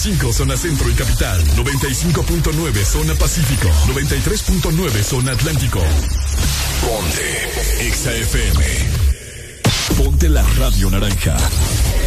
95.5 0.00 0.32
zona 0.32 0.56
centro 0.56 0.88
y 0.88 0.94
capital, 0.94 1.44
95.9 1.56 2.84
zona 2.86 3.14
pacífico, 3.16 3.68
93.9 3.88 5.02
zona 5.02 5.32
atlántico. 5.32 5.78
Ponte 6.80 7.92
XAFM. 7.92 8.62
Ponte 9.98 10.30
la 10.30 10.42
radio 10.56 10.88
naranja. 10.88 11.36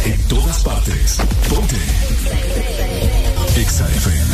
En 0.06 0.20
todas 0.26 0.64
partes. 0.64 1.18
Ponte 1.48 1.76
XAFM. 3.64 4.33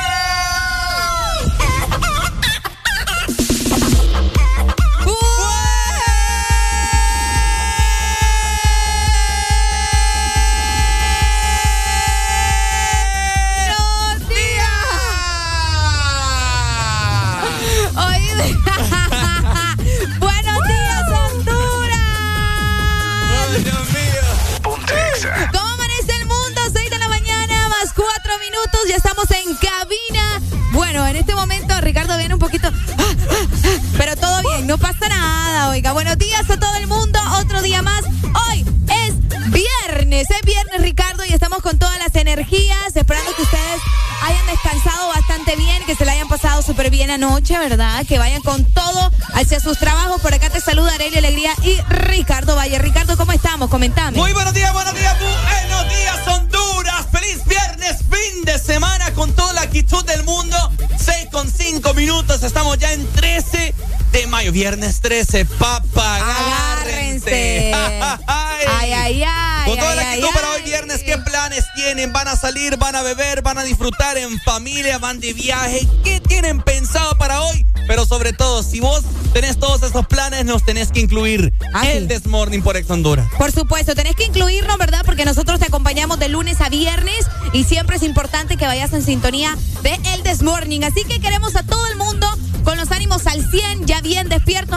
13, 65.01 65.45
papá. 65.45 66.17
Agárrense. 66.17 67.71
ay, 68.27 68.93
ay, 68.93 69.23
ay. 69.25 69.65
Con 69.65 69.77
toda 69.77 69.95
la 69.95 70.01
actitud 70.03 70.29
para 70.33 70.51
hoy 70.51 70.61
viernes, 70.61 71.01
¿qué 71.03 71.17
planes 71.17 71.65
tienen? 71.75 72.13
¿Van 72.13 72.27
a 72.27 72.35
salir, 72.35 72.77
van 72.77 72.95
a 72.95 73.01
beber, 73.01 73.41
van 73.41 73.57
a 73.57 73.63
disfrutar 73.63 74.17
en 74.17 74.39
familia, 74.41 74.99
van 74.99 75.19
de 75.19 75.33
viaje? 75.33 75.87
¿Qué 76.03 76.19
tienen 76.19 76.61
pensado 76.61 77.17
para 77.17 77.41
hoy? 77.41 77.65
Pero 77.87 78.05
sobre 78.05 78.31
todo, 78.31 78.63
si 78.63 78.79
vos 78.79 79.03
tenés 79.33 79.57
todos 79.57 79.81
esos 79.83 80.05
planes, 80.07 80.45
nos 80.45 80.63
tenés 80.63 80.91
que 80.91 80.99
incluir 80.99 81.53
ah, 81.73 81.89
el 81.89 82.07
Desmorning 82.07 82.61
por 82.61 82.77
Ex 82.77 82.89
Honduras. 82.89 83.27
Por 83.37 83.51
supuesto, 83.51 83.95
tenés 83.95 84.15
que 84.15 84.25
incluirnos, 84.25 84.77
¿verdad? 84.77 85.01
Porque 85.05 85.25
nosotros 85.25 85.59
te 85.59 85.65
acompañamos 85.65 86.19
de 86.19 86.29
lunes 86.29 86.61
a 86.61 86.69
viernes 86.69 87.25
y 87.53 87.63
siempre 87.63 87.95
es 87.95 88.03
importante 88.03 88.55
que 88.55 88.65
vayas 88.65 88.93
en 88.93 89.03
sintonía 89.03 89.57
de 89.81 89.99
El 90.13 90.23
Desmorning. 90.23 90.83
Así 90.83 91.03
que 91.05 91.19
queremos 91.19 91.55
a 91.55 91.63
todo 91.63 91.85
el 91.87 91.97
mundo 91.97 92.20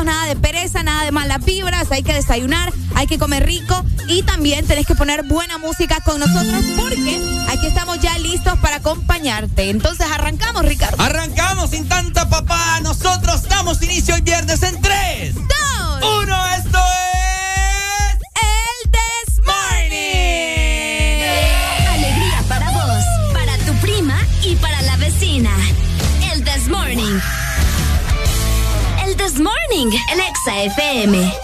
nada 0.05 0.27
de 0.27 0.37
pereza, 0.37 0.83
nada 0.83 1.05
de 1.05 1.11
malas 1.11 1.45
vibras, 1.45 1.91
hay 1.91 2.03
que 2.03 2.13
desayunar, 2.13 2.73
hay 2.95 3.07
que 3.07 3.19
comer 3.19 3.45
rico 3.45 3.85
y 4.09 4.23
también 4.23 4.67
tenés 4.67 4.87
que 4.87 4.95
poner 4.95 5.25
buena 5.25 5.59
música 5.59 5.99
con 6.05 6.21
nosotros 6.21 6.65
porque 6.77 7.21
aquí 7.49 7.67
estamos 7.67 7.99
ya 8.01 8.17
listos 8.19 8.59
para 8.61 8.77
acompañarte. 8.77 9.71
Entonces 9.71 10.07
arrancamos, 10.11 10.65
Ricardo. 10.65 11.03
Arrancamos 11.03 11.71
sin 11.71 11.89
tanta 11.89 12.29
papá, 12.29 12.81
nosotros 12.83 13.43
damos 13.49 13.83
inicio 13.83 14.15
hoy 14.15 14.21
viernes 14.21 14.63
en 14.63 14.81
This 29.85 29.93
Morning 29.93 30.09
en 30.09 30.21
Exa 30.21 30.65
FM. 30.65 31.44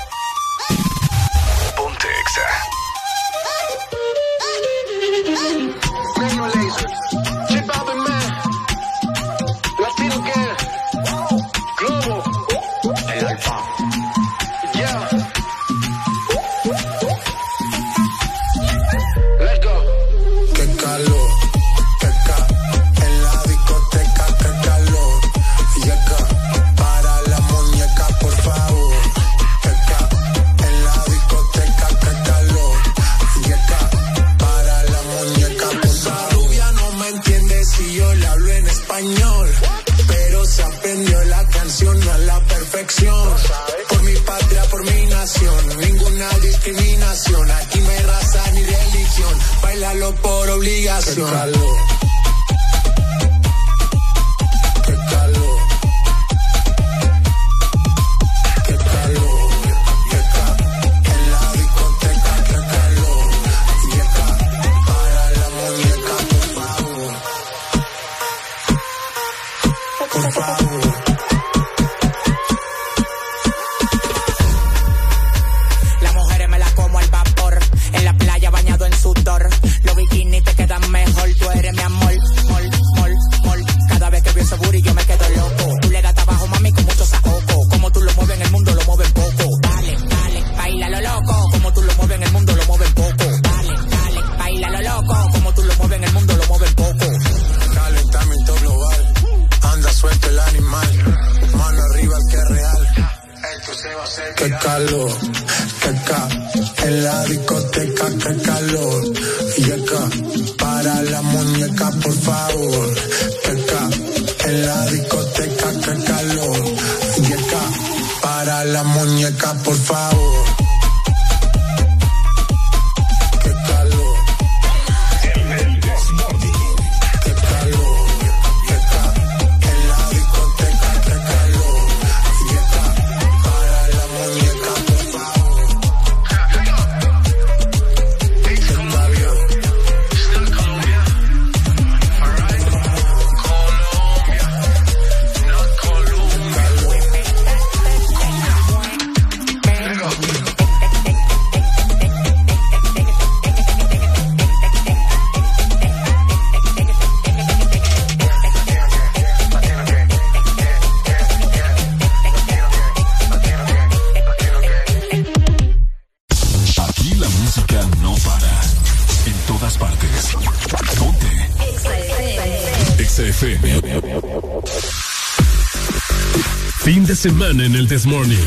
En 177.58 177.74
el 177.74 177.88
Desmorning. 177.88 178.38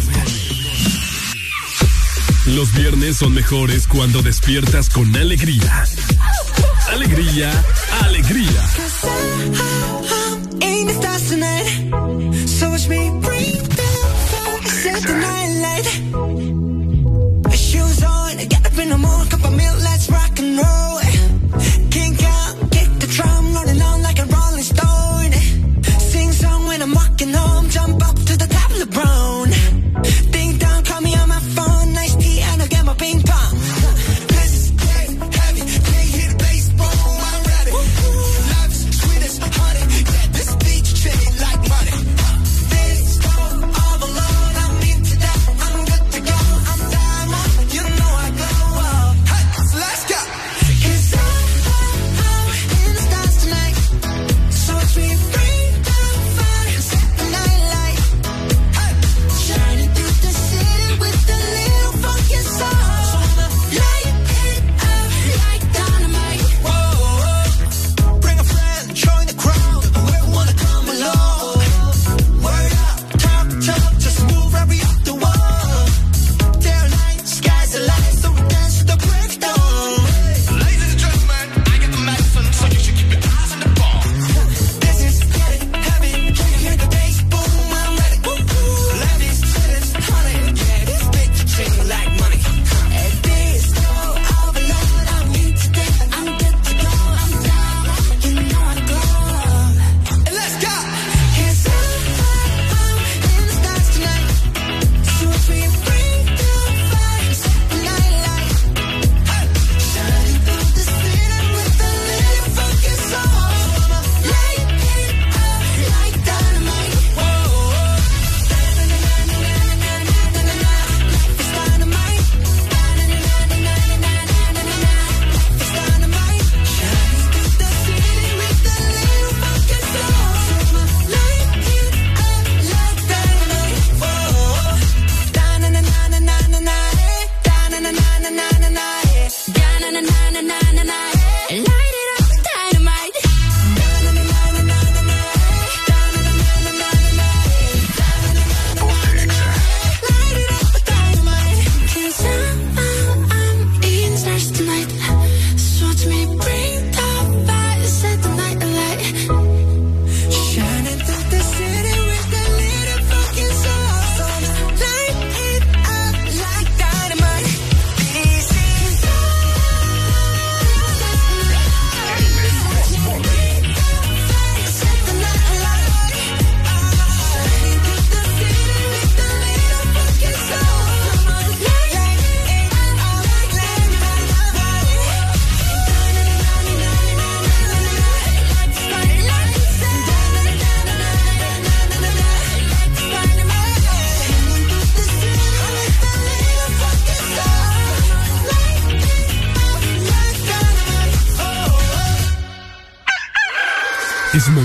Los 2.46 2.74
viernes 2.74 3.18
son 3.18 3.34
mejores 3.34 3.86
cuando 3.86 4.22
despiertas 4.22 4.90
con 4.90 5.14
alegría. 5.18 5.84
Alegría, 6.90 7.52
alegría. 8.06 8.64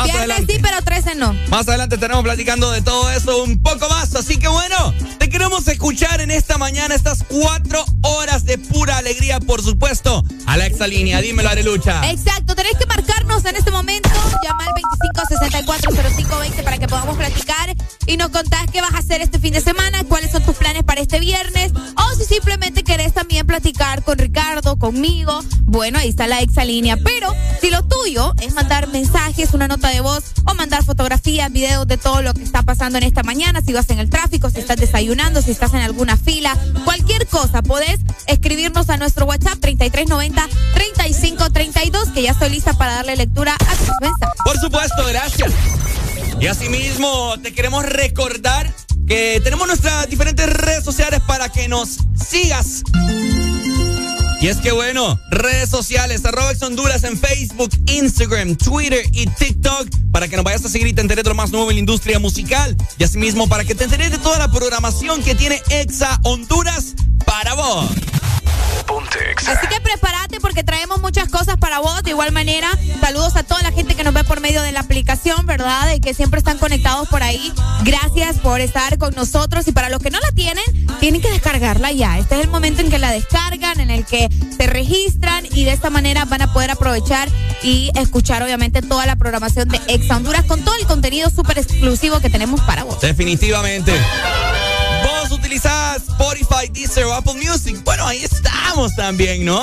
Más 0.00 0.06
Viernes 0.12 0.30
adelante. 0.30 0.54
sí, 0.54 0.60
pero 0.62 0.82
13 0.82 1.14
no. 1.16 1.32
Más 1.48 1.68
adelante 1.68 1.94
estaremos 1.96 2.22
platicando 2.24 2.70
de 2.70 2.82
todo 2.82 3.10
eso 3.10 3.42
un 3.42 3.62
poco 3.62 3.88
más. 3.88 4.14
Así 4.14 4.38
que 4.38 4.48
bueno, 4.48 4.94
te 5.18 5.28
queremos 5.28 5.66
escuchar 5.68 6.20
en 6.20 6.30
esta 6.30 6.58
mañana 6.58 6.94
estas 6.94 7.24
cuatro 7.28 7.84
horas 8.02 8.44
de 8.44 8.58
pura 8.58 8.96
alegría, 8.98 9.40
por 9.40 9.62
supuesto. 9.62 10.24
A 10.46 10.56
la 10.56 10.66
exalínea, 10.66 11.20
dímelo, 11.20 11.48
Arelucha. 11.48 12.10
Exacto, 12.10 12.54
tenéis 12.54 12.76
que 12.76 12.86
marcarnos 12.86 13.44
en 13.44 13.56
este 13.56 13.70
momento. 13.70 14.08
Llama 14.42 14.64
al 14.64 14.74
25640520 14.74 16.62
para 16.64 16.78
que 16.78 16.86
podamos 16.88 17.16
platicar 17.16 17.74
y 18.06 18.16
nos 18.16 18.30
contás 18.30 18.66
qué 18.72 18.80
vas 18.80 18.94
a 18.94 18.98
hacer 18.98 19.20
este 19.20 19.38
fin 19.38 19.52
de 19.52 19.60
semana, 19.60 20.02
cuáles 20.04 20.32
son 20.32 20.42
tus 20.44 20.56
planes 20.56 20.82
para 20.84 21.00
este 21.00 21.20
viernes. 21.20 21.72
Simplemente 22.30 22.84
querés 22.84 23.12
también 23.12 23.44
platicar 23.44 24.04
con 24.04 24.16
Ricardo, 24.16 24.78
conmigo. 24.78 25.40
Bueno, 25.62 25.98
ahí 25.98 26.10
está 26.10 26.28
la 26.28 26.40
exalínea. 26.40 26.96
Pero 26.96 27.34
si 27.60 27.70
lo 27.70 27.82
tuyo 27.82 28.34
es 28.40 28.54
mandar 28.54 28.86
mensajes, 28.86 29.52
una 29.52 29.66
nota 29.66 29.88
de 29.88 30.00
voz 30.00 30.26
o 30.46 30.54
mandar 30.54 30.84
fotografías, 30.84 31.50
videos 31.50 31.88
de 31.88 31.96
todo 31.96 32.22
lo 32.22 32.32
que 32.32 32.44
está 32.44 32.62
pasando 32.62 32.98
en 32.98 33.04
esta 33.04 33.24
mañana, 33.24 33.62
si 33.62 33.72
vas 33.72 33.90
en 33.90 33.98
el 33.98 34.10
tráfico, 34.10 34.48
si 34.48 34.60
estás 34.60 34.76
desayunando, 34.76 35.42
si 35.42 35.50
estás 35.50 35.74
en 35.74 35.80
alguna 35.80 36.16
fila, 36.16 36.56
cualquier 36.84 37.26
cosa, 37.26 37.62
podés 37.62 37.98
escribirnos 38.28 38.90
a 38.90 38.96
nuestro 38.96 39.26
WhatsApp 39.26 39.58
3390-3532, 39.58 42.12
que 42.12 42.22
ya 42.22 42.30
estoy 42.30 42.50
lista 42.50 42.74
para 42.74 42.94
darle 42.94 43.16
lectura 43.16 43.56
a 43.56 43.74
tus 43.74 43.90
mensajes. 44.00 44.40
Por 44.44 44.56
supuesto, 44.56 45.04
gracias. 45.08 45.52
Y 46.38 46.46
asimismo, 46.46 47.34
te 47.42 47.52
queremos 47.52 47.84
recordar 47.84 48.72
que 49.10 49.40
tenemos 49.42 49.66
nuestras 49.66 50.08
diferentes 50.08 50.46
redes 50.46 50.84
sociales 50.84 51.20
para 51.26 51.48
que 51.48 51.66
nos 51.66 51.98
sigas. 52.14 52.84
Y 54.40 54.46
es 54.46 54.58
que 54.58 54.70
bueno, 54.70 55.18
redes 55.32 55.68
sociales, 55.68 56.24
arroba 56.24 56.52
Ex 56.52 56.62
Honduras 56.62 57.02
en 57.02 57.18
Facebook, 57.18 57.70
Instagram, 57.86 58.54
Twitter 58.54 59.04
y 59.12 59.26
TikTok 59.26 59.88
para 60.12 60.28
que 60.28 60.36
nos 60.36 60.44
vayas 60.44 60.64
a 60.64 60.68
seguir 60.68 60.86
y 60.86 60.92
te 60.92 61.00
enteres 61.00 61.24
de 61.24 61.30
lo 61.30 61.34
más 61.34 61.50
nuevo 61.50 61.70
en 61.70 61.76
la 61.76 61.80
industria 61.80 62.20
musical. 62.20 62.76
Y 62.98 63.04
asimismo 63.04 63.48
para 63.48 63.64
que 63.64 63.74
te 63.74 63.82
enteres 63.82 64.12
de 64.12 64.18
toda 64.18 64.38
la 64.38 64.48
programación 64.48 65.24
que 65.24 65.34
tiene 65.34 65.60
Exa 65.70 66.20
Honduras 66.22 66.94
para 67.26 67.54
vos. 67.54 67.90
Así 69.46 69.66
que 69.68 69.80
prepárate 69.80 70.40
porque 70.40 70.62
traemos 70.62 71.00
muchas 71.00 71.19
cosas 71.19 71.19
vos. 71.80 72.02
De 72.02 72.10
igual 72.10 72.32
manera, 72.32 72.68
saludos 73.00 73.36
a 73.36 73.42
toda 73.42 73.62
la 73.62 73.72
gente 73.72 73.94
que 73.94 74.04
nos 74.04 74.14
ve 74.14 74.24
por 74.24 74.40
medio 74.40 74.62
de 74.62 74.72
la 74.72 74.80
aplicación, 74.80 75.46
¿verdad? 75.46 75.92
Y 75.94 76.00
que 76.00 76.14
siempre 76.14 76.38
están 76.38 76.58
conectados 76.58 77.08
por 77.08 77.22
ahí. 77.22 77.52
Gracias 77.84 78.38
por 78.38 78.60
estar 78.60 78.98
con 78.98 79.14
nosotros. 79.14 79.66
Y 79.68 79.72
para 79.72 79.88
los 79.88 80.00
que 80.00 80.10
no 80.10 80.18
la 80.20 80.32
tienen, 80.32 80.64
tienen 81.00 81.20
que 81.20 81.30
descargarla 81.30 81.92
ya. 81.92 82.18
Este 82.18 82.36
es 82.36 82.42
el 82.42 82.48
momento 82.48 82.80
en 82.80 82.90
que 82.90 82.98
la 82.98 83.10
descargan, 83.10 83.80
en 83.80 83.90
el 83.90 84.04
que 84.04 84.28
se 84.56 84.66
registran 84.66 85.46
y 85.52 85.64
de 85.64 85.72
esta 85.72 85.90
manera 85.90 86.24
van 86.24 86.42
a 86.42 86.52
poder 86.52 86.70
aprovechar 86.70 87.28
y 87.62 87.90
escuchar, 87.94 88.42
obviamente, 88.42 88.82
toda 88.82 89.06
la 89.06 89.16
programación 89.16 89.68
de 89.68 89.80
Ex 89.88 90.10
Honduras 90.10 90.44
con 90.44 90.62
todo 90.64 90.76
el 90.76 90.86
contenido 90.86 91.30
súper 91.30 91.58
exclusivo 91.58 92.20
que 92.20 92.30
tenemos 92.30 92.60
para 92.62 92.84
vos. 92.84 93.00
Definitivamente. 93.00 93.92
Vos 95.02 95.30
utilizás 95.32 96.02
Spotify, 96.08 96.68
Deezer 96.70 97.04
o 97.04 97.14
Apple 97.14 97.34
Music. 97.34 97.82
Bueno, 97.84 98.06
ahí 98.06 98.22
estamos 98.22 98.94
también, 98.96 99.44
¿no? 99.44 99.62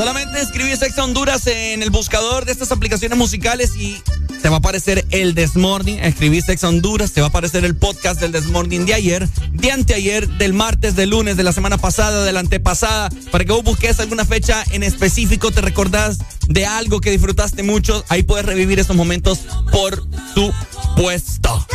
Solamente 0.00 0.40
escribís 0.40 0.80
Ex 0.80 0.96
Honduras 0.96 1.46
en 1.46 1.82
el 1.82 1.90
buscador 1.90 2.46
de 2.46 2.52
estas 2.52 2.72
aplicaciones 2.72 3.18
musicales 3.18 3.76
y 3.76 4.02
te 4.40 4.48
va 4.48 4.54
a 4.54 4.58
aparecer 4.60 5.04
el 5.10 5.34
Desmorning. 5.34 5.98
Escribís 5.98 6.48
Ex 6.48 6.64
Honduras, 6.64 7.12
te 7.12 7.20
va 7.20 7.26
a 7.26 7.28
aparecer 7.28 7.66
el 7.66 7.76
podcast 7.76 8.18
del 8.18 8.32
Desmorning 8.32 8.86
de 8.86 8.94
ayer, 8.94 9.28
de 9.52 9.72
anteayer, 9.72 10.26
del 10.26 10.54
martes, 10.54 10.96
del 10.96 11.10
lunes, 11.10 11.36
de 11.36 11.42
la 11.42 11.52
semana 11.52 11.76
pasada, 11.76 12.24
de 12.24 12.32
la 12.32 12.40
antepasada, 12.40 13.10
para 13.30 13.44
que 13.44 13.52
vos 13.52 13.62
busques 13.62 14.00
alguna 14.00 14.24
fecha 14.24 14.64
en 14.70 14.84
específico, 14.84 15.50
te 15.50 15.60
recordás 15.60 16.16
de 16.48 16.64
algo 16.64 17.02
que 17.02 17.10
disfrutaste 17.10 17.62
mucho. 17.62 18.02
Ahí 18.08 18.22
puedes 18.22 18.46
revivir 18.46 18.80
esos 18.80 18.96
momentos 18.96 19.40
por 19.70 20.02
supuesto. 20.34 21.66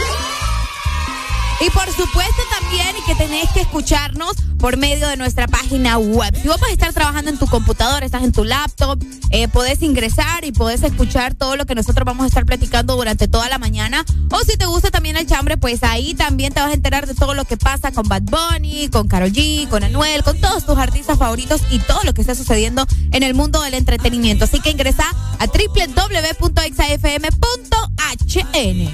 Y 1.66 1.70
por 1.72 1.92
supuesto 1.92 2.44
también 2.60 2.96
que 3.08 3.16
tenés 3.16 3.50
que 3.50 3.62
escucharnos 3.62 4.36
por 4.60 4.78
medio 4.78 5.08
de 5.08 5.18
nuestra 5.18 5.48
página 5.48 5.98
web. 5.98 6.36
Si 6.40 6.48
vos 6.48 6.62
a 6.62 6.72
estar 6.72 6.94
trabajando 6.94 7.32
en 7.32 7.40
tu 7.40 7.48
computador, 7.48 8.04
estás 8.04 8.24
en 8.24 8.32
tu 8.32 8.44
laptop, 8.44 9.04
eh, 9.32 9.48
podés 9.48 9.82
ingresar 9.82 10.46
y 10.46 10.52
podés 10.52 10.84
escuchar 10.84 11.34
todo 11.34 11.56
lo 11.56 11.66
que 11.66 11.74
nosotros 11.74 12.06
vamos 12.06 12.24
a 12.24 12.28
estar 12.28 12.46
platicando 12.46 12.96
durante 12.96 13.28
toda 13.28 13.50
la 13.50 13.58
mañana. 13.58 14.06
O 14.32 14.40
si 14.42 14.58
te 14.58 14.68
gusta 14.68 14.92
también 14.92 15.18
el 15.18 15.26
chambre, 15.26 15.58
pues 15.58 15.82
ahí 15.84 16.14
también 16.14 16.54
te 16.54 16.60
vas 16.62 16.70
a 16.70 16.74
enterar 16.74 17.08
de 17.08 17.16
todo 17.16 17.34
lo 17.34 17.46
que 17.46 17.58
pasa 17.58 17.92
con 17.92 18.08
Bad 18.08 18.24
Bunny, 18.24 18.90
con 18.90 19.08
Karol 19.08 19.32
G, 19.32 19.68
con 19.68 19.84
Anuel, 19.84 20.24
con 20.24 20.40
todos 20.40 20.66
tus 20.66 20.78
artistas 20.78 21.18
favoritos 21.18 21.62
y 21.72 21.80
todo 21.80 22.04
lo 22.04 22.14
que 22.14 22.22
está 22.22 22.36
sucediendo 22.36 22.86
en 23.12 23.24
el 23.24 23.34
mundo 23.34 23.62
del 23.62 23.74
entretenimiento. 23.74 24.46
Así 24.46 24.60
que 24.60 24.70
ingresa 24.70 25.06
a 25.40 25.48
www.exafm.hn. 25.48 26.46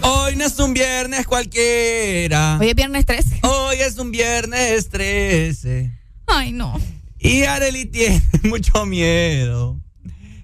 Hoy 0.04 0.36
no 0.36 0.46
es 0.46 0.60
un 0.60 0.74
viernes 0.74 1.28
cualquiera. 1.28 2.58
Hoy 2.62 2.70
es 2.70 2.76
viernes 2.76 3.08
13. 3.08 3.40
Hoy 3.42 3.78
es 3.78 3.98
un 3.98 4.12
viernes 4.12 4.90
13. 4.90 6.00
Ay, 6.28 6.52
no. 6.52 6.80
Y 7.18 7.42
Areli 7.46 7.86
tiene 7.86 8.22
mucho 8.44 8.86
miedo. 8.86 9.82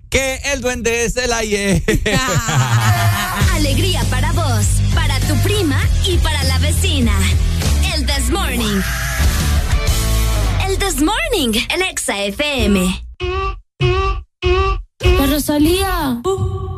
Que 0.10 0.40
el 0.52 0.62
duende 0.62 1.08
se 1.12 1.28
la 1.28 1.44
lleve. 1.44 1.84
Alegría 3.54 4.04
para 4.06 4.32
vos, 4.32 4.66
para 4.96 5.20
tu 5.20 5.36
prima 5.44 5.80
y 6.08 6.18
para 6.18 6.44
la 6.46 6.58
vecina. 6.58 7.14
El 7.94 8.08
This 8.08 8.32
Morning. 8.32 8.82
El 10.68 10.80
This 10.80 11.00
Morning, 11.00 11.54
el 11.70 11.82
Exa 11.84 12.24
FM. 12.24 13.00
La 15.02 15.26
Rosalía. 15.28 16.22
Rosa, 16.24 16.77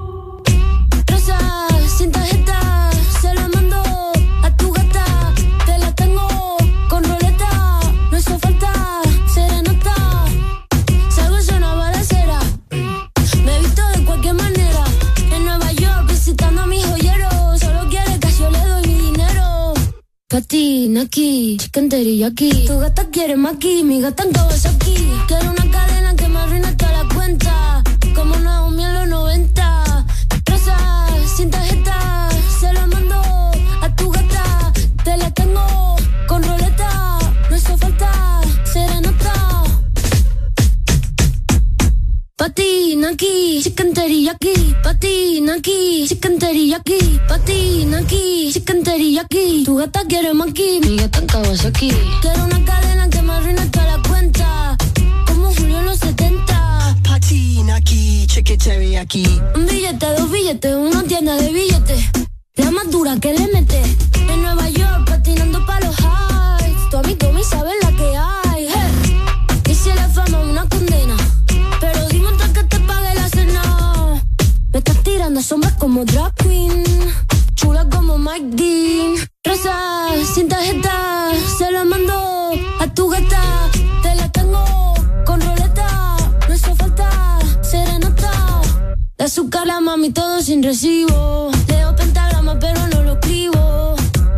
Katy, 20.30 20.90
Naki, 20.90 21.58
chicken 21.58 21.90
teriyaki. 21.90 22.68
Tu 22.68 22.80
gata 22.80 23.04
quiere 23.12 23.36
maki, 23.36 23.84
mi 23.84 24.00
gata 24.00 24.24
en 24.24 24.32
Kawasaki. 24.32 24.94
Quiero 25.28 25.50
una 25.50 25.66
cadena 25.72 26.16
que 26.16 26.28
me 26.28 26.38
arruine 26.40 26.72
toda 26.76 26.92
la 26.92 27.16
cuenta. 27.16 27.59
Patina 42.40 43.10
aquí, 43.10 43.60
chicken 43.62 43.94
teriyaki. 43.94 44.74
Patina 44.82 45.56
aquí, 45.56 46.08
chicken 46.08 46.40
teriyaki. 46.40 47.20
Patina 47.28 47.98
aquí, 47.98 48.50
chicken 48.54 48.82
teriyaki. 48.82 49.66
Tu 49.66 49.76
gata 49.76 50.06
quiere 50.08 50.34
maki, 50.34 50.80
mi 50.80 50.96
gata 50.96 51.20
en 51.20 51.28
Kawasaki. 51.28 51.92
Quiero 52.22 52.46
una 52.46 52.64
cadena 52.64 53.10
que 53.10 53.22
me 53.22 53.34
arruine 53.34 53.66
toda 53.66 53.98
la 53.98 54.02
cuenta. 54.08 54.78
Como 55.28 55.54
Julio 55.54 55.80
en 55.80 55.86
los 55.86 56.00
70. 56.00 56.96
Patina 57.04 57.76
aquí, 57.76 58.26
cheque 58.28 58.58
aquí. 58.98 59.28
Un 59.56 59.66
billete, 59.66 60.06
dos 60.18 60.32
billetes, 60.32 60.76
una 60.76 61.04
tienda 61.04 61.36
de 61.36 61.52
billetes. 61.52 62.06
La 62.56 62.72
más 62.72 62.90
dura 62.90 63.20
que 63.20 63.34
le 63.34 63.48
mete. 63.48 64.09
Sin 90.50 90.64
recibo. 90.64 91.52
Leo 91.68 91.96
pentagrama 91.96 92.58
pero 92.58 92.88
no 92.88 93.04
lo 93.04 93.14
escribo. 93.14 93.96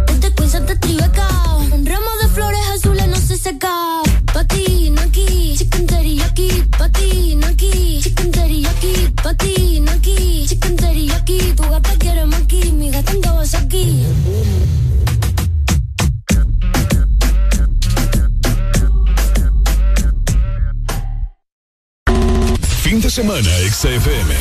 Este 0.10 0.30
quiz 0.34 0.52
te 0.52 0.76
tribeca. 0.76 1.30
Un 1.72 1.86
ramo 1.86 2.12
de 2.22 2.28
flores 2.28 2.60
azules 2.76 3.08
no 3.08 3.16
se 3.16 3.38
seca. 3.38 4.02
Patina 4.34 5.04
aquí, 5.04 5.56
chicken 5.58 5.88
teriyaki. 5.88 6.66
Patina 6.78 7.48
aquí, 7.48 8.02
chicken 8.04 8.30
teriyaki. 8.30 8.94
Patina 9.24 9.94
aquí, 9.94 10.46
chicken 10.50 10.76
teriyaki. 10.76 11.54
Tu 11.56 11.64
gata 11.64 11.96
quiere 11.98 12.26
maki, 12.26 12.74
mi 12.74 12.92
gata 12.92 13.14
en 13.14 13.22
Kawasaki. 13.22 14.06
Fin 22.84 23.00
de 23.00 23.10
semana, 23.10 23.50
XFM. 23.70 24.41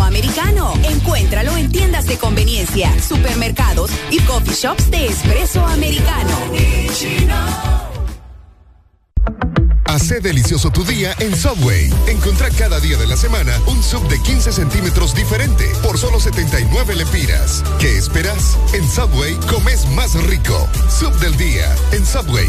Americano. 0.00 0.74
Encuéntralo 0.84 1.56
en 1.56 1.72
tiendas 1.72 2.06
de 2.06 2.16
conveniencia, 2.16 2.90
supermercados 3.00 3.90
y 4.10 4.20
coffee 4.20 4.54
shops 4.54 4.90
de 4.90 5.06
Espresso 5.06 5.64
Americano. 5.66 6.36
Hace 9.92 10.20
delicioso 10.20 10.70
tu 10.70 10.84
día 10.84 11.14
en 11.18 11.36
Subway. 11.36 11.92
Encontrá 12.06 12.48
cada 12.50 12.80
día 12.80 12.96
de 12.96 13.06
la 13.06 13.16
semana 13.16 13.52
un 13.66 13.82
sub 13.82 14.08
de 14.08 14.18
15 14.22 14.50
centímetros 14.52 15.14
diferente 15.14 15.70
por 15.82 15.98
solo 15.98 16.18
79 16.18 16.96
lempiras. 16.96 17.62
¿Qué 17.78 17.98
esperas? 17.98 18.56
En 18.72 18.88
Subway 18.88 19.34
comes 19.50 19.86
más 19.90 20.14
rico. 20.24 20.66
Sub 20.88 21.12
del 21.20 21.36
día 21.36 21.66
en 21.92 22.06
Subway. 22.06 22.48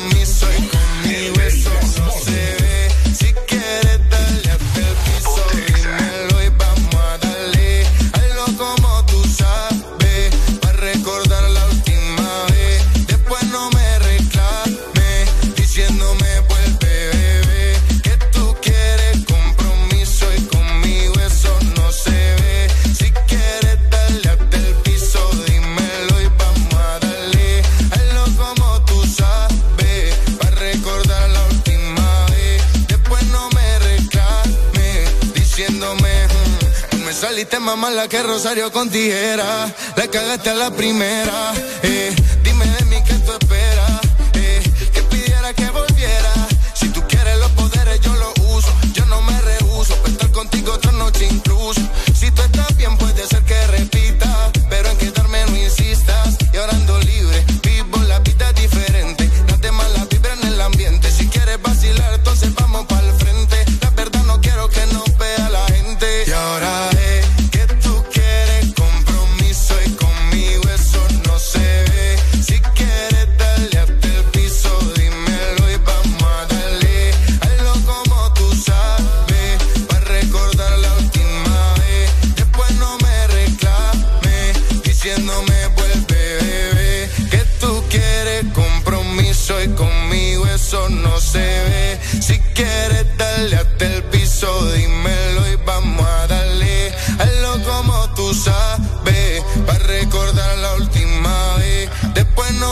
"Mm, 37.41 37.47
no 37.47 37.47
me 37.47 37.47
saliste 37.47 37.59
más 37.59 37.77
mala 37.77 38.07
que 38.07 38.21
Rosario 38.21 38.71
con 38.71 38.89
tijera. 38.89 39.73
La 39.95 40.07
cagaste 40.07 40.49
a 40.49 40.53
la 40.53 40.69
primera. 40.71 41.53
Eh, 41.83 42.13
dime 42.43 42.65
de 42.65 42.85
mí 42.85 42.97
qué 43.05 43.13
tú 43.25 43.31
esperas. 43.31 43.91
Eh, 44.33 44.61
que 44.93 45.01
pidiera 45.03 45.53
que 45.53 45.67
volviera. 45.69 46.33
Si 46.73 46.89
tú 46.89 47.01
quieres 47.07 47.37
los 47.39 47.51
poderes, 47.51 47.99
yo 48.01 48.13
los 48.13 48.33
uso. 48.55 48.71
Yo 48.93 49.05
no 49.07 49.21
me 49.21 49.39
rehuso. 49.41 49.95
pa' 50.03 50.09
estar 50.09 50.31
contigo 50.31 50.73
otra 50.73 50.91
noche 50.91 51.27
incluso. 51.31 51.81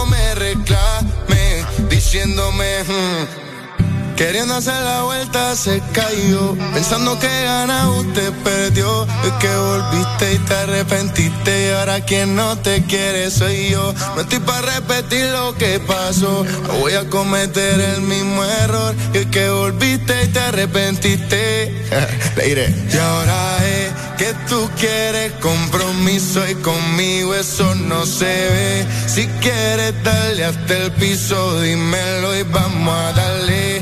Me 0.05 0.35
reclame, 0.35 1.65
diciéndome. 1.89 2.83
"Hmm". 2.85 3.58
Queriendo 4.19 4.55
hacer 4.55 4.73
la 4.83 5.03
vuelta 5.03 5.55
se 5.55 5.81
cayó, 5.93 6.53
pensando 6.73 7.17
que 7.19 7.43
gana 7.45 7.89
usted 7.89 8.33
perdió, 8.43 9.07
es 9.23 9.31
que 9.39 9.47
volviste 9.47 10.33
y 10.33 10.37
te 10.39 10.55
arrepentiste 10.55 11.67
y 11.67 11.71
ahora 11.71 12.01
quien 12.01 12.35
no 12.35 12.57
te 12.57 12.83
quiere 12.83 13.31
soy 13.31 13.69
yo. 13.69 13.93
No 14.15 14.21
estoy 14.23 14.39
para 14.39 14.73
repetir 14.73 15.25
lo 15.27 15.55
que 15.55 15.79
pasó, 15.79 16.45
no 16.67 16.73
voy 16.79 16.95
a 16.95 17.09
cometer 17.09 17.79
el 17.79 18.01
mismo 18.01 18.43
error, 18.43 18.93
es 19.13 19.25
que 19.27 19.49
volviste 19.51 20.25
y 20.25 20.27
te 20.27 20.39
arrepentiste. 20.41 21.87
Le 22.35 22.43
diré. 22.43 22.75
Y 22.93 22.97
ahora 22.97 23.57
es 23.65 23.93
que 24.17 24.33
tú 24.49 24.69
quieres 24.77 25.31
compromiso 25.39 26.45
y 26.45 26.55
conmigo 26.55 27.35
eso 27.35 27.73
no 27.73 28.05
se 28.05 28.25
ve. 28.25 28.85
Si 29.07 29.27
quieres 29.39 29.93
darle 30.03 30.43
hasta 30.43 30.75
el 30.75 30.91
piso, 30.91 31.61
dímelo 31.61 32.37
y 32.37 32.43
vamos 32.43 32.93
a 32.93 33.13
darle. 33.13 33.81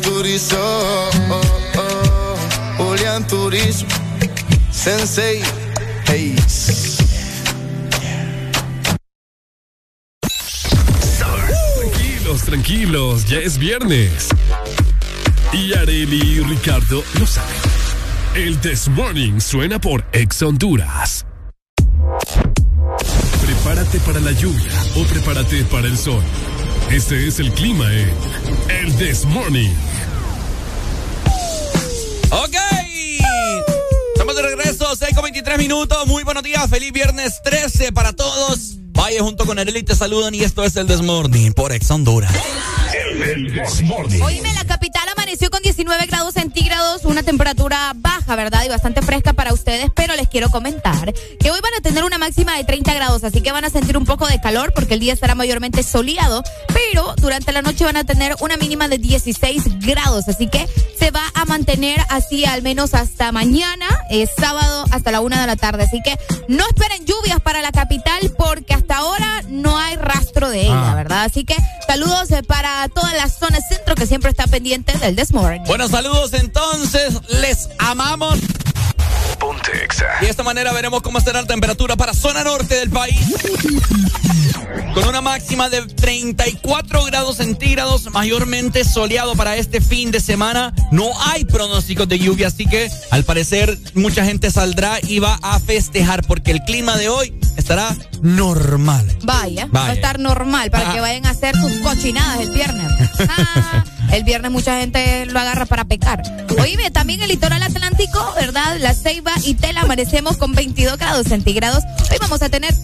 Turizo, 0.00 0.56
oh, 0.58 1.40
oh, 2.78 2.94
Sensei, 4.70 5.42
hey. 6.06 6.34
Tranquilos, 11.78 12.42
tranquilos, 12.44 13.24
ya 13.26 13.38
es 13.38 13.58
viernes. 13.58 14.28
Y 15.52 15.74
Areli 15.74 16.20
y 16.20 16.40
Ricardo 16.40 17.02
lo 17.18 17.26
saben. 17.26 17.54
El 18.34 18.58
This 18.58 18.88
Morning 18.88 19.40
suena 19.40 19.80
por 19.80 20.04
Ex 20.12 20.42
Honduras. 20.42 21.26
Prepárate 23.44 23.98
para 24.00 24.20
la 24.20 24.32
lluvia 24.32 24.72
o 24.96 25.04
prepárate 25.04 25.64
para 25.64 25.88
el 25.88 25.98
sol. 25.98 26.22
Este 26.92 27.26
es 27.26 27.38
el 27.38 27.50
clima 27.52 27.90
en 27.90 28.14
El 28.68 28.94
This 28.96 29.24
Morning. 29.24 29.70
Ok. 32.30 32.54
Estamos 34.12 34.36
de 34.36 34.42
regreso, 34.42 34.94
6 34.94 35.14
con 35.14 35.22
23 35.22 35.56
minutos. 35.56 36.06
Muy 36.06 36.22
buenos 36.22 36.42
días. 36.42 36.68
Feliz 36.68 36.92
viernes 36.92 37.40
13 37.44 37.92
para 37.92 38.12
todos. 38.12 38.74
Vaya 38.92 39.22
junto 39.22 39.46
con 39.46 39.58
Arely 39.58 39.82
te 39.82 39.96
saludan 39.96 40.34
y 40.34 40.42
esto 40.42 40.64
es 40.64 40.76
el 40.76 40.86
Desmorning 40.86 41.54
por 41.54 41.72
Ex 41.72 41.90
Honduras. 41.90 42.30
El, 43.24 43.58
Oíme, 44.22 44.52
la 44.52 44.64
capital 44.66 45.08
amaneció 45.32 45.50
con 45.50 45.62
19 45.62 46.06
grados 46.08 46.34
centígrados, 46.34 47.06
una 47.06 47.22
temperatura 47.22 47.92
baja, 47.94 48.36
¿verdad? 48.36 48.64
Y 48.66 48.68
bastante 48.68 49.00
fresca 49.00 49.32
para 49.32 49.54
ustedes, 49.54 49.90
pero 49.94 50.14
les 50.14 50.28
quiero 50.28 50.50
comentar 50.50 51.10
que 51.40 51.50
hoy 51.50 51.58
van 51.62 51.72
a 51.78 51.80
tener 51.80 52.04
una 52.04 52.18
máxima 52.18 52.54
de 52.58 52.64
30 52.64 52.92
grados, 52.92 53.24
así 53.24 53.40
que 53.40 53.50
van 53.50 53.64
a 53.64 53.70
sentir 53.70 53.96
un 53.96 54.04
poco 54.04 54.26
de 54.26 54.42
calor 54.42 54.74
porque 54.74 54.92
el 54.92 55.00
día 55.00 55.14
estará 55.14 55.34
mayormente 55.34 55.82
soleado, 55.84 56.42
pero 56.74 57.14
durante 57.16 57.50
la 57.52 57.62
noche 57.62 57.82
van 57.86 57.96
a 57.96 58.04
tener 58.04 58.36
una 58.40 58.58
mínima 58.58 58.88
de 58.88 58.98
16 58.98 59.80
grados, 59.80 60.28
así 60.28 60.48
que 60.48 60.68
se 60.98 61.10
va 61.10 61.24
a 61.32 61.46
mantener 61.46 61.98
así 62.10 62.44
al 62.44 62.60
menos 62.60 62.92
hasta 62.92 63.32
mañana, 63.32 63.86
es 64.10 64.28
sábado 64.36 64.84
hasta 64.90 65.12
la 65.12 65.20
una 65.20 65.40
de 65.40 65.46
la 65.46 65.56
tarde, 65.56 65.84
así 65.84 66.02
que 66.04 66.18
no 66.48 66.62
esperen 66.66 67.06
lluvias 67.06 67.40
para 67.40 67.62
la 67.62 67.72
capital 67.72 68.34
porque 68.36 68.74
hasta 68.74 68.98
ahora 68.98 69.42
no 69.48 69.78
hay 69.78 69.96
rastro 69.96 70.50
de 70.50 70.64
ella, 70.64 70.92
ah. 70.92 70.94
¿verdad? 70.94 71.24
Así 71.24 71.46
que 71.46 71.56
saludos 71.86 72.30
eh, 72.32 72.42
para 72.42 72.86
toda 72.90 73.14
la 73.14 73.30
zona 73.30 73.60
centro 73.62 73.94
que 73.94 74.06
siempre 74.06 74.30
está 74.30 74.46
pendiente 74.46 74.96
del 74.98 75.16
Desmorning. 75.22 75.62
Bueno, 75.68 75.86
saludos 75.86 76.34
entonces, 76.34 77.14
les 77.40 77.68
amamos. 77.78 78.40
Y 80.20 80.24
de 80.24 80.30
esta 80.30 80.42
manera 80.42 80.72
veremos 80.72 81.02
cómo 81.02 81.20
será 81.20 81.42
la 81.42 81.48
temperatura 81.48 81.96
para 81.96 82.14
zona 82.14 82.44
norte 82.44 82.76
del 82.76 82.90
país. 82.90 83.16
Con 84.94 85.06
una 85.08 85.20
máxima 85.20 85.68
de 85.68 85.82
34 85.82 87.04
grados 87.04 87.38
centígrados, 87.38 88.10
mayormente 88.12 88.84
soleado 88.84 89.34
para 89.34 89.56
este 89.56 89.80
fin 89.80 90.10
de 90.10 90.20
semana. 90.20 90.72
No 90.90 91.10
hay 91.28 91.44
pronósticos 91.44 92.08
de 92.08 92.18
lluvia, 92.18 92.48
así 92.48 92.66
que 92.66 92.90
al 93.10 93.24
parecer 93.24 93.78
mucha 93.94 94.24
gente 94.24 94.50
saldrá 94.50 94.98
y 95.02 95.18
va 95.18 95.38
a 95.42 95.58
festejar 95.60 96.24
porque 96.26 96.50
el 96.50 96.60
clima 96.62 96.96
de 96.96 97.08
hoy 97.08 97.34
estará 97.56 97.96
normal. 98.20 99.06
Vaya, 99.24 99.66
va 99.66 99.86
a 99.86 99.92
estar 99.92 100.18
normal 100.18 100.70
para 100.70 100.92
que 100.92 101.00
vayan 101.00 101.26
a 101.26 101.30
hacer 101.30 101.56
sus 101.56 101.72
cochinadas 101.78 102.40
el 102.40 102.50
viernes. 102.50 102.86
Ah, 103.28 103.84
el 104.12 104.24
viernes 104.24 104.50
mucha 104.50 104.78
gente 104.80 105.26
lo 105.26 105.38
agarra 105.40 105.66
para 105.66 105.84
pecar. 105.84 106.22
Oíme, 106.60 106.90
también 106.90 107.22
el 107.22 107.28
litoral 107.28 107.62
atlántico, 107.62 108.32
¿verdad? 108.36 108.76
La 108.78 108.94
Ceiba 108.94 109.31
y 109.44 109.54
Tela 109.54 109.82
amanecemos 109.82 110.36
con 110.36 110.52
22 110.52 110.98
grados 110.98 111.26
centígrados. 111.26 111.82
Hoy 112.10 112.18
vamos 112.20 112.42
a 112.42 112.48
tener 112.48 112.74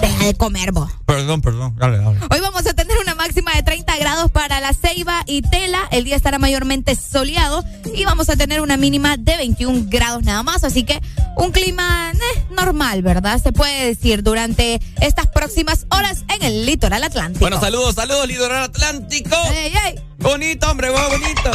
Deja 0.00 0.24
de 0.24 0.34
comer 0.34 0.72
vos. 0.72 0.90
Perdón, 1.04 1.42
perdón. 1.42 1.76
Dale, 1.76 1.98
dale. 1.98 2.18
Hoy 2.30 2.40
vamos 2.40 2.66
a 2.66 2.72
tener 2.72 2.96
una 2.98 3.14
máxima 3.14 3.52
de 3.52 3.62
30 3.62 3.98
grados 3.98 4.30
para 4.30 4.60
la 4.60 4.72
Ceiba 4.72 5.22
y 5.26 5.42
Tela. 5.42 5.88
El 5.90 6.04
día 6.04 6.16
estará 6.16 6.38
mayormente 6.38 6.94
soleado 6.96 7.64
y 7.94 8.04
vamos 8.06 8.30
a 8.30 8.36
tener 8.36 8.62
una 8.62 8.78
mínima 8.78 9.18
de 9.18 9.36
21 9.36 9.86
grados 9.88 10.22
nada 10.22 10.42
más. 10.42 10.64
Así 10.64 10.84
que 10.84 11.00
un 11.36 11.52
clima 11.52 12.12
eh, 12.14 12.44
normal, 12.56 13.02
¿verdad? 13.02 13.42
Se 13.42 13.52
puede 13.52 13.86
decir 13.86 14.22
durante 14.22 14.80
estas 15.02 15.26
próximas 15.26 15.86
horas 15.90 16.24
en 16.34 16.42
el 16.44 16.64
litoral 16.64 17.04
atlántico. 17.04 17.40
Bueno, 17.40 17.60
saludos, 17.60 17.94
saludos, 17.94 18.26
litoral 18.26 18.64
atlántico. 18.64 19.36
Ey, 19.52 19.72
ey. 19.86 20.00
Bonito, 20.18 20.70
hombre, 20.70 20.88
bonito. 20.90 21.50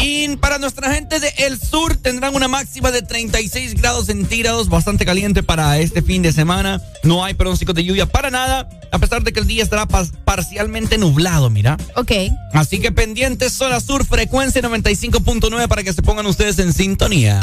Y 0.00 0.36
para 0.36 0.58
nuestra 0.58 0.92
gente 0.94 1.20
del 1.20 1.32
el 1.38 1.60
sur 1.60 1.96
tendrán 1.96 2.34
una 2.34 2.48
máxima 2.48 2.90
de 2.90 3.02
36 3.02 3.74
grados 3.74 4.06
centígrados, 4.06 4.68
bastante 4.68 5.04
caliente 5.04 5.42
para 5.42 5.78
este 5.78 6.02
fin 6.02 6.22
de 6.22 6.32
semana. 6.32 6.80
No 7.02 7.24
hay 7.24 7.34
pronósticos 7.34 7.74
de 7.74 7.84
lluvia 7.84 8.06
para 8.06 8.30
nada, 8.30 8.68
a 8.90 8.98
pesar 8.98 9.22
de 9.22 9.32
que 9.32 9.40
el 9.40 9.46
día 9.46 9.62
estará 9.62 9.86
parcialmente 9.86 10.98
nublado, 10.98 11.50
mira. 11.50 11.76
Ok. 11.96 12.12
Así 12.52 12.80
que 12.80 12.92
pendientes, 12.92 13.52
zona 13.52 13.80
sur, 13.80 14.04
frecuencia 14.04 14.62
95.9 14.62 15.68
para 15.68 15.82
que 15.82 15.92
se 15.92 16.02
pongan 16.02 16.26
ustedes 16.26 16.58
en 16.58 16.72
sintonía. 16.72 17.40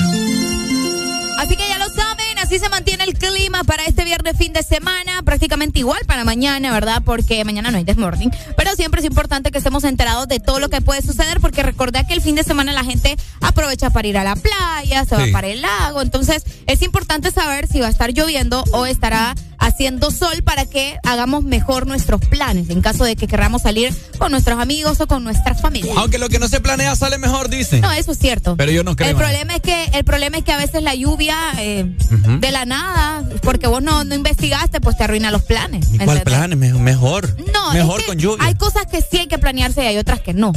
Así 1.39 1.55
que 1.55 1.67
ya 1.67 1.77
lo 1.77 1.89
saben, 1.89 2.18
así 2.49 2.57
se 2.57 2.69
mantiene 2.69 3.03
el 3.03 3.13
clima 3.13 3.63
para 3.63 3.85
este 3.85 4.03
viernes 4.03 4.35
fin 4.35 4.53
de 4.53 4.63
semana, 4.63 5.21
prácticamente 5.23 5.77
igual 5.77 5.99
para 6.07 6.23
mañana, 6.23 6.71
¿verdad? 6.71 7.03
Porque 7.05 7.45
mañana 7.45 7.69
no 7.69 7.77
hay 7.77 7.83
desmorning. 7.83 8.31
Pero 8.57 8.73
siempre 8.73 9.01
es 9.01 9.05
importante 9.05 9.51
que 9.51 9.59
estemos 9.59 9.83
enterados 9.83 10.27
de 10.27 10.39
todo 10.39 10.59
lo 10.59 10.67
que 10.67 10.81
puede 10.81 11.03
suceder, 11.03 11.39
porque 11.41 11.61
recordad 11.61 12.07
que 12.07 12.15
el 12.15 12.21
fin 12.21 12.33
de 12.33 12.43
semana 12.43 12.73
la 12.73 12.83
gente 12.83 13.17
aprovecha 13.39 13.91
para 13.91 14.07
ir 14.07 14.17
a 14.17 14.23
la 14.23 14.35
playa, 14.35 15.05
se 15.05 15.15
va 15.15 15.25
para 15.31 15.45
el 15.45 15.61
lago. 15.61 16.01
Entonces, 16.01 16.43
es 16.65 16.81
importante 16.81 17.29
saber 17.29 17.67
si 17.67 17.81
va 17.81 17.85
a 17.85 17.91
estar 17.91 18.13
lloviendo 18.13 18.63
o 18.71 18.87
estará 18.87 19.35
haciendo 19.59 20.11
sol 20.11 20.41
para 20.43 20.65
que 20.65 20.97
hagamos 21.03 21.43
mejor 21.43 21.85
nuestros 21.85 22.21
planes 22.21 22.69
en 22.69 22.81
caso 22.81 23.03
de 23.03 23.15
que 23.15 23.27
queramos 23.27 23.63
salir 23.63 23.93
con 24.17 24.31
nuestros 24.31 24.59
amigos 24.59 24.99
o 25.01 25.07
con 25.07 25.23
nuestra 25.23 25.55
familia. 25.55 25.93
Aunque 25.97 26.17
lo 26.17 26.29
que 26.29 26.39
no 26.39 26.47
se 26.47 26.61
planea 26.61 26.95
sale 26.95 27.17
mejor, 27.17 27.49
dice. 27.49 27.79
No, 27.79 27.91
eso 27.91 28.11
es 28.11 28.17
cierto. 28.19 28.55
Pero 28.57 28.71
yo 28.71 28.83
no 28.83 28.95
creo. 28.95 29.09
El 29.09 29.15
problema 29.15 29.55
es 29.55 29.61
que 29.61 29.85
el 29.93 30.03
problema 30.03 30.37
es 30.37 30.43
que 30.43 30.51
a 30.51 30.57
veces 30.57 30.81
la 30.81 30.95
lluvia 30.95 31.37
eh, 31.57 31.95
de 32.39 32.51
la 32.51 32.65
nada, 32.65 33.23
porque 33.41 33.67
vos 33.67 33.81
no, 33.81 34.03
no 34.03 34.15
investigaste, 34.15 34.81
pues 34.81 34.97
te 34.97 35.03
arruina 35.03 35.31
los 35.31 35.43
planes. 35.43 35.87
¿Cuál 36.03 36.21
planes? 36.21 36.57
Mejor. 36.57 37.35
No, 37.53 37.73
mejor 37.73 38.03
con 38.05 38.17
lluvia. 38.17 38.45
Hay 38.45 38.55
cosas 38.55 38.85
que 38.85 39.01
sí 39.01 39.17
hay 39.17 39.27
que 39.27 39.37
planearse 39.37 39.83
y 39.83 39.87
hay 39.87 39.97
otras 39.97 40.21
que 40.21 40.33
no. 40.33 40.53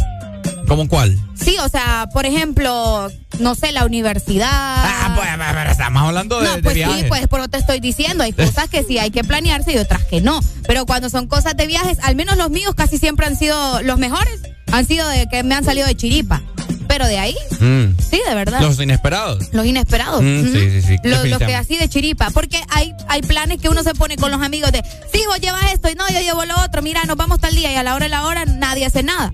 ¿Cómo 0.68 0.88
cuál? 0.88 1.18
Sí, 1.34 1.56
o 1.58 1.68
sea, 1.68 2.08
por 2.12 2.24
ejemplo, 2.24 3.10
no 3.42 3.54
sé, 3.54 3.72
la 3.72 3.84
universidad. 3.84 4.48
Ah, 4.50 5.14
pues, 5.16 5.28
pero 5.54 5.70
estamos 5.70 6.02
hablando 6.02 6.40
de, 6.40 6.48
no, 6.48 6.62
pues 6.62 6.74
sí, 6.74 7.04
pues 7.08 7.26
por 7.28 7.40
lo 7.40 7.48
te 7.48 7.58
estoy 7.58 7.80
diciendo, 7.80 8.24
hay 8.24 8.32
cosas 8.32 8.68
que 8.68 8.82
sí 8.84 8.98
hay 8.98 9.10
que 9.10 9.24
planearse 9.24 9.72
y 9.72 9.78
otras 9.78 10.04
que 10.04 10.20
no. 10.20 10.40
Pero 10.66 10.86
cuando 10.86 11.10
son 11.10 11.26
cosas 11.26 11.56
de 11.56 11.66
viajes, 11.66 11.98
al 12.02 12.16
menos 12.16 12.36
los 12.36 12.50
míos 12.50 12.74
casi 12.74 12.98
siempre 12.98 13.26
han 13.26 13.36
sido 13.36 13.82
los 13.82 13.98
mejores, 13.98 14.40
han 14.70 14.86
sido 14.86 15.06
de 15.08 15.28
que 15.28 15.42
me 15.42 15.54
han 15.54 15.64
salido 15.64 15.86
de 15.86 15.96
chiripa. 15.96 16.42
Pero 16.88 17.06
de 17.06 17.18
ahí, 17.18 17.34
mm. 17.58 17.96
sí, 18.10 18.20
de 18.28 18.34
verdad. 18.34 18.60
Los 18.60 18.78
inesperados. 18.78 19.48
Los 19.52 19.64
inesperados. 19.64 20.20
Mm, 20.22 20.52
sí, 20.52 20.70
sí, 20.70 20.82
sí. 20.82 20.96
Los, 21.04 21.38
que 21.38 21.54
así 21.54 21.78
de 21.78 21.88
chiripa. 21.88 22.30
Porque 22.30 22.60
hay, 22.68 22.92
hay 23.08 23.22
planes 23.22 23.60
que 23.62 23.70
uno 23.70 23.82
se 23.82 23.94
pone 23.94 24.16
con 24.16 24.30
los 24.30 24.42
amigos 24.42 24.72
de, 24.72 24.82
sí, 25.10 25.22
vos 25.26 25.40
llevas 25.40 25.72
esto 25.72 25.88
y 25.88 25.94
no, 25.94 26.06
yo 26.10 26.20
llevo 26.20 26.44
lo 26.44 26.54
otro. 26.60 26.82
Mira, 26.82 27.04
nos 27.04 27.16
vamos 27.16 27.40
tal 27.40 27.54
día 27.54 27.72
y 27.72 27.76
a 27.76 27.82
la 27.82 27.94
hora 27.94 28.04
de 28.04 28.10
la 28.10 28.26
hora 28.26 28.44
nadie 28.44 28.84
hace 28.84 29.02
nada. 29.02 29.32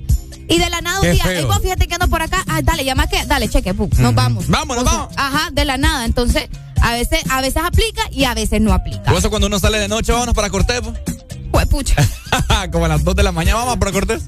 Y 0.48 0.58
de 0.58 0.70
la 0.70 0.80
nada 0.80 1.00
un 1.00 1.12
día, 1.12 1.24
vos 1.46 1.60
fíjate 1.62 1.86
que 1.86 1.94
ando 1.94 2.08
por 2.08 2.22
acá, 2.22 2.42
ah, 2.48 2.60
dale, 2.62 2.84
llama 2.84 3.06
que, 3.06 3.24
dale, 3.26 3.48
cheque, 3.48 3.74
pum, 3.74 3.90
nos 3.98 4.14
vamos. 4.14 4.48
Vámonos, 4.48 4.84
vamos. 4.84 5.08
Ajá, 5.16 5.50
de 5.52 5.64
la 5.64 5.76
nada. 5.76 6.04
Entonces, 6.04 6.48
a 6.80 6.92
veces, 6.92 7.20
a 7.30 7.40
veces 7.40 7.62
aplica 7.62 8.02
y 8.10 8.24
a 8.24 8.34
veces 8.34 8.60
no 8.60 8.72
aplica. 8.72 9.04
Por 9.04 9.16
eso 9.18 9.30
cuando 9.30 9.46
uno 9.46 9.58
sale 9.58 9.78
de 9.78 9.88
noche, 9.88 10.12
vámonos 10.12 10.34
para 10.34 10.48
Cortés, 10.48 10.80
pues 11.50 11.66
pucha. 11.66 11.96
como 12.72 12.84
a 12.84 12.88
las 12.88 13.04
2 13.04 13.16
de 13.16 13.22
la 13.22 13.32
mañana 13.32 13.58
vamos 13.58 13.76
para 13.78 13.92
Cortés. 13.92 14.22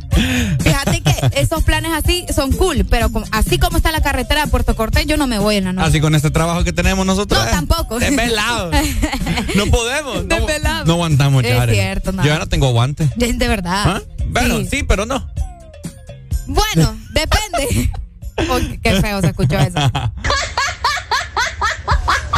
Fíjate 0.62 1.02
que 1.02 1.40
esos 1.40 1.62
planes 1.64 1.92
así 1.92 2.26
son 2.34 2.52
cool, 2.52 2.86
pero 2.88 3.10
así 3.30 3.58
como 3.58 3.76
está 3.76 3.92
la 3.92 4.00
carretera 4.00 4.44
de 4.44 4.50
Puerto 4.50 4.74
Cortés, 4.74 5.06
yo 5.06 5.16
no 5.16 5.26
me 5.26 5.38
voy 5.38 5.56
en 5.56 5.64
la 5.64 5.72
noche. 5.72 5.88
Así 5.88 6.00
con 6.00 6.14
este 6.14 6.30
trabajo 6.30 6.64
que 6.64 6.72
tenemos 6.72 7.06
nosotros. 7.06 7.40
No, 7.42 7.48
eh, 7.48 7.52
tampoco. 7.52 7.98
Es 8.00 8.14
velado. 8.14 8.70
no 9.54 9.66
podemos. 9.66 10.24
No, 10.26 10.84
no 10.84 10.92
aguantamos, 10.92 11.44
Es 11.44 11.70
cierto, 11.70 12.12
no. 12.12 12.22
Yo 12.22 12.28
ya 12.28 12.38
no 12.38 12.46
tengo 12.46 12.70
guantes. 12.72 13.10
De, 13.16 13.48
verdad. 13.48 13.82
¿Ah? 13.86 14.02
Bueno, 14.26 14.60
sí. 14.70 14.82
pero 14.82 15.06
no. 15.06 15.26
Bueno, 16.50 16.98
depende. 17.10 17.90
qué 18.82 19.00
feo 19.00 19.20
se 19.20 19.28
escuchó 19.28 19.58
eso. 19.58 19.78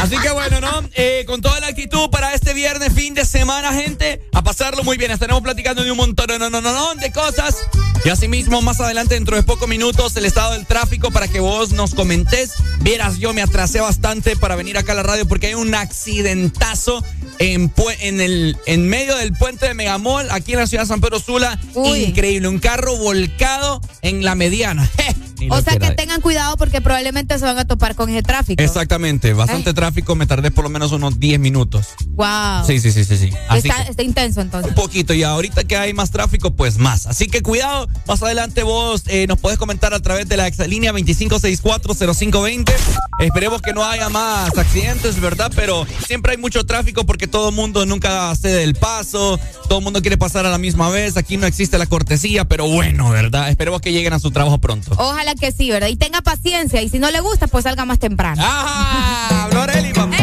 Así 0.03 0.19
que 0.19 0.33
bueno, 0.33 0.61
¿no? 0.61 0.83
Eh, 0.95 1.23
con 1.29 1.41
toda 1.41 1.61
la 1.61 1.69
actitud 1.69 2.11
para 2.11 2.35
este 2.35 2.55
viernes, 2.55 2.93
fin 2.93 3.15
de 3.15 3.25
semana, 3.25 3.73
gente, 3.73 4.21
a 4.33 4.43
pasarlo 4.43 4.83
muy 4.83 4.97
bien. 4.97 5.13
Estaremos 5.13 5.43
platicando 5.43 5.85
de 5.85 5.93
un 5.93 5.97
montón, 5.97 6.27
no, 6.41 6.51
no, 6.51 6.61
no, 6.61 6.95
de 6.97 7.13
cosas. 7.13 7.59
Y 8.05 8.09
asimismo, 8.09 8.61
más 8.63 8.81
adelante, 8.81 9.15
dentro 9.15 9.37
de 9.37 9.45
pocos 9.45 9.69
minutos, 9.69 10.17
el 10.17 10.25
estado 10.25 10.55
del 10.55 10.67
tráfico 10.67 11.13
para 11.13 11.29
que 11.29 11.39
vos 11.39 11.71
nos 11.71 11.95
comentes. 11.95 12.55
Vieras, 12.81 13.19
yo 13.19 13.33
me 13.33 13.43
atrasé 13.43 13.81
bastante 13.81 14.35
para 14.35 14.57
venir 14.57 14.77
acá 14.77 14.91
a 14.91 14.97
la 14.97 15.05
radio 15.05 15.29
porque 15.29 15.47
hay 15.47 15.55
un 15.55 15.73
accidentazo 15.73 17.05
en, 17.39 17.73
en, 18.01 18.21
el, 18.21 18.57
en 18.67 18.89
medio 18.89 19.17
del 19.17 19.33
puente 19.35 19.69
de 19.69 19.75
Megamol, 19.75 20.29
aquí 20.33 20.55
en 20.55 20.59
la 20.59 20.67
ciudad 20.67 20.83
de 20.83 20.89
San 20.89 21.01
Pedro 21.01 21.21
Sula. 21.21 21.61
Increíble, 21.77 22.49
un 22.49 22.59
carro 22.59 22.97
volcado 22.97 23.81
en 24.03 24.25
la 24.25 24.35
mediana. 24.35 24.91
o 25.51 25.61
sea 25.61 25.79
que 25.79 25.91
tengan 25.93 26.21
cuidado 26.21 26.57
porque 26.57 26.81
probablemente 26.81 27.39
se 27.39 27.45
van 27.45 27.59
a 27.59 27.65
topar 27.65 27.95
con 27.95 28.11
ese 28.11 28.23
tráfico. 28.23 28.63
Exactamente, 28.63 29.33
bastante 29.33 29.75
tráfico, 29.75 29.92
me 30.17 30.27
tardé 30.27 30.51
por 30.51 30.65
lo 30.65 30.71
menos 30.71 30.93
unos 30.93 31.21
10 31.21 31.39
minutos. 31.39 31.89
Wow. 32.09 32.67
Sí, 32.67 32.81
sí, 32.81 32.93
sí, 32.93 33.05
sí. 33.05 33.17
sí. 33.17 33.31
Está, 33.55 34.03
intenso 34.03 34.41
entonces. 34.41 34.71
Un 34.71 34.75
poquito, 34.75 35.15
y 35.15 35.23
ahorita 35.23 35.65
que 35.65 35.77
hay 35.77 35.93
más 35.95 36.11
tráfico, 36.11 36.55
pues 36.55 36.79
más. 36.79 37.07
Así 37.07 37.27
que 37.27 37.43
cuidado, 37.43 37.89
más 38.07 38.23
adelante 38.23 38.63
vos 38.63 39.05
eh, 39.07 39.27
nos 39.27 39.39
podés 39.39 39.59
comentar 39.59 39.95
a 39.95 40.01
través 40.01 40.29
de 40.29 40.37
la 40.37 40.47
exalínea 40.47 40.93
25640520. 40.93 42.73
Esperemos 43.21 43.63
que 43.63 43.73
no 43.73 43.85
haya 43.85 44.09
más 44.09 44.57
accidentes, 44.59 45.21
¿verdad? 45.21 45.53
Pero 45.55 45.87
siempre 46.07 46.33
hay 46.33 46.39
mucho 46.39 46.65
tráfico 46.65 47.05
porque 47.05 47.27
todo 47.27 47.51
el 47.51 47.55
mundo 47.55 47.87
nunca 47.87 48.35
cede 48.35 48.65
el 48.65 48.75
paso, 48.75 49.39
todo 49.69 49.79
el 49.79 49.85
mundo 49.85 50.01
quiere 50.03 50.19
pasar 50.19 50.47
a 50.47 50.51
la 50.51 50.59
misma 50.59 50.91
vez, 50.91 51.17
aquí 51.17 51.37
no 51.37 51.47
existe 51.47 51.79
la 51.79 51.87
cortesía, 51.87 52.45
pero 52.45 52.67
bueno, 52.69 53.11
¿verdad? 53.11 53.49
Esperemos 53.49 53.81
que 53.81 53.93
lleguen 53.93 54.13
a 54.13 54.19
su 54.19 54.31
trabajo 54.31 54.59
pronto. 54.59 54.93
Ojalá 54.97 55.35
que 55.35 55.53
sí, 55.53 55.71
¿verdad? 55.71 55.89
Y 55.89 55.97
tenga 55.97 56.21
paciencia. 56.23 56.83
Y 56.83 56.89
si 56.89 56.99
no 56.99 57.11
le 57.11 57.21
gusta, 57.21 57.47
pues 57.47 57.65
salga 57.65 57.85
más 57.85 57.99
temprano. 57.99 58.43
¡Ah! 58.45 59.49
Loreli, 59.83 59.93
papá. 59.93 60.17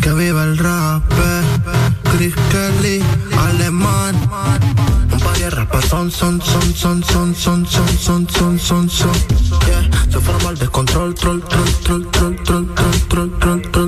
Que 0.00 0.12
viva 0.12 0.44
el 0.44 0.58
rap. 0.58 1.02
Chris 2.10 2.34
Kelly, 2.50 3.02
alemán. 3.36 4.14
Un 5.12 5.18
par 5.20 5.36
de 5.36 5.50
rapas 5.50 5.84
son, 5.84 6.10
son, 6.10 6.40
son, 6.40 6.74
son, 6.74 7.02
son, 7.02 7.34
son, 7.34 7.66
son, 7.66 7.96
son, 7.98 8.28
son, 8.28 8.58
son, 8.58 8.88
son. 8.88 9.12
Yeah, 9.66 9.90
se 10.10 10.20
forma 10.20 10.50
el 10.50 10.58
descontrol, 10.58 11.14
troll, 11.14 11.42
troll, 11.42 11.72
troll, 11.82 12.06
troll, 12.10 12.36
troll, 12.42 12.66
troll, 12.74 12.98
troll, 13.08 13.30
troll, 13.38 13.62
troll. 13.72 13.87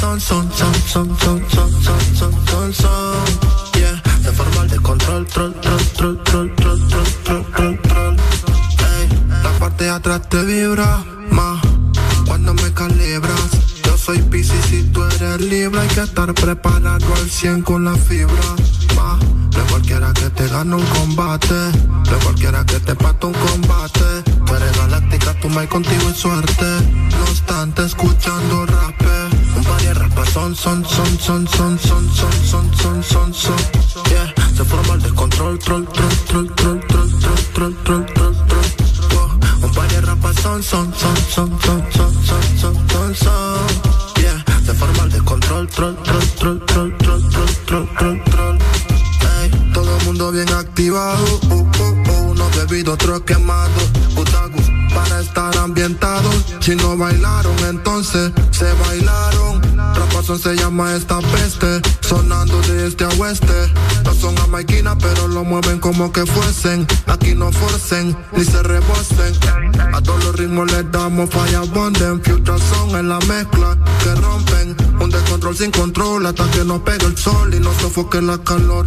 Son, 0.00 0.18
son, 0.18 0.50
son, 0.52 0.74
son, 0.86 1.18
son, 1.18 1.50
son, 1.50 1.82
son, 1.82 2.16
son, 2.16 2.46
son, 2.46 2.72
son. 2.72 3.24
Yeah, 3.74 4.02
se 4.22 4.32
forma 4.32 4.62
el 4.62 4.70
descontrol, 4.70 5.26
troll, 5.26 5.52
troll, 5.60 5.86
troll, 5.94 6.22
troll, 6.24 6.54
troll, 6.54 6.86
troll, 6.88 7.10
troll, 7.24 7.44
troll, 7.52 7.78
troll. 7.82 8.16
Ey, 8.96 9.08
la 9.42 9.50
parte 9.58 9.84
de 9.84 9.90
atrás 9.90 10.28
te 10.28 10.42
vibra 10.42 11.04
más 11.30 11.60
cuando 12.26 12.54
me 12.54 12.72
calibras. 12.72 13.50
Yo 13.84 13.98
soy 13.98 14.22
Pisces 14.22 14.64
si 14.70 14.82
tú 14.84 15.02
eres 15.04 15.40
libre, 15.42 15.80
hay 15.80 15.88
que 15.88 16.00
estar 16.00 16.32
preparado 16.34 17.06
al 17.14 17.30
100 17.30 17.62
con 17.62 17.84
la 17.84 17.94
fibra. 17.94 18.42
Ma, 18.96 19.18
de 19.50 19.62
cualquiera 19.70 20.12
que 20.12 20.30
te 20.30 20.48
gane 20.48 20.74
un 20.74 20.86
combate, 20.86 21.54
de 21.54 22.16
cualquiera 22.24 22.64
que 22.64 22.80
te 22.80 22.94
pate 22.94 23.26
un 23.26 23.32
combate. 23.34 24.22
Tú 24.46 24.54
eres 24.54 24.76
galáctica, 24.76 25.34
tú 25.40 25.48
me 25.48 25.68
contigo 25.68 26.08
en 26.08 26.14
suerte. 26.14 26.66
No 27.10 27.22
obstante, 27.22 27.84
escuchando 27.84 28.66
rap. 28.66 29.00
Un 29.56 29.64
par 29.64 29.80
de 29.82 29.94
rapas 29.94 30.28
son, 30.30 30.54
son, 30.54 30.84
son, 30.84 31.18
son, 31.18 31.48
son, 31.48 31.78
son, 31.78 32.14
son, 32.14 32.44
son, 32.44 32.74
son, 32.76 33.02
son, 33.02 33.34
son. 33.34 33.56
Yeah, 34.10 34.32
se 34.56 34.64
forma 34.64 34.94
el 34.94 35.02
descontrol, 35.02 35.58
troll, 35.58 35.86
troll, 35.88 36.16
troll, 36.26 36.54
troll, 36.54 36.80
troll, 36.86 37.10
troll, 37.18 37.36
troll, 37.52 37.76
troll, 37.84 38.06
troll, 38.14 38.36
troll. 38.46 39.30
Un 39.62 39.68
par 39.72 39.88
de 39.88 40.00
rapas 40.00 40.36
son, 40.42 40.62
son, 40.62 40.92
son, 40.94 41.16
son, 41.28 41.60
son, 41.60 41.82
son, 41.92 42.12
son, 42.24 42.42
son, 42.58 42.88
son, 42.88 43.14
son. 43.14 44.22
Yeah, 44.22 44.44
se 44.64 44.74
forma 44.74 45.04
el 45.04 45.10
descontrol, 45.10 45.68
troll, 45.68 45.96
troll, 46.02 46.26
troll, 46.38 46.60
troll, 46.66 46.96
troll, 46.96 47.22
troll, 47.26 47.50
troll, 47.66 47.88
troll, 47.96 48.22
troll. 48.24 48.49
Mundo 50.20 50.36
bien 50.36 50.52
activado, 50.52 51.24
uh, 51.48 51.54
uh, 51.54 52.10
uh, 52.10 52.30
unos 52.32 52.54
bebidos, 52.54 52.92
otros 52.92 53.22
quemados, 53.22 53.84
putagus, 54.14 54.66
para 54.92 55.18
estar 55.18 55.56
ambientados. 55.56 56.44
Si 56.60 56.76
no 56.76 56.94
bailaron, 56.94 57.56
entonces 57.66 58.30
se 58.50 58.70
bailaron. 58.70 59.62
Rapazón 59.94 60.38
se 60.38 60.56
llama 60.56 60.94
esta 60.94 61.20
peste, 61.20 61.80
sonando 62.02 62.60
de 62.60 62.88
este 62.88 63.04
a 63.04 63.08
oeste. 63.18 63.72
No 64.04 64.12
son 64.12 64.36
jamaiquinas, 64.36 64.98
pero 65.00 65.26
lo 65.26 65.42
mueven 65.42 65.78
como 65.78 66.12
que 66.12 66.26
fuesen. 66.26 66.86
Aquí 67.06 67.34
no 67.34 67.50
forcen, 67.50 68.14
ni 68.32 68.44
se 68.44 68.62
rebosen. 68.62 69.32
A 69.94 70.02
todos 70.02 70.22
los 70.22 70.36
ritmos 70.36 70.70
les 70.70 70.92
damos 70.92 71.30
falla 71.30 71.60
bonden. 71.60 72.22
Future 72.22 72.58
son 72.58 72.90
en 72.90 73.08
la 73.08 73.18
mezcla 73.20 73.74
que 74.04 74.14
rompen. 74.16 74.76
Un 75.00 75.08
descontrol 75.08 75.56
sin 75.56 75.70
control 75.70 76.26
hasta 76.26 76.44
que 76.50 76.62
nos 76.62 76.80
pegue 76.80 77.06
el 77.06 77.16
sol 77.16 77.54
y 77.54 77.58
nos 77.58 77.74
sofoque 77.76 78.20
la 78.20 78.36
calor. 78.36 78.86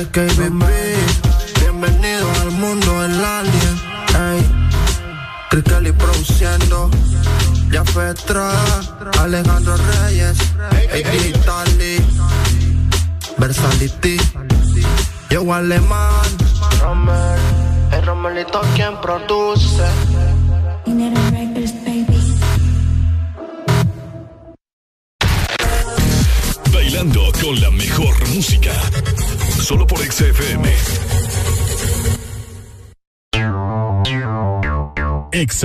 es 0.00 0.06
KBB. 0.08 0.64
Bienvenido 1.60 2.30
al 2.42 2.50
mundo 2.50 3.02
del 3.02 3.24
alien. 3.24 3.76
Ey, 4.18 5.62
Kelly 5.62 5.92
produciendo. 5.92 6.90
Ya 7.70 7.84
fue 7.84 8.14
Alejandro 9.18 9.76
Reyes, 9.76 10.38
hey, 10.70 11.02
Digitali, 11.12 11.98
Versality, 13.38 14.16
yo 15.30 15.52
alemán, 15.52 16.30
Rommel, 16.80 17.38
el 17.92 18.06
Romelito 18.06 18.60
quien 18.74 18.96
produce. 19.00 19.84
Bailando 26.72 27.32
con 27.42 27.60
la 27.60 27.70
mejor 27.70 28.28
música. 28.28 28.72
Solo 29.66 29.84
por 29.84 29.98
XFM. 29.98 30.64
Ex 35.32 35.64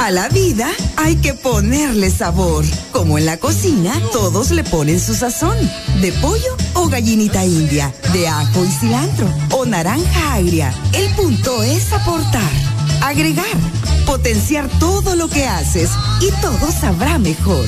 A 0.00 0.10
la 0.10 0.28
vida 0.28 0.68
hay 0.96 1.16
que 1.16 1.34
ponerle 1.34 2.10
sabor. 2.10 2.64
Como 2.90 3.18
en 3.18 3.26
la 3.26 3.36
cocina, 3.36 3.92
todos 4.12 4.50
le 4.50 4.64
ponen 4.64 4.98
su 4.98 5.14
sazón. 5.14 5.56
De 6.00 6.10
pollo 6.12 6.56
o 6.74 6.88
gallinita 6.88 7.44
india, 7.44 7.94
de 8.12 8.26
ajo 8.26 8.64
y 8.64 8.68
cilantro 8.68 9.28
o 9.52 9.66
naranja 9.66 10.34
agria. 10.34 10.74
El 10.92 11.08
punto 11.14 11.62
es 11.62 11.92
aportar, 11.92 12.50
agregar, 13.02 13.44
potenciar 14.06 14.68
todo 14.80 15.14
lo 15.14 15.28
que 15.28 15.46
haces 15.46 15.90
y 16.20 16.30
todo 16.40 16.72
sabrá 16.72 17.18
mejor. 17.18 17.66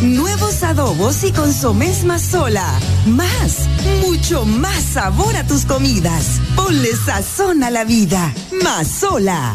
Nuevos 0.00 0.62
adobos 0.62 1.22
y 1.22 1.32
consomés 1.32 2.04
más 2.04 2.22
sola. 2.22 2.66
Más, 3.06 3.68
mucho 4.00 4.44
más 4.44 4.82
sabor 4.82 5.36
a 5.36 5.46
tus 5.46 5.64
comidas. 5.64 6.40
Ponle 6.56 6.96
sazón 6.96 7.62
a 7.62 7.70
la 7.70 7.84
vida. 7.84 8.32
Más 8.62 8.88
sola. 8.88 9.54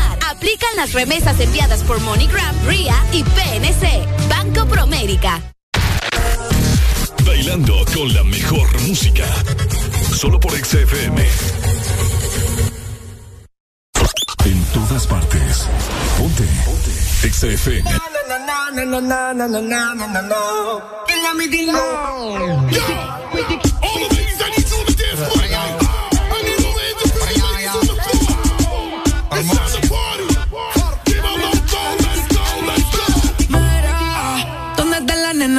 Aplican 0.41 0.75
las 0.75 0.93
remesas 0.93 1.39
enviadas 1.39 1.83
por 1.83 1.99
MoneyGram, 1.99 2.55
RIA 2.65 2.95
y 3.13 3.23
PNC. 3.23 4.27
Banco 4.27 4.65
Promérica. 4.65 5.39
Bailando 7.23 7.85
con 7.93 8.11
la 8.11 8.23
mejor 8.23 8.81
música. 8.81 9.23
Solo 10.11 10.39
por 10.39 10.51
XFM. 10.53 11.23
En 14.45 14.63
todas 14.73 15.05
partes. 15.05 15.67
Ponte. 16.17 16.43
Ponte. 16.65 17.29
XFM. 17.29 17.83
Mira, 17.83 18.01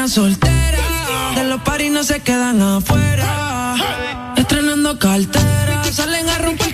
soltera? 0.09 1.33
De 1.35 1.45
los 1.45 1.61
paris 1.63 1.91
no 1.91 2.03
se 2.05 2.21
quedan 2.21 2.61
afuera. 2.61 3.77
Estrenando 4.37 4.99
cartera, 4.99 5.85
salen 5.93 6.29
a 6.29 6.39
romper 6.39 6.72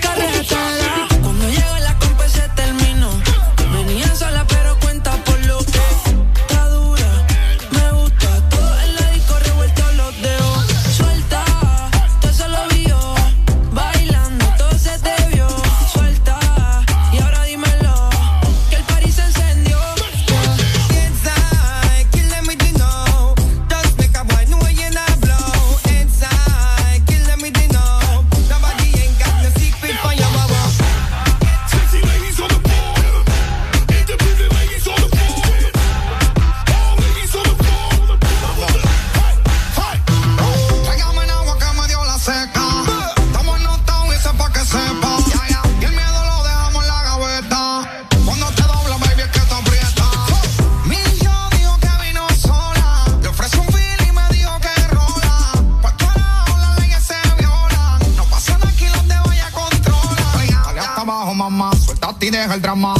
deja 62.30 62.54
el 62.54 62.62
drama. 62.62 62.94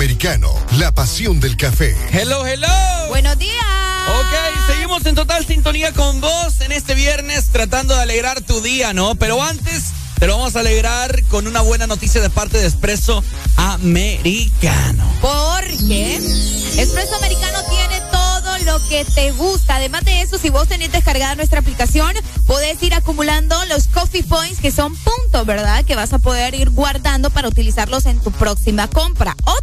Americano, 0.00 0.50
la 0.78 0.92
pasión 0.92 1.40
del 1.40 1.58
café. 1.58 1.94
Hello, 2.10 2.46
hello. 2.46 2.66
Buenos 3.10 3.36
días. 3.36 3.54
Ok, 4.08 4.66
seguimos 4.66 5.04
en 5.04 5.14
total 5.14 5.44
sintonía 5.44 5.92
con 5.92 6.22
vos 6.22 6.62
en 6.62 6.72
este 6.72 6.94
viernes 6.94 7.48
tratando 7.52 7.94
de 7.94 8.00
alegrar 8.00 8.40
tu 8.40 8.62
día, 8.62 8.94
¿no? 8.94 9.14
Pero 9.16 9.42
antes 9.42 9.92
te 10.18 10.26
lo 10.26 10.38
vamos 10.38 10.56
a 10.56 10.60
alegrar 10.60 11.22
con 11.24 11.46
una 11.46 11.60
buena 11.60 11.86
noticia 11.86 12.22
de 12.22 12.30
parte 12.30 12.56
de 12.56 12.66
Espresso 12.66 13.22
Americano. 13.56 15.04
Porque 15.20 16.16
Espresso 16.78 17.16
Americano 17.16 17.58
tiene 17.68 18.00
todo 18.10 18.58
lo 18.64 18.88
que 18.88 19.04
te 19.04 19.32
gusta. 19.32 19.76
Además 19.76 20.04
de 20.04 20.22
eso, 20.22 20.38
si 20.38 20.50
vos 20.50 20.68
tenés 20.68 20.92
descargada 20.92 21.34
nuestra 21.34 21.60
aplicación, 21.60 22.14
podés 22.46 22.82
ir 22.82 22.94
acumulando 22.94 23.56
los 23.66 23.88
coffee 23.88 24.22
points 24.22 24.60
que 24.60 24.70
son 24.70 24.94
puntos, 24.96 25.46
¿verdad? 25.46 25.84
Que 25.84 25.96
vas 25.96 26.12
a 26.12 26.18
poder 26.18 26.54
ir 26.54 26.70
guardando 26.70 27.30
para 27.30 27.48
utilizarlos 27.48 28.06
en 28.06 28.18
tu 28.20 28.30
próxima 28.30 28.88
compra. 28.88 29.36
O 29.44 29.59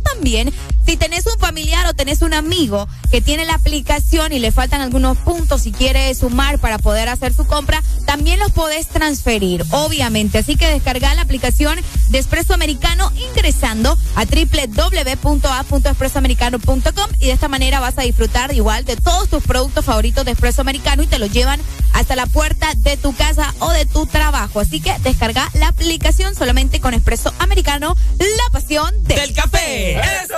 si 0.86 0.98
tenés 0.98 1.26
un 1.26 1.40
familiar 1.40 1.88
o 1.88 1.94
tenés 1.94 2.22
un 2.22 2.34
amigo 2.34 2.86
que 3.12 3.22
tiene 3.22 3.46
la 3.46 3.54
aplicación 3.54 4.34
y 4.34 4.40
le 4.40 4.52
faltan 4.52 4.82
algunos 4.82 5.18
puntos 5.18 5.66
y 5.66 5.72
quiere 5.72 6.14
sumar 6.16 6.60
para 6.60 6.80
poder 6.80 7.08
hacer 7.08 7.34
su 7.34 7.46
compra, 7.46 7.82
también 8.06 8.38
los 8.40 8.52
podés 8.52 8.88
transferir, 8.88 9.64
obviamente. 9.72 10.38
Así 10.38 10.58
que 10.58 10.68
descarga 10.68 11.16
la 11.16 11.22
aplicación 11.22 11.80
de 12.10 12.20
Espresso 12.20 12.54
Americano 12.54 13.10
ingresando 13.30 13.98
a 14.16 14.26
www.a.expresoamericano.com 14.26 17.10
y 17.20 17.28
de 17.28 17.32
esta 17.32 17.48
manera 17.48 17.80
vas 17.80 17.98
a 17.98 18.02
disfrutar 18.02 18.54
igual 18.54 18.84
de 18.84 18.98
todos 18.98 19.30
tus 19.30 19.44
productos 19.44 19.86
favoritos 19.86 20.26
de 20.26 20.32
Espresso 20.32 20.60
Americano 20.60 21.04
y 21.04 21.08
te 21.08 21.20
los 21.20 21.32
llevan 21.32 21.62
hasta 21.98 22.16
la 22.16 22.28
puerta 22.28 22.68
de 22.76 22.96
tu 22.96 23.16
casa 23.16 23.54
o 23.60 23.72
de 23.72 23.86
tu 23.88 24.06
trabajo. 24.06 24.60
Así 24.60 24.80
que 24.80 24.96
descarga 25.00 25.50
la 25.56 25.70
aplicación 25.70 26.36
solamente 26.36 26.80
con 26.80 26.94
Espresso 26.94 27.34
Americano, 27.40 27.96
la 28.20 28.52
pasión 28.52 28.94
del, 29.04 29.34
café. 29.34 30.00
¡Eso 30.00 30.36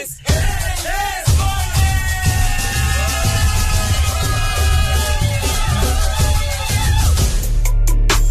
es! 0.00 0.16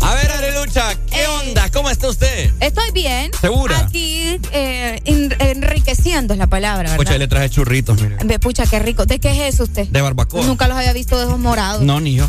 A 0.02 0.16
ver, 0.16 0.32
Arelucha, 0.32 0.96
¿qué 1.12 1.28
onda? 1.28 1.70
¿Cómo 1.70 1.90
está 1.90 2.10
usted? 2.10 2.52
Estoy 2.60 2.92
bien. 2.92 3.32
¿Segura? 3.40 3.78
Aquí 3.80 4.40
eh, 4.52 5.00
en- 5.06 5.34
enriqueciendo 5.40 6.34
es 6.34 6.40
la 6.40 6.48
palabra, 6.48 6.84
¿verdad? 6.90 6.98
Pucha, 6.98 7.18
le 7.18 7.28
traje 7.28 7.50
churritos, 7.52 8.02
mire. 8.02 8.18
Ve, 8.26 8.40
Pucha, 8.40 8.66
qué 8.66 8.80
rico. 8.80 9.06
¿De 9.06 9.20
qué 9.20 9.48
es 9.48 9.54
eso 9.54 9.64
usted? 9.64 9.88
De 9.88 10.02
barbacoa. 10.02 10.44
Nunca 10.44 10.68
los 10.68 10.76
había 10.76 10.92
visto 10.94 11.18
de 11.20 11.26
esos 11.26 11.38
morados. 11.40 11.84
No, 11.84 12.00
ni 12.00 12.16
yo. 12.16 12.28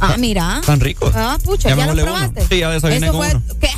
Ah, 0.00 0.16
mira. 0.18 0.60
Tan 0.64 0.80
ricos. 0.80 1.12
Ah, 1.14 1.38
pucha, 1.42 1.70
Ya 1.70 1.76
¿ya, 1.76 1.86
los 1.86 1.94
uno. 1.94 2.04
probaste? 2.04 2.46
Sí, 2.48 2.58
ya 2.60 2.70
desayuné 2.70 3.06
Eso 3.06 3.16
con 3.18 3.26
fue, 3.26 3.34
uno. 3.36 3.58
¿Qué? 3.60 3.70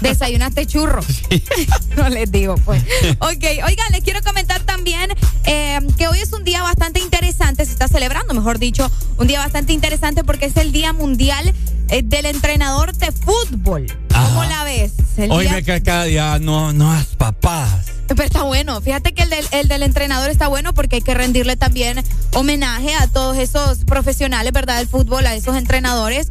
Desayunaste 0.00 0.66
churro. 0.66 1.02
no 1.96 2.08
les 2.08 2.30
digo, 2.32 2.54
pues. 2.64 2.82
Ok, 3.20 3.44
oigan, 3.66 3.92
les 3.92 4.02
quiero 4.02 4.22
comentar 4.22 4.60
también 4.62 5.10
eh, 5.44 5.78
que 5.98 6.08
hoy 6.08 6.18
es 6.20 6.32
un 6.32 6.44
día 6.44 6.62
bastante 6.62 6.98
interesante, 7.00 7.64
se 7.66 7.72
está 7.72 7.88
celebrando, 7.88 8.32
mejor 8.34 8.58
dicho, 8.58 8.90
un 9.18 9.26
día 9.26 9.38
bastante 9.40 9.72
interesante 9.72 10.24
porque 10.24 10.46
es 10.46 10.56
el 10.56 10.72
Día 10.72 10.92
Mundial 10.92 11.52
eh, 11.88 12.02
del 12.02 12.26
Entrenador 12.26 12.94
de 12.94 13.12
Fútbol. 13.12 13.86
¿Cómo 14.12 14.44
la 14.44 14.64
ves? 14.64 14.92
El 15.18 15.30
Hoy 15.30 15.44
día- 15.44 15.52
me 15.54 15.62
cae 15.62 15.82
cada 15.82 16.04
día, 16.04 16.38
no, 16.38 16.72
no 16.72 16.92
papadas. 17.18 17.86
Pero 18.14 18.26
está 18.26 18.42
bueno. 18.42 18.80
Fíjate 18.80 19.12
que 19.12 19.22
el 19.22 19.30
del, 19.30 19.46
el 19.52 19.68
del 19.68 19.82
entrenador 19.82 20.30
está 20.30 20.48
bueno 20.48 20.72
porque 20.74 20.96
hay 20.96 21.02
que 21.02 21.14
rendirle 21.14 21.56
también 21.56 22.02
homenaje 22.34 22.94
a 22.94 23.06
todos 23.06 23.36
esos 23.36 23.84
profesionales, 23.84 24.52
¿verdad? 24.52 24.78
Del 24.78 24.88
fútbol, 24.88 25.26
a 25.26 25.34
esos 25.34 25.56
entrenadores 25.56 26.28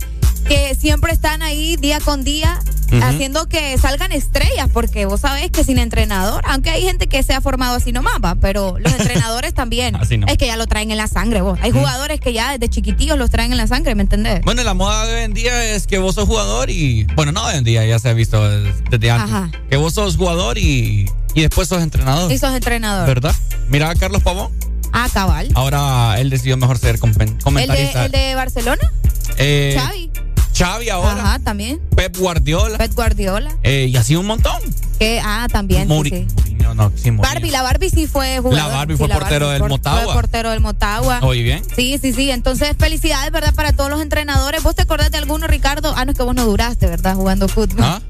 que 0.48 0.76
siempre 0.76 1.14
están 1.14 1.42
ahí 1.42 1.78
día 1.78 2.00
con 2.00 2.24
día 2.24 2.60
haciendo 3.04 3.48
que 3.48 3.78
salgan 3.78 4.12
estrellas, 4.12 4.70
porque 4.74 5.06
vos 5.06 5.22
sabés 5.22 5.50
que 5.50 5.64
sin 5.64 5.78
entrenador, 5.78 6.44
aunque 6.46 6.72
hay 6.72 6.82
gente 6.82 7.08
que 7.08 7.24
se 7.24 7.34
ha 7.34 7.40
formado 7.40 7.78
así 7.78 7.94
nomás, 7.94 8.16
va, 8.24 8.36
pero 8.36 8.78
los 8.80 8.92
entrenadores 9.00 9.54
también. 9.54 9.96
Así 9.96 10.20
es 10.28 10.38
que 10.38 10.48
ya 10.48 10.58
lo 10.58 10.68
traen 10.68 10.92
en 10.92 10.98
la 10.98 11.08
sangre, 11.08 11.42
vos. 11.42 11.58
Hay 11.62 11.72
jugadores 11.72 12.20
que 12.20 12.34
ya 12.34 12.52
desde 12.52 12.70
chiquitillos 12.70 13.18
los 13.18 13.30
traen 13.30 13.52
en 13.52 13.58
la 13.58 13.68
sangre, 13.68 13.96
¿me 13.96 14.04
entendés? 14.04 14.42
Bueno, 14.44 14.64
la 14.64 14.74
moda 14.74 15.06
de 15.06 15.16
hoy 15.16 15.22
en 15.22 15.34
día 15.34 15.74
es 15.74 15.88
que 15.88 16.00
vos 16.00 16.16
sos 16.16 16.28
jugador 16.28 16.70
y. 16.70 17.06
Bueno, 17.16 17.32
no 17.32 17.46
hoy 17.46 17.56
en 17.56 17.64
día, 17.64 17.86
ya 17.86 17.98
se 18.00 18.10
ha 18.10 18.14
visto 18.14 18.46
desde 18.50 19.12
antes. 19.12 19.34
Ajá. 19.34 19.52
Que 19.70 19.78
vos 19.78 19.94
sos 19.94 20.18
jugador 20.18 20.58
y, 20.58 21.10
y 21.34 21.42
después 21.42 21.68
sos 21.68 21.82
entrenador. 21.82 22.32
Y 22.32 22.38
sos 22.38 22.54
entrenador. 22.54 23.08
¿Verdad? 23.08 23.36
Mira 23.70 23.90
a 23.90 23.96
Carlos 23.96 24.22
Pavón. 24.24 24.52
Ah, 24.94 25.08
cabal. 25.14 25.50
Ahora 25.56 26.16
él 26.20 26.30
decidió 26.30 26.58
mejor 26.58 26.78
ser 26.78 27.00
compen- 27.00 27.30
¿El 27.30 27.38
de, 27.38 27.44
comentarista. 27.44 28.06
el 28.06 28.12
de 28.12 28.36
Barcelona? 28.36 28.92
Eh, 29.38 29.78
Xavi. 29.80 30.12
Xavi 30.58 30.90
ahora. 30.90 31.12
Ajá, 31.14 31.40
también. 31.40 31.80
Pep 31.96 32.18
Guardiola. 32.18 32.78
Pep 32.78 32.94
Guardiola. 32.94 33.56
Eh, 33.64 33.88
y 33.90 33.96
así 33.96 34.16
un 34.18 34.26
montón. 34.26 34.62
Que, 35.00 35.22
ah, 35.24 35.48
también. 35.50 35.88
Muri- 35.88 36.10
sí. 36.10 36.28
Mourinho, 36.36 36.76
no, 36.76 36.92
sí, 36.96 37.10
Mourinho. 37.10 37.22
Barbie, 37.22 37.52
la 37.52 37.62
Barbie 37.62 37.90
sí 37.90 38.06
fue 38.06 38.38
jugador. 38.40 38.58
La 38.58 38.68
Barbie 38.68 38.96
Sí, 38.96 38.98
fue 39.00 39.08
portero 39.08 39.50
del 39.50 39.60
por- 39.62 39.70
Motagua. 39.70 40.04
Fue 40.04 40.14
portero 40.14 40.50
del 40.52 40.60
Motagua. 40.60 41.20
Oye, 41.24 41.42
bien. 41.42 41.64
Sí, 41.74 41.98
sí, 42.02 42.12
sí. 42.14 42.30
Entonces, 42.30 42.76
felicidades, 42.78 43.32
¿verdad? 43.32 43.54
Para 43.56 43.72
todos 43.72 43.90
los 43.90 44.02
entrenadores. 44.02 44.62
¿Vos 44.62 44.76
te 44.76 44.82
acordás 44.82 45.10
de 45.10 45.18
alguno, 45.20 45.48
Ricardo? 45.48 45.94
Ah, 45.96 46.04
no, 46.04 46.12
es 46.12 46.18
que 46.18 46.24
vos 46.24 46.36
no 46.36 46.46
duraste, 46.46 46.86
¿verdad? 46.88 47.16
Jugando 47.16 47.48
fútbol. 47.48 47.80
¿Ah? 47.84 48.02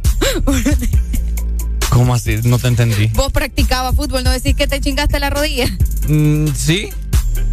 ¿Cómo 1.91 2.13
así? 2.15 2.37
No 2.43 2.57
te 2.57 2.67
entendí. 2.67 3.07
Vos 3.13 3.31
practicabas 3.31 3.95
fútbol, 3.95 4.23
¿no 4.23 4.31
decís 4.31 4.55
que 4.55 4.65
te 4.67 4.79
chingaste 4.79 5.19
la 5.19 5.29
rodilla? 5.29 5.65
Mm, 6.07 6.47
¿Sí? 6.55 6.89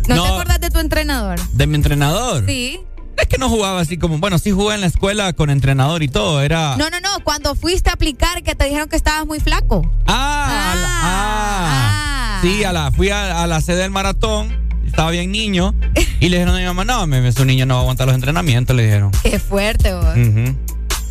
¿No, 0.09 0.15
No. 0.17 0.23
te 0.23 0.29
acordás 0.31 0.61
de 0.61 0.71
tu 0.71 0.79
entrenador? 0.79 1.39
¿De 1.53 1.67
mi 1.67 1.75
entrenador? 1.75 2.45
Sí. 2.47 2.81
Es 3.17 3.27
que 3.27 3.37
no 3.37 3.49
jugaba 3.49 3.81
así 3.81 3.99
como. 3.99 4.19
Bueno, 4.19 4.39
sí 4.39 4.53
jugué 4.53 4.77
en 4.77 4.81
la 4.81 4.87
escuela 4.87 5.33
con 5.33 5.51
entrenador 5.51 6.03
y 6.05 6.09
todo. 6.09 6.41
Era. 6.41 6.77
No, 6.77 6.89
no, 6.89 7.01
no. 7.01 7.09
Cuando 7.25 7.57
fuiste 7.57 7.91
a 7.91 7.95
aplicar 7.95 8.43
que 8.45 8.55
te 8.55 8.65
dijeron 8.67 8.89
que 8.89 8.95
estabas 8.97 9.27
muy 9.27 9.41
flaco. 9.41 9.83
Ah, 10.07 10.73
a 10.73 10.75
la- 10.77 10.89
ah. 11.03 12.39
Sí, 12.43 12.63
a 12.63 12.73
la, 12.73 12.93
fui 12.93 13.11
a, 13.11 13.43
a 13.43 13.47
la 13.49 13.61
sede 13.61 13.79
del 13.83 13.91
maratón. 13.91 14.57
estaba 14.87 15.11
bien 15.11 15.33
niño. 15.33 15.75
Y 16.21 16.31
le 16.31 16.39
dijeron 16.39 16.57
a 16.57 16.59
mi 16.59 16.65
mamá, 16.65 16.85
no, 16.85 17.07
me, 17.07 17.31
su 17.31 17.45
niño 17.45 17.65
no 17.65 17.75
va 17.75 17.79
a 17.81 17.83
aguantar 17.83 18.07
los 18.09 18.15
entrenamientos, 18.17 18.75
le 18.75 18.85
dijeron. 18.87 19.13
Qué 19.23 19.39
fuerte, 19.39 19.95
vos. 19.95 20.05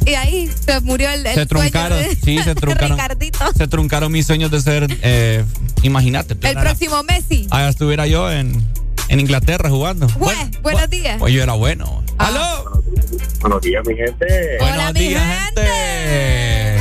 Y 0.07 0.15
ahí 0.15 0.49
se 0.65 0.79
murió 0.81 1.09
el, 1.09 1.25
el 1.25 1.35
Se 1.35 1.45
truncaron, 1.45 1.97
sueño 1.99 2.09
de 2.09 2.15
sí, 2.23 2.39
se 2.43 2.55
truncaron. 2.55 2.97
Se 3.57 3.67
truncaron 3.67 4.11
mis 4.11 4.25
sueños 4.25 4.49
de 4.51 4.61
ser, 4.61 4.87
eh, 5.01 5.43
imagínate. 5.83 6.33
El 6.41 6.45
era- 6.45 6.61
próximo 6.61 7.03
Messi. 7.03 7.47
Ah, 7.51 7.67
estuviera 7.67 8.07
yo 8.07 8.31
en, 8.31 8.65
en 9.09 9.19
Inglaterra 9.19 9.69
jugando. 9.69 10.07
Jue, 10.09 10.33
buenos 10.61 10.89
días. 10.89 11.17
Pues 11.19 11.33
yo 11.33 11.43
era 11.43 11.53
bueno. 11.53 12.03
¡Aló! 12.17 12.81
Buenos 13.41 13.61
días, 13.61 13.83
mi 13.85 13.95
gente. 13.95 14.57
Buenos 14.59 14.93
días, 14.93 15.23
gente. 15.45 16.77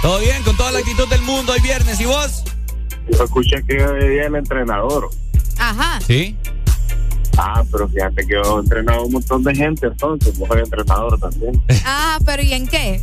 ¿Todo 0.00 0.18
bien? 0.20 0.42
Con 0.44 0.56
toda 0.56 0.72
la 0.72 0.78
actitud 0.78 1.08
del 1.08 1.22
mundo, 1.22 1.52
hoy 1.52 1.60
viernes. 1.60 2.00
¿Y 2.00 2.04
vos? 2.06 2.44
Yo 3.10 3.24
escuché 3.24 3.62
que 3.68 3.84
hoy 3.84 4.08
día 4.08 4.26
el 4.26 4.34
entrenador. 4.36 5.10
Ajá. 5.58 6.00
Sí. 6.06 6.36
Ah, 7.38 7.64
pero 7.70 7.88
fíjate 7.88 8.26
que 8.26 8.34
yo 8.34 8.58
he 8.58 8.60
entrenado 8.60 9.04
un 9.04 9.12
montón 9.12 9.42
de 9.42 9.54
gente, 9.54 9.86
entonces, 9.86 10.38
vos 10.38 10.48
soy 10.48 10.60
entrenador 10.60 11.18
también. 11.18 11.62
Ah, 11.84 12.18
pero 12.24 12.42
¿y 12.42 12.52
en 12.52 12.66
qué? 12.66 13.00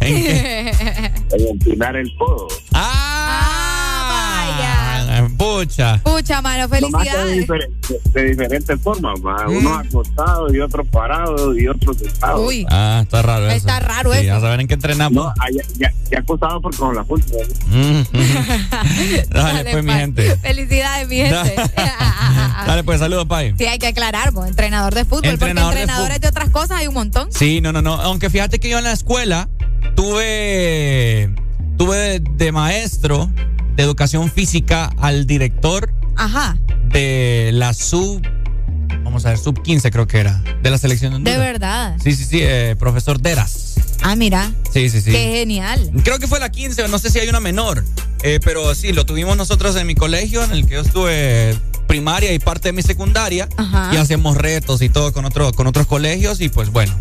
En 1.32 1.48
empinar 1.50 1.96
el 1.96 2.16
codo. 2.18 2.48
Pucha. 5.38 6.02
Pucha, 6.04 6.42
mano, 6.42 6.68
de, 6.68 6.80
felicidades. 6.80 7.38
diferente- 7.38 8.00
de 8.14 8.24
diferentes 8.26 8.82
formas, 8.82 9.20
ma. 9.22 9.46
Mm. 9.48 9.58
unos 9.58 9.86
acostados 9.88 10.54
y 10.54 10.60
otros 10.60 10.88
parados 10.88 11.58
y 11.58 11.68
otros 11.68 11.98
sentados. 11.98 12.48
Uy. 12.48 12.66
Ah, 12.70 13.00
está 13.04 13.22
raro 13.22 13.48
eso. 13.48 13.56
Está 13.58 13.80
raro 13.80 14.14
Sí, 14.14 14.20
eso. 14.20 14.36
A 14.36 14.42
saber 14.42 14.60
en 14.62 14.68
qué 14.68 14.74
entrenamos. 14.76 15.26
No, 15.26 15.34
ya, 15.52 15.64
ya, 15.78 15.94
ya 16.12 16.20
acostado 16.20 16.62
porque 16.62 16.78
con 16.78 16.96
la 16.96 17.04
fuerza. 17.04 17.34
Mm. 17.68 18.02
Dale, 19.30 19.72
pues, 19.72 19.84
mi 19.84 19.92
pa. 19.92 19.98
gente. 19.98 20.36
Felicidades, 20.38 21.08
mi 21.08 21.18
gente. 21.18 21.56
Dale, 22.66 22.84
pues, 22.84 23.00
saludos, 23.00 23.26
Pai. 23.26 23.54
Sí, 23.58 23.66
hay 23.66 23.80
que 23.80 23.88
aclarar, 23.88 24.34
pues, 24.34 24.50
entrenador 24.50 24.94
de 24.94 25.06
fútbol, 25.06 25.26
Entrenador 25.26 25.74
de 25.74 25.80
porque 25.80 25.82
entrenadores 25.82 26.22
de, 26.22 26.28
otras 26.28 26.50
cosas 26.50 26.72
hay 26.80 26.88
un 26.88 26.94
montón. 26.94 27.32
Sí, 27.32 27.62
no, 27.62 27.72
no, 27.72 27.82
no. 27.82 27.94
Aunque 27.96 28.30
fíjate 28.30 28.60
que 28.60 28.70
yo 28.70 28.78
en 28.78 28.84
la 28.84 28.92
escuela 28.92 29.50
tuve, 29.96 31.30
tuve 31.78 31.98
de, 31.98 32.20
de 32.20 32.52
maestro 32.52 33.30
de 33.76 33.84
educación 33.84 34.30
física 34.32 34.92
al 34.98 35.26
director 35.28 35.92
Ajá, 36.16 36.58
de 36.92 37.52
la 37.54 37.74
sub, 37.74 38.22
vamos 39.04 39.26
a 39.26 39.30
ver, 39.30 39.38
sub 39.38 39.62
15 39.62 39.90
creo 39.92 40.08
que 40.08 40.20
era, 40.20 40.42
de 40.62 40.70
la 40.70 40.78
selección 40.78 41.12
de 41.12 41.20
de 41.32 41.38
Honduras. 41.38 41.54
verdad. 41.54 41.98
Sí, 42.04 42.14
sí, 42.14 42.26
sí, 42.26 42.40
eh, 42.42 42.76
profesor 42.78 43.22
Deras. 43.22 43.76
Ah, 44.02 44.16
mira, 44.16 44.52
Sí, 44.74 44.90
sí, 44.90 45.02
sí. 45.02 45.12
qué 45.12 45.24
genial. 45.40 45.92
Creo 46.04 46.20
que 46.20 46.28
fue 46.28 46.40
la 46.40 46.50
15, 46.50 46.88
no 46.88 47.00
sé 47.00 47.10
si 47.10 47.20
hay 47.20 47.28
una 47.30 47.40
menor, 47.40 47.84
eh, 48.24 48.40
pero 48.44 48.74
sí, 48.76 48.92
lo 48.94 49.06
tuvimos 49.06 49.36
nosotros 49.38 49.76
en 49.76 49.88
mi 49.88 49.96
colegio, 49.96 50.44
en 50.44 50.52
el 50.52 50.66
que 50.66 50.76
yo 50.76 50.82
estuve 50.82 51.56
primaria 51.88 52.32
y 52.34 52.40
parte 52.40 52.70
de 52.70 52.74
mi 52.74 52.82
secundaria, 52.82 53.48
Ajá. 53.58 53.92
y 53.94 53.98
hacíamos 53.98 54.38
retos 54.38 54.82
y 54.82 54.90
todo 54.90 55.12
con, 55.14 55.26
otro, 55.26 55.52
con 55.54 55.68
otros 55.68 55.88
colegios, 55.88 56.40
y 56.42 56.50
pues 56.50 56.70
bueno. 56.70 56.94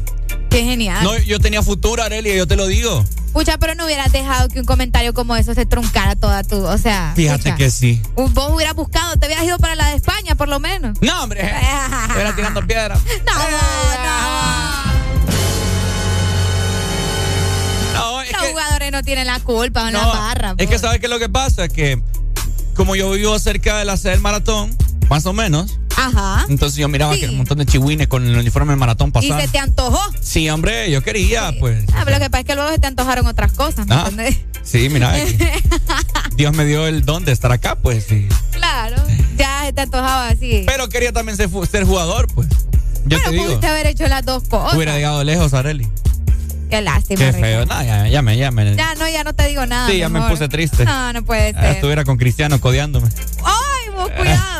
Qué 0.50 0.64
genial. 0.64 1.04
No, 1.04 1.16
yo 1.18 1.38
tenía 1.40 1.62
futuro, 1.62 2.02
Arelia, 2.02 2.34
yo 2.34 2.46
te 2.46 2.56
lo 2.56 2.66
digo. 2.66 3.04
Pucha, 3.32 3.58
pero 3.58 3.74
no 3.74 3.84
hubieras 3.84 4.10
dejado 4.10 4.48
que 4.48 4.58
un 4.58 4.64
comentario 4.66 5.12
como 5.12 5.36
eso 5.36 5.54
se 5.54 5.66
truncara 5.66 6.16
toda 6.16 6.42
tu, 6.42 6.56
o 6.64 6.78
sea. 6.78 7.12
Fíjate 7.14 7.42
pucha. 7.44 7.56
que 7.56 7.70
sí. 7.70 8.00
Vos 8.16 8.50
hubieras 8.52 8.74
buscado, 8.74 9.16
te 9.18 9.26
hubieras 9.26 9.44
ido 9.44 9.58
para 9.58 9.74
la 9.74 9.88
de 9.90 9.96
España, 9.96 10.34
por 10.34 10.48
lo 10.48 10.58
menos. 10.58 10.96
No, 11.02 11.22
hombre. 11.22 11.40
Era 12.18 12.34
tirando 12.34 12.66
piedra. 12.66 12.96
No, 13.26 13.32
No, 17.94 18.22
es 18.22 18.32
Los 18.32 18.42
que, 18.42 18.48
jugadores 18.50 18.92
no 18.92 19.02
tienen 19.02 19.26
la 19.26 19.40
culpa 19.40 19.88
en 19.88 19.94
la 19.94 20.02
no, 20.02 20.08
barra. 20.12 20.54
es 20.56 20.68
que 20.68 20.78
¿sabes 20.78 21.00
qué 21.00 21.06
es 21.06 21.10
lo 21.10 21.18
que 21.18 21.28
pasa? 21.28 21.64
Es 21.66 21.72
que 21.72 22.00
como 22.74 22.94
yo 22.96 23.10
vivo 23.10 23.38
cerca 23.38 23.78
de 23.78 23.84
la 23.84 23.96
sede 23.96 24.12
del 24.12 24.20
maratón, 24.20 24.76
más 25.08 25.26
o 25.26 25.32
menos, 25.32 25.78
Ajá. 25.98 26.46
entonces 26.48 26.78
yo 26.78 26.88
miraba 26.88 27.14
Sí. 27.14 27.20
que 27.20 27.28
un 27.28 27.36
montón 27.38 27.58
de 27.58 27.66
chihuines 27.66 28.06
con 28.08 28.24
el 28.26 28.36
uniforme 28.36 28.70
del 28.72 28.78
maratón 28.78 29.08
Y 29.08 29.12
pasar. 29.12 29.40
se 29.42 29.48
te 29.48 29.58
antojó. 29.58 30.00
Sí, 30.20 30.48
hombre, 30.50 30.90
yo 30.90 31.02
quería, 31.02 31.52
pues. 31.58 31.84
Ah, 31.94 32.02
pero 32.04 32.18
lo 32.18 32.24
que 32.24 32.30
pasa 32.30 32.40
es 32.40 32.46
que 32.46 32.54
luego 32.54 32.70
se 32.70 32.78
te 32.78 32.86
antojaron 32.86 33.26
otras 33.26 33.52
cosas, 33.52 33.86
¿me 33.86 33.94
Ah? 33.94 34.10
Sí, 34.62 34.88
mira, 34.90 35.12
que 35.14 35.62
Dios 36.36 36.54
me 36.54 36.64
dio 36.64 36.86
el 36.86 37.04
don 37.04 37.24
de 37.24 37.32
estar 37.32 37.50
acá, 37.52 37.76
pues 37.76 38.04
sí. 38.08 38.28
Claro, 38.52 38.96
ya 39.36 39.62
se 39.64 39.72
te 39.72 39.80
antojaba 39.82 40.28
así. 40.28 40.62
Pero 40.66 40.88
quería 40.88 41.12
también 41.12 41.36
ser, 41.36 41.48
jugador, 41.84 42.26
pues. 42.34 42.48
Yo 43.06 43.16
bueno, 43.16 43.24
te 43.24 43.30
digo, 43.30 43.44
pudiste 43.46 43.66
haber 43.66 43.86
hecho 43.86 44.06
las 44.08 44.24
dos 44.24 44.42
cosas. 44.48 44.74
hubiera 44.74 44.94
llegado 44.94 45.24
lejos, 45.24 45.54
Areli. 45.54 45.88
Qué 46.68 46.82
lástima. 46.82 47.18
Qué 47.18 47.32
feo. 47.32 47.64
No, 47.64 47.82
ya, 47.82 48.08
ya 48.08 48.20
me, 48.20 48.36
ya 48.36 48.50
me. 48.50 48.76
Ya 48.76 48.94
no, 48.96 49.08
ya 49.08 49.24
no 49.24 49.32
te 49.34 49.46
digo 49.48 49.64
nada. 49.64 49.88
Sí, 49.88 49.96
ya 49.96 50.10
me 50.10 50.20
puse 50.28 50.48
triste. 50.48 50.84
No, 50.84 51.12
no 51.14 51.24
puede 51.24 51.54
Ah, 51.56 51.60
ser. 51.62 51.70
Estuviera 51.76 52.04
con 52.04 52.18
Cristiano 52.18 52.60
codeándome. 52.60 53.08
¡Ay, 53.42 53.90
vos 53.96 54.10
cuidado! 54.10 54.57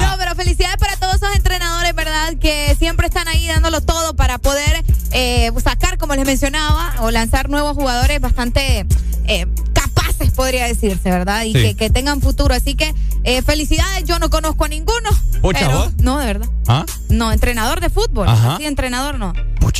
No, 0.00 0.14
pero 0.18 0.34
felicidades 0.34 0.76
para 0.76 0.96
todos 0.96 1.14
esos 1.16 1.34
entrenadores, 1.36 1.94
¿verdad? 1.94 2.34
Que 2.40 2.74
siempre 2.78 3.06
están 3.06 3.28
ahí 3.28 3.46
dándolo 3.46 3.80
todo 3.80 4.14
para 4.14 4.38
poder 4.38 4.84
eh, 5.12 5.50
sacar, 5.62 5.98
como 5.98 6.14
les 6.14 6.26
mencionaba, 6.26 6.94
o 7.00 7.10
lanzar 7.10 7.48
nuevos 7.48 7.74
jugadores 7.74 8.20
bastante 8.20 8.86
eh, 9.26 9.46
capaces, 9.72 10.30
podría 10.32 10.66
decirse, 10.66 11.10
¿verdad? 11.10 11.44
Y 11.44 11.52
Sí. 11.52 11.62
que, 11.62 11.74
que 11.76 11.90
tengan 11.90 12.20
futuro. 12.20 12.54
Así 12.54 12.74
que 12.74 12.94
eh, 13.24 13.42
felicidades, 13.42 14.04
yo 14.04 14.18
no 14.18 14.28
conozco 14.30 14.64
a 14.64 14.68
ninguno. 14.68 15.08
Pucha. 15.40 15.68
No, 15.98 16.18
de 16.18 16.26
verdad. 16.26 16.48
¿Ah? 16.68 16.84
No, 17.08 17.32
entrenador 17.32 17.80
de 17.80 17.90
fútbol. 17.90 18.28
Ajá. 18.28 18.56
Sí, 18.58 18.64
entrenador 18.66 19.18
no. 19.18 19.32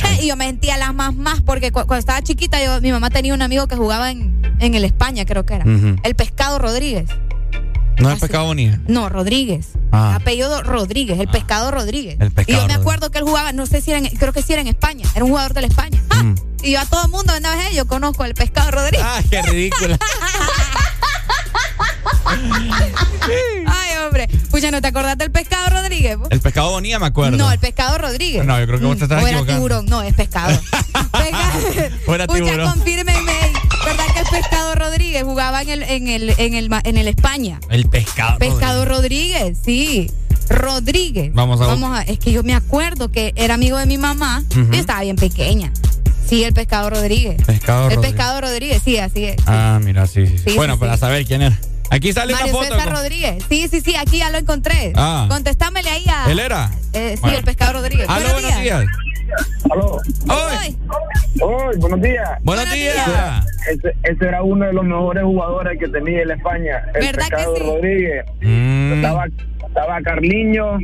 Eh, 0.03 0.19
y 0.23 0.27
yo 0.27 0.35
me 0.35 0.45
sentía 0.45 0.77
las 0.77 0.93
más 0.93 1.15
más 1.15 1.41
porque 1.41 1.71
cu- 1.71 1.85
cuando 1.85 1.97
estaba 1.97 2.21
chiquita 2.21 2.61
yo, 2.63 2.81
mi 2.81 2.91
mamá 2.91 3.09
tenía 3.09 3.33
un 3.33 3.41
amigo 3.41 3.67
que 3.67 3.75
jugaba 3.75 4.11
en, 4.11 4.55
en 4.59 4.73
el 4.75 4.83
España, 4.83 5.25
creo 5.25 5.45
que 5.45 5.53
era. 5.55 5.65
El 6.03 6.15
Pescado 6.15 6.59
Rodríguez. 6.59 7.09
No 7.99 8.11
es 8.11 8.19
pecado 8.19 8.45
bonito. 8.45 8.77
No, 8.87 9.09
Rodríguez. 9.09 9.67
Ah. 9.91 10.15
Apellido 10.15 10.61
Rodríguez, 10.63 11.19
el 11.19 11.27
pescado 11.27 11.71
Rodríguez. 11.71 12.17
El 12.19 12.31
Pescado 12.31 12.45
y 12.47 12.51
yo 12.51 12.57
me 12.57 12.73
Rodríguez. 12.73 12.77
acuerdo 12.81 13.11
que 13.11 13.17
él 13.19 13.23
jugaba, 13.23 13.51
no 13.53 13.65
sé 13.65 13.81
si 13.81 13.91
era 13.91 13.99
en, 13.99 14.07
creo 14.17 14.33
que 14.33 14.41
sí 14.41 14.51
era 14.53 14.61
en 14.61 14.67
España, 14.67 15.05
era 15.15 15.23
un 15.23 15.31
jugador 15.31 15.53
de 15.53 15.61
la 15.61 15.67
España. 15.67 16.01
Ah, 16.09 16.23
Mm. 16.23 16.35
Y 16.63 16.71
yo 16.71 16.79
a 16.79 16.85
todo 16.85 17.05
el 17.05 17.11
mundo, 17.11 17.33
una 17.37 17.55
vez 17.55 17.73
yo 17.75 17.85
conozco 17.85 18.23
al 18.23 18.33
pescado 18.33 18.71
Rodríguez. 18.71 19.05
Ah, 19.07 19.21
qué 19.29 19.41
ridícula. 19.43 19.97
Hombre. 24.05 24.27
Pucha, 24.51 24.71
¿no 24.71 24.81
te 24.81 24.87
acordás 24.87 25.17
del 25.17 25.31
pescado 25.31 25.69
Rodríguez? 25.69 26.17
po? 26.17 26.27
El 26.29 26.39
pescado 26.41 26.71
bonía, 26.71 26.99
me 26.99 27.07
acuerdo. 27.07 27.37
No, 27.37 27.51
el 27.51 27.59
pescado 27.59 27.97
Rodríguez. 27.97 28.45
No, 28.45 28.59
yo 28.59 28.67
creo 28.67 28.79
que 28.79 28.85
vos 28.85 28.97
te 28.97 29.03
estás 29.03 29.23
o 29.23 29.27
era 29.27 29.37
equivocando. 29.39 29.53
tiburón, 29.59 29.85
no, 29.87 30.01
es 30.01 30.13
pescado. 30.13 30.59
Pesca- 31.11 32.13
era 32.13 32.27
Pucha, 32.27 32.63
confírmenme, 32.73 33.33
¿verdad 33.85 34.03
que 34.13 34.19
el 34.19 34.25
pescado 34.41 34.75
Rodríguez 34.75 35.23
jugaba 35.23 35.61
en 35.61 35.69
el, 35.69 35.83
en 35.83 36.07
el, 36.07 36.29
en 36.37 36.53
el, 36.53 36.69
en 36.83 36.97
el 36.97 37.07
España? 37.07 37.59
El 37.69 37.87
pescado. 37.89 38.37
Pescado 38.39 38.85
Rodríguez, 38.85 39.57
sí. 39.63 40.11
Rodríguez. 40.49 41.31
Vamos 41.33 41.59
a- 41.61 41.65
Vamos 41.67 41.97
a. 41.97 42.03
Es 42.03 42.19
que 42.19 42.31
yo 42.31 42.43
me 42.43 42.53
acuerdo 42.53 43.09
que 43.11 43.33
era 43.35 43.55
amigo 43.55 43.77
de 43.77 43.85
mi 43.87 43.97
mamá. 43.97 44.43
Ujú. 44.51 44.71
Yo 44.71 44.79
estaba 44.79 45.01
bien 45.01 45.15
pequeña. 45.15 45.71
Sí, 46.27 46.43
el 46.43 46.53
pescado 46.53 46.89
Rodríguez. 46.89 47.41
Pescado 47.45 47.85
el 47.87 47.95
Rodríguez. 47.95 48.11
pescado 48.15 48.41
Rodríguez, 48.41 48.81
sí, 48.83 48.97
así 48.97 49.25
es. 49.25 49.35
Ah, 49.47 49.79
mira, 49.83 50.05
sí, 50.07 50.25
sí. 50.27 50.37
sí. 50.37 50.43
Sí, 50.51 50.55
bueno, 50.55 50.73
sí, 50.75 50.79
para 50.79 50.93
sí. 50.95 50.99
saber 50.99 51.25
quién 51.25 51.41
era. 51.43 51.57
Aquí 51.89 52.11
sale 52.13 52.33
Mario 52.33 52.47
una 52.49 52.57
foto. 52.57 52.73
César 52.75 52.87
con- 52.87 52.95
Rodríguez. 52.97 53.43
Sí, 53.49 53.67
sí, 53.69 53.81
sí, 53.81 53.95
aquí 53.95 54.19
ya 54.19 54.29
lo 54.29 54.37
encontré. 54.37 54.93
Ah. 54.95 55.27
Contestámele 55.29 55.89
ahí 55.89 56.05
a. 56.09 56.29
¿Él 56.31 56.39
era? 56.39 56.69
Eh, 56.93 57.11
sí, 57.15 57.21
Bueno. 57.21 57.37
el 57.37 57.43
pescado 57.43 57.73
Rodríguez. 57.73 58.07
Aló, 58.09 58.31
buenos 58.33 58.61
días. 58.61 58.85
Aló. 59.71 60.01
Ay, 60.29 60.77
Hoy, 61.41 61.77
buenos 61.77 62.01
días. 62.01 62.29
Buenos 62.43 62.71
días. 62.71 63.45
Ese, 63.69 63.95
ese 64.03 64.25
era 64.27 64.43
uno 64.43 64.65
de 64.65 64.73
los 64.73 64.85
mejores 64.85 65.23
jugadores 65.23 65.79
que 65.79 65.87
tenía 65.89 66.21
en 66.21 66.31
España, 66.31 66.83
el 66.93 67.01
¿Verdad 67.05 67.23
que 67.25 67.35
Pescado 67.35 67.55
sí? 67.55 67.63
Rodríguez. 67.63 68.25
Mm. 68.41 68.93
Estaba, 68.93 69.25
estaba 69.67 70.01
Carliño. 70.01 70.77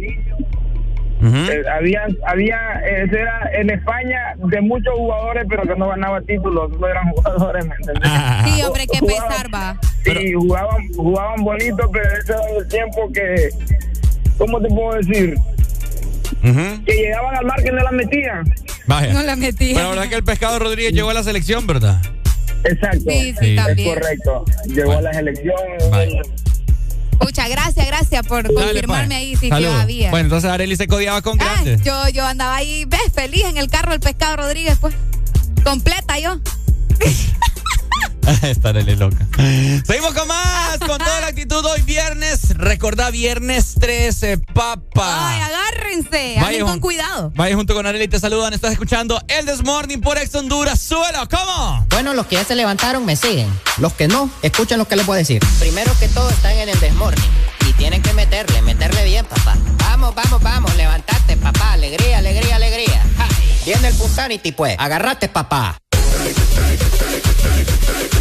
Ujú. 1.22 1.36
Eh, 1.52 1.62
había, 1.72 2.02
había, 2.28 2.58
ese 2.86 3.20
era 3.20 3.50
en 3.54 3.70
España 3.70 4.34
de 4.38 4.62
muchos 4.62 4.94
jugadores, 4.96 5.46
pero 5.48 5.64
que 5.64 5.76
no 5.76 5.88
ganaba 5.90 6.20
títulos, 6.22 6.72
no 6.80 6.88
eran 6.88 7.10
jugadores, 7.14 7.66
¿me 7.66 7.76
entendés? 7.76 8.04
Ah. 8.12 8.44
Sí, 8.56 8.64
hombre, 8.64 8.86
qué 8.92 9.00
Jugaban- 9.00 9.28
pesar 9.30 9.54
va. 9.54 9.78
Sí, 10.04 10.34
jugaban, 10.34 10.88
jugaban 10.96 11.44
bonito, 11.44 11.90
pero 11.94 12.06
ese 12.18 12.32
era 12.34 12.42
el 12.58 12.68
tiempo 12.68 13.12
que, 13.14 13.50
¿cómo 14.38 14.60
te 14.60 14.68
puedo 14.70 14.98
decir? 14.98 15.36
Que 16.86 16.94
llegaban 16.96 17.36
al 17.38 17.46
mar 17.46 17.62
que 17.64 17.72
no 17.72 17.84
la 17.84 17.92
metían. 17.92 18.44
Vaya. 18.88 19.14
No 19.14 19.22
la 19.22 19.36
metí. 19.36 19.74
Pero 19.76 19.84
la 19.84 19.90
verdad 19.92 20.10
que 20.10 20.16
el 20.16 20.24
pescado 20.24 20.58
Rodríguez 20.60 20.92
llegó 20.94 21.12
a 21.12 21.14
la 21.14 21.24
selección, 21.24 21.68
¿verdad? 21.68 22.02
Exacto. 22.64 23.10
Sí, 23.10 23.34
sí, 23.34 23.36
Sí. 23.40 23.58
Es 23.58 23.66
también. 23.66 23.94
correcto. 23.94 24.46
Llegó 24.68 24.94
a 24.94 25.02
la 25.02 25.14
selección. 25.14 25.56
Vaya. 25.92 26.22
Muchas 27.22 27.50
gracias, 27.50 27.86
gracias 27.86 28.26
por 28.26 28.44
Dale, 28.44 28.54
confirmarme 28.56 29.08
pues. 29.08 29.18
ahí, 29.18 29.36
sí, 29.36 29.50
Salud. 29.50 29.68
había. 29.80 30.10
Bueno, 30.10 30.26
entonces 30.26 30.50
Areli 30.50 30.76
se 30.76 30.88
codiaba 30.88 31.22
con 31.22 31.38
grandes. 31.38 31.82
yo, 31.84 32.10
yo 32.10 32.26
andaba 32.26 32.56
ahí, 32.56 32.86
ves, 32.86 33.02
feliz 33.14 33.44
en 33.46 33.58
el 33.58 33.70
carro 33.70 33.92
del 33.92 34.00
pescado 34.00 34.38
Rodríguez, 34.38 34.78
pues. 34.80 34.96
Completa 35.64 36.18
yo. 36.20 36.40
Estaré 38.44 38.84
loca. 38.96 39.26
Seguimos 39.86 40.14
con 40.14 40.28
más, 40.28 40.78
con 40.80 40.98
toda 40.98 41.22
la 41.22 41.28
actitud 41.28 41.64
hoy 41.66 41.82
viernes. 41.82 42.58
Recordá 42.58 43.10
viernes 43.10 43.76
13, 43.80 44.38
papa. 44.38 45.30
Ay, 45.30 45.42
agárrense. 45.42 46.38
Vayan 46.40 46.68
con 46.68 46.80
cuidado. 46.80 47.32
Vayan 47.36 47.58
junto 47.58 47.74
con 47.74 47.86
Arely, 47.86 48.08
te 48.08 48.20
saludan. 48.20 48.54
Estás 48.54 48.72
escuchando 48.72 49.22
El 49.28 49.46
Desmorning 49.46 50.02
por 50.02 50.18
Ex 50.18 50.34
Honduras. 50.36 50.80
Suelo, 50.80 51.28
¿cómo? 51.30 51.86
Bueno, 51.90 52.14
los 52.14 52.28
que 52.28 52.36
ya 52.36 52.44
se 52.44 52.56
levantaron 52.56 53.06
me 53.06 53.16
siguen. 53.16 53.50
Los 53.78 53.94
que 53.94 54.08
no, 54.08 54.30
escuchen 54.42 54.78
lo 54.78 54.88
que 54.88 54.96
les 54.96 55.06
voy 55.06 55.16
a 55.16 55.18
decir. 55.20 55.42
Primero 55.60 55.92
que 56.00 56.08
todo, 56.08 56.30
están 56.30 56.54
en 56.54 56.70
El 56.70 56.80
Desmorning. 56.80 57.30
Y 57.68 57.74
tienen 57.74 58.02
que 58.02 58.14
meterle, 58.14 58.62
meterle 58.62 59.04
bien, 59.06 59.26
papá. 59.26 59.56
Vamos, 59.80 60.16
vamos, 60.16 60.42
vamos, 60.42 60.76
levantate, 60.76 61.38
papá. 61.38 61.74
Alegría, 61.74 62.20
alegría, 62.20 62.56
alegría. 62.56 63.04
Ja. 63.18 63.28
Viene 63.66 63.88
el 63.90 63.94
Puntanity, 63.96 64.52
pues. 64.52 64.76
Agarrate, 64.80 65.30
papá. 65.30 65.78
Electric, 67.44 67.90
electric. 67.90 68.21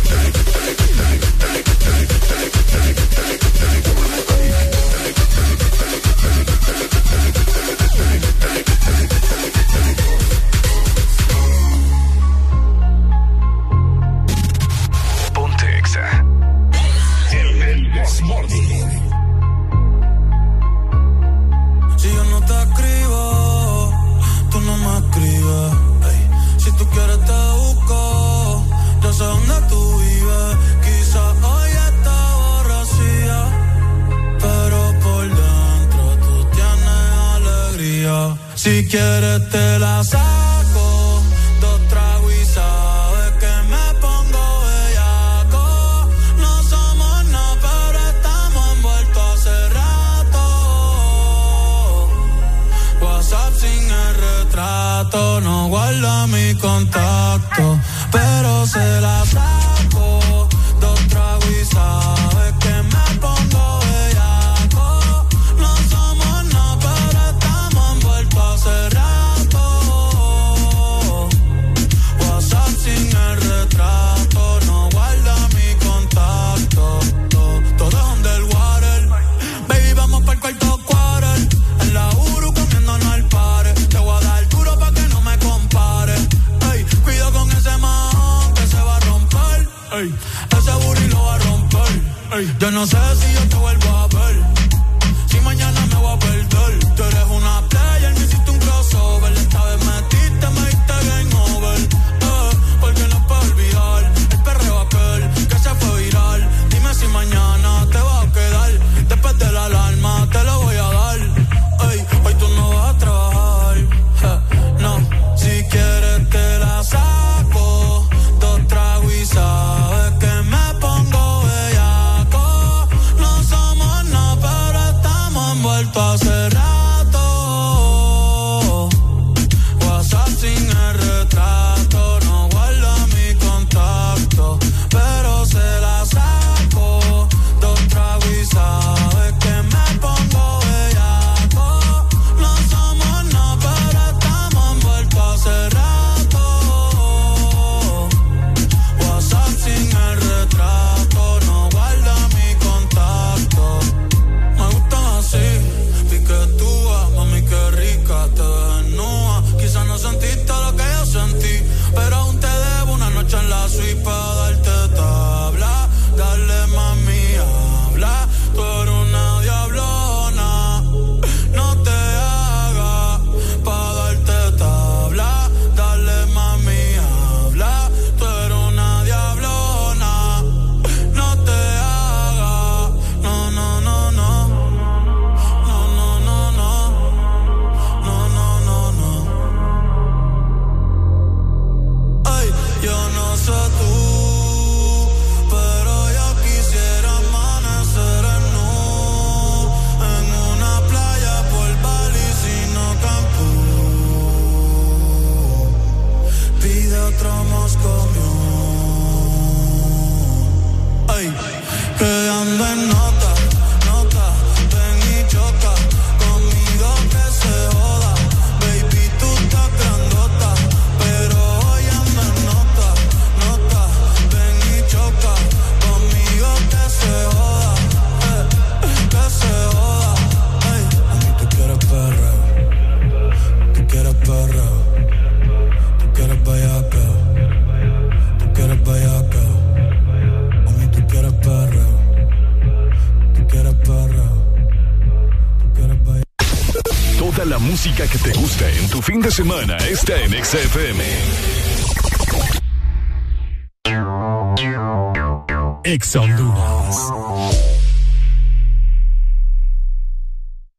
de 249.31 249.37
semana 249.37 249.77
está 249.77 250.21
en 250.23 250.33
XFM. 250.45 251.05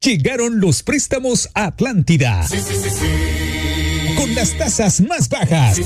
Llegaron 0.02 0.60
los 0.60 0.84
préstamos 0.84 1.50
a 1.54 1.66
Atlántida. 1.68 2.46
Con 4.18 4.36
las 4.36 4.58
tasas 4.58 5.00
más 5.02 5.30
bajas. 5.30 5.80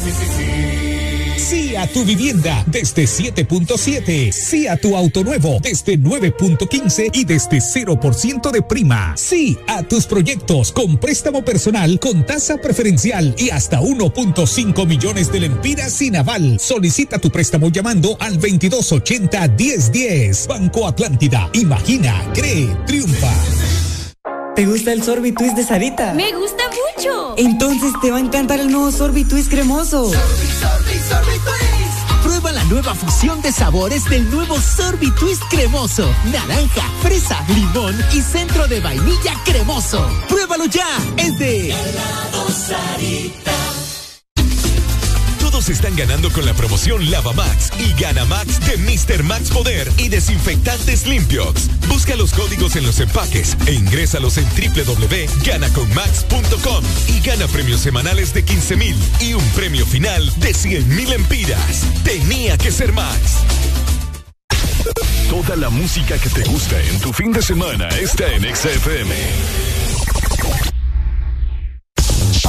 Sí 1.46 1.76
a 1.76 1.86
tu 1.86 2.04
vivienda 2.04 2.64
desde 2.66 3.04
7.7. 3.04 4.32
Sí 4.32 4.68
a 4.68 4.78
tu 4.78 4.98
auto 4.98 5.24
nuevo 5.24 5.60
desde 5.62 6.00
9.15 6.00 7.12
y 7.14 7.24
desde 7.24 7.60
0% 7.60 8.50
de 8.50 8.64
prima. 8.64 9.14
Sí 9.16 9.56
a 9.68 9.84
tus 9.84 10.08
proyectos 10.08 10.72
con 10.72 10.98
préstamo 10.98 11.46
personal 11.46 12.00
con 12.00 12.26
tasa 12.26 12.58
preferencial 12.58 13.36
y 13.38 13.52
hasta 13.52 13.80
1.5 13.80 14.88
millones 14.88 15.32
de 15.32 15.42
lempiras 15.42 15.94
sin 15.94 16.16
aval. 16.16 16.60
Solicita 16.60 17.20
tu 17.20 17.30
préstamo 17.30 17.70
llamando 17.70 18.18
al 18.20 18.40
2280-1010. 18.40 20.48
Banco 20.48 20.88
Atlántida. 20.88 21.52
Imagina, 21.54 22.28
cree, 22.34 22.76
triunfa. 22.88 23.32
¿Te 24.56 24.66
gusta 24.66 24.94
el 24.94 25.04
sorbitwist 25.04 25.58
de 25.58 25.64
Sarita? 25.64 26.14
Me 26.14 26.34
gusta 26.34 26.64
mucho. 26.70 27.36
Entonces 27.38 27.92
te 28.02 28.10
va 28.10 28.18
a 28.18 28.22
encantar 28.22 28.62
el 28.62 28.72
nuevo 28.72 28.90
sorbitwist 28.90 29.52
cremoso. 29.52 30.10
Sorbi 31.10 31.40
Twist. 31.40 32.24
Prueba 32.24 32.52
la 32.52 32.64
nueva 32.66 32.96
fusión 32.96 33.42
de 33.42 33.52
sabores 33.52 34.06
del 34.10 34.30
nuevo 34.32 34.60
Sorbi 34.60 35.12
Twist 35.12 35.44
cremoso. 35.50 36.10
Naranja, 36.32 36.84
fresa, 37.02 37.44
limón 37.50 37.96
y 38.14 38.22
centro 38.22 38.68
de 38.68 38.80
vainilla 38.80 39.34
cremoso. 39.46 40.08
Pruébalo 40.28 40.66
ya. 40.66 40.88
Es 41.18 41.38
de 41.38 41.72
Helado 41.72 42.50
Además 45.66 45.82
están 45.82 45.96
ganando 45.96 46.30
con 46.32 46.46
la 46.46 46.54
promoción 46.54 47.10
Lava 47.10 47.34
Max 47.34 47.72
y 47.80 47.92
Gana 48.00 48.24
Max 48.26 48.60
de 48.68 48.78
Mr. 48.78 49.24
Max 49.24 49.50
Poder 49.50 49.92
y 49.98 50.10
desinfectantes 50.10 51.08
limpios. 51.08 51.72
Busca 51.88 52.16
los 52.16 52.34
códigos 52.34 52.76
en 52.76 52.86
los 52.86 53.00
empaques 53.00 53.58
e 53.66 53.74
ingrésalos 53.74 54.38
en 54.38 54.46
www.ganaconmax.com 54.46 56.84
y 57.08 57.20
gana 57.22 57.48
premios 57.48 57.82
semanales 57.82 58.32
de 58.34 58.46
15 58.46 58.76
mil 58.76 58.96
y 59.20 59.34
un 59.34 59.44
premio 59.56 59.88
final 59.88 60.32
de 60.38 60.54
100 60.54 60.96
mil 60.96 61.12
empiras. 61.12 61.82
Tenía 62.04 62.60
que 62.60 62.72
ser 62.72 62.94
Max. 62.94 63.38
Toda 65.30 65.56
la 65.56 65.70
música 65.70 66.20
que 66.20 66.30
te 66.30 66.44
gusta 66.44 66.80
en 66.80 67.00
tu 67.00 67.12
fin 67.12 67.32
de 67.32 67.42
semana 67.42 67.88
está 67.90 68.32
en 68.32 68.44
XFM. 68.56 69.16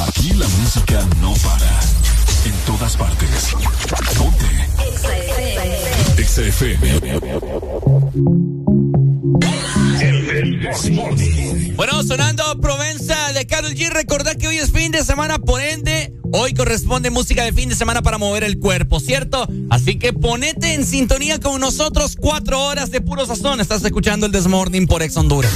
Aquí 0.07 0.33
la 0.33 0.47
música 0.47 1.03
no 1.19 1.33
para 1.33 1.86
en 2.47 2.53
todas 2.65 2.95
partes. 2.95 3.53
Ponte. 4.17 4.45
XFM. 6.23 7.19
Bueno, 11.75 12.03
sonando 12.03 12.61
Provenza 12.61 13.33
de 13.33 13.45
Carol 13.45 13.73
G. 13.73 13.89
Recordad 13.89 14.37
que 14.37 14.47
hoy 14.47 14.59
es 14.59 14.71
fin 14.71 14.93
de 14.93 15.03
semana, 15.03 15.39
por 15.39 15.59
ende, 15.59 16.13
hoy 16.31 16.53
corresponde 16.53 17.09
música 17.09 17.43
de 17.43 17.51
fin 17.51 17.67
de 17.67 17.75
semana 17.75 18.01
para 18.01 18.17
mover 18.17 18.45
el 18.45 18.59
cuerpo, 18.59 19.01
¿cierto? 19.01 19.45
Así 19.69 19.99
que 19.99 20.13
ponete 20.13 20.73
en 20.73 20.85
sintonía 20.85 21.41
con 21.41 21.59
nosotros 21.59 22.15
cuatro 22.17 22.63
horas 22.63 22.91
de 22.91 23.01
puro 23.01 23.25
sazón. 23.25 23.59
Estás 23.59 23.83
escuchando 23.83 24.25
el 24.25 24.31
Desmorning 24.31 24.87
por 24.87 25.03
Ex 25.03 25.17
Honduras. 25.17 25.51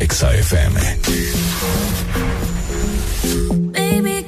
Exa 0.00 0.34
FM. 0.34 0.80
Baby, 3.72 4.24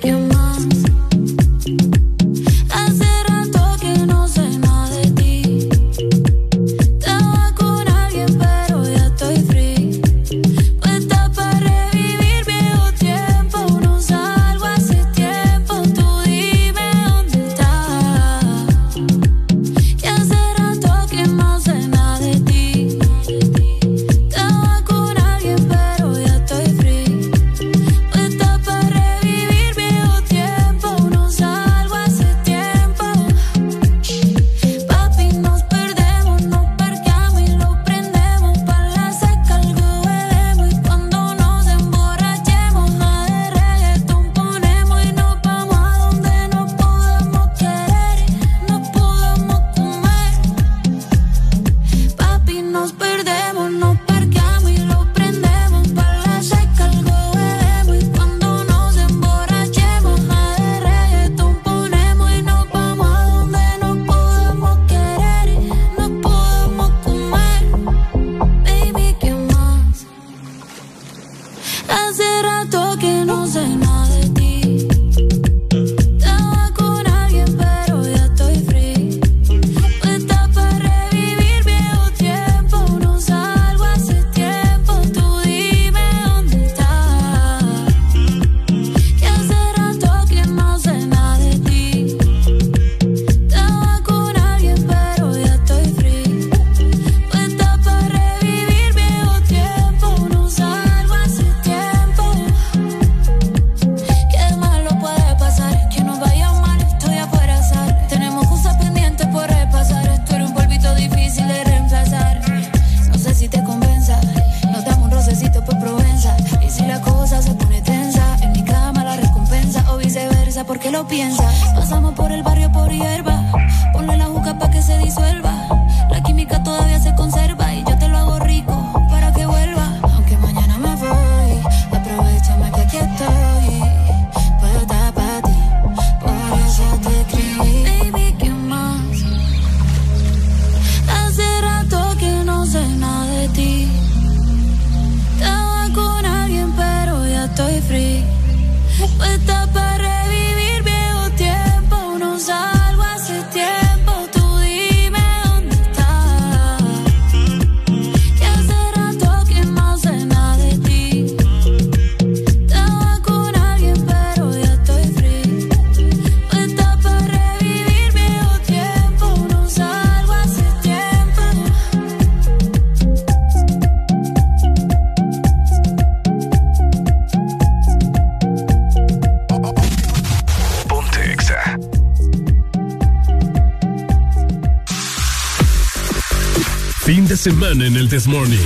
semana 187.41 187.87
en 187.87 187.97
el 187.97 188.11
This 188.11 188.27
Morning. 188.27 188.59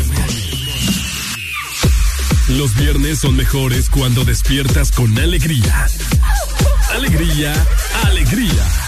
Los 2.48 2.74
viernes 2.74 3.20
son 3.20 3.36
mejores 3.36 3.88
cuando 3.88 4.24
despiertas 4.24 4.90
con 4.90 5.16
alegría. 5.16 5.86
Alegría, 6.92 7.54
alegría 8.02 8.83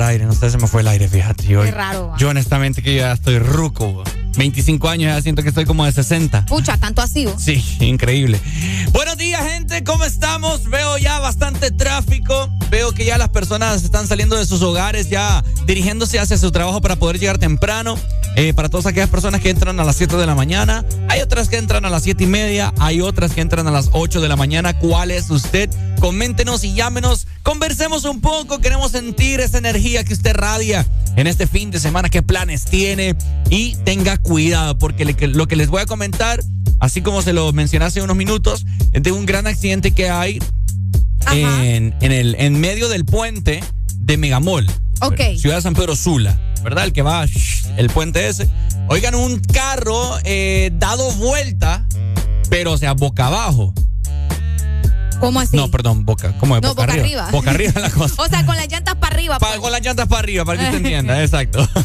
aire. 0.00 0.24
No 0.24 0.32
sé, 0.32 0.48
se 0.50 0.56
me 0.56 0.66
fue 0.66 0.80
el 0.80 0.88
aire, 0.88 1.08
fíjate. 1.08 1.44
Yo, 1.44 1.62
Qué 1.62 1.70
raro. 1.70 2.14
Yo 2.16 2.28
ah. 2.28 2.30
honestamente 2.30 2.82
que 2.82 2.94
ya 2.94 3.12
estoy 3.12 3.38
ruco. 3.38 4.02
25 4.36 4.88
años, 4.88 5.14
ya 5.14 5.22
siento 5.22 5.42
que 5.42 5.48
estoy 5.48 5.64
como 5.64 5.84
de 5.84 5.92
60. 5.92 6.46
Pucha, 6.46 6.76
tanto 6.78 7.02
así. 7.02 7.26
¿o? 7.26 7.38
Sí, 7.38 7.62
increíble. 7.80 8.40
Buenos 8.92 9.16
días, 9.16 9.42
gente, 9.46 9.84
¿cómo 9.84 10.04
estamos? 10.04 10.68
Veo 10.68 10.98
ya 10.98 11.18
bastante 11.18 11.70
tráfico. 11.70 12.50
Veo 12.70 12.92
que 12.92 13.04
ya 13.04 13.18
las 13.18 13.28
personas 13.28 13.84
están 13.84 14.06
saliendo 14.06 14.36
de 14.36 14.46
sus 14.46 14.62
hogares, 14.62 15.10
ya 15.10 15.44
dirigiéndose 15.66 16.18
hacia 16.18 16.38
su 16.38 16.50
trabajo 16.50 16.80
para 16.80 16.96
poder 16.96 17.18
llegar 17.18 17.38
temprano. 17.38 17.96
Eh, 18.34 18.54
para 18.54 18.70
todas 18.70 18.86
aquellas 18.86 19.10
personas 19.10 19.42
que 19.42 19.50
entran 19.50 19.78
a 19.78 19.84
las 19.84 19.96
7 19.96 20.16
de 20.16 20.26
la 20.26 20.34
mañana. 20.34 20.86
Hay 21.08 21.20
otras 21.20 21.50
que 21.50 21.58
entran 21.58 21.84
a 21.84 21.90
las 21.90 22.02
7 22.02 22.24
y 22.24 22.26
media. 22.26 22.72
Hay 22.78 23.02
otras 23.02 23.32
que 23.32 23.42
entran 23.42 23.66
a 23.66 23.70
las 23.70 23.90
8 23.92 24.22
de 24.22 24.28
la 24.28 24.36
mañana. 24.36 24.78
¿Cuál 24.78 25.10
es 25.10 25.28
usted? 25.28 25.68
Coméntenos 26.00 26.64
y 26.64 26.72
llámenos. 26.72 27.26
Conversemos 27.42 28.04
un 28.06 28.22
poco. 28.22 28.58
Queremos 28.58 28.92
sentir 28.92 29.40
esa 29.40 29.58
energía 29.58 30.04
que 30.04 30.14
usted 30.14 30.34
radia 30.34 30.86
en 31.16 31.26
este 31.26 31.46
fin 31.46 31.70
de 31.70 31.80
semana. 31.80 32.08
¿Qué 32.08 32.22
planes 32.22 32.64
tiene? 32.64 33.16
Y 33.50 33.76
tenga 33.84 34.16
cuidado, 34.18 34.78
porque 34.78 35.04
lo 35.04 35.46
que 35.46 35.56
les 35.56 35.68
voy 35.68 35.82
a 35.82 35.86
comentar, 35.86 36.40
así 36.80 37.02
como 37.02 37.22
se 37.22 37.32
lo 37.32 37.52
mencioné 37.52 37.84
hace 37.84 38.02
unos 38.02 38.16
minutos, 38.16 38.66
es 38.92 39.02
de 39.02 39.12
un 39.12 39.26
gran 39.26 39.46
accidente 39.46 39.92
que 39.92 40.10
hay 40.10 40.38
en, 41.30 41.94
en, 42.00 42.12
el, 42.12 42.34
en 42.38 42.60
medio 42.60 42.88
del 42.88 43.04
puente 43.04 43.62
de 43.96 44.16
Megamol. 44.16 44.66
Ok. 45.00 45.20
Ciudad 45.36 45.56
de 45.56 45.62
San 45.62 45.74
Pedro 45.74 45.96
Sula, 45.96 46.38
¿verdad? 46.62 46.84
El 46.84 46.92
que 46.92 47.02
va, 47.02 47.26
el 47.76 47.90
puente 47.90 48.28
ese. 48.28 48.48
Oigan, 48.88 49.14
un 49.14 49.40
carro 49.40 50.18
eh, 50.24 50.70
dado 50.74 51.10
vuelta, 51.12 51.86
pero 52.50 52.72
o 52.72 52.78
sea, 52.78 52.92
boca 52.92 53.26
abajo. 53.26 53.74
¿Cómo 55.22 55.40
así? 55.40 55.56
No, 55.56 55.70
perdón, 55.70 56.04
boca, 56.04 56.36
¿cómo 56.38 56.56
es? 56.56 56.62
No, 56.62 56.74
boca 56.74 56.92
arriba. 56.92 57.28
Boca 57.30 57.50
arriba 57.50 57.80
la 57.80 57.90
cosa. 57.90 58.14
O 58.22 58.28
sea, 58.28 58.44
con 58.44 58.56
las 58.56 58.68
llantas 58.68 58.96
para 58.96 59.14
arriba. 59.14 59.38
Pa- 59.38 59.48
pues. 59.48 59.60
con 59.60 59.70
las 59.72 59.80
llantas 59.82 60.08
para 60.08 60.18
arriba, 60.20 60.44
para 60.44 60.58
que 60.58 60.64
usted 60.66 60.78
entienda, 60.84 61.22
exacto. 61.22 61.66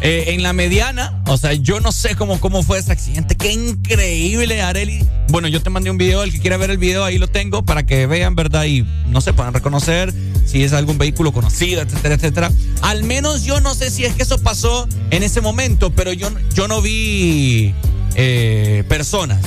Eh, 0.00 0.34
en 0.34 0.42
la 0.42 0.52
mediana, 0.52 1.22
o 1.26 1.36
sea, 1.36 1.52
yo 1.52 1.80
no 1.80 1.92
sé 1.92 2.14
cómo, 2.16 2.40
cómo 2.40 2.62
fue 2.62 2.78
ese 2.78 2.92
accidente. 2.92 3.36
Qué 3.36 3.52
increíble, 3.52 4.62
Areli. 4.62 5.06
Bueno, 5.28 5.48
yo 5.48 5.62
te 5.62 5.68
mandé 5.70 5.90
un 5.90 5.98
video, 5.98 6.22
el 6.22 6.32
que 6.32 6.40
quiera 6.40 6.56
ver 6.56 6.70
el 6.70 6.78
video, 6.78 7.04
ahí 7.04 7.18
lo 7.18 7.28
tengo 7.28 7.64
para 7.64 7.84
que 7.84 8.06
vean, 8.06 8.34
¿verdad? 8.34 8.64
Y 8.64 8.82
no 9.06 9.20
se 9.20 9.32
puedan 9.32 9.52
reconocer 9.52 10.14
si 10.46 10.62
es 10.62 10.72
algún 10.72 10.96
vehículo 10.98 11.32
conocido, 11.32 11.82
etcétera, 11.82 12.14
etcétera. 12.14 12.50
Al 12.82 13.04
menos 13.04 13.42
yo 13.44 13.60
no 13.60 13.74
sé 13.74 13.90
si 13.90 14.04
es 14.04 14.14
que 14.14 14.22
eso 14.22 14.38
pasó 14.38 14.88
en 15.10 15.22
ese 15.22 15.40
momento, 15.40 15.90
pero 15.90 16.12
yo, 16.12 16.30
yo 16.54 16.68
no 16.68 16.80
vi 16.80 17.74
eh, 18.14 18.84
personas. 18.88 19.38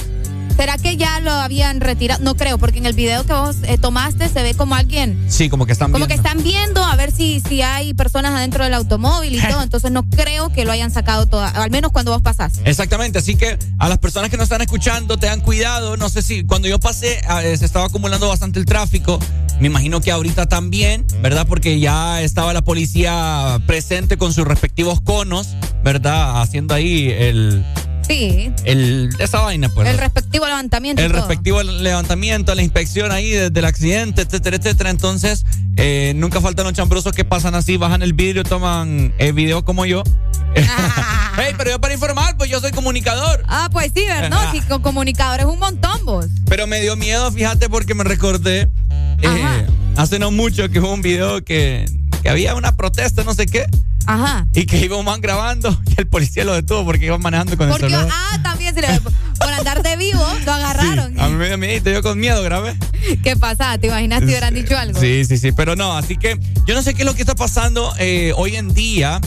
¿Será 0.59 0.77
que 0.77 0.97
ya 0.97 1.21
lo 1.21 1.31
habían 1.31 1.79
retirado? 1.79 2.21
No 2.21 2.35
creo, 2.35 2.57
porque 2.57 2.79
en 2.79 2.85
el 2.85 2.91
video 2.91 3.25
que 3.25 3.31
vos 3.31 3.55
eh, 3.63 3.77
tomaste 3.77 4.27
se 4.27 4.43
ve 4.43 4.53
como 4.55 4.75
alguien, 4.75 5.17
Sí, 5.29 5.47
como 5.47 5.65
que 5.65 5.71
están 5.71 5.93
como 5.93 6.05
que 6.05 6.15
viendo. 6.15 6.29
están 6.29 6.43
viendo 6.43 6.83
a 6.83 6.97
ver 6.97 7.13
si, 7.13 7.39
si 7.39 7.61
hay 7.61 7.93
personas 7.93 8.33
adentro 8.33 8.65
del 8.65 8.73
automóvil 8.73 9.35
y 9.35 9.39
todo. 9.49 9.63
Entonces 9.63 9.89
no 9.89 10.03
creo 10.09 10.51
que 10.51 10.65
lo 10.65 10.73
hayan 10.73 10.91
sacado 10.91 11.27
todo, 11.27 11.39
al 11.45 11.71
menos 11.71 11.93
cuando 11.93 12.11
vos 12.11 12.21
pasaste. 12.21 12.69
Exactamente, 12.69 13.19
así 13.19 13.37
que 13.37 13.57
a 13.77 13.87
las 13.87 13.99
personas 13.99 14.29
que 14.29 14.35
nos 14.35 14.43
están 14.43 14.61
escuchando, 14.61 15.15
tengan 15.15 15.39
cuidado. 15.39 15.95
No 15.95 16.09
sé 16.09 16.21
si 16.21 16.43
cuando 16.43 16.67
yo 16.67 16.77
pasé 16.77 17.21
eh, 17.41 17.55
se 17.55 17.63
estaba 17.63 17.85
acumulando 17.85 18.27
bastante 18.27 18.59
el 18.59 18.65
tráfico. 18.65 19.17
Me 19.61 19.67
imagino 19.67 20.01
que 20.01 20.11
ahorita 20.11 20.47
también, 20.47 21.05
¿verdad? 21.21 21.47
Porque 21.47 21.79
ya 21.79 22.21
estaba 22.21 22.51
la 22.51 22.63
policía 22.63 23.61
presente 23.65 24.17
con 24.17 24.33
sus 24.33 24.43
respectivos 24.43 24.99
conos, 24.99 25.55
¿verdad? 25.85 26.41
Haciendo 26.41 26.73
ahí 26.73 27.09
el, 27.09 27.63
Sí, 28.09 28.51
el 28.65 29.09
esa 29.19 29.41
vaina, 29.41 29.69
pues. 29.69 29.87
el 29.87 29.99
respectivo 29.99 30.47
levantamiento. 30.47 30.99
el 30.99 31.11
todo. 31.11 31.19
respectivo 31.19 31.61
levantamiento, 31.61 32.55
la 32.55 32.63
inspección 32.63 33.11
ahí 33.11 33.29
desde 33.29 33.59
el 33.59 33.65
accidente, 33.65 34.23
etcétera, 34.23 34.57
etcétera. 34.57 34.89
Entonces, 34.89 35.45
eh, 35.77 36.13
nunca 36.15 36.41
faltan 36.41 36.65
los 36.65 36.73
chambrosos 36.73 37.13
que 37.13 37.23
pasan 37.23 37.53
así, 37.53 37.77
bajan 37.77 38.01
el 38.01 38.13
vidrio, 38.13 38.43
toman 38.43 39.13
el 39.19 39.33
video 39.33 39.63
como 39.63 39.85
yo. 39.85 40.01
hey, 40.55 41.53
pero 41.55 41.69
yo 41.69 41.79
para 41.79 41.93
informar, 41.93 42.35
pues 42.35 42.49
yo 42.49 42.59
soy 42.59 42.71
comunicador. 42.71 43.43
Ah, 43.47 43.69
pues 43.71 43.91
sí, 43.95 44.03
¿verdad? 44.03 44.29
No, 44.31 44.51
si 44.51 44.61
con 44.61 44.81
comunicadores 44.81 45.45
un 45.45 45.59
montón 45.59 46.03
vos. 46.03 46.25
Pero 46.47 46.65
me 46.65 46.81
dio 46.81 46.95
miedo, 46.95 47.31
fíjate, 47.31 47.69
porque 47.69 47.93
me 47.93 48.03
recordé 48.03 48.71
eh, 49.21 49.67
hace 50.01 50.17
no 50.19 50.31
mucho 50.31 50.69
que 50.69 50.79
hubo 50.79 50.93
un 50.93 51.01
video 51.01 51.43
que, 51.43 51.85
que 52.23 52.29
había 52.29 52.55
una 52.55 52.75
protesta, 52.77 53.23
no 53.23 53.33
sé 53.33 53.45
qué. 53.45 53.65
Ajá. 54.05 54.47
Y 54.55 54.65
que 54.65 54.77
iba 54.79 54.97
un 54.97 55.05
man 55.05 55.21
grabando 55.21 55.77
y 55.85 55.93
el 55.97 56.07
policía 56.07 56.43
lo 56.43 56.53
detuvo 56.53 56.83
porque 56.85 57.05
iba 57.05 57.17
manejando 57.17 57.55
con 57.57 57.69
Porque, 57.69 57.85
el 57.85 57.91
celular. 57.91 58.11
ah, 58.11 58.39
también 58.41 58.73
se 58.73 58.81
le, 58.81 58.87
por 59.01 59.53
andar 59.53 59.83
de 59.83 59.97
vivo 59.97 60.25
lo 60.45 60.53
agarraron. 60.53 61.19
A 61.19 61.27
mí 61.27 61.35
me 61.35 61.47
dio 61.47 61.57
miedo, 61.57 61.91
yo 61.91 62.01
con 62.01 62.17
miedo 62.19 62.41
grabé. 62.41 62.75
¿Qué 63.23 63.35
pasa? 63.35 63.77
¿Te 63.77 63.87
imaginas 63.87 64.19
si 64.21 64.25
hubieran 64.27 64.53
dicho 64.53 64.75
algo? 64.77 64.99
Sí, 64.99 65.25
sí, 65.25 65.37
sí, 65.37 65.51
pero 65.51 65.75
no, 65.75 65.95
así 65.95 66.17
que 66.17 66.39
yo 66.65 66.73
no 66.73 66.81
sé 66.81 66.93
qué 66.93 67.01
es 67.01 67.05
lo 67.05 67.13
que 67.13 67.21
está 67.21 67.35
pasando 67.35 67.93
eh, 67.99 68.33
hoy 68.35 68.55
en 68.55 68.73
día, 68.73 69.19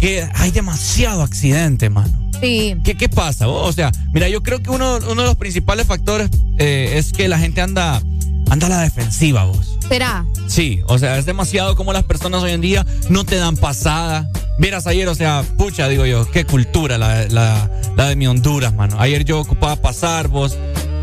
que 0.00 0.26
hay 0.34 0.50
demasiado 0.52 1.22
accidente, 1.22 1.90
mano. 1.90 2.30
Sí. 2.40 2.76
¿Qué, 2.84 2.94
qué 2.96 3.08
pasa? 3.08 3.48
O 3.48 3.72
sea, 3.72 3.90
mira, 4.12 4.28
yo 4.28 4.42
creo 4.42 4.62
que 4.62 4.70
uno, 4.70 4.98
uno 5.08 5.22
de 5.22 5.28
los 5.28 5.36
principales 5.36 5.86
factores 5.86 6.30
eh, 6.58 6.94
es 6.96 7.12
que 7.12 7.28
la 7.28 7.38
gente 7.38 7.60
anda, 7.60 8.02
anda 8.50 8.66
a 8.66 8.70
la 8.70 8.80
defensiva, 8.80 9.44
vos. 9.44 9.76
¿Será? 9.88 10.24
Sí, 10.46 10.80
o 10.86 10.98
sea, 10.98 11.18
es 11.18 11.26
demasiado 11.26 11.76
como 11.76 11.92
las 11.92 12.04
personas 12.04 12.42
hoy 12.42 12.52
en 12.52 12.60
día 12.60 12.86
no 13.08 13.24
te 13.24 13.36
dan 13.36 13.56
pasada. 13.56 14.28
Vieras 14.58 14.86
ayer, 14.86 15.08
o 15.08 15.14
sea, 15.14 15.42
pucha, 15.58 15.88
digo 15.88 16.06
yo, 16.06 16.30
qué 16.30 16.44
cultura 16.44 16.96
la, 16.98 17.26
la, 17.28 17.70
la 17.96 18.08
de 18.08 18.16
mi 18.16 18.26
Honduras, 18.26 18.72
mano. 18.74 18.96
Ayer 19.00 19.24
yo 19.24 19.40
ocupaba 19.40 19.76
pasar, 19.76 20.28
vos, 20.28 20.56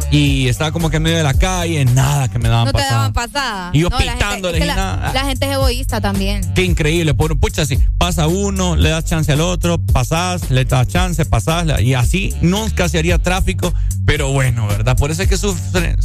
y 0.10 0.48
estaba 0.48 0.72
como 0.72 0.90
que 0.90 0.98
en 0.98 1.04
medio 1.04 1.18
de 1.18 1.24
la 1.24 1.34
calle, 1.34 1.84
nada 1.86 2.28
que 2.30 2.40
me 2.40 2.50
daban 2.50 2.66
No 2.66 2.72
te 2.72 2.78
pasada. 2.80 2.96
daban 2.98 3.14
pasada. 3.14 3.70
Y 3.74 3.80
yo 3.80 3.90
No, 3.90 3.98
la 3.98 4.02
gente- 4.04 4.14
pitándoles 4.18 4.62
es 4.62 4.68
que 4.68 4.74
y 4.74 4.76
nada. 4.76 5.14
la 5.14 5.26
gente 5.26 5.46
es 5.48 5.52
egoísta 5.54 6.02
también. 6.02 6.54
Qué 6.54 6.64
increíble, 6.64 7.14
por 7.14 7.38
pucha, 7.40 7.64
así, 7.64 7.78
pasa 7.98 8.28
uno, 8.28 8.76
le 8.76 8.90
das 8.90 9.06
chance 9.06 9.32
al 9.32 9.42
otro, 9.42 9.78
pasás, 9.80 10.50
le 10.50 10.66
das 10.66 10.88
chance, 10.88 11.24
pasás, 11.26 11.66
y 11.82 11.94
así 11.94 12.34
nunca 12.42 12.88
se 12.90 13.00
haría 13.00 13.20
tráfico, 13.20 13.74
pero 14.06 14.32
bueno, 14.32 14.66
¿verdad? 14.68 14.98
Por 14.98 15.12
eso 15.12 15.24
es 15.24 15.30
que 15.30 15.38
sufren, 15.38 15.98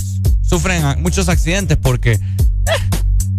sufren 0.47 0.83
muchos 1.03 1.29
accidentes, 1.29 1.77
porque 1.77 2.19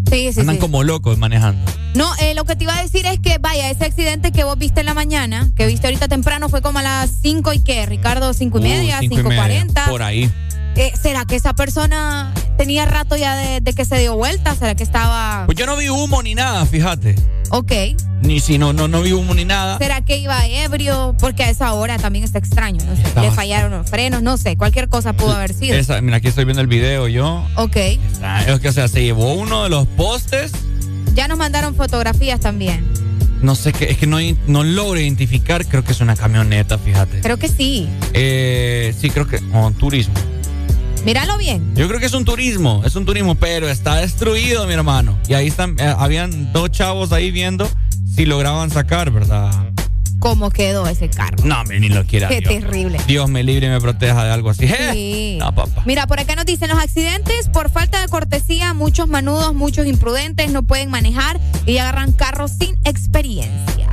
Sí, 0.10 0.32
sí, 0.32 0.39
andan 0.39 0.55
sí. 0.55 0.62
como 0.62 0.84
locos 0.84 1.18
manejando. 1.18 1.70
No, 1.93 2.10
eh, 2.20 2.34
lo 2.34 2.45
que 2.45 2.55
te 2.55 2.64
iba 2.64 2.78
a 2.78 2.82
decir 2.82 3.05
es 3.05 3.20
que, 3.20 3.39
vaya, 3.39 3.70
ese 3.70 3.86
accidente 3.86 4.32
que 4.32 4.43
vos 4.45 4.58
viste 4.58 4.80
en 4.80 4.86
la 4.86 4.93
mañana, 4.93 5.49
que 5.55 5.66
viste 5.66 5.88
ahorita 5.88 6.08
temprano, 6.08 6.47
fue 6.47 6.62
como 6.62 6.80
a 6.80 6.84
las 6.84 7.10
5 7.22 7.51
y 7.53 7.60
qué, 7.60 7.86
Ricardo, 7.86 8.34
5 8.34 8.60
y 8.60 8.62
media, 8.62 8.97
Uh, 8.97 9.01
cinco 9.01 9.16
y 9.16 9.18
5 9.18 9.30
media, 9.30 9.41
cuarenta. 9.41 9.86
Por 9.89 10.03
ahí. 10.03 10.32
Eh, 10.78 10.93
¿Será 11.01 11.25
que 11.25 11.36
esa 11.36 11.53
persona 11.53 12.32
tenía 12.57 12.86
rato 12.86 13.15
ya 13.17 13.36
de, 13.36 13.61
de 13.61 13.73
que 13.73 13.84
se 13.84 13.97
dio 13.99 14.15
vuelta? 14.15 14.55
¿Será 14.55 14.75
que 14.75 14.84
estaba...? 14.84 15.43
Pues 15.47 15.57
yo 15.57 15.65
no 15.65 15.75
vi 15.75 15.89
humo 15.89 16.21
ni 16.21 16.36
nada, 16.36 16.65
fíjate. 16.67 17.15
Ok. 17.49 17.71
Ni 18.21 18.39
si 18.39 18.57
no, 18.59 18.73
no, 18.73 18.88
no 18.88 19.01
vi 19.01 19.11
humo 19.13 19.34
ni 19.34 19.43
nada. 19.45 19.78
¿Será 19.80 20.01
que 20.01 20.17
iba 20.17 20.45
ebrio? 20.45 21.15
Porque 21.19 21.43
a 21.43 21.49
esa 21.49 21.73
hora 21.73 21.97
también 21.97 22.23
está 22.25 22.38
extraño, 22.39 22.84
no 22.86 22.95
sé. 22.95 23.03
Le 23.21 23.32
fallaron 23.32 23.71
los 23.71 23.89
frenos, 23.89 24.21
no 24.21 24.38
sé. 24.38 24.55
Cualquier 24.57 24.88
cosa 24.89 25.13
pudo 25.13 25.32
haber 25.36 25.53
sido. 25.53 25.75
Esa- 25.75 25.99
mira, 26.01 26.17
aquí 26.17 26.28
estoy 26.28 26.45
viendo 26.45 26.61
el 26.61 26.67
video 26.67 27.07
yo. 27.07 27.43
Ok. 27.55 27.75
Es 27.75 28.59
que, 28.59 28.69
o 28.69 28.71
sea, 28.73 28.88
se 28.88 29.03
llevó 29.03 29.34
uno 29.34 29.63
de 29.63 29.69
los 29.69 29.88
postes. 29.88 30.51
Ya 31.15 31.28
nos 31.28 31.38
mandaron 31.39 31.73
fotografías 31.73 32.39
también. 32.39 32.86
No 33.41 33.55
sé 33.55 33.71
qué, 33.71 33.86
es 33.91 33.97
que 33.97 34.07
no, 34.07 34.17
no 34.47 34.63
logro 34.63 34.99
identificar. 34.99 35.65
Creo 35.65 35.84
que 35.84 35.91
es 35.91 36.01
una 36.01 36.15
camioneta, 36.15 36.78
fíjate. 36.78 37.21
Creo 37.21 37.38
que 37.38 37.47
sí. 37.47 37.88
Eh, 38.13 38.93
sí, 38.99 39.09
creo 39.09 39.28
que. 39.28 39.39
O 39.53 39.71
turismo. 39.71 40.15
Míralo 41.08 41.38
bien. 41.38 41.74
Yo 41.74 41.88
creo 41.88 42.01
que 42.01 42.05
es 42.08 42.14
un 42.14 42.26
turismo, 42.26 42.82
es 42.84 42.97
un 42.97 43.05
turismo, 43.05 43.36
pero 43.36 43.70
está 43.70 43.95
destruido, 43.95 44.68
mi 44.68 44.74
hermano. 44.74 45.18
Y 45.30 45.36
ahí 45.36 45.47
están, 45.47 45.78
eh, 45.80 45.95
habían 45.97 46.51
dos 46.51 46.70
chavos 46.70 47.14
ahí 47.14 47.32
viendo 47.32 47.66
si 48.14 48.26
lograban 48.26 48.70
sacar, 48.72 49.10
¿verdad? 49.10 49.49
¿Cómo 50.20 50.49
quedó 50.49 50.86
ese 50.86 51.10
carro? 51.10 51.38
No, 51.45 51.64
ni 51.64 51.88
lo 51.88 52.03
quiera. 52.03 52.28
Qué 52.28 52.41
Dios. 52.41 52.55
terrible. 52.55 52.99
Dios 53.08 53.30
me 53.30 53.41
libre 53.41 53.68
y 53.68 53.70
me 53.70 53.80
proteja 53.80 54.26
de 54.26 54.32
algo 54.32 54.49
así. 54.49 54.66
¡Eh! 54.66 54.89
Sí. 54.91 55.38
No, 55.39 55.55
papá. 55.55 55.82
Mira, 55.86 56.08
por 56.08 56.20
acá 56.20 56.36
nos 56.36 56.45
dicen 56.45 56.68
los 56.68 56.78
accidentes 56.78 57.47
por 57.53 57.70
falta 57.72 58.01
de 58.01 58.10
cortesía, 58.10 58.74
muchos 58.74 59.08
manudos, 59.08 59.53
muchos 59.53 59.88
imprudentes 59.88 60.51
no 60.51 60.64
pueden 60.64 60.89
manejar 60.89 61.39
y 61.66 61.78
agarran 61.78 62.12
carros 62.12 62.51
sin 62.60 62.78
experiencia. 62.84 63.88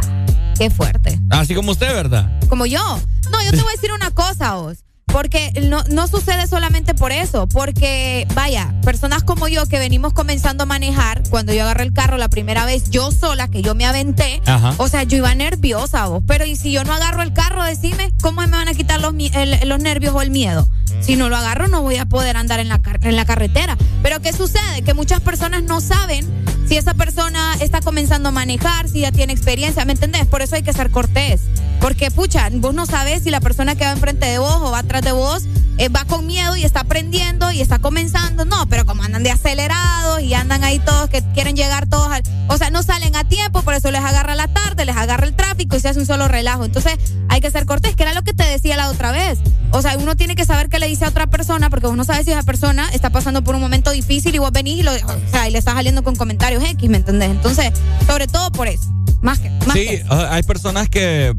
Qué 0.59 0.69
fuerte. 0.69 1.21
Así 1.31 1.55
como 1.55 1.71
usted, 1.71 1.95
¿verdad? 1.95 2.29
Como 2.49 2.67
yo. 2.67 2.83
No, 3.31 3.41
yo 3.45 3.53
te 3.53 3.59
voy 3.59 3.69
a 3.69 3.77
decir 3.77 3.93
una 3.93 4.11
cosa, 4.11 4.55
vos. 4.55 4.79
Porque 5.15 5.53
no, 5.69 5.85
no 5.91 6.09
sucede 6.09 6.49
solamente 6.49 6.93
por 6.93 7.13
eso, 7.13 7.47
porque 7.47 8.27
vaya, 8.35 8.75
personas 8.83 9.23
como 9.23 9.47
yo 9.47 9.65
que 9.67 9.79
venimos 9.79 10.13
comenzando 10.13 10.65
a 10.65 10.67
manejar, 10.67 11.23
cuando 11.31 11.53
yo 11.53 11.63
agarré 11.63 11.85
el 11.85 11.93
carro 11.93 12.19
la 12.19 12.29
primera 12.29 12.67
vez, 12.67 12.91
yo 12.91 13.13
sola, 13.13 13.47
que 13.47 13.63
yo 13.63 13.77
me 13.77 13.87
aventé, 13.87 14.43
Ajá. 14.45 14.75
o 14.77 14.89
sea, 14.89 15.05
yo 15.05 15.17
iba 15.19 15.33
nerviosa, 15.37 16.07
vos. 16.07 16.25
Pero 16.27 16.45
y 16.47 16.57
si 16.57 16.73
yo 16.73 16.83
no 16.83 16.93
agarro 16.93 17.23
el 17.23 17.33
carro, 17.33 17.63
decime, 17.63 18.13
¿cómo 18.23 18.41
me 18.41 18.49
van 18.49 18.67
a 18.67 18.75
quitar 18.75 19.01
los, 19.01 19.15
el- 19.35 19.69
los 19.69 19.79
nervios 19.79 20.13
o 20.17 20.21
el 20.21 20.31
miedo? 20.33 20.69
Si 21.01 21.15
no 21.15 21.29
lo 21.29 21.37
agarro, 21.37 21.69
no 21.69 21.81
voy 21.83 21.97
a 21.99 22.07
poder 22.07 22.37
andar 22.37 22.59
en 22.59 22.69
la, 22.69 22.81
car- 22.81 22.99
en 23.07 23.15
la 23.15 23.25
carretera. 23.25 23.79
Pero 24.03 24.21
¿qué 24.21 24.33
sucede? 24.33 24.83
Que 24.83 24.95
muchas 24.95 25.21
personas 25.21 25.63
no 25.63 25.81
saben 25.81 26.27
si 26.67 26.77
esa 26.77 26.95
persona 26.95 27.55
está 27.61 27.81
comenzando 27.83 28.31
a 28.31 28.33
manejar, 28.33 28.89
si 28.89 29.01
ya 29.01 29.13
tiene 29.13 29.33
experiencia, 29.33 29.85
¿me 29.85 29.93
entendés? 29.93 30.27
Por 30.27 30.43
eso 30.43 30.57
hay 30.57 30.63
que 30.63 30.73
ser 30.73 30.91
cortés. 30.91 31.43
Porque, 31.81 32.11
pucha, 32.11 32.49
vos 32.55 32.73
no 32.75 32.87
sabes 32.87 33.25
si 33.25 33.31
la 33.31 33.41
persona 33.41 33.75
que 33.75 33.85
va 33.85 33.91
enfrente 33.93 34.25
de 34.25 34.39
vos 34.39 34.57
o 34.63 34.71
va 34.71 34.79
atrás 34.79 35.03
de 35.05 35.13
vos 35.13 35.45
eh, 35.79 35.89
va 35.89 36.05
con 36.05 36.27
miedo 36.27 36.57
y 36.57 36.65
está 36.65 36.81
aprendiendo 36.81 37.51
y 37.53 37.61
está 37.61 37.79
comenzando. 37.79 38.45
No, 38.45 38.69
pero 38.69 38.85
como 38.87 39.03
andan 39.03 39.23
de 39.23 39.31
acelerados 39.31 40.21
y 40.23 40.35
andan 40.35 40.65
ahí 40.65 40.79
todos 40.81 41.09
que 41.11 41.23
quieren 41.35 41.57
llegar 41.57 41.87
todos 41.89 42.11
al. 42.11 42.23
O 42.49 42.57
sea, 42.59 42.71
no 42.71 42.83
salen 42.83 43.15
a 43.17 43.25
tiempo, 43.25 43.63
por 43.63 43.75
eso 43.75 43.91
les 43.91 44.03
agarra 44.03 44.35
la 44.35 44.49
tarde, 44.49 44.85
les 44.85 44.97
agarra 44.97 45.27
el 45.27 45.35
tráfico 45.35 45.77
y 45.77 45.81
se 45.81 45.89
hace 45.89 45.99
un 46.01 46.07
solo 46.07 46.29
relajo. 46.29 46.65
Entonces, 46.65 46.95
hay 47.29 47.41
que 47.41 47.51
ser 47.51 47.67
cortés, 47.67 47.97
que 47.97 48.03
era 48.03 48.15
lo 48.15 48.23
que 48.23 48.33
te 48.33 48.45
decía 48.45 48.77
la 48.77 48.89
otra 48.91 49.13
vez. 49.13 49.39
O 49.73 49.83
sea, 49.83 49.97
uno 49.99 50.15
tiene 50.17 50.37
que 50.37 50.45
saber 50.45 50.69
qué 50.69 50.79
le 50.79 50.87
dice 50.89 51.05
a 51.05 51.09
otra 51.09 51.27
persona, 51.27 51.71
porque 51.71 51.87
uno 51.89 52.05
sabe 52.05 52.23
si 52.25 52.31
esa 52.31 52.43
persona 52.45 52.89
está 52.93 53.11
pasando 53.11 53.43
por 53.43 53.55
un 53.55 53.61
momento 53.61 53.91
difícil 53.91 54.35
y 54.35 54.39
vos 54.39 54.53
venís 54.53 54.79
y, 54.81 54.83
lo, 54.83 54.93
o 54.93 54.97
sea, 55.31 55.49
y 55.49 55.51
le 55.51 55.59
estás 55.59 55.75
saliendo 55.75 56.03
con 56.05 56.15
comentarios 56.17 56.63
X, 56.65 56.89
¿me 56.89 56.99
entendés? 56.99 57.31
Entonces, 57.31 57.73
sobre 58.07 58.27
todo 58.27 58.51
por 58.53 58.69
eso. 58.69 58.85
Más 59.23 59.39
que. 59.41 59.51
Más 59.51 59.73
Sí, 59.73 59.87
que- 59.87 60.05
hay 60.11 60.43
personas 60.45 60.89
que, 60.89 61.35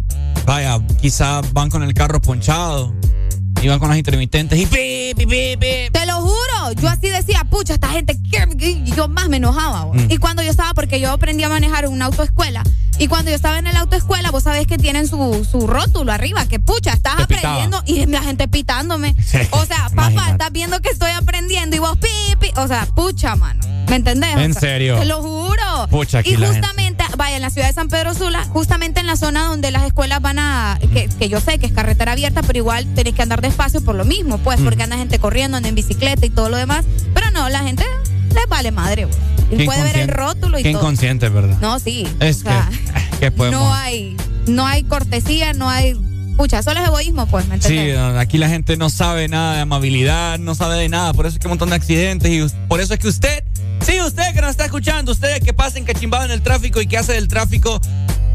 vaya, 0.45 0.79
quizá 0.99 1.41
van 1.53 1.69
con 1.69 1.83
el 1.83 1.93
carro 1.93 2.19
ponchado 2.21 2.93
y 3.61 3.67
van 3.67 3.79
con 3.79 3.89
las 3.89 3.97
intermitentes 3.97 4.59
y 4.59 4.65
pi, 4.65 5.13
pi, 5.15 5.25
pi, 5.25 5.57
pi. 5.57 5.89
Te 5.91 6.05
lo 6.05 6.21
juro, 6.21 6.71
yo 6.79 6.87
así 6.89 7.09
decía, 7.09 7.43
pucha, 7.49 7.73
esta 7.73 7.89
gente, 7.89 8.17
yo 8.95 9.07
más 9.07 9.29
me 9.29 9.37
enojaba. 9.37 9.85
Mm. 9.93 10.11
Y 10.11 10.17
cuando 10.17 10.43
yo 10.43 10.51
estaba, 10.51 10.73
porque 10.73 10.99
yo 10.99 11.11
aprendí 11.11 11.43
a 11.43 11.49
manejar 11.49 11.85
en 11.85 11.91
una 11.91 12.05
autoescuela, 12.05 12.63
y 12.97 13.07
cuando 13.07 13.29
yo 13.29 13.35
estaba 13.35 13.59
en 13.59 13.67
el 13.67 13.75
autoescuela, 13.75 14.31
vos 14.31 14.43
sabés 14.43 14.67
que 14.67 14.77
tienen 14.77 15.07
su, 15.07 15.45
su 15.49 15.67
rótulo 15.67 16.11
arriba, 16.11 16.45
que 16.47 16.59
pucha, 16.59 16.93
estás 16.93 17.17
Te 17.17 17.27
pitaba. 17.27 17.55
aprendiendo 17.65 17.83
y 17.85 18.05
la 18.05 18.21
gente 18.21 18.47
pitándome. 18.47 19.15
O 19.51 19.65
sea, 19.65 19.89
papá, 19.93 20.29
estás 20.31 20.51
viendo 20.51 20.79
que 20.79 20.89
estoy 20.89 21.11
aprendiendo 21.11 21.75
y 21.75 21.79
vos 21.79 21.97
pi, 21.97 22.35
pi. 22.39 22.51
O 22.57 22.67
sea, 22.67 22.85
pucha, 22.95 23.35
mano. 23.35 23.65
¿Me 23.89 23.97
entendés? 23.97 24.35
O 24.35 24.39
¿En 24.39 24.53
sea, 24.53 24.61
serio? 24.61 24.97
Te 24.97 25.05
lo 25.05 25.21
juro. 25.21 25.87
Pucha, 25.89 26.19
aquí 26.19 26.31
y 26.31 26.37
la 26.37 26.47
justamente, 26.47 27.03
vaya, 27.17 27.35
en 27.35 27.41
la 27.41 27.49
ciudad 27.49 27.67
de 27.67 27.73
San 27.73 27.87
Pedro 27.87 28.13
Sula, 28.13 28.43
justamente 28.45 28.99
en 28.99 29.07
la 29.07 29.15
zona 29.15 29.45
donde 29.47 29.71
las 29.71 29.83
escuelas 29.83 30.21
van 30.21 30.39
a, 30.39 30.77
que, 30.93 31.07
que 31.09 31.29
yo 31.29 31.39
sé 31.39 31.57
que 31.59 31.65
es 31.67 31.71
carretera 31.71 32.13
abierta, 32.13 32.41
pero 32.43 32.57
igual 32.59 32.85
tenés 32.95 33.13
que 33.13 33.21
andar 33.21 33.41
despacio 33.41 33.81
por 33.83 33.95
lo 33.95 34.05
mismo, 34.05 34.37
pues, 34.39 34.59
Mm. 34.59 34.63
porque 34.65 34.83
anda 34.83 34.97
gente 34.97 35.19
corriendo, 35.19 35.57
anda 35.57 35.69
en 35.69 35.75
bicicleta 35.75 36.25
y 36.25 36.29
todo 36.29 36.49
lo 36.49 36.57
demás. 36.57 36.85
Pero 37.13 37.31
no, 37.31 37.49
la 37.49 37.59
gente 37.59 37.83
les 38.33 38.47
vale 38.47 38.71
madre, 38.71 39.05
güey. 39.05 39.17
Y 39.51 39.65
puede 39.65 39.83
ver 39.83 39.97
el 39.97 40.07
rótulo 40.09 40.57
y 40.59 40.63
Qué 40.63 40.71
todo. 40.71 40.81
inconsciente, 40.81 41.29
¿verdad? 41.29 41.57
No, 41.61 41.77
sí. 41.79 42.07
Es 42.19 42.37
o 42.39 42.41
sea, 42.43 42.69
que, 42.69 43.17
¿qué 43.19 43.31
podemos? 43.31 43.59
no 43.61 43.73
hay, 43.73 44.17
no 44.47 44.65
hay 44.65 44.83
cortesía, 44.83 45.53
no 45.53 45.69
hay. 45.69 45.95
Pucha, 46.35 46.61
solo 46.61 46.81
es 46.81 46.87
egoísmo, 46.87 47.25
pues, 47.27 47.47
¿me 47.47 47.61
Sí, 47.61 47.91
aquí 47.91 48.37
la 48.37 48.49
gente 48.49 48.75
no 48.75 48.89
sabe 48.89 49.27
nada 49.27 49.55
de 49.55 49.61
amabilidad, 49.61 50.37
no 50.37 50.53
sabe 50.53 50.75
de 50.75 50.89
nada, 50.89 51.13
por 51.13 51.25
eso 51.25 51.35
es 51.35 51.39
que 51.39 51.47
hay 51.47 51.49
un 51.49 51.51
montón 51.51 51.69
de 51.69 51.75
accidentes 51.75 52.29
y 52.29 52.45
por 52.67 52.81
eso 52.81 52.93
es 52.93 52.99
que 52.99 53.07
usted, 53.07 53.43
sí, 53.85 54.01
usted 54.01 54.33
que 54.33 54.41
nos 54.41 54.51
está 54.51 54.65
escuchando, 54.65 55.13
usted 55.13 55.41
que 55.41 55.53
pasa 55.53 55.79
encachimbado 55.79 56.25
en 56.25 56.31
el 56.31 56.41
tráfico 56.41 56.81
y 56.81 56.87
que 56.87 56.97
hace 56.97 57.13
del 57.13 57.29
tráfico 57.29 57.79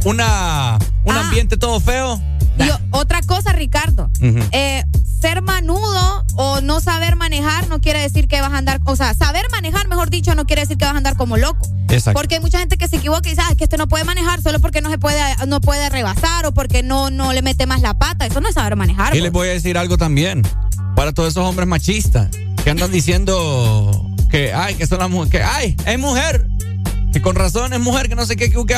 una 0.05 0.79
un 1.05 1.17
Ah. 1.17 1.21
ambiente 1.21 1.57
todo 1.57 1.81
feo. 1.81 2.21
Y 2.59 2.69
otra 2.91 3.23
cosa, 3.23 3.53
Ricardo. 3.53 4.11
Eh, 4.21 4.85
ser 5.21 5.41
manudo 5.41 6.25
o 6.35 6.61
no 6.61 6.81
saber 6.81 7.17
manejar 7.17 7.69
no 7.69 7.81
quiere 7.81 8.01
decir 8.01 8.29
que 8.29 8.41
vas 8.43 8.53
a 8.53 8.59
andar, 8.59 8.81
o 8.85 8.97
sea, 8.97 9.15
saber 9.15 9.47
manejar, 9.51 9.89
mejor 9.89 10.11
dicho, 10.11 10.35
no 10.35 10.45
quiere 10.47 10.63
decir 10.63 10.77
que 10.77 10.85
vas 10.85 10.95
a 10.95 10.99
andar 10.99 11.17
como 11.17 11.37
loco. 11.39 11.67
Exacto. 11.89 12.19
Porque 12.19 12.35
hay 12.35 12.41
mucha 12.41 12.59
gente 12.59 12.77
que 12.77 12.87
se 12.89 12.97
equivoca 12.97 13.27
y 13.29 13.31
dice, 13.31 13.43
"Ah, 13.45 13.51
es 13.53 13.57
que 13.57 13.65
este 13.65 13.77
no 13.79 13.89
puede 13.89 14.05
manejar 14.05 14.43
solo 14.43 14.61
porque 14.61 14.83
no 14.83 14.91
se 14.91 14.99
puede, 14.99 15.23
no 15.47 15.61
puede 15.63 15.89
rebasar 15.89 16.45
o 16.47 16.53
porque 16.53 16.83
no, 16.83 17.09
no 17.11 17.33
le 17.33 17.41
mete 17.43 17.65
más 17.67 17.81
la 17.81 17.95
pata. 17.95 18.27
Eso 18.27 18.41
no 18.43 18.49
es 18.49 18.55
saber 18.55 18.77
manejar. 18.77 19.09
Y 19.09 19.11
pues. 19.19 19.23
les 19.23 19.33
voy 19.33 19.49
a 19.49 19.53
decir 19.53 19.79
algo 19.79 19.97
también, 19.97 20.43
para 20.97 21.13
todos 21.13 21.31
esos 21.31 21.45
hombres 21.47 21.67
machistas 21.67 22.29
que 22.63 22.71
andan 22.71 22.91
diciendo 22.93 24.07
que, 24.31 24.53
ay, 24.53 24.75
que 24.75 24.87
son 24.87 24.99
las 24.99 25.09
mujeres, 25.09 25.31
que, 25.31 25.43
ay, 25.43 25.77
es 25.87 25.99
mujer, 25.99 26.47
que 27.13 27.23
con 27.23 27.37
razón 27.37 27.73
es 27.73 27.81
mujer, 27.81 28.09
que 28.09 28.15
no 28.17 28.27
sé 28.27 28.37
qué, 28.37 28.51
que, 28.51 28.67
que 28.67 28.77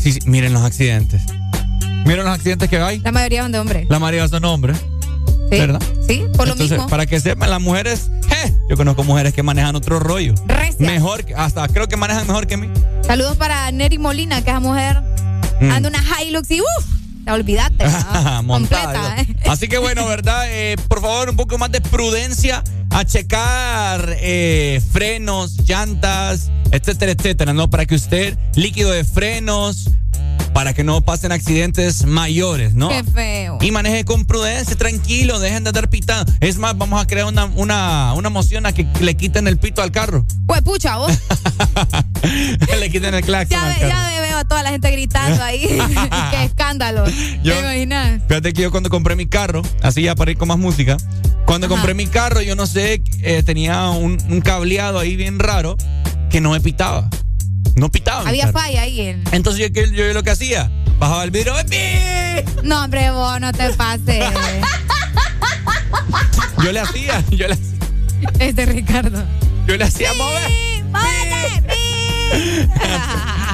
sí, 0.00 0.12
sí, 0.12 0.20
miren 0.26 0.52
los 0.52 0.62
accidentes. 0.62 1.22
Miren 2.04 2.24
los 2.24 2.34
accidentes 2.34 2.68
que 2.68 2.78
hay. 2.78 2.98
La 3.00 3.12
mayoría 3.12 3.42
son 3.42 3.52
de 3.52 3.58
hombres. 3.58 3.86
La 3.88 3.98
mayoría 3.98 4.26
son 4.28 4.44
hombres. 4.44 4.76
Sí, 5.50 5.58
¿Verdad? 5.58 5.82
Sí, 6.06 6.24
por 6.36 6.46
lo 6.46 6.52
Entonces, 6.52 6.78
mismo. 6.78 6.88
para 6.88 7.06
que 7.06 7.18
sepan, 7.20 7.50
las 7.50 7.60
mujeres, 7.60 8.10
¡je! 8.28 8.54
yo 8.68 8.76
conozco 8.76 9.02
mujeres 9.04 9.34
que 9.34 9.42
manejan 9.42 9.74
otro 9.74 9.98
rollo. 9.98 10.34
Mejor, 10.78 11.24
que- 11.24 11.34
hasta 11.34 11.66
creo 11.68 11.88
que 11.88 11.96
manejan 11.96 12.26
mejor 12.26 12.46
que 12.46 12.56
mí. 12.56 12.68
Saludos 13.06 13.36
para 13.36 13.70
Neri 13.72 13.98
Molina, 13.98 14.42
que 14.42 14.50
es 14.50 14.60
mujer. 14.60 15.02
Mm. 15.60 15.70
Anda 15.72 15.88
una 15.88 15.98
Hilux 16.22 16.50
y 16.52 16.60
uff, 16.60 16.86
Montada, 18.44 19.16
Completa, 19.16 19.22
¿eh? 19.22 19.50
Así 19.50 19.68
que 19.68 19.78
bueno, 19.78 20.06
¿verdad? 20.06 20.44
Eh, 20.48 20.76
por 20.88 21.00
favor, 21.00 21.30
un 21.30 21.36
poco 21.36 21.58
más 21.58 21.70
de 21.70 21.80
prudencia 21.80 22.62
a 22.90 23.04
checar 23.04 24.16
eh, 24.20 24.80
frenos, 24.92 25.56
llantas, 25.66 26.50
etcétera, 26.72 27.12
etcétera, 27.12 27.52
¿no? 27.52 27.70
Para 27.70 27.86
que 27.86 27.94
usted, 27.94 28.36
líquido 28.54 28.90
de 28.90 29.04
frenos, 29.04 29.90
para 30.52 30.72
que 30.74 30.82
no 30.84 31.00
pasen 31.00 31.30
accidentes 31.32 32.04
mayores, 32.06 32.74
¿no? 32.74 32.88
Qué 32.88 33.04
feo. 33.04 33.58
Y 33.60 33.70
maneje 33.70 34.04
con 34.04 34.24
prudencia, 34.24 34.74
tranquilo, 34.76 35.38
dejen 35.38 35.62
de 35.64 35.68
andar 35.70 35.88
pitando. 35.88 36.30
Es 36.40 36.58
más, 36.58 36.76
vamos 36.76 37.00
a 37.00 37.06
crear 37.06 37.26
una, 37.26 37.44
una, 37.46 38.14
una 38.14 38.30
moción 38.30 38.66
a 38.66 38.72
que 38.72 38.86
le 39.00 39.14
quiten 39.16 39.46
el 39.46 39.58
pito 39.58 39.80
al 39.82 39.92
carro. 39.92 40.26
Pues 40.46 40.62
pucha, 40.62 40.96
vos. 40.96 41.12
le 42.80 42.90
quiten 42.90 43.14
el 43.14 43.22
claxon 43.24 43.50
Ya, 43.58 43.62
al 43.66 43.74
ve- 43.74 43.88
carro. 43.88 43.88
ya 44.10 44.20
ve- 44.20 44.20
veo 44.28 44.38
a 44.38 44.44
toda 44.44 44.62
la 44.62 44.70
gente 44.70 44.90
gritando 44.90 45.42
ahí. 45.42 45.66
Qué 46.30 46.44
escándalo. 46.44 47.04
Yo- 47.42 47.54
¿Te 47.54 47.60
imaginas? 47.60 48.22
Fíjate 48.28 48.52
que 48.52 48.62
yo 48.62 48.70
cuando 48.70 48.90
compré 48.90 49.16
mi 49.16 49.26
carro, 49.26 49.62
así 49.82 50.02
ya 50.02 50.14
para 50.14 50.30
ir 50.32 50.36
con 50.38 50.48
más 50.48 50.58
música, 50.58 50.96
cuando 51.46 51.66
Ajá. 51.66 51.76
compré 51.76 51.94
mi 51.94 52.06
carro, 52.06 52.42
yo 52.42 52.56
no 52.56 52.66
sé, 52.66 53.02
eh, 53.22 53.42
tenía 53.44 53.88
un, 53.90 54.18
un 54.28 54.40
cableado 54.40 54.98
ahí 54.98 55.16
bien 55.16 55.38
raro 55.38 55.76
que 56.30 56.40
no 56.40 56.50
me 56.50 56.60
pitaba. 56.60 57.08
No 57.76 57.90
pitaba. 57.90 58.22
mi 58.24 58.28
Había 58.30 58.52
falla 58.52 58.82
ahí. 58.82 59.00
En... 59.00 59.24
Entonces 59.32 59.60
yo, 59.68 59.72
¿qué- 59.72 59.90
yo 59.94 60.04
lo 60.12 60.22
que 60.22 60.30
hacía, 60.30 60.70
bajaba 60.98 61.24
el 61.24 61.30
vidrio, 61.30 61.54
¡pi! 61.68 61.76
No, 62.62 62.84
hombre, 62.84 63.10
vos 63.10 63.40
no 63.40 63.52
te 63.52 63.70
pases. 63.70 64.24
yo 66.62 66.72
le 66.72 66.80
hacía, 66.80 67.22
yo 67.30 67.48
le, 67.48 67.56
este 68.38 68.66
Ricardo. 68.66 69.22
yo 69.66 69.76
le 69.76 69.84
hacía 69.84 70.12
mover. 70.14 70.50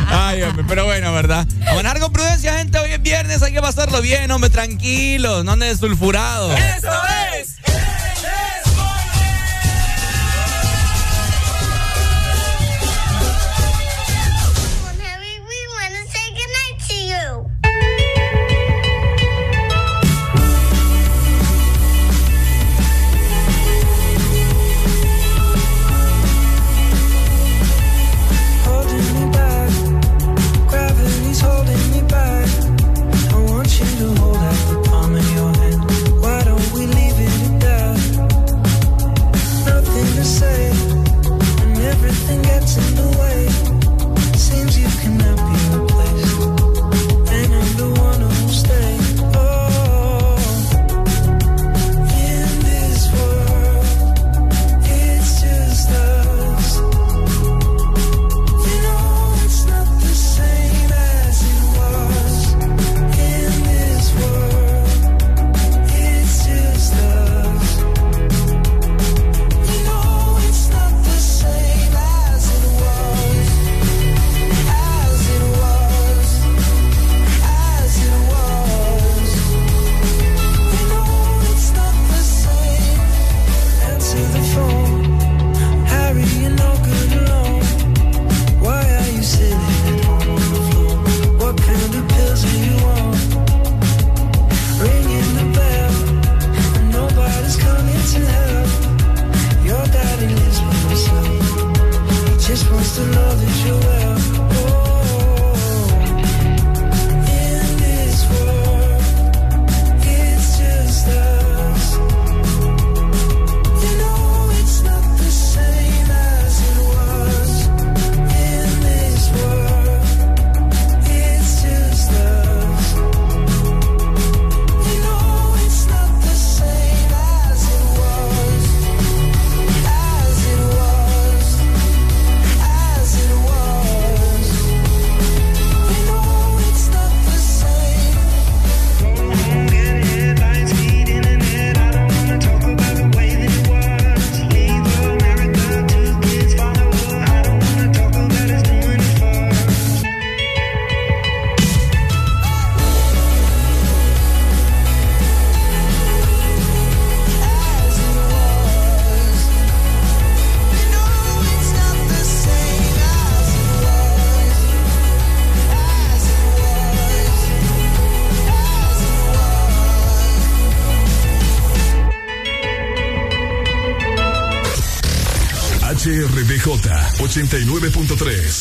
Ay, 0.08 0.42
hombre, 0.42 0.64
pero 0.68 0.84
bueno, 0.84 1.12
¿verdad? 1.12 1.46
A 1.68 1.74
manejar 1.74 1.98
con 2.00 2.12
prudencia, 2.12 2.58
gente. 2.58 2.78
Hoy 2.78 2.92
es 2.92 3.02
viernes, 3.02 3.42
hay 3.42 3.52
que 3.52 3.60
pasarlo 3.60 4.00
bien, 4.00 4.30
hombre, 4.30 4.50
tranquilos, 4.50 5.44
no 5.44 5.52
andes 5.52 5.78
sulfurado. 5.78 6.52
¡Eso 6.52 6.88
es! 7.40 7.56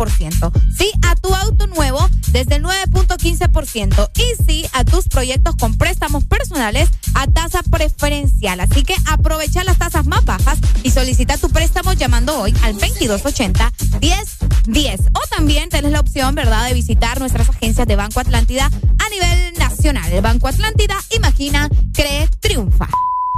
7.7%, 0.00 0.52
sí 0.76 0.90
a 1.06 1.14
tu 1.16 1.34
auto 1.34 1.66
nuevo 1.66 2.08
desde 2.32 2.56
el 2.56 2.64
9.15% 2.64 4.10
y 4.16 4.44
sí 4.44 4.66
a 4.72 4.84
tus 4.84 5.08
proyectos 5.08 5.56
con 5.56 5.76
préstamos 5.76 6.24
personales 6.24 6.88
a 7.14 7.26
tasa 7.26 7.62
preferencial. 7.62 8.60
Así 8.60 8.82
que 8.82 8.94
aprovecha 9.06 9.64
las 9.64 9.78
tasas 9.78 10.06
más 10.06 10.24
bajas 10.24 10.58
y 10.82 10.90
solicita 10.90 11.36
tu 11.38 11.50
préstamo 11.50 11.92
llamando 11.92 12.38
hoy 12.38 12.54
al 12.62 12.74
2280 12.74 13.72
1010. 14.00 15.00
O 15.12 15.20
también 15.28 15.68
tenés 15.68 15.92
la 15.92 16.00
opción, 16.00 16.34
¿verdad?, 16.34 16.66
de 16.68 16.74
visitar 16.74 17.18
nuestras 17.20 17.48
agencias 17.48 17.86
de 17.86 17.96
Banco 17.96 18.20
Atlántida 18.20 18.66
a 18.66 19.08
nivel 19.08 19.54
nacional. 19.58 20.10
El 20.12 20.22
Banco 20.22 20.48
Atlántida, 20.48 20.96
imagina, 21.14 21.68
cree, 21.92 22.28
triunfa. 22.40 22.88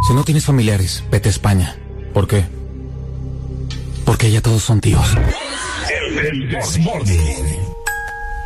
Si 0.07 0.15
no 0.15 0.25
tienes 0.25 0.45
familiares, 0.45 1.03
vete 1.11 1.29
a 1.29 1.31
España. 1.31 1.77
¿Por 2.13 2.27
qué? 2.27 2.45
Porque 4.05 4.31
ya 4.31 4.43
todos 4.43 4.63
son 4.63 4.81
tíos. 4.81 5.07
El 6.19 6.49
Desmorning. 6.49 7.75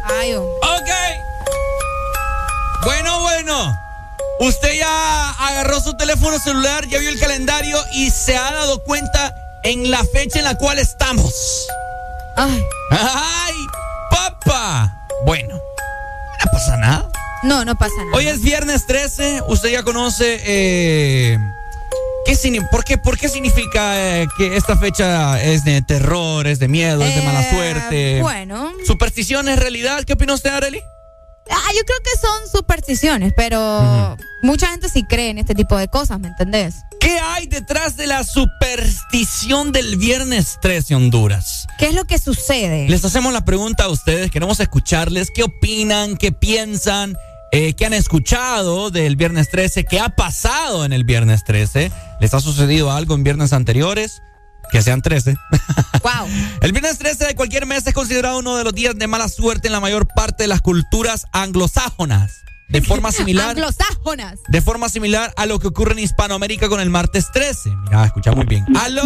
Ay, 0.05 0.35
oh. 0.35 0.43
Ok. 0.43 0.91
Bueno, 2.85 3.21
bueno. 3.21 3.77
Usted 4.41 4.79
ya 4.79 5.31
agarró 5.31 5.81
su 5.81 5.97
teléfono 5.97 6.39
celular, 6.39 6.87
ya 6.87 6.99
vio 6.99 7.09
el 7.09 7.19
calendario 7.19 7.79
y 7.93 8.11
se 8.11 8.37
ha 8.37 8.53
dado 8.53 8.85
cuenta 8.85 9.35
en 9.65 9.91
la 9.91 10.05
fecha 10.05 10.39
en 10.39 10.45
la 10.45 10.57
cual 10.57 10.79
estamos. 10.79 11.67
Ay. 12.37 12.63
¡Ay, 12.91 13.55
papá! 14.11 15.07
Bueno, 15.25 15.55
no 15.57 16.51
pasa 16.53 16.77
nada. 16.77 17.11
No, 17.43 17.65
no 17.65 17.75
pasa 17.77 17.95
nada. 18.05 18.17
Hoy 18.17 18.29
es 18.29 18.43
viernes 18.43 18.87
13, 18.87 19.43
usted 19.49 19.71
ya 19.71 19.83
conoce... 19.83 20.41
Eh, 20.45 21.39
¿qué, 22.27 22.35
signi- 22.35 22.69
por, 22.71 22.85
qué, 22.85 22.99
¿Por 22.99 23.17
qué 23.19 23.29
significa 23.29 24.21
eh, 24.23 24.29
que 24.37 24.57
esta 24.57 24.77
fecha 24.77 25.43
es 25.43 25.65
de 25.65 25.81
terror, 25.83 26.47
es 26.47 26.59
de 26.59 26.69
miedo, 26.69 27.03
es 27.05 27.15
de 27.15 27.23
mala 27.23 27.43
Eh, 27.43 27.51
suerte? 27.51 28.23
Bueno. 28.23 28.73
¿Superstición 28.87 29.49
es 29.49 29.59
realidad? 29.59 30.05
¿Qué 30.05 30.15
opina 30.15 30.35
usted, 30.35 30.51
Arely? 30.51 30.81
Ah, 31.49 31.71
yo 31.77 31.81
creo 31.85 31.99
que 32.03 32.21
son 32.21 32.49
supersticiones, 32.51 33.33
pero 33.37 34.17
mucha 34.43 34.67
gente 34.69 34.89
sí 34.89 35.05
cree 35.05 35.31
en 35.31 35.39
este 35.39 35.55
tipo 35.55 35.77
de 35.77 35.87
cosas, 35.87 36.19
¿me 36.19 36.27
entendés? 36.29 36.75
¿Qué 36.99 37.11
hay 37.21 37.37
hay 37.37 37.47
detrás 37.47 37.97
de 37.97 38.07
la 38.07 38.25
superstición 38.25 39.71
del 39.73 39.97
viernes 39.97 40.59
13 40.63 40.95
Honduras? 40.95 41.67
¿Qué 41.79 41.87
es 41.89 41.95
lo 41.95 42.05
que 42.07 42.19
sucede? 42.19 42.89
Les 42.89 43.05
hacemos 43.05 43.33
la 43.33 43.45
pregunta 43.45 43.85
a 43.85 43.89
ustedes, 43.89 44.31
queremos 44.31 44.59
escucharles 44.59 45.29
qué 45.35 45.43
opinan, 45.45 46.17
qué 46.17 46.33
piensan, 46.33 47.17
eh, 47.53 47.75
qué 47.75 47.87
han 47.87 47.93
escuchado 47.95 48.91
del 48.91 49.17
viernes 49.17 49.51
13, 49.51 49.85
qué 49.85 50.01
ha 50.01 50.09
pasado 50.09 50.85
en 50.85 50.93
el 50.93 51.05
viernes 51.05 51.45
13. 51.45 51.93
¿Les 52.27 52.35
ha 52.35 52.41
sucedido 52.41 52.91
algo 52.91 53.15
en 53.15 53.23
viernes 53.23 53.53
anteriores? 53.53 54.21
Que 54.73 54.83
sean 54.83 55.01
13. 55.01 55.37
Wow. 56.03 56.27
El 56.61 56.73
viernes 56.73 56.99
13 56.99 57.25
de 57.25 57.35
cualquier 57.37 57.67
mes 57.67 57.87
es 57.87 57.95
considerado 57.95 58.41
uno 58.41 58.57
de 58.57 58.65
los 58.65 58.75
días 58.75 58.97
de 58.97 59.07
mala 59.07 59.29
suerte 59.29 59.69
en 59.69 59.73
la 59.73 59.79
mayor 59.79 60.09
parte 60.09 60.43
de 60.43 60.49
las 60.49 60.61
culturas 60.61 61.27
anglosajonas. 61.31 62.43
De 62.69 62.83
forma 62.83 63.13
similar. 63.13 63.51
Anglosajonas. 63.51 64.41
De 64.49 64.61
forma 64.61 64.89
similar 64.89 65.33
a 65.37 65.47
lo 65.47 65.61
que 65.61 65.69
ocurre 65.69 65.93
en 65.93 66.01
Hispanoamérica 66.01 66.69
con 66.69 66.81
el 66.81 66.91
martes 66.91 67.31
13. 67.33 67.71
Mira, 67.85 68.07
escucha 68.07 68.33
muy 68.33 68.47
bien. 68.47 68.67
¡Aló! 68.77 69.05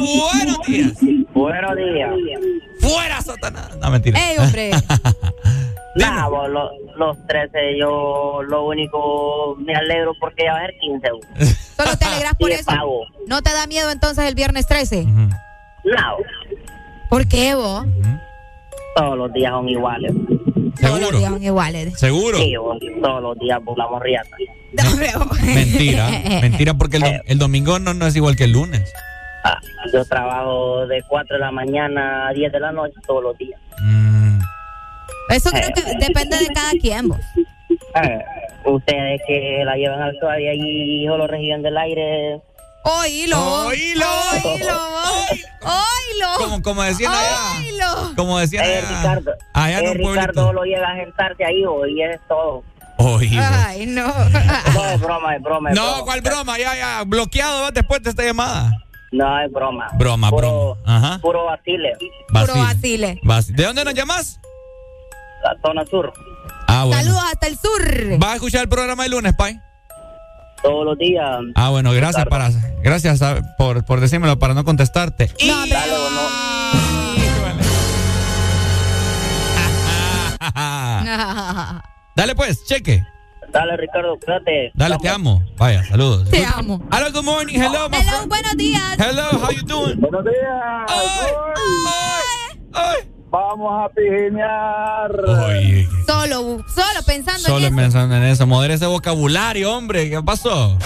¡Buenos 0.00 0.58
días! 0.66 0.92
Buenos 1.32 1.76
días. 1.76 2.10
¡Fuera, 2.80 3.22
Satanás! 3.22 3.76
No, 3.80 3.92
mentira. 3.92 4.18
¡Ey, 4.28 4.38
hombre! 4.38 4.72
Nah, 5.96 6.28
vos, 6.28 6.48
lo- 6.48 6.70
los 6.96 7.26
13, 7.26 7.78
yo 7.78 8.40
lo 8.46 8.66
único 8.66 9.56
me 9.58 9.74
alegro 9.74 10.12
porque 10.20 10.44
ya 10.44 10.52
va 10.52 10.58
a 10.58 10.66
ser 10.66 10.74
15. 10.80 11.10
vos. 11.12 11.48
Solo 11.76 11.96
te 11.96 12.04
alegras 12.04 12.34
por 12.38 12.50
eso. 12.50 12.64
pago. 12.66 13.00
¿No 13.26 13.42
te 13.42 13.52
da 13.52 13.66
miedo 13.66 13.90
entonces 13.90 14.24
el 14.26 14.34
viernes 14.34 14.66
13? 14.66 15.04
No, 15.04 16.16
¿Por 17.10 17.26
qué 17.28 17.54
vos? 17.54 17.84
todos 18.96 19.16
los 19.18 19.32
días 19.32 19.50
son 19.52 19.68
iguales. 19.68 20.12
Todos 20.80 21.00
los 21.00 21.18
días 21.18 21.30
son 21.30 21.42
iguales. 21.42 21.98
¿Seguro? 21.98 22.38
Sí, 22.38 22.56
vos, 22.56 22.78
todos 23.02 23.22
los 23.22 23.38
días 23.38 23.62
volamos 23.62 24.02
riata. 24.02 24.36
Mentira. 25.44 26.08
Mentira 26.42 26.74
porque 26.74 26.96
el, 26.98 27.02
dom- 27.02 27.22
el 27.26 27.38
domingo 27.38 27.78
no, 27.78 27.94
no 27.94 28.06
es 28.06 28.16
igual 28.16 28.36
que 28.36 28.44
el 28.44 28.52
lunes. 28.52 28.92
Ah, 29.44 29.58
yo 29.92 30.04
trabajo 30.06 30.86
de 30.86 31.02
4 31.08 31.36
de 31.36 31.40
la 31.40 31.50
mañana 31.52 32.28
a 32.28 32.32
10 32.32 32.50
de 32.52 32.60
la 32.60 32.72
noche 32.72 32.94
todos 33.06 33.22
los 33.22 33.38
días. 33.38 33.60
Eso 35.28 35.50
creo 35.50 35.68
que 35.74 35.82
depende 36.06 36.38
de 36.38 36.46
cada 36.48 36.70
quien, 36.72 37.08
vos. 37.08 37.18
Eh, 38.02 38.24
ustedes 38.64 39.20
que 39.26 39.62
la 39.64 39.74
llevan 39.76 40.02
al 40.02 40.16
suave 40.20 40.54
y 40.54 41.06
solo 41.06 41.26
reciben 41.26 41.62
del 41.62 41.76
aire. 41.76 42.40
Oílo. 42.84 43.64
Oílo. 43.66 44.06
Oílo. 44.44 44.78
Oílo. 45.62 46.28
Como, 46.38 46.62
como 46.62 46.82
decían 46.82 47.12
allá. 47.12 47.58
Oílo. 47.58 48.14
Como 48.16 48.38
decían 48.38 48.64
Eh, 48.64 48.78
allá. 48.78 48.88
Ricardo, 48.98 49.32
allá 49.54 49.78
en 49.80 49.86
eh. 49.86 49.94
Ricardo 49.94 50.52
lo 50.52 50.62
llega 50.64 50.88
a 50.92 50.96
sentarse 50.96 51.44
ahí 51.44 51.64
y 51.88 52.02
es 52.02 52.20
todo. 52.28 52.62
Oílo. 52.98 53.42
Ay, 53.44 53.86
no. 53.86 54.06
No, 54.74 54.86
es 54.90 55.00
broma, 55.00 55.36
es 55.36 55.42
broma. 55.42 55.70
Es 55.70 55.76
No, 55.76 55.84
broma. 55.86 56.04
¿cuál 56.04 56.20
broma? 56.20 56.58
Ya, 56.58 56.76
ya. 56.76 57.02
Bloqueado 57.04 57.62
¿va? 57.62 57.70
después 57.72 58.02
de 58.02 58.10
esta 58.10 58.22
llamada. 58.24 58.70
No, 59.12 59.40
es 59.40 59.50
broma. 59.50 59.88
Broma, 59.94 60.30
puro, 60.30 60.76
broma. 60.76 60.96
Ajá. 60.96 61.18
Puro 61.20 61.44
vacile. 61.46 61.92
Vacile. 62.30 63.20
Vacile. 63.22 63.56
¿De 63.56 63.64
dónde 63.64 63.84
nos 63.84 63.94
llamas? 63.94 64.40
La 65.46 65.56
zona 65.64 65.86
sur. 65.86 66.12
Ah, 66.66 66.84
bueno. 66.84 67.00
Saludos 67.00 67.22
hasta 67.32 67.46
el 67.46 67.56
sur. 67.56 68.18
¿Vas 68.18 68.30
a 68.30 68.34
escuchar 68.34 68.62
el 68.62 68.68
programa 68.68 69.04
el 69.04 69.12
lunes, 69.12 69.32
Pai? 69.38 69.60
Todos 70.60 70.84
los 70.84 70.98
días. 70.98 71.24
Ah, 71.54 71.68
bueno, 71.70 71.92
gracias 71.92 72.26
para 72.26 72.50
gracias 72.82 73.22
ah, 73.22 73.36
por, 73.56 73.84
por 73.84 74.00
decírmelo 74.00 74.40
para 74.40 74.54
no 74.54 74.64
contestarte. 74.64 75.30
No, 75.46 75.66
Dale 75.68 75.92
o 75.92 76.10
no. 76.10 76.26
Dale 82.16 82.34
pues, 82.34 82.64
cheque. 82.64 83.04
Dale, 83.52 83.76
Ricardo, 83.76 84.18
cuídate. 84.18 84.72
Dale, 84.74 84.96
te 84.98 85.08
amo. 85.08 85.42
Vaya, 85.58 85.84
saludos. 85.84 86.28
Te 86.28 86.44
amo. 86.44 86.82
Hello, 86.90 87.12
good 87.12 87.24
morning. 87.24 87.54
Hello, 87.54 87.88
my 87.88 87.98
Hello, 87.98 88.10
friend. 88.10 88.28
buenos 88.28 88.56
días. 88.56 88.98
Hello, 88.98 89.28
how 89.30 89.52
you 89.52 89.62
doing? 89.62 90.00
Buenos 90.00 90.24
días. 90.24 90.86
Vamos 93.36 93.84
a 93.84 93.88
pijinear. 93.94 95.10
Oye, 95.46 95.86
Solo, 96.06 96.64
solo 96.74 97.02
pensando 97.04 97.42
solo 97.42 97.66
en 97.66 97.74
eso. 97.74 97.76
pensando 97.76 98.16
en 98.16 98.22
eso. 98.22 98.46
Modera 98.46 98.72
ese 98.74 98.86
vocabulario, 98.86 99.74
hombre. 99.76 100.08
¿Qué 100.08 100.22
pasó? 100.22 100.78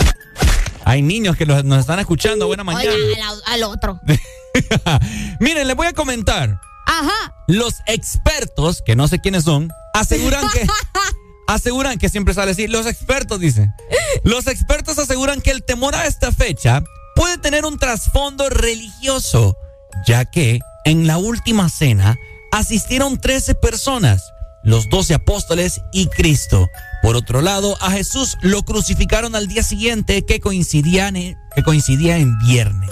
Hay 0.84 1.00
niños 1.02 1.36
que 1.36 1.46
los- 1.46 1.62
nos 1.64 1.78
están 1.78 2.00
escuchando. 2.00 2.48
Buena 2.48 2.64
mañana. 2.64 2.92
Al, 3.28 3.42
al 3.54 3.62
otro. 3.62 4.00
Miren, 5.40 5.68
les 5.68 5.76
voy 5.76 5.86
a 5.86 5.92
comentar. 5.92 6.60
Ajá. 6.86 7.34
Los 7.46 7.74
expertos, 7.86 8.82
que 8.84 8.96
no 8.96 9.06
sé 9.06 9.20
quiénes 9.20 9.44
son, 9.44 9.72
aseguran 9.94 10.44
que 10.52 10.66
aseguran 11.46 11.98
que 11.98 12.08
siempre 12.08 12.34
sale 12.34 12.50
así, 12.50 12.66
los 12.66 12.86
expertos 12.86 13.38
dicen. 13.38 13.72
Los 14.24 14.48
expertos 14.48 14.98
aseguran 14.98 15.40
que 15.40 15.52
el 15.52 15.62
temor 15.62 15.94
a 15.94 16.06
esta 16.06 16.32
fecha 16.32 16.82
puede 17.14 17.38
tener 17.38 17.64
un 17.64 17.78
trasfondo 17.78 18.48
religioso, 18.48 19.56
ya 20.04 20.24
que 20.24 20.58
en 20.84 21.06
la 21.06 21.18
última 21.18 21.68
cena 21.68 22.16
asistieron 22.52 23.18
13 23.18 23.54
personas, 23.54 24.32
los 24.62 24.88
12 24.90 25.14
apóstoles 25.14 25.80
y 25.92 26.06
Cristo. 26.08 26.68
Por 27.02 27.16
otro 27.16 27.40
lado, 27.40 27.76
a 27.80 27.90
Jesús 27.92 28.36
lo 28.42 28.62
crucificaron 28.62 29.34
al 29.34 29.46
día 29.48 29.62
siguiente 29.62 30.24
que 30.26 30.40
coincidían 30.40 31.16
en- 31.16 31.36
que 31.54 31.62
coincidía 31.62 32.18
en 32.18 32.38
viernes. 32.40 32.90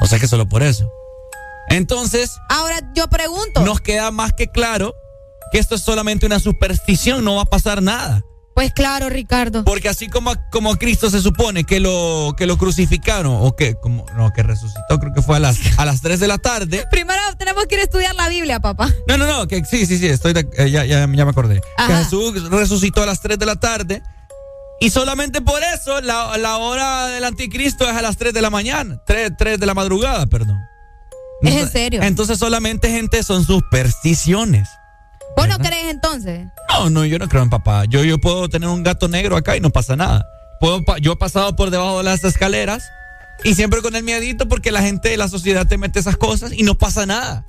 O 0.00 0.06
sea 0.06 0.18
que 0.18 0.28
solo 0.28 0.46
por 0.48 0.62
eso. 0.62 0.90
Entonces, 1.68 2.30
Ahora 2.50 2.80
yo 2.94 3.08
pregunto. 3.08 3.62
nos 3.64 3.80
queda 3.80 4.10
más 4.10 4.32
que 4.32 4.48
claro 4.48 4.94
que 5.50 5.58
esto 5.58 5.76
es 5.76 5.80
solamente 5.82 6.26
una 6.26 6.40
superstición, 6.40 7.24
no 7.24 7.36
va 7.36 7.42
a 7.42 7.46
pasar 7.46 7.82
nada. 7.82 8.22
Pues 8.54 8.72
claro, 8.72 9.08
Ricardo. 9.08 9.64
Porque 9.64 9.88
así 9.88 10.08
como, 10.08 10.32
como 10.50 10.72
a 10.72 10.76
Cristo 10.78 11.10
se 11.10 11.20
supone 11.20 11.64
que 11.64 11.80
lo, 11.80 12.34
que 12.36 12.46
lo 12.46 12.56
crucificaron, 12.56 13.36
o 13.40 13.56
que, 13.56 13.74
como, 13.74 14.06
no, 14.16 14.32
que 14.32 14.44
resucitó, 14.44 15.00
creo 15.00 15.12
que 15.12 15.22
fue 15.22 15.36
a 15.36 15.40
las, 15.40 15.58
a 15.76 15.84
las 15.84 16.00
3 16.02 16.20
de 16.20 16.28
la 16.28 16.38
tarde. 16.38 16.84
Primero 16.90 17.20
tenemos 17.36 17.66
que 17.66 17.74
ir 17.74 17.80
a 17.80 17.84
estudiar 17.84 18.14
la 18.14 18.28
Biblia, 18.28 18.60
papá. 18.60 18.92
No, 19.08 19.18
no, 19.18 19.26
no, 19.26 19.48
que 19.48 19.64
sí, 19.64 19.86
sí, 19.86 19.98
sí, 19.98 20.06
estoy 20.06 20.34
de- 20.34 20.48
eh, 20.56 20.70
ya, 20.70 20.84
ya, 20.84 21.00
ya 21.00 21.06
me 21.06 21.30
acordé. 21.30 21.60
Que. 21.86 21.94
Jesús 21.96 22.48
resucitó 22.48 23.02
a 23.02 23.06
las 23.06 23.20
3 23.20 23.38
de 23.38 23.46
la 23.46 23.56
tarde. 23.56 24.02
Y 24.80 24.90
solamente 24.90 25.40
por 25.40 25.60
eso 25.62 26.00
la, 26.00 26.36
la 26.36 26.56
hora 26.58 27.06
del 27.06 27.24
anticristo 27.24 27.88
es 27.88 27.96
a 27.96 28.02
las 28.02 28.16
3 28.16 28.34
de 28.34 28.42
la 28.42 28.50
mañana, 28.50 29.00
3, 29.06 29.32
3 29.38 29.58
de 29.58 29.66
la 29.66 29.74
madrugada, 29.74 30.26
perdón. 30.26 30.58
¿Es 31.42 31.54
en 31.54 31.68
serio? 31.70 32.02
Entonces 32.02 32.38
solamente, 32.38 32.90
gente, 32.90 33.22
son 33.22 33.44
supersticiones. 33.44 34.68
¿Vos 35.36 35.48
no 35.48 35.58
crees 35.58 35.86
entonces? 35.90 36.46
No, 36.70 36.90
no, 36.90 37.04
yo 37.04 37.18
no 37.18 37.28
creo 37.28 37.42
en 37.42 37.50
papá. 37.50 37.84
Yo, 37.86 38.04
yo 38.04 38.18
puedo 38.18 38.48
tener 38.48 38.68
un 38.68 38.82
gato 38.82 39.08
negro 39.08 39.36
acá 39.36 39.56
y 39.56 39.60
no 39.60 39.70
pasa 39.70 39.96
nada. 39.96 40.26
Puedo, 40.60 40.82
yo 41.00 41.12
he 41.12 41.16
pasado 41.16 41.56
por 41.56 41.70
debajo 41.70 41.98
de 41.98 42.04
las 42.04 42.22
escaleras 42.24 42.84
y 43.42 43.54
siempre 43.54 43.82
con 43.82 43.96
el 43.96 44.02
miedito 44.04 44.46
porque 44.48 44.70
la 44.72 44.80
gente 44.82 45.08
de 45.10 45.16
la 45.16 45.28
sociedad 45.28 45.66
te 45.66 45.76
mete 45.78 45.98
esas 45.98 46.16
cosas 46.16 46.52
y 46.52 46.62
no 46.62 46.74
pasa 46.76 47.04
nada. 47.06 47.44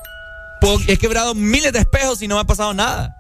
Puedo- 0.62 0.80
he 0.88 0.98
quebrado 0.98 1.36
miles 1.36 1.72
de 1.74 1.80
espejos 1.80 2.22
y 2.22 2.28
no 2.28 2.36
me 2.36 2.42
ha 2.42 2.46
pasado 2.46 2.74
nada. 2.74 3.16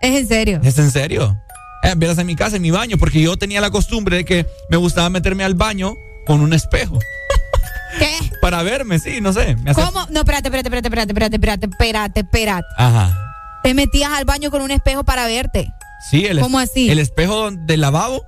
Es 0.00 0.14
en 0.20 0.28
serio. 0.28 0.60
¿Es 0.62 0.78
en 0.78 0.90
serio? 0.90 1.36
Eh, 1.82 1.94
vieras 1.96 2.18
en 2.18 2.26
mi 2.26 2.36
casa, 2.36 2.56
en 2.56 2.62
mi 2.62 2.70
baño, 2.70 2.96
porque 2.98 3.20
yo 3.20 3.36
tenía 3.36 3.60
la 3.60 3.70
costumbre 3.70 4.18
de 4.18 4.24
que 4.24 4.46
me 4.70 4.76
gustaba 4.76 5.08
meterme 5.10 5.44
al 5.44 5.54
baño 5.54 5.94
con 6.26 6.40
un 6.40 6.52
espejo. 6.52 6.98
¿Qué? 7.98 8.16
Para 8.40 8.62
verme, 8.62 8.98
sí, 8.98 9.20
no 9.20 9.32
sé. 9.32 9.56
me 9.56 9.72
hace- 9.72 9.82
¿Cómo? 9.82 10.06
No, 10.10 10.20
espérate, 10.20 10.48
espérate, 10.48 10.68
espérate, 10.68 10.88
espérate, 10.88 11.10
espérate, 11.12 11.36
espérate, 11.36 11.66
espérate, 11.66 12.20
espérate. 12.20 12.66
Ajá. 12.76 13.16
Te 13.62 13.74
metías 13.74 14.10
al 14.12 14.24
baño 14.24 14.50
con 14.50 14.62
un 14.62 14.70
espejo 14.70 15.04
para 15.04 15.26
verte. 15.26 15.74
Sí, 16.10 16.24
el, 16.26 16.40
¿Cómo 16.40 16.58
así? 16.58 16.88
el 16.90 16.98
espejo 16.98 17.50
del 17.50 17.82
lavabo, 17.82 18.24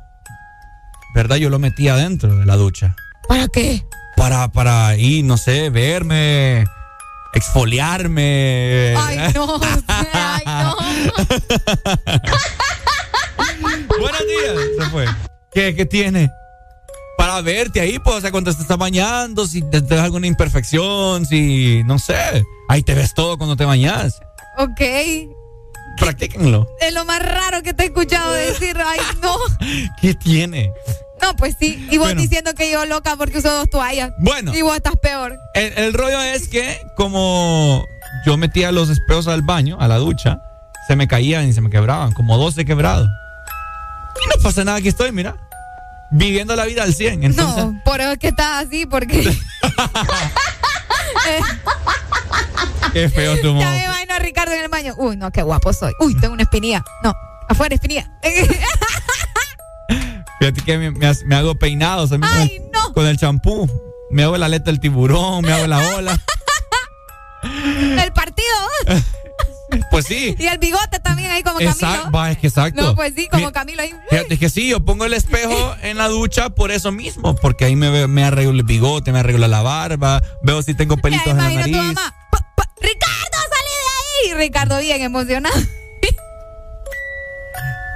¿verdad? 1.14 1.36
Yo 1.36 1.48
lo 1.48 1.58
metía 1.58 1.94
adentro 1.94 2.36
de 2.36 2.44
la 2.46 2.56
ducha. 2.56 2.94
¿Para 3.28 3.48
qué? 3.48 3.82
Para, 4.16 4.48
para 4.48 4.88
ahí, 4.88 5.22
no 5.22 5.38
sé, 5.38 5.70
verme, 5.70 6.66
exfoliarme. 7.32 8.94
Ay, 8.96 9.32
no. 9.34 9.58
Ay, 9.88 10.42
no. 10.44 10.76
Buenos 13.98 14.20
días. 14.20 14.54
Se 14.78 14.84
fue. 14.90 15.06
¿Qué, 15.52 15.74
qué 15.74 15.86
tiene? 15.86 16.30
Para 17.16 17.40
verte 17.40 17.80
ahí, 17.80 17.98
pues, 17.98 18.16
o 18.16 18.20
sea, 18.20 18.30
cuando 18.32 18.54
te 18.54 18.60
estás 18.60 18.76
bañando, 18.78 19.46
si 19.46 19.62
te 19.62 19.80
te 19.80 19.94
das 19.94 20.04
alguna 20.04 20.26
imperfección, 20.26 21.24
si, 21.24 21.82
no 21.84 21.98
sé. 21.98 22.44
Ahí 22.68 22.82
te 22.82 22.94
ves 22.94 23.14
todo 23.14 23.38
cuando 23.38 23.56
te 23.56 23.64
bañas. 23.64 24.20
Ok. 24.58 24.80
Practíquenlo. 25.98 26.66
Es 26.80 26.92
lo 26.94 27.04
más 27.04 27.20
raro 27.20 27.62
que 27.62 27.74
te 27.74 27.84
he 27.84 27.86
escuchado 27.86 28.32
decir. 28.32 28.76
Ay, 28.84 29.00
no. 29.22 29.36
¿Qué 30.00 30.14
tiene? 30.14 30.72
No, 31.20 31.36
pues 31.36 31.56
sí. 31.58 31.86
Y 31.90 31.98
vos 31.98 32.08
Bueno. 32.08 32.20
diciendo 32.20 32.52
que 32.54 32.70
yo 32.70 32.84
loca 32.86 33.16
porque 33.16 33.38
uso 33.38 33.52
dos 33.52 33.70
toallas. 33.70 34.10
Bueno. 34.18 34.54
Y 34.54 34.62
vos 34.62 34.74
estás 34.76 34.96
peor. 34.96 35.36
El, 35.54 35.72
el 35.78 35.94
rollo 35.94 36.20
es 36.20 36.48
que 36.48 36.80
como 36.96 37.84
yo 38.26 38.36
metía 38.36 38.72
los 38.72 38.88
espejos 38.90 39.28
al 39.28 39.42
baño, 39.42 39.76
a 39.80 39.86
la 39.88 39.98
ducha, 39.98 40.40
se 40.88 40.96
me 40.96 41.06
caían 41.06 41.46
y 41.48 41.52
se 41.52 41.60
me 41.60 41.70
quebraban, 41.70 42.12
como 42.12 42.36
12 42.38 42.64
quebrados. 42.64 43.08
Y 44.24 44.28
no 44.36 44.42
pasa 44.42 44.64
nada, 44.64 44.78
aquí 44.78 44.88
estoy, 44.88 45.12
mira. 45.12 45.36
Viviendo 46.10 46.54
la 46.56 46.64
vida 46.66 46.82
al 46.82 46.92
100. 46.92 47.22
Entonces, 47.24 47.64
No, 47.64 47.80
por 47.84 48.00
eso 48.00 48.12
es 48.12 48.18
que 48.18 48.28
estás 48.28 48.66
así, 48.66 48.84
porque. 48.86 49.22
Qué 52.92 53.08
feo 53.08 53.36
tu 53.36 53.46
ya 53.48 53.52
modo. 53.52 53.64
me 53.70 53.84
imagino 53.84 54.14
a 54.14 54.18
Ricardo 54.18 54.52
en 54.52 54.62
el 54.64 54.68
baño. 54.68 54.94
Uy, 54.98 55.16
no, 55.16 55.30
qué 55.30 55.42
guapo 55.42 55.72
soy. 55.72 55.92
Uy, 56.00 56.14
tengo 56.20 56.34
una 56.34 56.42
espinilla. 56.42 56.84
No, 57.02 57.14
afuera 57.48 57.74
espinilla. 57.74 58.10
Fíjate 60.38 60.60
que 60.62 60.78
me, 60.78 60.90
me 60.90 61.06
ha- 61.06 61.14
me 61.24 61.36
hago 61.36 61.54
peinados 61.54 62.12
a 62.12 62.18
mí 62.18 62.26
con 62.26 62.40
el- 62.40 62.70
con 62.94 63.06
el 63.06 63.16
champú. 63.16 63.68
Me 64.10 64.24
hago 64.24 64.36
la 64.36 64.46
aleta 64.46 64.66
del 64.66 64.80
tiburón, 64.80 65.42
me 65.44 65.52
hago 65.52 65.66
la 65.66 65.78
ola. 65.96 66.20
El 67.42 68.12
partido. 68.12 68.46
Pues 69.90 70.06
sí. 70.06 70.34
Y 70.38 70.46
el 70.46 70.58
bigote 70.58 70.98
también 71.00 71.30
ahí 71.30 71.42
como 71.42 71.56
Camilo. 71.58 71.72
Exacto, 71.72 72.10
va, 72.10 72.30
es 72.30 72.38
que 72.38 72.46
exacto. 72.48 72.82
No, 72.82 72.94
pues 72.94 73.12
sí, 73.16 73.28
como 73.28 73.46
Mi- 73.46 73.52
Camilo 73.52 73.82
ahí. 73.82 73.92
Fíjate 74.10 74.38
que 74.38 74.48
sí, 74.50 74.68
yo 74.68 74.84
pongo 74.84 75.04
el 75.04 75.14
espejo 75.14 75.74
en 75.82 75.98
la 75.98 76.08
ducha 76.08 76.50
por 76.50 76.70
eso 76.70 76.92
mismo, 76.92 77.34
porque 77.36 77.64
ahí 77.64 77.76
me, 77.76 77.90
veo- 77.90 78.08
me 78.08 78.24
arreglo 78.24 78.52
el 78.52 78.62
bigote, 78.64 79.12
me 79.12 79.20
arreglo 79.20 79.46
la 79.48 79.62
barba, 79.62 80.22
veo 80.42 80.62
si 80.62 80.74
tengo 80.74 80.96
pelitos 80.96 81.26
en 81.28 81.36
la 81.38 81.48
tu 81.48 81.54
nariz. 81.56 81.76
mamá. 81.76 82.14
"Pa- 82.30 82.46
pa- 82.56 82.70
Ricardo, 82.80 83.38
salí 83.50 84.30
de 84.30 84.34
ahí. 84.40 84.44
Ricardo 84.46 84.78
bien 84.78 85.02
emocionado. 85.02 85.54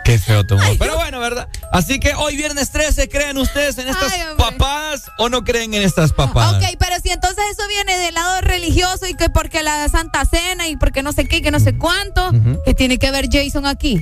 Qué 0.06 0.20
feo 0.20 0.46
tu 0.46 0.54
humor. 0.54 0.76
Pero 0.78 0.94
bueno, 0.94 1.18
¿verdad? 1.18 1.48
Así 1.72 1.98
que 1.98 2.14
hoy 2.14 2.36
viernes 2.36 2.70
13, 2.70 3.08
¿creen 3.08 3.36
ustedes 3.38 3.76
en 3.78 3.88
estas 3.88 4.12
Ay, 4.12 4.20
papadas 4.38 5.10
o 5.18 5.28
no 5.28 5.42
creen 5.42 5.74
en 5.74 5.82
estas 5.82 6.12
papadas? 6.12 6.62
Ok, 6.62 6.76
pero 6.78 6.94
si 7.02 7.10
entonces 7.10 7.42
eso 7.50 7.66
viene 7.66 7.98
del 7.98 8.14
lado 8.14 8.40
religioso 8.40 9.08
y 9.08 9.14
que 9.14 9.28
porque 9.30 9.64
la 9.64 9.88
Santa 9.88 10.24
Cena 10.24 10.68
y 10.68 10.76
porque 10.76 11.02
no 11.02 11.12
sé 11.12 11.26
qué, 11.26 11.38
y 11.38 11.42
que 11.42 11.50
no 11.50 11.58
sé 11.58 11.76
cuánto, 11.76 12.28
Ujú. 12.28 12.62
que 12.64 12.72
tiene 12.72 12.98
que 12.98 13.10
ver 13.10 13.26
Jason 13.28 13.66
aquí. 13.66 14.00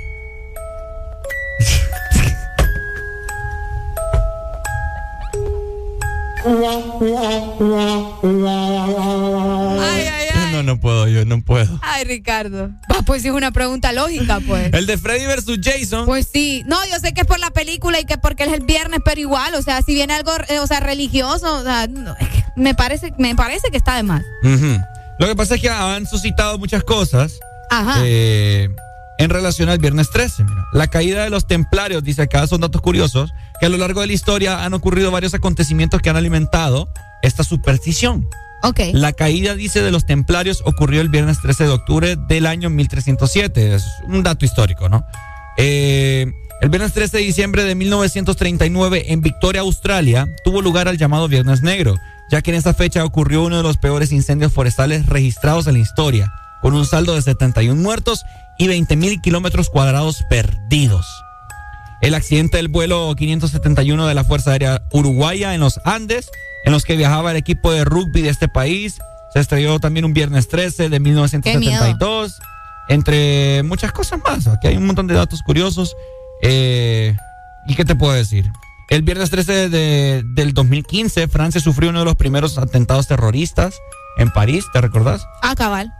Ay, 6.44 6.52
ay, 10.08 10.28
ay. 10.34 10.52
No, 10.52 10.62
no 10.62 10.78
puedo, 10.78 11.08
yo 11.08 11.24
no 11.24 11.42
puedo. 11.42 11.78
Ay, 11.82 12.04
Ricardo. 12.04 12.70
Va, 12.92 13.02
pues 13.02 13.22
sí 13.22 13.28
es 13.28 13.34
una 13.34 13.50
pregunta 13.50 13.92
lógica, 13.92 14.40
pues. 14.46 14.72
El 14.72 14.86
de 14.86 14.98
Freddy 14.98 15.26
versus 15.26 15.58
Jason. 15.62 16.06
Pues 16.06 16.28
sí, 16.32 16.62
no, 16.66 16.76
yo 16.86 16.98
sé 17.00 17.12
que 17.12 17.22
es 17.22 17.26
por 17.26 17.40
la 17.40 17.50
película 17.50 17.98
y 18.00 18.04
que 18.04 18.18
porque 18.18 18.44
es 18.44 18.52
el 18.52 18.60
viernes, 18.60 19.00
pero 19.04 19.20
igual, 19.20 19.54
o 19.54 19.62
sea, 19.62 19.82
si 19.82 19.94
viene 19.94 20.14
algo, 20.14 20.32
eh, 20.48 20.58
o 20.60 20.66
sea, 20.66 20.80
religioso, 20.80 21.58
o 21.58 21.62
sea, 21.62 21.86
no, 21.88 22.14
me 22.56 22.74
parece, 22.74 23.12
me 23.18 23.34
parece 23.34 23.68
que 23.70 23.76
está 23.76 23.96
de 23.96 24.02
más. 24.04 24.22
Lo 25.18 25.26
que 25.26 25.36
pasa 25.36 25.56
es 25.56 25.60
que 25.60 25.70
han 25.70 26.06
suscitado 26.06 26.58
muchas 26.58 26.82
cosas 26.84 27.38
Ajá. 27.70 28.00
eh, 28.04 28.68
en 29.18 29.30
relación 29.30 29.68
al 29.68 29.78
viernes 29.78 30.10
13. 30.10 30.44
Mira. 30.44 30.64
La 30.72 30.86
caída 30.88 31.24
de 31.24 31.30
los 31.30 31.46
templarios, 31.46 32.02
dice 32.04 32.22
acá, 32.22 32.46
son 32.46 32.60
datos 32.60 32.80
curiosos, 32.80 33.32
que 33.60 33.66
a 33.66 33.68
lo 33.68 33.78
largo 33.78 34.00
de 34.00 34.08
la 34.08 34.12
historia 34.12 34.64
han 34.64 34.74
ocurrido 34.74 35.10
varios 35.10 35.34
acontecimientos 35.34 36.00
que 36.00 36.10
han 36.10 36.16
alimentado 36.16 36.88
esta 37.22 37.44
superstición. 37.44 38.28
Ok. 38.62 38.80
La 38.92 39.12
caída, 39.12 39.54
dice, 39.54 39.82
de 39.82 39.90
los 39.90 40.06
templarios 40.06 40.62
ocurrió 40.64 41.00
el 41.00 41.10
viernes 41.10 41.40
13 41.40 41.64
de 41.64 41.70
octubre 41.70 42.16
del 42.16 42.46
año 42.46 42.70
1307. 42.70 43.74
Es 43.74 43.84
un 44.08 44.22
dato 44.22 44.44
histórico, 44.44 44.88
¿no? 44.88 45.04
Eh, 45.58 46.32
el 46.60 46.70
viernes 46.70 46.94
13 46.94 47.18
de 47.18 47.22
diciembre 47.24 47.64
de 47.64 47.74
1939 47.74 49.12
en 49.12 49.20
Victoria, 49.20 49.60
Australia, 49.60 50.26
tuvo 50.44 50.62
lugar 50.62 50.88
el 50.88 50.96
llamado 50.96 51.28
Viernes 51.28 51.62
Negro, 51.62 51.96
ya 52.30 52.40
que 52.40 52.52
en 52.52 52.56
esa 52.56 52.72
fecha 52.72 53.04
ocurrió 53.04 53.42
uno 53.42 53.58
de 53.58 53.62
los 53.62 53.76
peores 53.76 54.12
incendios 54.12 54.52
forestales 54.52 55.06
registrados 55.06 55.66
en 55.66 55.74
la 55.74 55.80
historia, 55.80 56.32
con 56.62 56.72
un 56.72 56.86
saldo 56.86 57.14
de 57.14 57.22
71 57.22 57.80
muertos 57.82 58.24
y 58.58 58.68
20 58.68 58.96
mil 58.96 59.20
kilómetros 59.20 59.68
cuadrados 59.68 60.24
perdidos. 60.30 61.06
El 62.04 62.14
accidente 62.14 62.58
del 62.58 62.68
vuelo 62.68 63.14
571 63.16 64.06
de 64.06 64.14
la 64.14 64.24
Fuerza 64.24 64.50
Aérea 64.52 64.82
Uruguaya 64.92 65.54
en 65.54 65.60
los 65.60 65.80
Andes, 65.84 66.30
en 66.64 66.72
los 66.72 66.84
que 66.84 66.96
viajaba 66.96 67.30
el 67.30 67.36
equipo 67.38 67.72
de 67.72 67.84
rugby 67.84 68.20
de 68.20 68.28
este 68.28 68.46
país, 68.46 68.98
se 69.32 69.40
estrelló 69.40 69.80
también 69.80 70.04
un 70.04 70.12
viernes 70.12 70.48
13 70.48 70.90
de 70.90 71.00
1972, 71.00 72.38
entre 72.88 73.62
muchas 73.62 73.90
cosas 73.92 74.20
más. 74.22 74.46
Aquí 74.46 74.66
hay 74.68 74.76
un 74.76 74.86
montón 74.86 75.06
de 75.06 75.14
datos 75.14 75.40
curiosos. 75.42 75.96
Eh, 76.42 77.16
¿Y 77.66 77.74
qué 77.74 77.86
te 77.86 77.94
puedo 77.96 78.12
decir? 78.12 78.50
El 78.90 79.00
viernes 79.00 79.30
13 79.30 79.70
de- 79.70 80.22
del 80.34 80.52
2015, 80.52 81.26
Francia 81.28 81.58
sufrió 81.62 81.88
uno 81.88 82.00
de 82.00 82.04
los 82.04 82.16
primeros 82.16 82.58
atentados 82.58 83.08
terroristas 83.08 83.74
en 84.18 84.30
París, 84.30 84.66
¿te 84.74 84.80
recordás? 84.82 85.26
Ah, 85.40 85.54
cabal. 85.56 85.90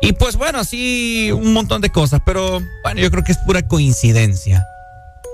Y 0.00 0.14
pues 0.14 0.36
bueno, 0.36 0.60
así 0.60 1.30
un 1.30 1.52
montón 1.52 1.82
de 1.82 1.90
cosas, 1.90 2.20
pero 2.24 2.60
bueno, 2.82 3.00
yo 3.02 3.10
creo 3.10 3.22
que 3.22 3.32
es 3.32 3.38
pura 3.38 3.68
coincidencia. 3.68 4.66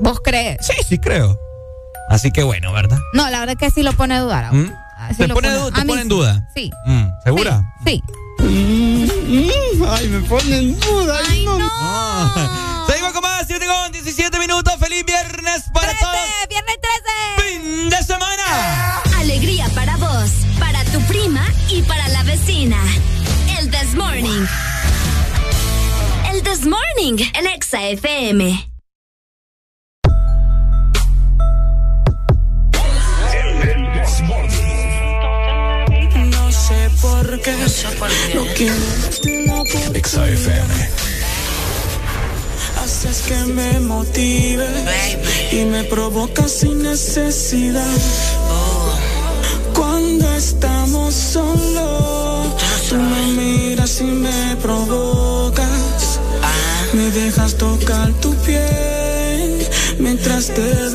¿Vos 0.01 0.21
crees? 0.23 0.59
Sí, 0.67 0.73
sí 0.89 0.99
creo. 0.99 1.39
Así 2.09 2.31
que 2.31 2.43
bueno, 2.43 2.73
¿verdad? 2.73 2.99
No, 3.13 3.29
la 3.31 3.41
verdad 3.41 3.57
que 3.59 3.71
sí 3.71 3.83
lo 3.83 3.93
pone 3.93 4.15
a 4.15 4.21
dudar. 4.21 4.53
¿Mm? 4.53 4.73
Ah, 4.97 5.09
sí 5.11 5.17
¿Te 5.19 5.29
lo 5.29 5.35
pone, 5.35 5.51
du- 5.51 5.71
te 5.71 5.83
pone 5.85 6.03
en 6.03 6.09
duda? 6.09 6.49
Sí, 6.55 6.71
Mm, 6.87 7.05
¿Segura? 7.25 7.63
sí. 7.85 8.03
Ay, 8.41 10.09
me 10.09 10.21
pone 10.29 10.59
en 10.59 10.81
duda. 10.81 11.19
Ay, 11.29 11.45
no. 11.45 12.87
Seguimos 12.87 13.13
con 13.13 13.23
más, 13.23 13.45
7 13.47 13.67
con 13.67 13.93
17 13.93 14.39
minutos. 14.39 14.75
¡Feliz 14.79 15.05
viernes 15.05 15.65
para 15.73 15.93
todos! 15.99 16.17
¡Viernes 16.49 16.77
13! 17.37 17.59
¡Fin 17.59 17.91
de 17.91 18.03
semana! 18.03 19.03
Alegría 19.19 19.69
para 19.75 19.97
vos, 19.97 20.31
para 20.59 20.83
tu 20.85 21.01
prima 21.03 21.45
y 21.69 21.83
para 21.83 22.09
la 22.09 22.23
vecina. 22.23 22.79
El 23.59 23.71
This 23.71 23.95
Morning. 23.95 24.47
El 26.33 26.43
This 26.43 26.65
Morning, 26.67 27.25
el 27.35 27.47
Exa 27.49 27.83
FM. 27.89 28.71
No 37.01 37.69
sé 37.69 37.89
por 37.99 38.09
qué. 38.11 38.35
No 38.35 38.45
quiero 38.55 38.75
oportunidad. 39.61 40.65
Haces 42.83 43.23
que 43.23 43.37
me 43.37 43.79
motive 43.81 44.67
y 45.53 45.65
me 45.67 45.85
provocas 45.85 46.51
sin 46.51 46.83
necesidad. 46.83 47.85
Cuando 49.75 50.29
estamos 50.35 51.15
solos, 51.15 52.57
tú 52.89 52.97
me 52.97 53.27
miras 53.43 54.01
y 54.01 54.05
me 54.05 54.57
provocas. 54.57 56.19
Me 56.95 57.11
dejas 57.11 57.55
tocar 57.57 58.13
tu 58.15 58.35
piel 58.39 59.69
mientras 59.99 60.47
te 60.47 60.88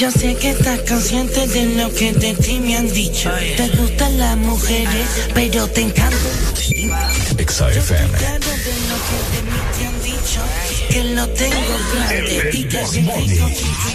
Yo 0.00 0.10
sé 0.10 0.34
que 0.34 0.48
estás 0.48 0.80
consciente 0.88 1.46
de 1.46 1.66
lo 1.76 1.92
que 1.92 2.10
de 2.14 2.32
ti 2.32 2.58
me 2.58 2.74
han 2.74 2.90
dicho. 2.90 3.30
Te 3.58 3.68
gustan 3.68 4.18
las 4.18 4.34
mujeres, 4.34 5.06
pero 5.34 5.68
te 5.68 5.82
encanta. 5.82 6.16
XFM. 7.36 8.16
Claro 8.16 8.48
de 8.48 8.74
lo 8.88 8.96
que 9.06 9.18
de 9.30 9.42
mí 9.44 9.60
te 9.76 9.86
han 9.86 10.02
dicho. 10.02 10.40
Que 10.88 11.04
lo 11.04 11.28
tengo 11.28 11.78
grande 11.92 12.50
y 12.50 12.64
que 12.64 12.86
soy 12.86 13.02
rico. 13.02 13.50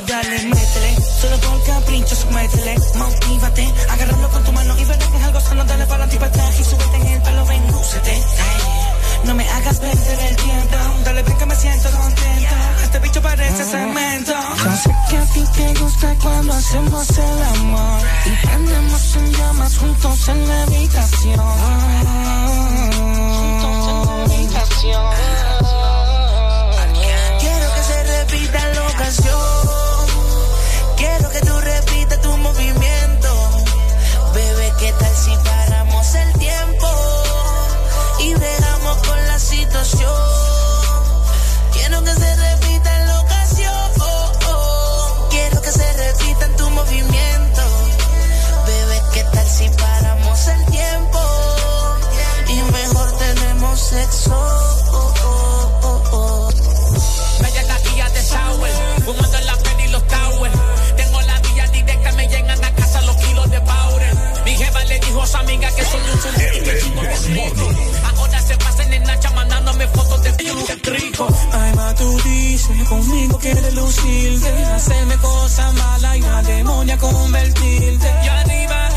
Dale, 0.06 0.44
métele. 0.44 0.96
Solo 1.20 1.40
con 1.42 1.60
caprichos, 1.64 2.26
métele. 2.30 2.76
Motívate. 2.94 3.74
Agárralo 3.90 4.30
con 4.30 4.44
tu 4.44 4.52
mano 4.52 4.78
y 4.80 4.86
verás 4.86 5.10
que 5.10 5.18
es 5.18 5.24
algo 5.24 5.42
sano. 5.42 5.66
Dale 5.66 5.88
para 5.88 6.06
y 6.06 6.18
para 6.18 6.28
atrás 6.28 6.60
y 6.60 6.64
súbete 6.66 6.98
en 6.98 7.08
el 7.08 7.22
pelo. 7.24 7.46
Ven, 7.48 7.72
lúcete. 7.72 8.12
Ay, 8.12 8.85
No 9.26 9.34
me 9.34 9.50
hagas 9.50 9.80
perder 9.80 10.20
el 10.20 10.36
tiempo. 10.36 10.78
Dale, 11.04 11.24
ven 11.24 11.38
que 11.38 11.46
me 11.48 11.56
siento 11.56 11.90
contento. 11.90 12.56
Este 12.84 13.00
bicho 13.00 13.22
parece 13.22 13.64
cemento. 13.64 14.34
Yo 14.64 14.72
sé 14.78 14.92
que 15.10 15.18
a 15.18 15.26
ti 15.26 15.44
te 15.56 15.74
gusta 15.80 16.16
cuando 16.22 16.54
hacemos 16.54 17.10
el 17.10 17.44
amor. 17.58 18.02
Y 18.26 18.46
prendemos 18.46 19.16
en 19.16 19.34
llamas 19.34 19.78
juntos 19.78 20.30
en 20.30 20.48
la 20.48 20.64
habitación. 20.64 21.40
Juntos 23.62 23.88
en 23.90 24.06
la 24.06 24.24
habitación. 24.24 25.12
Quiero 27.40 27.74
que 27.74 27.84
se 27.84 28.04
repita 28.04 28.68
la 28.70 28.88
ocasión. 28.90 29.55
Quiero 41.74 42.04
que 42.04 42.14
se 42.16 42.36
repita 42.36 43.02
en 43.02 43.08
lo 43.08 43.26
que 43.28 43.34
ha 43.36 43.46
sido 43.46 43.72
Quiero 45.30 45.62
que 45.62 45.72
se 45.72 45.94
repita 45.94 46.46
en 46.46 46.56
tu 46.56 46.70
movimiento. 46.72 47.62
Bebé, 48.66 49.02
¿qué 49.14 49.24
tal 49.26 49.48
si 49.48 49.70
paramos 49.70 50.48
el 50.48 50.66
tiempo 50.72 51.20
Y 52.48 52.62
mejor 52.72 53.18
tenemos 53.18 53.80
sexo? 53.80 54.32
Me 57.42 57.48
hallo 57.48 57.60
en 57.60 57.68
la 57.68 57.78
villa 57.78 58.10
de 58.10 58.24
Sauer, 58.24 58.74
jugando 59.06 59.38
en 59.38 59.46
la 59.46 59.56
peli 59.58 59.84
y 59.84 59.88
los 59.90 60.08
Tauer 60.08 60.52
Tengo 60.98 61.22
la 61.22 61.40
villa 61.42 61.68
directa, 61.68 62.12
me 62.14 62.28
llegan 62.28 62.64
a 62.64 62.74
casa 62.74 63.02
los 63.02 63.16
kilos 63.18 63.52
de 63.52 63.60
Bauer 63.60 64.16
Mi 64.46 64.58
jeva 64.58 64.84
le 64.86 65.00
dijo 65.00 65.22
a 65.22 65.28
su 65.28 65.38
amiga 65.38 65.70
que 65.76 65.86
soy 65.86 66.02
un 66.02 66.20
chingo 66.22 67.95
Nacha 69.06 69.32
mandándome 69.32 69.88
fotos 69.88 70.24
de 70.24 70.32
rico. 70.92 71.28
Ay, 71.52 71.72
va, 71.78 71.94
tú 71.96 72.22
dices, 72.24 72.90
conmigo 72.90 73.38
quieres 73.40 73.74
lucirte. 73.74 74.66
Hacerme 74.66 75.18
cosas 75.18 75.74
malas 75.74 76.18
y 76.18 76.22
la 76.22 76.42
demonia 76.42 76.98
convertirte. 76.98 78.08
Y 78.24 78.28
arriba, 78.28 78.90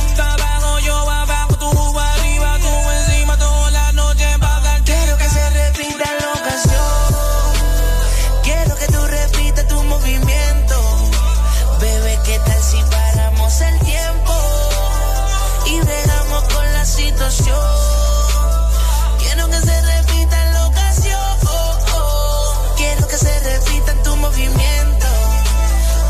que 23.19 23.25
se 23.27 23.41
repita 23.41 23.93
tu 24.03 24.17
movimiento. 24.17 25.07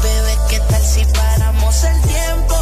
Bebé, 0.03 0.39
¿qué 0.49 0.61
tal 0.61 0.83
si 0.83 1.05
paramos 1.05 1.85
el 1.85 2.01
tiempo? 2.03 2.55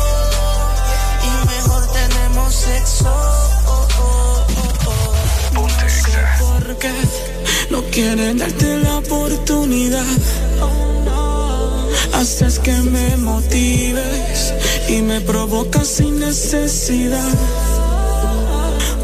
Y 1.25 1.47
mejor 1.47 1.87
tenemos 1.93 2.55
sexo. 2.55 3.15
No 5.53 5.69
sé 5.69 6.19
por 6.39 6.77
qué 6.79 6.93
no 7.71 7.83
quieren 7.91 8.39
darte 8.39 8.79
la 8.79 8.99
oportunidad. 8.99 10.05
Haces 12.15 12.59
que 12.59 12.73
me 12.73 13.17
motives 13.19 14.55
y 14.89 15.03
me 15.03 15.21
provocas 15.21 15.87
sin 15.87 16.19
necesidad. 16.19 17.33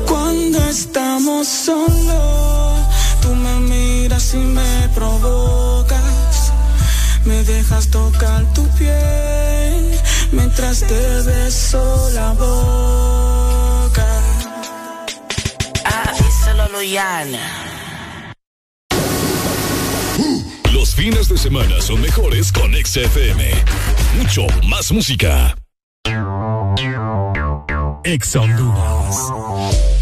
Cuando 0.07 0.59
estamos 0.69 1.47
solos, 1.49 2.72
miras 4.13 4.35
y 4.35 4.39
me 4.39 4.89
provocas. 4.95 6.53
Me 7.25 7.43
dejas 7.45 7.89
tocar 7.89 8.53
tu 8.53 8.69
piel 8.77 9.99
mientras 10.33 10.81
te 10.81 11.23
beso 11.23 12.11
la 12.15 12.33
boca. 12.33 14.07
Ah, 15.85 16.13
díselo, 16.19 16.69
Luyan. 16.69 17.29
Los 20.73 20.95
fines 20.95 21.29
de 21.29 21.39
semana 21.39 21.81
son 21.81 22.01
mejores 22.01 22.53
con 22.53 22.73
XFM. 22.75 23.51
Mucho 24.19 24.47
más 24.69 24.91
música. 24.93 25.55
Ex 28.05 28.37
Honduras. 28.37 30.02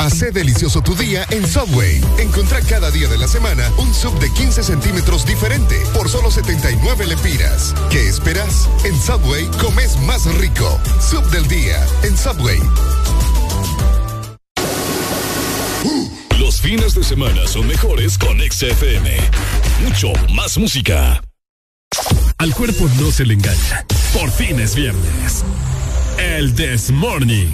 Hace 0.00 0.30
delicioso 0.30 0.80
tu 0.80 0.94
día 0.94 1.26
en 1.28 1.46
Subway. 1.46 2.00
Encontrá 2.18 2.62
cada 2.62 2.90
día 2.90 3.06
de 3.06 3.18
la 3.18 3.28
semana 3.28 3.70
un 3.76 3.92
sub 3.92 4.18
de 4.18 4.32
15 4.32 4.62
centímetros 4.62 5.26
diferente 5.26 5.76
por 5.92 6.08
solo 6.08 6.30
79 6.30 7.06
lempiras. 7.06 7.74
¿Qué 7.90 8.08
esperas? 8.08 8.66
En 8.84 8.98
Subway 8.98 9.44
comes 9.60 9.98
más 9.98 10.24
rico. 10.36 10.80
Sub 11.06 11.22
del 11.30 11.46
día 11.48 11.86
en 12.02 12.16
Subway. 12.16 12.58
Los 16.38 16.62
fines 16.62 16.94
de 16.94 17.04
semana 17.04 17.46
son 17.46 17.66
mejores 17.66 18.16
con 18.16 18.38
XFM. 18.40 19.18
Mucho 19.84 20.12
más 20.32 20.56
música. 20.56 21.20
Al 22.38 22.54
cuerpo 22.54 22.88
no 22.98 23.12
se 23.12 23.26
le 23.26 23.34
engaña. 23.34 23.84
Por 24.14 24.30
fin 24.30 24.60
es 24.60 24.74
viernes. 24.74 25.44
El 26.16 26.54
This 26.54 26.90
Morning. 26.90 27.48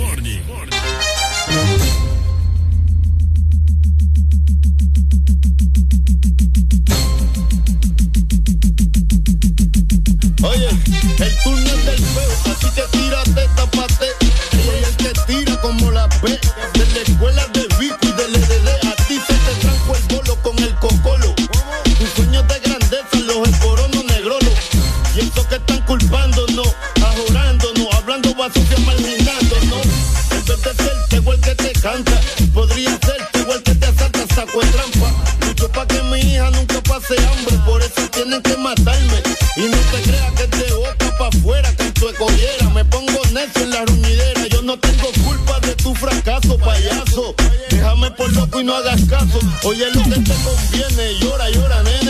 Oye, 10.46 10.68
el 10.68 11.38
túnel 11.42 11.84
del 11.84 11.98
feo, 11.98 12.30
así 12.44 12.70
que 12.74 12.82
tírate, 12.96 13.48
tapate. 13.56 14.08
Soy 14.52 14.84
el 14.84 14.96
que 14.96 15.12
tira 15.26 15.60
como 15.60 15.90
la 15.90 16.06
B. 16.22 16.38
De 16.74 16.86
la 16.86 17.00
escuela 17.00 17.46
de 17.48 17.66
Vico 17.80 17.98
y 18.02 18.12
del 18.12 18.32
LDD. 18.32 18.68
A 18.86 18.94
ti 19.08 19.18
se 19.26 19.34
te 19.34 19.54
trajo 19.60 19.96
el 19.96 20.02
bolo 20.04 20.36
con 20.42 20.56
el 20.60 20.72
cocolo. 20.76 21.34
Tus 21.98 22.10
sueños 22.10 22.46
de 22.46 22.60
grandeza, 22.60 23.18
los 23.26 23.48
esporonos 23.48 24.04
negrolo. 24.04 24.50
Y 25.16 25.20
eso 25.20 25.48
que 25.48 25.56
están 25.56 25.80
culpándonos, 25.82 26.68
ajorándonos, 27.04 27.94
hablando 27.94 28.32
basura, 28.36 28.78
marginándonos. 28.84 29.86
En 30.30 30.44
vez 30.44 30.62
de 30.62 30.84
ser 30.84 30.96
tego 31.08 31.32
el 31.32 31.40
que 31.40 31.54
te 31.56 31.72
canta, 31.72 32.20
podría 32.54 32.90
ser 32.90 33.28
tego 33.32 33.52
el 33.52 33.62
que 33.64 33.74
te 33.74 33.86
asalta, 33.86 34.24
saco 34.32 34.60
de 34.60 34.66
trampa. 34.68 35.12
Lucho 35.44 35.68
pa' 35.72 35.86
que 35.86 36.00
mi 36.02 36.20
hija 36.20 36.50
nunca 36.52 36.80
pase 36.82 37.16
hambre, 37.26 37.56
por 37.66 37.82
eso 37.82 38.08
tienen 38.12 38.40
que 38.42 38.56
matarme. 38.58 39.22
Y 39.56 39.62
no 39.62 39.76
te 39.90 39.98
te 40.02 40.15
afuera 41.46 41.72
con 41.76 41.92
tu. 41.92 42.06
Me 42.74 42.84
pongo 42.84 43.20
necio 43.32 43.62
en 43.62 43.70
la 43.70 43.84
ruñidera. 43.84 44.46
Yo 44.48 44.62
no 44.62 44.78
tengo 44.78 45.08
culpa 45.24 45.60
de 45.60 45.74
tu 45.76 45.94
fracaso, 45.94 46.58
payaso. 46.58 47.34
Déjame 47.70 48.10
por 48.10 48.32
loco 48.32 48.60
y 48.60 48.64
no 48.64 48.74
hagas 48.74 49.00
caso. 49.08 49.38
Oye 49.64 49.86
lo 49.94 50.02
que 50.02 50.20
te 50.20 50.34
conviene. 50.44 51.18
Llora, 51.20 51.48
llora, 51.50 51.82
nene. 51.82 52.05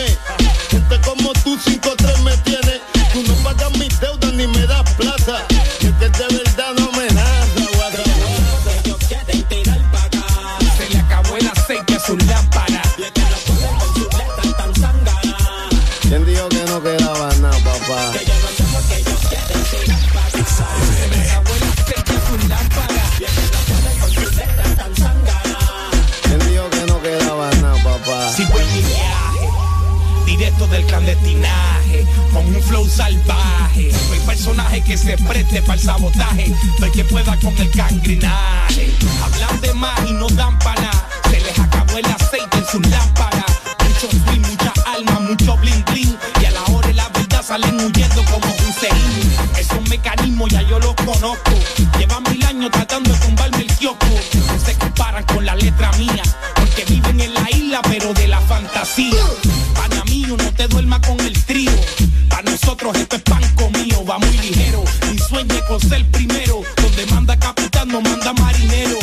Que 34.87 34.97
se 34.97 35.19
preste 35.19 35.61
para 35.63 35.75
el 35.75 35.81
sabotaje, 35.81 36.55
soy 36.79 36.91
que 36.93 37.05
pueda 37.05 37.37
con 37.41 37.57
el 37.59 37.69
gangrinaje. 37.71 38.95
Hablan 39.23 39.61
de 39.61 39.75
más 39.75 39.99
y 40.09 40.13
no 40.13 40.29
dan 40.29 40.57
para 40.61 40.81
nada, 40.81 41.09
se 41.29 41.41
les 41.41 41.59
acabó 41.59 41.99
el 41.99 42.07
aceite 42.07 42.59
en 42.59 42.67
sus 42.67 42.87
lámparas. 42.89 43.45
Mucho 43.83 44.09
swing, 44.11 44.43
mucha 44.43 44.73
alma, 44.87 45.21
mucho 45.21 45.57
bling 45.57 45.85
bling, 45.87 46.17
y 46.41 46.45
a 46.45 46.51
la 46.53 46.63
hora 46.65 46.87
de 46.87 46.95
la 46.95 47.09
verdad 47.09 47.43
salen 47.45 47.81
huyendo 47.81 48.25
como 48.27 48.47
Hussein. 48.47 49.59
Esos 49.59 49.89
mecanismos 49.89 50.51
ya 50.51 50.63
yo 50.63 50.79
los 50.79 50.95
conozco, 50.95 51.53
llevan 51.99 52.23
mil 52.31 52.45
años 52.45 52.71
tratando 52.71 53.13
de 53.13 53.19
tumbarme 53.19 53.63
el 53.63 53.77
kiosco. 53.79 54.07
No 54.07 54.65
se 54.65 54.75
comparan 54.79 55.25
con 55.25 55.45
la 55.45 55.57
letra 55.57 55.91
mía, 55.99 56.23
porque 56.55 56.85
viven 56.85 57.21
en 57.21 57.35
la 57.35 57.51
isla 57.51 57.83
pero 57.83 58.15
de 58.15 58.29
la 58.29 58.41
fantasía. 58.43 59.25
Pana 59.75 60.05
mía, 60.05 60.29
mío, 60.29 60.37
no 60.37 60.53
te 60.53 60.69
duermas 60.69 61.01
con 61.01 61.16
con 65.67 65.81
ser 65.81 66.05
primero. 66.11 66.63
Donde 66.83 67.07
manda 67.07 67.39
capitán, 67.39 67.89
no 67.89 68.01
manda 68.01 68.33
marinero. 68.35 68.99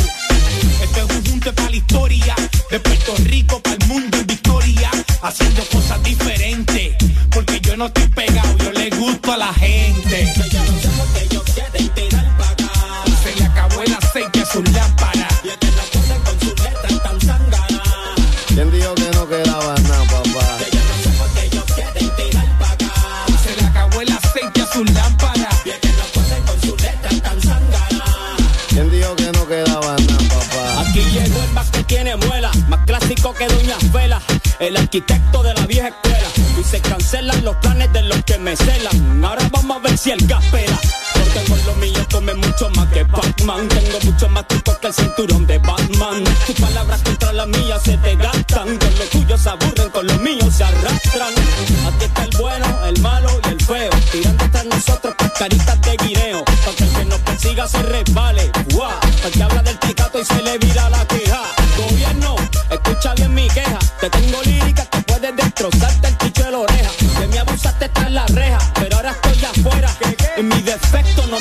Este 0.81 0.99
es 0.99 1.15
un 1.17 1.25
junte 1.25 1.51
para 1.53 1.69
la 1.69 1.75
historia. 1.75 2.35
De 2.69 2.79
Puerto 2.79 3.15
Rico 3.25 3.59
para 3.61 3.75
el 3.75 3.87
mundo 3.87 4.17
en 4.17 4.27
victoria. 4.27 4.89
Haciendo 5.21 5.63
cosas 5.65 6.01
diferentes. 6.03 6.95
Porque 7.31 7.59
yo 7.61 7.75
no 7.77 7.87
estoy 7.87 8.07
pegado, 8.07 8.57
yo 8.57 8.71
le 8.71 8.89
gusto 8.91 9.33
a 9.33 9.37
la 9.37 9.53
gente. 9.53 10.33
Que 33.47 33.55
Doña 33.55 33.77
Vela, 33.91 34.21
el 34.59 34.77
arquitecto 34.77 35.43
de 35.43 35.53
la 35.53 35.65
vieja 35.65 35.89
escuela. 35.89 36.27
Y 36.59 36.63
se 36.63 36.79
cancelan 36.81 37.43
los 37.43 37.55
planes 37.57 37.91
de 37.93 38.01
los 38.03 38.23
que 38.23 38.37
me 38.37 38.55
celan. 38.55 39.23
Ahora 39.23 39.47
vamos 39.51 39.77
a 39.77 39.79
ver 39.79 39.97
si 39.97 40.11
el 40.11 40.25
gas 40.27 40.43
pela. 40.45 40.79
Porque 41.13 41.43
con 41.49 41.65
lo 41.65 41.75
mío 41.75 42.05
come 42.11 42.33
mucho 42.35 42.69
más 42.71 42.87
que 42.89 43.03
Batman. 43.03 43.67
Tengo 43.67 43.99
mucho 44.03 44.29
más 44.29 44.47
trucos 44.47 44.77
que 44.77 44.87
el 44.87 44.93
cinturón 44.93 45.47
de 45.47 45.57
Batman. 45.57 46.23
Tus 46.45 46.55
palabras 46.55 47.01
contra 47.01 47.33
las 47.33 47.47
mías 47.47 47.81
se 47.83 47.97
te 47.97 48.15
gastan. 48.15 48.77
Con 48.77 48.99
los 48.99 49.09
tuyos 49.09 49.41
se 49.41 49.49
aburren, 49.49 49.89
con 49.89 50.07
los 50.07 50.19
míos 50.21 50.53
se 50.55 50.63
arrastran. 50.63 51.33
Aquí 51.87 52.05
está 52.05 52.23
el 52.23 52.37
bueno, 52.39 52.85
el 52.85 53.01
malo 53.01 53.29
y 53.45 53.49
el 53.49 53.61
feo. 53.61 53.89
Tirando 54.11 54.49
tras 54.51 54.65
nosotros 54.65 55.15
cascaritas 55.17 55.81
de 55.81 55.97
guineo. 55.97 56.45
Para 56.45 56.75
que 56.77 56.83
el 56.83 56.89
que 56.91 57.05
nos 57.05 57.19
persiga 57.19 57.67
se 57.67 57.81
resbale. 57.83 58.51
Guau, 58.71 58.99
para 58.99 59.31
que 59.31 59.43
habla 59.43 59.63
del 59.63 59.72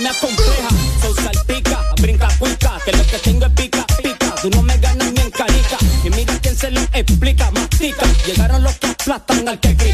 me 0.02 0.08
acompleja. 0.08 0.68
Soy 1.00 1.14
salpica, 1.14 1.80
brinca 2.00 2.28
cuica, 2.38 2.78
que 2.84 2.92
lo 2.92 3.06
que 3.06 3.18
tengo 3.18 3.46
es 3.46 3.52
pica, 3.52 3.86
pica. 4.02 4.34
Tú 4.42 4.50
no 4.50 4.62
me 4.62 4.76
ganas 4.78 5.12
ni 5.12 5.20
en 5.20 5.30
canica. 5.30 5.78
Y 6.04 6.10
mira 6.10 6.38
quién 6.40 6.56
se 6.56 6.70
lo 6.70 6.80
explica, 6.92 7.50
mastica. 7.52 8.04
Llegaron 8.26 8.62
los 8.62 8.74
que 8.78 8.88
aplastan 8.88 9.48
al 9.48 9.60
que 9.60 9.76
critica. 9.76 9.91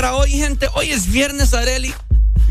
Para 0.00 0.14
hoy, 0.14 0.30
gente? 0.30 0.68
Hoy 0.74 0.92
es 0.92 1.10
viernes, 1.10 1.52
Areli. 1.54 1.92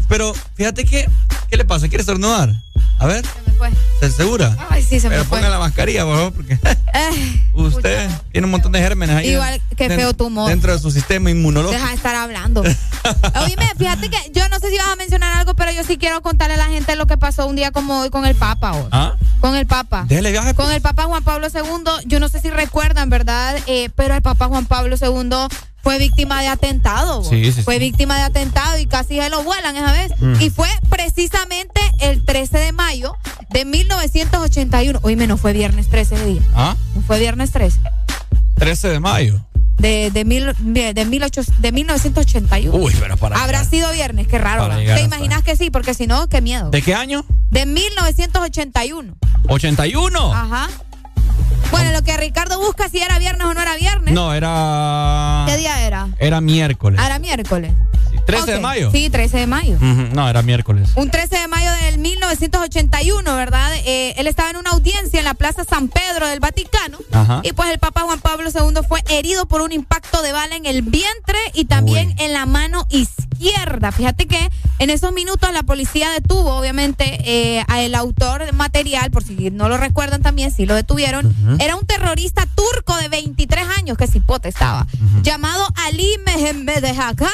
Pero 0.09 0.33
fíjate 0.55 0.83
que, 0.83 1.07
¿qué 1.49 1.55
le 1.55 1.63
pasa? 1.63 1.87
¿Quiere 1.87 2.01
estornudar? 2.01 2.53
A 2.99 3.05
ver, 3.05 3.25
Se 3.25 3.49
me 3.51 3.57
fue. 3.57 3.69
¿estás 3.93 4.13
segura? 4.15 4.57
Ay, 4.69 4.83
sí, 4.83 4.99
se 4.99 5.07
me 5.07 5.15
Pero 5.15 5.23
fue. 5.29 5.37
ponga 5.37 5.49
la 5.49 5.57
mascarilla, 5.59 6.03
por 6.03 6.15
favor, 6.17 6.33
porque 6.33 6.59
Eh, 6.93 7.43
usted 7.53 8.09
tiene 8.33 8.45
un 8.45 8.51
montón 8.51 8.73
de 8.73 8.79
gérmenes 8.79 9.15
ahí. 9.15 9.29
Igual, 9.29 9.61
qué 9.77 9.87
den- 9.87 9.97
feo 9.97 10.13
tu 10.13 10.25
humor. 10.25 10.49
Dentro 10.49 10.73
de 10.73 10.79
su 10.79 10.91
sistema 10.91 11.29
inmunológico. 11.31 11.79
Deja 11.79 11.89
de 11.91 11.95
estar 11.95 12.15
hablando. 12.15 12.63
Oíme, 13.41 13.65
fíjate 13.77 14.09
que 14.09 14.17
yo 14.33 14.49
no 14.49 14.59
sé 14.59 14.69
si 14.69 14.77
vas 14.77 14.89
a 14.89 14.95
mencionar 14.97 15.33
algo, 15.37 15.53
pero 15.55 15.71
yo 15.71 15.85
sí 15.85 15.97
quiero 15.97 16.21
contarle 16.21 16.55
a 16.55 16.57
la 16.57 16.65
gente 16.65 16.97
lo 16.97 17.07
que 17.07 17.15
pasó 17.17 17.47
un 17.47 17.55
día 17.55 17.71
como 17.71 18.01
hoy 18.01 18.09
con 18.09 18.25
el 18.25 18.35
Papa 18.35 18.73
hoy. 18.73 18.87
¿Ah? 18.91 19.15
Con 19.39 19.55
el 19.55 19.65
Papa. 19.67 20.03
Déjale 20.09 20.31
viaje. 20.31 20.53
Con 20.53 20.69
el 20.69 20.81
Papa 20.81 21.03
Juan 21.03 21.23
Pablo 21.23 21.47
II, 21.47 21.61
yo 22.07 22.19
no 22.19 22.27
sé 22.27 22.41
si 22.41 22.49
recuerdan, 22.49 23.09
¿verdad? 23.09 23.57
Eh, 23.67 23.89
pero 23.95 24.15
el 24.15 24.21
Papa 24.21 24.47
Juan 24.47 24.65
Pablo 24.65 24.97
II 24.99 25.47
fue 25.87 25.99
víctima 25.99 26.41
de 26.41 26.49
atentado. 26.49 27.23
Sí, 27.23 27.45
sí, 27.45 27.51
sí. 27.53 27.61
Fue 27.61 27.79
víctima 27.79 28.17
de 28.17 28.23
atentado 28.23 28.77
y 28.77 28.87
casi 28.87 29.21
se 29.21 29.29
lo 29.29 29.41
vuelan 29.43 29.73
esa 29.77 29.93
vez. 29.93 30.11
Mm. 30.19 30.41
Y 30.41 30.49
fue 30.49 30.67
precisamente 30.89 31.79
el 32.01 32.25
13 32.25 32.57
de 32.57 32.71
mayo 32.73 33.15
de 33.51 33.63
1981. 33.63 34.99
Oíme, 35.01 35.27
no 35.27 35.37
fue 35.37 35.53
viernes 35.53 35.87
13 35.89 36.17
de 36.17 36.25
día. 36.25 36.41
¿Ah? 36.53 36.75
No 36.93 37.01
fue 37.03 37.19
viernes 37.21 37.51
13. 37.51 37.79
13 38.55 38.89
de 38.89 38.99
mayo. 38.99 39.45
De, 39.77 40.11
de, 40.11 40.25
mil, 40.25 40.51
de, 40.59 40.93
de, 40.93 41.05
mil 41.05 41.23
ocho- 41.23 41.43
de 41.59 41.71
1981. 41.71 42.75
Uy, 42.75 42.93
pero 42.99 43.15
para. 43.15 43.41
Habrá 43.41 43.63
sido 43.63 43.89
viernes, 43.93 44.27
qué 44.27 44.39
raro. 44.39 44.67
¿Te 44.75 44.91
hasta- 44.91 44.99
imaginas 45.05 45.41
que 45.43 45.55
sí? 45.55 45.69
Porque 45.71 45.93
si 45.93 46.05
no, 46.05 46.27
qué 46.27 46.41
miedo. 46.41 46.69
¿De 46.69 46.81
qué 46.81 46.95
año? 46.95 47.23
De 47.49 47.65
1981. 47.65 49.15
81. 49.47 50.33
Ajá. 50.33 50.67
Bueno, 51.71 51.91
lo 51.91 52.01
que 52.03 52.15
Ricardo 52.17 52.59
busca 52.59 52.89
si 52.89 52.99
era 52.99 53.19
viernes 53.19 53.45
o 53.47 53.53
no 53.53 53.61
era 53.61 53.75
viernes. 53.75 54.13
No, 54.13 54.33
era. 54.33 55.45
¿Qué 55.47 55.57
día 55.57 55.85
era? 55.85 56.07
Era 56.19 56.41
miércoles. 56.41 56.99
Era 57.03 57.19
miércoles. 57.19 57.73
13 58.27 58.51
de 58.51 58.59
mayo. 58.59 58.91
Sí, 58.91 59.09
13 59.09 59.37
de 59.37 59.47
mayo. 59.47 59.77
No, 59.79 60.27
era 60.29 60.41
miércoles. 60.41 60.89
Un 60.95 61.09
13 61.09 61.37
de 61.37 61.47
mayo 61.47 61.71
del 61.85 61.97
1981, 61.97 63.35
¿verdad? 63.35 63.71
Eh, 63.85 64.15
él 64.17 64.27
estaba 64.27 64.49
en 64.49 64.57
una 64.57 64.71
audiencia 64.71 65.19
en 65.19 65.25
la 65.25 65.33
Plaza 65.33 65.63
San 65.63 65.87
Pedro 65.87 66.27
del 66.27 66.41
Vaticano. 66.41 66.97
Ajá. 67.13 67.39
Y 67.43 67.53
pues 67.53 67.69
el 67.69 67.79
Papa 67.79 68.01
Juan 68.01 68.19
Pablo 68.19 68.49
II 68.49 68.81
fue 68.87 69.01
herido 69.09 69.45
por 69.45 69.61
un 69.61 69.71
impacto 69.71 70.21
de 70.21 70.33
bala 70.33 70.57
en 70.57 70.65
el 70.65 70.81
vientre 70.81 71.39
y 71.53 71.65
también 71.65 72.15
en 72.19 72.33
la 72.33 72.45
mano 72.45 72.85
izquierda. 72.89 73.93
Fíjate 73.93 74.25
que 74.25 74.49
en 74.79 74.89
esos 74.89 75.13
minutos 75.13 75.51
la 75.53 75.63
policía 75.63 76.09
detuvo, 76.11 76.55
obviamente, 76.55 77.19
eh, 77.25 77.63
al 77.67 77.95
autor 77.95 78.51
material, 78.53 79.09
por 79.09 79.23
si 79.23 79.51
no 79.51 79.69
lo 79.69 79.77
recuerdan 79.77 80.21
también, 80.21 80.51
si 80.51 80.65
lo 80.65 80.75
detuvieron. 80.75 81.33
Era 81.59 81.75
un 81.75 81.85
terrorista 81.85 82.45
turco 82.55 82.95
de 82.97 83.09
23 83.09 83.65
años, 83.77 83.97
que 83.97 84.07
cipote 84.07 84.49
estaba, 84.49 84.85
llamado 85.21 85.65
Ali 85.85 86.07
Mehmedehaka. 86.25 87.29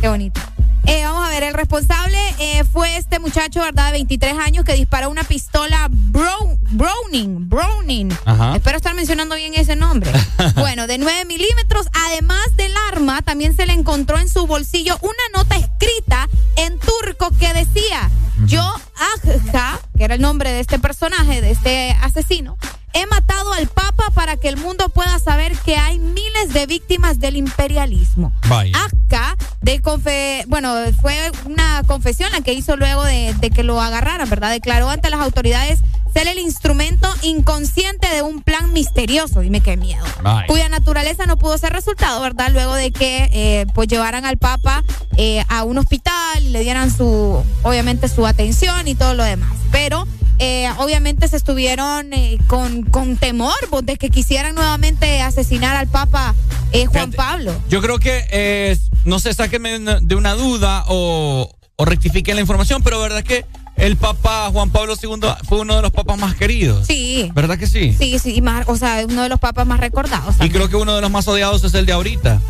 Qué 0.00 0.08
bonito. 0.08 0.40
Eh, 0.86 1.04
vamos 1.04 1.24
a 1.26 1.28
ver, 1.28 1.42
el 1.42 1.52
responsable 1.54 2.16
eh, 2.38 2.64
fue 2.64 2.96
este 2.96 3.18
muchacho, 3.18 3.60
¿verdad? 3.60 3.86
De 3.86 3.92
23 3.92 4.38
años 4.38 4.64
que 4.64 4.72
disparó 4.72 5.10
una 5.10 5.22
pistola 5.24 5.88
Brown- 5.90 6.58
Browning. 6.70 7.48
Browning. 7.48 8.10
Ajá. 8.24 8.56
Espero 8.56 8.78
estar 8.78 8.94
mencionando 8.94 9.34
bien 9.36 9.52
ese 9.54 9.76
nombre. 9.76 10.10
bueno, 10.56 10.86
de 10.86 10.96
9 10.98 11.26
milímetros. 11.26 11.86
Además 12.08 12.56
del 12.56 12.72
arma, 12.92 13.20
también 13.22 13.54
se 13.54 13.66
le 13.66 13.74
encontró 13.74 14.18
en 14.18 14.28
su 14.28 14.46
bolsillo 14.46 14.98
una 15.02 15.38
nota 15.42 15.56
escrita 15.56 16.28
en 16.56 16.78
turco 16.78 17.30
que 17.38 17.52
decía: 17.52 18.10
Yo, 18.46 18.64
Ajja, 19.00 19.80
que 19.96 20.04
era 20.04 20.14
el 20.14 20.20
nombre 20.20 20.52
de 20.52 20.60
este 20.60 20.78
personaje, 20.78 21.40
de 21.40 21.50
este 21.50 21.92
asesino, 22.02 22.56
he 22.92 23.06
matado 23.06 23.52
al 23.52 23.66
Papa 23.68 24.10
para 24.14 24.36
que 24.36 24.48
el 24.48 24.56
mundo 24.56 24.88
pueda 24.90 25.18
saber 25.18 25.56
que 25.58 25.76
hay 25.76 25.98
miles 25.98 26.52
de 26.52 26.66
víctimas 26.66 27.18
del 27.18 27.36
imperialismo. 27.36 28.32
Acá 28.74 29.36
de 29.62 29.80
confe 29.80 30.44
bueno, 30.48 30.74
fue 31.00 31.16
una 31.46 31.82
confesión 31.86 32.30
la 32.32 32.40
que 32.42 32.52
hizo 32.52 32.76
luego 32.76 33.04
de, 33.04 33.34
de 33.34 33.50
que 33.50 33.62
lo 33.62 33.80
agarraran, 33.80 34.28
¿verdad? 34.28 34.50
Declaró 34.50 34.90
ante 34.90 35.10
las 35.10 35.20
autoridades 35.20 35.80
ser 36.12 36.28
el 36.28 36.38
instrumento 36.38 37.08
inconsciente 37.22 38.08
de 38.08 38.22
un 38.22 38.42
plan 38.42 38.72
misterioso. 38.72 39.40
Dime 39.40 39.60
qué 39.60 39.76
miedo. 39.76 40.04
Cuya 40.46 40.68
naturaleza 40.68 41.26
no 41.26 41.36
pudo 41.36 41.56
ser 41.58 41.72
resultado, 41.72 42.20
¿verdad? 42.20 42.50
Luego 42.52 42.74
de 42.74 42.90
que 42.90 43.28
eh, 43.32 43.66
pues 43.74 43.88
llevaran 43.88 44.24
al 44.24 44.36
Papa 44.36 44.82
eh, 45.16 45.44
a 45.48 45.64
un 45.64 45.78
hospital 45.78 46.42
y 46.42 46.50
le 46.50 46.60
dieran 46.60 46.94
su, 46.94 47.42
obviamente, 47.62 48.08
su 48.08 48.26
atención 48.26 48.88
y 48.88 48.94
todo 48.94 49.14
lo 49.14 49.24
demás. 49.24 49.52
Pero 49.70 50.06
eh, 50.38 50.70
obviamente 50.78 51.28
se 51.28 51.36
estuvieron 51.36 52.12
eh, 52.12 52.38
con, 52.46 52.82
con 52.82 53.16
temor 53.16 53.54
pues, 53.68 53.84
de 53.86 53.96
que 53.96 54.10
quisieran 54.10 54.54
nuevamente 54.54 55.20
asesinar 55.20 55.76
al 55.76 55.86
Papa 55.86 56.34
eh, 56.72 56.86
Juan 56.86 57.12
Pablo. 57.12 57.54
Yo 57.68 57.82
creo 57.82 57.98
que, 57.98 58.24
eh, 58.30 58.78
no 59.04 59.18
sé, 59.18 59.34
sáquenme 59.34 59.78
de 59.78 60.14
una 60.14 60.34
duda 60.34 60.84
o, 60.88 61.50
o 61.76 61.84
rectifiquen 61.84 62.36
la 62.36 62.40
información, 62.40 62.82
pero 62.82 63.00
verdad 63.00 63.22
que 63.22 63.44
el 63.76 63.96
Papa 63.96 64.50
Juan 64.52 64.70
Pablo 64.70 64.94
II 65.00 65.20
fue 65.48 65.60
uno 65.60 65.76
de 65.76 65.82
los 65.82 65.90
papas 65.90 66.18
más 66.18 66.34
queridos. 66.34 66.86
Sí. 66.86 67.30
¿Verdad 67.34 67.58
que 67.58 67.66
sí? 67.66 67.94
Sí, 67.98 68.18
sí, 68.18 68.40
más, 68.42 68.68
o 68.68 68.76
sea, 68.76 69.04
uno 69.08 69.22
de 69.22 69.28
los 69.28 69.40
papas 69.40 69.66
más 69.66 69.80
recordados. 69.80 70.34
Y 70.40 70.50
creo 70.50 70.68
que 70.68 70.76
uno 70.76 70.94
de 70.94 71.00
los 71.00 71.10
más 71.10 71.26
odiados 71.28 71.64
es 71.64 71.74
el 71.74 71.86
de 71.86 71.92
ahorita. 71.92 72.40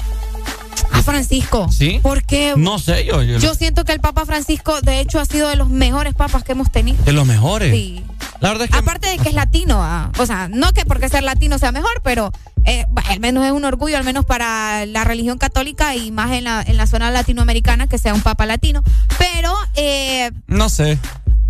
A 0.92 1.02
Francisco. 1.02 1.68
¿Sí? 1.70 2.00
¿Por 2.02 2.22
qué? 2.24 2.54
No 2.56 2.78
sé, 2.78 3.04
yo. 3.04 3.22
yo- 3.22 3.38
Yo 3.38 3.54
siento 3.54 3.84
que 3.84 3.92
el 3.92 4.00
Papa 4.00 4.24
Francisco, 4.26 4.80
de 4.80 5.00
hecho, 5.00 5.20
ha 5.20 5.24
sido 5.24 5.48
de 5.48 5.56
los 5.56 5.68
mejores 5.68 6.14
papas 6.14 6.42
que 6.44 6.52
hemos 6.52 6.70
tenido. 6.70 7.02
de 7.04 7.12
los 7.12 7.26
mejores. 7.26 7.72
Sí. 7.72 8.04
La 8.40 8.48
verdad 8.50 8.64
es 8.64 8.70
que. 8.70 8.78
Aparte 8.78 9.08
de 9.08 9.18
que 9.18 9.28
es 9.28 9.34
latino, 9.34 9.82
ah, 9.82 10.10
o 10.18 10.26
sea, 10.26 10.48
no 10.48 10.72
que 10.72 10.84
porque 10.86 11.08
ser 11.08 11.22
latino 11.22 11.58
sea 11.58 11.72
mejor, 11.72 12.00
pero 12.02 12.32
eh, 12.64 12.86
al 13.08 13.20
menos 13.20 13.44
es 13.44 13.52
un 13.52 13.64
orgullo, 13.64 13.98
al 13.98 14.04
menos 14.04 14.24
para 14.24 14.86
la 14.86 15.04
religión 15.04 15.36
católica 15.38 15.94
y 15.94 16.10
más 16.10 16.32
en 16.32 16.44
la, 16.44 16.62
en 16.66 16.76
la 16.78 16.86
zona 16.86 17.10
latinoamericana 17.10 17.86
que 17.86 17.98
sea 17.98 18.14
un 18.14 18.22
papa 18.22 18.46
latino. 18.46 18.82
Pero, 19.18 19.54
eh, 19.74 20.30
No 20.46 20.68
sé. 20.70 20.98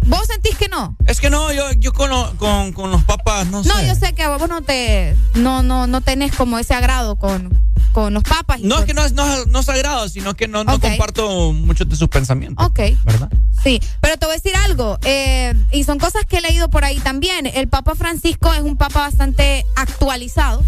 ¿Vos 0.06 0.26
sentís 0.26 0.56
que 0.56 0.68
no? 0.68 0.96
Es 1.06 1.20
que 1.20 1.30
no, 1.30 1.52
yo, 1.52 1.70
yo 1.72 1.92
con, 1.92 2.10
lo- 2.10 2.32
con, 2.36 2.72
con 2.72 2.90
los 2.90 3.04
papas, 3.04 3.46
no, 3.48 3.62
No, 3.62 3.76
sé. 3.78 3.86
yo 3.86 3.94
sé 3.94 4.12
que 4.14 4.26
vos 4.26 4.48
no 4.48 4.62
te, 4.62 5.16
no, 5.34 5.62
no, 5.62 5.86
no 5.86 6.00
tenés 6.00 6.34
como 6.34 6.58
ese 6.58 6.74
agrado 6.74 7.16
con, 7.16 7.50
con 7.92 8.14
los 8.14 8.22
papas. 8.22 8.60
y 8.60 8.64
No 8.64 8.78
es 8.78 8.84
que 8.84 8.94
no 8.94 9.04
es, 9.04 9.12
no, 9.12 9.44
no 9.46 9.60
es 9.60 9.66
sagrado, 9.66 10.08
sino 10.08 10.34
que 10.34 10.48
no, 10.48 10.64
no 10.64 10.78
comparto 10.80 11.52
muchos 11.52 11.88
de 11.88 11.96
sus 11.96 12.08
pensamientos. 12.08 12.64
Ok. 12.66 12.80
¿Verdad? 13.04 13.30
Sí, 13.62 13.78
pero 14.00 14.16
te 14.16 14.24
voy 14.24 14.32
a 14.32 14.36
decir 14.38 14.56
algo, 14.56 14.98
eh, 15.04 15.52
y 15.70 15.84
son 15.84 15.98
cosas 15.98 16.24
que 16.26 16.38
he 16.38 16.40
leído 16.40 16.70
por 16.70 16.82
ahí 16.86 16.98
también. 16.98 17.44
El 17.46 17.68
Papa 17.68 17.94
Francisco 17.94 18.54
es 18.54 18.62
un 18.62 18.78
papa 18.78 19.00
bastante 19.00 19.66
actualizado, 19.76 20.64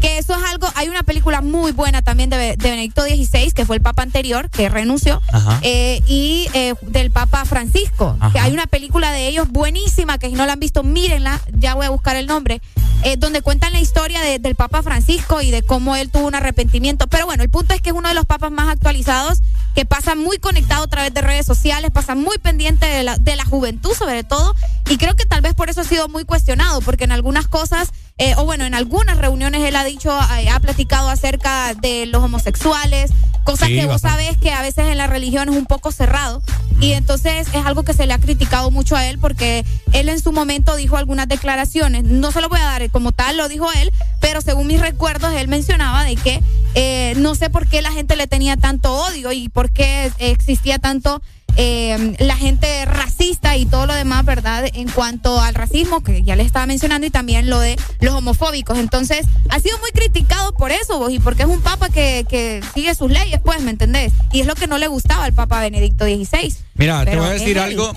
que 0.00 0.18
eso 0.18 0.32
es 0.36 0.44
algo, 0.48 0.68
hay 0.76 0.88
una 0.88 1.02
película 1.02 1.40
muy 1.40 1.72
buena 1.72 2.02
también 2.02 2.30
de, 2.30 2.36
de 2.36 2.56
Benedicto 2.56 3.02
XVI, 3.02 3.50
que 3.50 3.66
fue 3.66 3.74
el 3.76 3.82
papa 3.82 4.02
anterior, 4.02 4.48
que 4.48 4.68
renunció, 4.68 5.20
Ajá. 5.32 5.58
eh, 5.62 6.00
y 6.06 6.46
eh, 6.54 6.74
del 6.82 7.10
Papa 7.10 7.44
Francisco, 7.46 8.16
que 8.32 8.38
Ajá. 8.38 8.44
hay 8.44 8.52
una 8.52 8.66
película 8.68 8.75
de 8.80 9.28
ellos 9.28 9.48
buenísima, 9.48 10.18
que 10.18 10.28
si 10.28 10.34
no 10.34 10.44
la 10.46 10.52
han 10.52 10.60
visto, 10.60 10.82
mírenla, 10.82 11.40
ya 11.58 11.74
voy 11.74 11.86
a 11.86 11.90
buscar 11.90 12.16
el 12.16 12.26
nombre, 12.26 12.60
eh, 13.04 13.16
donde 13.16 13.40
cuentan 13.40 13.72
la 13.72 13.80
historia 13.80 14.20
de- 14.20 14.38
del 14.38 14.54
Papa 14.54 14.82
Francisco 14.82 15.40
y 15.40 15.50
de 15.50 15.62
cómo 15.62 15.96
él 15.96 16.10
tuvo 16.10 16.26
un 16.26 16.34
arrepentimiento. 16.34 17.06
Pero 17.06 17.26
bueno, 17.26 17.42
el 17.42 17.48
punto 17.50 17.74
es 17.74 17.80
que 17.80 17.90
es 17.90 17.96
uno 17.96 18.08
de 18.08 18.14
los 18.14 18.26
papas 18.26 18.50
más 18.50 18.68
actualizados, 18.68 19.40
que 19.76 19.84
pasa 19.84 20.14
muy 20.14 20.38
conectado 20.38 20.84
a 20.84 20.86
través 20.88 21.12
de 21.12 21.20
redes 21.20 21.44
sociales, 21.44 21.90
pasa 21.92 22.14
muy 22.14 22.38
pendiente 22.38 22.86
de 22.86 23.02
la, 23.02 23.18
de 23.18 23.36
la 23.36 23.44
juventud 23.44 23.92
sobre 23.92 24.24
todo, 24.24 24.54
y 24.88 24.96
creo 24.96 25.14
que 25.14 25.26
tal 25.26 25.42
vez 25.42 25.52
por 25.54 25.68
eso 25.68 25.82
ha 25.82 25.84
sido 25.84 26.08
muy 26.08 26.24
cuestionado, 26.24 26.80
porque 26.80 27.04
en 27.04 27.12
algunas 27.12 27.46
cosas, 27.46 27.90
eh, 28.16 28.34
o 28.38 28.46
bueno, 28.46 28.64
en 28.64 28.74
algunas 28.74 29.18
reuniones 29.18 29.62
él 29.62 29.76
ha 29.76 29.84
dicho, 29.84 30.18
eh, 30.38 30.48
ha 30.48 30.58
platicado 30.60 31.10
acerca 31.10 31.74
de 31.74 32.06
los 32.06 32.22
homosexuales, 32.22 33.10
cosas 33.44 33.68
Sí, 33.68 33.74
que 33.76 33.84
vos 33.86 34.00
bastante. 34.00 34.24
sabes 34.24 34.38
que 34.38 34.50
a 34.50 34.62
veces 34.62 34.86
en 34.88 34.96
la 34.96 35.06
religión 35.06 35.50
es 35.50 35.54
un 35.56 35.66
poco 35.66 35.92
cerrado, 35.92 36.42
y 36.80 36.92
entonces 36.92 37.46
es 37.52 37.66
algo 37.66 37.82
que 37.84 37.92
se 37.92 38.06
le 38.06 38.14
ha 38.14 38.18
criticado 38.18 38.70
mucho 38.70 38.96
a 38.96 39.06
él, 39.06 39.18
porque 39.18 39.66
él 39.92 40.08
en 40.08 40.20
su 40.20 40.32
momento 40.32 40.74
dijo 40.76 40.96
algunas 40.96 41.28
declaraciones, 41.28 42.04
no 42.04 42.32
se 42.32 42.40
lo 42.40 42.48
voy 42.48 42.60
a 42.60 42.64
dar 42.64 42.90
como 42.90 43.12
tal, 43.12 43.36
lo 43.36 43.48
dijo 43.48 43.70
él, 43.72 43.92
pero 44.20 44.40
según 44.40 44.66
mis 44.68 44.80
recuerdos, 44.80 45.34
él 45.34 45.48
mencionaba 45.48 46.02
de 46.04 46.16
que 46.16 46.42
eh, 46.74 47.14
no 47.18 47.34
sé 47.34 47.50
por 47.50 47.68
qué 47.68 47.80
la 47.82 47.92
gente 47.92 48.16
le 48.16 48.26
tenía 48.26 48.56
tanto 48.56 48.92
odio 48.94 49.32
y 49.32 49.48
por 49.48 49.65
qué 49.70 50.12
existía 50.18 50.78
tanto 50.78 51.22
eh, 51.58 52.16
la 52.18 52.36
gente 52.36 52.84
racista 52.84 53.56
y 53.56 53.64
todo 53.64 53.86
lo 53.86 53.94
demás, 53.94 54.24
¿verdad? 54.24 54.68
En 54.74 54.88
cuanto 54.88 55.40
al 55.40 55.54
racismo, 55.54 56.02
que 56.02 56.22
ya 56.22 56.36
les 56.36 56.46
estaba 56.46 56.66
mencionando, 56.66 57.06
y 57.06 57.10
también 57.10 57.48
lo 57.48 57.58
de 57.58 57.76
los 58.00 58.14
homofóbicos. 58.14 58.78
Entonces, 58.78 59.26
ha 59.48 59.58
sido 59.60 59.78
muy 59.78 59.90
criticado 59.90 60.52
por 60.52 60.70
eso, 60.70 60.98
vos, 60.98 61.10
y 61.10 61.18
porque 61.18 61.44
es 61.44 61.48
un 61.48 61.62
papa 61.62 61.88
que, 61.88 62.26
que 62.28 62.62
sigue 62.74 62.94
sus 62.94 63.10
leyes, 63.10 63.40
pues, 63.42 63.62
¿me 63.62 63.70
entendés? 63.70 64.12
Y 64.32 64.40
es 64.40 64.46
lo 64.46 64.54
que 64.54 64.66
no 64.66 64.76
le 64.76 64.86
gustaba 64.86 65.24
al 65.24 65.32
papa 65.32 65.60
Benedicto 65.60 66.04
XVI. 66.04 66.54
Mira, 66.74 67.04
te 67.04 67.16
voy 67.16 67.26
a 67.26 67.30
decir 67.30 67.58
algo. 67.58 67.96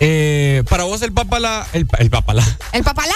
Eh, 0.00 0.62
para 0.68 0.84
vos 0.84 1.00
el 1.02 1.12
papa 1.12 1.40
la... 1.40 1.66
El, 1.72 1.86
el 1.98 2.10
papa 2.10 2.34
la... 2.34 2.44
El 2.72 2.82
papalá, 2.82 3.14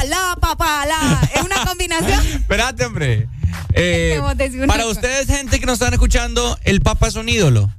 alá, 0.00 0.36
papalá, 0.40 1.20
es 1.34 1.42
una 1.42 1.64
combinación. 1.64 2.26
Espérate, 2.34 2.84
hombre. 2.84 3.28
Eh, 3.74 4.20
para 4.66 4.86
ustedes, 4.86 5.26
gente 5.26 5.60
que 5.60 5.66
nos 5.66 5.74
están 5.74 5.92
escuchando, 5.92 6.58
el 6.64 6.80
papa 6.80 7.08
es 7.08 7.16
un 7.16 7.28
ídolo. 7.28 7.70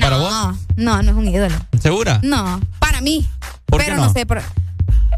¿Para 0.00 0.18
vos? 0.18 0.30
No, 0.30 0.58
no, 0.76 1.02
no 1.02 1.10
es 1.10 1.16
un 1.16 1.28
ídolo. 1.28 1.54
¿Segura? 1.80 2.20
No, 2.22 2.60
para 2.78 3.00
mí. 3.00 3.26
¿Por 3.66 3.80
qué 3.80 3.86
pero 3.86 3.96
no? 3.96 4.06
no? 4.06 4.12
sé, 4.12 4.24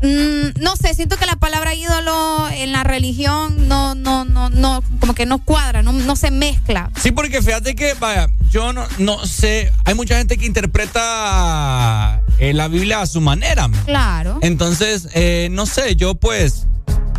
Mm, 0.03 0.61
no 0.61 0.75
sé, 0.75 0.95
siento 0.95 1.17
que 1.17 1.27
la 1.27 1.37
palabra 1.37 1.77
ídolo 1.77 2.49
en 2.51 2.73
la 2.73 2.83
religión 2.83 3.69
no, 3.69 3.95
no, 3.95 4.25
no, 4.25 4.51
no, 4.51 4.83
como 4.99 5.15
que 5.15 5.27
no 5.27 5.39
cuadra, 5.45 5.83
no, 5.83 5.93
no 5.93 6.17
se 6.17 6.33
mezcla. 6.33 6.91
Sí, 7.01 7.13
porque 7.13 7.41
fíjate 7.41 7.77
que, 7.77 7.95
vaya, 7.95 8.29
yo 8.51 8.73
no, 8.73 8.85
no 8.99 9.25
sé, 9.27 9.71
hay 9.85 9.95
mucha 9.95 10.19
gente 10.19 10.39
que 10.39 10.47
interpreta 10.47 12.21
eh, 12.39 12.53
la 12.53 12.67
Biblia 12.67 13.01
a 13.01 13.07
su 13.07 13.21
manera. 13.21 13.69
man. 13.69 13.81
Claro. 13.85 14.41
Entonces, 14.43 15.09
eh, 15.15 15.49
no 15.53 15.67
sé, 15.67 15.95
yo 15.95 16.17
pues 16.17 16.67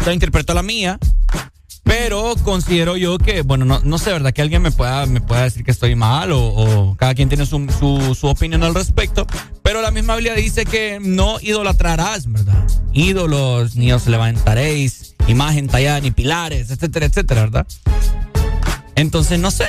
la 0.05 0.11
interpreto 0.11 0.51
a 0.51 0.55
la 0.55 0.63
mía, 0.63 0.99
pero 1.83 2.35
considero 2.43 2.97
yo 2.97 3.17
que, 3.17 3.41
bueno, 3.41 3.65
no, 3.65 3.79
no 3.83 3.97
sé, 3.97 4.11
¿verdad? 4.11 4.33
Que 4.33 4.41
alguien 4.41 4.61
me 4.61 4.71
pueda, 4.71 5.05
me 5.05 5.21
pueda 5.21 5.43
decir 5.43 5.63
que 5.63 5.71
estoy 5.71 5.95
mal 5.95 6.31
o, 6.31 6.39
o 6.39 6.95
cada 6.95 7.13
quien 7.13 7.29
tiene 7.29 7.45
su, 7.45 7.67
su, 7.79 8.15
su 8.15 8.27
opinión 8.27 8.63
al 8.63 8.73
respecto, 8.73 9.27
pero 9.61 9.81
la 9.81 9.91
misma 9.91 10.15
Biblia 10.15 10.33
dice 10.33 10.65
que 10.65 10.99
no 11.01 11.39
idolatrarás, 11.41 12.31
¿verdad? 12.31 12.63
Ídolos, 12.93 13.75
ni 13.75 13.91
os 13.91 14.07
levantaréis, 14.07 15.15
imagen 15.27 15.67
tallada, 15.67 15.99
ni 15.99 16.11
pilares, 16.11 16.71
etcétera, 16.71 17.05
etcétera, 17.05 17.41
¿verdad? 17.41 17.67
Entonces, 18.95 19.39
no 19.39 19.51
sé. 19.51 19.65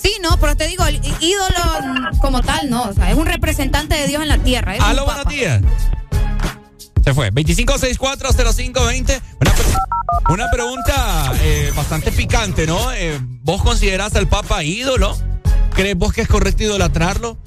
Sí, 0.00 0.12
no, 0.22 0.38
pero 0.40 0.56
te 0.56 0.66
digo, 0.68 0.84
el 0.86 1.00
ídolo 1.20 2.18
como 2.20 2.40
tal, 2.40 2.70
no, 2.70 2.84
o 2.84 2.92
sea, 2.92 3.10
es 3.10 3.16
un 3.16 3.26
representante 3.26 3.96
de 3.96 4.06
Dios 4.06 4.22
en 4.22 4.28
la 4.28 4.38
tierra. 4.38 4.76
Aló, 4.80 5.04
buenos 5.04 5.26
días. 5.26 5.60
Se 7.04 7.14
fue. 7.14 7.30
25640520. 7.32 9.20
Una, 9.40 9.52
pre- 9.54 9.64
una 10.34 10.50
pregunta 10.50 11.32
eh, 11.42 11.72
bastante 11.74 12.12
picante, 12.12 12.66
¿no? 12.66 12.92
Eh, 12.92 13.18
¿Vos 13.42 13.62
considerás 13.62 14.14
al 14.16 14.28
Papa 14.28 14.62
ídolo? 14.64 15.16
¿Crees 15.74 15.96
vos 15.96 16.12
que 16.12 16.22
es 16.22 16.28
correcto 16.28 16.62
idolatrarlo? 16.64 17.38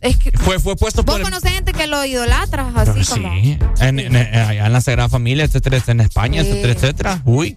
Es 0.00 0.16
que 0.16 0.30
Fue, 0.32 0.58
fue 0.60 0.76
puesto 0.76 1.02
vos 1.02 1.14
por... 1.14 1.20
el- 1.20 1.24
conoces 1.24 1.50
gente 1.52 1.72
que 1.72 1.86
lo 1.88 2.04
idolatra, 2.04 2.70
así 2.76 3.04
como. 3.04 3.32
Sí, 3.42 3.58
en, 3.80 3.98
en 3.98 4.72
la 4.72 4.80
Sagrada 4.80 5.08
Familia, 5.08 5.44
etcétera, 5.44 5.82
en 5.86 6.00
España, 6.00 6.42
Sí. 6.42 6.48
etcétera, 6.50 6.72
etcétera. 6.72 7.22
Uy. 7.24 7.56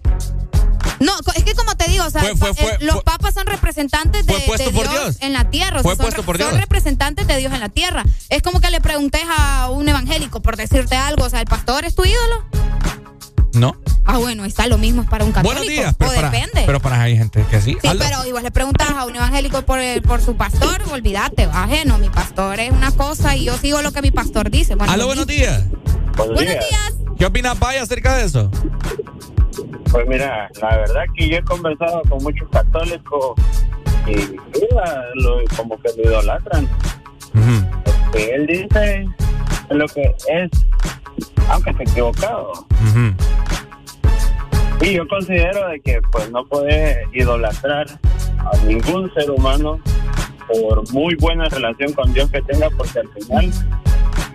No, 1.04 1.12
es 1.34 1.44
que 1.44 1.54
como 1.54 1.74
te 1.74 1.90
digo, 1.90 2.04
o 2.04 2.10
sea, 2.10 2.20
Fue- 2.22 2.36
fue- 2.36 2.48
el 2.50 2.54
pa- 2.54 2.62
fue- 2.62 2.76
el- 2.80 2.86
los 2.86 2.94
fue- 2.96 3.04
papas 3.04 3.34
son 3.34 3.46
representantes 3.46 4.24
de, 4.26 4.34
Dios, 4.38 4.90
Dios. 4.90 5.16
en 5.20 5.32
la 5.32 5.50
tierra. 5.50 5.80
o 5.80 5.82
Fue 5.82 5.92
sea, 5.92 5.96
son, 5.96 6.04
puesto 6.06 6.22
por 6.22 6.38
son 6.38 6.48
Dios. 6.50 6.60
representantes 6.60 7.26
de 7.26 7.36
Dios 7.38 7.52
en 7.52 7.60
la 7.60 7.68
tierra. 7.68 8.04
Es 8.28 8.42
como 8.42 8.60
que 8.60 8.70
le 8.70 8.80
preguntes 8.80 9.22
a 9.38 9.68
un 9.70 9.88
evangélico, 9.88 10.40
por 10.40 10.56
decirte 10.56 10.94
algo, 10.96 11.24
o 11.24 11.30
sea, 11.30 11.40
¿el 11.40 11.46
pastor 11.46 11.84
es 11.84 11.94
tu 11.94 12.04
ídolo? 12.04 12.44
¿No? 13.54 13.76
Ah, 14.04 14.16
bueno, 14.18 14.44
está 14.44 14.66
lo 14.66 14.78
mismo 14.78 15.02
es 15.02 15.08
para 15.08 15.24
un 15.24 15.32
católico. 15.32 15.54
Buenos 15.60 15.68
días. 15.68 15.94
Pero 15.98 16.10
o 16.10 16.14
para, 16.14 16.30
depende. 16.30 16.62
pero 16.66 16.80
para 16.80 17.02
hay 17.02 17.16
gente 17.18 17.44
que 17.50 17.60
sí. 17.60 17.76
Sí, 17.82 17.88
pero 17.98 18.24
igual 18.26 18.42
le 18.44 18.50
preguntas 18.50 18.88
a 18.90 19.04
un 19.04 19.14
evangélico 19.14 19.62
por, 19.62 19.78
el- 19.78 20.02
por 20.02 20.22
su 20.22 20.36
pastor, 20.36 20.82
olvídate, 20.90 21.44
ajeno, 21.52 21.98
mi 21.98 22.08
pastor 22.10 22.58
es 22.60 22.70
una 22.72 22.90
cosa 22.92 23.36
y 23.36 23.44
yo 23.44 23.56
sigo 23.58 23.82
lo 23.82 23.92
que 23.92 24.02
mi 24.02 24.10
pastor 24.10 24.50
dice. 24.50 24.74
Bueno, 24.74 24.92
Aló, 24.92 25.06
buenos 25.06 25.26
días. 25.26 25.64
Buenos 26.16 26.36
días. 26.44 26.92
¿Qué 27.18 27.26
opina 27.26 27.54
Paya 27.54 27.82
acerca 27.82 28.16
de 28.16 28.24
eso? 28.24 28.50
Pues 29.90 30.08
mira, 30.08 30.48
la 30.60 30.76
verdad 30.76 31.04
que 31.16 31.28
yo 31.28 31.36
he 31.38 31.42
conversado 31.44 32.02
con 32.08 32.22
muchos 32.22 32.48
católicos 32.50 33.34
y 34.06 34.36
lo- 35.14 35.42
como 35.56 35.78
que 35.80 35.90
lo 35.96 36.10
idolatran. 36.10 36.68
Que 38.12 38.34
él 38.34 38.46
dice 38.46 39.06
lo 39.70 39.86
que 39.88 40.14
es, 40.28 40.50
aunque 41.48 41.70
esté 41.70 41.82
equivocado. 41.84 42.52
Y 44.80 44.94
yo 44.94 45.06
considero 45.08 45.68
de 45.68 45.80
que 45.80 46.00
pues 46.10 46.30
no 46.30 46.44
puedes 46.44 46.98
idolatrar 47.12 47.86
a 48.38 48.56
ningún 48.66 49.12
ser 49.14 49.30
humano 49.30 49.78
por 50.48 50.92
muy 50.92 51.14
buena 51.16 51.48
relación 51.48 51.92
con 51.92 52.12
Dios 52.12 52.28
que 52.30 52.42
tenga, 52.42 52.68
porque 52.76 52.98
al 52.98 53.08
final 53.10 53.50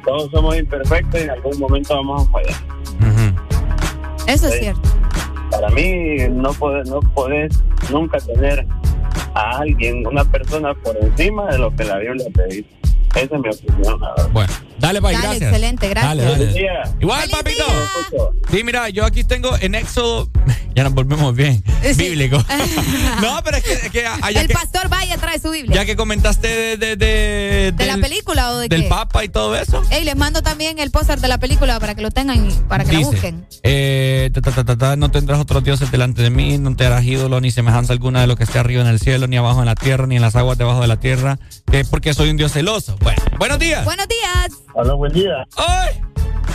todos 0.06 0.32
somos 0.32 0.58
imperfectos 0.58 1.20
y 1.20 1.24
en 1.26 1.30
algún 1.32 1.60
momento 1.60 1.96
vamos 1.96 2.28
a 2.28 2.32
fallar. 2.32 2.56
Eso 4.28 4.48
es 4.48 4.54
Sí. 4.54 4.60
cierto. 4.60 4.90
Para 5.52 5.70
mí 5.70 6.18
no 6.30 6.52
puedes, 6.54 6.90
no 6.90 7.00
nunca 7.92 8.18
tener 8.20 8.66
a 9.34 9.60
alguien, 9.60 10.06
una 10.06 10.24
persona 10.26 10.74
por 10.74 10.98
encima 10.98 11.46
de 11.52 11.60
lo 11.60 11.76
que 11.76 11.84
la 11.84 11.98
Biblia 12.00 12.26
te 12.34 12.46
dice. 12.48 12.70
Esa 13.16 13.36
es 13.36 13.42
mi 13.42 13.50
opinión. 13.50 14.00
Bueno, 14.32 14.54
dale, 14.80 15.00
Dale, 15.02 15.18
gracias. 15.18 15.42
excelente, 15.42 15.90
gracias. 15.90 16.18
Dale, 16.18 16.24
dale. 16.32 16.54
Día. 16.54 16.84
Igual, 17.00 17.30
papito. 17.30 17.66
Sí, 18.52 18.64
mira, 18.64 18.90
yo 18.90 19.06
aquí 19.06 19.24
tengo 19.24 19.56
en 19.60 19.76
Éxodo. 19.76 20.30
Ya 20.78 20.84
nos 20.84 20.94
volvemos 20.94 21.36
bien. 21.36 21.64
Bíblico. 21.96 22.38
no, 23.22 23.42
pero 23.44 23.58
es 23.58 23.64
que, 23.64 23.74
es 23.74 23.90
que 23.90 24.06
allá 24.06 24.42
El 24.42 24.48
que- 24.48 24.54
pastor 24.54 24.90
vaya 24.90 25.18
trae 25.18 25.40
su 25.40 25.50
Biblia. 25.50 25.74
ya 25.76 25.86
que 25.86 25.96
comentaste 25.96 26.48
de, 26.48 26.78
de, 26.78 26.96
de, 26.96 27.74
¿De 27.76 27.86
la 27.88 27.98
película 27.98 28.52
o 28.52 28.58
de 28.60 28.68
del 28.68 28.84
qué? 28.84 28.88
Papa 28.88 29.24
y 29.24 29.30
todo 29.30 29.56
eso. 29.56 29.82
Ey, 29.90 30.04
les 30.04 30.16
mando 30.16 30.44
también 30.44 30.78
el 30.78 30.92
póster 30.92 31.20
de 31.20 31.28
la 31.30 31.40
película 31.40 31.80
para 31.80 31.96
que 31.96 32.04
lo 32.04 32.12
tengan 32.12 32.48
y 32.48 32.54
para 32.68 32.84
que 32.86 32.92
la 32.92 33.00
Dice, 33.00 33.10
busquen. 33.12 33.48
eh, 33.64 34.30
ta, 34.36 34.42
ta, 34.42 34.52
ta, 34.52 34.64
ta, 34.66 34.78
ta, 34.78 34.96
no 34.98 35.10
tendrás 35.10 35.40
otros 35.40 35.64
dioses 35.64 35.90
delante 35.90 36.22
de 36.22 36.30
mí, 36.30 36.60
no 36.60 36.76
te 36.76 36.86
harás 36.86 37.04
ídolo 37.04 37.42
ni 37.42 37.50
semejanza 37.50 37.94
alguna 37.94 38.22
de 38.22 38.28
lo 38.28 38.36
que 38.36 38.44
esté 38.44 38.60
arriba 38.60 38.84
en 38.84 38.88
el 38.88 39.00
cielo, 39.00 39.26
ni 39.26 39.36
abajo 39.38 39.62
en 39.62 39.66
la 39.66 39.74
tierra, 39.74 40.06
ni 40.06 40.18
en 40.18 40.22
las 40.22 40.36
aguas 40.36 40.60
debajo 40.60 40.82
de 40.82 40.88
la 40.88 41.00
tierra, 41.00 41.40
que 41.72 41.86
porque 41.86 42.14
soy 42.14 42.30
un 42.30 42.38
dios 42.38 42.52
celoso. 42.52 42.98
Bueno, 43.02 43.20
buenos 43.40 43.58
días. 43.58 43.84
Buenos 43.84 44.08
días. 44.08 44.52
Hola, 44.74 44.94
buen 44.94 45.12
día. 45.14 45.48
¡Ay! 45.56 46.02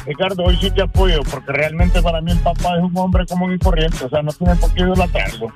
Ricardo, 0.07 0.45
hoy 0.45 0.57
sí 0.61 0.71
te 0.71 0.83
apoyo, 0.83 1.21
porque 1.31 1.53
realmente 1.53 2.03
para 2.03 2.21
mí 2.21 2.33
el 2.33 2.39
papá 2.39 2.77
es 2.77 2.83
un 2.83 2.97
hombre 2.97 3.25
común 3.27 3.55
y 3.55 3.59
corriente, 3.59 4.05
o 4.05 4.09
sea, 4.09 4.23
no 4.23 4.33
tiene 4.33 4.57
por 4.57 4.73
qué 4.75 4.83
idolatrarlo. 4.83 5.53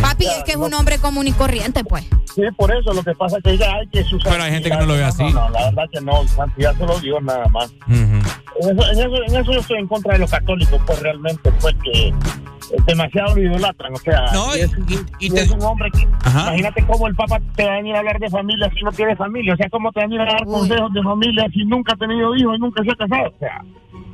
Papi, 0.00 0.26
es 0.26 0.44
que 0.44 0.52
es 0.52 0.56
un 0.56 0.72
hombre 0.74 0.98
común 0.98 1.26
y 1.26 1.32
corriente, 1.32 1.84
pues. 1.84 2.04
Sí, 2.34 2.42
por 2.56 2.74
eso 2.74 2.92
lo 2.92 3.02
que 3.02 3.14
pasa 3.14 3.38
es 3.38 3.42
que 3.42 3.58
ya 3.58 3.74
hay 3.74 3.86
que 3.88 4.04
su 4.04 4.18
Pero 4.18 4.42
hay 4.42 4.52
gente 4.52 4.70
que 4.70 4.76
no 4.76 4.86
lo 4.86 4.94
ve 4.94 5.04
así. 5.04 5.24
No, 5.24 5.32
no, 5.32 5.50
la 5.50 5.64
verdad 5.66 5.84
que 5.92 6.00
no, 6.00 6.26
santidad 6.28 6.76
solo 6.78 6.98
Dios 7.00 7.22
nada 7.22 7.46
más. 7.48 7.72
En 7.88 8.22
eso, 8.60 8.90
en, 8.92 8.98
eso, 8.98 9.22
en 9.26 9.36
eso 9.36 9.52
yo 9.52 9.60
estoy 9.60 9.78
en 9.78 9.86
contra 9.86 10.14
de 10.14 10.20
los 10.20 10.30
católicos, 10.30 10.80
pues 10.86 11.00
realmente, 11.00 11.50
pues 11.60 11.74
que 11.82 12.12
eh, 12.70 12.76
demasiado 12.86 13.34
lo 13.34 13.42
idolatran, 13.42 13.94
o 13.94 13.98
sea, 13.98 14.26
No, 14.32 14.54
y 14.56 14.60
es, 14.60 14.70
y 15.20 15.34
es 15.34 15.50
un 15.50 15.62
hombre 15.62 15.90
que, 15.90 16.06
Ajá. 16.24 16.48
imagínate 16.48 16.84
cómo 16.86 17.06
el 17.08 17.14
Papa 17.14 17.40
te 17.56 17.64
va 17.64 17.72
a 17.72 17.76
venir 17.76 17.94
a 17.94 18.00
hablar 18.00 18.18
de 18.18 18.28
familia 18.28 18.70
si 18.76 18.84
no 18.84 18.92
tiene 18.92 19.16
familia, 19.16 19.54
o 19.54 19.56
sea, 19.56 19.70
cómo 19.70 19.90
te 19.90 20.00
va 20.00 20.04
a 20.04 20.08
venir 20.08 20.20
a 20.20 20.32
dar 20.32 20.44
consejos 20.44 20.92
de 20.92 21.02
familia 21.02 21.46
si 21.52 21.64
nunca 21.64 21.94
ha 21.94 21.96
tenido 21.96 22.34
hijos 22.36 22.56
y 22.56 22.60
nunca 22.60 22.82
se 22.82 22.90
ha 22.90 22.96
casado, 22.96 23.28
o 23.34 23.38
sea, 23.38 23.57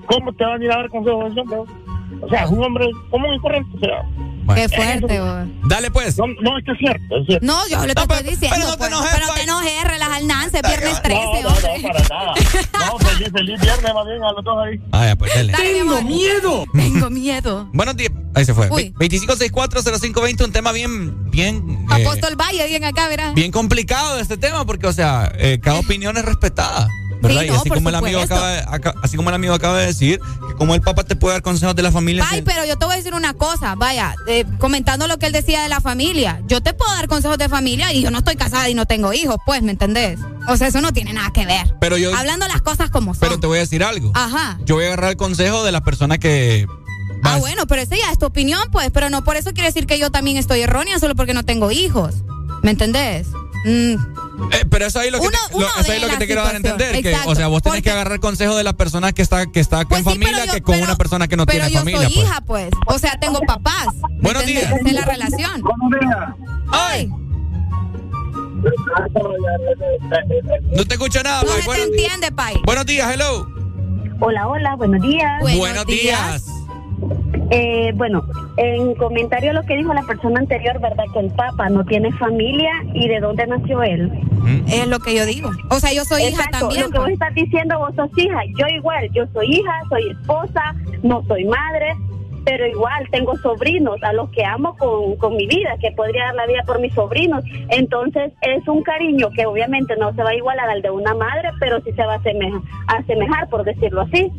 ¿cómo 0.07 0.33
te 0.33 0.45
va 0.45 0.51
a 0.51 0.55
venir 0.55 0.73
a 0.73 0.77
dar 0.77 0.89
consejos 0.91 1.25
de 1.25 1.31
ese 1.31 1.41
hombre? 1.41 1.59
O 2.23 2.29
sea, 2.29 2.45
es 2.45 2.51
un 2.51 2.62
hombre 2.62 2.87
común 3.11 3.35
y 3.35 3.41
corriente, 3.41 3.77
o 3.77 3.81
sea. 3.81 4.03
Qué 4.55 4.69
fuerte, 4.69 5.21
güey. 5.21 5.53
Dale 5.69 5.91
pues. 5.91 6.19
No, 6.19 6.27
no, 6.43 6.59
es 6.59 6.65
que 6.66 6.73
es 6.73 6.79
cierto, 6.79 7.16
es 7.16 7.27
cierto. 7.27 7.47
No, 7.47 7.66
yo 7.69 7.87
le 7.87 7.95
te 7.95 8.03
estoy 8.03 8.23
diciendo. 8.23 8.57
pero 8.57 8.66
no 8.66 8.73
te 8.73 8.77
pues. 8.79 8.91
enojes, 8.91 9.11
Pero 9.15 9.27
no 9.27 9.35
te 9.35 9.43
enojes, 9.43 9.85
relaja 9.85 10.19
el 10.19 10.27
Nance, 10.27 10.61
viernes 10.62 11.03
13, 11.03 11.21
no, 11.25 11.25
no, 11.43 11.49
hombre. 11.49 11.83
no, 11.83 11.89
para 11.89 12.09
nada. 12.09 12.35
No, 12.93 12.99
feliz, 13.09 13.29
feliz 13.33 13.61
viernes, 13.61 13.95
más 13.95 14.07
bien 14.07 14.23
a 14.23 14.33
los 14.33 14.45
dos 14.45 14.57
ahí. 14.66 14.81
Ah, 14.93 15.07
ya, 15.07 15.16
pues 15.16 15.35
dale. 15.35 15.53
Tengo 15.55 16.03
miedo. 16.03 16.65
Tengo 16.75 17.11
miedo. 17.11 17.69
Buenos 17.73 17.97
días. 17.97 18.12
Ahí 18.35 18.45
se 18.45 18.53
fue. 18.53 18.69
Uy. 18.71 18.93
25640520, 18.99 20.45
un 20.45 20.53
tema 20.53 20.73
bien, 20.73 21.31
bien. 21.31 21.87
eh, 21.91 22.03
Apóstol 22.03 22.37
Valle, 22.37 22.66
bien 22.69 22.85
acá, 22.85 23.09
verá. 23.09 23.33
bien 23.33 23.51
complicado 23.51 24.19
este 24.19 24.37
tema, 24.37 24.65
porque, 24.66 24.87
o 24.87 24.93
sea, 24.93 25.33
eh, 25.39 25.59
cada 25.62 25.79
opinión 25.81 26.16
es 26.19 26.25
respetada. 26.25 26.87
¿Verdad? 27.28 27.40
Sí, 27.42 27.46
y 27.46 27.51
así 27.51 27.68
como, 27.70 27.88
el 27.88 27.94
amigo 27.94 28.20
acaba 28.20 28.51
de, 28.51 28.59
acá- 28.66 28.94
así 29.02 29.16
como 29.16 29.28
el 29.30 29.34
amigo 29.34 29.55
acaba 29.55 29.78
de 29.78 29.86
decir, 29.86 30.20
que 30.48 30.55
como 30.55 30.74
el 30.74 30.80
Papa 30.80 31.05
te 31.05 31.16
puede 31.16 31.34
dar 31.34 31.42
consejos 31.42 31.74
de 31.74 31.82
la 31.82 31.90
familia. 31.92 32.24
Ay, 32.30 32.42
pero 32.42 32.64
yo 32.64 32.76
te 32.76 32.84
voy 32.86 32.94
a 32.94 32.96
decir 32.96 33.14
una 33.14 33.34
cosa, 33.34 33.74
vaya, 33.74 34.14
eh, 34.28 34.44
comentando 34.59 35.06
lo 35.09 35.18
que 35.18 35.26
él 35.26 35.32
decía 35.32 35.62
de 35.62 35.68
la 35.68 35.80
familia. 35.80 36.40
Yo 36.46 36.60
te 36.62 36.72
puedo 36.74 36.92
dar 36.94 37.09
consejos 37.09 37.38
de 37.38 37.48
familia 37.48 37.92
y 37.92 38.02
yo 38.02 38.10
no 38.10 38.18
estoy 38.18 38.36
casada 38.36 38.68
y 38.68 38.74
no 38.74 38.86
tengo 38.86 39.12
hijos, 39.12 39.36
pues, 39.44 39.62
¿me 39.62 39.72
entendés? 39.72 40.18
O 40.48 40.56
sea, 40.56 40.68
eso 40.68 40.80
no 40.80 40.92
tiene 40.92 41.12
nada 41.12 41.32
que 41.32 41.46
ver. 41.46 41.74
Pero 41.80 41.96
yo- 41.96 42.14
Hablando 42.14 42.46
las 42.48 42.62
cosas 42.62 42.90
como 42.90 43.14
son. 43.14 43.20
Pero 43.20 43.40
te 43.40 43.46
voy 43.46 43.59
a 43.59 43.60
decir 43.62 43.82
algo. 43.82 44.12
Ajá. 44.14 44.59
Yo 44.64 44.74
voy 44.76 44.84
a 44.84 44.88
agarrar 44.88 45.10
el 45.10 45.16
consejo 45.16 45.64
de 45.64 45.72
las 45.72 45.80
personas 45.82 46.18
que. 46.18 46.66
Ah, 47.26 47.38
bueno, 47.38 47.66
pero 47.66 47.80
esa 47.80 47.96
ya 47.96 48.10
es 48.12 48.18
tu 48.18 48.26
opinión, 48.26 48.68
pues, 48.70 48.90
pero 48.92 49.09
no 49.09 49.24
por 49.24 49.36
eso 49.36 49.52
quiere 49.55 49.68
decir 49.68 49.86
que 49.86 49.98
yo 49.98 50.10
también 50.10 50.36
estoy 50.36 50.60
errónea 50.60 50.98
solo 50.98 51.14
porque 51.14 51.32
no 51.32 51.42
tengo 51.42 51.70
hijos. 51.70 52.16
¿Me 52.62 52.70
entendés? 52.70 53.28
Mm. 53.64 53.94
Eh, 54.52 54.65
pero 54.69 54.86
eso 54.86 54.98
ahí 54.98 55.11
lo 55.11 55.20
que 55.20 55.27
Uno- 55.28 55.39
te, 55.48 55.52
lo, 55.52 55.59
uno 55.59 55.66
eso 55.81 55.93
ahí 55.93 55.98
ve 55.98 56.01
lo 56.01 56.06
que 56.06 56.12
la 56.12 56.19
te 56.19 56.27
quiero 56.27 56.43
dar 56.44 56.55
a 56.55 56.56
entender. 56.56 57.02
Que, 57.02 57.16
o 57.27 57.35
sea, 57.35 57.47
vos 57.48 57.62
tenés 57.62 57.77
porque- 57.78 57.82
que 57.82 57.90
agarrar 57.90 58.20
consejo 58.20 58.56
de 58.56 58.65
la 58.65 58.73
persona 58.73 59.12
que 59.12 59.23
está, 59.23 59.47
que 59.47 59.61
está 59.61 59.78
con 59.85 60.02
Pues 60.02 60.05
sí, 60.05 60.20
familia 60.20 60.44
yo- 60.47 60.52
que 60.52 60.61
con 60.62 60.74
pero- 60.74 60.85
una 60.86 60.97
persona 60.97 61.28
que 61.28 61.36
no 61.36 61.47
pero 61.47 61.59
tiene 61.66 61.73
yo 61.73 61.78
familia. 61.81 62.02
soy 62.09 62.15
pues. 62.15 62.27
hija, 62.27 62.40
pues. 62.43 62.70
O 62.86 62.98
sea, 62.98 63.19
tengo 63.20 63.40
papás. 63.40 63.86
¿Me 64.11 64.19
Buenos 64.20 64.43
entendés? 64.43 64.69
días. 64.69 64.81
Es 64.86 64.93
la 64.93 65.05
relación. 65.05 65.62
¡Ay! 66.73 67.11
No 70.77 70.85
te 70.85 70.94
escucho 70.94 71.23
nada, 71.23 71.43
No 71.43 71.48
Pai. 71.48 71.56
se 71.56 71.61
te 71.62 71.66
Buenos, 71.66 71.86
entiende, 71.89 72.32
Pai. 72.32 72.55
buenos 72.65 72.86
días, 72.86 73.12
hello. 73.12 73.47
Hola, 74.20 74.48
hola, 74.48 74.74
buenos 74.77 75.02
días. 75.02 75.40
Buenos, 75.40 75.86
días. 75.86 76.44
Eh, 77.51 77.93
bueno, 77.94 78.24
en 78.56 78.94
comentario 78.94 79.51
a 79.51 79.55
lo 79.55 79.62
que 79.64 79.76
dijo 79.76 79.93
la 79.93 80.02
persona 80.02 80.40
anterior, 80.40 80.81
¿verdad? 80.81 81.05
Que 81.12 81.20
el 81.20 81.31
Papa 81.32 81.68
no 81.68 81.85
tiene 81.85 82.10
familia 82.12 82.72
y 82.94 83.09
de 83.09 83.20
dónde 83.20 83.47
nació 83.47 83.82
él. 83.82 84.10
Es 84.68 84.86
lo 84.86 84.98
que 84.98 85.14
yo 85.14 85.26
digo. 85.26 85.51
O 85.70 85.78
sea, 85.81 85.93
yo 85.93 86.05
soy 86.05 86.24
hija 86.24 86.44
también. 86.51 86.82
Lo 86.82 86.90
que 86.90 86.98
vos 86.98 87.06
pues. 87.06 87.14
estás 87.14 87.35
diciendo, 87.35 87.78
vos 87.78 87.94
sos 87.94 88.10
hija. 88.16 88.40
Yo 88.59 88.66
igual, 88.68 89.09
yo 89.12 89.24
soy 89.32 89.47
hija, 89.47 89.72
soy 89.89 90.10
esposa, 90.10 90.74
no 91.02 91.22
soy 91.26 91.44
madre, 91.44 91.94
pero 92.44 92.66
igual 92.66 93.09
tengo 93.10 93.36
sobrinos 93.39 94.02
a 94.02 94.12
los 94.12 94.31
que 94.31 94.44
amo 94.44 94.76
con, 94.76 95.16
con 95.16 95.36
mi 95.36 95.47
vida, 95.47 95.76
que 95.81 95.93
podría 95.93 96.26
dar 96.26 96.35
la 96.35 96.47
vida 96.47 96.62
por 96.66 96.81
mis 96.81 96.93
sobrinos. 96.94 97.43
Entonces 97.70 98.32
es 98.43 98.66
un 98.68 98.82
cariño 98.82 99.31
que 99.35 99.47
obviamente 99.47 99.97
no 99.97 100.14
se 100.14 100.22
va 100.22 100.31
a 100.31 100.35
igualar 100.35 100.68
al 100.68 100.82
de 100.82 100.90
una 100.90 101.14
madre, 101.14 101.51
pero 101.59 101.81
sí 101.82 101.93
se 101.93 102.05
va 102.05 102.14
a 102.14 102.16
asemejar, 102.16 102.60
asemejar 102.86 103.48
por 103.48 103.64
decirlo 103.64 104.02
así. 104.02 104.31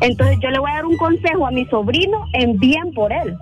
Entonces 0.00 0.38
yo 0.40 0.50
le 0.50 0.58
voy 0.58 0.70
a 0.70 0.74
dar 0.74 0.86
un 0.86 0.96
consejo 0.96 1.46
a 1.46 1.50
mi 1.50 1.64
sobrino 1.66 2.24
en 2.32 2.58
bien 2.58 2.92
por 2.94 3.12
él. 3.12 3.36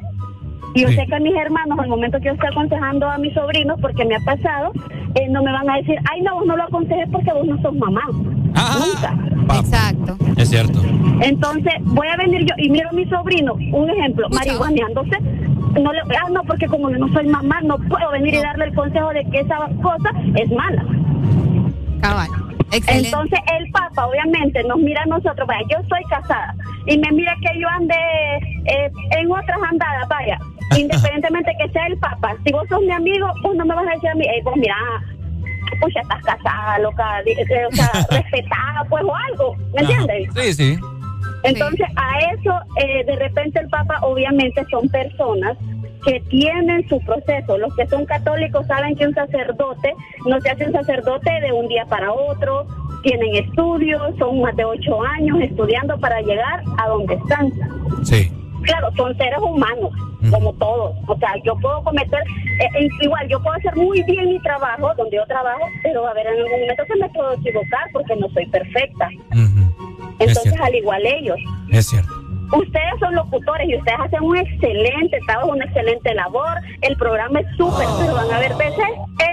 Y 0.74 0.82
yo 0.82 0.88
sé 0.88 1.06
que 1.06 1.20
mis 1.20 1.34
hermanos, 1.34 1.78
al 1.78 1.88
momento 1.88 2.18
que 2.18 2.26
yo 2.26 2.32
estoy 2.32 2.48
aconsejando 2.50 3.08
a 3.08 3.18
mis 3.18 3.32
sobrinos, 3.32 3.80
porque 3.80 4.04
me 4.04 4.16
ha 4.16 4.20
pasado, 4.20 4.72
eh, 5.14 5.28
no 5.30 5.42
me 5.42 5.50
van 5.50 5.68
a 5.70 5.76
decir, 5.76 5.96
ay, 6.10 6.20
no, 6.20 6.34
vos 6.34 6.46
no 6.46 6.56
lo 6.56 6.64
aconsejes 6.64 7.08
porque 7.10 7.32
vos 7.32 7.46
no 7.46 7.60
sos 7.62 7.74
mamá. 7.74 8.02
Nunca. 8.12 9.16
Exacto. 9.58 10.16
Es 10.36 10.50
cierto. 10.50 10.80
Entonces, 11.20 11.72
voy 11.84 12.06
a 12.08 12.16
venir 12.16 12.44
yo 12.44 12.54
y 12.58 12.70
miro 12.70 12.88
a 12.90 12.92
mi 12.92 13.06
sobrino, 13.06 13.54
un 13.54 13.90
ejemplo, 13.90 14.28
marihuaneándose. 14.30 15.18
No 15.82 15.92
le, 15.92 16.00
ah, 16.00 16.30
no, 16.30 16.42
porque 16.44 16.66
como 16.66 16.90
yo 16.90 16.98
no 16.98 17.12
soy 17.12 17.26
mamá, 17.26 17.60
no 17.62 17.78
puedo 17.78 18.10
venir 18.10 18.34
y 18.34 18.38
darle 18.38 18.66
el 18.66 18.74
consejo 18.74 19.10
de 19.10 19.24
que 19.30 19.40
esa 19.40 19.56
cosa 19.82 20.10
es 20.34 20.50
mala. 20.50 20.84
Cabal. 22.00 22.28
Excelente. 22.70 23.08
Entonces, 23.08 23.38
el 23.58 23.70
Papa, 23.70 24.06
obviamente, 24.06 24.62
nos 24.64 24.78
mira 24.78 25.02
a 25.02 25.06
nosotros. 25.06 25.46
Vaya, 25.46 25.66
yo 25.70 25.78
soy 25.88 26.02
casada 26.10 26.54
y 26.86 26.98
me 26.98 27.10
mira 27.12 27.34
que 27.40 27.58
yo 27.58 27.68
ande 27.68 27.94
eh, 28.66 28.90
en 29.18 29.30
otras 29.30 29.58
andadas, 29.70 30.08
vaya. 30.08 30.38
Independientemente 30.78 31.52
que 31.58 31.68
sea 31.70 31.86
el 31.86 31.98
Papa, 31.98 32.36
si 32.44 32.52
vos 32.52 32.68
sos 32.68 32.82
mi 32.82 32.92
amigo, 32.92 33.26
vos 33.42 33.56
no 33.56 33.64
me 33.64 33.74
vas 33.74 33.86
a 33.88 33.92
decir 33.92 34.10
a 34.10 34.14
mí, 34.14 34.24
eh, 34.26 34.40
pues 34.44 34.56
mira, 34.56 34.76
pues 35.80 35.94
ya 35.94 36.00
estás 36.00 36.22
casada, 36.22 36.78
loca, 36.80 37.20
eh, 37.24 37.66
o 37.70 37.74
sea, 37.74 37.90
respetada, 38.10 38.84
pues 38.88 39.04
o 39.04 39.14
algo, 39.14 39.56
¿me 39.74 39.80
entiendes? 39.80 40.28
Sí, 40.34 40.52
sí. 40.52 40.78
Entonces, 41.44 41.86
a 41.96 42.18
eso, 42.32 42.60
eh, 42.76 43.04
de 43.04 43.16
repente 43.16 43.60
el 43.60 43.68
Papa, 43.68 43.98
obviamente, 44.02 44.64
son 44.70 44.88
personas 44.88 45.56
que 46.08 46.20
tienen 46.20 46.88
su 46.88 46.98
proceso. 47.00 47.58
Los 47.58 47.74
que 47.76 47.86
son 47.86 48.06
católicos 48.06 48.66
saben 48.66 48.96
que 48.96 49.06
un 49.06 49.14
sacerdote 49.14 49.94
no 50.26 50.40
se 50.40 50.50
hace 50.50 50.64
un 50.64 50.72
sacerdote 50.72 51.30
de 51.42 51.52
un 51.52 51.68
día 51.68 51.84
para 51.84 52.10
otro, 52.10 52.66
tienen 53.02 53.36
estudios, 53.36 54.00
son 54.18 54.40
más 54.40 54.56
de 54.56 54.64
ocho 54.64 55.02
años 55.02 55.38
estudiando 55.42 55.98
para 55.98 56.20
llegar 56.22 56.62
a 56.78 56.88
donde 56.88 57.14
están. 57.14 57.52
Sí. 58.04 58.32
Claro, 58.62 58.90
son 58.96 59.16
seres 59.18 59.38
humanos, 59.38 59.92
como 60.30 60.52
todos. 60.54 60.96
O 61.06 61.16
sea, 61.18 61.34
yo 61.44 61.54
puedo 61.56 61.82
cometer, 61.84 62.20
eh, 62.60 62.68
eh, 62.80 62.88
igual, 63.02 63.28
yo 63.28 63.40
puedo 63.42 63.56
hacer 63.56 63.76
muy 63.76 64.02
bien 64.04 64.28
mi 64.28 64.40
trabajo, 64.40 64.90
donde 64.96 65.16
yo 65.16 65.26
trabajo, 65.26 65.60
pero 65.82 66.06
a 66.06 66.14
ver, 66.14 66.26
en 66.26 66.38
algún 66.38 66.60
momento 66.60 66.84
que 66.86 67.00
me 67.00 67.08
puedo 67.10 67.34
equivocar 67.34 67.86
porque 67.92 68.16
no 68.16 68.28
soy 68.30 68.46
perfecta. 68.46 69.10
Entonces, 70.18 70.54
al 70.60 70.74
igual 70.74 71.02
ellos. 71.04 71.38
Es 71.70 71.86
cierto. 71.86 72.17
Ustedes 72.52 72.98
son 73.00 73.14
locutores 73.14 73.68
y 73.68 73.76
ustedes 73.76 73.98
hacen 74.00 74.22
un 74.22 74.36
excelente 74.36 75.18
trabajo, 75.26 75.50
una 75.50 75.64
excelente 75.64 76.14
labor. 76.14 76.56
El 76.82 76.96
programa 76.96 77.40
es 77.40 77.46
súper, 77.56 77.86
pero 77.98 78.14
van 78.14 78.30
a 78.30 78.36
haber 78.36 78.54
veces 78.54 78.84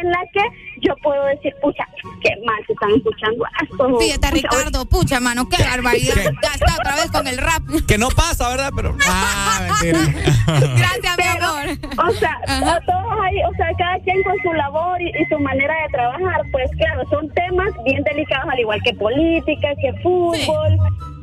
en 0.01 0.11
las 0.11 0.23
que 0.33 0.41
yo 0.81 0.93
puedo 1.01 1.25
decir, 1.25 1.53
pucha, 1.61 1.87
qué 2.21 2.31
mal 2.45 2.57
se 2.67 2.73
están 2.73 2.91
escuchando 2.91 3.45
esto. 3.63 3.99
Fíjate, 3.99 4.31
Ricardo, 4.31 4.85
pucha, 4.85 5.19
mano, 5.19 5.47
qué 5.49 5.63
barbaridad. 5.63 6.15
Ya 6.43 6.49
está 6.53 6.75
otra 6.77 6.95
vez 6.95 7.11
con 7.11 7.27
el 7.27 7.37
rap. 7.37 7.63
Que 7.87 7.97
no 7.97 8.09
pasa, 8.09 8.49
¿verdad? 8.49 8.71
Pero. 8.75 8.95
Ah, 9.07 9.61
mentira. 9.61 9.99
Gracias, 10.75 11.17
mi 11.17 11.23
amor. 11.23 12.07
O 12.07 12.11
sea, 12.11 12.37
a 12.47 12.79
todos 12.81 13.19
ahí, 13.23 13.37
o 13.43 13.55
sea, 13.55 13.67
cada 13.77 13.99
quien 13.99 14.21
con 14.23 14.35
su 14.41 14.51
labor 14.53 15.01
y, 15.01 15.09
y 15.09 15.25
su 15.29 15.39
manera 15.39 15.73
de 15.83 15.89
trabajar, 15.91 16.41
pues 16.51 16.69
claro, 16.77 17.03
son 17.09 17.29
temas 17.33 17.69
bien 17.85 18.03
delicados, 18.03 18.49
al 18.49 18.59
igual 18.59 18.81
que 18.83 18.93
política, 18.93 19.69
que 19.81 19.93
fútbol. 20.01 20.37
Sí, 20.37 21.14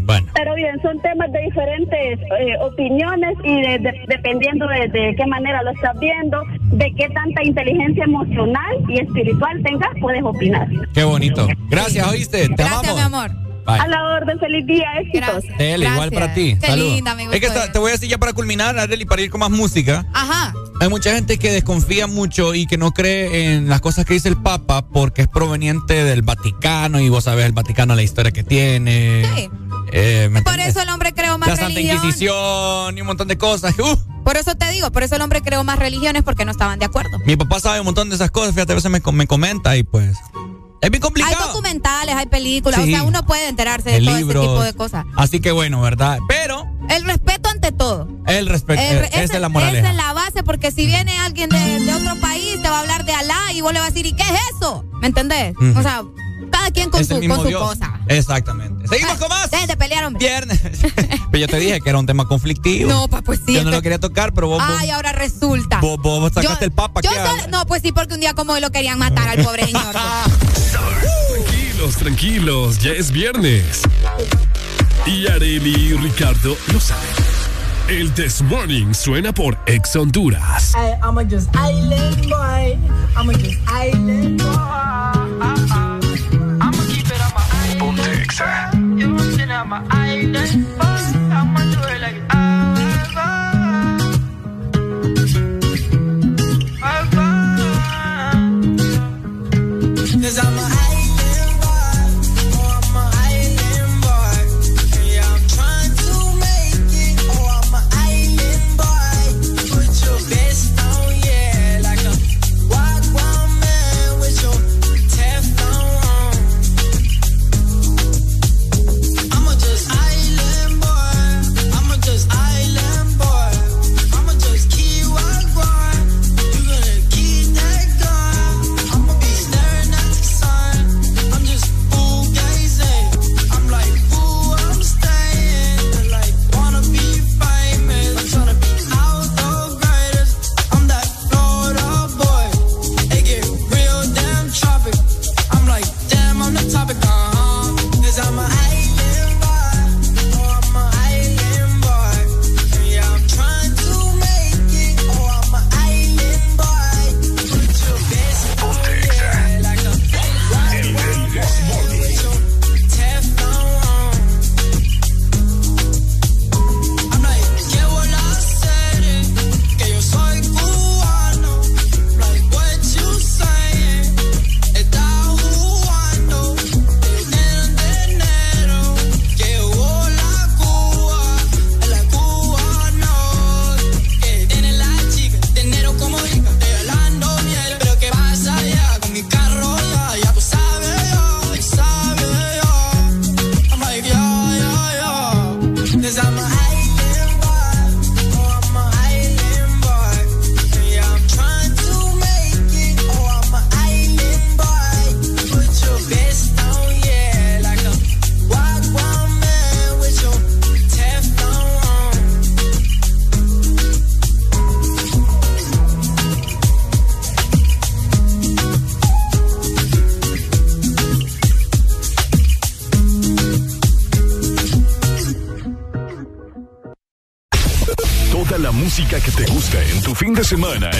bueno. 0.00 0.26
Pero 0.34 0.54
bien, 0.54 0.80
son 0.82 1.00
temas 1.02 1.30
de 1.32 1.40
diferentes 1.42 2.18
eh, 2.40 2.56
opiniones 2.60 3.34
y 3.44 3.60
de- 3.62 3.78
de- 3.78 4.00
dependiendo 4.08 4.66
de, 4.68 4.88
de 4.88 5.14
qué 5.16 5.26
manera 5.26 5.62
lo 5.62 5.70
estás 5.70 5.98
viendo, 6.00 6.42
de 6.62 6.92
qué 6.96 7.08
tanta 7.10 7.42
inteligencia 7.44 8.04
emocional 8.04 8.74
y 8.88 9.00
espiritual 9.00 9.62
tengas, 9.62 9.90
puedes 10.00 10.22
opinar. 10.22 10.68
Qué 10.94 11.04
bonito. 11.04 11.46
Gracias, 11.68 12.06
oíste. 12.08 12.48
Te 12.48 12.54
Gracias, 12.54 12.72
amamos. 12.78 12.94
mi 12.96 13.00
amor. 13.02 13.30
Bye. 13.66 13.78
A 13.80 13.88
la 13.88 14.02
orden, 14.16 14.38
feliz 14.38 14.66
día, 14.66 14.84
éxitos. 15.00 15.42
Dele, 15.56 15.86
igual 15.88 16.10
para 16.12 16.34
ti. 16.34 16.54
Qué 16.60 16.66
Saludos. 16.66 16.96
linda, 16.96 17.16
Es 17.32 17.40
que 17.40 17.46
está- 17.46 17.72
te 17.72 17.78
voy 17.78 17.88
a 17.88 17.92
decir 17.92 18.10
ya 18.10 18.18
para 18.18 18.34
culminar, 18.34 18.78
Arely, 18.78 19.06
para 19.06 19.22
ir 19.22 19.30
con 19.30 19.40
más 19.40 19.50
música. 19.50 20.04
Ajá. 20.12 20.52
Hay 20.82 20.90
mucha 20.90 21.14
gente 21.14 21.38
que 21.38 21.50
desconfía 21.50 22.06
mucho 22.06 22.54
y 22.54 22.66
que 22.66 22.76
no 22.76 22.90
cree 22.90 23.54
en 23.54 23.70
las 23.70 23.80
cosas 23.80 24.04
que 24.04 24.12
dice 24.12 24.28
el 24.28 24.36
Papa 24.36 24.84
porque 24.92 25.22
es 25.22 25.28
proveniente 25.28 26.04
del 26.04 26.20
Vaticano 26.20 27.00
y 27.00 27.08
vos 27.08 27.24
sabés 27.24 27.46
el 27.46 27.52
Vaticano 27.52 27.94
la 27.94 28.02
historia 28.02 28.32
que 28.32 28.42
tiene. 28.44 29.24
Sí. 29.34 29.48
Eh, 29.96 30.28
¿me 30.28 30.42
Por 30.42 30.58
eso 30.58 30.80
el 30.82 30.88
hombre 30.88 31.12
creó 31.14 31.38
más 31.38 31.48
La 31.50 31.54
Santa 31.56 31.68
religión. 31.68 31.98
Inquisición 31.98 32.98
y 32.98 33.00
un 33.00 33.06
montón 33.06 33.28
de 33.28 33.38
cosas. 33.38 33.74
Uh, 33.78 33.96
Por 34.24 34.36
eso 34.36 34.56
te 34.56 34.68
digo, 34.72 34.90
por 34.90 35.02
eso 35.04 35.14
el 35.14 35.22
hombre 35.22 35.40
creó 35.40 35.62
más 35.62 35.78
religiones 35.78 36.22
porque 36.24 36.44
no 36.44 36.50
estaban 36.50 36.78
de 36.80 36.86
acuerdo. 36.86 37.18
mi 37.24 37.36
papá 37.36 37.60
sabe 37.60 37.78
un 37.80 37.86
montón 37.86 38.08
de 38.08 38.16
esas 38.16 38.30
cosas, 38.32 38.54
fíjate, 38.54 38.72
a 38.72 38.74
veces 38.74 38.90
me, 38.90 39.00
me 39.12 39.26
comenta 39.28 39.76
y 39.76 39.82
pues... 39.84 40.16
Es 40.80 40.90
bien 40.90 40.94
Hay 40.96 41.00
complicado. 41.00 41.46
documentales, 41.46 42.14
hay 42.14 42.26
películas, 42.26 42.78
Sí. 42.82 42.92
o 42.92 42.96
sea, 42.96 43.04
uno 43.04 43.24
puede 43.24 43.48
enterarse 43.48 43.88
de 43.90 43.96
El 43.98 44.04
todo 44.06 44.16
libro. 44.18 44.40
ese 44.42 44.48
tipo 44.50 44.62
de 44.64 44.74
cosas. 44.74 45.06
Así 45.16 45.40
que 45.40 45.50
bueno, 45.52 45.80
¿verdad? 45.80 46.18
Pero 46.28 46.66
El 46.90 47.04
respeto 47.04 47.48
ante 47.48 47.70
todo. 47.72 48.06
el 48.26 48.46
respeto, 48.48 48.82
El- 48.82 48.98
esa 49.04 49.22
es 49.22 49.30
la 49.40 49.46
Esa 49.46 49.90
es 49.90 49.96
la 49.96 50.12
base, 50.12 50.42
porque 50.42 50.70
si 50.72 50.84
viene 50.86 51.16
alguien 51.20 51.48
de, 51.48 51.80
de 51.80 51.94
otro 51.94 52.16
país, 52.20 52.60
te 52.60 52.68
va 52.68 52.78
a 52.78 52.80
hablar 52.80 53.04
de 53.06 53.14
Alá 53.14 53.52
y 53.54 53.60
vos 53.62 53.72
le 53.72 53.78
vas 53.78 53.88
a 53.88 53.90
decir, 53.92 54.04
¿y 54.06 54.14
qué 54.14 54.24
es 54.24 54.40
eso? 54.56 54.84
¿Me 55.00 55.06
entendés? 55.06 55.54
O 55.74 55.80
sea, 55.82 56.02
cada 56.50 56.70
quien 56.70 56.90
con 56.90 57.04
su, 57.04 57.20
con 57.20 57.52
cosa. 57.52 58.00
Exactamente. 58.08 58.86
Seguimos 58.88 59.18
con 59.18 59.28
más. 59.28 59.50
Dejen 59.50 59.66
de 59.68 59.76
pelear, 59.76 60.04
hombre. 60.04 60.24
Viernes. 60.26 60.60
Pero 61.30 61.38
yo 61.38 61.46
te 61.48 61.58
dije 61.58 61.80
que 61.80 61.88
era 61.90 61.98
un 61.98 62.06
tema 62.06 62.26
conflictivo. 62.26 62.88
No, 62.90 63.08
pa, 63.08 63.22
pues 63.22 63.40
sí. 63.46 63.54
Yo 63.54 63.62
no 63.62 63.70
este- 63.70 63.76
lo 63.76 63.82
quería 63.82 63.98
tocar, 63.98 64.32
pero 64.32 64.48
vos, 64.48 64.62
vos- 64.64 64.76
Ay, 64.78 64.90
ahora 64.90 65.12
resulta. 65.12 65.80
vos, 65.80 65.98
vos, 66.00 66.32
sacaste 66.32 66.60
Yo- 66.60 66.66
el 66.66 66.72
papa. 66.72 67.00
yo 67.02 67.10
no, 67.50 67.66
pues 67.66 67.82
sí, 67.82 67.92
porque 67.92 68.14
un 68.14 68.20
día 68.20 68.34
como 68.34 68.52
hoy 68.52 68.60
lo 68.60 68.70
querían 68.70 68.98
matar 68.98 69.28
al 69.28 69.44
pobre 69.44 69.66
señor. 69.66 69.82
Tranquilos, 70.72 71.96
tranquilos, 71.96 72.78
ya 72.78 72.92
es 72.92 73.10
viernes. 73.10 73.82
Y 75.06 75.26
Areli 75.26 75.74
y 75.74 75.92
Ricardo 75.94 76.56
lo 76.72 76.80
saben. 76.80 77.04
El 77.88 78.12
This 78.14 78.40
Morning 78.42 78.94
suena 78.94 79.32
por 79.32 79.58
Ex 79.66 79.94
Honduras. 79.96 80.72
I, 80.74 80.94
I'm 81.04 81.18
a 81.18 81.22
just 81.24 81.48
island 81.54 82.28
boy. 82.28 82.78
I'm 83.16 83.28
a 83.28 83.34
just 83.34 83.58
island 83.68 84.42
boy. 84.42 85.83
Ponte 88.34 88.50
Exa. 88.50 88.72
You 88.98 89.08
know 89.08 89.14
what 89.14 89.22
I'm 89.22 89.32
saying? 89.32 89.50
I'm 89.50 89.72
a 89.72 89.86
island 89.90 90.66
boy. 90.76 90.84
I'ma 91.34 91.60
do 91.72 91.94
it 91.94 92.00
like 92.00 92.33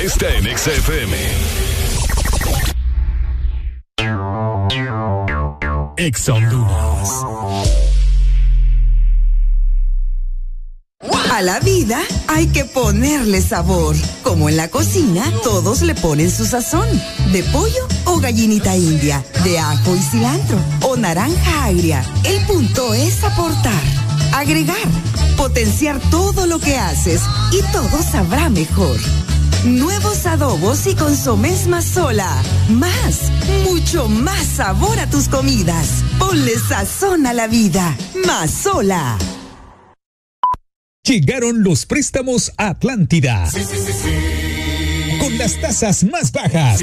está 0.04 0.28
en 0.34 0.46
Exa 0.46 0.70
FM. 0.70 1.16
Exa 5.96 6.34
Honduras. 6.34 7.24
A 11.32 11.40
la 11.40 11.58
vida 11.60 12.00
hay 12.28 12.48
que 12.48 12.66
ponerle 12.66 13.40
sabor. 13.40 13.96
Como 14.22 14.50
en 14.50 14.58
la 14.58 14.68
cocina, 14.68 15.24
todos 15.42 15.80
le 15.80 15.94
ponen 15.94 16.30
su 16.30 16.44
sazón. 16.44 16.86
De 17.32 17.42
pollo 17.44 17.88
o 18.04 18.20
gallinita 18.20 18.76
india, 18.76 19.24
de 19.42 19.58
ajo 19.58 19.96
y 19.96 20.00
cilantro 20.00 20.58
o 20.82 20.96
naranja 20.96 21.64
agria. 21.64 22.04
El 22.24 22.44
punto 22.46 22.92
es 22.92 23.24
aportar, 23.24 23.82
agregar, 24.34 24.88
potenciar 25.38 25.98
todo 26.10 26.46
lo 26.46 26.58
que 26.58 26.76
haces 26.76 27.22
y 27.52 27.62
todo 27.72 28.02
sabrá 28.02 28.50
mejor. 28.50 28.98
Nuevos 29.64 30.26
adobos 30.26 30.86
y 30.86 30.94
consomés 30.94 31.66
más 31.66 31.86
sola. 31.86 32.42
Más, 32.68 33.30
mucho 33.64 34.08
más 34.08 34.44
sabor 34.44 34.98
a 34.98 35.08
tus 35.08 35.28
comidas. 35.28 36.04
Ponle 36.18 36.52
sazón 36.58 37.26
a 37.26 37.32
la 37.32 37.46
vida. 37.46 37.96
Más 38.26 38.50
sola. 38.50 39.16
Llegaron 41.02 41.62
los 41.62 41.86
préstamos 41.86 42.52
Atlántida. 42.58 43.50
Con 45.20 45.38
las 45.38 45.58
tasas 45.58 46.04
más 46.04 46.30
bajas. 46.30 46.82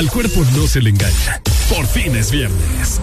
Al 0.00 0.10
cuerpo 0.10 0.42
no 0.56 0.66
se 0.66 0.80
le 0.80 0.88
engaña. 0.88 1.42
Por 1.68 1.86
fin 1.86 2.16
es 2.16 2.30
viernes. 2.30 3.02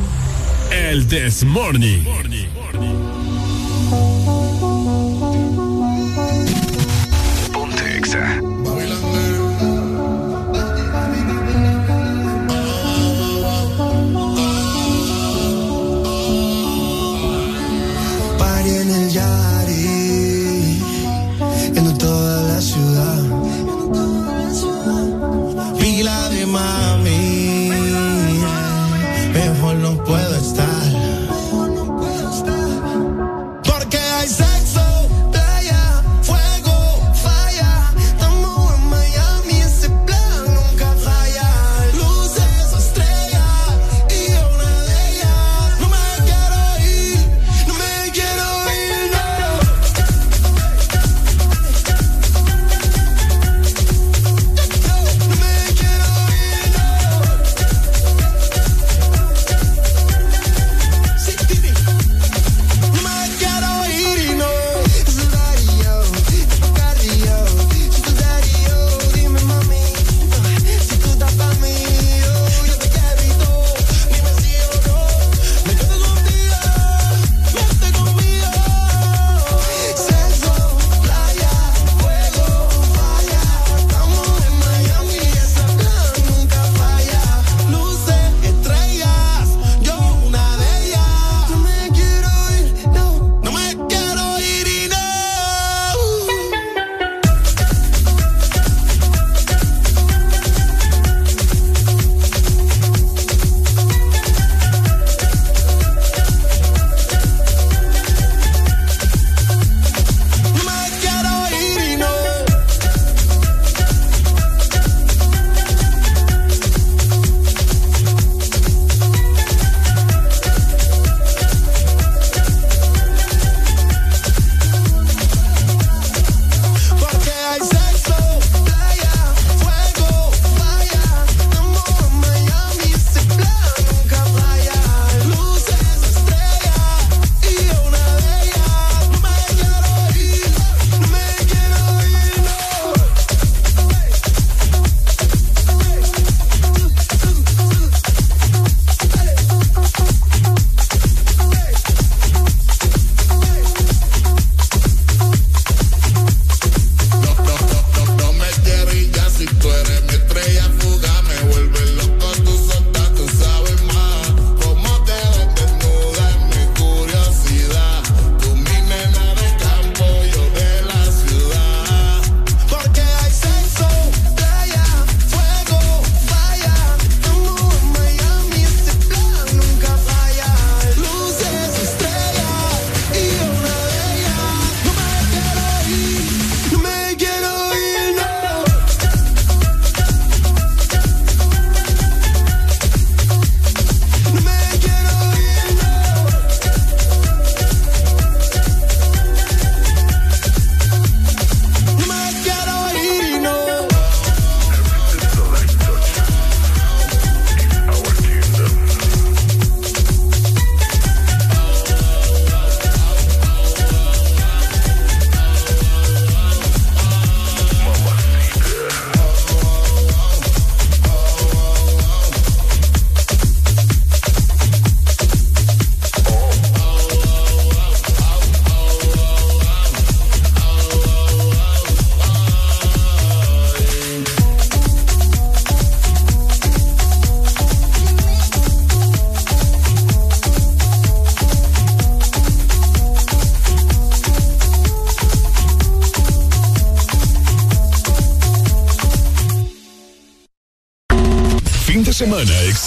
El 0.71 1.07
This 1.07 1.43
morning, 1.43 2.01
morning. 2.03 2.47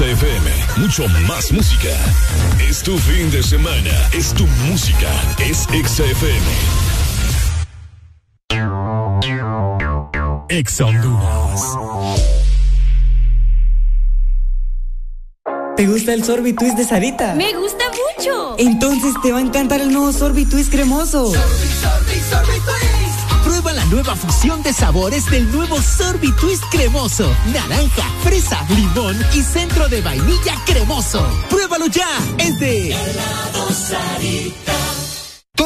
Exa 0.00 0.26
Mucho 0.78 1.06
más 1.28 1.52
música. 1.52 1.90
Es 2.58 2.82
tu 2.82 2.96
fin 2.96 3.30
de 3.30 3.42
semana. 3.42 3.90
Es 4.14 4.32
tu 4.32 4.46
música. 4.66 5.10
Es 5.38 5.66
Exa 5.74 6.04
FM. 6.04 6.46
Exa 10.48 10.86
Honduras. 10.86 11.60
¿Te 15.76 15.86
gusta 15.86 16.14
el 16.14 16.24
sorbitwist 16.24 16.78
de 16.78 16.84
Sarita? 16.84 17.34
Me 17.34 17.52
gusta 17.54 17.84
mucho. 17.90 18.54
Entonces 18.58 19.12
te 19.22 19.32
va 19.32 19.38
a 19.38 19.42
encantar 19.42 19.82
el 19.82 19.92
nuevo 19.92 20.12
sorbitwist 20.14 20.70
cremoso 20.70 21.30
nueva 23.90 24.14
fusión 24.14 24.62
de 24.62 24.72
sabores 24.72 25.26
del 25.30 25.50
nuevo 25.50 25.80
Sorbi 25.82 26.32
Twist 26.36 26.62
cremoso. 26.70 27.30
Naranja, 27.52 28.04
fresa, 28.22 28.64
limón 28.70 29.16
y 29.34 29.42
centro 29.42 29.88
de 29.88 30.00
vainilla 30.00 30.54
cremoso. 30.64 31.26
¡Pruébalo 31.48 31.86
ya! 31.86 32.08
Es 32.38 32.58
de 32.60 32.94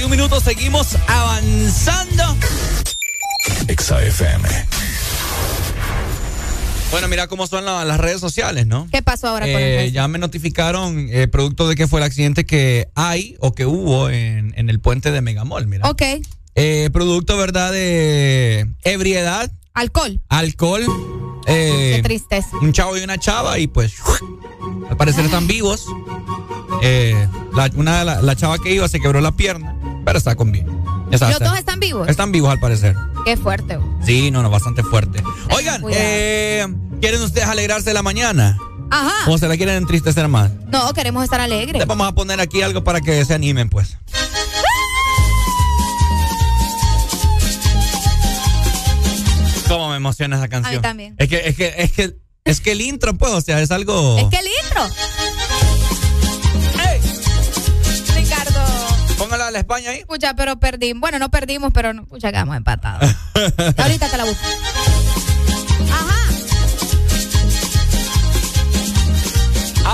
31 0.00 0.08
minutos, 0.08 0.44
seguimos 0.44 0.96
avanzando. 1.08 2.24
XAFM. 3.68 4.48
Bueno, 6.90 7.08
mira 7.08 7.26
cómo 7.26 7.46
son 7.46 7.66
las 7.66 8.00
redes 8.00 8.18
sociales, 8.18 8.66
¿no? 8.66 8.88
¿Qué 8.90 9.02
pasó 9.02 9.28
ahora 9.28 9.44
con 9.44 9.56
el 9.60 9.60
eh, 9.60 9.92
Ya 9.92 10.08
me 10.08 10.18
notificaron 10.18 11.08
eh, 11.10 11.28
producto 11.28 11.68
de 11.68 11.76
que 11.76 11.86
fue 11.86 12.00
el 12.00 12.04
accidente 12.04 12.46
que 12.46 12.88
hay 12.94 13.36
o 13.40 13.52
que 13.52 13.66
hubo 13.66 14.08
en, 14.08 14.54
el 14.56 14.80
puente 14.80 15.10
de 15.10 15.20
Megamol, 15.20 15.66
mira. 15.66 15.86
Ok. 15.90 16.02
Eh, 16.54 16.88
producto, 16.90 17.36
¿verdad? 17.36 17.70
De 17.70 18.70
ebriedad. 18.84 19.52
Alcohol. 19.74 20.18
Alcohol. 20.30 20.86
Qué 21.44 22.00
tristeza. 22.02 22.56
Un 22.62 22.72
chavo 22.72 22.96
y 22.96 23.02
una 23.02 23.18
chava 23.18 23.58
y 23.58 23.66
pues... 23.66 23.96
Al 24.88 24.96
parecer 24.96 25.26
están 25.26 25.46
vivos. 25.46 25.84
Una, 27.74 28.04
la, 28.04 28.22
la 28.22 28.34
chava 28.34 28.56
que 28.58 28.72
iba 28.72 28.88
se 28.88 28.98
quebró 28.98 29.20
la 29.20 29.32
pierna 29.32 29.76
pero 30.04 30.18
está 30.18 30.34
con. 30.36 30.54
Está- 30.54 31.26
¿Los 31.26 31.30
está- 31.32 31.48
dos 31.48 31.58
están 31.58 31.80
vivos? 31.80 32.08
Están 32.08 32.32
vivos 32.32 32.50
al 32.50 32.60
parecer. 32.60 32.94
Qué 33.24 33.36
fuerte. 33.36 33.78
Sí, 34.04 34.30
no, 34.30 34.42
no, 34.42 34.50
bastante 34.50 34.82
fuerte. 34.82 35.22
Oigan, 35.54 35.82
eh, 35.90 36.66
¿quieren 37.00 37.20
ustedes 37.22 37.46
alegrarse 37.48 37.90
de 37.90 37.94
la 37.94 38.02
mañana? 38.02 38.56
Ajá. 38.90 39.30
¿O 39.30 39.38
se 39.38 39.46
la 39.46 39.56
quieren 39.56 39.76
entristecer 39.76 40.26
más? 40.28 40.50
No, 40.68 40.92
queremos 40.94 41.22
estar 41.24 41.40
alegres. 41.40 41.78
Les 41.78 41.86
vamos 41.86 42.08
a 42.08 42.12
poner 42.12 42.40
aquí 42.40 42.62
algo 42.62 42.82
para 42.82 43.00
que 43.00 43.24
se 43.24 43.34
animen, 43.34 43.68
pues. 43.70 43.96
¿Cómo 49.68 49.90
me 49.90 49.96
emociona 49.96 50.36
esa 50.36 50.48
canción? 50.48 50.74
A 50.74 50.78
mí 50.78 50.82
también. 50.82 51.14
Es 51.18 51.28
que, 51.28 51.46
es 51.48 51.56
que, 51.56 51.74
es 51.76 51.92
que, 51.92 52.16
es 52.44 52.60
que 52.60 52.72
el 52.72 52.80
intro, 52.80 53.14
pues, 53.16 53.32
o 53.32 53.40
sea, 53.40 53.60
es 53.60 53.70
algo. 53.70 54.18
Es 54.18 54.24
que 54.24 54.38
el 54.38 54.46
intro. 54.64 54.82
La 59.50 59.60
España 59.60 59.90
ahí. 59.90 59.98
Escucha, 59.98 60.34
pero 60.34 60.58
perdimos. 60.58 61.00
Bueno, 61.00 61.18
no 61.18 61.30
perdimos, 61.30 61.72
pero 61.72 61.92
no. 61.92 62.02
Escucha, 62.02 62.30
quedamos 62.30 62.56
empatados. 62.56 63.10
Ahorita 63.76 64.08
te 64.08 64.16
la 64.16 64.24
busco. 64.24 64.46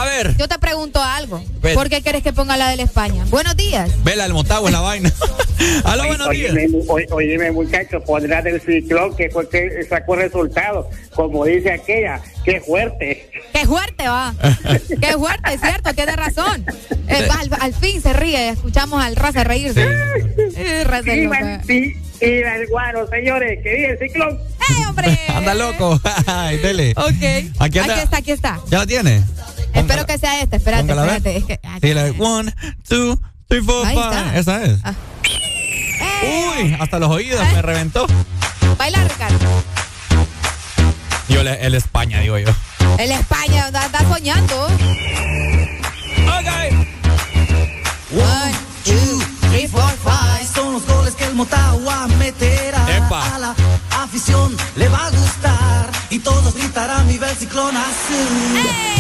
Ver, 0.07 0.37
Yo 0.37 0.49
te 0.49 0.59
pregunto 0.59 1.03
algo. 1.03 1.43
Ven. 1.61 1.75
¿Por 1.75 1.89
qué 1.89 2.01
quieres 2.03 2.23
que 2.23 2.33
ponga 2.33 2.57
la 2.57 2.71
de 2.71 2.77
la 2.77 2.83
España? 2.85 3.25
Buenos 3.29 3.57
días. 3.57 3.91
vela 4.05 4.25
el 4.25 4.33
Motagua 4.33 4.69
en 4.69 4.73
la 4.73 4.81
vaina. 4.81 5.13
Aló, 5.85 6.07
buenos 6.07 6.31
días. 6.31 6.53
Oye, 6.89 7.07
oye, 7.11 7.39
oye, 7.39 7.51
muchacho, 7.53 8.01
pondrás 8.05 8.45
del 8.45 8.61
ciclón 8.61 9.15
que 9.17 9.29
fue 9.31 9.49
que 9.49 9.85
sacó 9.89 10.17
resultado. 10.17 10.89
Como 11.15 11.45
dice 11.45 11.73
aquella, 11.73 12.21
qué 12.45 12.61
fuerte. 12.61 13.31
Qué 13.53 13.67
fuerte 13.67 14.07
va. 14.09 14.35
Qué 15.01 15.13
fuerte, 15.17 15.55
es 15.55 15.61
cierto, 15.61 15.95
tiene 15.95 16.15
razón. 16.17 16.65
Eh, 17.09 17.29
al, 17.39 17.51
al 17.61 17.75
fin 17.75 18.01
se 18.03 18.13
ríe, 18.13 18.51
escuchamos 18.51 19.03
al 19.03 19.17
raza 19.17 19.45
reírse. 19.45 19.87
Eh, 20.57 20.85
raza 20.85 21.13
Sí, 21.13 21.23
loca. 21.25 21.41
man, 21.41 21.63
sí, 21.67 21.95
y 22.21 22.25
el 22.25 22.67
guaro, 22.69 23.09
señores, 23.09 23.59
que 23.63 23.75
vive 23.75 23.91
el 23.93 23.99
ciclón. 23.99 24.39
¡Eh, 24.69 24.87
hombre! 24.89 25.19
Anda 25.29 25.55
loco. 25.55 26.01
Ay, 26.27 26.59
dele. 26.59 26.93
Ok. 26.97 27.51
Aquí 27.61 27.79
Aquí, 27.79 27.91
está, 28.01 28.17
aquí 28.19 28.33
está. 28.33 28.61
¿Ya 28.71 28.79
la 28.79 28.87
tiene? 28.87 29.23
Espero 29.77 30.07
que 30.07 30.19
sea 30.19 30.41
esta. 30.41 30.57
Espérate, 30.57 30.91
espérate. 30.93 31.37
Es 31.37 31.45
que, 31.45 31.61
Sí, 31.81 31.95
la 31.95 32.05
de 32.05 32.11
one, 32.19 32.55
two, 32.89 33.19
three, 33.49 33.61
four, 33.63 33.87
Ahí 33.87 33.95
five. 33.97 34.07
está. 34.07 34.21
Ah. 34.31 34.37
Esa 34.37 34.65
es. 34.65 34.79
Uy, 36.63 36.77
hasta 36.81 36.99
los 36.99 37.11
oídos 37.11 37.41
me 37.53 37.63
reventó. 37.63 38.07
Baila, 38.79 39.05
Ricardo. 39.05 39.39
Yo, 41.29 41.43
le- 41.43 41.65
el 41.67 41.75
España, 41.75 42.21
digo 42.21 42.39
yo. 42.39 42.49
El 42.99 43.11
España 43.13 43.67
anda, 43.67 43.85
anda 43.85 44.01
soñando. 44.09 44.67
One, 48.13 48.53
two, 48.85 49.21
three, 49.51 49.67
four, 49.67 49.91
five. 50.05 50.47
Son 50.55 50.73
los 50.75 50.87
goles 50.87 51.15
que 51.15 51.25
el 51.25 51.35
Motagua 51.35 52.07
meterá. 52.19 52.87
Epa. 52.97 53.35
A 53.35 53.39
la 53.39 53.55
afición 54.03 54.57
le 54.77 54.89
va 54.89 55.07
a 55.07 55.11
gustar. 55.11 55.91
Y 56.11 56.21
todos 56.21 56.55
gritarán 56.55 57.07
viva 57.09 57.29
el 57.31 57.37
ciclón 57.37 57.77
azul. 57.77 58.96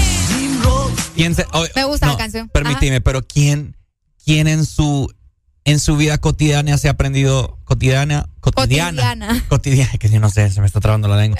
¿Quién 1.16 1.34
se- 1.34 1.47
oh, 1.52 1.64
Me 1.74 1.84
gusta 1.84 2.06
la 2.06 2.16
canción. 2.16 2.48
Permíteme, 2.51 3.01
pero 3.01 3.26
¿quién, 3.26 3.76
quién 4.24 4.47
en 4.48 4.64
su 4.66 5.12
en 5.64 5.80
su 5.80 5.97
vida 5.97 6.18
cotidiana 6.18 6.78
se 6.78 6.86
ha 6.86 6.93
aprendido 6.93 7.59
cotidiana 7.64 8.28
cotidiana 8.40 9.02
Cotidiana. 9.02 9.44
cotidiana 9.48 9.93
que 9.98 10.09
yo 10.09 10.20
no 10.20 10.30
sé, 10.30 10.48
se 10.52 10.60
me 10.60 10.66
está 10.66 10.78
trabando 10.80 11.09
la 11.09 11.16
lengua. 11.16 11.38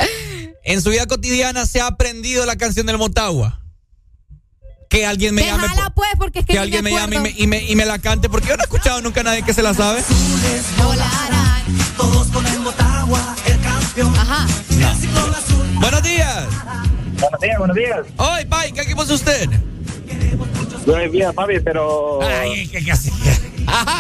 En 0.65 0.83
su 0.83 0.91
vida 0.91 1.07
cotidiana 1.07 1.65
se 1.67 1.81
ha 1.81 1.87
aprendido 1.87 2.45
la 2.45 2.57
canción 2.57 2.87
del 2.87 2.99
Motagua. 2.99 3.61
Que 4.91 5.07
alguien 5.07 5.35
me 5.35 5.45
llame 5.45 5.63
Déjala 5.63 5.91
pues, 5.91 6.09
porque 6.19 6.41
es 6.41 6.47
que, 6.47 6.55
que 6.55 6.59
alguien 6.59 6.83
me 6.83 6.91
llame 6.91 7.17
y 7.17 7.19
me, 7.21 7.35
y, 7.37 7.47
me, 7.47 7.63
y 7.71 7.77
me 7.77 7.85
la 7.87 7.99
cante 8.01 8.29
porque 8.29 8.49
yo 8.49 8.57
no 8.57 8.63
he 8.63 8.65
escuchado 8.65 9.01
nunca 9.01 9.21
a 9.21 9.25
nadie 9.25 9.43
que 9.43 9.53
se 9.55 9.63
la 9.63 9.75
sabe. 9.75 10.03
volarán. 10.83 11.63
Todos 11.97 12.27
con 12.29 12.45
el 12.47 12.61
Motagua, 12.61 13.37
el 13.47 13.61
campeón. 13.61 14.17
Ajá. 14.17 14.47
El 14.71 14.97
ciclón 15.01 15.35
azul. 15.35 15.69
Buenos 15.81 16.03
días. 16.03 16.47
Buenos 17.21 17.41
días, 17.41 17.59
buenos 17.59 17.77
días. 17.77 17.99
Hoy, 18.17 18.45
Pai, 18.47 18.73
¿qué 18.73 18.83
equipo 18.83 19.03
es 19.03 19.11
usted? 19.11 19.49
Yo 20.87 20.97
es 20.99 21.11
bien, 21.11 21.33
papi, 21.33 21.61
pero. 21.61 22.21
Ay, 22.23 22.69
¿qué, 22.69 22.85
qué 22.85 22.93
hace? 22.93 23.11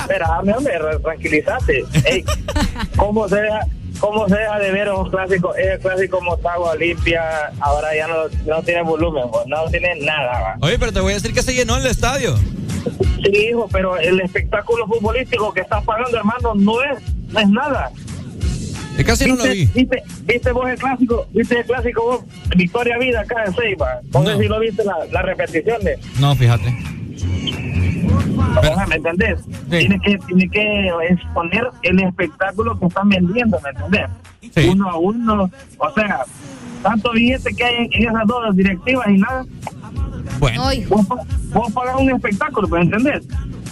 Espérame, 0.02 0.54
hombre, 0.56 0.78
re- 0.78 0.98
tranquilízate. 1.00 1.84
Ey, 2.04 2.24
¿cómo, 2.96 3.28
se 3.28 3.36
deja, 3.40 3.60
¿Cómo 3.98 4.28
se 4.28 4.36
deja 4.36 4.58
de 4.58 4.70
ver 4.70 4.92
un 4.92 5.10
clásico? 5.10 5.54
Es 5.56 5.66
el 5.66 5.78
clásico 5.80 6.20
Motagua 6.20 6.70
Olimpia, 6.72 7.52
ahora 7.60 7.94
ya 7.96 8.06
no, 8.06 8.14
no 8.46 8.62
tiene 8.62 8.82
volumen, 8.82 9.24
pues, 9.32 9.46
no 9.46 9.64
tiene 9.70 9.96
nada. 10.00 10.40
va. 10.40 10.56
Oye, 10.60 10.78
pero 10.78 10.92
te 10.92 11.00
voy 11.00 11.12
a 11.12 11.16
decir 11.16 11.32
que 11.34 11.42
se 11.42 11.54
llenó 11.54 11.76
el 11.76 11.86
estadio. 11.86 12.36
Sí, 12.36 13.32
hijo, 13.50 13.68
pero 13.72 13.96
el 13.98 14.20
espectáculo 14.20 14.86
futbolístico 14.86 15.52
que 15.52 15.62
están 15.62 15.84
pagando, 15.84 16.16
hermano, 16.16 16.54
no 16.54 16.80
es, 16.82 17.02
no 17.32 17.40
es 17.40 17.48
nada. 17.48 17.90
Yo 18.98 19.04
casi 19.04 19.26
no 19.28 19.36
lo 19.36 19.44
vi. 19.44 19.66
¿Viste, 19.66 19.74
viste, 19.74 20.02
viste 20.26 20.52
vos 20.52 20.68
el 20.68 20.78
clásico? 20.78 21.26
¿Viste 21.32 21.58
el 21.60 21.64
clásico 21.66 22.02
vos? 22.04 22.24
Victoria 22.56 22.98
Vida 22.98 23.20
acá 23.20 23.44
en 23.46 23.54
Ceiba. 23.54 24.00
No 24.12 24.24
sé 24.24 24.32
No. 24.32 24.38
si 24.38 24.48
lo 24.48 24.60
viste 24.60 24.84
la, 24.84 24.96
la 25.12 25.22
repetición 25.22 25.82
de. 25.82 25.98
No, 26.20 26.34
fíjate. 26.34 26.74
Pero, 28.60 28.86
¿Me 28.88 28.96
entendés? 28.96 29.40
Tiene, 29.68 30.00
que, 30.00 30.18
tiene 30.26 30.48
que 30.48 30.88
exponer 31.10 31.68
el 31.82 32.02
espectáculo 32.02 32.78
que 32.78 32.86
están 32.86 33.08
vendiendo, 33.08 33.58
¿me 33.62 33.70
entendés? 33.70 34.70
Uno 34.70 34.88
a 34.90 34.98
uno. 34.98 35.50
O 35.78 35.92
sea, 35.94 36.20
tanto 36.82 37.12
billete 37.12 37.54
que 37.54 37.64
hay 37.64 37.74
en, 37.76 37.88
en 37.92 38.08
esas 38.08 38.26
dos 38.26 38.56
directivas 38.56 39.06
y 39.08 39.18
nada. 39.18 39.44
Bueno. 40.38 40.64
Vos, 40.88 41.06
vos 41.52 41.72
pagás 41.72 41.96
un 42.00 42.10
espectáculo, 42.10 42.68
¿me 42.68 42.80
entendés? 42.82 43.24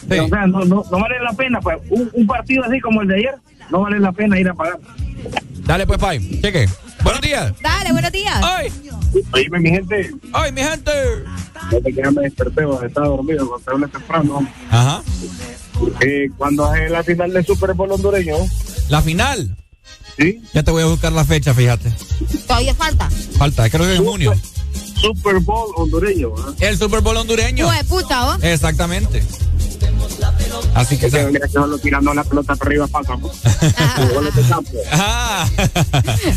O 0.07 0.29
sea, 0.29 0.47
no, 0.47 0.61
no, 0.65 0.85
no 0.91 0.99
vale 1.01 1.19
la 1.21 1.33
pena, 1.33 1.61
pues, 1.61 1.79
un, 1.91 2.11
un 2.13 2.27
partido 2.27 2.63
así 2.65 2.79
como 2.81 3.03
el 3.03 3.09
de 3.09 3.15
ayer. 3.17 3.35
No 3.71 3.81
vale 3.81 4.01
la 4.01 4.13
pena 4.13 4.39
ir 4.39 4.49
a 4.49 4.55
pagar. 4.55 4.79
Dale 5.67 5.87
pues, 5.87 5.99
Pai. 5.99 6.41
Cheque. 6.41 6.69
Buenos 7.03 7.21
días. 7.21 7.53
Dale, 7.63 7.93
buenos 7.93 8.13
días. 8.13 8.41
¡Ay! 8.43 8.73
Oíme, 9.33 9.61
mi 9.61 9.71
gente. 9.71 10.11
¡Ay, 10.33 10.53
mi 10.53 10.63
gente! 10.63 10.91
Desde 11.71 11.95
que 11.95 12.03
ya 12.03 12.11
me 12.11 12.23
desperté, 12.23 12.65
estaba 12.87 13.09
dormido, 13.09 13.47
cuando 13.49 13.65
se 13.65 13.71
habla 13.71 13.89
temprano. 13.89 14.49
Ajá. 14.71 15.03
Eh, 16.01 16.31
cuando 16.37 16.75
es 16.75 16.91
la 16.91 17.03
final 17.03 17.33
del 17.33 17.45
Super 17.45 17.75
Bowl 17.75 17.93
hondureño, 17.93 18.37
La 18.89 19.03
final. 19.03 19.57
Sí. 20.19 20.43
Ya 20.53 20.63
te 20.63 20.71
voy 20.71 20.83
a 20.83 20.87
buscar 20.87 21.13
la 21.13 21.25
fecha, 21.25 21.55
fíjate. 21.55 21.93
Todavía 22.47 22.75
falta. 22.75 23.09
Falta, 23.39 23.69
creo 23.69 23.87
que 23.87 23.97
en 23.97 24.05
junio. 24.05 24.35
Super 25.01 25.39
Bowl 25.41 25.73
hondureño. 25.77 26.33
¿ah? 26.39 26.55
El 26.61 26.79
Super 26.79 27.01
Bowl 27.01 27.17
hondureño. 27.17 27.67
Pues 27.67 27.85
puta, 27.85 28.29
¿oh? 28.29 28.39
Exactamente. 28.43 29.23
Así 30.75 30.97
que... 30.97 31.11
Que 31.11 31.27
mira 31.27 31.47
que 31.47 31.53
solo 31.53 31.79
tirando 31.79 32.13
la 32.15 32.25
pelota 32.25 32.55
para 32.57 32.69
arriba 32.69 32.87
pasa. 32.87 33.09
campo. 33.09 33.31
Ah. 34.91 35.49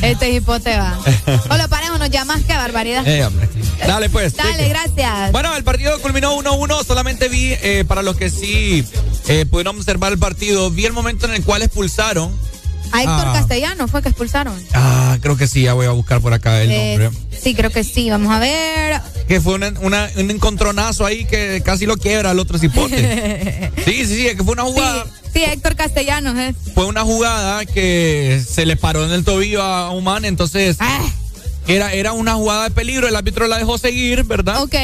Este 0.02 0.32
hipote 0.32 0.78
va. 0.78 0.98
O 1.50 1.58
lo 1.58 1.68
parejo 1.70 1.98
nos 1.98 2.10
llamas, 2.10 2.42
qué 2.46 2.54
barbaridad. 2.54 3.08
Eh, 3.08 3.26
hombre. 3.26 3.48
Dale, 3.86 4.10
pues. 4.10 4.36
Dale, 4.36 4.70
gracias. 4.70 5.32
Bueno, 5.32 5.56
el 5.56 5.64
partido 5.64 6.00
culminó 6.02 6.36
1-1. 6.38 6.86
Solamente 6.86 7.30
vi, 7.30 7.54
eh, 7.62 7.86
para 7.88 8.04
los 8.04 8.16
que 8.16 8.30
sí 8.30 8.86
eh, 9.28 9.46
pudieron 9.46 9.78
observar 9.78 10.12
el 10.12 10.20
partido, 10.20 10.70
vi 10.72 10.86
el 10.86 10.94
momento 10.94 11.26
en 11.26 11.34
el 11.34 11.44
cual 11.44 11.62
expulsaron. 11.62 12.32
A 12.92 13.02
Héctor 13.02 13.28
Ah. 13.28 13.34
Castellano 13.34 13.88
fue 13.88 14.02
que 14.02 14.10
expulsaron. 14.10 14.56
Ah, 14.74 15.18
creo 15.22 15.38
que 15.38 15.48
sí, 15.48 15.64
ya 15.64 15.74
voy 15.74 15.86
a 15.86 15.92
buscar 15.92 16.22
por 16.22 16.34
acá 16.34 16.62
el 16.62 16.72
Eh, 16.72 16.98
nombre. 16.98 17.20
sí, 17.42 17.54
creo 17.56 17.70
que 17.72 17.84
sí. 17.84 18.10
Vamos 18.10 18.34
a 18.34 18.40
ver. 18.40 19.02
Que 19.28 19.42
fue 19.42 19.56
una- 19.56 19.74
una- 19.82 20.10
un 20.16 20.32
encontronazo 20.32 21.06
ahí 21.06 21.26
que 21.26 21.62
casi 21.66 21.86
lo 21.86 21.98
quiebra 21.98 22.32
al 22.32 22.40
otro 22.40 22.58
cipote. 22.58 23.72
sí, 23.86 24.06
sí, 24.06 24.06
sí, 24.06 24.24
que 24.36 24.44
fue 24.44 24.54
una 24.54 24.64
jugada. 24.64 25.06
Sí, 25.34 25.44
Héctor 25.44 25.76
Castellanos 25.76 26.38
es. 26.38 26.56
Fue 26.74 26.86
una 26.86 27.04
jugada 27.04 27.66
que 27.66 28.42
se 28.48 28.66
le 28.66 28.76
paró 28.78 29.04
en 29.06 29.12
el 29.12 29.24
tobillo 29.24 29.62
a 29.62 29.94
man, 30.02 30.26
entonces 30.26 30.78
Ah. 30.80 31.00
era, 31.68 31.94
era 31.94 32.14
una 32.14 32.36
jugada 32.36 32.64
de 32.64 32.72
peligro, 32.72 33.08
el 33.08 33.16
árbitro 33.16 33.48
la 33.48 33.58
dejó 33.58 33.78
seguir, 33.78 34.24
¿verdad? 34.24 34.64
Ok. 34.64 34.76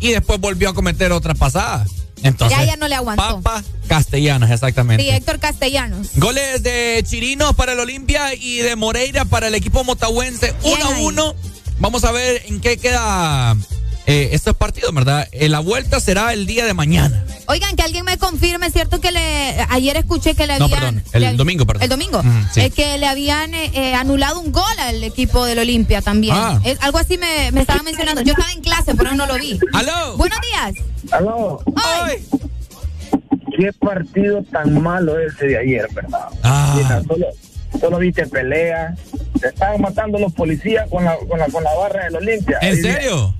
Y 0.00 0.10
después 0.10 0.40
volvió 0.40 0.70
a 0.70 0.74
cometer 0.74 1.12
otra 1.12 1.34
pasada. 1.34 1.86
Entonces, 2.22 2.58
ya, 2.58 2.64
ya 2.64 2.76
no 2.76 2.88
le 2.88 2.94
aguantó. 2.94 3.40
Papa 3.40 3.62
Castellanos, 3.88 4.50
exactamente. 4.50 5.02
Sí, 5.02 5.10
Héctor 5.10 5.38
Castellanos. 5.38 6.08
Goles 6.16 6.62
de 6.62 7.02
Chirinos 7.08 7.54
para 7.54 7.72
el 7.72 7.80
Olimpia 7.80 8.34
y 8.34 8.58
de 8.58 8.76
Moreira 8.76 9.24
para 9.24 9.48
el 9.48 9.54
equipo 9.54 9.84
motahuense. 9.84 10.54
1 10.62 10.84
a 10.84 10.88
1. 11.00 11.34
Vamos 11.78 12.04
a 12.04 12.12
ver 12.12 12.42
en 12.46 12.60
qué 12.60 12.76
queda 12.76 13.56
eh, 14.06 14.30
estos 14.32 14.56
partidos, 14.56 14.94
¿verdad? 14.94 15.28
Eh, 15.32 15.48
la 15.48 15.58
vuelta 15.60 15.98
será 16.00 16.32
el 16.32 16.46
día 16.46 16.64
de 16.64 16.74
mañana. 16.74 17.24
Oigan, 17.46 17.74
que 17.76 17.82
alguien 17.82 18.04
me 18.04 18.16
confirme, 18.18 18.66
es 18.68 18.72
cierto 18.72 19.00
que 19.00 19.10
le 19.10 19.20
ayer 19.68 19.96
escuché 19.96 20.34
que 20.34 20.46
le 20.46 20.58
No, 20.58 20.66
habían 20.66 20.80
perdón, 20.80 21.04
el 21.12 21.22
le- 21.22 21.32
domingo, 21.34 21.66
perdón. 21.66 21.82
El 21.82 21.88
domingo. 21.88 22.22
Sí. 22.54 22.60
Es 22.60 22.72
que 22.72 22.98
le 22.98 23.06
habían 23.06 23.52
eh, 23.52 23.70
eh, 23.74 23.94
anulado 23.94 24.40
un 24.40 24.52
gol 24.52 24.78
al 24.78 25.02
equipo 25.02 25.44
del 25.44 25.58
Olimpia 25.58 26.02
también. 26.02 26.34
Ah. 26.36 26.60
Es- 26.64 26.78
algo 26.80 26.98
así 26.98 27.18
me, 27.18 27.50
me 27.52 27.60
estaban 27.62 27.84
mencionando. 27.84 28.22
Yo 28.22 28.32
estaba 28.32 28.52
en 28.52 28.60
clase, 28.60 28.94
pero 28.94 29.12
no 29.14 29.26
lo 29.26 29.34
vi. 29.38 29.58
¡Aló! 29.72 30.16
Buenos 30.16 30.38
días. 30.40 30.74
Aló. 31.10 31.60
Ay. 31.76 32.24
Qué 33.56 33.72
partido 33.74 34.42
tan 34.50 34.82
malo 34.82 35.18
ese 35.18 35.46
de 35.46 35.58
ayer, 35.58 35.86
¿verdad? 35.92 36.28
Ah. 36.42 36.74
Mira, 36.76 37.02
solo, 37.02 37.26
solo 37.78 37.98
viste 37.98 38.26
pelea. 38.26 38.94
Se 39.40 39.48
estaban 39.48 39.80
matando 39.80 40.18
los 40.18 40.32
policías 40.32 40.88
con 40.88 41.04
la, 41.04 41.16
con 41.16 41.38
la, 41.38 41.46
con 41.48 41.62
la 41.64 41.74
barra 41.74 42.04
del 42.04 42.16
Olimpia. 42.16 42.58
¿En 42.62 42.72
Oye, 42.72 42.82
serio? 42.82 43.34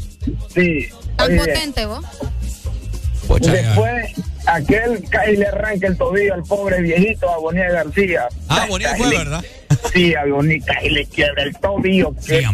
Sí. 0.55 0.89
Tan 1.17 1.37
potente, 1.37 1.87
vos. 1.87 2.05
Pocha, 3.27 3.55
ya. 3.55 3.63
Después, 3.63 4.13
aquel 4.47 5.05
cae 5.09 5.33
y 5.33 5.37
le 5.37 5.47
arranca 5.47 5.87
el 5.87 5.97
tobillo 5.97 6.35
al 6.35 6.43
pobre 6.43 6.81
viejito, 6.83 7.29
a 7.31 7.39
Bonilla 7.39 7.71
García. 7.71 8.29
Ah, 8.49 8.67
Bonilla 8.69 8.95
fue, 8.97 9.09
¿verdad? 9.11 9.45
Sí, 9.93 10.15
a 10.15 10.25
Bonilla 10.27 10.75
y 10.85 10.91
le 10.91 11.07
quiebra 11.07 11.43
el 11.43 11.55
tobillo. 11.57 12.15
que- 12.27 12.47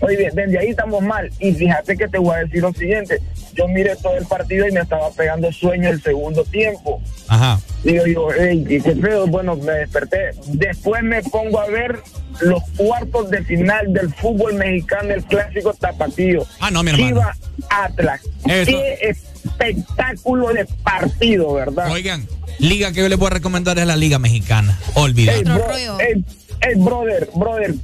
Oye, 0.00 0.30
desde 0.32 0.58
ahí 0.58 0.68
estamos 0.68 1.02
mal. 1.02 1.30
Y 1.40 1.52
fíjate 1.52 1.96
que 1.96 2.06
te 2.08 2.18
voy 2.18 2.34
a 2.36 2.38
decir 2.40 2.60
lo 2.62 2.72
siguiente. 2.72 3.20
Yo 3.54 3.66
miré 3.68 3.96
todo 3.96 4.16
el 4.16 4.26
partido 4.26 4.68
y 4.68 4.72
me 4.72 4.80
estaba 4.80 5.10
pegando 5.10 5.50
sueño 5.52 5.88
el 5.90 6.02
segundo 6.02 6.44
tiempo. 6.44 7.02
Ajá. 7.28 7.58
Digo 7.82 8.06
yo, 8.06 8.28
hey, 8.38 8.64
qué 8.68 8.80
feo. 8.80 9.26
Bueno, 9.26 9.56
me 9.56 9.72
desperté. 9.72 10.30
Después 10.48 11.02
me 11.02 11.22
pongo 11.22 11.60
a 11.60 11.66
ver 11.68 11.98
los 12.40 12.62
cuartos 12.76 13.30
de 13.30 13.42
final 13.44 13.92
del 13.92 14.12
fútbol 14.14 14.54
mexicano, 14.54 15.14
el 15.14 15.24
clásico 15.24 15.72
tapatío. 15.74 16.46
Ah, 16.60 16.70
no, 16.70 16.82
mi 16.82 16.90
hermano. 16.90 17.08
Chivas 17.08 17.38
Atlas. 17.70 18.20
Eso. 18.46 18.70
Qué 18.70 18.98
espectáculo 19.46 20.52
de 20.52 20.66
partido, 20.82 21.52
¿verdad? 21.54 21.90
Oigan, 21.90 22.26
liga 22.58 22.92
que 22.92 23.00
yo 23.00 23.08
les 23.08 23.18
voy 23.18 23.28
a 23.28 23.30
recomendar 23.30 23.78
es 23.78 23.86
la 23.86 23.96
Liga 23.96 24.18
Mexicana. 24.18 24.78
Olvídate. 24.94 25.38
Ey, 25.38 25.44
bro- 25.44 26.00
ey, 26.00 26.24
ey, 26.60 26.74
brother, 26.76 27.28
brother, 27.34 27.74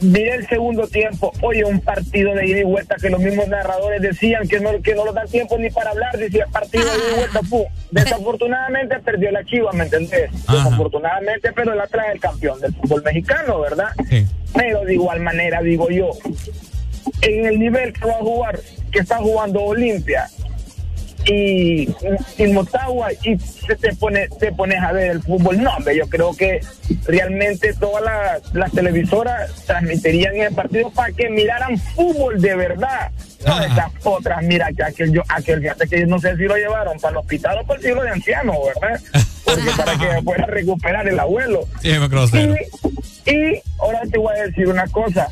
miré 0.00 0.34
el 0.36 0.48
segundo 0.48 0.86
tiempo. 0.88 1.32
Oye, 1.42 1.64
un 1.64 1.80
partido 1.80 2.34
de 2.34 2.46
ida 2.46 2.60
y 2.60 2.64
vuelta 2.64 2.96
que 3.00 3.10
los 3.10 3.20
mismos 3.20 3.48
narradores 3.48 4.00
decían 4.02 4.48
que 4.48 4.58
no, 4.60 4.70
que 4.82 4.94
no 4.94 5.04
nos 5.04 5.14
dan 5.14 5.28
tiempo 5.28 5.58
ni 5.58 5.70
para 5.70 5.90
hablar. 5.90 6.16
Decía 6.18 6.46
partido 6.50 6.84
de 6.84 6.96
ida 6.98 7.12
y 7.12 7.16
vuelta. 7.18 7.40
pu. 7.42 7.66
Desafortunadamente 7.90 8.98
perdió 9.00 9.30
la 9.30 9.44
Chiva, 9.44 9.72
¿me 9.72 9.84
entendés? 9.84 10.30
Desafortunadamente, 10.50 11.52
pero 11.54 11.72
el 11.72 11.80
Atlas 11.80 12.06
es 12.08 12.14
el 12.14 12.20
campeón 12.20 12.60
del 12.60 12.74
fútbol 12.74 13.02
mexicano, 13.04 13.60
¿verdad? 13.60 13.88
Pero 14.54 14.84
de 14.84 14.94
igual 14.94 15.20
manera, 15.20 15.60
digo 15.62 15.88
yo, 15.90 16.10
en 17.22 17.46
el 17.46 17.58
nivel 17.58 17.92
que 17.92 18.04
va 18.06 18.14
a 18.14 18.20
jugar, 18.20 18.58
que 18.90 18.98
está 19.00 19.18
jugando 19.18 19.60
Olimpia, 19.62 20.28
y, 21.26 21.88
y 22.38 22.46
Motagua 22.52 23.12
y 23.22 23.38
se 23.38 23.76
te 23.76 23.94
pone 23.94 24.28
te 24.28 24.52
pones 24.52 24.80
a 24.82 24.92
ver 24.92 25.10
el 25.12 25.22
fútbol. 25.22 25.62
No 25.62 25.70
hombre 25.76 25.96
yo 25.96 26.08
creo 26.08 26.34
que 26.34 26.60
realmente 27.06 27.74
todas 27.74 28.04
las, 28.04 28.54
las 28.54 28.72
televisoras 28.72 29.64
transmitirían 29.66 30.36
el 30.36 30.54
partido 30.54 30.90
para 30.90 31.12
que 31.12 31.28
miraran 31.28 31.78
fútbol 31.78 32.40
de 32.40 32.56
verdad. 32.56 33.10
No 33.46 33.62
esas 33.62 33.90
otras 34.04 34.42
mira 34.42 34.70
que 34.72 34.82
aquel 34.82 35.12
yo 35.12 35.22
aquel 35.28 35.60
fíjate 35.60 35.88
que 35.88 36.06
no 36.06 36.18
sé 36.18 36.36
si 36.36 36.42
lo 36.42 36.56
llevaron 36.56 36.98
para 36.98 37.12
el 37.12 37.16
hospital 37.18 37.58
o 37.60 37.66
para 37.66 37.78
el 37.78 37.86
siglo 37.86 38.02
de 38.02 38.10
ancianos 38.10 38.56
verdad 38.74 39.00
porque 39.44 39.70
para 39.76 39.98
que 39.98 40.22
pueda 40.24 40.46
recuperar 40.46 41.08
el 41.08 41.18
abuelo. 41.18 41.66
Sí, 41.82 41.88
me 41.98 42.08
y, 43.26 43.30
y 43.30 43.62
ahora 43.78 44.00
te 44.10 44.18
voy 44.18 44.36
a 44.36 44.42
decir 44.46 44.68
una 44.68 44.86
cosa. 44.88 45.28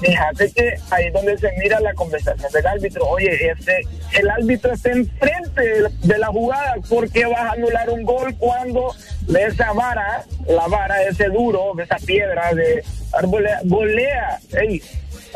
Fíjate 0.00 0.52
que 0.52 0.74
ahí 0.90 1.06
es 1.06 1.12
donde 1.12 1.36
se 1.38 1.50
mira 1.58 1.80
la 1.80 1.92
conversación 1.94 2.50
del 2.52 2.66
árbitro. 2.66 3.04
Oye, 3.08 3.50
ese, 3.50 3.80
el 4.18 4.30
árbitro 4.30 4.72
está 4.72 4.90
enfrente 4.92 5.60
de, 5.60 5.88
de 6.02 6.18
la 6.18 6.28
jugada. 6.28 6.74
¿Por 6.88 7.10
qué 7.10 7.26
vas 7.26 7.40
a 7.40 7.50
anular 7.52 7.90
un 7.90 8.04
gol 8.04 8.34
cuando 8.38 8.94
de 9.22 9.44
esa 9.46 9.72
vara, 9.72 10.22
la 10.48 10.66
vara, 10.68 11.02
ese 11.02 11.24
duro, 11.26 11.72
de 11.76 11.82
esa 11.84 11.96
piedra 11.96 12.54
de 12.54 12.84
arbolea, 13.12 13.60
golea? 13.64 14.38
Ey, 14.60 14.80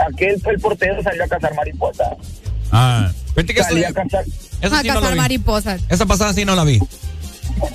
aquel 0.06 0.40
el 0.44 0.60
portero 0.60 1.02
salió 1.02 1.24
a 1.24 1.28
cazar 1.28 1.54
mariposa. 1.54 2.16
Ah. 2.70 3.10
Vete 3.34 3.54
que 3.54 3.62
Salió 3.62 3.80
eso- 3.86 3.90
a 3.90 4.02
cazar. 4.02 4.24
Eso 4.60 4.74
a 4.76 4.80
sí 4.82 4.88
cazar 4.88 5.16
mariposas. 5.16 5.82
Esa 5.88 6.06
pasada 6.06 6.32
sí 6.34 6.44
no 6.44 6.54
la 6.54 6.64
vi. 6.64 6.78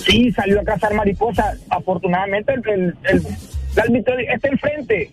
Sí, 0.05 0.31
salió 0.31 0.61
a 0.61 0.63
cazar 0.63 0.93
mariposa. 0.93 1.53
Afortunadamente, 1.69 2.53
el, 2.53 2.61
el, 2.69 2.95
el- 3.09 3.27
el 3.75 3.79
árbitro 3.79 4.15
está 4.19 4.47
enfrente. 4.47 5.11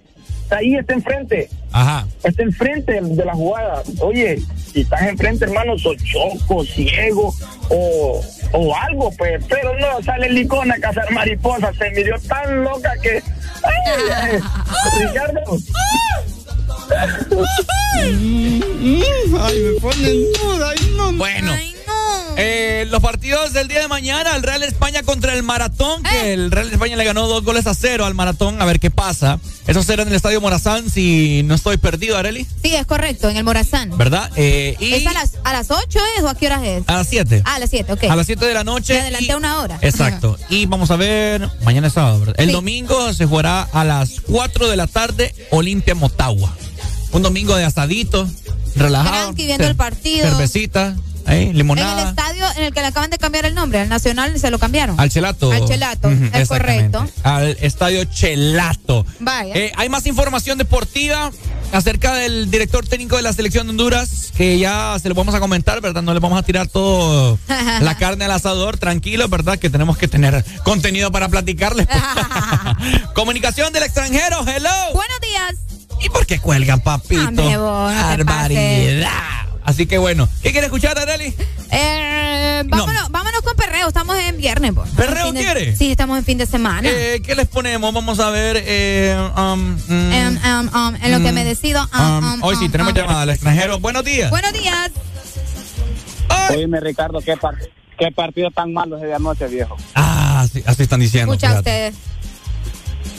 Está 0.55 0.61
ahí, 0.63 0.77
está 0.77 0.95
enfrente. 0.95 1.51
Ajá. 1.73 2.07
Está 2.23 2.45
enfrente 2.45 3.01
de 3.01 3.25
la 3.25 3.35
jugada. 3.35 3.83
Oye, 3.99 4.41
si 4.73 4.83
estás 4.83 5.03
enfrente, 5.03 5.47
hermano, 5.47 5.77
sos 5.77 5.97
choco, 5.97 6.65
ciego 6.65 7.35
o, 7.71 8.21
o 8.53 8.77
algo, 8.77 9.11
pues. 9.19 9.45
Pero 9.49 9.77
no, 9.81 10.01
sale 10.05 10.29
el 10.29 10.37
licón 10.37 10.71
a 10.71 10.79
cazar 10.79 11.11
mariposas. 11.11 11.75
Se 11.77 11.91
miró 11.91 12.17
tan 12.21 12.63
loca 12.63 12.93
que. 13.03 13.21
¡Ay, 13.65 14.03
ay! 14.15 14.41
Ricardo. 15.09 15.41
Ay, 19.41 19.61
me 19.61 19.81
ponen 19.81 20.33
duda. 20.35 20.71
Ay, 20.71 20.95
no. 20.97 21.13
Bueno. 21.15 21.74
Eh, 22.37 22.87
los 22.91 23.01
partidos 23.01 23.53
del 23.53 23.69
día 23.69 23.81
de 23.81 23.89
mañana, 23.89 24.35
el 24.37 24.43
Real 24.43 24.63
España 24.63 25.03
contra 25.03 25.33
el 25.35 25.43
Maratón, 25.43 26.03
que 26.03 26.33
el 26.33 26.51
Real 26.51 26.71
España 26.71 26.97
le 26.97 27.05
ganó 27.05 27.27
dos 27.29 27.45
goles 27.45 27.67
a 27.67 27.75
cero 27.75 28.05
al 28.07 28.15
Maratón, 28.15 28.61
a 28.61 28.65
ver 28.65 28.81
qué 28.81 28.91
pasa. 28.91 29.39
Eso 29.67 29.83
será 29.83 30.03
en 30.03 30.09
el 30.09 30.15
Estadio 30.15 30.41
Morazán, 30.41 30.91
si 30.91 31.43
no 31.45 31.55
estoy 31.55 31.77
perdido, 31.79 32.19
Areli, 32.19 32.47
Sí, 32.63 32.75
es 32.75 32.85
correcto, 32.87 33.29
en 33.31 33.37
el 33.37 33.45
Morazán. 33.45 33.97
¿verdad? 33.97 34.31
Eh, 34.37 34.77
y 34.79 34.93
¿Es 34.95 35.07
a 35.07 35.13
las, 35.13 35.33
a 35.45 35.53
las 35.53 35.71
8 35.71 35.99
es 36.19 36.25
o 36.25 36.29
a 36.29 36.35
qué 36.35 36.47
horas 36.47 36.63
es? 36.65 36.83
a 36.87 36.95
las 36.95 37.09
7. 37.09 37.43
Ah, 37.47 37.55
a 37.55 37.59
las 37.61 37.71
7, 37.71 37.93
ok. 37.93 38.05
A 38.05 38.17
las 38.17 38.27
7 38.27 38.45
de 38.45 38.55
la 38.55 38.65
noche. 38.65 38.95
Me 38.95 39.01
adelanté 39.01 39.37
una 39.37 39.61
hora. 39.61 39.79
Exacto. 39.81 40.37
Y 40.51 40.67
vamos 40.67 40.91
a 40.91 40.97
ver, 40.97 41.49
mañana 41.63 41.87
es 41.87 41.95
sábado, 41.95 42.21
¿verdad? 42.21 42.35
El 42.39 42.49
Sí. 42.49 42.53
domingo 42.53 43.13
se 43.13 43.25
jugará 43.27 43.63
a 43.63 43.85
las 43.85 44.21
4 44.21 44.69
de 44.69 44.77
la 44.77 44.87
tarde 44.87 45.35
Olimpia 45.51 45.95
Motagua. 45.95 46.55
Un 47.13 47.23
domingo 47.23 47.55
de 47.57 47.65
asadito, 47.65 48.29
relajado. 48.77 49.27
Tranqui, 49.27 49.47
viendo 49.47 49.67
el 49.67 49.77
partido. 49.77 50.29
Cervecita, 50.29 50.97
ahí, 51.27 51.51
En 51.51 51.59
el 51.59 51.99
estadio 52.09 52.45
en 52.57 52.65
el 52.65 52.73
que 52.75 52.81
le 52.81 52.87
acaban 52.87 53.11
de 53.11 53.19
cambiar 53.19 53.47
el 53.47 53.55
nombre, 53.55 53.81
al 53.81 53.89
Nacional 53.89 54.39
se 54.39 54.51
lo 54.51 54.59
cambiaron. 54.59 54.99
Al 54.99 55.11
Chelato. 55.11 55.51
Al 55.51 55.67
Chelato, 55.67 56.09
Ujú, 56.09 56.31
es 56.33 56.49
correcto. 56.49 57.07
Al 57.23 57.57
estadio 57.61 58.05
Chelato. 58.05 59.07
Vaya. 59.21 59.55
Eh, 59.55 59.73
hay 59.77 59.89
más 59.89 60.07
información 60.07 60.59
deportiva. 60.59 61.31
acerca 61.73 62.15
del 62.15 62.51
director 62.53 62.87
técnico 62.87 63.17
de 63.17 63.23
la 63.23 63.33
selección 63.33 63.67
de 63.67 63.71
Honduras, 63.73 64.33
que 64.37 64.59
ya 64.61 64.97
se 65.03 65.09
lo 65.09 65.15
vamos 65.17 65.35
a 65.35 65.41
comentar, 65.41 65.81
¿verdad? 65.81 66.03
No 66.03 66.15
le 66.15 66.21
vamos 66.21 66.39
a 66.39 66.43
tirar 66.45 66.69
todo 66.69 67.37
la 67.81 67.97
carne 67.97 68.27
al 68.27 68.31
asador, 68.31 68.79
tranquilo, 68.79 69.27
¿verdad? 69.29 69.59
Que 69.59 69.71
tenemos 69.71 69.99
que 69.99 70.07
tener 70.07 70.45
contenido 70.63 71.11
para 71.11 71.29
platicarles. 71.29 71.89
Comunicación 73.15 73.73
del 73.73 73.83
extranjero, 73.83 74.47
hello. 74.47 74.71
Buenos 74.93 75.21
días. 75.21 75.57
¿Y 76.05 76.09
por 76.11 76.27
qué 76.27 76.39
cuelgan, 76.39 76.81
papito? 76.81 77.43
Te 77.43 77.57
Barbaridad. 77.57 79.11
Así 79.65 79.87
que 79.87 79.97
bueno, 79.99 80.29
¿qué 80.43 80.53
quiere 80.53 80.67
escuchar, 80.67 80.99
Areli? 80.99 81.35
Eh, 81.71 82.63
vámonos, 82.67 83.11
vámonos 83.11 83.41
con 83.41 83.57
perreo, 83.57 83.89
estamos 83.89 84.17
en 84.19 84.37
viernes. 84.37 84.73
po. 84.75 84.85
Estamos 84.85 85.07
¿Perreo 85.07 85.27
en 85.29 85.35
fin 85.35 85.35
de- 85.35 85.41
quiere? 85.53 85.77
Sí, 85.77 85.91
estamos 85.91 86.19
en 86.19 86.25
fin 86.25 86.37
de 86.39 86.47
semana. 86.47 86.89
Eh, 86.91 87.23
¿Qué 87.25 87.35
les 87.35 87.49
ponemos? 87.49 87.93
Vamos 87.95 88.21
a 88.21 88.29
ver. 88.31 88.63
eh, 88.67 89.17
um, 89.37 89.77
mm, 89.89 90.13
em, 90.13 90.39
um, 90.75 90.95
en 91.03 91.13
lo 91.13 91.21
que 91.21 91.33
me 91.33 91.45
decido. 91.45 91.83
um, 91.99 92.01
um, 92.19 92.35
um, 92.35 92.43
hoy 92.43 92.57
sí, 92.57 92.67
um, 92.67 92.71
tenemos 92.73 92.93
um. 92.93 92.99
llamada 92.99 93.23
al 93.23 93.31
extranjero. 93.31 93.81
Buenos 93.81 94.05
días. 94.05 94.31
Buenos 94.31 94.53
días. 94.53 94.91
Oíme, 96.51 96.81
Ricardo, 96.81 97.21
¿qué, 97.21 97.37
par- 97.37 97.57
qué 97.99 98.11
partido 98.13 98.51
tan 98.51 98.73
malo 98.73 98.97
ese 98.99 99.07
de 99.07 99.15
anoche, 99.15 99.47
viejo. 99.49 99.77
Ah, 99.95 100.47
sí, 100.53 100.63
así 100.67 100.83
están 100.83 101.01
diciendo. 101.01 101.33
Escucha 101.33 101.49
fíjate. 101.49 101.89
ustedes. 101.89 101.95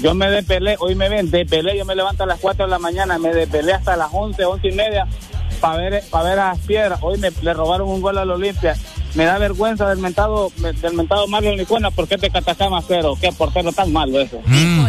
Yo 0.01 0.13
me 0.13 0.29
despelé, 0.29 0.75
hoy 0.79 0.93
me 0.93 1.09
ven, 1.09 1.31
despelé, 1.31 1.77
yo 1.77 1.85
me 1.85 1.95
levanto 1.95 2.23
a 2.23 2.27
las 2.27 2.39
4 2.39 2.65
de 2.65 2.71
la 2.71 2.79
mañana, 2.79 3.17
me 3.17 3.33
despelé 3.33 3.73
hasta 3.73 3.95
las 3.95 4.09
11, 4.11 4.43
11 4.45 4.67
y 4.67 4.71
media 4.73 5.07
para 5.55 5.77
ver, 5.77 6.03
para 6.09 6.23
ver 6.29 6.39
a 6.39 6.49
las 6.49 6.59
piedras. 6.59 6.99
Hoy 7.01 7.17
me 7.17 7.31
le 7.41 7.53
robaron 7.53 7.89
un 7.89 8.01
gol 8.01 8.17
a 8.17 8.25
la 8.25 8.33
Olimpia. 8.33 8.75
Me 9.13 9.25
da 9.25 9.37
vergüenza 9.37 9.87
del 9.87 9.99
mentado, 9.99 10.51
del 10.57 10.93
mentado 10.93 11.27
Mario 11.27 11.55
Nicuena 11.55 11.89
porque 11.91 12.15
es 12.15 12.21
de 12.21 12.29
Catacama, 12.29 12.81
pero 12.81 13.15
qué 13.15 13.31
portero 13.31 13.71
tan 13.71 13.91
malo 13.93 14.19
eso. 14.19 14.41
Mm, 14.45 14.87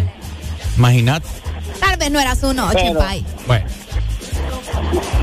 Imagínate. 0.76 1.28
Tal 1.80 1.96
vez 1.96 2.10
no 2.10 2.20
era 2.20 2.34
su 2.34 2.52
noche, 2.52 2.92
Pero-. 2.92 3.00
Bueno. 3.46 3.66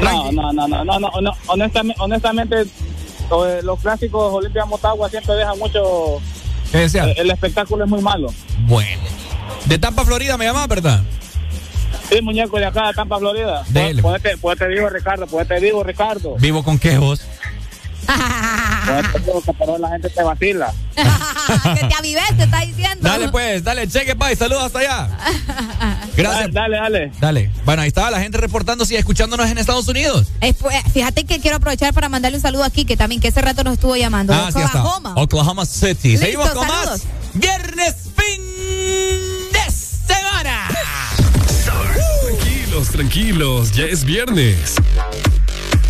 No, 0.02 0.32
no, 0.32 0.54
no, 0.54 0.68
no, 0.68 0.84
no, 0.84 1.00
no, 1.00 1.22
no, 1.22 1.32
honestamente, 1.48 2.02
honestamente 2.02 2.66
los 3.64 3.80
clásicos 3.80 4.34
Olimpia 4.34 4.66
Motagua 4.66 5.10
siempre 5.10 5.36
dejan 5.36 5.58
mucho, 5.58 6.22
eh, 6.74 6.88
el 7.18 7.32
espectáculo 7.32 7.86
es 7.86 7.90
muy 7.90 8.02
malo. 8.02 8.34
Bueno. 8.68 9.02
De 9.66 9.80
Tampa, 9.80 10.04
Florida, 10.04 10.38
me 10.38 10.46
llamaba, 10.46 10.68
¿verdad? 10.68 11.02
Sí, 12.14 12.22
muñeco 12.22 12.58
de 12.58 12.66
acá 12.66 12.88
de 12.88 12.94
Tampa, 12.94 13.18
Florida. 13.18 13.64
Dele. 13.70 14.02
Pues 14.02 14.22
te, 14.22 14.38
pues 14.38 14.58
te 14.60 14.68
digo, 14.68 14.90
Ricardo, 14.90 15.26
pues 15.28 15.48
te 15.48 15.60
digo, 15.60 15.84
Ricardo. 15.84 16.36
¿Vivo 16.40 16.64
con 16.64 16.78
qué 16.78 16.98
vos? 16.98 17.22
Pues 18.06 19.56
pero 19.58 19.78
la 19.78 19.90
gente 19.90 20.10
te 20.10 20.24
vacila. 20.24 20.74
que 20.96 21.88
te 21.88 21.96
avives, 21.96 22.38
te 22.38 22.44
está 22.44 22.60
diciendo. 22.60 22.98
Dale, 23.02 23.30
pues, 23.30 23.64
dale, 23.64 23.88
cheque, 23.88 24.16
pay. 24.16 24.36
Saludos 24.36 24.64
hasta 24.64 24.80
allá. 24.80 25.10
Gracias. 26.18 26.54
Dale, 26.54 26.78
dale. 26.78 27.12
Dale. 27.20 27.52
Bueno, 27.66 27.82
ahí 27.82 27.88
estaba 27.88 28.12
la 28.12 28.20
gente 28.20 28.38
reportando 28.38 28.86
si 28.86 28.96
escuchándonos 28.96 29.50
en 29.50 29.58
Estados 29.58 29.88
Unidos. 29.88 30.28
Pues, 30.60 30.76
fíjate 30.94 31.24
que 31.24 31.40
quiero 31.40 31.58
aprovechar 31.58 31.94
para 31.94 32.10
mandarle 32.10 32.38
un 32.38 32.42
saludo 32.42 32.64
aquí, 32.64 32.86
que 32.86 32.98
también 32.98 33.22
que 33.22 33.30
ese 33.30 33.42
rato 33.42 33.64
nos 33.64 33.76
estuvo 33.76 33.96
llamando. 33.96 34.34
Ah, 34.34 34.52
sí. 34.52 34.60
Oklahoma. 34.60 35.14
Oklahoma 35.16 35.66
City. 35.66 36.10
Listo, 36.10 36.26
Seguimos 36.26 36.50
con 36.52 36.68
saludos. 36.68 36.90
más. 36.90 37.08
Viernes, 37.34 37.96
fin 38.16 39.33
Tranquilos, 42.74 42.92
tranquilos, 42.92 43.72
ya 43.74 43.86
es 43.86 44.04
viernes. 44.04 44.78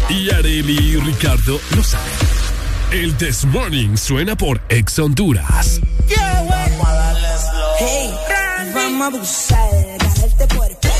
Y 0.10 0.30
Areli 0.32 0.78
y 0.78 0.98
Ricardo 0.98 1.58
lo 1.78 1.82
saben. 1.82 2.12
El 2.92 3.16
This 3.16 3.46
Morning 3.46 3.96
suena 3.96 4.36
por 4.36 4.60
Ex 4.68 5.00
Honduras. 5.00 5.80
Vamos 6.10 6.86
a 6.86 6.94
darle 6.94 7.28
slow. 7.40 7.76
Hey, 7.80 8.14
vamos 8.76 9.02
a 9.02 9.06
abusar, 9.06 9.70
agarrarte 9.98 10.46
por 10.54 10.70
el 10.70 10.76
pelo. 10.76 10.94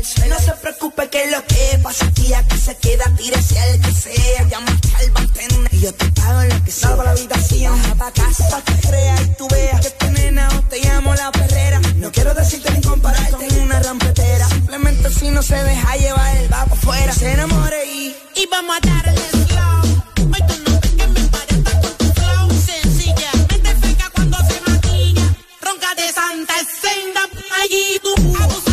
El. 0.00 0.28
No 0.30 0.38
se 0.38 0.52
preocupe 0.52 1.08
que 1.08 1.30
lo 1.30 1.44
que 1.44 1.78
pasa 1.82 2.06
aquí, 2.06 2.32
aquí 2.32 2.56
se 2.58 2.76
queda, 2.76 3.04
tírese 3.16 3.58
al 3.58 3.80
que 3.80 3.92
sea. 3.92 4.42
Llama 4.48 4.78
al 4.98 5.10
bartender 5.10 5.74
y 5.74 5.80
yo 5.80 5.94
te 5.94 6.06
pago 6.12 6.42
lo 6.42 6.64
que 6.64 6.70
sea. 6.70 6.96
para 6.96 7.04
la 7.04 7.10
habitación, 7.12 7.78
pa' 7.98 8.12
casa, 8.12 8.48
pa' 8.50 8.62
que 8.62 8.88
creas 8.88 9.22
y 9.22 9.34
tú 9.36 9.48
veas 9.48 9.80
que 9.80 9.90
tu 9.90 10.10
nena 10.12 10.48
o 10.56 10.62
te 10.62 10.80
llamo 10.80 11.14
la 11.14 11.30
perrera. 11.32 11.80
No 11.96 12.10
quiero 12.12 12.34
decirte 12.34 12.70
ni 12.72 12.80
compararte 12.80 13.46
con 13.46 13.60
una 13.60 13.80
rampetera. 13.80 14.48
Simplemente 14.48 15.10
si 15.10 15.30
no 15.30 15.42
se 15.42 15.56
deja 15.62 15.96
llevar, 15.96 16.36
va 16.52 16.64
pa' 16.66 16.74
afuera. 16.74 17.12
Se 17.12 17.32
enamore 17.32 17.84
y, 17.86 18.16
y 18.36 18.46
vamos 18.50 18.76
a 18.76 18.86
darle 18.86 19.20
slow. 19.46 20.02
Hoy 20.32 20.42
no 20.66 20.80
que 20.80 21.06
me 21.06 21.28
parezca 21.28 21.80
con 21.80 21.92
tu 21.98 22.12
flow. 22.14 22.50
Sencillamente 22.50 23.74
feca 23.82 24.10
cuando 24.14 24.38
se 24.38 24.70
maquilla. 24.70 25.36
Ronca 25.60 25.94
de 25.94 26.12
santa 26.12 26.54
senda 26.82 27.20
allí 27.62 28.00
tú. 28.02 28.14
Abusadora, 28.42 28.69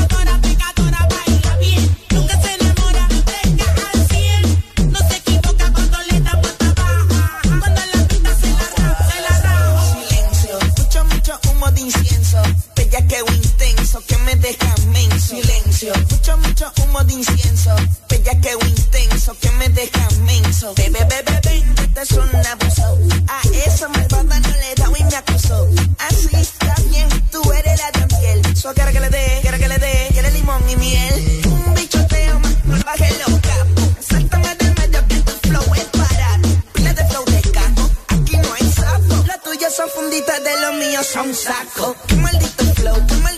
Escucho 15.79 16.35
mucho 16.37 16.71
humo 16.81 17.03
de 17.03 17.13
incienso. 17.13 17.69
Bella 18.09 18.41
que 18.41 18.51
intenso, 18.67 19.37
que 19.39 19.51
me 19.51 19.69
deja 19.69 20.09
menso. 20.21 20.73
Bebe, 20.75 21.05
bebe, 21.05 21.39
bebe, 21.43 21.63
este 21.83 22.01
es 22.01 22.11
un 22.13 22.35
abuso. 22.35 22.97
A 23.27 23.41
esa 23.63 23.87
malvada 23.89 24.39
no 24.39 24.49
le 24.49 24.73
da 24.75 24.89
y 24.97 25.03
me 25.03 25.15
acusó. 25.15 25.67
Así 25.99 26.29
está 26.33 26.73
bien, 26.89 27.07
tú 27.31 27.43
eres 27.53 27.79
la 27.79 27.91
de 27.91 28.07
piel. 28.07 28.57
So 28.57 28.73
quiere 28.73 28.91
que 28.91 28.99
le 29.01 29.09
dé, 29.11 29.37
quiere 29.43 29.59
que 29.59 29.67
le 29.67 29.77
dé, 29.77 30.07
quiere 30.13 30.31
limón 30.31 30.67
y 30.67 30.75
miel. 30.77 31.41
Un 31.45 31.73
bichoteo 31.75 32.39
más, 32.39 32.65
no 32.65 32.83
baje 32.83 33.15
los 33.19 33.39
capos. 33.39 34.05
Sáltame 34.09 34.55
del 34.55 34.73
medio 34.79 35.07
que 35.07 35.15
tu 35.17 35.47
flow 35.47 35.75
es 35.75 35.91
barato. 35.91 36.49
Pila 36.73 36.93
de 36.93 37.05
flow 37.05 37.25
de 37.25 37.41
caco, 37.51 37.89
aquí 38.07 38.37
no 38.37 38.51
hay 38.51 38.71
sapo. 38.71 39.27
Las 39.27 39.43
tuyas 39.43 39.75
son 39.75 39.87
funditas 39.89 40.43
de 40.43 40.59
los 40.59 40.73
míos 40.73 41.05
son 41.05 41.35
saco. 41.35 41.95
Qué 42.07 42.15
maldito 42.15 42.65
flow, 42.73 42.95
qué 43.05 43.13
maldito 43.17 43.36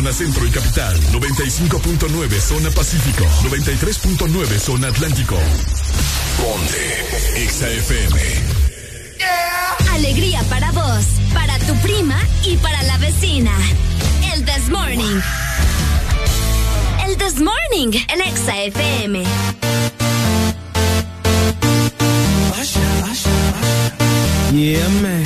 zona 0.00 0.12
centro 0.14 0.46
y 0.46 0.50
capital, 0.50 0.98
95.9 1.12 2.40
zona 2.40 2.70
pacífico, 2.70 3.22
93.9 3.42 4.58
zona 4.58 4.88
atlántico. 4.88 5.36
Ponte 6.38 7.46
XAFM. 7.46 8.18
Yeah. 9.18 9.76
Alegría 9.92 10.42
para 10.44 10.72
vos, 10.72 11.04
para 11.34 11.58
tu 11.58 11.74
prima 11.82 12.18
y 12.46 12.56
para 12.56 12.82
la 12.84 12.96
vecina. 12.96 13.52
El 14.32 14.42
This 14.46 14.70
Morning. 14.70 15.20
El 17.06 17.18
This 17.18 17.38
Morning 17.38 17.92
en 18.08 18.36
XAFM. 18.36 19.24
Yeah, 24.52 24.88
man. 25.02 25.19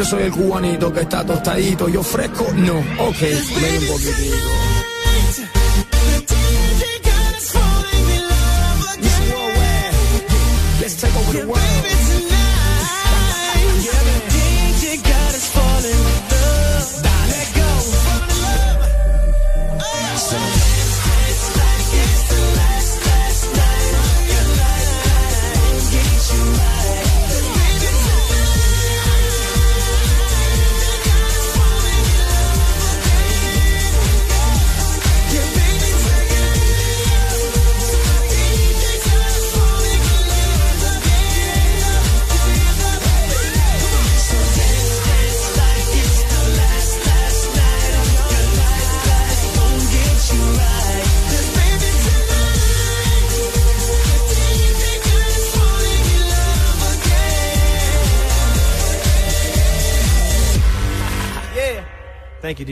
Yo 0.00 0.06
soy 0.06 0.22
el 0.22 0.30
cubanito 0.32 0.90
que 0.90 1.00
está 1.00 1.22
tostadito. 1.26 1.86
Yo 1.86 2.02
fresco, 2.02 2.46
no, 2.54 2.78
ok, 2.78 3.20
ven 3.20 3.90
un. 3.90 4.99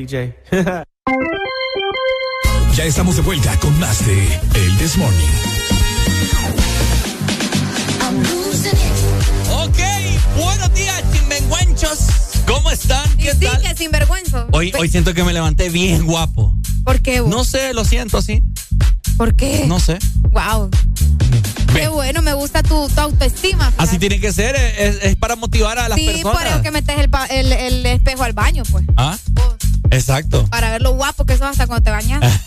DJ. 0.08 0.34
ya 2.74 2.84
estamos 2.84 3.16
de 3.16 3.22
vuelta 3.22 3.54
con 3.60 3.78
más 3.78 4.06
de 4.06 4.40
El 4.54 4.78
This 4.78 4.96
Morning. 4.96 5.18
Ok, 9.50 9.78
buenos 10.38 10.72
días, 10.74 11.04
chimbenguenchos. 11.12 11.98
¿Cómo 12.46 12.70
están? 12.70 13.04
¿Qué 13.18 13.32
sí, 13.32 13.40
tal? 13.44 13.60
que 13.60 13.76
sinvergüenzo. 13.76 14.46
Hoy, 14.52 14.70
pues- 14.70 14.82
hoy 14.82 14.88
siento 14.88 15.12
que 15.12 15.22
me 15.24 15.34
levanté 15.34 15.68
bien 15.68 16.06
guapo. 16.06 16.54
¿Por 16.84 17.02
qué? 17.02 17.20
No 17.20 17.44
sé, 17.44 17.74
lo 17.74 17.84
siento, 17.84 18.22
sí. 18.22 18.42
¿Por 19.18 19.34
qué? 19.36 19.66
No 19.66 19.78
sé. 19.78 19.98
Wow. 20.30 20.70
Qué 21.74 21.88
bueno, 21.88 22.22
me 22.22 22.32
gusta 22.32 22.62
tu, 22.62 22.88
autoestima. 22.96 23.74
Así 23.76 23.98
tiene 23.98 24.18
que 24.20 24.32
ser, 24.32 24.56
es, 24.56 25.16
para 25.16 25.36
motivar 25.36 25.78
a 25.78 25.86
las 25.90 26.00
personas. 26.00 26.16
Sí, 26.16 26.22
por 26.22 26.46
eso 26.46 26.62
que 26.62 26.70
metes 26.70 26.96
el, 27.30 27.84
espejo 27.84 28.24
al 28.24 28.32
baño, 28.32 28.62
pues. 28.70 28.86
¿Ah? 28.96 29.18
Oh. 29.36 29.57
Exacto. 29.98 30.46
Para 30.46 30.70
ver 30.70 30.82
lo 30.82 30.92
guapo 30.92 31.24
que 31.24 31.36
sos 31.36 31.46
hasta 31.46 31.66
cuando 31.66 31.82
te 31.84 31.90
bañas. 31.90 32.22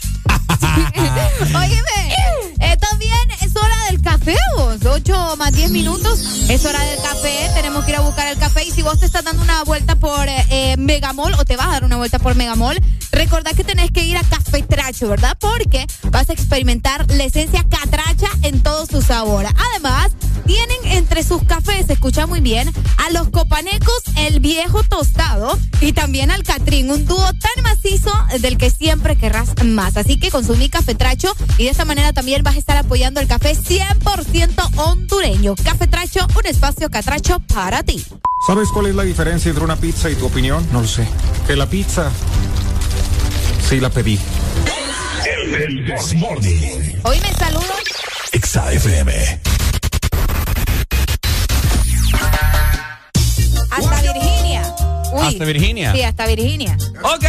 Óyeme, 1.41 2.15
eh, 2.59 2.77
también 2.77 3.31
es 3.41 3.55
hora 3.55 3.75
del 3.89 4.01
café, 4.01 4.37
vos. 4.55 4.77
8 4.85 5.35
más 5.37 5.51
10 5.51 5.71
minutos. 5.71 6.47
Es 6.49 6.63
hora 6.65 6.79
del 6.85 7.01
café. 7.01 7.49
Tenemos 7.53 7.83
que 7.83 7.91
ir 7.91 7.97
a 7.97 8.01
buscar 8.01 8.27
el 8.27 8.37
café. 8.37 8.63
Y 8.63 8.71
si 8.71 8.81
vos 8.81 8.99
te 8.99 9.05
estás 9.05 9.25
dando 9.25 9.43
una 9.43 9.63
vuelta 9.63 9.95
por 9.95 10.29
eh, 10.29 10.45
eh, 10.49 10.77
Megamall 10.77 11.33
o 11.33 11.43
te 11.43 11.57
vas 11.57 11.67
a 11.67 11.71
dar 11.71 11.83
una 11.83 11.97
vuelta 11.97 12.19
por 12.19 12.35
Megamall, 12.35 12.81
recordad 13.11 13.51
que 13.51 13.65
tenés 13.65 13.91
que 13.91 14.05
ir 14.05 14.15
a 14.15 14.23
Café 14.23 14.63
Tracho, 14.63 15.09
¿verdad? 15.09 15.35
Porque 15.39 15.87
vas 16.09 16.29
a 16.29 16.33
experimentar 16.33 17.05
la 17.11 17.25
esencia 17.25 17.65
catracha 17.69 18.29
en 18.43 18.63
todo 18.63 18.85
su 18.85 19.01
sabor. 19.01 19.45
Además, 19.71 20.11
tienen 20.45 20.77
entre 20.85 21.23
sus 21.23 21.43
cafés, 21.43 21.89
escucha 21.89 22.27
muy 22.27 22.41
bien, 22.41 22.71
a 22.97 23.09
los 23.11 23.29
copanecos, 23.29 24.03
el 24.17 24.39
viejo 24.39 24.83
tostado 24.83 25.57
y 25.79 25.93
también 25.93 26.31
al 26.31 26.43
Catrín, 26.43 26.91
un 26.91 27.05
dúo 27.05 27.23
tan 27.33 27.63
macizo 27.63 28.11
del 28.39 28.57
que 28.57 28.69
siempre 28.69 29.15
querrás 29.15 29.49
más. 29.63 29.97
Así 29.97 30.19
que 30.19 30.31
consumí 30.31 30.69
café 30.69 30.95
tracho 30.95 31.33
y 31.57 31.65
de 31.65 31.69
esta 31.69 31.85
manera 31.85 32.13
también 32.13 32.43
vas 32.43 32.55
a 32.55 32.59
estar 32.59 32.77
apoyando 32.77 33.19
el 33.19 33.27
café 33.27 33.55
100% 33.55 34.77
hondureño. 34.77 35.55
Café 35.63 35.87
tracho, 35.87 36.27
un 36.37 36.45
espacio 36.45 36.89
catracho 36.89 37.39
para 37.53 37.83
ti. 37.83 38.03
¿Sabes 38.45 38.69
cuál 38.69 38.87
es 38.87 38.95
la 38.95 39.03
diferencia 39.03 39.49
entre 39.49 39.63
una 39.63 39.75
pizza 39.75 40.09
y 40.09 40.15
tu 40.15 40.25
opinión? 40.25 40.67
No 40.71 40.81
lo 40.81 40.87
sé. 40.87 41.07
Que 41.45 41.55
la 41.55 41.67
pizza 41.67 42.11
sí 43.69 43.79
la 43.79 43.89
pedí. 43.89 44.19
El 45.53 45.85
Desmorning. 45.85 46.99
Hoy 47.03 47.19
me 47.19 47.33
saludo. 47.33 47.73
Exa 48.31 48.71
Hasta 53.71 54.01
Virginia. 54.13 54.75
Uy. 55.13 55.27
¿Hasta 55.27 55.45
Virginia? 55.45 55.93
Sí, 55.93 56.03
hasta 56.03 56.25
Virginia. 56.27 56.77
Ok, 57.03 57.25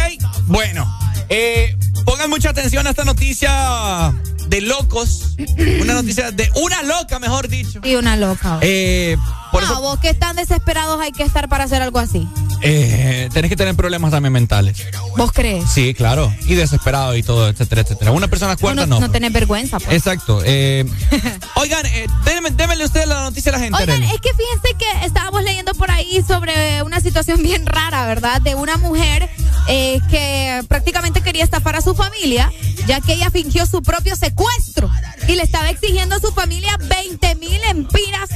bueno. 0.47 0.85
eh, 1.29 1.75
pongan 2.05 2.29
mucha 2.29 2.49
atención 2.49 2.85
a 2.87 2.91
esta 2.91 3.03
noticia 3.03 4.13
de 4.47 4.61
locos. 4.61 5.35
Una 5.81 5.93
noticia 5.93 6.31
de 6.31 6.49
una 6.55 6.83
loca, 6.83 7.19
mejor 7.19 7.47
dicho. 7.47 7.79
Y 7.83 7.95
una 7.95 8.15
loca. 8.17 8.59
Eh, 8.61 9.17
por 9.51 9.63
no, 9.63 9.71
eso 9.71 9.81
vos 9.81 9.99
que 9.99 10.13
tan 10.13 10.35
desesperados 10.35 10.99
hay 10.99 11.11
que 11.11 11.23
estar 11.23 11.47
para 11.49 11.63
hacer 11.65 11.81
algo 11.81 11.99
así. 11.99 12.27
eh, 12.61 13.29
tenés 13.33 13.49
que 13.49 13.55
tener 13.55 13.75
problemas 13.75 14.11
también 14.11 14.33
mentales. 14.33 14.83
¿Vos 15.17 15.31
crees? 15.31 15.69
Sí, 15.69 15.93
claro. 15.93 16.33
Y 16.47 16.55
desesperado 16.55 17.15
y 17.15 17.21
todo, 17.23 17.47
etcétera, 17.49 17.81
etcétera. 17.81 18.11
Una 18.11 18.27
persona 18.27 18.55
cuerda 18.55 18.85
no, 18.87 18.95
no. 18.95 19.07
no 19.07 19.11
tenés 19.11 19.31
vergüenza, 19.31 19.79
pues. 19.79 19.95
Exacto. 19.95 20.41
eh, 20.43 20.85
oigan, 21.55 21.85
eh, 21.85 22.07
démenle 22.55 22.85
ustedes 22.85 23.07
la 23.07 23.21
noticia 23.21 23.51
a 23.51 23.57
la 23.57 23.59
gente. 23.59 23.77
Oigan, 23.81 24.01
Arely. 24.01 24.11
es 24.15 24.21
que 24.21 24.29
fíjense 24.33 24.75
que 24.77 25.05
estábamos 25.05 25.43
leyendo 25.43 25.73
por 25.75 25.91
ahí 25.91 26.23
sobre 26.27 26.81
una 26.83 26.99
situación 26.99 27.43
bien 27.43 27.65
rara, 27.65 28.05
¿verdad? 28.07 28.41
De 28.41 28.55
una 28.55 28.77
mujer 28.77 29.29
eh, 29.67 29.99
que 30.09 30.63
prácticamente 30.67 31.21
quería 31.21 31.43
estafar 31.43 31.75
a 31.75 31.81
su 31.81 31.92
familia, 31.95 32.51
ya 32.87 33.01
que 33.01 33.13
ella 33.13 33.29
fingió 33.29 33.65
su 33.65 33.81
propio 33.81 34.15
secuestro 34.15 34.89
y 35.27 35.35
le 35.35 35.43
estaba 35.43 35.69
exigiendo 35.69 36.15
a 36.15 36.19
su 36.19 36.31
familia 36.31 36.77
20 36.77 37.35
mil 37.35 37.61
empiras 37.69 38.29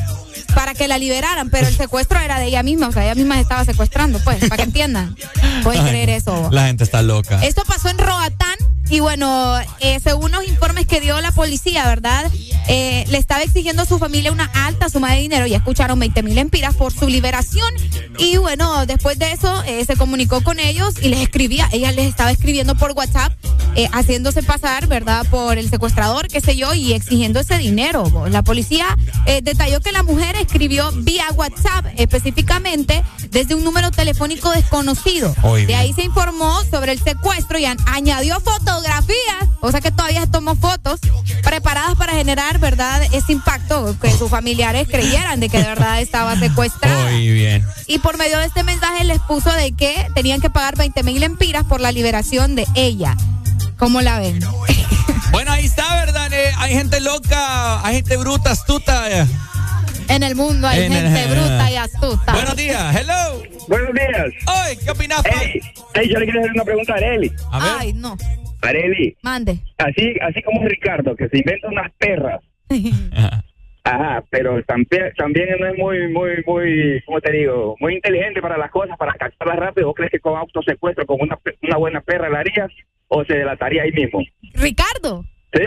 para 0.54 0.74
que 0.74 0.88
la 0.88 0.98
liberaran, 0.98 1.50
pero 1.50 1.68
el 1.68 1.76
secuestro 1.76 2.20
era 2.20 2.40
de 2.40 2.46
ella 2.48 2.64
misma, 2.64 2.88
o 2.88 2.92
sea, 2.92 3.04
ella 3.04 3.16
misma 3.16 3.36
se 3.36 3.42
estaba 3.42 3.64
secuestrando, 3.64 4.20
pues, 4.24 4.40
para 4.40 4.58
que 4.58 4.64
entiendan. 4.64 5.16
Pueden 5.64 5.84
Ay, 5.84 5.90
creer 5.90 6.10
eso. 6.10 6.50
La 6.52 6.66
gente 6.66 6.84
está 6.84 7.02
loca. 7.02 7.44
Esto 7.44 7.64
pasó 7.68 7.90
en 7.90 7.98
Roatán 8.00 8.58
y 8.90 9.00
bueno, 9.02 9.60
eh, 9.80 10.00
según 10.04 10.32
los 10.32 10.48
informes 10.48 10.88
que 10.88 11.02
dio 11.02 11.20
la 11.22 11.32
policía, 11.32 11.86
¿verdad? 11.86 12.32
Eh, 12.70 13.06
le 13.10 13.18
estaba 13.18 13.44
exigiendo 13.44 13.84
a 13.84 13.86
su 13.86 14.00
familia 14.00 14.32
una 14.32 14.46
alta 14.46 14.90
suma 14.90 15.14
de 15.14 15.22
dinero, 15.22 15.46
ya 15.46 15.58
escucharon 15.58 16.00
20 16.00 16.24
mil 16.24 16.38
empiras 16.38 16.76
por 16.76 16.92
su 16.94 17.08
liberación 17.08 17.74
y 18.18 18.38
bueno, 18.38 18.86
después 18.86 19.20
de 19.20 19.32
eso 19.32 19.64
eh, 19.64 19.86
se 19.86 19.96
comunicó 19.96 20.42
con 20.42 20.60
ellos 20.60 20.96
y 21.02 21.10
les 21.10 21.20
escribía, 21.20 21.70
ella 21.72 21.92
les 21.92 22.08
estaba 22.08 22.32
escribiendo 22.32 22.76
por 22.76 22.92
WhatsApp, 22.92 23.32
eh, 23.76 23.88
haciéndose 23.94 24.44
pasar, 24.44 24.88
¿verdad? 24.88 25.26
Por 25.30 25.58
el 25.58 25.70
secuestrador, 25.70 26.28
qué 26.28 26.42
sé 26.42 26.58
yo, 26.58 26.74
y 26.78 26.94
exigiendo 26.94 27.40
ese 27.40 27.58
dinero. 27.58 28.28
La 28.30 28.44
policía 28.44 28.98
eh, 29.26 29.42
detalló 29.42 29.82
que 29.82 29.92
la 29.92 30.04
mujer 30.04 30.36
escribió 30.36 30.92
vía 30.94 31.26
WhatsApp 31.36 31.86
específicamente 31.98 33.04
desde 33.30 33.56
un 33.56 33.64
número 33.64 33.92
telefónico 33.92 34.52
desconocido. 34.52 35.36
De 35.68 35.76
ahí 35.76 35.94
se 35.94 36.04
informó 36.04 36.62
sobre 36.72 36.94
el 36.94 37.00
secuestro 37.00 37.60
y 37.60 37.66
añadió 37.66 38.40
fotografías, 38.40 39.48
o 39.62 39.72
sea 39.72 39.82
que 39.82 39.92
todavía 39.92 40.26
tomó 40.28 40.56
fotos 40.56 41.00
preparadas 41.44 41.96
para 41.96 42.14
generar, 42.14 42.60
¿verdad?, 42.60 43.02
ese 43.12 43.34
impacto, 43.34 43.96
que 44.00 44.12
sus 44.12 44.30
familiares 44.30 44.88
creyeran 44.88 45.40
de 45.40 45.50
que 45.50 45.58
de 45.58 45.64
verdad 45.64 46.02
estaba 46.02 46.38
secuestrada. 46.38 47.12
Muy 47.12 47.32
bien. 47.32 47.66
Y 47.88 48.00
por 48.00 48.18
medio 48.18 48.38
de 48.40 48.46
este 48.46 48.64
mensaje 48.64 49.04
les 49.04 49.20
puso 49.20 49.52
de 49.52 49.72
que 49.72 50.08
tenían 50.14 50.42
que 50.42 50.50
pagar 50.50 50.78
20 50.78 51.04
mil 51.04 51.24
empiras 51.24 51.64
por 51.66 51.82
la 51.82 51.92
liberación 51.92 52.56
de 52.56 52.68
ella. 52.76 53.16
¿Cómo 53.78 54.02
la 54.02 54.20
ven? 54.20 54.40
Bueno, 55.32 55.52
ahí 55.52 55.66
está, 55.66 55.84
¿verdad? 56.06 56.32
Eh, 56.34 56.52
hay 56.58 56.74
gente 56.74 57.00
loca, 57.02 57.86
hay 57.86 57.96
gente 57.98 58.18
bruta, 58.18 58.52
astuta. 58.52 59.12
eh. 59.12 59.26
En 60.10 60.24
el 60.24 60.36
mundo 60.36 60.68
hay 60.68 60.84
En 60.84 60.94
el- 60.94 61.12
gente 61.12 61.36
bruta 61.36 61.70
y 61.72 61.76
astuta. 61.76 62.34
Buenos 62.34 62.56
días, 62.56 62.96
hello. 62.96 63.44
Buenos 63.68 63.94
días. 63.94 64.26
Oye, 64.48 64.78
¿qué 64.84 64.90
opinas? 64.92 65.22
Hey, 65.26 65.60
hey, 65.94 66.10
yo 66.12 66.18
le 66.20 66.26
quiero 66.26 66.40
hacer 66.40 66.52
una 66.54 66.64
pregunta 66.64 66.94
a 66.94 66.96
Areli. 66.96 67.32
Ay, 67.52 67.94
no. 67.94 68.16
Areli, 68.62 69.16
Mande. 69.22 69.60
así, 69.78 70.16
así 70.22 70.42
como 70.42 70.64
Ricardo, 70.66 71.16
que 71.16 71.28
se 71.30 71.38
inventa 71.38 71.68
unas 71.68 71.92
perras. 72.00 72.40
Ajá, 73.84 74.24
pero 74.30 74.62
también, 74.64 75.14
también 75.18 75.48
no 75.60 75.68
es 75.68 75.78
muy, 75.78 76.08
muy, 76.12 76.30
muy, 76.46 77.02
¿cómo 77.06 77.22
te 77.22 77.32
digo? 77.32 77.76
Muy 77.80 77.96
inteligente 77.96 78.42
para 78.42 78.58
las 78.58 78.72
cosas, 78.72 78.98
para 78.98 79.14
captarlas 79.14 79.58
rápido. 79.58 79.88
¿Vos 79.88 79.96
crees 79.96 80.12
que 80.12 80.20
con 80.20 80.38
autosecuestro, 80.38 81.06
con 81.06 81.18
una, 81.22 81.36
pe- 81.38 81.58
una 81.62 81.78
buena 81.78 82.02
perra 82.02 82.30
la 82.30 82.40
harías 82.40 82.70
o 83.08 83.24
se 83.26 83.34
delataría 83.34 83.84
ahí 83.84 83.92
mismo? 83.92 84.20
Ricardo. 84.54 85.26
¿Sí? 85.54 85.64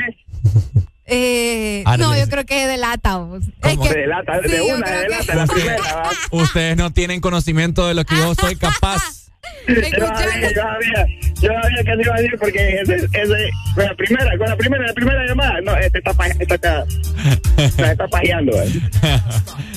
Eh, 1.13 1.83
Ahora 1.87 1.97
no, 2.05 2.17
yo 2.17 2.29
creo 2.29 2.45
que 2.47 2.67
delata. 2.69 3.17
vos. 3.17 3.43
Es 3.63 3.89
Se 3.89 3.99
delata, 3.99 4.41
de 4.41 4.49
sí, 4.49 4.57
una, 4.71 4.87
creo 4.87 5.01
de 5.01 5.07
que- 5.07 5.13
delata, 5.13 5.35
la 5.35 5.47
primera. 5.47 6.11
Ustedes 6.31 6.77
no 6.77 6.93
tienen 6.93 7.21
conocimiento 7.21 7.89
de 7.89 7.95
lo 7.95 8.05
que 8.05 8.15
yo 8.17 8.35
soy 8.37 8.55
capaz. 8.57 9.20
Yo 9.69 9.75
sabía, 10.07 10.41
yo 10.41 10.63
sabía, 10.63 11.07
yo 11.41 11.49
sabía 11.49 11.85
que 11.85 11.95
se 11.95 12.03
iba 12.03 12.15
a 12.15 12.21
decir 12.21 12.39
porque 12.39 12.81
ese, 12.83 12.95
ese, 12.97 13.51
con 13.75 13.85
la 13.85 13.95
primera, 13.95 14.39
con 14.39 14.49
la 14.49 14.57
primera, 14.57 14.87
la 14.87 14.93
primera 14.95 15.27
llamada, 15.27 15.61
no, 15.63 15.77
este 15.77 15.99
está, 15.99 16.13
pa- 16.15 16.27
este 16.27 16.43
está, 16.45 16.55
está, 16.55 17.93
está 17.93 18.09
pajeando. 18.09 18.53
¿eh? 18.63 18.81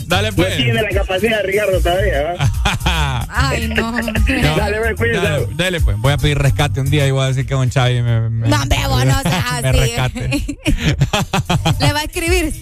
Dale 0.08 0.30
No 0.32 0.36
pues. 0.36 0.58
tiene 0.58 0.82
la 0.82 0.90
capacidad 0.90 1.38
de 1.38 1.44
Ricardo 1.44 1.80
todavía, 1.80 2.22
¿va? 2.24 3.26
Ay, 3.30 3.68
no. 3.70 3.92
No, 4.44 4.58
Dale, 4.58 4.78
pues, 4.80 4.96
cuídate. 4.96 5.28
dale, 5.28 5.48
dale, 5.56 5.82
pues. 5.82 5.98
Voy 5.98 6.14
a 6.14 6.18
pedir 6.18 6.38
rescate 6.38 6.80
un 6.82 6.90
día 6.90 7.06
y 7.08 7.12
voy 7.12 7.24
a 7.24 7.28
decir 7.28 7.46
que 7.46 7.54
Don 7.54 7.70
Chavi 7.70 8.02
me, 8.02 8.30
me, 8.30 8.48
No, 8.48 8.58
vos 8.90 9.06
no 9.06 9.22
seas 9.22 9.62
me 9.62 9.70
así. 9.70 9.80
rescate. 9.80 10.58
Le 11.80 11.94
va 11.94 12.00
a 12.00 12.04
escribir, 12.04 12.54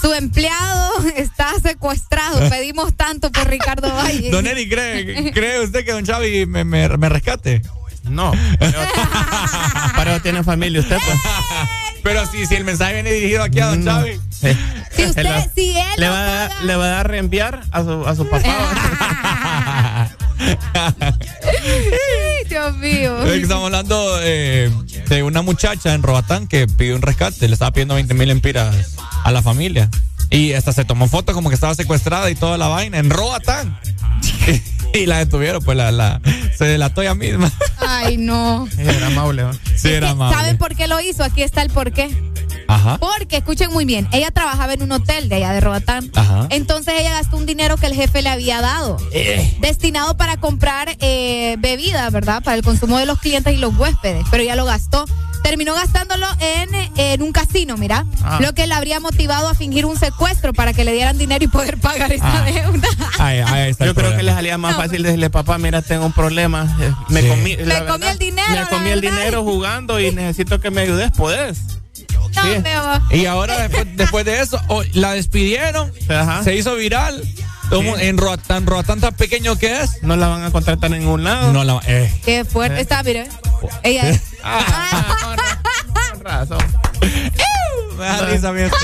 su 0.00 0.12
empleado 0.14 0.92
está 1.16 1.52
secuestrado. 1.62 2.48
Pedimos 2.50 2.94
tanto 2.96 3.30
por 3.32 3.48
Ricardo 3.48 3.92
Valle. 3.94 4.30
Don 4.30 4.46
Eri, 4.46 4.68
¿cree, 4.68 5.32
¿cree 5.32 5.60
usted 5.60 5.84
que 5.84 5.92
Don 5.92 6.04
Chavi 6.04 6.37
me, 6.46 6.64
me, 6.64 6.88
me 6.96 7.08
rescate? 7.08 7.62
No. 8.04 8.32
Eso 8.60 10.20
tiene 10.22 10.42
familia 10.42 10.80
usted, 10.80 10.96
pues. 11.04 11.18
Pero 12.02 12.24
si, 12.26 12.46
si 12.46 12.54
el 12.54 12.64
mensaje 12.64 12.94
viene 12.94 13.12
dirigido 13.12 13.42
aquí 13.42 13.60
a 13.60 13.66
Don 13.66 13.84
No. 13.84 13.90
Chavi. 13.98 14.20
Si 14.30 15.04
usted, 15.04 15.26
si 15.54 15.76
él 15.76 15.84
Le 15.98 16.08
va, 16.08 16.44
a- 16.44 16.48
paga- 16.48 16.62
le 16.62 16.76
va 16.76 16.84
a 16.84 16.88
dar 16.88 17.08
reenviar 17.10 17.60
a 17.70 17.82
su, 17.82 18.06
a 18.06 18.14
su 18.14 18.28
papá. 18.28 18.48
Ay, 21.44 22.48
Dios 22.48 22.76
mío. 22.76 23.24
Estamos 23.24 23.66
hablando 23.66 24.18
eh, 24.22 24.70
de 25.08 25.22
una 25.22 25.42
muchacha 25.42 25.94
en 25.94 26.02
Roatán 26.02 26.46
que 26.46 26.66
pidió 26.66 26.94
un 26.96 27.02
rescate, 27.02 27.46
le 27.48 27.54
estaba 27.54 27.72
pidiendo 27.72 27.94
20 27.94 28.14
mil 28.14 28.30
empiras 28.30 28.96
a 29.24 29.30
la 29.30 29.42
familia. 29.42 29.90
Y 30.30 30.52
hasta 30.52 30.72
se 30.72 30.84
tomó 30.84 31.08
foto 31.08 31.32
como 31.32 31.48
que 31.48 31.54
estaba 31.54 31.74
secuestrada 31.74 32.30
y 32.30 32.34
toda 32.34 32.58
la 32.58 32.68
vaina 32.68 32.98
en 32.98 33.10
Roatán. 33.10 33.78
y 34.94 35.06
la 35.06 35.18
detuvieron, 35.18 35.62
pues 35.62 35.76
la, 35.76 35.90
la, 35.92 36.20
se 36.56 36.64
delató 36.64 37.02
ella 37.02 37.14
misma. 37.14 37.50
Ay, 37.78 38.16
no. 38.16 38.68
Era 38.78 39.06
amable, 39.08 39.42
¿va? 39.44 39.52
Sí, 39.76 39.88
era 39.88 40.10
amable. 40.10 40.36
¿Saben 40.36 40.58
por 40.58 40.74
qué 40.76 40.86
lo 40.88 41.00
hizo? 41.00 41.24
Aquí 41.24 41.42
está 41.42 41.62
el 41.62 41.70
por 41.70 41.92
qué. 41.92 42.08
Ajá. 42.70 42.98
Porque, 42.98 43.38
escuchen 43.38 43.70
muy 43.72 43.86
bien, 43.86 44.06
ella 44.12 44.30
trabajaba 44.30 44.74
en 44.74 44.82
un 44.82 44.92
hotel 44.92 45.30
de 45.30 45.36
allá 45.36 45.52
de 45.52 45.60
Roatán. 45.60 46.10
Ajá. 46.14 46.48
Entonces 46.50 46.94
ella 46.98 47.12
gastó 47.12 47.38
un 47.38 47.46
dinero 47.46 47.76
que 47.78 47.86
el 47.86 47.94
jefe 47.94 48.20
le 48.20 48.28
había 48.28 48.60
dado, 48.60 48.98
Eh. 49.12 49.56
destinado 49.60 50.16
para 50.18 50.36
comprar 50.36 50.94
eh, 51.00 51.56
bebidas, 51.60 52.12
¿verdad? 52.12 52.42
Para 52.42 52.56
el 52.58 52.62
consumo 52.62 52.98
de 52.98 53.06
los 53.06 53.18
clientes 53.20 53.54
y 53.54 53.56
los 53.56 53.74
huéspedes, 53.76 54.26
pero 54.30 54.42
ella 54.42 54.54
lo 54.56 54.66
gastó. 54.66 55.06
terminó 55.42 55.72
gastándolo 55.72 56.26
en, 56.40 56.68
en 56.98 57.22
un 57.22 57.30
casino, 57.32 57.76
mira. 57.78 58.04
Ah. 58.22 58.38
Lo 58.42 58.52
que 58.54 58.66
le 58.66 58.74
habría 58.74 58.98
motivado 59.00 59.48
a 59.48 59.54
fingir 59.54 59.86
un 59.86 59.96
secuestro 59.96 60.52
para 60.52 60.72
que 60.74 60.84
le 60.84 60.92
dieran 60.92 61.16
dinero 61.16 61.42
y 61.44 61.48
poder 61.48 61.78
pagar 61.78 62.12
esa 62.12 62.42
Ah. 62.42 62.44
deuda. 62.44 62.88
Ay, 63.18 63.38
ahí 63.46 63.70
está 63.70 63.86
Yo 63.86 63.94
creo 63.94 64.14
que 64.16 64.24
les 64.24 64.34
salía 64.34 64.58
más 64.58 64.74
fácil 64.82 65.02
decirle, 65.02 65.30
papá, 65.30 65.58
mira, 65.58 65.82
tengo 65.82 66.06
un 66.06 66.12
problema. 66.12 66.76
eh, 66.80 66.92
Me 67.08 67.22
Sí. 67.22 67.28
comí, 67.28 67.56
Me 67.56 67.64
comí 67.64 67.64
verdad, 67.66 68.10
el 68.12 68.18
dinero, 68.18 68.48
Me 68.62 68.66
comí 68.68 68.90
el 68.90 69.00
dinero 69.00 69.42
jugando 69.42 69.98
y 70.00 70.10
necesito 70.12 70.60
que 70.60 70.70
me 70.70 70.82
ayudes. 70.82 71.10
Podés. 71.12 71.58
No, 72.18 72.28
Sí. 73.10 73.16
Y 73.18 73.26
ahora, 73.26 73.58
después, 73.68 73.86
después 73.96 74.24
de 74.24 74.40
eso, 74.40 74.60
oh, 74.68 74.82
la 74.92 75.12
despidieron, 75.12 75.92
Ajá. 76.08 76.42
se 76.44 76.54
hizo 76.54 76.74
viral. 76.76 77.22
Como 77.68 77.96
Sí. 77.96 78.04
En 78.04 78.16
Roatán, 78.16 78.66
Roatán 78.66 79.00
tan 79.00 79.14
pequeño 79.14 79.56
que 79.56 79.82
es. 79.82 80.02
No 80.02 80.16
la 80.16 80.28
van 80.28 80.42
a 80.42 80.50
contratar 80.50 80.90
en 80.92 81.00
ningún 81.00 81.24
lado. 81.24 81.52
No 81.52 81.64
la. 81.64 81.80
Eh. 81.86 82.10
Qué 82.24 82.44
fuerte 82.46 82.78
Eh. 82.78 82.82
está, 82.82 83.02
mire. 83.02 83.28
Ella 83.82 84.08
es. 84.08 84.20
Ah, 84.44 85.16
con 85.22 85.36
ra- 85.36 85.60
con 86.12 86.20
razón. 86.24 86.58
Me 87.98 88.04
da 88.04 88.26
risa 88.26 88.48
a 88.48 88.52
mí 88.52 88.60
esto. 88.62 88.76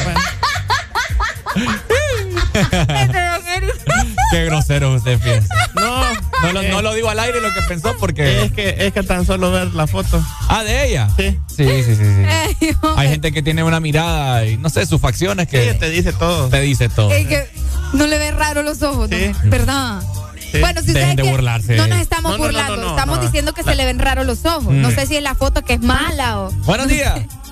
Qué 4.34 4.44
grosero 4.46 4.92
usted 4.94 5.18
piensa. 5.20 5.54
No, 5.76 6.02
No 6.42 6.52
lo, 6.52 6.60
eh, 6.62 6.68
no 6.68 6.82
lo 6.82 6.92
digo 6.94 7.08
al 7.08 7.20
aire 7.20 7.40
lo 7.40 7.52
que 7.54 7.60
pensó 7.68 7.94
porque. 8.00 8.42
Es 8.44 8.52
que, 8.52 8.74
es 8.78 8.92
que 8.92 9.02
tan 9.04 9.24
solo 9.24 9.52
ver 9.52 9.72
la 9.74 9.86
foto. 9.86 10.20
Ah, 10.48 10.64
de 10.64 10.88
ella. 10.88 11.08
Sí. 11.16 11.38
Sí, 11.46 11.64
sí, 11.84 11.94
sí. 11.94 12.04
sí. 12.04 12.66
Ey, 12.66 12.76
Hay 12.96 13.08
gente 13.10 13.30
que 13.32 13.42
tiene 13.42 13.62
una 13.62 13.78
mirada 13.78 14.44
y 14.44 14.56
no 14.56 14.70
sé, 14.70 14.86
sus 14.86 15.00
facciones 15.00 15.46
que 15.46 15.72
Sí, 15.72 15.78
te 15.78 15.88
dice 15.88 16.12
todo. 16.12 16.48
te 16.48 16.60
dice 16.62 16.88
todo. 16.88 17.12
Es 17.12 17.28
que 17.28 17.48
no 17.92 18.08
le 18.08 18.18
ve 18.18 18.32
raro 18.32 18.62
los 18.64 18.82
ojos, 18.82 19.08
¿no? 19.08 19.16
Sí. 19.16 19.30
¿verdad? 19.44 20.02
Sí. 20.50 20.58
Bueno, 20.60 20.80
si 20.82 20.88
Dejen 20.92 21.10
ustedes 21.10 21.16
de 21.26 21.30
burlarse. 21.30 21.76
No 21.76 21.86
nos 21.86 22.00
estamos 22.00 22.32
No, 22.32 22.38
no, 22.38 22.44
no, 22.44 22.48
burlando, 22.50 22.76
no, 22.76 22.82
no, 22.82 22.90
estamos 22.90 23.16
no. 23.18 23.22
diciendo 23.22 23.52
que 23.54 23.62
se 23.62 23.74
le 23.76 23.84
ven 23.84 23.98
raros 24.00 24.26
los 24.26 24.44
ojos. 24.44 24.72
No 24.74 24.90
Mm. 24.90 24.94
sé 24.96 25.06
si 25.06 25.16
es 25.16 25.22
la 25.22 25.36
foto 25.36 25.62
que 25.62 25.74
es 25.74 25.80
mala 25.80 26.40
o. 26.40 26.50
Buenos 26.64 26.88
días. 26.88 27.20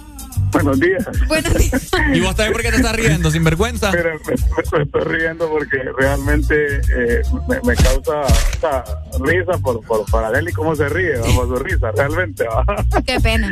Buenos 0.52 0.78
días. 0.80 1.04
Buenos 1.28 1.54
días. 1.54 1.90
¿Y 2.12 2.20
vos 2.20 2.34
también 2.36 2.52
por 2.52 2.62
qué 2.62 2.70
te 2.70 2.76
estás 2.76 2.94
riendo? 2.96 3.30
¿Sin 3.30 3.42
vergüenza? 3.44 3.90
Mira, 3.90 4.12
me, 4.26 4.34
me- 4.34 4.82
estoy 4.84 5.02
riendo 5.04 5.48
porque 5.48 5.78
realmente 5.98 6.76
eh, 6.94 7.22
me, 7.48 7.60
me 7.64 7.74
causa 7.76 8.20
o 8.20 8.60
sea, 8.60 8.84
risa 9.20 9.58
por, 9.58 9.80
por 9.86 10.04
para 10.10 10.38
él 10.38 10.48
y 10.48 10.52
cómo 10.52 10.76
se 10.76 10.88
ríe, 10.88 11.16
vamos, 11.18 11.48
su 11.48 11.56
risa, 11.56 11.90
realmente. 11.92 12.44
¿va? 12.46 12.64
Qué 13.06 13.18
pena. 13.20 13.50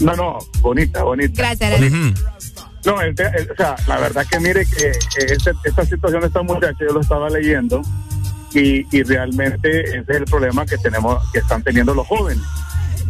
No, 0.00 0.14
no, 0.16 0.38
bonita, 0.60 1.02
bonita. 1.02 1.34
Gracias, 1.42 1.72
Arely. 1.72 1.88
Ujú. 1.88 2.14
No, 2.84 3.00
el 3.00 3.14
el- 3.18 3.50
o 3.50 3.56
sea, 3.56 3.76
la 3.86 3.98
verdad 3.98 4.26
que 4.30 4.38
mire 4.40 4.66
que 4.66 4.88
eh, 4.88 4.92
este- 5.28 5.52
esta 5.64 5.84
situación 5.86 6.20
de 6.20 6.26
esta 6.26 6.42
muchacha 6.42 6.76
yo 6.80 6.92
lo 6.92 7.00
estaba 7.00 7.30
leyendo 7.30 7.80
y, 8.52 8.84
y 8.94 9.02
realmente 9.02 9.80
ese 9.82 9.98
es 10.00 10.08
el 10.16 10.24
problema 10.24 10.66
que 10.66 10.76
tenemos, 10.78 11.22
que 11.32 11.38
están 11.38 11.62
teniendo 11.62 11.94
los 11.94 12.06
jóvenes 12.06 12.42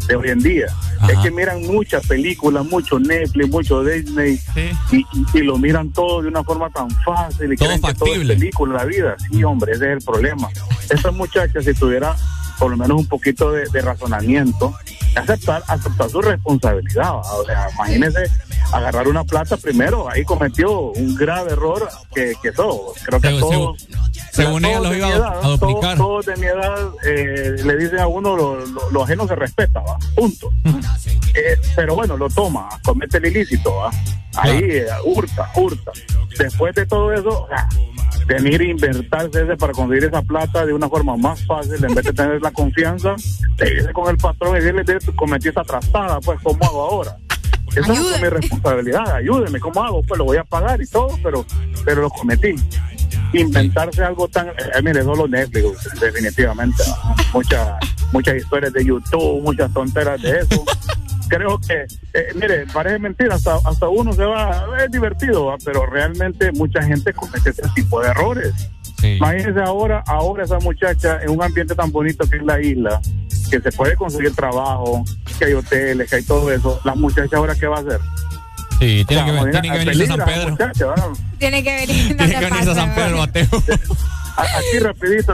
de 0.06 0.16
hoy 0.16 0.28
en 0.30 0.38
día. 0.40 0.66
Ajá. 1.00 1.12
Es 1.12 1.18
que 1.20 1.30
miran 1.30 1.62
muchas 1.62 2.06
películas, 2.06 2.64
mucho 2.66 2.98
Netflix, 2.98 3.48
mucho 3.50 3.84
Disney 3.84 4.38
Sí. 4.90 5.04
y, 5.34 5.38
lo 5.42 5.58
miran 5.58 5.90
todo 5.92 6.22
de 6.22 6.28
una 6.28 6.42
forma 6.44 6.70
tan 6.70 6.90
fácil 7.04 7.52
y 7.52 7.56
Todo 7.56 7.68
creen 7.68 7.82
que 7.82 7.94
todo 7.94 8.06
factible. 8.06 8.34
es 8.34 8.38
película, 8.40 8.74
la 8.74 8.84
vida. 8.84 9.16
Sí, 9.30 9.42
hombre, 9.44 9.72
ese 9.72 9.86
es 9.86 9.98
el 9.98 10.04
problema. 10.04 10.48
Esta 10.90 11.10
muchacha, 11.10 11.60
si 11.62 11.74
tuviera 11.74 12.14
por 12.62 12.70
lo 12.70 12.76
menos 12.76 12.96
un 13.00 13.06
poquito 13.08 13.50
de, 13.50 13.68
de 13.70 13.80
razonamiento, 13.82 14.72
aceptar, 15.16 15.64
aceptar 15.66 16.08
su 16.08 16.22
responsabilidad. 16.22 17.16
O 17.16 17.44
sea, 17.44 17.68
imagínese 17.74 18.30
agarrar 18.72 19.08
una 19.08 19.24
plata 19.24 19.56
primero, 19.56 20.08
ahí 20.08 20.22
cometió 20.24 20.78
un 20.92 21.16
grave 21.16 21.54
error 21.54 21.88
que, 22.14 22.34
que 22.40 22.50
eso, 22.50 22.94
creo 23.04 23.20
que 23.20 23.30
Se- 23.30 23.40
todos... 23.40 23.88
Según 24.30 24.64
ella 24.64 24.78
todos 24.78 24.84
los 24.84 24.92
de 24.92 24.98
iba 24.98 25.06
mi 25.08 25.12
edad, 25.14 25.38
a 25.44 25.48
duplicar. 25.48 25.96
Todos, 25.98 26.24
todos 26.24 26.26
de 26.26 26.36
mi 26.36 26.46
edad 26.46 26.88
eh, 27.04 27.56
le 27.64 27.76
dicen 27.76 27.98
a 27.98 28.06
uno 28.06 28.36
lo, 28.36 28.64
lo- 28.64 28.90
lo 28.92 29.02
ajeno 29.02 29.26
se 29.26 29.34
respeta, 29.34 29.80
¿va? 29.80 29.98
punto. 30.14 30.50
Eh, 31.34 31.56
pero 31.74 31.96
bueno, 31.96 32.16
lo 32.16 32.28
toma, 32.30 32.68
comete 32.84 33.18
el 33.18 33.26
ilícito, 33.26 33.74
¿va? 33.74 33.90
ahí 34.36 34.60
eh, 34.62 34.86
hurta, 35.04 35.50
hurta. 35.56 35.90
Después 36.38 36.74
de 36.76 36.86
todo 36.86 37.12
eso, 37.12 37.46
venir 38.26 38.60
a 38.62 38.64
invertirse 38.64 39.42
ese 39.42 39.56
para 39.56 39.72
conseguir 39.74 40.04
esa 40.04 40.22
plata 40.22 40.64
de 40.64 40.72
una 40.72 40.88
forma 40.88 41.16
más 41.18 41.44
fácil, 41.44 41.84
en 41.84 41.94
vez 41.94 42.04
de 42.04 42.12
tener 42.14 42.40
la 42.40 42.51
confianza, 42.52 43.14
de 43.56 43.72
irse 43.72 43.92
con 43.92 44.10
el 44.10 44.16
patrón 44.16 44.56
y 44.56 44.60
decirle, 44.60 44.84
"Mire, 44.86 44.98
cometí 45.16 45.48
esta 45.48 45.64
trastada, 45.64 46.20
pues, 46.20 46.38
¿cómo 46.42 46.64
hago 46.64 46.82
ahora? 46.82 47.16
Esa 47.74 47.92
es 47.92 48.20
mi 48.20 48.28
responsabilidad, 48.28 49.14
ayúdeme, 49.16 49.58
¿cómo 49.58 49.82
hago? 49.82 50.02
Pues 50.02 50.18
lo 50.18 50.24
voy 50.24 50.36
a 50.36 50.44
pagar 50.44 50.80
y 50.82 50.86
todo, 50.86 51.18
pero, 51.22 51.44
pero 51.84 52.02
lo 52.02 52.10
cometí. 52.10 52.54
Inventarse 53.32 54.04
algo 54.04 54.28
tan... 54.28 54.48
eh, 54.48 54.82
mire, 54.82 55.02
solo 55.02 55.26
Netflix, 55.26 55.88
definitivamente. 55.98 56.82
¿va? 56.82 57.14
Muchas 57.32 57.78
muchas 58.12 58.36
historias 58.36 58.72
de 58.72 58.84
YouTube, 58.84 59.42
muchas 59.42 59.72
tonteras 59.72 60.20
de 60.20 60.40
eso. 60.40 60.64
Creo 61.28 61.58
que, 61.58 61.86
eh, 62.14 62.26
mire, 62.34 62.66
parece 62.72 62.98
mentira, 62.98 63.34
hasta, 63.36 63.56
hasta 63.64 63.88
uno 63.88 64.12
se 64.12 64.24
va, 64.24 64.66
es 64.84 64.90
divertido, 64.90 65.46
¿va? 65.46 65.56
pero 65.64 65.86
realmente 65.86 66.52
mucha 66.52 66.82
gente 66.82 67.12
comete 67.12 67.50
ese 67.50 67.62
tipo 67.74 68.00
de 68.00 68.08
errores. 68.08 68.52
Sí. 69.00 69.16
Imagínense 69.16 69.60
ahora, 69.60 70.02
ahora 70.06 70.44
esa 70.44 70.58
muchacha 70.60 71.20
en 71.22 71.30
un 71.30 71.42
ambiente 71.42 71.74
tan 71.74 71.90
bonito 71.90 72.28
que 72.28 72.36
es 72.36 72.42
la 72.44 72.60
isla, 72.60 73.00
que 73.50 73.60
se 73.60 73.72
puede 73.72 73.96
conseguir 73.96 74.34
trabajo, 74.34 75.04
que 75.38 75.46
hay 75.46 75.52
hoteles, 75.54 76.08
que 76.10 76.16
hay 76.16 76.22
todo 76.22 76.52
eso. 76.52 76.80
La 76.84 76.94
muchacha 76.94 77.36
ahora 77.36 77.54
qué 77.54 77.66
va 77.66 77.78
a 77.78 77.80
hacer? 77.80 78.00
Sí, 78.78 79.04
tiene 79.06 79.22
O 79.22 79.24
sea, 79.24 79.24
que, 79.24 79.32
vamos 79.32 79.46
a- 79.46 79.50
tiene 79.50 79.68
que 79.68 79.74
a 79.74 79.78
venirse 79.84 80.02
a 80.04 80.16
San 80.16 80.24
Pedro. 80.26 80.56
Tiene 81.38 81.62
que 81.64 81.74
venir. 81.74 82.10
No 82.10 82.16
Tiene 82.16 82.32
te 82.32 82.38
que 82.38 82.44
venirse 82.46 82.70
a 82.70 82.74
San 82.74 82.94
Pedro. 82.94 83.16
Mateo. 83.18 83.46
Aquí 84.36 84.78
rapidito, 84.80 85.32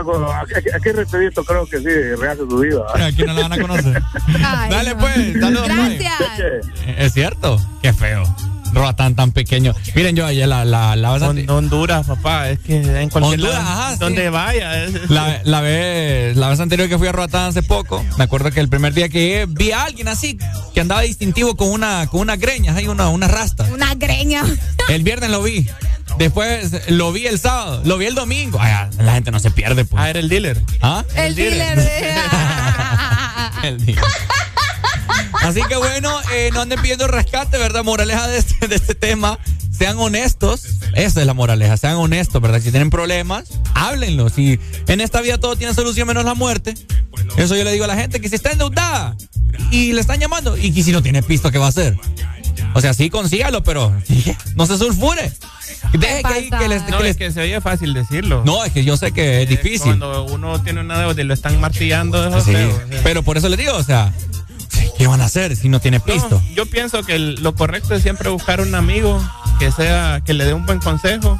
aquí, 0.55 0.69
aquí 0.75 0.89
rapidito 0.91 1.43
creo 1.43 1.65
que 1.65 1.77
sí, 1.79 1.85
rehace 2.19 2.41
su 2.49 2.57
vida. 2.59 2.81
Aquí 3.05 3.23
no 3.23 3.33
la 3.33 3.41
van 3.41 3.53
a 3.53 3.57
conocer. 3.61 4.01
Ay, 4.45 4.69
Dale 4.69 4.93
no. 4.95 4.99
pues, 4.99 5.15
saludos. 5.39 5.67
Gracias. 5.67 6.65
Es 6.97 7.13
cierto. 7.13 7.59
Qué 7.81 7.93
feo. 7.93 8.23
Roatán 8.71 9.15
tan 9.15 9.31
pequeño. 9.31 9.73
Miren, 9.95 10.15
yo 10.15 10.27
ayer 10.27 10.47
la, 10.47 10.63
la, 10.63 10.95
la, 10.95 11.13
vez 11.13 11.23
ante- 11.23 11.47
Hon- 11.47 11.49
Honduras, 11.49 12.05
papá, 12.05 12.49
es 12.51 12.59
que 12.59 12.75
en 12.75 13.09
cualquier 13.09 13.39
Honduras, 13.39 13.53
lado, 13.63 13.67
ajá, 13.67 13.91
sí. 13.93 13.97
donde 13.99 14.29
vaya. 14.29 14.83
es- 14.83 15.09
la, 15.09 15.41
la 15.43 15.61
vez, 15.61 16.37
la 16.37 16.49
vez 16.49 16.59
anterior 16.59 16.87
que 16.87 16.99
fui 16.99 17.07
a 17.07 17.11
Roatán 17.11 17.49
hace 17.49 17.63
poco, 17.63 18.05
me 18.19 18.25
acuerdo 18.25 18.51
que 18.51 18.59
el 18.59 18.69
primer 18.69 18.93
día 18.93 19.09
que 19.09 19.21
llegué 19.21 19.45
vi 19.47 19.71
a 19.71 19.85
alguien 19.85 20.07
así, 20.07 20.37
que 20.75 20.81
andaba 20.81 21.01
distintivo 21.01 21.57
con 21.57 21.69
una, 21.69 22.05
con 22.11 22.21
unas 22.21 22.37
greñas, 22.37 22.75
hay 22.77 22.87
una, 22.87 23.09
una 23.09 23.27
rasta. 23.27 23.63
Una 23.73 23.95
greña. 23.95 24.43
El 24.87 25.01
viernes 25.01 25.31
lo 25.31 25.41
vi. 25.41 25.67
Después 26.19 26.89
lo 26.89 27.13
vi 27.13 27.27
el 27.27 27.39
sábado, 27.39 27.81
lo 27.85 27.97
vi 27.97 28.05
el 28.05 28.13
domingo. 28.13 28.59
Ay, 28.61 28.89
la 28.97 29.13
gente 29.13 29.31
no 29.31 29.39
se 29.39 29.51
pierde, 29.51 29.85
pues. 29.85 30.03
Ah, 30.03 30.09
era 30.09 30.19
el 30.19 30.27
dealer. 30.27 30.61
¿Ah? 30.81 31.05
El 31.15 31.33
dealer. 31.33 31.79
El 33.63 33.85
día. 33.85 34.01
Así 35.41 35.61
que 35.67 35.75
bueno, 35.75 36.09
eh, 36.33 36.49
no 36.53 36.61
anden 36.61 36.81
pidiendo 36.81 37.07
rescate, 37.07 37.57
¿verdad? 37.57 37.83
Moraleja 37.83 38.27
de 38.27 38.37
este, 38.37 38.67
de 38.67 38.75
este 38.75 38.95
tema. 38.95 39.39
Sean 39.71 39.97
honestos. 39.97 40.63
Esa 40.93 41.21
es 41.21 41.25
la 41.25 41.33
moraleja. 41.33 41.77
Sean 41.77 41.95
honestos, 41.95 42.41
¿verdad? 42.41 42.61
Si 42.61 42.71
tienen 42.71 42.89
problemas, 42.89 43.49
háblenlo. 43.73 44.29
Si 44.29 44.59
en 44.87 45.01
esta 45.01 45.21
vida 45.21 45.37
todo 45.37 45.55
tiene 45.55 45.73
solución 45.73 46.07
menos 46.07 46.25
la 46.25 46.35
muerte. 46.35 46.73
Eso 47.37 47.55
yo 47.55 47.63
le 47.63 47.71
digo 47.71 47.85
a 47.85 47.87
la 47.87 47.95
gente 47.95 48.19
que 48.19 48.27
si 48.27 48.35
está 48.35 48.51
endeudada 48.51 49.15
y 49.71 49.93
le 49.93 50.01
están 50.01 50.19
llamando 50.19 50.57
y 50.57 50.73
que 50.73 50.83
si 50.83 50.91
no 50.91 51.01
tiene 51.01 51.23
pisto, 51.23 51.51
¿qué 51.51 51.57
va 51.57 51.67
a 51.67 51.69
hacer? 51.69 51.97
O 52.73 52.81
sea, 52.81 52.93
sí, 52.93 53.09
consígalo, 53.09 53.63
pero 53.63 53.93
no 54.55 54.65
se 54.65 54.77
sulfure. 54.77 55.31
Deje 55.93 56.21
que, 56.23 56.49
que 56.49 56.67
les, 56.67 56.81
No, 56.89 56.97
que 56.97 57.03
les- 57.03 57.11
es 57.11 57.17
que 57.17 57.31
se 57.31 57.41
oye 57.41 57.61
fácil 57.61 57.93
decirlo. 57.93 58.43
no, 58.45 58.63
es 58.65 58.71
que 58.73 58.83
yo 58.83 58.97
sé 58.97 59.11
que 59.11 59.41
es 59.43 59.49
difícil. 59.49 59.97
Cuando 59.97 60.25
uno 60.25 60.61
tiene 60.61 60.81
una 60.81 60.99
deuda 60.99 61.21
y 61.21 61.25
lo 61.25 61.33
están 61.33 61.59
martillando, 61.59 62.25
eso 62.27 62.37
es 62.37 62.43
Sí, 62.43 62.51
feo, 62.53 62.69
o 62.69 62.87
sea. 62.91 63.01
pero 63.03 63.23
por 63.23 63.37
eso 63.37 63.49
les 63.49 63.57
digo, 63.59 63.73
o 63.75 63.83
sea, 63.83 64.11
¿qué 64.97 65.07
van 65.07 65.21
a 65.21 65.25
hacer 65.25 65.55
si 65.55 65.69
no 65.69 65.79
tiene 65.79 65.99
pisto? 65.99 66.41
No, 66.43 66.55
yo 66.55 66.65
pienso 66.65 67.03
que 67.03 67.15
el- 67.15 67.35
lo 67.35 67.55
correcto 67.55 67.93
es 67.95 68.01
siempre 68.03 68.29
buscar 68.29 68.61
un 68.61 68.73
amigo 68.75 69.21
que 69.59 69.71
sea, 69.71 70.21
que 70.25 70.33
le 70.33 70.45
dé 70.45 70.53
un 70.53 70.65
buen 70.65 70.79
consejo 70.79 71.39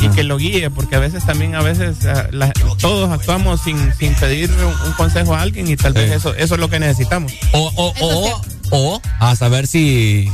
y 0.00 0.08
que 0.10 0.22
lo 0.22 0.36
guíe, 0.38 0.70
porque 0.70 0.94
a 0.96 1.00
veces 1.00 1.24
también, 1.26 1.54
a 1.54 1.62
veces 1.62 2.04
ah, 2.06 2.28
la- 2.30 2.52
todos 2.80 3.10
actuamos 3.10 3.60
sin, 3.62 3.92
sin 3.98 4.14
pedir 4.14 4.50
un, 4.52 4.86
un 4.88 4.92
consejo 4.94 5.34
a 5.34 5.40
alguien 5.42 5.66
y 5.68 5.76
tal 5.76 5.92
vez 5.92 6.10
eso, 6.12 6.34
eso 6.34 6.54
es 6.54 6.60
lo 6.60 6.68
que 6.70 6.78
necesitamos. 6.78 7.32
O, 7.52 7.72
o, 7.74 7.94
o, 8.00 8.42
o 8.70 9.02
a 9.18 9.34
saber 9.36 9.66
si, 9.66 10.30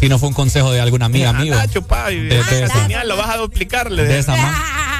si 0.00 0.08
no 0.08 0.18
fue 0.18 0.28
un 0.28 0.34
consejo 0.34 0.70
de 0.72 0.80
alguna 0.80 1.06
amiga, 1.06 1.30
amigo. 1.30 1.56
De- 1.56 2.28
de 2.28 2.62
esa- 2.64 2.80
genial, 2.82 3.08
lo 3.08 3.16
vas 3.16 3.30
a 3.30 3.36
duplicarle. 3.36 4.04
De 4.04 4.18
esa 4.18 4.36
man- 4.36 4.54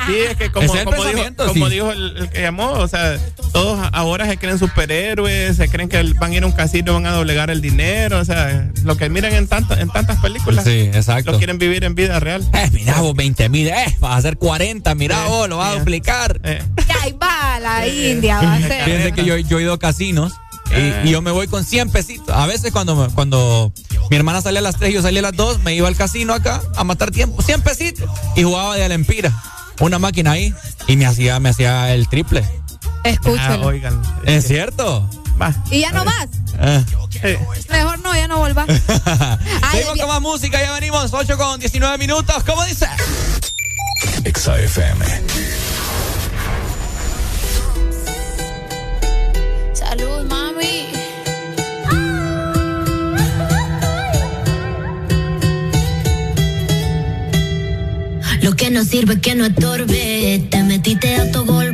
Sí, 0.06 0.14
es 0.30 0.36
que 0.36 0.52
como, 0.52 0.64
Ese 0.66 0.74
es 0.74 0.78
el 0.82 0.84
como 0.84 1.04
dijo, 1.04 1.86
como 1.86 1.92
el, 1.92 2.16
el 2.16 2.28
que 2.30 2.40
llamó, 2.40 2.70
o 2.70 2.86
sea, 2.86 3.18
todos 3.52 3.88
ahora 3.92 4.24
se 4.28 4.36
creen 4.36 4.56
superhéroes, 4.56 5.56
se 5.56 5.68
creen 5.68 5.88
que 5.88 6.00
van 6.14 6.30
a 6.30 6.34
ir 6.36 6.44
a 6.44 6.46
un 6.46 6.52
casino 6.52 6.92
y 6.92 6.94
van 6.94 7.06
a 7.06 7.10
doblegar 7.10 7.50
el 7.50 7.60
dinero, 7.60 8.20
o 8.20 8.24
sea, 8.24 8.70
lo 8.84 8.96
que 8.96 9.08
miran 9.10 9.32
en, 9.34 9.48
tantas 9.48 9.80
en 9.80 9.88
tantas 9.90 10.20
películas. 10.20 10.64
Sí, 10.64 10.90
exacto. 10.94 11.32
Lo 11.32 11.38
quieren 11.38 11.58
vivir 11.58 11.82
en 11.82 11.96
vida 11.96 12.20
real. 12.20 12.48
Eh, 12.54 12.70
mira 12.72 13.00
vos, 13.00 13.16
20 13.16 13.48
mil, 13.48 13.66
eh, 13.66 13.96
vas 13.98 14.12
a 14.12 14.16
hacer 14.18 14.36
40, 14.38 14.94
mira 14.94 15.24
Eh, 15.24 15.28
vos, 15.28 15.48
lo 15.48 15.56
vas 15.56 15.70
a 15.72 15.74
eh. 15.74 15.78
duplicar. 15.80 16.40
Eh, 16.44 16.62
Ya, 16.88 17.02
ahí 17.02 17.12
va 17.20 17.58
la 17.58 17.88
India, 17.88 18.40
va 18.40 18.54
a 18.54 18.60
ser. 18.60 18.84
Fíjense 18.84 19.10
que 19.12 19.24
yo, 19.24 19.36
yo 19.38 19.58
he 19.58 19.62
ido 19.62 19.72
a 19.72 19.78
casinos 19.80 20.32
Ah. 20.76 21.02
Y, 21.04 21.10
yo 21.10 21.22
me 21.22 21.30
voy 21.30 21.48
con 21.48 21.64
100 21.64 21.90
pesitos. 21.90 22.34
A 22.34 22.46
veces 22.46 22.72
cuando, 22.72 23.08
cuando 23.14 23.72
mi 24.10 24.16
hermana 24.16 24.40
salía 24.40 24.60
a 24.60 24.62
las 24.62 24.76
3 24.76 24.90
y 24.90 24.94
yo 24.94 25.02
salía 25.02 25.20
a 25.20 25.22
las 25.22 25.36
2, 25.36 25.62
me 25.62 25.74
iba 25.74 25.88
al 25.88 25.96
casino 25.96 26.34
acá 26.34 26.62
a 26.76 26.84
matar 26.84 27.10
tiempo, 27.10 27.42
100 27.42 27.62
pesitos. 27.62 28.10
Y 28.36 28.42
jugaba 28.42 28.76
de 28.76 28.88
la 28.88 28.94
empira, 28.94 29.32
una 29.80 29.98
máquina 29.98 30.32
ahí. 30.32 30.54
Y 30.86 30.96
me 30.96 31.06
hacía, 31.06 31.40
me 31.40 31.48
hacía 31.48 31.92
el 31.94 32.08
triple. 32.08 32.44
Escúchalo. 33.04 33.64
Ah, 33.64 33.66
oigan. 33.66 34.02
Es 34.24 34.46
cierto. 34.46 35.08
Va, 35.40 35.54
y 35.70 35.80
ya 35.80 35.92
no 35.92 36.02
más 36.04 36.28
ah. 36.58 36.82
Mejor 37.70 37.98
no, 38.00 38.14
ya 38.14 38.28
no 38.28 38.38
vuelvas. 38.38 38.66
Seguimos 39.70 39.98
con 39.98 40.08
más 40.08 40.20
música, 40.20 40.60
ya 40.62 40.72
venimos. 40.72 41.12
8 41.12 41.36
con 41.36 41.60
19 41.60 41.98
minutos. 41.98 42.42
¿Cómo 42.44 42.64
dice? 42.64 42.86
XAFM. 44.24 45.04
Salud, 49.74 50.26
ma. 50.28 50.45
Lo 58.46 58.54
que 58.54 58.70
no 58.70 58.84
sirve 58.84 59.20
que 59.20 59.34
no 59.34 59.46
estorbe. 59.46 60.46
Te 60.52 60.62
metiste 60.62 61.16
a 61.16 61.32
tu 61.32 61.44
gol 61.44 61.65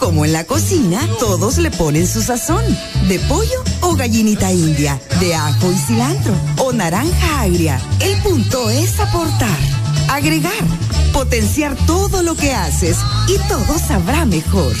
Como 0.00 0.24
en 0.24 0.32
la 0.32 0.42
cocina, 0.42 1.00
todos 1.20 1.58
le 1.58 1.70
ponen 1.70 2.08
su 2.08 2.20
sazón. 2.20 2.64
De 3.06 3.20
pollo 3.20 3.62
o 3.80 3.94
gallinita 3.94 4.50
india, 4.50 5.00
de 5.20 5.36
ajo 5.36 5.70
y 5.70 5.76
cilantro 5.76 6.34
o 6.58 6.72
naranja 6.72 7.42
agria. 7.42 7.80
El 8.00 8.20
punto 8.22 8.68
es 8.70 8.98
aportar, 8.98 9.58
agregar, 10.08 10.52
potenciar 11.12 11.76
todo 11.86 12.24
lo 12.24 12.34
que 12.34 12.54
haces 12.54 12.96
y 13.28 13.38
todo 13.48 13.78
sabrá 13.78 14.24
mejor. 14.24 14.74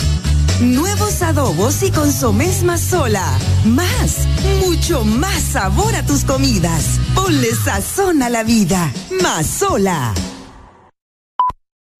Nuevos 0.60 1.22
adobos 1.22 1.84
y 1.84 1.92
consomés 1.92 2.64
más 2.64 2.80
sola. 2.80 3.38
Más, 3.64 4.26
mucho 4.66 5.04
más 5.04 5.42
sabor 5.52 5.94
a 5.94 6.04
tus 6.04 6.24
comidas. 6.24 6.98
Ponle 7.14 7.54
sazón 7.54 8.20
a 8.20 8.30
la 8.30 8.42
vida. 8.42 8.92
Más 9.22 9.46
sola. 9.46 10.12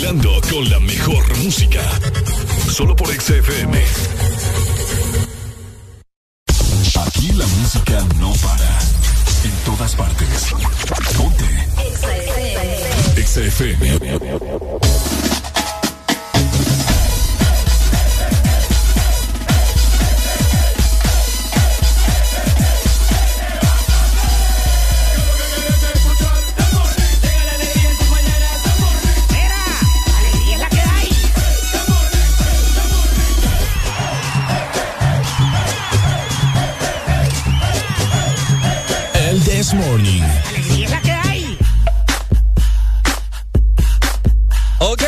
Con 0.00 0.68
la 0.70 0.80
mejor 0.80 1.36
música. 1.38 1.82
Solo 2.70 2.96
por 2.96 3.08
XFM. 3.08 3.84
Aquí 7.06 7.32
la 7.32 7.46
música 7.46 8.02
no 8.18 8.32
para. 8.32 8.78
En 9.44 9.52
todas 9.66 9.94
partes. 9.94 10.46
Ponte. 11.16 11.44
XFM. 13.22 13.88
El 13.88 15.39
Morning. 40.00 40.22
Ok. 44.78 45.02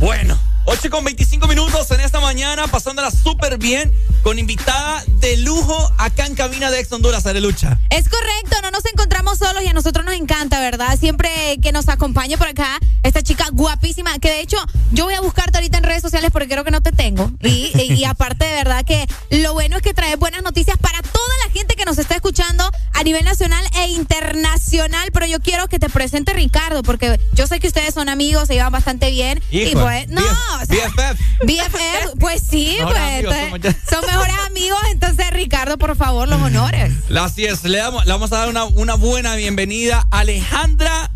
Bueno, 0.00 0.36
8 0.64 0.90
con 0.90 1.04
25 1.04 1.27
minutos 1.46 1.90
en 1.92 2.00
esta 2.00 2.20
mañana, 2.20 2.66
pasándola 2.66 3.10
súper 3.10 3.58
bien, 3.58 3.92
con 4.22 4.38
invitada 4.38 5.04
de 5.06 5.36
lujo 5.38 5.76
acá 5.98 6.26
en 6.26 6.34
cabina 6.34 6.70
de 6.70 6.80
Ex 6.80 6.90
Honduras, 6.92 7.26
Arelucha. 7.26 7.78
Es 7.90 8.08
correcto, 8.08 8.56
no 8.62 8.70
nos 8.70 8.84
encontramos 8.86 9.38
solos 9.38 9.62
y 9.62 9.68
a 9.68 9.72
nosotros 9.72 10.04
nos 10.04 10.14
encanta, 10.14 10.60
¿verdad? 10.60 10.98
Siempre 10.98 11.30
que 11.62 11.70
nos 11.72 11.88
acompañe 11.88 12.36
por 12.38 12.48
acá 12.48 12.78
esta 13.02 13.22
chica 13.22 13.46
guapísima, 13.52 14.18
que 14.18 14.30
de 14.30 14.40
hecho 14.40 14.56
yo 14.92 15.04
voy 15.04 15.14
a 15.14 15.20
buscarte 15.20 15.58
ahorita 15.58 15.78
en 15.78 15.84
redes 15.84 16.02
sociales 16.02 16.30
porque 16.32 16.48
creo 16.48 16.64
que 16.64 16.70
no 16.70 16.80
te 16.82 16.92
tengo. 16.92 17.30
Y, 17.42 17.70
y- 17.78 17.92
y 17.98 18.04
aparte 18.04 18.44
de 18.44 18.54
verdad 18.54 18.84
que 18.84 19.06
lo 19.30 19.52
bueno 19.52 19.76
es 19.76 19.82
que 19.82 19.94
trae 19.94 20.16
buenas 20.16 20.42
noticias 20.42 20.76
para 20.78 21.00
toda 21.02 21.28
la 21.46 21.52
gente 21.52 21.74
que 21.76 21.84
nos 21.84 21.98
está 21.98 22.14
escuchando 22.16 22.68
a 22.94 23.02
nivel 23.02 23.24
nacional 23.24 23.64
e 23.76 23.88
internacional. 23.88 25.10
Pero 25.12 25.26
yo 25.26 25.40
quiero 25.40 25.68
que 25.68 25.78
te 25.78 25.88
presente 25.88 26.32
Ricardo, 26.32 26.82
porque 26.82 27.20
yo 27.34 27.46
sé 27.46 27.60
que 27.60 27.68
ustedes 27.68 27.94
son 27.94 28.08
amigos, 28.08 28.48
se 28.48 28.54
llevan 28.54 28.72
bastante 28.72 29.10
bien. 29.10 29.42
y 29.50 29.74
pues, 29.74 30.08
no, 30.08 30.22
o 30.22 30.64
sea, 30.66 30.88
BFF. 30.88 31.20
BFF, 31.44 32.18
pues 32.20 32.42
sí, 32.48 32.76
pues 32.82 32.96
amigos 32.96 33.34
entonces, 33.34 33.76
somos 33.88 33.90
ya. 33.90 33.96
son 33.96 34.06
mejores 34.06 34.34
amigos. 34.46 34.80
Entonces, 34.90 35.30
Ricardo, 35.30 35.78
por 35.78 35.96
favor, 35.96 36.28
los 36.28 36.40
honores. 36.40 36.92
Así 37.20 37.44
es, 37.44 37.64
le, 37.64 37.78
damos, 37.78 38.06
le 38.06 38.12
vamos 38.12 38.32
a 38.32 38.38
dar 38.38 38.48
una, 38.48 38.64
una 38.64 38.94
buena 38.94 39.34
bienvenida 39.36 40.06
a 40.10 40.20
Alejandra 40.20 41.10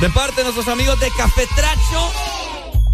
De 0.00 0.08
parte 0.10 0.36
de 0.36 0.44
nuestros 0.44 0.68
amigos 0.68 1.00
de 1.00 1.10
Café 1.10 1.44
Tracho. 1.56 2.12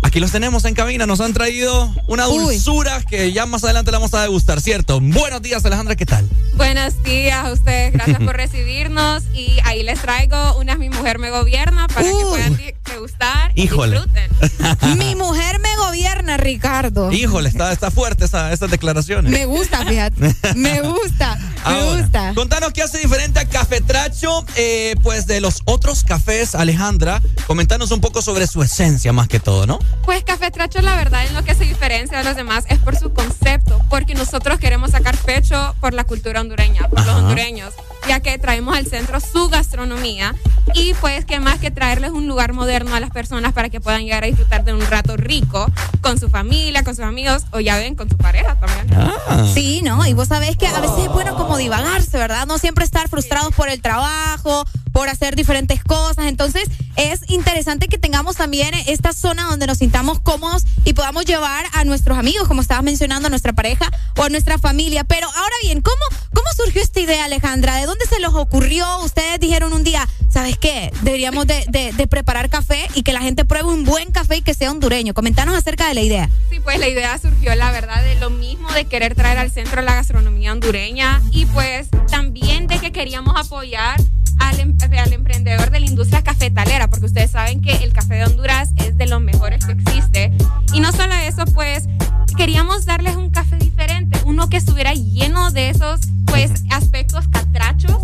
Aquí 0.07 0.21
los 0.21 0.31
tenemos 0.33 0.67
en 0.67 0.75
cabina, 0.75 1.07
nos 1.07 1.21
han 1.23 1.33
traído 1.33 1.91
una 2.09 2.25
dulzura 2.27 3.03
que 3.09 3.33
ya 3.33 3.47
más 3.47 3.65
adelante 3.65 3.91
la 3.91 3.99
vamos 3.99 4.13
a 4.13 4.21
degustar, 4.21 4.61
¿cierto? 4.61 5.01
Buenos 5.01 5.41
días, 5.41 5.65
Alejandra, 5.65 5.97
¿qué 5.97 6.05
tal? 6.05 6.29
Buenos 6.57 7.03
días 7.03 7.43
a 7.43 7.51
ustedes, 7.51 7.95
gracias 7.95 8.19
por 8.25 8.37
recibirnos. 8.37 9.23
Y 9.33 9.57
ahí 9.65 9.83
les 9.83 9.99
traigo 10.03 10.59
unas 10.59 10.79
Mi 10.79 10.91
Mujer 10.91 11.19
Me 11.19 11.31
Gobierna 11.31 11.89
para 11.89 12.03
que 12.07 12.13
puedan 12.29 12.55
di- 12.59 12.74
degustar 12.85 13.53
y 13.55 13.63
Híjole. 13.65 14.01
disfruten. 14.01 14.99
Mi 14.99 15.15
mujer 15.15 15.59
me 15.61 15.77
gobierna, 15.77 16.37
Ricardo. 16.37 17.11
Híjole, 17.13 17.49
está, 17.49 17.73
está 17.73 17.91
fuerte 17.91 18.25
esa, 18.27 18.53
esas 18.53 18.71
declaraciones. 18.71 19.31
Me 19.33 19.47
gusta, 19.47 19.85
fíjate. 19.85 20.35
Me 20.55 20.81
gusta. 20.83 21.37
Me 21.37 21.51
Ahora, 21.65 22.01
gusta. 22.03 22.33
Contanos 22.35 22.73
qué 22.73 22.83
hace 22.83 22.99
diferente 22.99 23.41
a 23.41 23.49
Café 23.49 23.81
Tracho, 23.81 24.45
eh, 24.57 24.95
pues 25.03 25.27
de 25.27 25.41
los 25.41 25.63
otros 25.65 26.05
cafés, 26.05 26.55
Alejandra. 26.55 27.23
Comentanos 27.47 27.91
un 27.91 28.01
poco 28.01 28.23
sobre 28.23 28.47
su 28.47 28.63
esencia 28.63 29.13
más 29.13 29.29
que 29.29 29.41
todo, 29.41 29.67
¿no? 29.67 29.79
Pues 30.05 30.23
Café 30.25 30.51
Tracho 30.51 30.81
la 30.83 30.97
verdad 30.97 31.25
en 31.27 31.35
lo 31.35 31.43
que 31.45 31.55
se 31.55 31.65
diferencia 31.65 32.19
de 32.19 32.25
los 32.25 32.37
demás 32.37 32.65
es 32.69 32.79
por 32.79 32.97
su 32.97 33.13
concepto, 33.13 33.81
porque 33.91 34.15
nosotros 34.15 34.59
queremos 34.59 34.91
sacar 34.91 35.17
pecho 35.17 35.75
por 35.81 35.95
la 35.95 36.05
cultura 36.05 36.41
hondureña, 36.41 36.89
por 36.89 37.05
los 37.05 37.15
hondureños, 37.17 37.73
ya 38.09 38.21
que 38.21 38.39
traemos 38.39 38.77
al 38.77 38.87
centro 38.87 39.21
su 39.21 39.49
gastronomía 39.49 40.35
y 40.75 40.95
pues 40.95 41.25
qué 41.25 41.41
más 41.41 41.59
que 41.59 41.71
traerles 41.71 42.11
un 42.11 42.27
lugar 42.27 42.53
moderno 42.53 42.95
a 42.95 43.01
las 43.01 43.11
personas 43.11 43.53
para 43.53 43.69
que 43.69 43.81
puedan 43.81 44.03
llegar 44.03 44.25
a 44.25 44.27
disfrutar 44.27 44.65
de 44.65 44.73
un 44.73 44.81
rato 44.81 45.17
rico 45.17 45.67
con 46.01 46.19
su 46.19 46.29
familia, 46.29 46.83
con 46.83 46.95
sus 46.95 47.05
amigos 47.05 47.45
o 47.53 47.61
ya 47.61 47.77
ven, 47.77 47.95
con 47.95 48.09
su 48.09 48.17
pareja 48.17 48.59
también. 48.59 48.99
Ah. 48.99 49.47
Sí, 49.53 49.83
¿no? 49.83 50.07
Y 50.07 50.15
vos 50.15 50.29
sabés 50.29 50.57
que 50.57 50.67
a 50.67 50.81
veces 50.81 50.99
es 50.99 51.09
bueno 51.09 51.35
como 51.37 51.57
divagarse, 51.57 52.19
¿verdad? 52.19 52.47
No 52.47 52.59
siempre 52.59 52.85
estar 52.85 53.09
frustrados 53.09 53.55
por 53.55 53.69
el 53.69 53.81
trabajo, 53.81 54.65
por 54.95 55.09
hacer 55.09 55.35
diferentes 55.35 55.83
cosas. 55.83 56.27
Entonces, 56.27 56.71
es 56.95 57.29
interesante 57.29 57.89
que 57.89 57.99
tengamos 57.99 58.37
también 58.37 58.73
esta 58.87 59.13
zona 59.13 59.43
donde 59.51 59.67
nos 59.67 59.79
sintamos 59.79 60.21
cómodos 60.21 60.63
y 60.85 60.93
podamos 60.93 61.25
llevar 61.25 61.67
a 61.73 61.83
nuestros 61.83 62.17
amigos, 62.17 62.47
como 62.47 62.63
estabas 62.63 62.85
mencionando, 62.85 63.27
a 63.27 63.31
nuestra 63.31 63.53
pareja 63.53 63.91
o 64.17 64.23
a 64.23 64.29
nuestra 64.29 64.57
familia. 64.57 65.03
Pero 65.03 65.27
ahora 65.27 65.55
bien, 65.63 65.81
¿cómo, 65.81 65.97
cómo 66.33 66.47
surgió 66.57 66.81
esta 66.81 67.01
idea, 67.01 67.25
Alejandra? 67.25 67.75
¿De 67.75 67.87
dónde 67.87 68.07
se 68.07 68.21
los 68.21 68.35
ocurrió? 68.35 68.87
Ustedes 68.99 69.41
dijeron 69.41 69.73
un 69.73 69.83
día, 69.83 70.09
¿sabes 70.31 70.57
qué? 70.59 70.93
Deberíamos 71.03 71.49
de, 71.49 72.07
preparar 72.09 72.49
café 72.49 72.87
y 72.95 73.03
que 73.03 73.13
la 73.13 73.21
gente 73.21 73.45
pruebe 73.45 73.71
un 73.71 73.85
buen 73.85 74.13
café 74.13 74.37
y 74.37 74.43
que 74.43 74.55
sea 74.55 74.71
hondureño. 74.71 75.13
Comentanos 75.13 75.57
acerca 75.57 75.89
de 75.89 75.95
la 75.95 76.03
idea. 76.03 76.31
Sí, 76.51 76.61
pues 76.61 76.79
la 76.79 76.89
idea 76.89 77.19
surgió, 77.19 77.53
la 77.57 77.73
verdad, 77.73 78.01
de 78.05 78.15
lo 78.21 78.31
mismo, 78.31 78.71
de 78.71 78.85
querer 78.85 79.17
traer 79.17 79.39
al 79.39 79.51
centro 79.51 79.83
la 79.83 79.97
gastronomía 79.97 80.53
hondureña 80.53 81.21
y 81.33 81.47
pues 81.47 81.89
también 82.09 82.69
de 82.69 82.79
que 82.79 82.93
queríamos 82.93 83.35
apoyar 83.37 84.01
al, 84.39 84.61
em- 84.61 84.77
al 84.99 85.13
emprendedor 85.13 85.71
de 85.71 85.81
la 85.81 85.87
industria 85.87 86.23
cafetalera, 86.23 86.89
porque 86.89 87.07
ustedes 87.07 87.31
saben 87.31 87.61
que 87.61 87.73
el 87.85 87.93
café 87.93 88.15
de 88.15 88.25
Honduras 88.25 88.71
es 88.77 88.97
de 88.97 89.07
los 89.07 89.21
mejores 89.21 89.65
que 89.65 89.73
existe. 89.73 90.33
Y 90.73 90.81
no 90.81 90.93
solo 90.93 91.15
eso, 91.15 91.45
pues 91.47 91.89
queríamos 92.37 92.85
darles 92.85 93.17
un 93.17 93.31
café 93.31 93.57
diferente, 93.57 94.21
uno 94.25 94.49
que 94.49 94.57
estuviera 94.57 94.93
lleno 94.95 95.51
de 95.51 95.71
esos 95.71 96.01
pues 96.27 96.51
aspectos 96.71 97.29
catrachos 97.29 97.97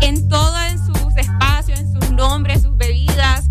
en 0.00 0.28
todo, 0.28 0.54
en 0.64 0.78
sus 0.78 1.16
espacios, 1.16 1.80
en 1.80 1.92
sus 1.92 2.10
nombres, 2.10 2.62
sus 2.62 2.76
bebidas. 2.76 3.44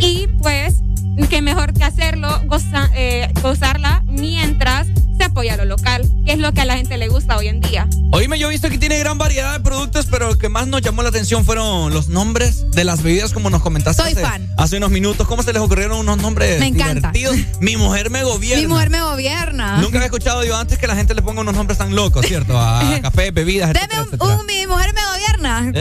Y 0.00 0.28
pues, 0.42 0.82
qué 1.28 1.42
mejor 1.42 1.72
que 1.72 1.84
hacerlo, 1.84 2.28
goza- 2.46 2.90
eh, 2.94 3.32
gozarla 3.42 4.02
mientras 4.06 4.86
se 5.18 5.24
apoya 5.26 5.54
lo 5.58 5.66
local, 5.66 6.08
que 6.24 6.32
es 6.32 6.38
lo 6.38 6.52
que 6.54 6.62
a 6.62 6.64
la 6.64 6.76
gente 6.78 6.96
le 6.96 7.08
gusta 7.08 7.36
hoy 7.36 7.48
en 7.48 7.60
día. 7.60 7.86
Oíme, 8.10 8.38
yo 8.38 8.48
he 8.48 8.50
visto 8.50 8.70
que 8.70 8.78
tiene 8.78 8.98
gran 8.98 9.18
variedad 9.18 9.52
de 9.52 9.60
productos, 9.60 10.06
pero 10.10 10.28
lo 10.28 10.38
que 10.38 10.48
más 10.48 10.66
nos 10.66 10.80
llamó 10.80 11.02
la 11.02 11.10
atención 11.10 11.44
fueron 11.44 11.92
los 11.92 12.08
nombres 12.08 12.70
de 12.70 12.84
las 12.84 13.02
bebidas, 13.02 13.32
como 13.34 13.50
nos 13.50 13.60
comentaste 13.60 14.02
Soy 14.02 14.12
hace, 14.12 14.22
fan. 14.22 14.48
hace 14.56 14.78
unos 14.78 14.90
minutos. 14.90 15.26
¿Cómo 15.28 15.42
se 15.42 15.52
les 15.52 15.60
ocurrieron 15.60 15.98
unos 15.98 16.16
nombres 16.16 16.58
Me 16.58 16.68
encanta. 16.68 17.12
divertidos? 17.12 17.36
Mi 17.60 17.76
mujer 17.76 18.08
me 18.08 18.22
gobierna. 18.24 18.62
Mi 18.62 18.66
mujer 18.66 18.88
me 18.88 19.02
gobierna. 19.02 19.76
Nunca 19.76 19.98
había 19.98 20.06
escuchado 20.06 20.42
yo 20.42 20.56
antes 20.56 20.78
que 20.78 20.86
la 20.86 20.96
gente 20.96 21.14
le 21.14 21.20
ponga 21.20 21.42
unos 21.42 21.54
nombres 21.54 21.76
tan 21.76 21.94
locos, 21.94 22.24
¿cierto? 22.24 22.58
A 22.58 22.80
café, 23.02 23.30
bebidas, 23.30 23.70
etcétera, 23.72 23.88
Deme 23.90 24.02
un, 24.02 24.08
etcétera. 24.14 24.36
un- 24.40 24.46
mi 24.46 24.66
mujer 24.66 24.94
me 24.94 25.00
gobierna. 25.04 25.72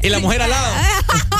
y 0.02 0.08
la 0.10 0.18
mujer 0.18 0.42
al 0.42 0.50
lado. 0.50 0.74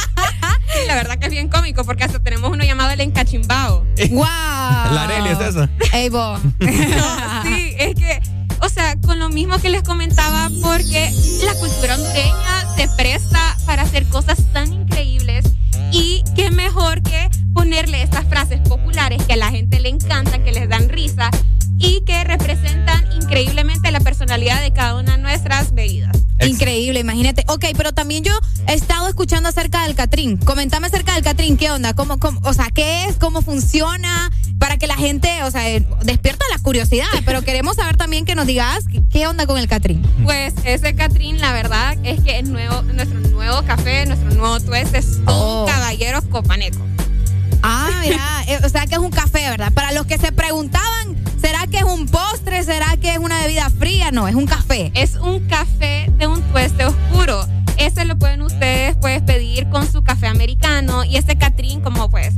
La 0.87 0.95
verdad 0.95 1.19
que 1.19 1.27
es 1.27 1.33
bien 1.33 1.49
cómico 1.49 1.85
porque 1.85 2.05
hasta 2.05 2.21
tenemos 2.21 2.51
uno 2.51 2.65
llamado 2.65 2.91
el 2.91 3.01
encachimbao. 3.01 3.85
¡Wow! 4.11 4.23
La 4.23 5.03
Arely 5.05 5.31
es 5.31 5.41
esa. 5.41 5.69
Ey, 5.93 6.09
vos. 6.09 6.41
No, 6.61 7.43
sí, 7.43 7.75
es 7.79 7.95
que, 7.95 8.21
o 8.61 8.69
sea, 8.69 8.97
con 9.01 9.19
lo 9.19 9.29
mismo 9.29 9.59
que 9.59 9.69
les 9.69 9.83
comentaba, 9.83 10.51
porque 10.63 11.11
la 11.45 11.55
cultura 11.55 11.95
hondureña 11.97 12.77
se 12.77 12.89
presta 12.97 13.57
para 13.67 13.83
hacer 13.83 14.07
cosas 14.07 14.39
tan 14.53 14.73
increíbles 14.73 15.45
y 15.93 16.25
qué 16.35 16.51
mejor 16.51 17.03
que 17.03 17.29
ponerle 17.53 18.03
estas 18.03 18.25
frases 18.27 18.61
populares 18.61 19.23
que 19.25 19.35
a 19.35 19.37
la 19.37 19.51
gente 19.51 19.81
le 19.81 19.89
encantan, 19.89 20.45
que 20.45 20.53
les 20.53 20.69
dan 20.69 20.89
risa 20.89 21.31
y 21.79 22.03
que 22.05 22.25
representan 22.25 23.11
increíblemente 23.13 23.91
la 23.91 24.01
personalidad 24.01 24.61
de 24.61 24.73
cada 24.73 24.97
una 24.97 25.17
de 25.17 25.23
nuestras 25.23 25.75
bebidas. 25.75 26.00
Ok, 27.49 27.67
pero 27.77 27.93
también 27.93 28.25
yo 28.25 28.33
he 28.69 28.75
estado 28.75 29.09
escuchando 29.09 29.49
acerca 29.49 29.85
del 29.85 29.95
Catrín. 29.95 30.37
Comentame 30.39 30.87
acerca 30.87 31.15
del 31.15 31.23
Catrín, 31.25 31.57
¿qué 31.57 31.71
onda? 31.71 31.95
¿Cómo, 31.95 32.19
cómo, 32.19 32.41
o 32.45 32.53
sea, 32.53 32.69
¿qué 32.71 33.07
es? 33.07 33.17
¿Cómo 33.17 33.43
funciona? 33.43 34.31
Para 34.59 34.77
que 34.77 34.87
la 34.87 34.97
gente, 34.97 35.43
o 35.45 35.51
sea, 35.51 35.69
eh, 35.69 35.87
despierta 36.05 36.45
la 36.55 36.63
curiosidad, 36.63 37.07
pero 37.25 37.43
queremos 37.43 37.77
saber 37.77 37.97
también 37.97 38.25
que 38.25 38.35
nos 38.35 38.47
digas 38.47 38.85
qué 39.11 39.27
onda 39.27 39.47
con 39.47 39.59
el 39.59 39.69
Catrín. 39.69 40.03
Pues 40.25 40.55
ese 40.65 40.95
Catrín, 40.95 41.41
la 41.41 41.53
verdad 41.53 41.97
es 42.05 42.21
que 42.23 42.39
es 42.39 42.49
nuevo, 42.49 42.83
nuestro 42.83 43.19
nuevo 43.21 43.63
café, 43.65 44.07
nuestro 44.07 44.31
nuevo 44.31 44.61
tueste 44.61 44.99
es 44.99 45.19
Oh. 45.27 45.63
un 45.67 45.73
caballero 45.73 46.23
copaneco. 46.31 46.79
Ah, 47.63 47.91
mira, 48.03 48.19
eh, 48.49 48.59
o 48.65 48.69
sea 48.69 48.87
que 48.87 48.95
es 48.95 49.01
un 49.01 49.11
café, 49.11 49.49
¿verdad? 49.51 49.73
Para 49.73 49.93
los 49.93 50.07
que 50.07 50.17
se 50.19 50.33
preguntaban, 50.33 51.20
¿será 51.41 51.67
que 51.67 51.79
es 51.79 51.85
un 51.85 52.07
postre? 52.07 52.63
¿Será 52.63 52.97
que 53.01 53.13
es 53.13 53.19
una 53.19 53.41
bebida 53.43 53.69
fría? 53.71 54.11
No, 54.11 54.29
es 54.29 54.35
un 54.35 54.47
café. 54.47 54.91
Es 54.95 55.17
un 55.17 55.41
café 55.49 56.11
de 56.19 56.27
un 56.27 56.43
tueste 56.53 56.85
oscuro. 56.85 57.47
Ese 57.79 58.05
lo 58.05 58.19
pueden 58.19 58.43
ustedes 58.43 58.97
pues 59.01 59.23
pedir 59.23 59.69
con 59.71 59.91
su 59.91 60.03
café 60.05 60.27
americano 60.27 61.05
y 61.05 61.17
este 61.17 61.37
Catrín 61.39 61.81
como 61.81 62.11
pues 62.11 62.35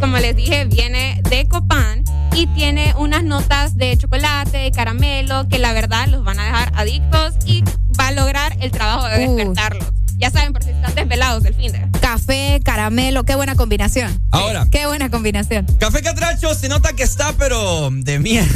como 0.00 0.16
les 0.18 0.34
dije 0.36 0.64
viene 0.66 1.20
de 1.28 1.46
Copán 1.46 2.02
y 2.34 2.46
tiene 2.48 2.94
unas 2.98 3.22
notas 3.22 3.76
de 3.76 3.96
chocolate, 3.96 4.56
de 4.58 4.70
caramelo 4.70 5.48
que 5.48 5.58
la 5.58 5.72
verdad 5.72 6.06
los 6.08 6.22
van 6.24 6.38
a 6.38 6.44
dejar 6.44 6.72
adictos 6.76 7.34
y 7.46 7.62
va 7.98 8.08
a 8.08 8.12
lograr 8.12 8.56
el 8.60 8.70
trabajo 8.70 9.06
de 9.08 9.26
Uh. 9.26 9.36
despertarlos. 9.36 9.88
Ya 10.18 10.30
saben, 10.30 10.54
por 10.54 10.62
si 10.62 10.70
están 10.70 10.94
desvelados 10.94 11.44
el 11.44 11.54
fin 11.54 11.72
de. 11.72 11.86
Café, 12.00 12.60
caramelo, 12.64 13.24
qué 13.24 13.34
buena 13.34 13.54
combinación. 13.54 14.18
Ahora. 14.30 14.66
Qué 14.70 14.86
buena 14.86 15.10
combinación. 15.10 15.66
Café 15.78 16.02
Catracho 16.02 16.54
se 16.54 16.70
nota 16.70 16.94
que 16.94 17.02
está, 17.02 17.34
pero 17.34 17.90
de 17.92 18.18
miedo. 18.18 18.46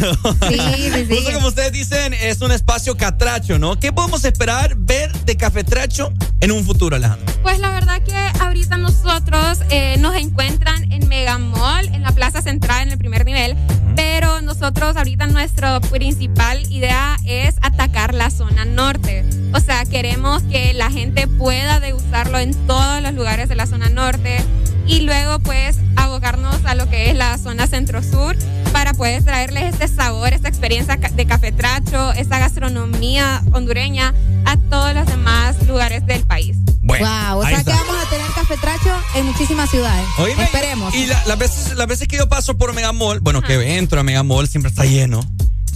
Sí, 0.49 0.59
sí, 0.59 0.91
sí. 1.09 1.17
Justo 1.17 1.33
como 1.35 1.49
ustedes 1.49 1.73
dicen, 1.73 2.15
es 2.15 2.41
un 2.41 2.51
espacio 2.51 2.97
catracho, 2.97 3.59
¿no? 3.59 3.79
¿Qué 3.79 3.93
podemos 3.93 4.25
esperar 4.25 4.75
ver 4.77 5.13
de 5.25 5.37
Café 5.37 5.63
Tracho 5.63 6.11
en 6.41 6.51
un 6.51 6.65
futuro, 6.65 6.97
Alejandro? 6.97 7.27
Pues 7.43 7.59
la 7.59 7.71
verdad 7.71 8.01
que 8.03 8.17
ahorita 8.41 8.79
nosotros 8.79 9.59
eh, 9.69 9.97
nos 9.99 10.17
encuentran 10.17 10.91
en 10.91 11.09
Megamall, 11.09 11.89
en 11.89 12.03
la 12.03 12.13
plaza 12.13 12.41
central, 12.41 12.87
en 12.87 12.93
el 12.93 12.99
primer 12.99 13.27
nivel, 13.27 13.55
pero 13.97 14.41
nosotros 14.41 14.97
ahorita 14.97 15.27
nuestra 15.27 15.79
principal 15.81 16.63
idea 16.73 17.19
es 17.27 17.57
atacar 17.61 18.15
la 18.15 18.31
zona 18.31 18.65
norte. 18.65 19.27
O 19.53 19.61
sea, 19.61 19.85
queremos 19.85 20.43
que 20.45 20.73
la 20.75 20.91
gente 20.91 21.27
pueda 21.27 21.50
degustarlo 21.55 22.39
en 22.39 22.55
todos 22.67 23.03
los 23.03 23.13
lugares 23.15 23.49
de 23.49 23.57
la 23.57 23.67
zona 23.67 23.89
norte 23.89 24.39
y 24.87 25.01
luego 25.01 25.41
pues 25.41 25.77
abocarnos 25.97 26.65
a 26.65 26.75
lo 26.77 26.89
que 26.89 27.11
es 27.11 27.17
la 27.17 27.37
zona 27.39 27.67
centro-sur 27.67 28.37
para 28.73 28.95
poder 28.95 29.25
traerles 29.25 29.75
este 29.75 29.89
sabor, 29.89 30.33
esta 30.33 30.49
experiencia 30.49 30.97
de 30.97 31.27
cafetracho, 31.27 32.13
esta 32.13 32.39
gastronomía 32.39 33.43
hondureña 33.53 34.15
a 34.45 34.57
todos 34.57 34.95
los 34.95 35.07
demás 35.07 35.57
lugares 35.67 36.07
del 36.07 36.23
país. 36.23 36.57
Bueno, 36.83 37.07
wow, 37.07 37.41
o 37.41 37.43
ahí 37.45 37.55
sea 37.57 37.65
que 37.65 37.71
está. 37.73 37.85
vamos 37.85 38.05
a 38.07 38.11
tener 38.11 38.27
café 38.33 38.57
tracho 38.57 38.95
en 39.17 39.27
muchísimas 39.27 39.71
ciudades. 39.71 40.07
Oíme, 40.19 40.45
Esperemos. 40.45 40.95
Y 40.95 41.07
la- 41.07 41.23
las, 41.27 41.39
veces, 41.39 41.77
las 41.77 41.87
veces 41.89 42.07
que 42.07 42.17
yo 42.17 42.29
paso 42.29 42.57
por 42.57 42.73
Megamall, 42.75 43.19
bueno, 43.21 43.43
que 43.43 43.77
entro 43.77 43.99
a 44.01 44.03
Megamall, 44.05 44.47
siempre 44.49 44.71
está 44.71 44.85
lleno. 44.85 45.21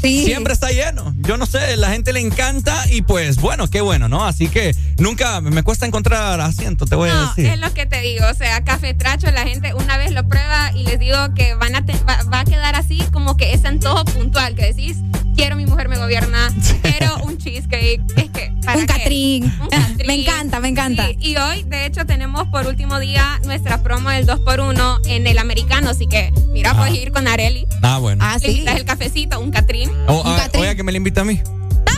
Sí. 0.04 0.24
Siempre 0.26 0.52
está 0.52 0.70
lleno. 0.70 1.14
Yo 1.18 1.36
no 1.38 1.46
sé, 1.46 1.76
la 1.78 1.90
gente 1.90 2.12
le 2.12 2.20
encanta 2.20 2.84
y 2.90 3.02
pues 3.02 3.36
bueno, 3.36 3.68
qué 3.70 3.80
bueno, 3.80 4.08
¿no? 4.08 4.24
Así 4.26 4.48
que 4.48 4.74
nunca 4.98 5.40
me 5.40 5.62
cuesta 5.62 5.86
encontrar 5.86 6.40
asiento, 6.40 6.84
te 6.84 6.94
voy 6.94 7.08
a 7.10 7.28
decir. 7.28 7.46
es 7.46 7.58
lo 7.58 7.72
que 7.72 7.86
te 7.86 8.00
digo, 8.00 8.26
o 8.30 8.34
sea, 8.34 8.62
café 8.64 8.92
tracho, 8.94 9.30
la 9.30 9.44
gente 9.44 9.72
una 9.74 9.96
vez 9.96 10.12
lo 10.12 10.28
prueba 10.28 10.72
y 10.74 10.84
les 10.84 10.98
digo 10.98 11.16
que 11.34 11.54
van 11.54 11.74
a 11.74 11.84
te- 11.86 11.94
va, 12.08 12.18
va 12.32 12.40
a 12.40 12.44
quedar 12.44 12.74
así 12.76 13.02
como 13.12 13.36
que 13.36 13.52
ese 13.54 13.66
antojo 13.68 14.04
puntual 14.04 14.54
que 14.54 14.66
decís, 14.66 14.98
quiero 15.36 15.56
mi 15.56 15.66
mujer 15.66 15.88
me 15.88 15.96
gobierna, 15.98 16.48
quiero 16.82 17.16
un 17.24 17.38
cheesecake, 17.38 18.00
es 18.16 18.30
que 18.30 18.52
¿para 18.64 18.78
Un 18.78 18.86
catrín. 18.86 19.44
Un 19.60 19.68
catrín. 19.70 20.06
Me 20.06 20.14
encanta, 20.14 20.60
me 20.60 20.68
encanta. 20.68 21.06
Sí, 21.08 21.16
y 21.20 21.36
hoy, 21.36 21.62
de 21.64 21.86
hecho, 21.86 22.04
tenemos 22.06 22.46
por 22.48 22.66
último 22.66 22.98
día 23.00 23.40
nuestra 23.44 23.82
promo 23.82 24.10
del 24.10 24.26
2x1 24.26 25.00
en 25.06 25.26
el 25.26 25.38
americano, 25.38 25.90
así 25.90 26.06
que 26.06 26.32
mira, 26.52 26.70
Ah. 26.72 26.76
puedes 26.78 26.94
ir 26.96 27.12
con 27.12 27.28
Areli. 27.28 27.66
Ah, 27.82 27.98
bueno. 27.98 28.24
Ah, 28.26 28.34
Le 28.34 28.40
sí. 28.40 28.52
invitas 28.52 28.76
el 28.76 28.84
cafecito, 28.84 29.40
un 29.40 29.50
catrín. 29.50 29.90
O- 30.06 30.22
un 30.22 30.32
ah, 30.32 30.36
Catrín. 30.38 30.62
oiga, 30.62 30.74
que 30.74 30.82
me 30.82 30.92
le 30.92 30.98
invita 30.98 31.20
a 31.22 31.24
mí. 31.24 31.40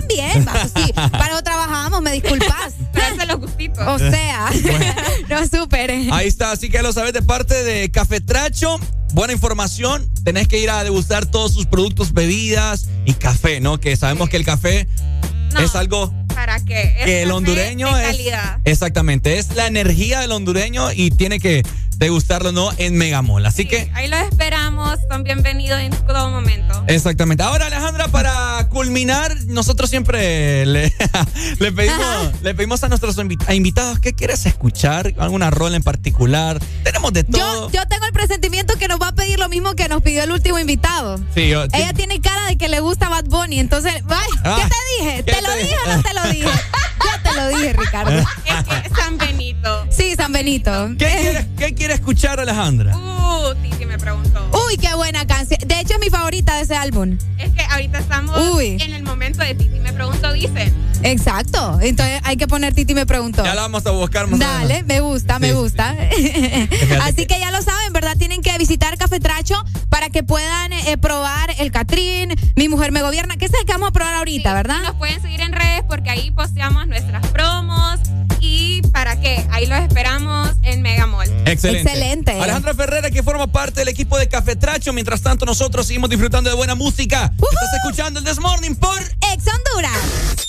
También, 0.09 0.45
vamos, 0.45 0.71
sí. 0.75 0.93
Para 0.93 1.33
eso 1.35 1.43
trabajamos, 1.43 2.03
me 2.03 2.13
disculpas. 2.13 2.75
Los 3.29 3.41
gustitos. 3.41 3.85
O 3.87 3.99
sea, 3.99 4.51
no 5.29 5.47
superen. 5.47 6.13
Ahí 6.13 6.29
está, 6.29 6.53
así 6.53 6.69
que 6.69 6.81
lo 6.83 6.93
sabes 6.93 7.13
de 7.13 7.23
parte 7.23 7.65
de 7.65 7.91
Café 7.91 8.21
Tracho. 8.21 8.79
Buena 9.15 9.33
información. 9.33 10.09
Tenés 10.25 10.49
que 10.49 10.59
ir 10.59 10.71
a 10.71 10.85
degustar 10.85 11.27
todos 11.27 11.53
sus 11.55 11.67
productos, 11.67 12.13
bebidas 12.13 12.87
y 13.05 13.15
café, 13.15 13.61
¿no? 13.61 13.79
Que 13.81 13.97
sabemos 13.97 14.29
que 14.29 14.37
el 14.37 14.45
café 14.45 14.87
No, 15.53 15.61
es 15.61 15.75
algo 15.75 16.13
¿Para 16.35 16.63
qué? 16.65 16.95
Es 16.99 17.05
que 17.05 17.23
el 17.23 17.31
hondureño 17.33 17.93
de 17.97 18.03
es. 18.03 18.09
calidad. 18.09 18.59
Exactamente, 18.65 19.39
es 19.39 19.55
la 19.55 19.67
energía 19.67 20.21
del 20.21 20.33
hondureño 20.33 20.93
y 20.93 21.11
tiene 21.11 21.41
que 21.41 21.63
degustarlo, 21.99 22.53
¿no? 22.53 22.71
En 22.79 22.97
Megamol. 22.97 23.45
Así 23.47 23.63
Sí, 23.63 23.69
que. 23.69 23.91
ahí 23.95 24.09
los 24.09 24.21
esperamos, 24.21 24.99
son 25.11 25.25
bienvenidos 25.25 25.81
en 25.81 25.91
todo 26.07 26.31
momento. 26.31 26.85
Exactamente. 26.89 27.43
Ahora, 27.43 27.67
Alejandra, 27.67 28.09
para 28.09 28.69
culminar, 28.71 29.35
nosotros 29.47 29.89
siempre 29.91 30.67
le, 30.67 30.93
le 31.59 31.73
pedimos, 31.73 32.43
le 32.43 32.55
pedimos 32.55 32.83
a 32.85 32.89
nuestros 32.89 33.17
a 33.47 33.55
invitados 33.55 33.99
qué 33.99 34.13
quieres 34.15 34.45
escuchar, 34.47 35.15
alguna 35.19 35.51
rol 35.51 35.75
en 35.75 35.83
particular. 35.83 36.59
Tenemos 36.85 37.13
de 37.13 37.25
todo. 37.25 37.71
Yo, 37.71 37.81
yo 37.81 37.89
tengo 37.89 38.05
el 38.07 38.13
presentimiento 38.13 38.77
que 38.77 38.89
nos 38.89 39.01
va 39.01 39.09
a 39.09 39.15
pedir 39.15 39.39
lo 39.39 39.49
mismo 39.49 39.75
que 39.75 39.89
nos 39.89 40.03
pidió 40.03 40.23
el 40.23 40.33
último 40.33 40.59
invitado. 40.59 41.19
Sí, 41.35 41.49
yo- 41.49 41.65
Ella 41.73 41.93
tiene 41.95 42.21
cara 42.21 42.47
de 42.47 42.57
que 42.59 42.69
le 42.69 42.81
gusta 42.81 43.09
Bad 43.09 43.25
Bunny, 43.25 43.59
entonces, 43.59 43.93
ay, 44.09 44.29
Ah, 44.45 44.59
¿qué 44.63 44.69
te 44.69 45.05
dije? 45.05 45.25
¿qué 45.25 45.33
¿Te 45.33 45.43
lo 45.43 45.49
te 45.49 45.59
dije 45.59 45.75
o 45.87 45.97
no 45.97 46.03
te 46.03 46.15
lo 46.15 46.23
dije? 46.31 46.49
Yo 47.07 47.31
te 47.31 47.37
lo 47.37 47.49
dije, 47.49 47.73
Ricardo. 47.75 48.11
Es 48.19 48.27
que 48.45 48.95
San 48.97 49.19
Benito. 49.19 49.87
Sí, 49.91 50.15
San 50.17 50.33
Benito. 50.33 50.89
¿Qué, 50.99 51.07
quiere, 51.07 51.47
qué 51.59 51.75
quiere 51.87 52.01
escuchar, 52.01 52.41
Alejandra? 52.41 52.97
Uh, 52.97 53.55
Titi 53.63 53.87
me 53.87 53.97
preguntó. 53.97 54.51
Uy, 54.67 54.77
qué 54.77 54.93
buena 54.97 55.25
canción. 55.25 55.61
De 55.65 55.79
hecho, 55.79 55.95
es 55.95 56.01
mi 56.01 56.11
favorita 56.11 56.57
de 56.57 56.63
ese 56.63 56.75
álbum. 56.75 57.17
Es 57.39 57.53
que 57.53 57.63
ahorita 57.63 58.01
estamos 58.01 58.37
Uy. 58.57 58.77
en 58.81 58.93
el 58.93 59.05
momento 59.05 59.39
de 59.39 59.55
Titi 59.55 59.79
me 59.79 59.93
preguntó, 59.93 60.33
dice. 60.33 60.73
Exacto. 61.05 61.79
Entonces 61.81 62.21
hay 62.25 62.37
que 62.37 62.49
poner 62.49 62.75
Titi 62.75 62.93
me 62.93 63.07
preguntó. 63.07 63.45
Ya 63.45 63.55
la 63.55 63.63
vamos 63.63 63.87
a 63.87 63.93
buscar 63.93 64.27
más 64.27 64.41
Dale, 64.41 64.83
me 64.83 64.99
gusta, 64.99 65.39
me 65.39 65.51
sí, 65.51 65.55
gusta. 65.55 65.91
Así 67.03 67.27
que 67.27 67.39
ya 67.39 67.53
lo 67.53 67.63
saben, 67.63 67.93
¿verdad? 67.93 68.17
Tienen 68.19 68.43
que 68.43 68.59
visitar 68.59 68.99
Café 68.99 69.21
Tracho 69.21 69.55
para 69.89 70.11
que 70.11 70.25
puedan 70.25 70.73
eh, 70.73 70.99
probar 70.99 71.55
el 71.61 71.71
Catrín, 71.71 72.35
Mi 72.57 72.69
Mujer 72.69 72.91
Me 72.91 73.03
Gobierna, 73.03 73.37
que 73.37 73.45
es 73.45 73.55
el 73.55 73.65
que 73.65 73.71
vamos 73.75 73.91
a 73.91 73.93
probar 73.93 74.15
ahorita, 74.15 74.53
¿verdad? 74.55 74.83
Nos 74.83 74.97
pueden 74.97 75.23
seguir 75.23 75.41
en 75.41 75.53
redes 75.53 75.85
porque 75.89 76.11
ahí 76.11 76.33
posteamos 76.33 76.89
nuestras 76.89 77.25
promos 77.29 78.01
y 78.41 78.83
para 78.93 79.21
qué, 79.21 79.45
ahí 79.51 79.67
los 79.67 79.79
esperamos 79.81 80.51
en 80.63 80.83
Megamall. 80.83 81.29
Excelente. 81.47 81.76
Excelente. 81.81 82.33
Alejandra 82.33 82.75
Ferrera, 82.75 83.11
que 83.11 83.23
forma 83.23 83.47
parte 83.47 83.81
del 83.81 83.89
equipo 83.89 84.19
de 84.19 84.29
Café 84.29 84.57
Tracho. 84.57 84.93
Mientras 84.93 85.23
tanto, 85.23 85.47
nosotros 85.47 85.87
seguimos 85.87 86.11
disfrutando 86.11 86.51
de 86.51 86.57
buena 86.57 86.75
música. 86.75 87.33
Estás 87.35 87.75
escuchando 87.83 88.21
el 88.21 88.25
This 88.25 88.39
Morning 88.39 88.75
por 88.75 88.99
Ex 89.33 89.45
Honduras. 89.47 90.47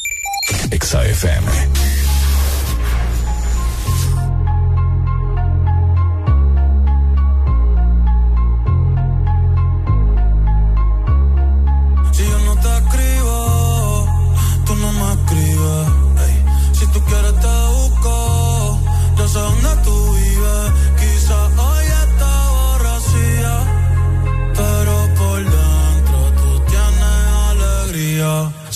Exa 0.71 1.05
FM. 1.05 2.16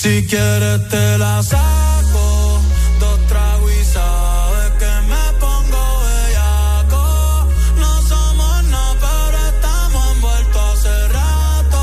Si 0.01 0.25
quieres 0.25 0.89
te 0.89 1.15
la 1.19 1.43
saco, 1.43 2.59
dos 2.99 3.19
tragos 3.27 3.71
y 3.71 3.85
sabes 3.85 4.71
que 4.79 4.91
me 5.07 5.39
pongo 5.39 5.83
bellaco. 6.01 7.47
No 7.77 8.01
somos 8.01 8.63
nada, 8.63 8.95
pero 8.99 9.37
estamos 9.53 10.03
envueltos 10.15 10.63
hace 10.73 11.07
rato. 11.09 11.81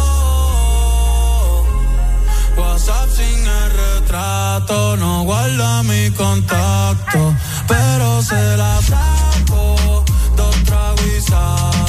WhatsApp 2.56 3.08
sin 3.14 3.38
el 3.46 3.70
retrato, 3.70 4.96
no 4.96 5.22
guarda 5.22 5.84
mi 5.84 6.10
contacto, 6.10 7.36
pero 7.68 8.20
se 8.22 8.56
la 8.56 8.82
saco. 8.82 10.04
Dos 10.34 10.56
tragos 10.64 11.24
sabes 11.28 11.87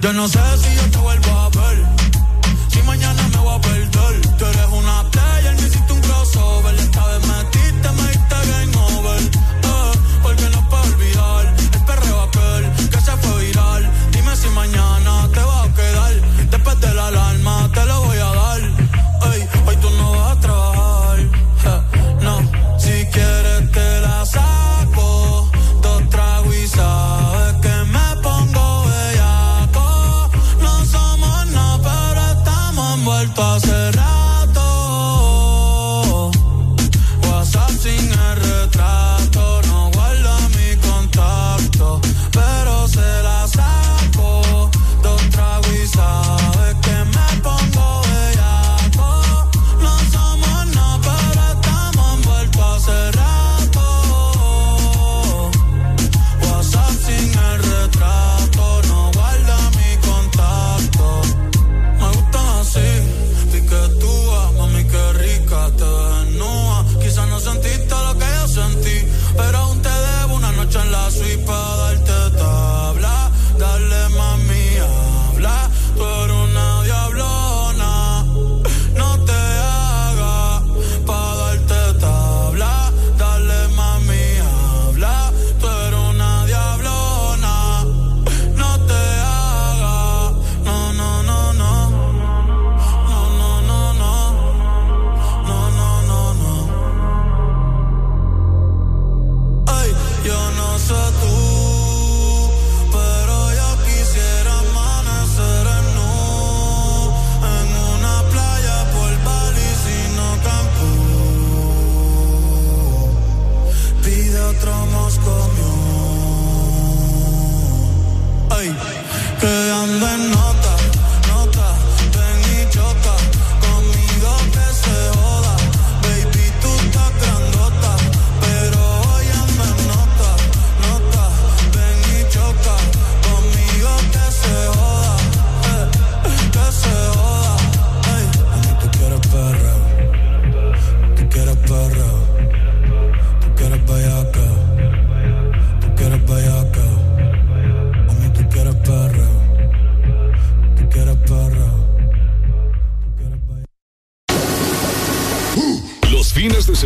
yo 0.00 0.12
no 0.12 0.28
sé 0.28 0.38
si 0.58 0.74
yo 0.76 0.90
te 0.90 0.98
vuelvo 0.98 1.30
a 1.30 1.48
ver. 1.50 1.86
Si 2.68 2.82
mañana 2.82 3.22
me 3.28 3.38
voy 3.38 3.56
a 3.56 3.60
perder. 3.60 4.36
Tú 4.38 4.46
eres 4.46 4.68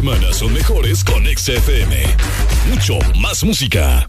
fines 0.08 0.20
de 0.20 0.32
semana 0.32 0.32
son 0.32 0.52
mejores 0.52 1.04
con 1.04 1.24
XFM. 1.26 2.16
Mucho 2.70 2.98
más 3.16 3.44
música. 3.44 4.08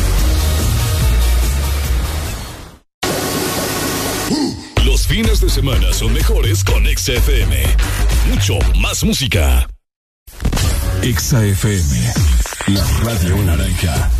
Los 5.01 5.07
fines 5.07 5.41
de 5.41 5.49
semana 5.49 5.91
son 5.93 6.13
mejores 6.13 6.63
con 6.63 6.85
XFM. 6.85 7.55
Mucho 8.29 8.59
más 8.77 9.03
música. 9.03 9.67
XFM, 11.01 12.13
la 12.67 12.85
radio 13.03 13.35
naranja. 13.37 14.11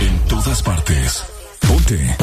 En 0.00 0.18
todas 0.20 0.62
partes. 0.62 1.22
Ponte. 1.68 2.16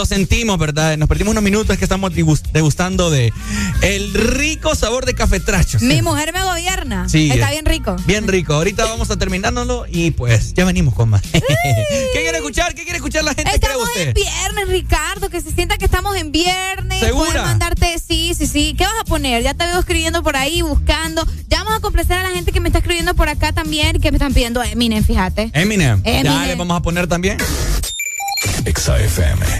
Lo 0.00 0.06
sentimos, 0.06 0.58
¿verdad? 0.58 0.96
Nos 0.96 1.10
perdimos 1.10 1.32
unos 1.32 1.42
minutos 1.42 1.76
que 1.76 1.84
estamos 1.84 2.14
degustando 2.14 3.10
de 3.10 3.34
el 3.82 4.14
rico 4.14 4.74
sabor 4.74 5.04
de 5.04 5.12
cafetrachos. 5.12 5.82
Mi 5.82 6.00
mujer 6.00 6.32
me 6.32 6.42
gobierna. 6.42 7.06
Sí. 7.06 7.30
Está 7.30 7.50
eh, 7.50 7.52
bien 7.56 7.66
rico. 7.66 7.96
Bien 8.06 8.26
rico. 8.26 8.54
Ahorita 8.54 8.86
vamos 8.86 9.10
a 9.10 9.18
terminándolo 9.18 9.84
y 9.86 10.12
pues 10.12 10.54
ya 10.54 10.64
venimos 10.64 10.94
con 10.94 11.10
más. 11.10 11.20
¿Qué 11.32 11.42
quiere 12.14 12.38
escuchar? 12.38 12.74
¿Qué 12.74 12.84
quiere 12.84 12.96
escuchar 12.96 13.24
la 13.24 13.34
gente? 13.34 13.54
Estamos 13.54 13.88
usted? 13.88 14.08
en 14.08 14.14
viernes, 14.14 14.68
Ricardo, 14.68 15.28
que 15.28 15.42
se 15.42 15.52
sienta 15.52 15.76
que 15.76 15.84
estamos 15.84 16.16
en 16.16 16.32
viernes. 16.32 16.98
¿Segura? 16.98 17.26
Puedes 17.26 17.44
mandarte, 17.44 17.98
sí, 17.98 18.32
sí, 18.34 18.46
sí. 18.46 18.74
¿Qué 18.78 18.84
vas 18.84 19.00
a 19.02 19.04
poner? 19.04 19.42
Ya 19.42 19.52
te 19.52 19.66
veo 19.66 19.80
escribiendo 19.80 20.22
por 20.22 20.34
ahí, 20.34 20.62
buscando. 20.62 21.26
Ya 21.48 21.58
vamos 21.58 21.74
a 21.76 21.80
complacer 21.80 22.16
a 22.16 22.22
la 22.22 22.30
gente 22.30 22.52
que 22.52 22.60
me 22.60 22.70
está 22.70 22.78
escribiendo 22.78 23.14
por 23.14 23.28
acá 23.28 23.52
también, 23.52 24.00
que 24.00 24.10
me 24.10 24.16
están 24.16 24.32
pidiendo 24.32 24.62
Eminem, 24.62 25.04
fíjate. 25.04 25.50
Eminem. 25.52 26.00
Eminem. 26.04 26.24
Ya 26.24 26.46
le 26.46 26.54
vamos 26.54 26.78
a 26.78 26.80
poner 26.80 27.06
también. 27.06 27.36
XFM. 28.64 29.59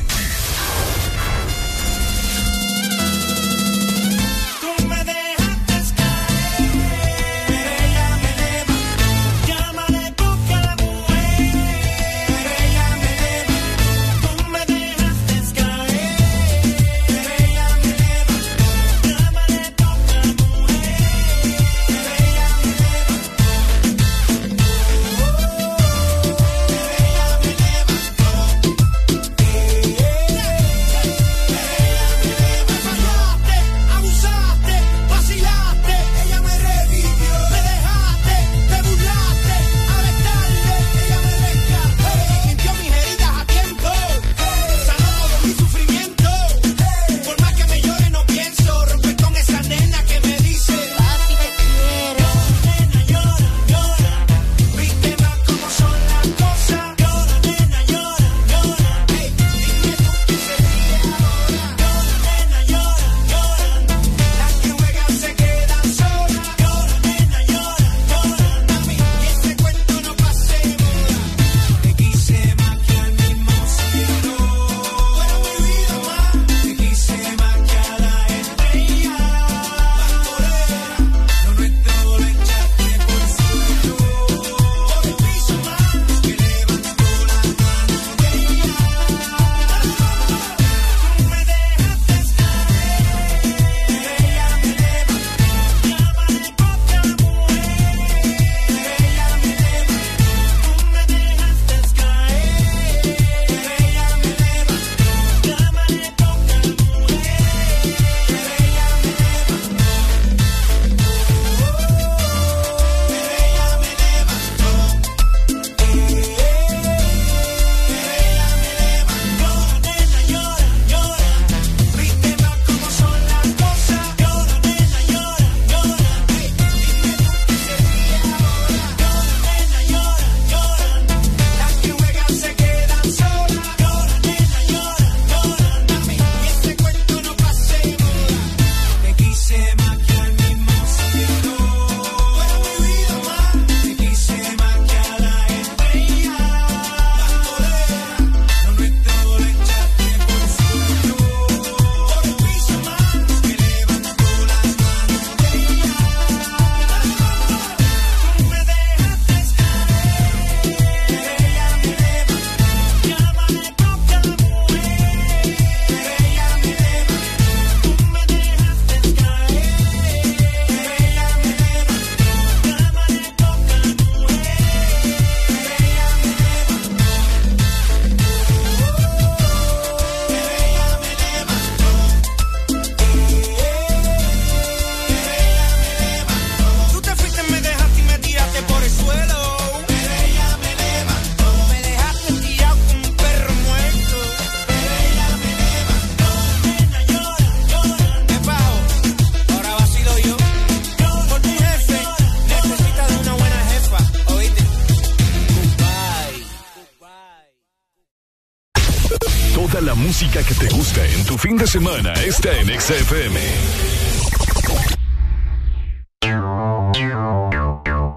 semana 211.70 212.12
está 212.15 212.50
en 212.58 212.66
XFM. 212.81 213.36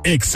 Ex 0.04 0.36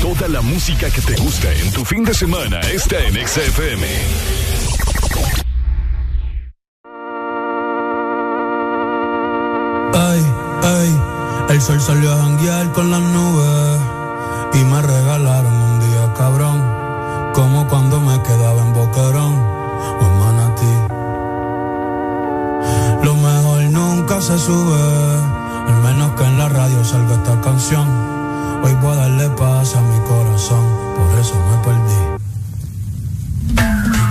Toda 0.00 0.28
la 0.28 0.40
música 0.40 0.88
que 0.88 1.02
te 1.02 1.14
gusta 1.16 1.52
en 1.52 1.70
tu 1.72 1.84
fin 1.84 2.02
de 2.04 2.14
semana 2.14 2.58
está 2.60 2.98
en 3.04 3.14
XFM. 3.14 3.86
Ay, 9.92 10.22
ay, 10.62 11.00
el 11.50 11.60
sol 11.60 11.80
salió 11.80 12.12
a 12.12 12.16
janguear 12.16 12.72
con 12.72 12.90
las 12.90 13.00
nubes 13.00 13.80
y 14.54 14.64
me 14.64 14.80
regalaron 14.80 15.52
un 15.52 15.80
día 15.80 16.14
cabrón, 16.16 17.32
como 17.34 17.68
cuando 17.68 18.00
me 18.00 18.22
quedaba 18.22 18.62
en 18.62 18.72
Boquerón 18.72 19.34
o 19.34 20.06
en 20.06 20.18
Manatí. 20.18 20.76
Lo 23.04 23.14
mejor 23.16 23.62
nunca 23.64 24.20
se 24.22 24.38
sube, 24.38 24.80
al 25.68 25.82
menos 25.82 26.12
que 26.12 26.24
en 26.24 26.38
la 26.38 26.48
radio 26.48 26.82
salga 26.84 27.14
esta 27.16 27.40
canción. 27.42 28.09
Hoy 28.62 28.74
voy 28.74 28.92
a 28.92 28.96
darle 28.96 29.28
paz 29.30 29.74
a 29.74 29.80
mi 29.80 29.98
corazón, 30.00 30.64
por 30.96 31.18
eso 31.18 31.34
me 31.34 31.56
perdí. 31.64 32.00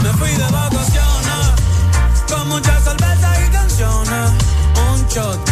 Me 0.03 0.09
fui 0.13 0.31
de 0.31 0.51
vacaciones, 0.51 1.53
con 2.27 2.49
muchas 2.49 2.83
cervezas 2.83 3.37
y 3.45 3.51
canciones. 3.51 4.31
Un 4.91 5.07
shot 5.07 5.48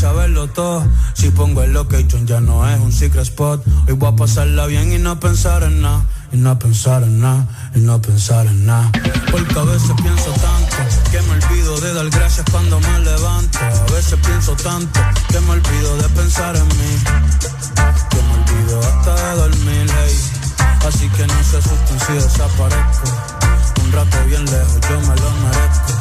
saberlo 0.00 0.48
todo. 0.48 0.82
Si 1.12 1.30
pongo 1.30 1.62
el 1.62 1.74
location 1.74 2.26
ya 2.26 2.40
no 2.40 2.66
es 2.66 2.80
un 2.80 2.90
secret 2.90 3.24
spot. 3.24 3.62
Hoy 3.86 3.94
voy 3.94 4.08
a 4.08 4.16
pasarla 4.16 4.66
bien 4.66 4.92
y 4.92 4.98
no 4.98 5.20
pensar 5.20 5.62
en 5.62 5.82
nada. 5.82 6.06
Y 6.32 6.36
no 6.36 6.58
pensar 6.58 7.02
en 7.02 7.20
nada, 7.20 7.44
y 7.74 7.80
no 7.80 8.00
pensar 8.00 8.46
en 8.46 8.64
nada. 8.64 8.90
Porque 9.32 9.58
a 9.58 9.64
veces 9.64 9.90
pienso 10.00 10.30
tanto 10.30 10.76
que 11.10 11.20
me 11.22 11.32
olvido 11.32 11.80
de 11.80 11.92
dar 11.92 12.08
gracias 12.08 12.46
cuando 12.50 12.78
me 12.80 13.00
levanto. 13.00 13.58
A 13.58 13.92
veces 13.92 14.18
pienso 14.24 14.54
tanto 14.54 15.00
que 15.28 15.40
me 15.40 15.50
olvido 15.50 15.96
de 15.96 16.08
pensar 16.10 16.54
en 16.54 16.68
mí. 16.68 16.92
Que 18.10 18.22
me 18.22 18.32
olvido 18.40 18.80
hasta 18.80 19.14
de 19.14 19.36
dormir, 19.36 19.86
hey. 20.02 20.16
Así 20.86 21.08
que 21.08 21.26
no 21.26 21.34
se 21.42 21.56
asusten 21.58 22.00
si 22.06 22.12
desaparezco. 22.12 23.04
Un 23.84 23.92
rato 23.92 24.16
bien 24.28 24.44
lejos, 24.44 24.78
yo 24.88 25.00
me 25.00 25.16
lo 25.20 25.30
merezco. 25.42 25.99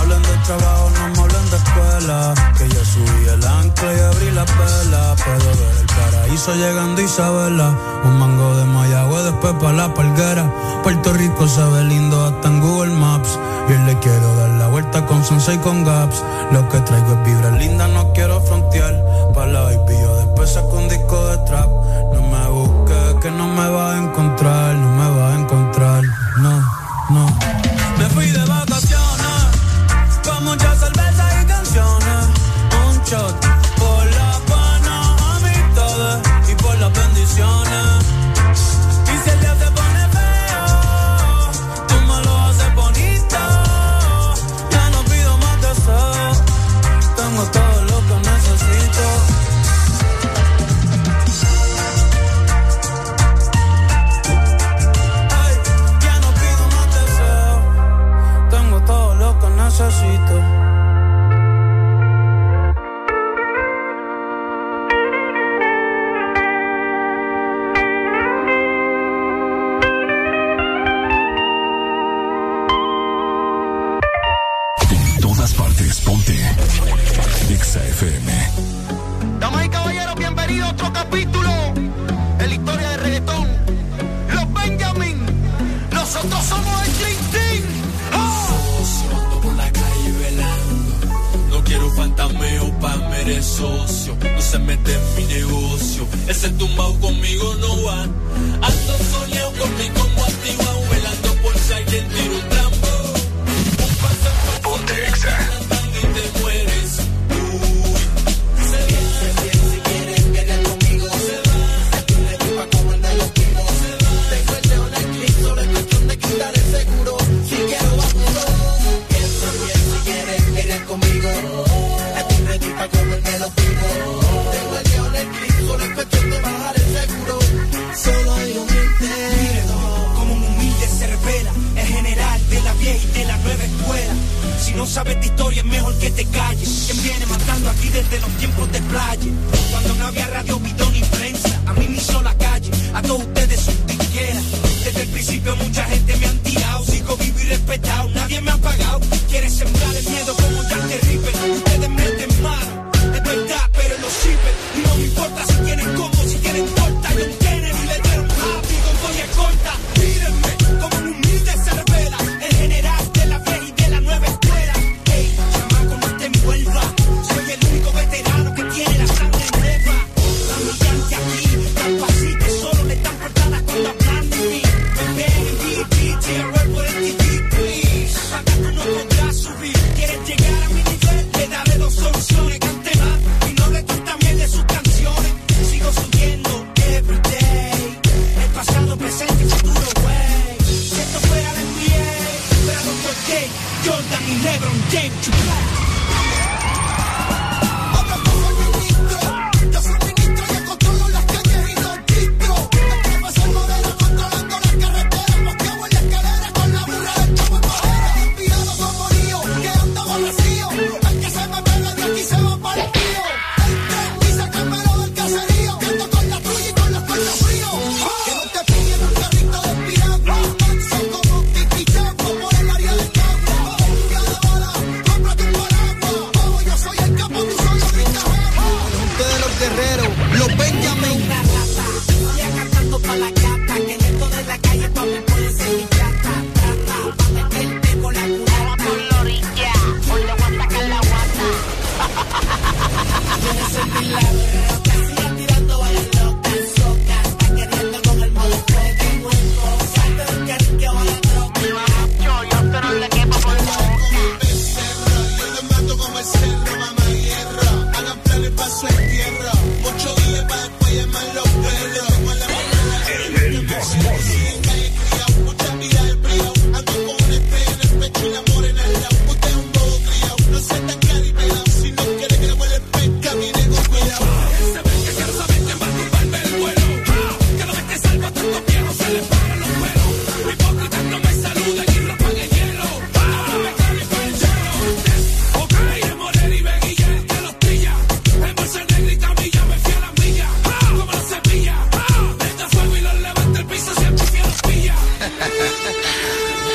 Hablen 0.00 0.22
de 0.22 0.36
trabajo, 0.46 0.90
no 0.90 1.08
me 1.08 1.20
hablen 1.20 1.50
de 1.50 1.56
escuela. 1.56 2.34
Que 2.56 2.68
ya 2.68 2.84
subí 2.84 3.28
el 3.28 3.46
ancla 3.46 3.94
y 3.94 4.00
abrí 4.00 4.30
la 4.30 4.44
vela. 4.44 5.14
Puedo 5.16 5.50
ver 5.60 5.74
el 5.78 5.86
paraíso 5.86 6.54
llegando 6.54 7.02
Isabela. 7.02 7.74
Un 8.04 8.18
mango 8.18 8.56
de 8.56 8.64
Mayagüe, 8.64 9.22
después 9.24 9.52
para 9.60 9.72
la 9.72 9.94
palguera. 9.94 10.50
Puerto 10.82 11.12
Rico 11.12 11.46
se 11.46 11.62
ve 11.62 11.84
lindo 11.84 12.24
hasta 12.24 12.48
en 12.48 12.60
Google 12.60 12.94
Maps. 12.94 13.38
Y 13.68 13.72
le 13.86 13.98
quiero 13.98 14.34
dar 14.36 14.50
la 14.50 14.68
vuelta 14.68 15.04
con 15.04 15.22
Sensei 15.22 15.58
con 15.58 15.84
Gaps. 15.84 16.24
Lo 16.50 16.66
que 16.70 16.80
traigo 16.80 17.12
es 17.12 17.24
vibra 17.24 17.50
linda, 17.50 17.86
no 17.88 18.12
quiero 18.14 18.40
frontear. 18.40 18.94
Para 19.34 19.52
la 19.52 19.60
baby 19.60 19.94
yo 20.00 20.16
después 20.16 20.50
saco 20.50 20.76
un 20.78 20.88
disco 20.88 21.26
de 21.26 21.38
trap. 21.44 21.68
No 22.14 22.22
me 22.22 22.48
busques, 22.48 23.14
que 23.20 23.30
no 23.30 23.46
me 23.48 23.68
va 23.68 23.92
a 23.92 23.98
encontrar. 23.98 24.74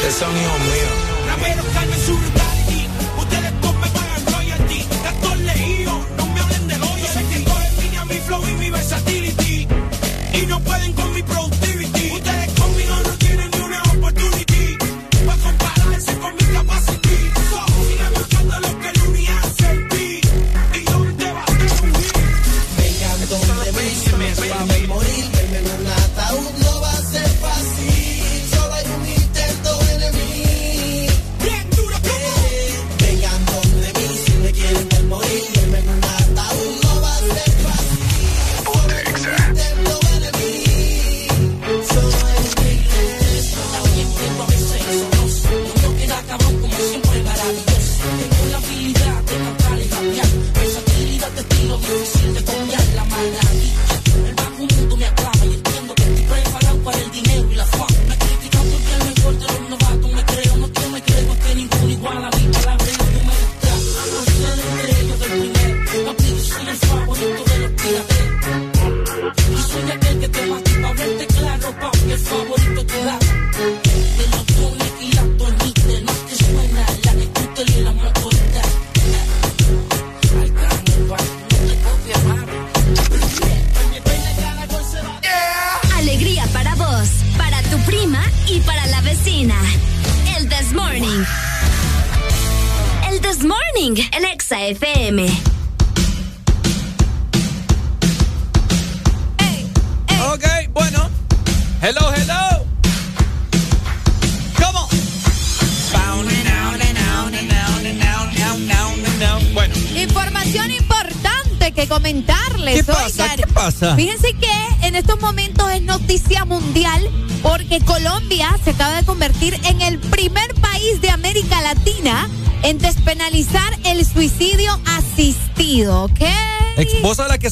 Ustedes 0.08 0.20
son 0.20 0.38
hijos 0.38 0.60
míos. 0.60 1.06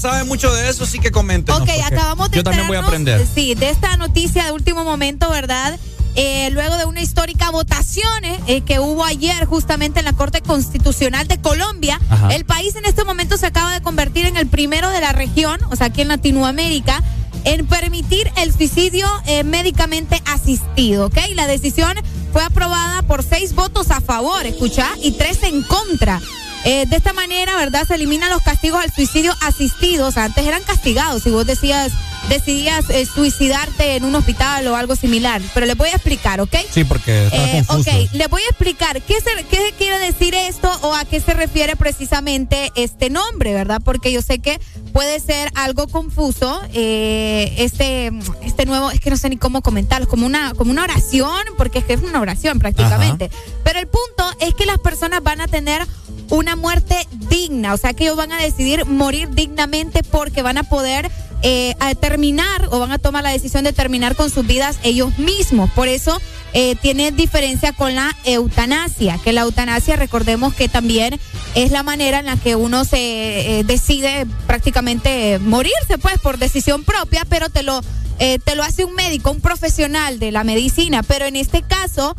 sabe 0.03 0.25
mucho 0.25 0.53
de 0.53 0.69
eso, 0.69 0.85
sí 0.85 0.99
que 0.99 1.11
comenten. 1.11 1.56
Ok, 1.56 1.69
acabamos 1.85 2.30
de 2.30 2.38
Yo 2.38 2.43
también 2.43 2.67
voy 2.67 2.75
a 2.75 2.82
aprender. 2.82 3.25
Sí, 3.33 3.56
de 3.56 3.69
esta 3.69 3.95
noticia 3.95 4.43
de 4.43 4.51
último 4.51 4.83
momento, 4.83 5.30
¿verdad? 5.30 5.80
Eh, 6.15 6.49
luego 6.51 6.75
de 6.77 6.83
una 6.85 7.01
histórica 7.01 7.49
votación 7.49 8.25
eh, 8.25 8.40
eh, 8.48 8.61
que 8.61 8.80
hubo 8.80 9.06
ayer 9.06 9.45
justamente 9.45 9.99
en 9.99 10.06
la 10.06 10.14
Corte 10.14 10.41
Constitucional 10.41 11.27
de 11.27 11.40
Colombia, 11.40 11.99
el 12.32 12.43
país 12.45 12.75
en 12.75 12.85
este 12.85 13.06
momento 13.06 13.38
se 13.38 13.48
acaba 13.48 13.73
de 13.73 13.82
convertir 13.82 14.25
en 14.25 14.35
el 14.35 14.45
primero 14.48 14.90
de 14.90 14.99
la 14.99 15.14
región, 15.14 15.59
o 15.72 15.75
sea, 15.77 15.88
aquí 15.88 16.01
en 16.01 16.09
Latinoamérica, 16.09 17.01
en 17.45 17.65
permitir 17.65 18.30
el 18.38 18.53
suicidio 18.53 19.07
médicamente 19.45 20.22
asistido, 20.25 21.07
¿ok? 21.07 21.17
La 21.33 21.48
decisión 21.48 21.95
fue 22.32 22.43
aprobada 22.43 23.01
por 23.03 23.23
seis 23.23 23.56
votos 23.56 23.90
a 23.90 24.01
favor, 24.01 24.45
escucha, 24.45 24.88
y 25.01 25.14
tres 25.14 25.43
en 25.43 25.64
contra. 25.64 26.19
Eh, 26.66 26.85
de 26.88 26.95
esta 26.95 27.14
manera, 27.14 27.56
¿verdad? 27.58 27.85
Se 27.88 27.95
eliminan 27.95 28.30
los 28.30 28.42
castigos 28.42 28.82
al 28.82 28.92
suicidio 28.92 29.33
asistidos. 29.42 30.17
Antes 30.17 30.45
eran 30.45 30.64
castigados 30.64 31.24
si 31.24 31.30
vos 31.30 31.45
decías, 31.45 31.92
decidías 32.30 32.90
eh, 32.90 33.06
suicidarte 33.06 33.95
en 33.95 34.06
un 34.06 34.16
hospital 34.16 34.67
o 34.67 34.75
algo 34.75 34.95
similar. 34.95 35.42
Pero 35.53 35.66
les 35.66 35.75
voy 35.75 35.90
a 35.90 35.93
explicar, 35.93 36.42
¿ok? 36.42 36.56
Sí, 36.72 36.83
porque. 36.83 37.27
Eh, 37.32 37.64
ok, 37.67 38.14
les 38.14 38.30
voy 38.30 38.42
a 38.42 38.50
explicar 38.50 39.01
qué, 39.01 39.16
se, 39.16 39.43
qué 39.45 39.74
quiere 39.77 40.00
decir 40.00 40.35
esto 40.35 40.69
o 40.82 40.93
a 40.93 41.06
qué 41.06 41.19
se 41.19 41.33
refiere 41.33 41.75
precisamente 41.75 42.72
este 42.75 43.09
nombre, 43.09 43.53
¿verdad? 43.53 43.82
Porque 43.83 44.11
yo 44.11 44.22
sé 44.22 44.40
que 44.40 44.59
puede 44.92 45.19
ser 45.19 45.51
algo 45.56 45.88
confuso 45.88 46.61
eh, 46.74 47.53
este, 47.58 48.11
este 48.43 48.66
nuevo, 48.66 48.92
es 48.92 49.00
que 49.00 49.09
no 49.09 49.17
sé 49.17 49.30
ni 49.30 49.38
cómo 49.38 49.61
comentarlo, 49.61 50.08
como 50.08 50.25
una, 50.25 50.53
como 50.53 50.72
una 50.72 50.83
oración, 50.83 51.40
porque 51.58 51.80
es 51.80 51.85
que 51.85 51.93
es 51.93 52.01
una 52.01 52.22
oración 52.22 52.59
prácticamente. 52.59 53.30
Pero 53.64 53.80
el 53.80 53.88
punto 53.88 54.32
es 54.40 54.53
que 54.53 54.66
las 54.66 54.80
personas 54.80 55.24
van 55.24 55.42
a 55.42 55.48
tener 55.48 55.85
una 56.34 56.56
muerte 56.56 57.08
digna. 57.30 57.74
O 57.74 57.78
sea 57.78 57.94
que 57.94 58.06
ellos 58.06 58.18
van 58.18 58.32
a 58.32 58.42
decidir 58.42 58.86
morir 58.86 59.30
dignamente 59.30 60.03
porque 60.03 60.42
van 60.42 60.58
a 60.58 60.64
poder 60.64 61.10
eh, 61.44 61.76
terminar 62.00 62.70
o 62.72 62.80
van 62.80 62.92
a 62.92 62.98
tomar 62.98 63.24
la 63.24 63.30
decisión 63.30 63.64
de 63.64 63.74
terminar 63.74 64.16
con 64.16 64.30
sus 64.30 64.45
vidas 64.45 64.78
ellos 64.84 65.18
mismos. 65.20 65.70
Por 65.72 65.88
eso 65.88 66.20
eh, 66.53 66.76
tiene 66.82 67.12
diferencia 67.12 67.74
con 67.74 67.95
la 67.95 68.16
eutanasia, 68.26 69.20
que 69.24 69.32
la 69.32 69.42
eutanasia 69.42 69.95
recordemos 69.95 70.53
que 70.56 70.70
también 70.70 71.20
es 71.53 71.72
la 71.72 71.84
manera 71.84 72.20
en 72.20 72.26
la 72.26 72.38
que 72.38 72.56
uno 72.56 72.84
se 72.84 73.60
eh, 73.60 73.64
decide 73.64 74.26
prácticamente 74.48 75.38
morirse, 75.40 75.98
pues 76.02 76.18
por 76.20 76.40
decisión 76.40 76.84
propia, 76.84 77.26
pero 77.30 77.50
te 77.50 77.62
lo, 77.62 77.82
eh, 78.18 78.40
te 78.44 78.56
lo 78.56 78.64
hace 78.64 78.86
un 78.86 78.95
médico, 78.95 79.30
un 79.30 79.42
profesional 79.42 80.18
de 80.18 80.32
la 80.32 80.44
medicina. 80.44 81.03
Pero 81.03 81.26
en 81.26 81.36
este 81.36 81.62
caso 81.62 82.16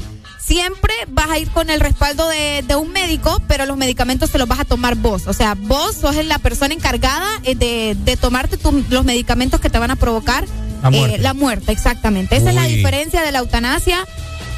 siempre 0.47 0.93
vas 1.09 1.31
a 1.31 1.39
ir 1.39 1.49
con 1.51 1.71
el 1.71 1.81
respaldo 1.81 2.29
de, 2.29 2.63
de 2.67 2.77
un 2.77 2.91
médico, 2.93 3.41
pero 3.49 3.67
los 3.67 3.77
medicamentos 3.77 4.31
te 4.31 4.39
los 4.39 4.47
vas 4.49 4.61
a 4.61 4.65
tomar 4.65 4.95
vos. 4.97 5.27
O 5.27 5.33
sea, 5.33 5.55
vos 5.57 5.95
sos 5.97 6.17
la 6.25 6.39
persona 6.39 6.75
encargada 6.75 7.27
eh, 7.45 7.55
de, 7.55 7.97
de 8.05 8.17
tomarte 8.17 8.57
tu- 8.57 8.85
los 8.91 9.05
medicamentos 9.05 9.61
que 9.61 9.71
te 9.71 9.79
van 9.79 9.91
a 9.91 9.97
provocar 9.97 10.45
La 10.83 10.91
muerte. 10.91 11.17
eh, 11.17 11.19
la 11.21 11.35
muerte, 11.35 11.73
exactamente. 11.73 12.37
Esa 12.37 12.51
es 12.51 12.55
la 12.55 12.65
diferencia 12.65 13.23
de 13.23 13.33
la 13.33 13.39
eutanasia 13.39 14.07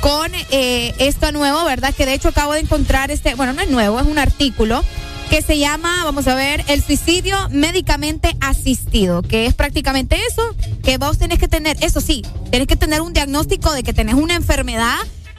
con 0.01 0.31
eh, 0.51 0.95
esto 0.99 1.31
nuevo, 1.33 1.65
¿verdad? 1.65 1.95
Que 1.95 2.05
de 2.07 2.15
hecho 2.15 2.29
acabo 2.29 2.53
de 2.55 2.61
encontrar 2.61 3.11
este, 3.11 3.35
bueno, 3.35 3.53
no 3.53 3.63
es 3.63 3.71
nuevo, 3.71 3.99
es 4.01 4.07
un 4.07 4.19
artículo 4.19 4.83
que 5.31 5.43
se 5.43 5.59
llama, 5.59 6.05
vamos 6.05 6.29
a 6.29 6.37
ver, 6.37 6.65
el 6.69 6.83
suicidio 6.85 7.37
médicamente 7.51 8.37
asistido, 8.41 9.23
que 9.23 9.47
es 9.47 9.55
prácticamente 9.55 10.17
eso, 10.31 10.55
que 10.85 10.99
vos 10.99 11.19
tenés 11.19 11.41
que 11.41 11.49
tener, 11.49 11.77
eso 11.81 12.01
sí, 12.01 12.23
tenés 12.53 12.69
que 12.69 12.77
tener 12.77 13.01
un 13.01 13.13
diagnóstico 13.13 13.73
de 13.73 13.83
que 13.83 13.93
tenés 13.93 14.15
una 14.15 14.37
enfermedad 14.37 14.95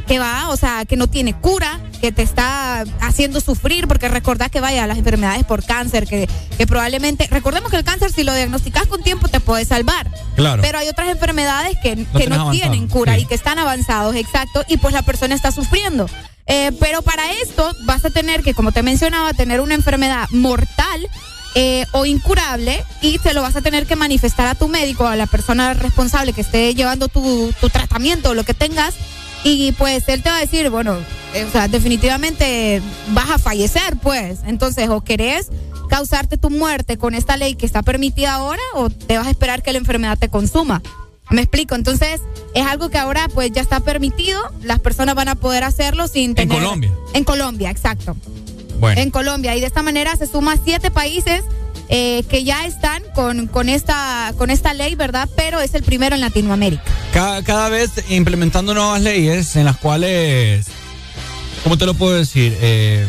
que 0.07 0.19
va, 0.19 0.49
o 0.49 0.57
sea, 0.57 0.85
que 0.85 0.95
no 0.95 1.07
tiene 1.07 1.33
cura, 1.33 1.79
que 2.01 2.11
te 2.11 2.21
está 2.21 2.83
haciendo 3.01 3.41
sufrir, 3.41 3.87
porque 3.87 4.07
recordás 4.07 4.49
que 4.49 4.61
vaya 4.61 4.87
las 4.87 4.97
enfermedades 4.97 5.43
por 5.43 5.63
cáncer, 5.65 6.07
que, 6.07 6.29
que 6.57 6.67
probablemente, 6.67 7.27
recordemos 7.29 7.69
que 7.69 7.77
el 7.77 7.83
cáncer 7.83 8.11
si 8.11 8.23
lo 8.23 8.33
diagnosticas 8.33 8.87
con 8.87 9.03
tiempo 9.03 9.27
te 9.27 9.39
puede 9.39 9.65
salvar. 9.65 10.09
Claro. 10.35 10.61
Pero 10.61 10.79
hay 10.79 10.87
otras 10.87 11.09
enfermedades 11.09 11.77
que, 11.83 11.95
que 11.95 12.05
tenés 12.05 12.29
no 12.29 12.35
avanzado, 12.35 12.51
tienen 12.51 12.87
cura 12.87 13.15
sí. 13.15 13.21
y 13.21 13.25
que 13.25 13.35
están 13.35 13.59
avanzados, 13.59 14.15
exacto, 14.15 14.63
y 14.67 14.77
pues 14.77 14.93
la 14.93 15.01
persona 15.01 15.35
está 15.35 15.51
sufriendo. 15.51 16.09
Eh, 16.47 16.71
pero 16.79 17.01
para 17.01 17.33
esto 17.33 17.73
vas 17.83 18.05
a 18.05 18.09
tener 18.09 18.41
que, 18.41 18.53
como 18.53 18.71
te 18.71 18.81
mencionaba, 18.81 19.33
tener 19.33 19.59
una 19.59 19.73
enfermedad 19.73 20.29
mortal 20.31 21.09
eh, 21.55 21.85
o 21.91 22.05
incurable 22.05 22.83
y 23.01 23.17
se 23.17 23.33
lo 23.33 23.41
vas 23.41 23.55
a 23.57 23.61
tener 23.61 23.85
que 23.85 23.97
manifestar 23.97 24.47
a 24.47 24.55
tu 24.55 24.69
médico, 24.69 25.07
a 25.07 25.15
la 25.17 25.27
persona 25.27 25.73
responsable 25.73 26.31
que 26.31 26.41
esté 26.41 26.73
llevando 26.73 27.09
tu, 27.09 27.53
tu 27.59 27.69
tratamiento 27.69 28.29
o 28.29 28.33
lo 28.33 28.45
que 28.45 28.53
tengas. 28.53 28.93
Y 29.43 29.71
pues 29.73 30.07
él 30.07 30.23
te 30.23 30.29
va 30.29 30.37
a 30.37 30.41
decir, 30.41 30.69
bueno, 30.69 30.97
eh, 31.33 31.45
o 31.45 31.51
sea, 31.51 31.67
definitivamente 31.67 32.81
vas 33.09 33.29
a 33.29 33.37
fallecer, 33.37 33.97
pues. 34.01 34.39
Entonces, 34.45 34.89
o 34.89 35.01
querés 35.01 35.49
causarte 35.89 36.37
tu 36.37 36.49
muerte 36.49 36.97
con 36.97 37.15
esta 37.15 37.37
ley 37.37 37.55
que 37.55 37.65
está 37.65 37.81
permitida 37.81 38.33
ahora 38.33 38.61
o 38.73 38.89
te 38.89 39.17
vas 39.17 39.27
a 39.27 39.29
esperar 39.29 39.63
que 39.63 39.71
la 39.71 39.79
enfermedad 39.79 40.17
te 40.17 40.29
consuma. 40.29 40.81
Me 41.29 41.41
explico, 41.41 41.75
entonces 41.75 42.21
es 42.53 42.65
algo 42.65 42.89
que 42.89 42.97
ahora 42.97 43.27
pues 43.33 43.51
ya 43.51 43.61
está 43.61 43.81
permitido, 43.81 44.41
las 44.61 44.79
personas 44.79 45.15
van 45.15 45.27
a 45.27 45.35
poder 45.35 45.63
hacerlo 45.63 46.07
sin 46.07 46.35
tener... 46.35 46.57
Colombia? 46.57 46.91
En 47.13 47.23
Colombia, 47.25 47.69
exacto. 47.69 48.15
Bueno. 48.79 49.01
En 49.01 49.11
Colombia 49.11 49.55
y 49.55 49.59
de 49.59 49.67
esta 49.67 49.81
manera 49.81 50.15
se 50.15 50.27
suman 50.27 50.59
siete 50.63 50.89
países 50.89 51.43
eh, 51.89 52.23
que 52.29 52.43
ya 52.43 52.65
están 52.65 53.03
con, 53.15 53.47
con, 53.47 53.69
esta, 53.69 54.33
con 54.37 54.49
esta 54.49 54.73
ley, 54.73 54.95
¿verdad? 54.95 55.29
Pero 55.35 55.59
es 55.59 55.73
el 55.73 55.83
primero 55.83 56.15
en 56.15 56.21
Latinoamérica. 56.21 56.83
Cada, 57.13 57.43
cada 57.43 57.69
vez 57.69 57.91
implementando 58.09 58.73
nuevas 58.73 59.01
leyes 59.01 59.55
en 59.55 59.65
las 59.65 59.77
cuales, 59.77 60.65
¿cómo 61.63 61.77
te 61.77 61.85
lo 61.85 61.93
puedo 61.93 62.13
decir? 62.13 62.57
Eh, 62.61 63.07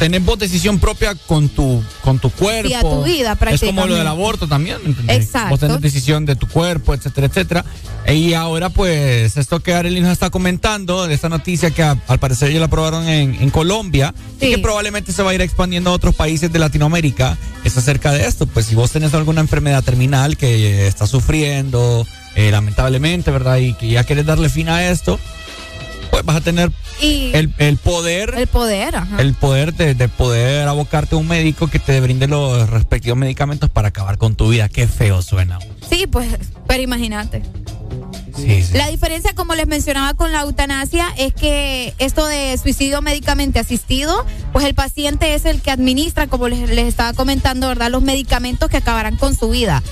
tenés 0.00 0.24
vos 0.24 0.36
decisión 0.38 0.80
propia 0.80 1.14
con 1.14 1.48
tu, 1.48 1.80
con 2.02 2.18
tu 2.18 2.30
cuerpo. 2.30 2.68
Sí, 2.68 2.74
a 2.74 2.80
tu 2.80 3.04
vida, 3.04 3.32
Es 3.32 3.38
como 3.38 3.82
lo 3.82 3.86
prácticamente. 3.86 3.94
del 3.94 4.06
aborto 4.08 4.48
también, 4.48 4.78
¿me 4.82 4.88
entendés? 4.90 5.16
Exacto. 5.26 5.50
Vos 5.50 5.60
tenés 5.60 5.80
decisión 5.80 6.24
de 6.26 6.34
tu 6.34 6.48
cuerpo, 6.48 6.92
etcétera, 6.94 7.28
etcétera. 7.28 7.64
Y 8.08 8.32
ahora, 8.32 8.70
pues, 8.70 9.36
esto 9.36 9.60
que 9.60 9.74
Arely 9.74 10.00
nos 10.00 10.10
está 10.10 10.30
comentando, 10.30 11.06
de 11.06 11.14
esta 11.14 11.28
noticia 11.28 11.70
que 11.70 11.82
a- 11.84 11.96
al 12.08 12.18
parecer 12.18 12.50
ya 12.50 12.58
la 12.58 12.64
aprobaron 12.64 13.06
en, 13.06 13.34
en 13.34 13.50
Colombia 13.50 14.12
y 14.40 14.48
que 14.50 14.58
probablemente 14.58 15.12
se 15.12 15.22
va 15.22 15.30
a 15.30 15.34
ir 15.34 15.42
expandiendo 15.42 15.90
a 15.90 15.92
otros 15.92 16.14
países 16.16 16.50
de 16.50 16.58
Latinoamérica, 16.58 17.36
es 17.62 17.76
acerca 17.76 18.10
de 18.10 18.26
esto. 18.26 18.46
Pues 18.46 18.66
si 18.66 18.74
vos 18.74 18.90
tenés 18.90 19.12
alguna 19.14 19.42
enfermedad 19.42 19.84
terminal 19.84 20.36
que 20.38 20.48
eh, 20.56 20.86
estás 20.86 21.10
sufriendo, 21.10 22.06
eh, 22.36 22.50
lamentablemente, 22.50 23.30
¿verdad? 23.30 23.58
Y 23.58 23.74
que 23.74 23.88
ya 23.90 24.04
querés 24.04 24.24
darle 24.24 24.48
fin 24.48 24.68
a 24.70 24.88
esto, 24.90 25.20
pues 26.10 26.24
vas 26.24 26.36
a 26.36 26.40
tener 26.40 26.70
Y 27.00 27.30
el, 27.34 27.54
el 27.58 27.76
poder 27.76 28.34
el 28.36 28.46
poder, 28.46 28.96
ajá. 28.96 29.20
el 29.20 29.34
poder 29.34 29.74
de, 29.74 29.94
de 29.94 30.08
poder 30.08 30.68
abocarte 30.68 31.14
a 31.14 31.18
un 31.18 31.28
médico 31.28 31.68
que 31.68 31.78
te 31.78 32.00
brinde 32.00 32.26
los 32.28 32.68
respectivos 32.70 33.18
medicamentos 33.18 33.70
para 33.70 33.88
acabar 33.88 34.18
con 34.18 34.34
tu 34.34 34.48
vida. 34.50 34.68
Qué 34.68 34.86
feo 34.86 35.22
suena. 35.22 35.58
Sí, 35.88 36.06
pues, 36.06 36.28
pero 36.66 36.82
imagínate. 36.82 37.42
Sí, 38.36 38.62
sí. 38.62 38.72
La 38.78 38.88
diferencia, 38.88 39.34
como 39.34 39.54
les 39.54 39.66
mencionaba 39.66 40.14
con 40.14 40.32
la 40.32 40.42
eutanasia, 40.42 41.08
es 41.18 41.34
que 41.34 41.94
esto 41.98 42.26
de 42.26 42.56
suicidio 42.56 43.02
médicamente 43.02 43.58
asistido, 43.58 44.24
pues 44.52 44.64
el 44.64 44.74
paciente 44.74 45.34
es 45.34 45.44
el 45.44 45.60
que 45.60 45.70
administra, 45.70 46.26
como 46.26 46.48
les, 46.48 46.70
les 46.70 46.86
estaba 46.86 47.12
comentando, 47.12 47.68
¿verdad? 47.68 47.90
Los 47.90 48.02
medicamentos 48.02 48.70
que 48.70 48.78
acabarán 48.78 49.16
con 49.16 49.36
su 49.36 49.50
vida. 49.50 49.82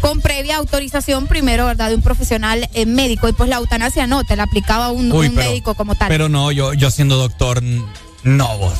Con 0.00 0.20
previa 0.20 0.56
autorización 0.56 1.26
primero, 1.26 1.66
¿verdad? 1.66 1.88
De 1.88 1.96
un 1.96 2.02
profesional 2.02 2.68
eh, 2.72 2.86
médico. 2.86 3.28
Y 3.28 3.32
pues 3.32 3.50
la 3.50 3.56
eutanasia 3.56 4.06
no, 4.06 4.22
te 4.24 4.36
la 4.36 4.44
aplicaba 4.44 4.90
un, 4.90 5.10
Uy, 5.12 5.26
un 5.26 5.34
pero- 5.34 5.48
médico 5.50 5.74
como 5.74 5.94
tal. 5.96 6.08
Pero 6.08 6.28
no, 6.28 6.52
yo, 6.52 6.72
yo 6.72 6.90
siendo 6.90 7.16
doctor, 7.16 7.62
no 8.22 8.58
vos. 8.58 8.74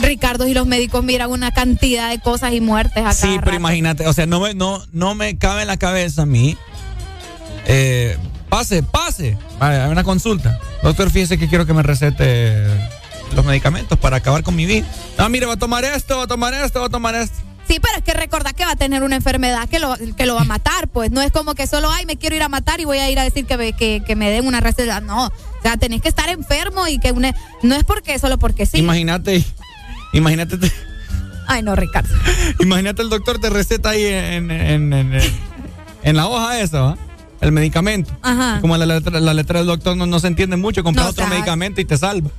Ricardo 0.00 0.48
y 0.48 0.54
los 0.54 0.66
médicos 0.66 1.04
miran 1.04 1.30
una 1.30 1.52
cantidad 1.52 2.10
de 2.10 2.18
cosas 2.18 2.52
y 2.54 2.60
muertes 2.60 3.04
acá. 3.04 3.12
Sí, 3.14 3.36
pero 3.44 3.56
imagínate, 3.56 4.06
o 4.08 4.12
sea, 4.12 4.26
no 4.26 4.40
me, 4.40 4.52
no, 4.52 4.82
no 4.92 5.14
me 5.14 5.38
cabe 5.38 5.62
en 5.62 5.68
la 5.68 5.76
cabeza 5.76 6.22
a 6.22 6.26
mí. 6.26 6.56
Eh, 7.66 8.16
pase, 8.48 8.82
pase. 8.82 9.36
Vale, 9.58 9.76
hay 9.80 9.90
una 9.90 10.04
consulta. 10.04 10.58
Doctor, 10.82 11.10
fíjese 11.10 11.38
que 11.38 11.48
quiero 11.48 11.66
que 11.66 11.72
me 11.74 11.82
recete 11.82 12.64
los 13.34 13.44
medicamentos 13.44 13.98
para 13.98 14.16
acabar 14.18 14.42
con 14.42 14.54
mi 14.56 14.66
vida. 14.66 14.86
No, 15.18 15.28
mire, 15.28 15.46
va 15.46 15.54
a 15.54 15.58
tomar 15.58 15.84
esto, 15.84 16.18
va 16.18 16.24
a 16.24 16.26
tomar 16.26 16.52
esto, 16.54 16.80
va 16.80 16.86
a 16.86 16.90
tomar 16.90 17.14
esto. 17.14 17.36
Sí, 17.68 17.78
pero 17.80 17.96
es 17.96 18.02
que 18.02 18.12
recordar 18.12 18.54
que 18.56 18.64
va 18.64 18.72
a 18.72 18.76
tener 18.76 19.04
una 19.04 19.14
enfermedad 19.16 19.68
que 19.68 19.78
lo, 19.78 19.94
que 20.16 20.26
lo 20.26 20.34
va 20.34 20.42
a 20.42 20.44
matar, 20.44 20.88
pues. 20.88 21.12
No 21.12 21.22
es 21.22 21.30
como 21.30 21.54
que 21.54 21.66
solo, 21.68 21.90
ay, 21.90 22.04
me 22.06 22.16
quiero 22.16 22.34
ir 22.34 22.42
a 22.42 22.48
matar 22.48 22.80
y 22.80 22.84
voy 22.84 22.98
a 22.98 23.08
ir 23.08 23.18
a 23.20 23.22
decir 23.22 23.46
que 23.46 23.56
me, 23.56 23.72
que, 23.72 24.02
que 24.04 24.16
me 24.16 24.28
den 24.30 24.46
una 24.46 24.60
receta. 24.60 25.00
No, 25.00 25.26
o 25.28 25.32
sea, 25.62 25.76
tenés 25.76 26.02
que 26.02 26.08
estar 26.08 26.28
enfermo 26.28 26.88
y 26.88 26.98
que 26.98 27.12
una, 27.12 27.32
no 27.62 27.76
es 27.76 27.84
porque, 27.84 28.18
solo 28.18 28.36
porque 28.38 28.66
sí. 28.66 28.78
Imagínate, 28.78 29.44
imagínate, 30.12 30.58
te- 30.58 30.72
Ay, 31.46 31.62
no, 31.62 31.74
Ricardo. 31.76 32.12
imagínate 32.60 33.00
el 33.02 33.08
doctor 33.10 33.38
te 33.40 33.48
receta 33.48 33.90
ahí 33.90 34.04
en, 34.06 34.50
en, 34.50 34.92
en, 34.92 35.14
en- 35.14 35.32
en 36.02 36.16
la 36.16 36.26
hoja 36.26 36.60
esa, 36.60 36.80
¿va? 36.80 36.98
El 37.42 37.52
medicamento. 37.52 38.16
Ajá. 38.22 38.60
Como 38.60 38.76
la 38.76 38.86
letra, 38.86 39.18
la 39.18 39.34
letra 39.34 39.58
del 39.58 39.66
doctor 39.66 39.96
no, 39.96 40.06
no 40.06 40.20
se 40.20 40.28
entiende 40.28 40.56
mucho, 40.56 40.84
compras 40.84 41.06
No, 41.06 41.10
otro 41.10 41.24
o 41.24 41.28
sea, 41.28 41.36
medicamento 41.36 41.80
y 41.80 41.84
te 41.84 41.98
salva. 41.98 42.30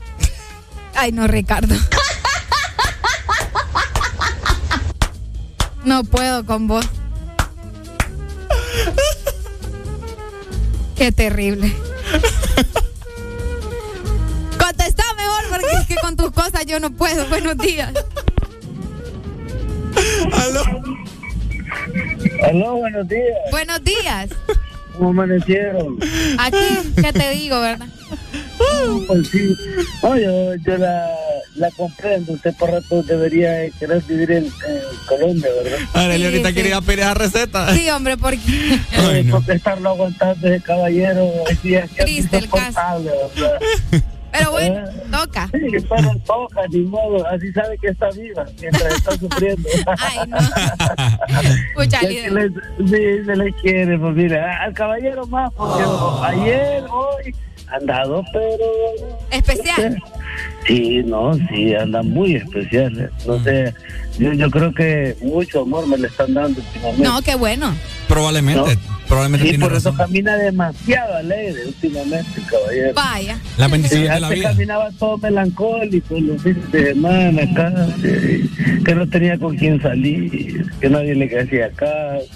Ay, 0.95 1.11
no, 1.11 1.27
Ricardo. 1.27 1.75
No 5.83 6.05
puedo 6.05 6.45
con 6.45 6.67
vos. 6.67 6.85
Qué 10.95 11.11
terrible. 11.11 11.75
Contesta 14.57 15.03
mejor 15.17 15.43
porque 15.49 15.75
es 15.81 15.87
que 15.87 15.95
con 15.95 16.15
tus 16.15 16.31
cosas 16.31 16.65
yo 16.65 16.79
no 16.79 16.91
puedo. 16.91 17.27
Buenos 17.27 17.57
días. 17.57 17.91
Aló. 20.31 20.63
Aló, 22.47 22.75
buenos 22.77 23.07
días. 23.09 23.37
Buenos 23.51 23.83
días. 23.83 24.29
¿Cómo 24.97 25.09
amanecieron? 25.09 25.97
Aquí, 26.37 26.57
¿qué 27.01 27.13
te 27.13 27.29
digo, 27.31 27.59
verdad? 27.59 27.87
Pues 29.07 29.27
sí. 29.29 29.55
No, 30.01 30.17
yo, 30.17 30.55
yo 30.55 30.77
la, 30.77 31.07
la 31.55 31.71
comprendo. 31.71 32.33
Usted 32.33 32.53
por 32.57 32.69
rato 32.71 33.01
debería 33.03 33.63
eh, 33.65 33.71
querer 33.79 34.01
vivir 34.03 34.31
en, 34.31 34.45
en 34.45 34.51
Colombia, 35.07 35.47
¿verdad? 35.63 35.79
Arely 35.93 36.17
Sí, 36.19 36.25
ahorita 36.25 36.49
sí. 36.49 36.55
quería 36.55 36.81
pedir 36.81 36.99
esa 36.99 37.13
receta. 37.13 37.73
Sí, 37.75 37.89
hombre, 37.89 38.17
porque 38.17 38.39
Eh, 38.97 39.27
Porque 39.31 39.53
estarlo 39.53 39.89
aguantando 39.89 40.47
ese 40.47 40.61
caballero 40.63 41.29
así 41.49 41.75
es 41.75 41.89
que 41.91 42.03
Triste 42.03 42.37
el 42.37 42.49
caso. 42.49 42.79
Pero 44.33 44.51
bueno, 44.51 44.83
toca. 45.11 45.47
Sí, 45.53 45.59
pero 45.87 46.11
toca, 46.25 46.61
ni 46.69 46.79
modo. 46.81 47.25
Así 47.27 47.51
sabe 47.53 47.77
que 47.77 47.87
está 47.89 48.09
viva 48.09 48.45
mientras 48.59 48.95
está 48.95 49.11
sufriendo. 49.17 49.69
Ay, 49.99 50.19
no. 50.27 50.37
Le- 52.33 52.49
sí, 52.87 53.25
se 53.25 53.35
le 53.35 53.53
quiere, 53.61 53.97
pues 53.97 54.15
mira, 54.15 54.63
al 54.63 54.73
caballero 54.73 55.25
más, 55.27 55.51
porque 55.53 55.83
ayer, 56.23 56.83
hoy, 56.89 57.35
han 57.67 57.85
dado, 57.85 58.23
pero... 58.33 59.17
Especial. 59.31 60.01
Sí, 60.67 61.01
no, 61.05 61.33
sí, 61.49 61.75
andan 61.75 62.09
muy 62.09 62.35
especiales. 62.35 63.09
No 63.25 63.41
sé, 63.43 63.73
yo, 64.17 64.33
yo 64.33 64.49
creo 64.49 64.73
que 64.73 65.15
mucho 65.21 65.61
amor 65.61 65.87
me 65.87 65.97
le 65.97 66.07
están 66.07 66.33
dando 66.33 66.59
últimamente. 66.59 67.03
No, 67.03 67.21
qué 67.21 67.35
bueno. 67.35 67.75
Probablemente, 68.07 68.77
probablemente 69.07 69.45
Sí, 69.45 69.49
tiene 69.51 69.65
por 69.65 69.73
eso 69.75 69.91
razón. 69.91 69.97
camina 70.07 70.35
demasiado 70.37 71.15
alegre 71.15 71.65
últimamente, 71.67 72.41
caballero. 72.49 72.93
Vaya. 72.95 73.37
La 73.57 73.67
bendición 73.67 74.03
de 74.03 74.19
la 74.19 74.29
vida. 74.29 74.49
caminaba 74.49 74.89
todo 74.99 75.17
melancólico 75.17 76.19
los 76.19 76.41
fines 76.41 76.71
de 76.71 76.85
semana, 76.93 77.41
casi, 77.53 78.49
que 78.85 78.95
no 78.95 79.07
tenía 79.09 79.37
con 79.37 79.55
quién 79.57 79.81
salir, 79.81 80.71
que 80.79 80.89
nadie 80.89 81.15
le 81.15 81.39
hacía 81.39 81.69
caso. 81.71 82.27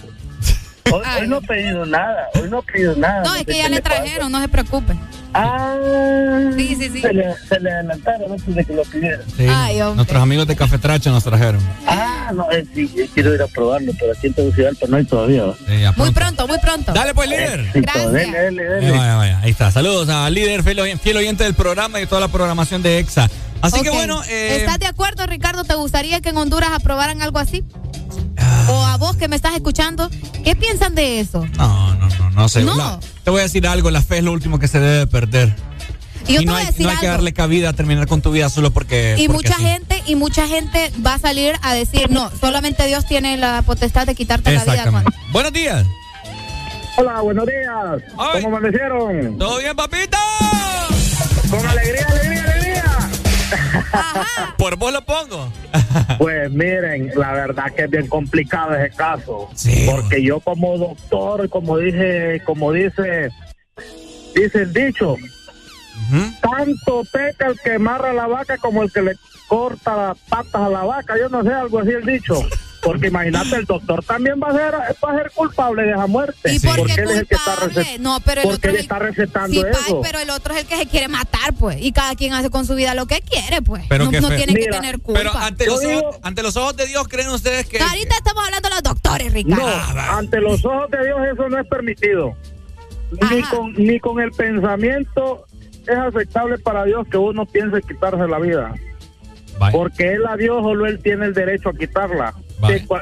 Hoy, 0.92 1.02
hoy 1.22 1.28
no 1.28 1.40
he 1.40 1.42
pedido 1.42 1.86
nada, 1.86 2.28
hoy 2.42 2.50
no 2.50 2.60
he 2.60 2.72
pedido 2.72 2.96
nada. 2.96 3.22
No, 3.24 3.34
es 3.36 3.40
sé 3.40 3.46
que 3.46 3.58
ya 3.58 3.68
le 3.68 3.82
pasa. 3.82 3.96
trajeron, 3.98 4.32
no 4.32 4.40
se 4.42 4.48
preocupe. 4.48 4.94
Ah, 5.34 6.50
sí, 6.56 6.76
sí, 6.80 6.90
sí. 6.90 7.02
Se 7.02 7.14
le, 7.14 7.26
se 7.48 7.60
le 7.60 7.72
adelantaron 7.72 8.32
antes 8.32 8.56
de 8.56 8.66
que 8.66 8.74
lo 8.74 8.84
pidieran. 8.84 9.22
Sí, 9.36 9.46
Ay, 9.50 9.82
hombre. 9.82 9.96
nuestros 9.98 10.22
amigos 10.22 10.48
de 10.48 10.56
Cafetracha 10.56 11.10
nos 11.12 11.24
trajeron. 11.24 11.62
Ah, 11.86 12.32
no, 12.34 12.52
eh, 12.52 12.66
sí, 12.74 12.90
eh, 12.98 13.10
quiero 13.14 13.34
ir 13.34 13.42
a 13.42 13.48
probarlo, 13.48 13.92
pero 14.00 14.14
aquí 14.14 14.28
en 14.28 14.34
Tegucigalpa 14.34 14.88
no 14.88 14.98
hay 14.98 15.06
todavía. 15.06 15.44
Sí, 15.68 15.74
Muy 15.96 16.12
pronto. 16.12 16.48
muy 16.48 16.58
pronto. 16.60 16.94
Dale 16.94 17.14
pues, 17.14 17.30
líder. 17.30 17.60
Éxito, 17.60 17.82
Gracias. 17.82 18.12
Dele, 18.12 18.40
dele, 18.40 18.64
dele. 18.64 18.88
Eh, 18.88 18.92
vaya, 18.92 19.16
vaya, 19.16 19.40
ahí 19.42 19.52
está. 19.52 19.72
Saludos 19.72 20.10
a 20.10 20.30
líder, 20.30 20.64
fiel, 20.64 21.00
fiel 21.00 21.18
oyente 21.18 21.44
del 21.44 21.54
programa 21.54 22.00
y 22.00 22.02
de 22.02 22.08
toda 22.08 22.22
la 22.22 22.28
programación 22.30 22.82
de 22.82 23.00
EXA. 23.00 23.30
Así 23.62 23.82
que 23.82 23.90
bueno, 23.90 24.22
eh, 24.30 24.58
¿Estás 24.60 24.80
de 24.80 24.86
acuerdo, 24.86 25.26
Ricardo? 25.26 25.64
¿Te 25.64 25.74
gustaría 25.76 26.22
que 26.22 26.30
en 26.30 26.38
Honduras 26.38 26.70
aprobaran 26.74 27.22
algo 27.22 27.40
así? 27.40 27.64
O 28.70 28.84
a 28.86 28.98
vos 28.98 29.16
que 29.18 29.28
me 29.28 29.36
estás 29.36 29.56
escuchando, 29.56 30.10
¿qué 30.44 30.56
piensan 30.56 30.96
de 30.96 31.20
eso? 31.20 31.46
no, 31.58 31.96
no, 31.96 32.08
no, 32.10 32.30
no 32.32 32.50
sé. 32.50 32.64
No. 32.64 32.76
La- 32.76 33.00
te 33.24 33.32
voy 33.32 33.40
a 33.40 33.44
decir 33.44 33.68
algo, 33.68 33.92
la 33.92 34.02
fe 34.02 34.18
es 34.20 34.24
lo 34.24 34.32
último 34.32 34.60
que 34.60 34.68
se 34.68 34.80
debe 34.80 35.08
perder. 35.08 35.54
Y 36.28 36.34
yo 36.34 36.40
te 36.42 36.46
no 36.46 36.52
voy 36.54 36.60
hay, 36.62 36.68
a 36.68 36.72
decir 36.72 36.86
no 36.86 36.92
hay 36.92 36.98
que 36.98 37.08
darle 37.08 37.34
cabida 37.34 37.70
a 37.70 37.74
terminar 37.74 38.06
con 38.08 38.22
tu 38.22 38.32
vida 38.32 38.50
solo 38.50 38.72
porque. 38.72 39.16
Y 39.18 39.28
porque 39.28 39.48
mucha 39.50 39.58
sí. 39.60 39.64
gente, 39.64 40.04
y 40.08 40.16
mucha 40.16 40.48
gente 40.48 40.92
va 41.06 41.14
a 41.14 41.20
salir 41.20 41.56
a 41.62 41.74
decir, 41.74 42.10
no, 42.10 42.30
solamente 42.42 42.86
Dios 42.86 43.06
tiene 43.06 43.38
la 43.38 43.62
potestad 43.62 44.06
de 44.06 44.14
quitarte 44.16 44.52
la 44.54 44.64
vida. 44.64 44.92
Juan. 44.92 45.06
Buenos 45.32 45.54
días. 45.54 45.86
Hola, 46.98 47.22
buenos 47.22 47.46
días. 47.46 48.12
Ay. 48.18 48.42
¿Cómo 48.44 48.58
amanecieron? 48.58 49.38
¿Todo 49.38 49.60
bien, 49.60 49.76
papito? 49.76 50.18
Con 51.50 51.66
alegría, 51.66 52.06
alegría, 52.10 52.44
alegría. 52.44 52.57
Por 54.58 54.76
vos 54.77 54.92
lo 54.92 55.01
pongo. 55.03 55.51
Pues 56.17 56.51
miren, 56.51 57.11
la 57.16 57.34
verdad 57.34 57.72
que 57.76 57.84
es 57.84 57.90
bien 57.90 58.08
complicado 58.08 58.76
ese 58.76 58.95
caso. 58.95 59.50
Sí. 59.53 59.85
Porque 59.90 60.24
yo 60.24 60.40
como 60.40 60.77
doctor, 60.77 61.50
como 61.50 61.77
dije, 61.77 62.42
como 62.45 62.72
dice, 62.72 63.30
dice 64.35 64.61
el 64.64 64.74
dicho, 64.74 65.16
tanto 66.42 67.03
peca 67.11 67.48
el 67.48 67.59
que 67.59 67.74
amarra 67.74 68.14
la 68.14 68.27
vaca 68.27 68.58
como 68.58 68.84
el 68.84 68.92
que 68.92 69.01
le 69.01 69.14
corta 69.48 69.95
las 69.95 70.17
patas 70.30 70.61
a 70.61 70.69
la 70.69 70.84
vaca. 70.84 71.16
Yo 71.17 71.30
no 71.30 71.43
sé, 71.43 71.53
algo 71.53 71.80
así 71.80 71.92
el 71.92 72.06
dicho. 72.06 72.42
Porque 72.88 73.08
imagínate, 73.08 73.56
el 73.56 73.66
doctor 73.66 74.04
también 74.04 74.40
va 74.42 74.48
a 74.50 74.54
ser, 74.54 74.74
va 74.74 75.12
a 75.12 75.16
ser 75.18 75.32
culpable 75.34 75.84
de 75.84 75.92
esa 75.92 76.08
muerte. 76.08 76.54
¿Y 76.54 76.60
por 76.60 76.78
porque 76.78 76.94
él 76.94 77.00
es 77.10 77.18
el 77.18 77.28
que 77.28 77.36
está 77.36 77.52
culpable? 77.56 77.74
recetando. 77.76 78.10
No, 78.10 78.20
pero 78.22 78.42
el 78.42 78.48
porque 78.48 78.56
otro 78.58 78.70
él 78.70 78.76
es 78.76 78.80
el- 78.80 78.84
está 78.86 79.00
recetando 79.00 79.54
Sí, 79.54 79.62
pa, 79.64 79.70
eso. 79.86 80.02
pero 80.02 80.20
el 80.20 80.30
otro 80.30 80.54
es 80.54 80.60
el 80.62 80.68
que 80.68 80.78
se 80.78 80.86
quiere 80.88 81.08
matar, 81.08 81.54
pues. 81.60 81.78
Y 81.82 81.92
cada 81.92 82.16
quien 82.16 82.34
hace 82.34 82.50
con 82.50 82.66
su 82.66 82.76
vida 82.76 82.94
lo 82.96 83.06
que 83.06 83.22
quiere, 83.22 83.62
pues. 83.62 83.84
Pero 83.90 84.06
no 84.06 84.12
no 84.12 84.28
feo. 84.30 84.38
tiene 84.38 84.54
que 84.54 84.60
Mira, 84.62 84.72
tener 84.80 85.00
culpa. 85.00 85.20
Pero 85.20 85.36
ante 85.38 85.66
los, 85.66 85.80
digo- 85.82 86.00
ojos, 86.00 86.20
ante 86.24 86.44
los 86.44 86.56
ojos 86.58 86.76
de 86.78 86.88
Dios, 86.88 87.08
¿creen 87.08 87.30
ustedes 87.30 87.66
que.? 87.68 87.80
Ahorita 87.80 88.16
estamos 88.16 88.44
hablando 88.46 88.70
de 88.70 88.76
los 88.76 88.84
doctores, 88.84 89.34
Ricardo. 89.34 89.66
No, 89.68 90.02
ante 90.18 90.42
los 90.42 90.64
ojos 90.66 90.90
de 90.92 91.06
Dios 91.06 91.20
eso 91.34 91.50
no 91.50 91.60
es 91.60 91.68
permitido. 91.68 92.34
Ni 93.32 93.42
con, 93.44 93.74
ni 93.74 94.00
con 94.00 94.20
el 94.20 94.32
pensamiento 94.32 95.46
es 95.88 95.98
aceptable 95.98 96.58
para 96.58 96.84
Dios 96.84 97.08
que 97.10 97.18
uno 97.18 97.46
piense 97.46 97.82
quitarse 97.82 98.28
la 98.28 98.40
vida. 98.40 98.74
Porque 99.72 100.14
Él 100.14 100.26
a 100.27 100.36
Dios 100.38 100.61
solo 100.64 100.86
Él 100.86 101.00
tiene 101.00 101.26
el 101.26 101.34
derecho 101.34 101.69
a 101.69 101.74
quitarla. 101.74 102.34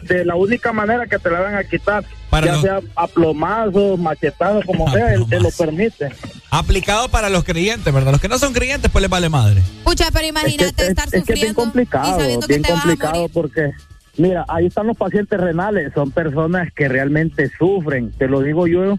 De, 0.08 0.26
la 0.26 0.36
única 0.36 0.74
manera 0.74 1.08
que 1.08 1.18
te 1.18 1.30
la 1.30 1.40
van 1.40 1.56
a 1.56 1.64
quitar, 1.64 2.04
Para 2.30 2.48
ya 2.48 2.52
los- 2.54 2.62
sea 2.62 2.80
a 2.96 3.08
plomazos, 3.08 3.98
machetazos, 4.00 4.66
como 4.66 4.90
sea, 4.94 5.14
Él 5.14 5.26
te 5.30 5.40
lo 5.40 5.50
permite. 5.52 6.10
Aplicado 6.52 7.08
para 7.10 7.30
los 7.30 7.44
creyentes, 7.44 7.94
¿verdad? 7.94 8.12
Los 8.12 8.22
que 8.22 8.28
no 8.28 8.38
son 8.38 8.52
creyentes, 8.54 8.92
pues 8.92 9.02
les 9.02 9.10
vale 9.10 9.30
madre. 9.30 9.62
Pucha, 9.84 10.06
pero 10.12 10.18
Es 10.18 10.22
que, 10.22 10.28
imagínate 10.28 10.84
es- 10.84 10.90
estar 10.90 11.06
es 11.06 11.12
que 11.12 11.18
es 11.20 11.26
bien 11.26 11.36
sufriendo 11.56 11.62
y 11.62 11.64
complicado, 11.64 12.18
que 12.18 12.48
bien 12.48 12.62
te 12.64 12.72
vas 12.72 12.80
a 12.80 12.82
complicado 12.84 13.14
morir. 13.16 13.32
porque, 13.34 13.72
mira, 14.18 14.46
ahí 14.50 14.66
están 14.68 14.88
los 14.88 14.98
pacientes 14.98 15.40
renales, 15.40 15.92
son 15.94 16.12
personas 16.12 16.72
que 16.74 16.88
realmente 16.90 17.50
sufren, 17.58 18.12
te 18.12 18.28
lo 18.28 18.42
digo 18.42 18.68
yo, 18.68 18.98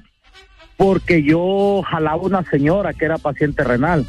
porque 0.79 1.23
yo 1.23 1.83
jalaba 1.91 2.17
una 2.23 2.43
señora 2.51 2.93
que 2.95 3.05
era 3.07 3.17
paciente 3.19 3.63
renal 3.65 4.07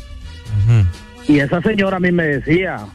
y 1.27 1.39
esa 1.39 1.61
señora 1.61 1.97
a 1.97 1.99
mí 1.99 2.11
me 2.11 2.23
decía, 2.25 2.85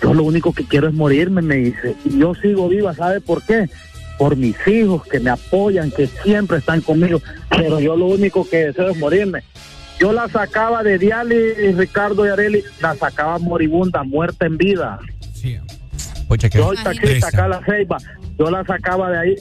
yo 0.00 0.14
lo 0.14 0.24
único 0.24 0.52
que 0.52 0.64
quiero 0.64 0.88
es 0.88 0.94
morirme, 0.94 1.42
me 1.42 1.56
dice, 1.56 1.94
y 2.04 2.18
yo 2.18 2.34
sigo 2.34 2.68
viva, 2.68 2.94
¿sabe 2.94 3.20
por 3.20 3.42
qué? 3.42 3.68
Por 4.18 4.36
mis 4.36 4.56
hijos 4.66 5.04
que 5.06 5.20
me 5.20 5.30
apoyan, 5.30 5.90
que 5.90 6.06
siempre 6.06 6.58
están 6.58 6.80
conmigo, 6.80 7.20
pero 7.50 7.80
yo 7.80 7.96
lo 7.96 8.06
único 8.06 8.48
que 8.48 8.66
deseo 8.66 8.90
es 8.90 8.98
morirme. 8.98 9.42
Yo 9.98 10.12
la 10.12 10.28
sacaba 10.28 10.82
de 10.82 10.98
diálisis, 10.98 11.76
Ricardo 11.76 12.24
y 12.24 12.28
Areli, 12.28 12.62
la 12.80 12.94
sacaba 12.94 13.38
moribunda, 13.38 14.04
muerta 14.04 14.46
en 14.46 14.56
vida. 14.56 14.98
Sí. 15.34 15.58
Pucha, 16.28 16.48
que 16.48 16.58
Yo 16.58 16.72
taxista 16.74 17.28
acá 17.28 17.44
a 17.46 17.48
la 17.48 17.64
ceiba, 17.64 17.96
yo 18.38 18.50
la 18.50 18.64
sacaba 18.64 19.10
de 19.10 19.18
ahí 19.18 19.34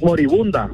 moribunda. 0.00 0.70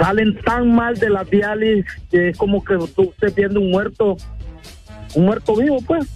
Salen 0.00 0.38
tan 0.42 0.74
mal 0.74 0.96
de 0.96 1.10
la 1.10 1.24
diálisis 1.24 1.84
que 2.10 2.30
es 2.30 2.36
como 2.36 2.64
que 2.64 2.76
tú 2.94 3.12
estés 3.12 3.34
viendo 3.34 3.60
un 3.60 3.70
muerto, 3.70 4.16
un 5.14 5.26
muerto 5.26 5.54
vivo, 5.54 5.78
pues. 5.86 6.06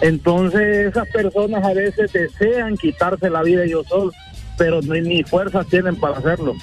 Entonces 0.00 0.88
esas 0.88 1.08
personas 1.08 1.64
a 1.64 1.72
veces 1.72 2.12
desean 2.12 2.76
quitarse 2.76 3.30
la 3.30 3.42
vida 3.42 3.64
ellos 3.64 3.86
solos, 3.88 4.14
pero 4.58 4.80
ni, 4.82 5.00
ni 5.00 5.22
fuerzas 5.22 5.66
tienen 5.68 5.96
para 5.96 6.18
hacerlo. 6.18 6.54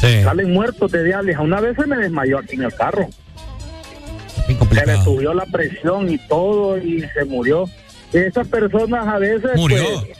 Sí. 0.00 0.22
Salen 0.22 0.52
muertos 0.52 0.90
de 0.92 1.04
diálisis. 1.04 1.40
Una 1.40 1.60
vez 1.60 1.76
se 1.76 1.86
me 1.86 1.96
desmayó 1.96 2.38
aquí 2.38 2.56
en 2.56 2.62
el 2.62 2.74
carro. 2.74 3.08
Se 4.46 4.86
le 4.86 4.96
subió 5.02 5.34
la 5.34 5.46
presión 5.46 6.10
y 6.10 6.18
todo 6.18 6.78
y 6.78 7.02
se 7.14 7.24
murió. 7.24 7.66
Esas 8.12 8.48
personas 8.48 9.06
a 9.06 9.18
veces... 9.18 9.56
Murió. 9.56 9.84
pues, 9.84 10.18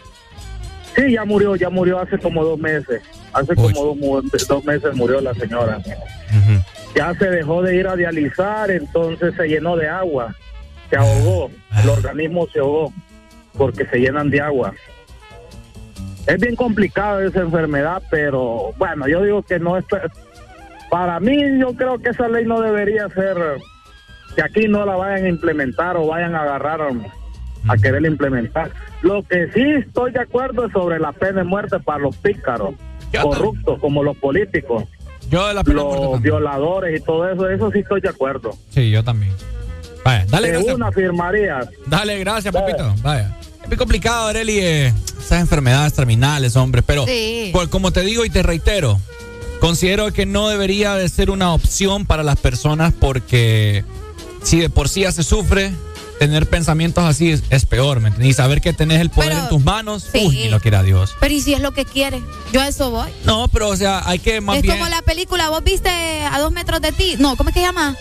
sí, 0.94 1.12
ya 1.12 1.24
murió, 1.24 1.56
ya 1.56 1.70
murió 1.70 1.98
hace 1.98 2.18
como 2.18 2.44
dos 2.44 2.58
meses. 2.58 3.02
Hace 3.32 3.54
como 3.54 3.96
dos, 3.96 4.46
dos 4.48 4.64
meses 4.64 4.94
murió 4.94 5.20
la 5.20 5.34
señora. 5.34 5.80
Ya 6.94 7.14
se 7.14 7.30
dejó 7.30 7.62
de 7.62 7.76
ir 7.76 7.86
a 7.86 7.96
dializar, 7.96 8.70
entonces 8.70 9.34
se 9.36 9.48
llenó 9.48 9.76
de 9.76 9.88
agua. 9.88 10.34
Se 10.90 10.96
ahogó, 10.96 11.50
el 11.82 11.88
organismo 11.88 12.46
se 12.52 12.58
ahogó 12.58 12.92
porque 13.56 13.86
se 13.86 13.98
llenan 13.98 14.28
de 14.30 14.40
agua. 14.40 14.74
Es 16.26 16.38
bien 16.38 16.56
complicado 16.56 17.20
esa 17.20 17.40
enfermedad, 17.40 18.02
pero 18.10 18.72
bueno, 18.76 19.08
yo 19.08 19.22
digo 19.22 19.42
que 19.42 19.58
no 19.58 19.78
es... 19.78 19.84
Para 20.90 21.20
mí, 21.20 21.38
yo 21.58 21.72
creo 21.74 21.98
que 21.98 22.10
esa 22.10 22.28
ley 22.28 22.44
no 22.44 22.60
debería 22.60 23.08
ser 23.10 23.36
que 24.34 24.42
aquí 24.42 24.68
no 24.68 24.84
la 24.84 24.96
vayan 24.96 25.24
a 25.24 25.28
implementar 25.28 25.96
o 25.96 26.06
vayan 26.06 26.34
a 26.34 26.42
agarrar 26.42 26.82
a, 26.82 26.88
a 27.68 27.76
querer 27.76 28.04
implementar. 28.04 28.72
Lo 29.02 29.22
que 29.22 29.50
sí 29.52 29.62
estoy 29.62 30.12
de 30.12 30.20
acuerdo 30.20 30.66
es 30.66 30.72
sobre 30.72 30.98
la 30.98 31.12
pena 31.12 31.38
de 31.38 31.44
muerte 31.44 31.78
para 31.78 32.00
los 32.00 32.16
pícaros, 32.16 32.74
corruptos 33.22 33.78
como 33.80 34.02
los 34.02 34.16
políticos, 34.16 34.84
Yo 35.30 35.46
de 35.46 35.54
la 35.54 35.64
pena 35.64 35.80
de 35.80 35.84
muerte 35.86 36.04
los 36.06 36.22
violadores 36.22 37.00
y 37.00 37.04
todo 37.04 37.28
eso, 37.30 37.48
eso 37.48 37.70
sí 37.70 37.80
estoy 37.80 38.00
de 38.00 38.08
acuerdo. 38.08 38.52
Sí, 38.70 38.90
yo 38.90 39.04
también. 39.04 39.32
Vaya, 40.04 40.24
dale, 40.28 40.48
de 40.48 40.52
gracias. 40.54 40.74
una 40.76 40.92
firmaría. 40.92 41.70
Dale, 41.86 42.18
gracias, 42.18 42.52
papito. 42.54 42.94
Vaya. 43.02 43.36
Es 43.62 43.68
muy 43.68 43.76
complicado, 43.76 44.28
Areli, 44.28 44.58
eh, 44.58 44.94
esas 45.18 45.40
enfermedades 45.40 45.92
terminales, 45.92 46.56
hombre. 46.56 46.82
Pero, 46.82 47.06
Sí. 47.06 47.50
pues, 47.52 47.68
como 47.68 47.92
te 47.92 48.00
digo 48.02 48.24
y 48.24 48.30
te 48.30 48.42
reitero, 48.42 48.98
considero 49.60 50.12
que 50.12 50.26
no 50.26 50.48
debería 50.48 50.94
de 50.94 51.08
ser 51.08 51.30
una 51.30 51.52
opción 51.52 52.06
para 52.06 52.22
las 52.22 52.38
personas 52.38 52.92
porque 52.98 53.84
si 54.42 54.58
de 54.60 54.70
por 54.70 54.88
sí 54.88 55.02
ya 55.02 55.12
se 55.12 55.22
sufre, 55.22 55.70
tener 56.18 56.46
pensamientos 56.46 57.04
así 57.04 57.30
es, 57.30 57.42
es 57.50 57.64
peor, 57.66 58.00
¿me 58.00 58.08
entiendes? 58.08 58.30
Y 58.30 58.34
saber 58.34 58.60
que 58.60 58.72
tenés 58.72 59.00
el 59.00 59.08
poder 59.10 59.30
Pero, 59.30 59.42
en 59.42 59.48
tus 59.48 59.62
manos, 59.64 60.06
sí. 60.12 60.22
uy, 60.26 60.36
ni 60.36 60.48
lo 60.48 60.60
quiera 60.60 60.82
Dios. 60.82 61.14
Pero 61.20 61.34
¿y 61.34 61.40
si 61.40 61.54
es 61.54 61.60
lo 61.60 61.72
que 61.72 61.84
quiere? 61.84 62.22
Yo 62.52 62.60
a 62.60 62.68
eso 62.68 62.90
voy. 62.90 63.10
No, 63.24 63.48
pero, 63.48 63.68
o 63.68 63.76
sea, 63.76 64.02
hay 64.06 64.18
que 64.18 64.40
más 64.40 64.56
es 64.56 64.62
bien... 64.62 64.76
como 64.78 64.88
la 64.90 65.00
película, 65.02 65.48
vos 65.50 65.62
viste 65.64 65.88
a 65.90 66.38
dos 66.38 66.52
metros 66.52 66.80
de 66.82 66.92
ti. 66.92 67.16
No, 67.18 67.36
¿cómo 67.36 67.50
es 67.50 67.54
que 67.54 67.60
se 67.60 67.66
llama? 67.66 67.96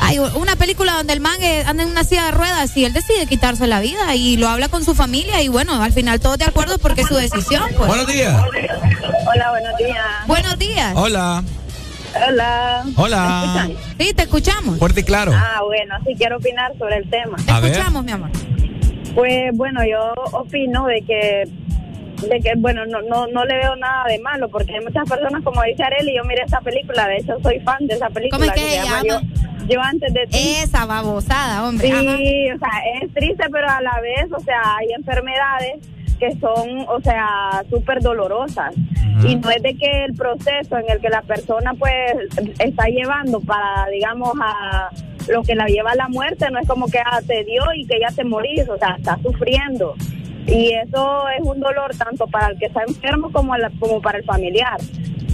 Hay 0.00 0.18
una 0.18 0.56
película 0.56 0.94
donde 0.94 1.12
el 1.12 1.20
man 1.20 1.42
eh, 1.42 1.62
anda 1.66 1.82
en 1.82 1.90
una 1.90 2.04
silla 2.04 2.24
de 2.26 2.30
ruedas 2.32 2.76
y 2.76 2.84
él 2.84 2.92
decide 2.92 3.26
quitarse 3.26 3.66
la 3.66 3.80
vida 3.80 4.14
y 4.16 4.36
lo 4.36 4.48
habla 4.48 4.68
con 4.68 4.84
su 4.84 4.94
familia 4.94 5.42
y 5.42 5.48
bueno, 5.48 5.82
al 5.82 5.92
final 5.92 6.20
todos 6.20 6.38
de 6.38 6.44
acuerdo 6.46 6.78
porque 6.78 7.02
es 7.02 7.06
su 7.08 7.14
decisión. 7.16 7.64
Pues. 7.76 7.86
Buenos 7.88 8.06
días. 8.06 8.42
Hola, 9.32 9.50
buenos 9.50 9.76
días. 9.78 10.04
Buenos 10.26 10.58
días. 10.58 10.92
Hola. 10.96 11.44
Hola. 12.28 12.84
Hola. 12.96 13.20
¿Me 13.26 13.44
escuchan? 13.44 13.94
Sí, 13.98 14.14
te 14.14 14.22
escuchamos. 14.22 14.78
Fuerte 14.78 15.00
y 15.00 15.04
claro. 15.04 15.32
Ah, 15.34 15.60
bueno, 15.64 15.94
sí 16.06 16.14
quiero 16.16 16.38
opinar 16.38 16.72
sobre 16.78 16.96
el 16.96 17.08
tema. 17.08 17.36
Te 17.44 17.50
A 17.52 17.60
ver. 17.60 17.70
escuchamos, 17.72 18.04
mi 18.04 18.12
amor. 18.12 18.30
Pues 19.14 19.50
bueno, 19.54 19.80
yo 19.84 20.12
opino 20.32 20.86
de 20.86 21.02
que 21.02 21.48
de 22.28 22.40
que 22.40 22.52
bueno, 22.56 22.84
no, 22.86 23.00
no 23.02 23.26
no 23.26 23.44
le 23.44 23.56
veo 23.56 23.76
nada 23.76 24.04
de 24.08 24.18
malo 24.20 24.48
porque 24.48 24.74
hay 24.74 24.84
muchas 24.84 25.08
personas 25.08 25.42
como 25.42 25.62
dice 25.62 25.82
Areli, 25.82 26.16
yo 26.16 26.24
miré 26.24 26.42
esa 26.42 26.60
película, 26.60 27.06
de 27.08 27.16
hecho 27.16 27.38
soy 27.42 27.60
fan 27.60 27.86
de 27.86 27.94
esa 27.94 28.08
película 28.10 28.38
¿Cómo 28.38 28.50
es 28.50 28.52
que 28.52 28.60
se 28.60 28.80
se 28.80 28.84
llama 28.84 29.02
llama? 29.02 29.22
Yo, 29.22 29.66
Yo 29.68 29.80
antes 29.80 30.12
de 30.12 30.26
ti. 30.26 30.56
Esa 30.62 30.86
babosada, 30.86 31.66
hombre. 31.66 31.88
Sí, 31.88 31.92
Ajá. 31.92 32.56
o 32.56 32.58
sea, 32.58 33.02
es 33.02 33.14
triste, 33.14 33.44
pero 33.50 33.68
a 33.68 33.80
la 33.80 34.00
vez, 34.00 34.30
o 34.32 34.40
sea, 34.40 34.60
hay 34.78 34.92
enfermedades 34.96 35.80
que 36.20 36.32
son, 36.38 36.84
o 36.86 37.00
sea, 37.00 37.64
súper 37.70 38.00
dolorosas. 38.00 38.74
Y 39.26 39.36
no 39.36 39.50
es 39.50 39.62
de 39.62 39.74
que 39.74 40.04
el 40.04 40.14
proceso 40.14 40.78
en 40.78 40.90
el 40.90 41.00
que 41.00 41.08
la 41.08 41.22
persona, 41.22 41.74
pues, 41.74 41.94
está 42.58 42.86
llevando 42.86 43.40
para, 43.40 43.86
digamos, 43.90 44.32
a 44.40 44.90
lo 45.28 45.42
que 45.42 45.54
la 45.54 45.66
lleva 45.66 45.92
a 45.92 45.96
la 45.96 46.08
muerte, 46.08 46.50
no 46.50 46.58
es 46.58 46.68
como 46.68 46.86
que 46.86 46.98
ah, 46.98 47.20
te 47.26 47.44
dio 47.44 47.62
y 47.74 47.86
que 47.86 47.98
ya 48.00 48.14
te 48.14 48.24
morís, 48.24 48.68
o 48.68 48.78
sea, 48.78 48.96
está 48.98 49.18
sufriendo. 49.22 49.94
Y 50.50 50.72
eso 50.72 51.28
es 51.28 51.42
un 51.42 51.60
dolor 51.60 51.96
tanto 51.96 52.26
para 52.26 52.48
el 52.48 52.58
que 52.58 52.66
está 52.66 52.82
enfermo 52.82 53.30
como, 53.32 53.54
como 53.78 54.02
para 54.02 54.18
el 54.18 54.24
familiar. 54.24 54.78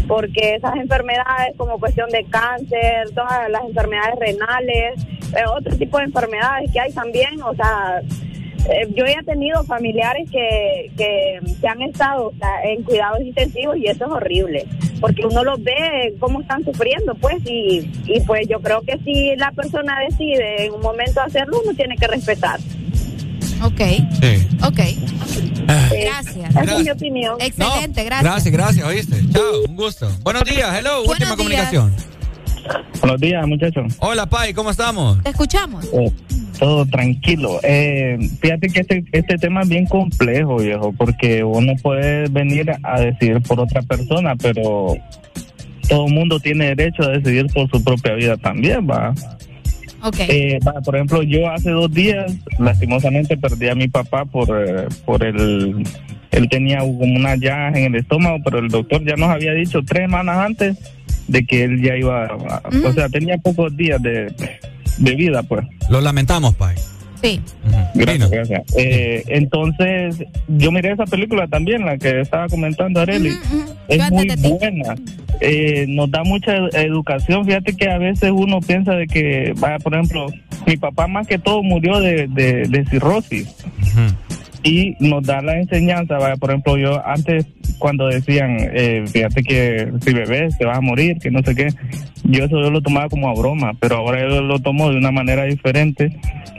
porque 0.07 0.55
esas 0.55 0.77
enfermedades 0.77 1.57
como 1.57 1.78
cuestión 1.78 2.09
de 2.11 2.25
cáncer, 2.25 3.11
todas 3.15 3.51
las 3.51 3.65
enfermedades 3.65 4.15
renales, 4.20 5.05
eh, 5.35 5.43
otro 5.49 5.77
tipo 5.77 5.99
de 5.99 6.05
enfermedades 6.05 6.70
que 6.73 6.81
hay 6.81 6.93
también, 6.93 7.43
o 7.43 7.55
sea, 7.55 8.01
eh, 8.70 8.89
yo 8.95 9.05
he 9.05 9.23
tenido 9.25 9.65
familiares 9.65 10.28
que, 10.31 10.91
que, 10.97 11.41
que 11.61 11.69
han 11.69 11.83
estado 11.83 12.33
en 12.65 12.83
cuidados 12.85 13.20
intensivos 13.20 13.77
y 13.77 13.86
eso 13.86 14.05
es 14.05 14.11
horrible, 14.11 14.65
porque 15.01 15.27
uno 15.27 15.43
los 15.43 15.62
ve 15.62 16.15
cómo 16.20 16.41
están 16.41 16.65
sufriendo, 16.65 17.15
pues, 17.17 17.39
y, 17.45 17.91
y 18.07 18.20
pues 18.20 18.47
yo 18.49 18.61
creo 18.61 18.83
que 18.83 18.99
si 18.99 19.35
la 19.36 19.51
persona 19.53 20.01
decide 20.09 20.67
en 20.67 20.73
un 20.73 20.81
momento 20.81 21.20
hacerlo, 21.20 21.61
uno 21.65 21.75
tiene 21.75 21.97
que 21.97 22.07
respetar. 22.07 22.61
Ok. 23.62 23.81
Sí. 24.20 24.47
Ok. 24.62 24.81
Gracias. 25.67 26.51
Esa 26.51 26.62
es 26.78 26.85
mi 26.85 26.91
opinión. 26.91 27.36
Excelente, 27.41 28.05
gracias. 28.05 28.23
Gracias, 28.23 28.52
gracias, 28.52 28.86
oíste. 28.86 29.17
Chao, 29.33 29.62
un 29.68 29.76
gusto. 29.76 30.09
Buenos 30.23 30.44
días, 30.44 30.78
hello, 30.78 31.05
Buenos 31.05 31.09
última 31.09 31.26
días. 31.26 31.36
comunicación. 31.36 31.93
Buenos 33.01 33.20
días, 33.20 33.47
muchachos. 33.47 33.93
Hola, 34.01 34.26
Pai, 34.26 34.52
¿cómo 34.52 34.70
estamos? 34.70 35.23
Te 35.23 35.31
escuchamos. 35.31 35.85
Eh, 35.93 36.10
todo 36.59 36.85
tranquilo. 36.86 37.60
Eh, 37.62 38.18
fíjate 38.41 38.68
que 38.68 38.81
este, 38.81 39.05
este 39.12 39.36
tema 39.39 39.62
es 39.62 39.68
bien 39.68 39.86
complejo, 39.86 40.57
viejo, 40.57 40.93
porque 40.97 41.44
uno 41.44 41.73
puede 41.83 42.28
venir 42.28 42.73
a 42.83 43.01
decidir 43.01 43.41
por 43.43 43.60
otra 43.60 43.83
persona, 43.83 44.35
pero 44.36 44.97
todo 45.89 46.07
el 46.07 46.12
mundo 46.12 46.41
tiene 46.41 46.75
derecho 46.75 47.05
a 47.05 47.09
decidir 47.10 47.47
por 47.52 47.70
su 47.70 47.83
propia 47.85 48.15
vida 48.15 48.36
también, 48.36 48.89
va. 48.89 49.15
Eh, 50.28 50.58
por 50.84 50.94
ejemplo, 50.94 51.23
yo 51.23 51.49
hace 51.50 51.70
dos 51.70 51.92
días, 51.92 52.33
lastimosamente, 52.58 53.36
perdí 53.36 53.68
a 53.68 53.75
mi 53.75 53.89
papá 53.89 54.25
por, 54.25 54.49
eh, 54.50 54.86
por 55.05 55.25
el... 55.25 55.84
Él 56.33 56.49
tenía 56.50 56.81
como 56.81 57.02
una 57.05 57.36
llaga 57.36 57.68
en 57.78 57.94
el 57.94 57.97
estómago, 57.97 58.39
pero 58.44 58.58
el 58.58 58.68
doctor 58.68 59.02
ya 59.05 59.16
nos 59.16 59.31
había 59.31 59.52
dicho 59.52 59.81
tres 59.86 60.02
semanas 60.05 60.36
antes 60.39 60.76
de 61.28 61.44
que 61.47 61.65
él 61.65 61.83
ya 61.83 61.97
iba... 61.97 62.26
a- 62.26 62.62
O 62.84 62.92
sea, 62.92 63.08
tenía 63.08 63.39
pocos 63.39 63.75
días 63.76 64.00
de, 64.02 64.33
de 64.99 65.15
vida, 65.15 65.42
pues. 65.42 65.65
Lo 65.89 66.00
lamentamos, 66.00 66.55
Pai. 66.57 66.75
Sí. 67.26 67.40
Gracias, 67.94 68.30
gracias. 68.30 68.62
Eh, 68.76 69.22
entonces, 69.28 70.24
yo 70.48 70.70
miré 70.70 70.92
esa 70.92 71.05
película 71.06 71.46
también, 71.48 71.84
la 71.84 71.96
que 71.98 72.20
estaba 72.20 72.46
comentando 72.48 73.00
Areli. 73.00 73.30
Es 73.88 73.98
muy 74.10 74.26
buena. 74.58 74.94
Eh, 75.40 75.86
nos 75.88 76.10
da 76.10 76.22
mucha 76.24 76.56
ed- 76.56 76.74
educación. 76.74 77.44
Fíjate 77.44 77.74
que 77.76 77.88
a 77.90 77.98
veces 77.98 78.30
uno 78.34 78.60
piensa 78.60 78.92
de 78.94 79.06
que, 79.06 79.52
vaya, 79.58 79.78
por 79.78 79.94
ejemplo, 79.94 80.26
mi 80.66 80.76
papá 80.76 81.06
más 81.06 81.26
que 81.26 81.38
todo 81.38 81.62
murió 81.62 82.00
de, 82.00 82.26
de, 82.28 82.62
de 82.68 82.84
cirrosis. 82.86 83.48
Y 84.67 84.97
nos 84.99 85.23
da 85.23 85.41
la 85.43 85.61
enseñanza, 85.61 86.19
vaya, 86.19 86.35
por 86.35 86.51
ejemplo, 86.51 86.77
yo 86.77 87.01
antes 87.07 87.47
cuando 87.78 88.09
decían, 88.09 88.57
eh, 88.59 89.05
fíjate 89.07 89.45
que 89.45 89.93
si 90.05 90.12
bebés 90.12 90.59
te 90.59 90.65
vas 90.65 90.78
a 90.78 90.81
morir, 90.81 91.19
que 91.19 91.31
no 91.31 91.41
sé 91.45 91.55
qué, 91.55 91.69
yo 92.25 92.45
eso 92.45 92.61
yo 92.61 92.70
lo 92.70 92.83
tomaba 92.83 93.09
como 93.09 93.28
a 93.28 93.35
broma, 93.35 93.75
pero 93.78 93.99
ahora 93.99 94.28
yo 94.28 94.43
lo 94.43 94.59
tomo 94.59 94.91
de 94.91 94.97
una 94.97 95.12
manera 95.12 95.45
diferente 95.45 96.19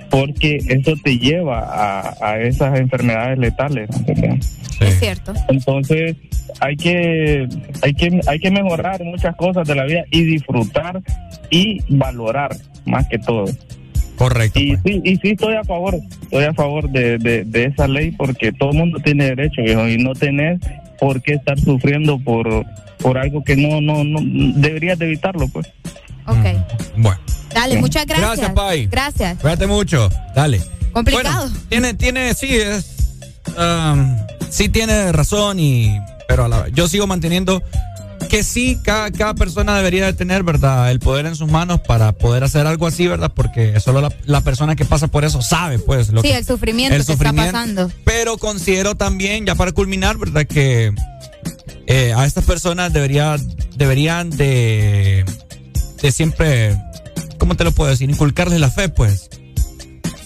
porque 0.10 0.56
eso 0.70 0.94
te 1.04 1.18
lleva 1.18 1.60
a, 1.60 2.16
a 2.22 2.40
esas 2.40 2.80
enfermedades 2.80 3.40
letales. 3.40 3.90
Es 4.80 5.00
cierto. 5.00 5.34
Entonces 5.50 6.16
hay 6.62 6.78
que 6.78 7.46
hay 7.84 7.94
que 7.94 8.22
hay 8.26 8.40
que 8.40 8.52
mejorar 8.52 9.04
muchas 9.04 9.36
cosas 9.36 9.68
de 9.68 9.76
la 9.76 9.84
vida 9.84 10.06
y 10.12 10.24
disfrutar 10.24 11.02
y 11.50 11.80
valorar 11.90 12.56
más 12.86 13.06
que 13.10 13.20
todo. 13.20 13.46
Correcto. 14.18 14.60
Y 14.60 14.76
sí, 14.86 15.02
y 15.04 15.16
sí 15.18 15.30
estoy 15.30 15.56
a 15.56 15.64
favor, 15.64 15.96
estoy 16.24 16.44
a 16.44 16.54
favor 16.54 16.90
de, 16.90 17.18
de, 17.18 17.44
de 17.46 17.66
esa 17.66 17.88
ley 17.88 18.12
porque 18.12 18.52
todo 18.52 18.72
el 18.72 18.78
mundo 18.78 19.00
tiene 19.04 19.26
derecho, 19.26 19.62
viejo, 19.64 19.88
y 19.88 19.98
no 19.98 20.14
tenés 20.14 20.60
por 21.00 21.22
qué 21.22 21.34
estar 21.36 21.60
sufriendo 21.60 22.18
por 22.20 22.66
por 23.00 23.18
algo 23.20 23.44
que 23.44 23.56
no 23.56 23.80
no 23.80 24.04
no 24.04 24.20
deberías 24.60 24.98
de 24.98 25.06
evitarlo, 25.06 25.48
pues. 25.50 25.68
Ok. 26.26 26.46
Bueno. 26.98 27.20
Dale, 27.54 27.78
muchas 27.80 28.06
gracias. 28.06 28.30
Gracias, 28.38 28.52
Pai. 28.54 28.88
Gracias. 28.88 29.38
Cuídate 29.40 29.68
mucho. 29.68 30.10
Dale. 30.36 30.60
Complicado. 30.92 31.48
Bueno, 31.48 31.60
tiene, 31.70 31.94
tiene, 31.94 32.34
sí, 32.34 32.48
es. 32.56 33.20
um, 33.58 34.18
sí 34.50 34.68
tiene 34.70 35.12
razón 35.12 35.60
y. 35.60 35.96
Pero 36.28 36.46
a 36.46 36.48
la- 36.50 36.68
yo 36.74 36.88
sigo 36.90 37.08
manteniendo 37.08 37.62
que 38.28 38.44
sí, 38.44 38.78
cada, 38.84 39.12
cada 39.12 39.34
persona 39.34 39.76
debería 39.78 40.06
de 40.06 40.14
tener, 40.14 40.44
¿verdad? 40.44 40.92
El 40.92 41.00
poder 41.00 41.26
en 41.26 41.36
sus 41.36 41.50
manos 41.50 41.82
para 41.82 42.12
poder 42.12 42.44
hacer 42.44 42.68
algo 42.68 42.88
así, 42.88 43.08
¿verdad? 43.08 43.32
Porque 43.34 43.80
solo 43.80 44.02
la, 44.02 44.14
la 44.26 44.42
persona 44.42 44.76
que 44.76 44.86
pasa 44.86 45.08
por 45.08 45.26
eso 45.26 45.42
sabe, 45.42 45.80
pues, 45.80 46.10
lo 46.10 46.22
sí, 46.22 46.30
que, 46.30 46.38
el 46.38 46.46
sufrimiento 46.46 46.96
el 46.96 47.06
que 47.06 47.14
sufrimiento. 47.14 47.46
está 47.46 47.60
pasando. 47.60 47.92
Pero 48.04 48.38
considero 48.38 48.96
también, 48.96 49.46
ya 49.46 49.56
para 49.56 49.72
culminar, 49.72 50.18
¿verdad? 50.18 50.46
Que 50.46 50.94
eh, 51.88 52.14
a 52.16 52.26
estas 52.26 52.46
personas 52.46 52.94
debería, 52.94 53.38
deberían 53.76 54.30
de, 54.30 55.26
de 56.02 56.12
siempre, 56.12 56.78
¿cómo 57.40 57.56
te 57.56 57.64
lo 57.64 57.72
puedo 57.72 57.90
decir? 57.90 58.10
Inculcarles 58.10 58.60
la 58.60 58.70
fe, 58.70 58.90
pues. 58.90 59.30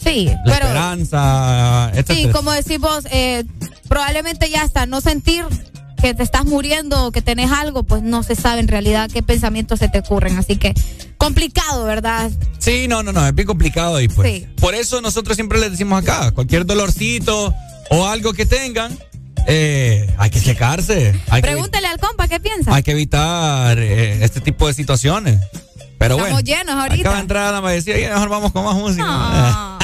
Sí, 0.04 0.26
La 0.46 0.54
pero 0.56 0.66
esperanza, 0.68 1.92
sí, 1.94 2.00
etcétera. 2.00 2.34
como 2.34 2.52
decís 2.52 2.80
vos, 2.80 3.06
eh, 3.12 3.44
probablemente 3.88 4.50
ya 4.50 4.64
hasta 4.64 4.88
no 4.88 5.00
sentir 5.00 5.46
que 6.02 6.14
te 6.14 6.24
estás 6.24 6.46
muriendo 6.46 7.06
o 7.06 7.12
que 7.12 7.22
tenés 7.22 7.52
algo, 7.52 7.84
pues 7.84 8.02
no 8.02 8.24
se 8.24 8.36
sabe 8.36 8.60
en 8.60 8.68
realidad 8.68 9.10
qué 9.12 9.22
pensamientos 9.22 9.80
se 9.80 9.88
te 9.88 10.00
ocurren. 10.00 10.38
Así 10.38 10.56
que 10.56 10.74
complicado, 11.18 11.86
¿verdad? 11.86 12.32
Sí, 12.58 12.88
no, 12.88 13.04
no, 13.04 13.12
no, 13.12 13.26
es 13.28 13.36
bien 13.36 13.48
complicado 13.48 14.02
y 14.02 14.08
pues. 14.08 14.32
Sí. 14.32 14.48
Por 14.58 14.74
eso 14.76 15.02
nosotros 15.02 15.36
siempre 15.36 15.60
les 15.60 15.72
decimos 15.72 16.02
acá, 16.02 16.32
cualquier 16.32 16.66
dolorcito 16.66 17.54
o 17.90 18.08
algo 18.08 18.34
que 18.34 18.46
tengan, 18.46 18.98
eh, 19.48 20.10
hay 20.18 20.30
que 20.30 20.42
checarse. 20.42 21.14
Hay 21.30 21.42
que, 21.42 21.48
Pregúntale 21.50 21.88
al 21.88 22.00
compa 22.00 22.28
qué 22.28 22.40
piensa. 22.40 22.74
hay 22.74 22.84
que 22.84 22.92
evitar 22.92 23.78
eh, 23.80 24.24
este 24.24 24.42
tipo 24.42 24.68
de 24.68 24.74
situaciones. 24.74 25.40
Pero 26.02 26.16
Estamos 26.16 26.42
bueno. 26.42 26.46
llenos 26.58 26.76
ahorita. 26.76 27.02
Acaba 27.02 27.16
de 27.18 27.22
entrar 27.22 27.54
la 27.54 27.62
y 28.00 28.10
mejor 28.10 28.30
vamos 28.30 28.52
con 28.52 28.66
más 28.66 28.74
música. 28.76 29.78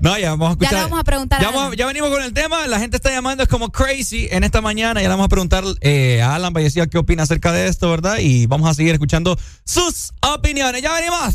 No, 0.00 0.18
ya 0.18 0.30
vamos 0.30 0.48
a 0.48 0.50
escuchar. 0.52 0.72
Ya 0.72 0.78
le 0.78 0.82
vamos 0.84 1.00
a 1.00 1.04
preguntar 1.04 1.42
Ya, 1.42 1.48
a 1.48 1.50
vamos- 1.50 1.66
Alan. 1.66 1.76
ya 1.76 1.86
venimos 1.86 2.08
con 2.08 2.22
el 2.22 2.32
tema. 2.32 2.66
La 2.66 2.78
gente 2.80 2.96
está 2.96 3.10
llamando, 3.10 3.42
es 3.42 3.50
como 3.50 3.70
crazy 3.70 4.28
en 4.30 4.44
esta 4.44 4.62
mañana. 4.62 5.02
Ya 5.02 5.08
le 5.08 5.12
vamos 5.12 5.26
a 5.26 5.28
preguntar 5.28 5.62
eh, 5.82 6.22
a 6.22 6.36
Alan 6.36 6.54
Vallecía 6.54 6.86
qué 6.86 6.96
opina 6.96 7.24
acerca 7.24 7.52
de 7.52 7.68
esto, 7.68 7.90
¿verdad? 7.90 8.16
Y 8.20 8.46
vamos 8.46 8.66
a 8.70 8.72
seguir 8.72 8.94
escuchando 8.94 9.38
sus 9.62 10.14
opiniones. 10.22 10.80
Ya 10.80 10.94
venimos. 10.94 11.34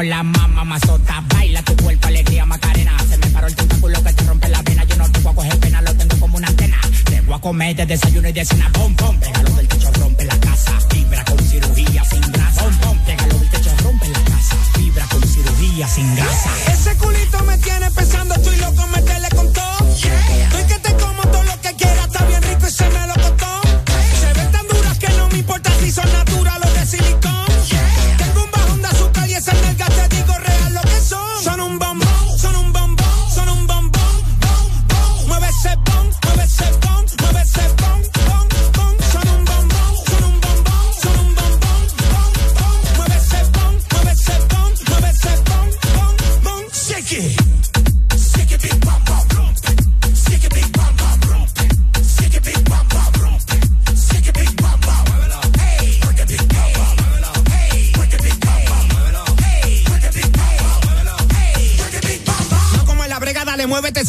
La 0.00 0.22
mamá 0.22 0.64
mazota. 0.64 1.22
Baila 1.28 1.62
tu 1.62 1.76
cuerpo, 1.76 2.08
alegría, 2.08 2.46
macarena. 2.46 2.96
Se 3.10 3.18
me 3.18 3.26
paró 3.26 3.46
el 3.46 3.54
tentáculo 3.54 4.02
que 4.02 4.12
te 4.14 4.24
rompe 4.24 4.48
la 4.48 4.62
vena. 4.62 4.84
Yo 4.84 4.96
no 4.96 5.10
te 5.10 5.20
voy 5.20 5.32
a 5.32 5.34
coger 5.34 5.58
pena, 5.58 5.82
lo 5.82 5.94
tengo 5.94 6.16
como 6.18 6.36
una 6.38 6.48
antena. 6.48 6.80
Te 7.04 7.20
voy 7.20 7.34
a 7.34 7.38
comer 7.40 7.76
de 7.76 7.86
desayuno 7.86 8.28
y 8.28 8.32
de 8.32 8.44
cena. 8.44 8.70
Bom, 8.72 8.94
pégalo 8.96 9.50
del 9.50 9.68
techo, 9.68 9.90
rompe 9.92 10.24
la 10.24 10.38
casa. 10.38 10.78
Vibra 10.94 11.24
con 11.24 11.38
cirugía 11.40 12.04
sin 12.04 12.20
grasa. 12.32 12.62
Bom, 12.82 12.98
pégalo 13.04 13.38
del 13.38 13.50
techo, 13.50 13.70
rompe 13.82 14.08
la 14.08 14.24
casa. 14.24 14.56
Vibra 14.78 15.06
con 15.06 15.22
cirugía 15.22 15.88
sin 15.88 16.16
grasa. 16.16 16.50
Ese 16.72 16.96
culito 16.96 17.42
me 17.44 17.58
tiene 17.58 17.90
pensando, 17.90 18.34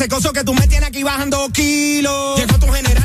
ese 0.03 0.09
coso 0.09 0.33
que 0.33 0.43
tú 0.43 0.53
me 0.53 0.67
tienes 0.67 0.89
aquí 0.89 1.01
bajando 1.01 1.49
kilos. 1.53 2.37
Llegó 2.37 2.59
tu 2.59 2.67
general, 2.67 3.02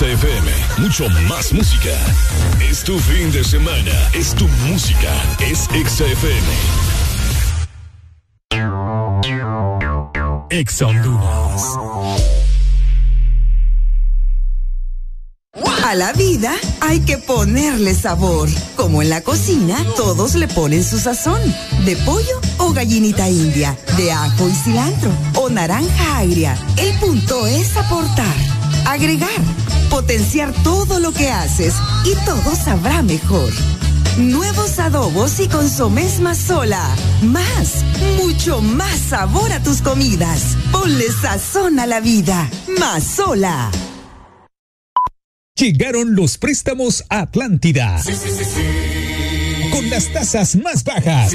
XFM. 0.00 0.50
Mucho 0.78 1.10
más 1.28 1.52
música. 1.52 1.90
Es 2.58 2.82
tu 2.82 2.98
fin 2.98 3.30
de 3.32 3.44
semana. 3.44 3.92
Es 4.14 4.34
tu 4.34 4.48
música. 4.66 5.12
Es 5.40 5.64
XFM. 5.64 6.48
Ex 10.48 10.80
Honduras. 10.80 11.76
A 15.84 15.94
la 15.94 16.14
vida 16.14 16.54
hay 16.80 17.00
que 17.00 17.18
ponerle 17.18 17.94
sabor. 17.94 18.48
Como 18.76 19.02
en 19.02 19.10
la 19.10 19.20
cocina, 19.20 19.76
todos 19.96 20.34
le 20.34 20.48
ponen 20.48 20.82
su 20.82 20.98
sazón. 20.98 21.42
De 21.84 21.96
pollo 21.96 22.40
o 22.56 22.72
gallinita 22.72 23.28
india, 23.28 23.76
de 23.98 24.12
ajo 24.12 24.48
y 24.48 24.52
cilantro 24.52 25.10
o 25.34 25.50
naranja 25.50 26.18
agria. 26.18 26.56
El 26.78 26.98
punto 27.00 27.46
es 27.46 27.76
aportar, 27.76 28.36
agregar, 28.86 29.28
potenciar 29.90 30.54
todo 30.62 31.00
lo 31.00 31.12
que 31.12 31.28
haces 31.28 31.74
y 32.06 32.14
todo 32.24 32.54
sabrá 32.54 33.02
mejor. 33.02 33.52
Nuevos 34.18 34.78
adobos 34.78 35.38
y 35.40 35.48
consomés 35.48 36.20
más 36.20 36.38
sola. 36.38 36.82
Más, 37.22 37.84
mucho 38.16 38.60
más 38.60 38.96
sabor 38.98 39.52
a 39.52 39.62
tus 39.62 39.82
comidas. 39.82 40.56
Ponle 40.72 41.10
sazón 41.12 41.78
a 41.78 41.86
la 41.86 42.00
vida. 42.00 42.48
Más 42.78 43.04
sola. 43.04 43.70
Llegaron 45.56 46.14
los 46.14 46.38
préstamos 46.38 47.04
a 47.10 47.20
Atlántida. 47.20 48.02
Con 49.70 49.90
las 49.90 50.10
tasas 50.12 50.56
más 50.56 50.84
bajas. 50.84 51.34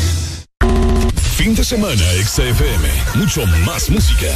Fin 1.41 1.55
de 1.55 1.63
semana, 1.63 2.03
XFM. 2.23 2.87
Mucho 3.15 3.43
más 3.65 3.89
música. 3.89 4.27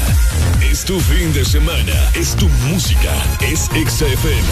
Es 0.71 0.83
tu 0.85 0.99
fin 0.99 1.31
de 1.33 1.45
semana. 1.45 1.93
Es 2.15 2.35
tu 2.35 2.49
música. 2.71 3.13
Es 3.41 3.65
XFM. 3.65 4.49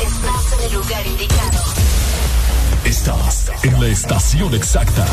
Estás 0.00 0.52
en 0.54 0.64
el 0.64 0.72
lugar 0.72 1.06
indicado. 1.06 1.60
Estás 2.86 3.50
en 3.62 3.78
la 3.78 3.88
estación 3.88 4.54
exacta. 4.54 5.06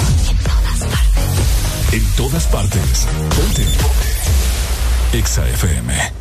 En 1.92 2.06
todas 2.16 2.48
partes. 2.48 3.08
Ponte. 3.36 3.66
XFM. 5.22 6.21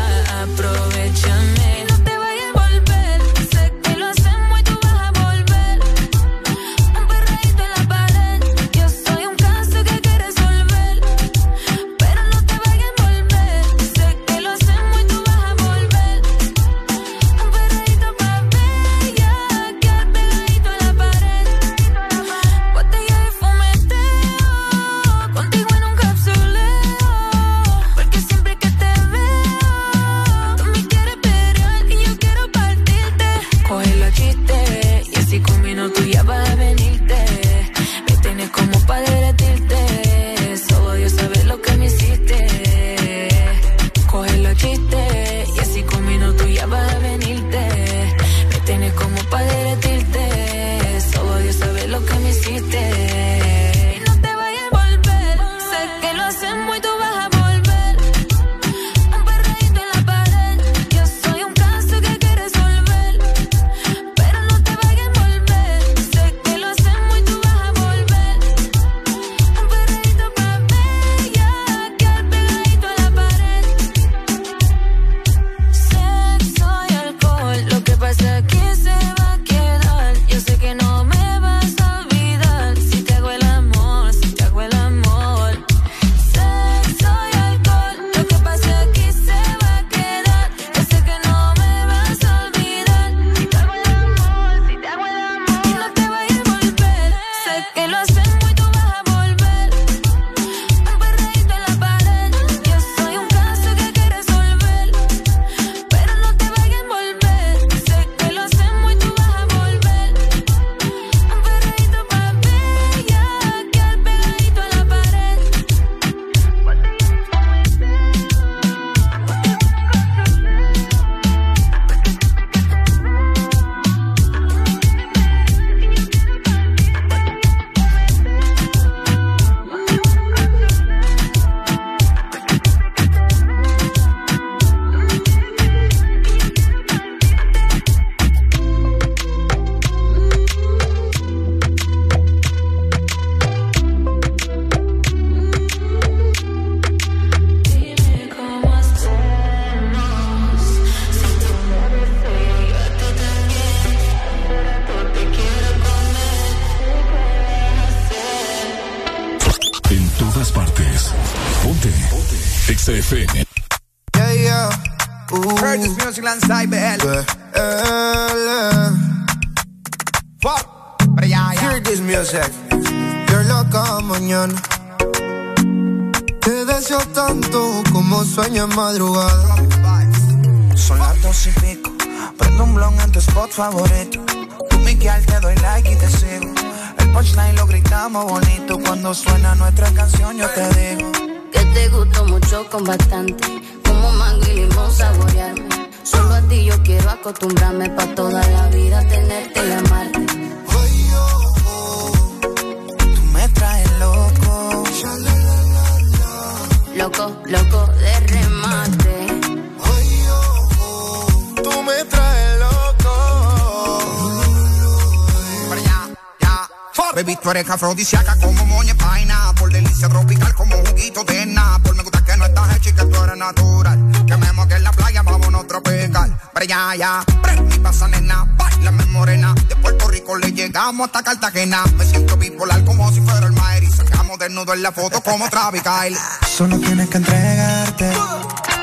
Afrodisíaca 217.71 218.35
como 218.35 218.65
moña 218.65 218.93
paina. 218.95 219.53
Por 219.57 219.71
delicia 219.71 220.09
tropical 220.09 220.53
como 220.55 220.75
juguito 220.85 221.23
de 221.23 221.55
Por 221.83 221.95
Me 221.95 222.03
gusta 222.03 222.23
que 222.23 222.35
no 222.35 222.45
estás 222.45 222.75
hecha 222.75 222.89
y 222.89 222.93
que 222.93 223.05
tú 223.05 223.23
eres 223.23 223.37
natural. 223.37 224.25
Que 224.27 224.35
me 224.37 224.51
moque 224.51 224.75
en 224.75 224.83
la 224.83 224.91
playa, 224.91 225.21
vámonos 225.21 225.67
tropical. 225.67 226.37
Pero 226.53 226.65
ya, 226.65 226.95
ya, 226.95 227.23
mi 227.69 227.79
pasa 227.79 228.07
nena, 228.09 228.45
bailame 228.57 229.05
morena. 229.05 229.55
De 229.69 229.75
Puerto 229.77 230.09
Rico 230.09 230.37
le 230.37 230.51
llegamos 230.51 231.07
hasta 231.07 231.23
Cartagena. 231.23 231.83
Me 231.97 232.05
siento 232.05 232.35
bipolar 232.35 232.83
como 232.83 233.09
si 233.11 233.21
fuera 233.21 233.47
el 233.47 233.53
Maer. 233.53 233.83
Y 233.83 233.89
sacamos 233.89 234.37
desnudo 234.37 234.73
en 234.73 234.83
la 234.83 234.91
foto 234.91 235.21
como 235.21 235.49
Travis 235.49 235.81
Kyle. 235.81 236.17
Solo 236.45 236.77
tienes 236.77 237.09
que 237.09 237.17
entregarte. 237.17 238.11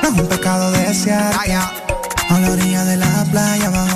No 0.01 0.09
es 0.09 0.19
un 0.19 0.27
pecado 0.27 0.71
desearte. 0.71 1.53
A 1.53 2.39
la 2.39 2.51
orilla 2.51 2.85
de 2.85 2.97
la 2.97 3.25
playa, 3.31 3.69
bajo 3.71 3.88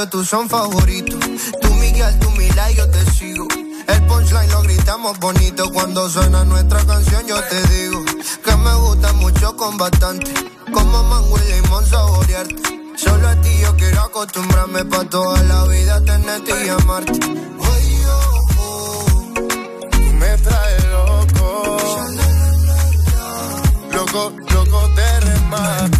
Radio 0.00 0.08
tú 0.08 0.24
son 0.24 0.48
favoritos. 0.48 1.20
Tú 1.60 1.74
Miguel, 1.74 2.18
tú 2.20 2.30
Mila 2.30 2.70
y 2.70 2.76
yo 2.76 2.88
te 2.90 3.04
sigo. 3.10 3.46
El 3.86 4.06
punchline 4.06 4.50
lo 4.50 4.62
gritamos 4.62 5.18
bonito. 5.18 5.70
Cuando 5.72 6.08
suena 6.08 6.44
nuestra 6.44 6.82
canción 6.86 7.26
yo 7.26 7.36
te 7.44 7.62
digo. 7.68 8.02
Que 8.44 8.56
me 8.56 8.74
gusta 8.76 9.12
mucho 9.14 9.54
con 9.56 9.76
bastante. 9.76 10.32
Como 10.72 11.02
mango 11.04 11.36
y 11.38 11.52
limón 11.52 11.86
saborearte. 11.86 12.62
Solo 12.96 13.28
a 13.28 13.36
ti 13.42 13.50
yo 13.60 13.76
quiero 13.76 14.00
acostumbrarme 14.02 14.84
pa' 14.86 15.04
toda 15.04 15.42
la 15.42 15.64
vida 15.64 16.02
tenerte 16.04 16.52
y 16.64 16.68
amarte. 16.68 17.18
Tú 19.90 20.00
me 20.18 20.38
traes 20.38 20.84
loco. 20.86 21.76
Loco, 23.92 24.32
loco 24.54 24.88
de 24.88 25.20
remate. 25.20 25.99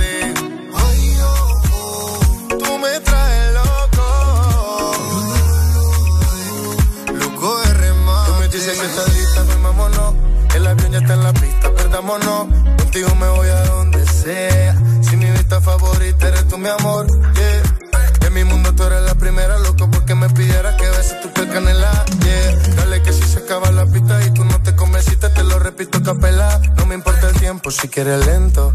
Contigo 12.10 13.14
me 13.20 13.28
voy 13.28 13.46
a 13.46 13.66
donde 13.66 14.04
sea. 14.04 14.74
Si 15.00 15.16
mi 15.16 15.30
vista 15.30 15.60
favorita 15.60 16.26
eres 16.26 16.48
tú, 16.48 16.58
mi 16.58 16.68
amor. 16.68 17.06
Yeah. 17.06 18.26
En 18.26 18.34
mi 18.34 18.42
mundo 18.42 18.74
tú 18.74 18.82
eres 18.82 19.02
la 19.02 19.14
primera, 19.14 19.56
loco, 19.60 19.88
porque 19.88 20.16
me 20.16 20.28
pidieras 20.28 20.74
que 20.74 20.88
beses 20.88 21.20
tu 21.20 21.32
piel 21.32 21.48
canela. 21.50 22.04
Yeah. 22.24 22.74
Dale 22.74 23.00
que 23.02 23.12
si 23.12 23.22
se 23.22 23.38
acaba 23.38 23.70
la 23.70 23.86
pista 23.86 24.20
y 24.26 24.32
tú 24.32 24.44
no 24.44 24.60
te 24.60 24.74
convenciste, 24.74 25.28
te 25.28 25.44
lo 25.44 25.60
repito 25.60 26.02
capela. 26.02 26.60
No 26.76 26.84
me 26.86 26.96
importa 26.96 27.28
el 27.28 27.38
tiempo 27.38 27.70
si 27.70 27.86
quieres 27.86 28.26
lento. 28.26 28.74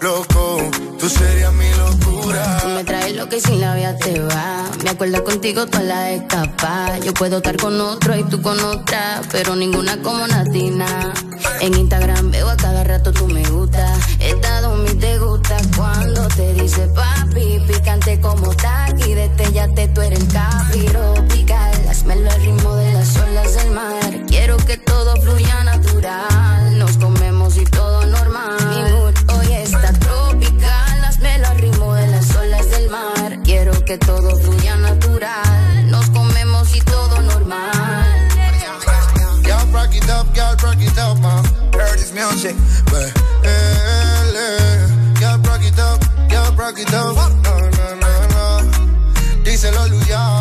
loco, 0.00 0.70
tú 0.98 1.08
serías 1.08 1.52
mi 1.52 1.70
locura. 1.74 2.62
Me 2.74 2.84
traes 2.84 3.16
lo 3.16 3.28
que 3.28 3.40
sin 3.40 3.60
la 3.60 3.74
vida 3.74 3.96
te 3.96 4.20
va. 4.20 4.70
Me 4.82 4.90
acuerdo 4.90 5.22
contigo 5.24 5.66
toda 5.66 5.84
la 5.84 6.10
escapa. 6.10 6.98
Yo 6.98 7.12
puedo 7.14 7.38
estar 7.38 7.56
con 7.56 7.80
otro 7.80 8.16
y 8.16 8.24
tú 8.24 8.40
con 8.40 8.58
otra, 8.60 9.20
pero 9.30 9.54
ninguna 9.56 10.00
como 10.02 10.26
Natina. 10.26 11.12
En 11.60 11.74
Instagram 11.74 12.30
veo 12.30 12.48
a 12.48 12.56
cada 12.56 12.84
rato 12.84 13.12
tú 13.12 13.26
me 13.28 13.42
gusta. 13.48 13.94
Estado 14.18 14.76
mi 14.76 14.94
te 14.94 15.18
gusta 15.18 15.56
cuando 15.76 16.26
te 16.28 16.54
dice 16.54 16.88
papi. 16.88 17.60
Picante 17.66 18.20
como 18.20 18.54
taqui, 18.54 19.14
destellate, 19.14 19.88
tú 19.88 20.00
eres 20.00 20.20
el 20.20 20.28
capiro 20.28 21.14
pical. 21.28 21.88
Hazme 21.88 22.14
el 22.14 22.30
ritmo 22.40 22.74
de 22.76 22.92
las 22.94 23.16
olas 23.16 23.54
del 23.54 23.70
mar. 23.72 24.26
Quiero 24.26 24.56
que 24.56 24.78
todo 24.78 25.14
fluya 25.22 25.64
natural. 25.64 26.78
Nos 26.78 26.96
comemos 26.96 27.56
y 27.56 27.64
todo 27.64 27.89
que 33.90 33.98
todo 33.98 34.36
fluya 34.36 34.76
natural. 34.76 35.90
Nos 35.90 36.08
comemos 36.10 36.76
y 36.76 36.80
todo 36.82 37.20
normal. 37.22 38.28
Y'all 39.42 39.66
rock 39.72 39.92
it 39.96 40.08
up, 40.08 40.32
y'all 40.32 40.54
rock 40.62 40.80
it 40.80 40.96
up, 40.96 41.18
man. 41.18 41.44
Heard 41.72 41.98
this 41.98 42.12
music. 42.12 42.54
But, 42.84 43.10
y'all 45.20 45.38
rock 45.40 45.64
it 45.64 45.76
up, 45.80 46.00
y'all 46.30 46.54
rock 46.54 46.78
it 46.78 46.94
up. 46.94 47.16
No, 47.16 47.58
no, 47.58 47.96
no, 47.96 48.26
no. 48.28 49.42
Díselo, 49.42 49.88
Luyan. 49.88 50.39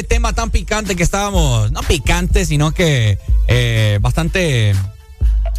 Este 0.00 0.14
tema 0.14 0.32
tan 0.32 0.50
picante 0.50 0.96
que 0.96 1.02
estábamos, 1.02 1.70
no 1.72 1.80
picante, 1.82 2.44
sino 2.44 2.72
que 2.72 3.18
eh, 3.48 3.98
bastante... 4.00 4.74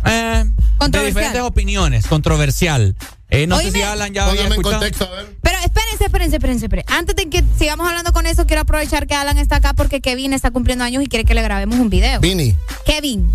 Eh, 0.06 0.44
de 0.90 1.06
diferentes 1.06 1.42
opiniones, 1.42 2.08
controversial. 2.08 2.96
Eh, 3.30 3.46
no 3.46 3.60
sé 3.60 3.72
si. 3.72 3.82
Alan 3.84 4.12
ya 4.14 4.24
había 4.24 4.42
Póngame 4.44 4.56
en 4.56 4.60
escuchado. 4.62 4.80
contexto, 4.82 5.06
a 5.06 5.16
ver. 5.16 5.38
Pero 5.42 5.58
espérense, 5.60 6.06
espérense, 6.06 6.36
espérense, 6.38 6.66
espérense, 6.66 6.66
espérense. 6.66 6.94
Antes 6.94 7.16
de 7.16 7.30
que 7.30 7.44
sigamos 7.58 7.88
hablando 7.88 8.12
con 8.12 8.26
eso, 8.26 8.48
quiero 8.48 8.64
aprovechar 8.64 9.06
que 9.06 9.14
Alan 9.14 9.38
está 9.38 9.58
acá 9.58 9.74
porque 9.76 10.02
Kevin 10.02 10.34
está 10.34 10.50
cumpliendo 10.50 10.84
años 10.84 11.04
y 11.04 11.08
quiere 11.08 11.24
que 11.24 11.36
le 11.36 11.44
grabemos 11.44 11.78
un 11.80 11.92
video. 11.92 12.20
Vini. 12.20 12.56
Kevin. 12.86 13.32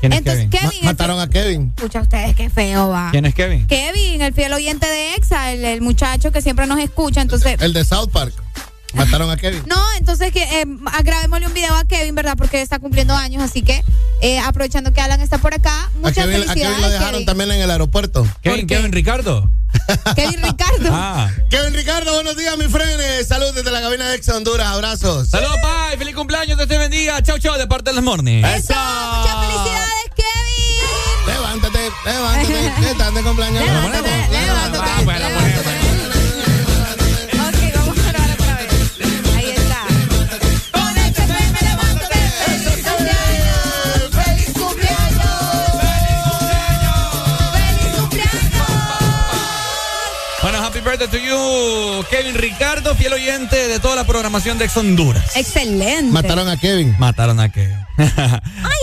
¿Quién 0.00 0.12
es 0.12 0.18
Entonces, 0.18 0.48
Kevin? 0.50 0.68
Kevin. 0.68 0.80
Ma- 0.84 0.90
mataron 0.92 1.20
a 1.20 1.30
Kevin. 1.30 1.72
Escucha 1.74 2.02
ustedes, 2.02 2.36
qué 2.36 2.50
feo 2.50 2.90
va. 2.90 3.08
¿Quién 3.12 3.24
es 3.24 3.34
Kevin? 3.34 3.66
Kevin, 3.66 4.20
el 4.20 4.34
fiel 4.34 4.52
oyente 4.52 4.86
de 4.86 5.14
EXA, 5.14 5.52
el, 5.52 5.64
el 5.64 5.80
muchacho 5.80 6.30
que 6.32 6.42
siempre 6.42 6.66
nos 6.66 6.78
escucha. 6.78 7.22
Entonces, 7.22 7.56
El 7.62 7.72
de 7.72 7.84
South 7.86 8.10
Park. 8.12 8.34
Mataron 8.94 9.30
a 9.30 9.36
Kevin. 9.36 9.62
no, 9.66 9.80
entonces 9.98 10.32
que 10.32 10.42
eh, 10.42 10.64
a- 10.92 11.02
grabémosle 11.02 11.46
un 11.46 11.54
video 11.54 11.74
a 11.74 11.84
Kevin, 11.84 12.14
¿verdad? 12.14 12.34
Porque 12.36 12.60
está 12.60 12.78
cumpliendo 12.78 13.14
años, 13.14 13.42
así 13.42 13.62
que 13.62 13.82
eh, 14.20 14.38
aprovechando 14.40 14.92
que 14.92 15.00
Alan 15.00 15.20
está 15.20 15.38
por 15.38 15.54
acá, 15.54 15.84
A 15.84 15.90
muchas 16.00 16.24
Kevin, 16.26 16.36
a 16.36 16.38
felicidades. 16.52 16.62
Kevin 16.68 16.80
lo 16.82 16.88
dejaron 16.90 17.12
Kevin. 17.12 17.26
también 17.26 17.50
en 17.52 17.60
el 17.62 17.70
aeropuerto. 17.70 18.26
Kevin, 18.42 18.66
Kevin 18.66 18.92
Ricardo. 18.92 19.48
Kevin 20.16 20.42
Ricardo. 20.42 20.88
Ah. 20.90 21.30
Kevin 21.48 21.72
Ricardo, 21.74 22.12
buenos 22.14 22.36
días, 22.36 22.56
mi 22.58 22.64
frenes. 22.66 23.28
Saludos 23.28 23.54
desde 23.54 23.70
la 23.70 23.80
cabina 23.80 24.08
de 24.08 24.16
Ex 24.16 24.28
Honduras. 24.28 24.66
Abrazos. 24.66 25.28
Saludos, 25.28 25.56
Pai. 25.62 25.96
Feliz 25.96 26.14
cumpleaños. 26.16 26.56
Dios 26.56 26.68
te 26.68 26.76
bendiga. 26.76 27.22
Chau, 27.22 27.38
chau, 27.38 27.56
de 27.56 27.66
parte 27.68 27.92
del 27.92 28.02
Morning. 28.02 28.42
Eso. 28.44 28.74
Muchas 28.74 29.36
felicidades, 29.46 30.10
Kevin. 30.16 31.26
Levántate, 31.34 31.78
levántate. 32.04 32.72
¿Qué 32.80 32.90
están 32.90 33.14
de 33.14 33.22
cumpleaños? 33.22 33.64
Levántate, 33.64 34.08
levántate, 34.32 35.04
levántate. 35.06 35.70
Ok, 35.70 36.19
To 51.00 51.16
you, 51.16 52.04
Kevin 52.10 52.34
Ricardo, 52.34 52.94
fiel 52.94 53.14
oyente 53.14 53.56
de 53.68 53.80
toda 53.80 53.96
la 53.96 54.04
programación 54.04 54.58
de 54.58 54.66
Ex 54.66 54.76
Honduras. 54.76 55.34
Excelente. 55.34 56.12
Mataron 56.12 56.46
a 56.46 56.58
Kevin. 56.58 56.94
Mataron 56.98 57.40
a 57.40 57.48
Kevin. 57.50 57.74
Ay, 57.96 58.06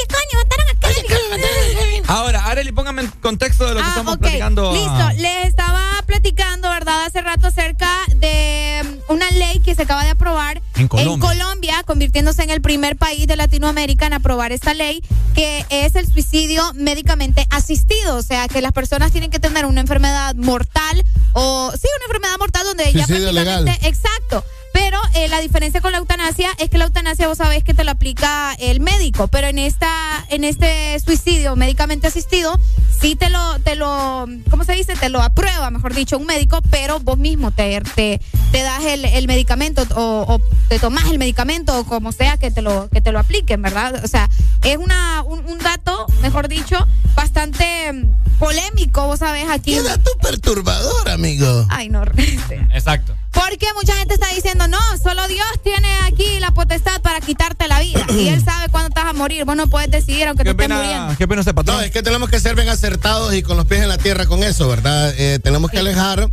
coño, 0.09 0.43
mataron 0.43 0.65
a 0.67 0.79
Kevin. 0.79 2.03
Ahora, 2.07 2.45
Arely, 2.47 2.71
póngame 2.71 3.03
en 3.03 3.07
contexto 3.21 3.67
de 3.67 3.75
lo 3.75 3.79
que 3.81 3.85
Ah, 3.85 3.89
estamos 3.89 4.15
ok. 4.15 4.19
platicando. 4.21 4.73
Listo. 4.73 5.21
Les 5.21 5.45
estaba 5.45 5.96
platicando, 6.07 6.69
¿verdad? 6.69 7.05
Hace 7.05 7.21
rato 7.21 7.47
acerca 7.47 7.89
de 8.15 8.81
mm, 8.83 9.11
una 9.13 9.29
ley 9.31 9.59
que 9.59 9.75
se 9.75 9.83
acaba 9.83 10.03
de 10.03 10.09
aprobar 10.09 10.61
En 10.75 10.87
Colombia. 10.87 11.27
Colombia, 11.29 11.83
convirtiéndose 11.85 12.41
en 12.43 12.49
el 12.49 12.61
primer 12.61 12.95
país 12.95 13.27
de 13.27 13.35
Latinoamérica 13.35 14.07
en 14.07 14.13
aprobar 14.13 14.51
esta 14.51 14.73
ley, 14.73 15.03
que 15.35 15.65
es 15.69 15.95
el 15.95 16.11
suicidio 16.11 16.63
médicamente 16.73 17.45
asistido. 17.51 18.15
O 18.15 18.23
sea, 18.23 18.47
que 18.47 18.61
las 18.61 18.71
personas 18.71 19.11
tienen 19.11 19.29
que 19.29 19.39
tener 19.39 19.65
una 19.65 19.81
enfermedad 19.81 20.33
mortal 20.35 21.03
o, 21.33 21.71
sí, 21.79 21.87
una 21.97 22.05
enfermedad 22.05 22.37
mortal 22.39 22.63
donde 22.65 22.85
ya 22.93 23.05
prácticamente. 23.05 23.33
legal. 23.33 23.77
Exacto. 23.83 24.43
Pero 24.73 24.99
eh, 25.15 25.27
la 25.27 25.39
diferencia 25.39 25.81
con 25.81 25.91
la 25.91 25.97
eutanasia 25.97 26.49
es 26.59 26.69
que 26.69 26.77
la 26.77 26.85
eutanasia 26.85 27.27
vos 27.27 27.37
sabés 27.37 27.63
que 27.63 27.73
te 27.73 27.83
lo 27.83 27.91
aplica 27.91 28.53
el 28.59 28.79
médico, 28.79 29.27
pero 29.27 29.47
en 29.47 29.59
esta, 29.59 29.89
en 30.29 30.43
este 30.43 30.99
suicidio 30.99 31.55
médicamente 31.55 32.07
asistido, 32.07 32.59
sí 33.01 33.15
te 33.15 33.29
lo, 33.29 33.59
te 33.59 33.75
lo, 33.75 34.27
¿cómo 34.49 34.63
se 34.63 34.73
dice? 34.73 34.95
Te 34.95 35.09
lo 35.09 35.21
aprueba, 35.21 35.71
mejor 35.71 35.93
dicho, 35.93 36.17
un 36.17 36.25
médico, 36.25 36.59
pero 36.69 36.99
vos 36.99 37.17
mismo 37.17 37.51
te, 37.51 37.81
te, 37.95 38.19
te 38.51 38.61
das 38.61 38.83
el, 38.85 39.05
el 39.05 39.27
medicamento 39.27 39.83
o, 39.95 40.25
o 40.27 40.39
te 40.69 40.79
tomas 40.79 41.05
el 41.05 41.17
medicamento 41.17 41.79
o 41.79 41.83
como 41.85 42.11
sea 42.11 42.37
que 42.37 42.51
te 42.51 42.61
lo, 42.61 42.89
que 42.89 43.01
te 43.01 43.11
lo 43.11 43.19
apliquen, 43.19 43.61
¿verdad? 43.61 44.01
O 44.03 44.07
sea, 44.07 44.29
es 44.63 44.77
una, 44.77 45.23
un, 45.23 45.45
un 45.45 45.57
dato, 45.59 46.05
mejor 46.21 46.47
dicho, 46.47 46.77
bastante 47.15 47.93
mm, 47.93 48.37
polémico, 48.39 49.07
vos 49.07 49.19
sabés, 49.19 49.49
aquí. 49.49 49.73
Qué 49.73 49.81
dato 49.81 50.11
perturbador, 50.21 51.09
amigo. 51.09 51.65
Ay, 51.69 51.89
no. 51.89 52.03
Exacto. 52.73 53.15
Porque 53.31 53.67
mucha 53.75 53.93
gente 53.95 54.15
está 54.15 54.27
diciendo, 54.33 54.56
no, 54.67 54.77
solo 55.03 55.27
Dios 55.27 55.45
tiene 55.63 55.87
aquí 56.05 56.39
la 56.39 56.51
potestad 56.51 57.01
para 57.01 57.19
quitarte 57.19 57.67
la 57.67 57.81
vida. 57.81 58.05
y 58.09 58.29
Él 58.29 58.43
sabe 58.43 58.69
cuándo 58.69 58.87
estás 58.87 59.05
a 59.05 59.13
morir. 59.13 59.43
Vos 59.45 59.55
no 59.57 59.67
puedes 59.69 59.91
decidir 59.91 60.27
aunque 60.27 60.43
te 60.43 60.55
¿Qué 60.55 60.63
estés 60.63 60.77
muriendo. 60.77 61.05
pena, 61.05 61.17
qué 61.17 61.27
pena 61.27 61.41
ese 61.41 61.53
patrón? 61.53 61.77
No, 61.77 61.81
es 61.83 61.91
que 61.91 62.01
tenemos 62.01 62.29
que 62.29 62.39
ser 62.39 62.55
bien 62.55 62.69
acertados 62.69 63.33
y 63.35 63.43
con 63.43 63.57
los 63.57 63.65
pies 63.65 63.81
en 63.81 63.89
la 63.89 63.97
tierra 63.97 64.25
con 64.25 64.41
eso, 64.43 64.67
¿verdad? 64.67 65.13
Eh, 65.17 65.39
tenemos 65.43 65.69
que 65.69 65.79
alejar 65.79 66.31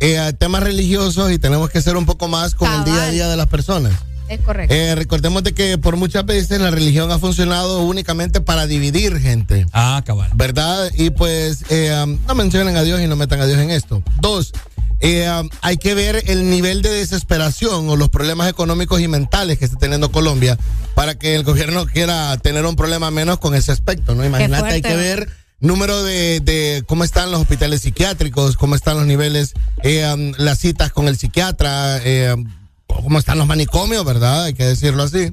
eh, 0.00 0.32
temas 0.38 0.62
religiosos 0.62 1.30
y 1.30 1.38
tenemos 1.38 1.68
que 1.70 1.82
ser 1.82 1.96
un 1.96 2.06
poco 2.06 2.26
más 2.26 2.54
con 2.54 2.72
el 2.72 2.84
día 2.84 3.02
a 3.02 3.10
día 3.10 3.28
de 3.28 3.36
las 3.36 3.46
personas. 3.48 3.92
Es 4.28 4.40
correcto. 4.42 4.72
Eh, 4.72 4.94
recordemos 4.94 5.42
de 5.42 5.52
que 5.54 5.76
por 5.76 5.96
muchas 5.96 6.24
veces 6.24 6.60
la 6.60 6.70
religión 6.70 7.10
ha 7.10 7.18
funcionado 7.18 7.80
únicamente 7.80 8.40
para 8.40 8.68
dividir 8.68 9.18
gente. 9.18 9.66
Ah, 9.72 10.02
cabal. 10.06 10.30
¿Verdad? 10.34 10.88
Y 10.96 11.10
pues 11.10 11.64
eh, 11.68 12.16
no 12.28 12.34
mencionen 12.36 12.76
a 12.76 12.82
Dios 12.84 13.00
y 13.00 13.08
no 13.08 13.16
metan 13.16 13.40
a 13.40 13.46
Dios 13.46 13.58
en 13.58 13.72
esto. 13.72 14.04
Dos, 14.20 14.52
eh, 15.00 15.30
um, 15.30 15.48
hay 15.62 15.78
que 15.78 15.94
ver 15.94 16.22
el 16.26 16.50
nivel 16.50 16.82
de 16.82 16.90
desesperación 16.90 17.88
o 17.88 17.96
los 17.96 18.10
problemas 18.10 18.48
económicos 18.48 19.00
y 19.00 19.08
mentales 19.08 19.58
que 19.58 19.64
está 19.64 19.78
teniendo 19.78 20.12
Colombia 20.12 20.58
para 20.94 21.14
que 21.18 21.34
el 21.34 21.44
gobierno 21.44 21.86
quiera 21.86 22.36
tener 22.38 22.66
un 22.66 22.76
problema 22.76 23.10
menos 23.10 23.38
con 23.38 23.54
ese 23.54 23.72
aspecto, 23.72 24.14
¿no? 24.14 24.24
Imagínate, 24.24 24.68
hay 24.68 24.82
que 24.82 24.96
ver 24.96 25.28
número 25.60 26.02
de, 26.02 26.40
de 26.40 26.82
cómo 26.86 27.04
están 27.04 27.30
los 27.30 27.40
hospitales 27.40 27.82
psiquiátricos, 27.82 28.56
cómo 28.56 28.74
están 28.74 28.96
los 28.96 29.06
niveles, 29.06 29.54
eh, 29.82 30.10
um, 30.12 30.32
las 30.38 30.58
citas 30.58 30.90
con 30.92 31.08
el 31.08 31.16
psiquiatra, 31.16 31.98
eh, 32.04 32.34
um, 32.34 32.46
cómo 32.94 33.18
están 33.18 33.38
los 33.38 33.46
manicomios, 33.46 34.04
¿verdad? 34.04 34.44
Hay 34.44 34.54
que 34.54 34.64
decirlo 34.64 35.02
así. 35.02 35.32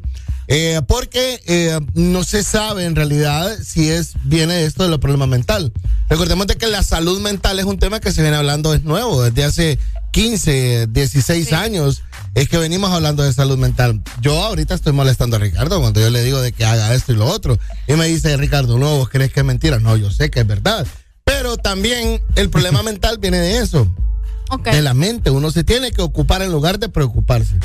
Eh, 0.50 0.82
porque 0.88 1.42
eh, 1.46 1.78
no 1.94 2.24
se 2.24 2.42
sabe 2.42 2.86
en 2.86 2.96
realidad 2.96 3.58
si 3.62 3.90
es 3.90 4.14
viene 4.24 4.64
esto 4.64 4.84
de 4.84 4.90
los 4.90 5.00
problemas 5.00 5.28
mental. 5.28 5.74
Recordemos 6.10 6.48
de 6.48 6.56
que 6.56 6.68
la 6.68 6.84
salud 6.84 7.20
mental 7.20 7.60
es 7.60 7.66
un 7.66 7.80
tema 7.80 8.00
que 8.00 8.14
se 8.14 8.22
viene 8.22 8.38
hablando 8.38 8.74
es 8.74 8.84
nuevo, 8.84 9.24
desde 9.24 9.44
hace 9.44 9.80
15, 10.12 10.88
16 10.88 11.52
años 11.52 12.04
es 12.34 12.48
que 12.48 12.58
venimos 12.58 12.92
hablando 12.92 13.24
de 13.24 13.34
salud 13.34 13.58
mental. 13.58 14.02
Yo 14.22 14.42
ahorita 14.42 14.74
estoy 14.74 14.94
molestando 14.94 15.36
a 15.36 15.40
Ricardo 15.40 15.82
cuando 15.82 16.00
yo 16.00 16.10
le 16.10 16.24
digo 16.24 16.40
de 16.40 16.54
que 16.54 16.64
haga 16.64 16.94
esto 16.94 17.12
y 17.12 17.16
lo 17.16 17.26
otro. 17.26 17.60
Y 17.88 17.94
me 17.94 18.06
dice, 18.06 18.38
Ricardo, 18.38 18.80
no, 18.80 18.98
vos 18.98 19.10
crees 19.10 19.34
que 19.34 19.42
es 19.42 19.46
mentira. 19.46 19.80
No, 19.80 19.98
yo 19.98 20.12
sé 20.12 20.30
que 20.30 20.42
es 20.42 20.48
verdad. 20.48 20.88
Pero 21.24 21.58
también 21.58 22.22
el 22.36 22.50
problema 22.50 22.84
mental 22.84 23.18
viene 23.18 23.40
de 23.40 23.58
eso 23.58 23.92
Ok. 24.50 24.70
de 24.72 24.82
la 24.82 24.94
mente. 24.94 25.30
Uno 25.30 25.52
se 25.52 25.64
tiene 25.64 25.92
que 25.92 26.02
ocupar 26.02 26.42
en 26.42 26.52
lugar 26.52 26.80
de 26.80 26.90
preocuparse. 26.90 27.56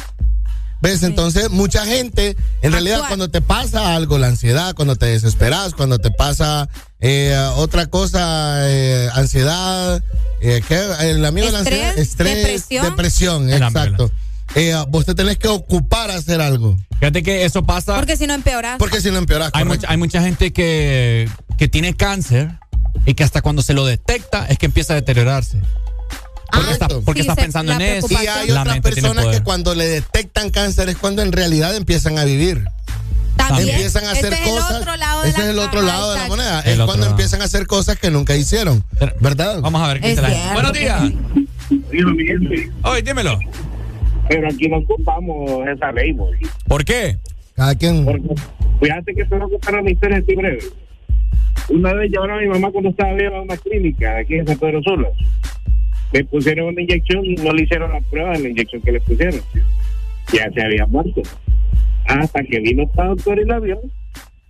¿Ves? 0.81 1.05
Entonces, 1.05 1.49
mucha 1.51 1.87
gente, 1.87 2.37
en 2.61 2.73
realidad, 2.73 2.97
Actuar. 2.97 3.11
cuando 3.11 3.31
te 3.31 3.41
pasa 3.41 3.95
algo, 3.95 4.19
la 4.19 4.27
ansiedad, 4.27 4.75
cuando 4.75 4.97
te 4.97 5.07
desesperas, 5.07 5.75
cuando 5.75 6.01
te 6.01 6.11
pasa 6.11 6.69
eh, 6.99 7.37
otra 7.55 7.87
cosa, 7.87 8.69
eh, 8.69 9.09
ansiedad, 9.15 10.03
eh, 10.41 10.61
¿qué? 10.67 10.81
El 11.03 11.25
amigo 11.25 11.47
de 11.47 11.53
la 11.53 11.59
Estrés, 11.61 11.85
ansiedad, 11.85 11.99
estrés, 11.99 12.37
depresión. 12.37 12.85
depresión, 12.85 13.51
exacto. 13.53 14.11
Eh, 14.57 14.75
vos 14.89 15.07
te 15.07 15.15
tenés 15.15 15.39
que 15.39 15.47
ocupar 15.47 16.11
a 16.11 16.17
hacer 16.17 16.41
algo, 16.41 16.77
Fíjate 16.99 17.23
que 17.23 17.45
eso 17.45 17.63
pasa. 17.63 17.95
Porque 17.95 18.17
si 18.17 18.27
no 18.27 18.35
empeoras. 18.35 18.77
porque 18.79 19.01
si 19.01 19.11
no 19.13 19.19
empeoras. 19.19 19.51
Hay, 19.55 19.65
mucha, 19.65 19.89
hay 19.89 19.97
mucha 19.97 20.21
gente 20.21 20.53
que, 20.53 21.29
que 21.59 21.69
tiene 21.69 21.95
cáncer 21.95 22.59
y 23.07 23.15
que 23.15 23.23
hasta 23.25 23.41
cuando 23.41 23.63
se 23.63 23.73
lo 23.73 23.87
detecta 23.87 24.47
es 24.47 24.59
que 24.59 24.67
empieza 24.67 24.93
a 24.95 24.97
deteriorarse. 24.97 25.61
Porque, 26.53 26.65
Correcto. 26.67 26.85
está- 26.85 27.05
porque 27.07 27.23
Sí, 27.23 27.29
estás 27.29 27.37
se- 27.37 27.43
pensando 27.43 27.73
en 27.73 27.81
eso. 27.81 28.07
Y 28.11 28.17
hay 28.27 28.49
La 28.49 28.61
otras 28.63 28.81
personas 28.81 29.27
que 29.27 29.41
cuando 29.43 29.75
le 29.75 29.87
detectan 29.89 30.51
cáncer 30.51 30.89
es 30.91 30.97
cuando 30.97 31.23
en 31.23 31.33
realidad 31.33 31.75
empiezan 31.77 32.19
a 32.19 32.25
vivir. 32.25 32.65
También. 33.37 33.71
empiezan 33.71 34.05
a 34.05 34.13
hacer 34.13 34.33
Ese 34.33 34.45
cosas. 34.45 34.71
Es 34.71 34.77
el 34.77 34.83
otro 34.83 34.97
lado 34.97 35.23
de 35.23 35.29
ese 35.31 35.39
la 35.39 35.45
es 35.45 35.51
el 35.51 35.59
otro 35.59 35.81
cara, 35.81 35.93
lado 35.93 36.13
de 36.13 36.19
la 36.21 36.29
moneda. 36.29 36.61
El 36.61 36.71
es 36.73 36.77
cuando 36.77 36.97
lado. 36.99 37.11
empiezan 37.11 37.41
a 37.43 37.45
hacer 37.45 37.67
cosas 37.67 37.99
que 37.99 38.11
nunca 38.11 38.37
hicieron. 38.37 38.85
¿Verdad? 39.21 39.61
Vamos 39.61 39.83
a 39.83 39.89
ver 39.89 40.01
qué 40.01 40.13
Es 40.13 40.17
dice 40.17 40.29
la. 40.31 40.53
Buenos 40.53 40.73
días. 40.75 41.03
Oye, 42.85 43.03
dímelo. 43.03 43.39
Pero 44.29 44.49
aquí 44.49 44.69
no 44.69 44.79
ocupamos 44.79 45.67
esa 45.69 45.91
ley, 45.93 46.13
boy. 46.13 46.37
¿Por 46.69 46.85
qué? 46.85 47.19
Cada 47.57 47.75
quien. 47.75 48.05
Porque, 48.05 48.29
fíjate 48.81 49.15
que 49.15 49.25
te 49.25 49.35
voy 49.37 49.47
a 49.47 49.49
contar 49.51 49.81
una 49.81 49.91
historia 49.91 50.19
así 50.19 50.35
breve. 50.35 50.61
Una 51.69 51.93
vez 51.95 52.11
llevaron 52.11 52.39
a 52.39 52.43
mi 52.43 52.49
mamá 52.49 52.71
cuando 52.71 52.91
estaba 52.91 53.13
viva 53.15 53.39
a 53.39 53.43
una 53.43 53.57
clínica 53.57 54.19
aquí 54.19 54.35
en 54.35 54.47
San 54.47 54.59
Pedro 54.59 54.83
Sula. 54.83 55.09
Le 56.13 56.25
pusieron 56.25 56.67
una 56.69 56.83
inyección 56.83 57.25
y 57.25 57.35
no 57.37 57.53
le 57.53 57.63
hicieron 57.63 57.93
la 57.93 58.01
prueba 58.01 58.33
de 58.33 58.41
la 58.41 58.49
inyección 58.51 58.83
que 58.83 58.93
le 58.93 59.01
pusieron. 59.01 59.41
Ya 60.33 60.51
se 60.53 60.63
había 60.63 60.87
muerto. 60.87 61.23
Hasta 62.07 62.43
que 62.45 62.61
vino 62.61 62.83
esta 62.83 63.05
doctora 63.07 63.41
y 63.43 63.45
la 63.47 63.59
vio 63.61 63.81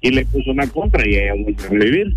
y 0.00 0.10
le 0.10 0.24
puso 0.26 0.50
una 0.50 0.66
contra 0.68 1.06
y 1.08 1.14
ella 1.14 1.32
volvió 1.34 1.66
a 1.66 1.84
vivir. 1.84 2.16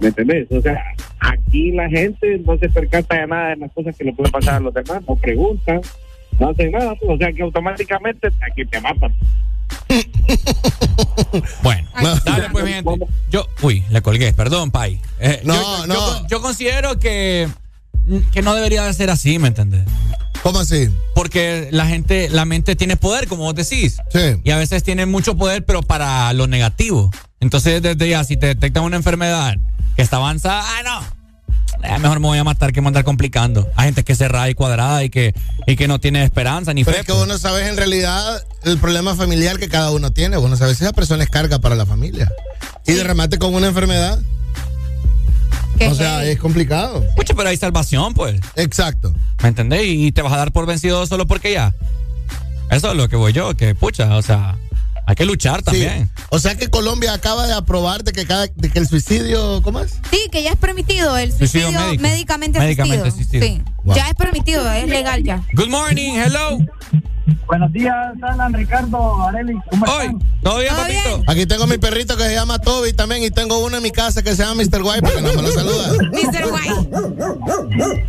¿Me 0.00 0.08
entendés? 0.08 0.46
O 0.50 0.60
sea, 0.60 0.82
aquí 1.20 1.70
la 1.72 1.88
gente 1.88 2.38
no 2.44 2.58
se 2.58 2.68
percata 2.68 3.20
de 3.20 3.26
nada 3.26 3.48
de 3.50 3.56
las 3.56 3.72
cosas 3.72 3.96
que 3.96 4.04
le 4.04 4.12
pueden 4.12 4.32
pasar 4.32 4.54
a 4.56 4.60
los 4.60 4.74
demás, 4.74 5.00
no 5.08 5.14
preguntan, 5.16 5.80
no 6.40 6.48
hacen 6.50 6.72
nada, 6.72 6.94
o 7.06 7.16
sea 7.16 7.32
que 7.32 7.42
automáticamente 7.42 8.28
aquí 8.50 8.64
te 8.66 8.80
matan. 8.80 9.14
Bueno, 11.62 11.88
No. 12.02 12.14
dale 12.24 12.48
pues, 12.50 12.64
mi 12.64 12.72
gente. 12.72 12.90
Yo, 13.30 13.46
uy, 13.62 13.82
le 13.90 14.02
colgué, 14.02 14.32
perdón, 14.32 14.70
Pai. 14.70 15.00
Eh, 15.20 15.40
No, 15.44 15.54
yo, 15.54 15.62
yo- 15.62 15.86
no. 15.86 15.94
Yo, 15.94 16.26
yo 16.28 16.42
considero 16.42 16.98
que, 16.98 17.48
que 18.32 18.42
no 18.42 18.54
debería 18.54 18.82
de 18.84 18.92
ser 18.94 19.10
así, 19.10 19.38
¿me 19.38 19.48
entendés? 19.48 19.84
¿Cómo 20.42 20.58
así? 20.58 20.88
Porque 21.14 21.68
la 21.70 21.86
gente, 21.86 22.28
la 22.28 22.44
mente 22.44 22.74
tiene 22.74 22.96
poder, 22.96 23.28
como 23.28 23.44
vos 23.44 23.54
decís. 23.54 23.98
Sí. 24.12 24.40
Y 24.42 24.50
a 24.50 24.56
veces 24.56 24.82
tiene 24.82 25.06
mucho 25.06 25.36
poder, 25.36 25.64
pero 25.64 25.82
para 25.82 26.32
lo 26.32 26.46
negativo. 26.48 27.10
Entonces, 27.40 27.80
desde 27.80 28.08
ya, 28.08 28.24
si 28.24 28.36
te 28.36 28.46
detectan 28.46 28.82
una 28.82 28.96
enfermedad 28.96 29.54
que 29.94 30.02
está 30.02 30.16
avanzada, 30.16 30.62
ah, 30.64 30.82
no. 30.82 31.88
eh, 31.88 31.98
mejor 32.00 32.18
me 32.18 32.26
voy 32.26 32.38
a 32.38 32.44
matar 32.44 32.72
que 32.72 32.80
me 32.80 32.88
andar 32.88 33.04
complicando. 33.04 33.68
Hay 33.76 33.86
gente 33.86 34.02
que 34.02 34.12
es 34.12 34.18
cerrada 34.18 34.50
y 34.50 34.54
cuadrada 34.54 35.04
y 35.04 35.10
que, 35.10 35.32
y 35.68 35.76
que 35.76 35.86
no 35.86 36.00
tiene 36.00 36.24
esperanza 36.24 36.74
ni 36.74 36.82
Pero 36.84 36.94
fe. 36.96 37.00
es 37.02 37.06
que 37.06 37.12
pues. 37.12 37.20
vos 37.20 37.28
no 37.28 37.38
sabes 37.38 37.68
en 37.68 37.76
realidad 37.76 38.42
el 38.64 38.78
problema 38.78 39.14
familiar 39.14 39.58
que 39.60 39.68
cada 39.68 39.92
uno 39.92 40.10
tiene. 40.12 40.36
Vos 40.38 40.50
no 40.50 40.56
sabes 40.56 40.76
si 40.78 40.84
esa 40.84 40.92
persona 40.92 41.22
es 41.22 41.30
carga 41.30 41.60
para 41.60 41.76
la 41.76 41.86
familia. 41.86 42.28
Y 42.84 42.92
de 42.94 43.04
remate 43.04 43.38
con 43.38 43.54
una 43.54 43.68
enfermedad. 43.68 44.18
O 45.90 45.94
sea, 45.94 46.24
es 46.24 46.38
complicado. 46.38 47.04
Pucha, 47.16 47.34
pero 47.34 47.48
hay 47.48 47.56
salvación, 47.56 48.14
pues. 48.14 48.40
Exacto. 48.56 49.14
¿Me 49.42 49.48
entendés? 49.48 49.84
Y, 49.86 50.06
y 50.06 50.12
te 50.12 50.22
vas 50.22 50.32
a 50.32 50.36
dar 50.36 50.52
por 50.52 50.66
vencido 50.66 51.06
solo 51.06 51.26
porque 51.26 51.52
ya. 51.52 51.74
Eso 52.70 52.90
es 52.90 52.96
lo 52.96 53.08
que 53.08 53.16
voy 53.16 53.32
yo, 53.32 53.54
que 53.54 53.74
pucha, 53.74 54.16
o 54.16 54.22
sea, 54.22 54.56
hay 55.06 55.14
que 55.16 55.24
luchar 55.24 55.62
también. 55.62 56.10
Sí. 56.16 56.22
O 56.30 56.38
sea 56.38 56.56
que 56.56 56.68
Colombia 56.68 57.12
acaba 57.12 57.46
de 57.46 57.52
aprobar 57.54 58.04
de 58.04 58.12
que, 58.12 58.26
cada, 58.26 58.46
de 58.46 58.70
que 58.70 58.78
el 58.78 58.86
suicidio, 58.86 59.60
¿cómo 59.62 59.80
es? 59.80 59.98
Sí, 60.10 60.28
que 60.30 60.42
ya 60.42 60.50
es 60.50 60.56
permitido 60.56 61.16
el 61.16 61.30
Suicidio 61.32 61.66
suicidio 61.68 61.86
médico. 61.86 62.02
médicamente, 62.02 62.58
Médicamente 62.58 63.08
asistido. 63.08 63.42
asistido. 63.44 63.64
Sí, 63.66 63.72
Wow. 63.84 63.96
ya 63.96 64.08
es 64.08 64.14
permitido, 64.14 64.70
es 64.72 64.88
legal 64.88 65.22
ya. 65.24 65.42
Good 65.54 65.68
morning, 65.68 66.12
hello. 66.14 66.58
Buenos 67.46 67.72
días, 67.72 67.94
Alan, 68.22 68.52
Ricardo, 68.52 69.22
Areli, 69.26 69.54
¿cómo 69.70 69.86
están? 69.86 70.18
¿Todo 70.42 70.58
bien, 70.58 70.74
papito? 70.74 71.22
Aquí 71.30 71.46
tengo 71.46 71.66
mi 71.66 71.78
perrito 71.78 72.16
que 72.16 72.24
se 72.24 72.34
llama 72.34 72.58
Toby 72.58 72.92
también 72.92 73.22
y 73.22 73.30
tengo 73.30 73.58
uno 73.58 73.76
en 73.76 73.82
mi 73.82 73.90
casa 73.90 74.22
que 74.22 74.34
se 74.36 74.42
llama 74.44 74.62
Mr. 74.62 74.82
White 74.82 75.02
porque 75.02 75.20
no 75.22 75.32
me 75.34 75.42
lo 75.42 75.52
saluda. 75.52 75.92
Mr. 76.12 76.52
White. 76.52 78.04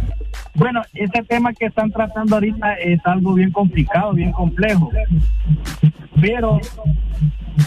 Bueno, 0.55 0.81
este 0.93 1.23
tema 1.23 1.53
que 1.53 1.65
están 1.65 1.91
tratando 1.91 2.35
ahorita 2.35 2.73
es 2.75 2.99
algo 3.05 3.33
bien 3.33 3.51
complicado, 3.51 4.13
bien 4.13 4.31
complejo. 4.31 4.89
Pero 6.21 6.59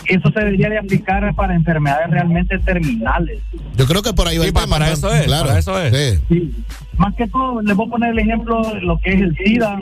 eso 0.06 0.30
se 0.32 0.40
debería 0.40 0.68
de 0.70 0.78
aplicar 0.78 1.34
para 1.34 1.54
enfermedades 1.54 2.10
realmente 2.10 2.58
terminales. 2.60 3.40
Yo 3.76 3.86
creo 3.86 4.02
que 4.02 4.12
por 4.12 4.28
ahí 4.28 4.38
va 4.38 4.44
Sí, 4.44 4.48
el 4.48 4.54
tema, 4.54 4.66
para 4.68 4.90
eso 4.90 5.12
es, 5.12 5.24
Claro. 5.26 5.46
para 5.48 5.58
eso 5.58 5.80
es. 5.80 6.20
Sí. 6.28 6.52
Más 6.96 7.14
que 7.14 7.26
todo, 7.28 7.60
les 7.62 7.76
voy 7.76 7.86
a 7.86 7.90
poner 7.90 8.10
el 8.10 8.18
ejemplo 8.18 8.62
de 8.62 8.80
lo 8.80 8.98
que 8.98 9.10
es 9.14 9.20
el 9.20 9.36
SIDA, 9.36 9.78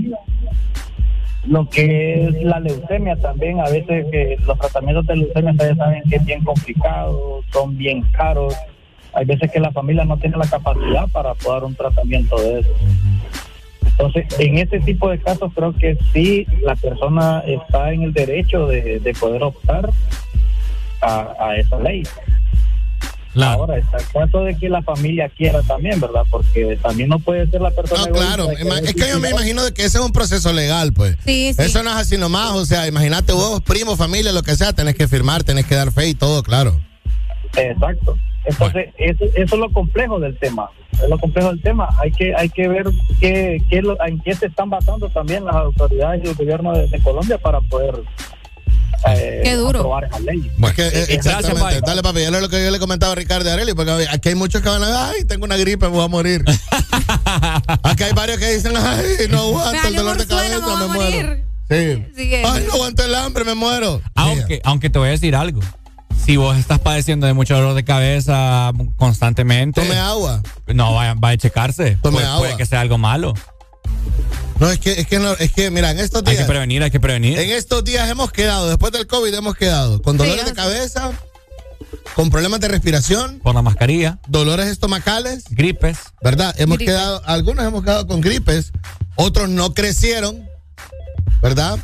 lo 1.46 1.68
que 1.68 2.26
es 2.26 2.42
la 2.42 2.58
leucemia 2.60 3.16
también. 3.16 3.60
A 3.60 3.64
veces 3.68 4.06
que 4.10 4.36
los 4.46 4.58
tratamientos 4.58 5.06
de 5.06 5.16
leucemia 5.16 5.52
ustedes 5.52 5.76
saben 5.76 6.02
que 6.08 6.16
es 6.16 6.24
bien 6.24 6.42
complicado, 6.42 7.40
son 7.52 7.76
bien 7.76 8.02
caros. 8.12 8.54
Hay 9.14 9.24
veces 9.24 9.50
que 9.50 9.60
la 9.60 9.70
familia 9.72 10.04
no 10.04 10.16
tiene 10.18 10.36
la 10.36 10.46
capacidad 10.46 11.08
para 11.08 11.34
poder 11.34 11.60
dar 11.60 11.64
un 11.64 11.74
tratamiento 11.74 12.36
de 12.40 12.60
eso. 12.60 12.70
Entonces, 13.86 14.26
en 14.38 14.58
ese 14.58 14.80
tipo 14.80 15.08
de 15.08 15.18
casos 15.20 15.52
creo 15.54 15.72
que 15.72 15.96
sí 16.12 16.46
la 16.62 16.74
persona 16.74 17.42
está 17.46 17.92
en 17.92 18.02
el 18.02 18.12
derecho 18.12 18.66
de, 18.66 18.98
de 18.98 19.12
poder 19.14 19.42
optar 19.42 19.90
a, 21.00 21.34
a 21.38 21.56
esa 21.56 21.78
ley. 21.78 22.02
Ahora 23.42 23.78
está 23.78 23.96
el 23.98 24.06
caso 24.06 24.44
de 24.44 24.56
que 24.56 24.68
la 24.68 24.82
familia 24.82 25.28
quiera 25.28 25.60
también, 25.62 26.00
¿verdad? 26.00 26.22
Porque 26.30 26.78
también 26.80 27.08
no 27.08 27.18
puede 27.18 27.48
ser 27.48 27.60
la 27.60 27.70
persona. 27.72 28.06
No, 28.06 28.12
claro. 28.12 28.48
que 28.48 28.62
Es 28.62 28.94
que 28.94 29.08
yo 29.08 29.18
me 29.18 29.30
imagino 29.30 29.64
de 29.64 29.74
que 29.74 29.84
ese 29.84 29.98
es 29.98 30.04
un 30.04 30.12
proceso 30.12 30.52
legal, 30.52 30.92
pues. 30.92 31.16
Sí, 31.24 31.52
sí. 31.52 31.62
Eso 31.62 31.82
no 31.82 31.90
es 31.90 31.96
así 31.96 32.16
nomás. 32.16 32.52
O 32.52 32.64
sea, 32.64 32.86
imagínate 32.86 33.32
vos, 33.32 33.60
primo, 33.62 33.96
familia, 33.96 34.32
lo 34.32 34.42
que 34.42 34.54
sea, 34.54 34.72
tenés 34.72 34.94
que 34.94 35.08
firmar, 35.08 35.42
tenés 35.42 35.66
que 35.66 35.74
dar 35.74 35.90
fe 35.90 36.08
y 36.08 36.14
todo, 36.14 36.42
claro. 36.42 36.80
Exacto. 37.56 38.16
Entonces, 38.44 38.88
eso, 38.98 39.24
eso 39.24 39.54
es 39.54 39.60
lo 39.60 39.72
complejo 39.72 40.20
del 40.20 40.38
tema. 40.38 40.68
Es 40.92 41.08
lo 41.08 41.18
complejo 41.18 41.48
del 41.48 41.62
tema. 41.62 41.88
Hay 41.98 42.12
que 42.12 42.34
hay 42.34 42.48
que 42.50 42.68
ver 42.68 42.84
qué, 43.20 43.62
qué 43.70 43.78
es 43.78 43.82
lo- 43.84 43.96
en 44.06 44.20
qué 44.20 44.34
se 44.34 44.46
están 44.46 44.68
basando 44.70 45.08
también 45.08 45.44
las 45.44 45.54
autoridades 45.56 46.22
y 46.24 46.28
el 46.28 46.34
gobierno 46.34 46.72
de, 46.72 46.86
de 46.88 47.00
Colombia 47.02 47.38
para 47.38 47.60
poder 47.62 47.94
eh, 49.08 49.40
Qué 49.44 49.54
duro. 49.56 49.80
aprobar 49.80 50.04
esa 50.04 50.20
ley. 50.20 50.50
Es 50.62 50.72
que, 50.74 50.82
eh, 50.86 51.04
exactamente. 51.10 51.60
Gracias, 51.60 51.82
Dale, 51.82 52.02
papi, 52.02 52.20
ya 52.20 52.30
lo 52.30 52.40
lo 52.40 52.48
que 52.48 52.62
yo 52.64 52.70
le 52.70 52.78
comentaba 52.78 53.12
a 53.12 53.16
Ricardo 53.16 53.50
Areli, 53.50 53.72
porque 53.74 54.06
aquí 54.10 54.28
hay 54.30 54.34
muchos 54.34 54.62
que 54.62 54.68
van 54.68 54.82
a 54.82 55.10
ay, 55.10 55.24
tengo 55.24 55.44
una 55.44 55.56
gripe, 55.56 55.86
me 55.86 55.92
voy 55.92 56.04
a 56.04 56.08
morir. 56.08 56.44
aquí 57.82 58.02
hay 58.02 58.12
varios 58.12 58.38
que 58.38 58.50
dicen, 58.54 58.72
ay, 58.76 59.26
no 59.30 59.40
aguanto 59.40 59.88
el 59.88 59.94
dolor 59.96 60.16
de 60.16 60.26
cabeza, 60.26 60.58
me, 60.76 60.94
muero. 60.94 61.36
Sí. 61.68 62.04
Ay, 62.44 62.64
no 62.66 62.74
aguanto 62.74 63.04
el 63.04 63.14
hambre, 63.14 63.44
me 63.44 63.54
muero. 63.54 64.00
Aunque, 64.14 64.60
aunque 64.64 64.90
te 64.90 64.98
voy 64.98 65.08
a 65.08 65.12
decir 65.12 65.34
algo. 65.34 65.60
Si 66.24 66.36
vos 66.36 66.56
estás 66.56 66.78
padeciendo 66.78 67.26
de 67.26 67.34
mucho 67.34 67.54
dolor 67.54 67.74
de 67.74 67.84
cabeza 67.84 68.72
constantemente. 68.96 69.82
Tome 69.82 69.96
agua. 69.98 70.42
No, 70.74 70.94
vaya, 70.94 71.14
vaya 71.16 71.34
a 71.34 71.38
checarse. 71.38 71.98
Tome 72.02 72.14
puede, 72.16 72.26
agua. 72.26 72.38
puede 72.40 72.56
que 72.56 72.66
sea 72.66 72.80
algo 72.80 72.96
malo. 72.98 73.34
No, 74.58 74.70
es 74.70 74.78
que, 74.78 74.92
es 74.92 75.06
que 75.06 75.18
no, 75.18 75.32
es 75.32 75.52
que, 75.52 75.70
mira, 75.70 75.90
en 75.90 75.98
estos 75.98 76.22
Hay 76.26 76.34
días. 76.34 76.46
que 76.46 76.48
prevenir, 76.50 76.82
hay 76.82 76.90
que 76.90 77.00
prevenir. 77.00 77.38
En 77.38 77.50
estos 77.50 77.84
días 77.84 78.08
hemos 78.08 78.32
quedado, 78.32 78.68
después 78.68 78.92
del 78.92 79.06
COVID 79.06 79.34
hemos 79.34 79.56
quedado 79.56 80.00
con 80.00 80.16
dolores 80.16 80.44
de 80.46 80.52
cabeza, 80.54 81.10
con 82.14 82.30
problemas 82.30 82.60
de 82.60 82.68
respiración, 82.68 83.40
Por 83.42 83.54
la 83.54 83.62
mascarilla, 83.62 84.18
dolores 84.28 84.68
estomacales, 84.68 85.44
gripes. 85.50 85.98
¿verdad? 86.22 86.54
Hemos 86.58 86.78
Gripes. 86.78 86.94
quedado, 86.94 87.22
algunos 87.26 87.64
hemos 87.66 87.82
quedado 87.82 88.06
con 88.06 88.20
gripes, 88.20 88.72
otros 89.16 89.48
no 89.50 89.74
crecieron, 89.74 90.48
¿verdad? 91.42 91.78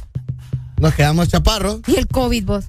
Nos 0.78 0.94
quedamos 0.94 1.28
chaparros. 1.28 1.80
Y 1.88 1.96
el 1.96 2.06
COVID, 2.06 2.44
vos. 2.46 2.64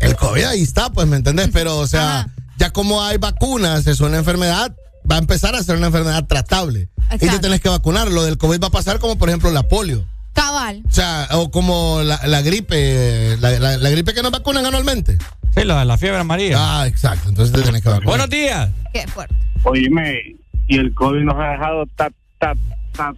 El 0.00 0.16
COVID 0.16 0.44
ahí 0.44 0.62
está, 0.62 0.90
pues, 0.90 1.06
¿me 1.06 1.16
entendés? 1.16 1.50
Pero, 1.52 1.78
o 1.78 1.86
sea, 1.86 2.20
Ajá. 2.20 2.28
ya 2.56 2.70
como 2.70 3.02
hay 3.02 3.16
vacunas, 3.18 3.86
es 3.86 4.00
una 4.00 4.16
enfermedad, 4.18 4.74
va 5.10 5.16
a 5.16 5.18
empezar 5.18 5.54
a 5.54 5.62
ser 5.62 5.76
una 5.76 5.86
enfermedad 5.88 6.24
tratable. 6.26 6.88
Y 7.14 7.18
te 7.18 7.38
tenés 7.38 7.60
que 7.60 7.68
vacunar. 7.68 8.10
Lo 8.10 8.22
del 8.24 8.36
COVID 8.38 8.60
va 8.62 8.66
a 8.68 8.70
pasar 8.70 8.98
como, 8.98 9.16
por 9.18 9.28
ejemplo, 9.30 9.50
la 9.50 9.62
polio. 9.62 10.04
Cabal. 10.34 10.82
O 10.88 10.92
sea, 10.92 11.26
o 11.32 11.50
como 11.50 12.02
la, 12.04 12.20
la 12.26 12.42
gripe, 12.42 13.36
la, 13.40 13.50
la- 13.58 13.76
la 13.78 13.90
gripe 13.90 14.12
que 14.14 14.22
nos 14.22 14.30
vacunan 14.30 14.64
anualmente. 14.66 15.18
Sí, 15.56 15.64
la, 15.64 15.84
la 15.84 15.96
fiebre 15.98 16.18
amarilla. 16.20 16.56
Ah, 16.82 16.86
exacto. 16.86 17.30
Entonces 17.30 17.52
te 17.54 17.62
tenés 17.62 17.82
que 17.82 17.88
vacunar. 17.88 18.08
Buenos 18.08 18.28
días. 18.30 18.68
Qué 18.92 19.06
fuerte. 19.08 19.34
Oíme, 19.64 20.36
y 20.68 20.76
el 20.76 20.94
COVID 20.94 21.24
nos 21.24 21.34
ha 21.36 21.48
dejado 21.52 21.86
tap, 21.96 22.12
tap, 22.38 22.56
tap, 22.92 23.16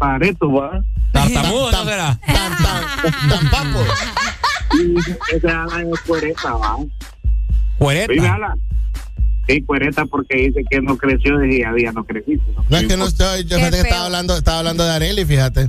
¿va? 0.00 0.82
Tartamudo, 1.12 1.72
¿no 1.72 1.84
será? 1.84 2.20
Tan, 2.26 2.52
Y 4.72 4.94
ese 5.34 5.48
Alan 5.48 5.88
es 5.92 6.00
cuereta, 6.00 6.52
¿va? 6.54 6.76
Cuereta. 7.78 8.54
Sí, 9.48 9.62
cuereta 9.62 10.04
porque 10.06 10.36
dice 10.36 10.62
que 10.70 10.80
no 10.80 10.96
creció 10.96 11.44
y 11.44 11.60
ya 11.60 11.72
día 11.72 11.92
no 11.92 12.04
creciste. 12.04 12.44
No 12.68 12.76
es 12.76 12.86
que 12.86 12.96
no 12.96 13.06
estoy, 13.06 13.44
yo 13.44 13.56
fíjate 13.56 13.76
que 13.78 13.82
estaba 13.82 14.06
hablando, 14.06 14.36
estaba 14.36 14.58
hablando 14.58 14.84
de 14.84 14.90
Areli, 14.90 15.24
fíjate. 15.24 15.68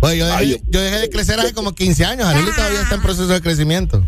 Pues 0.00 0.16
yo 0.16 0.26
dejé, 0.26 0.62
yo 0.68 0.80
dejé 0.80 1.00
de 1.00 1.10
crecer 1.10 1.38
hace 1.38 1.52
como 1.52 1.74
15 1.74 2.04
años. 2.06 2.26
Areli 2.26 2.50
todavía 2.52 2.80
está 2.80 2.94
en 2.94 3.02
proceso 3.02 3.28
de 3.28 3.42
crecimiento. 3.42 4.02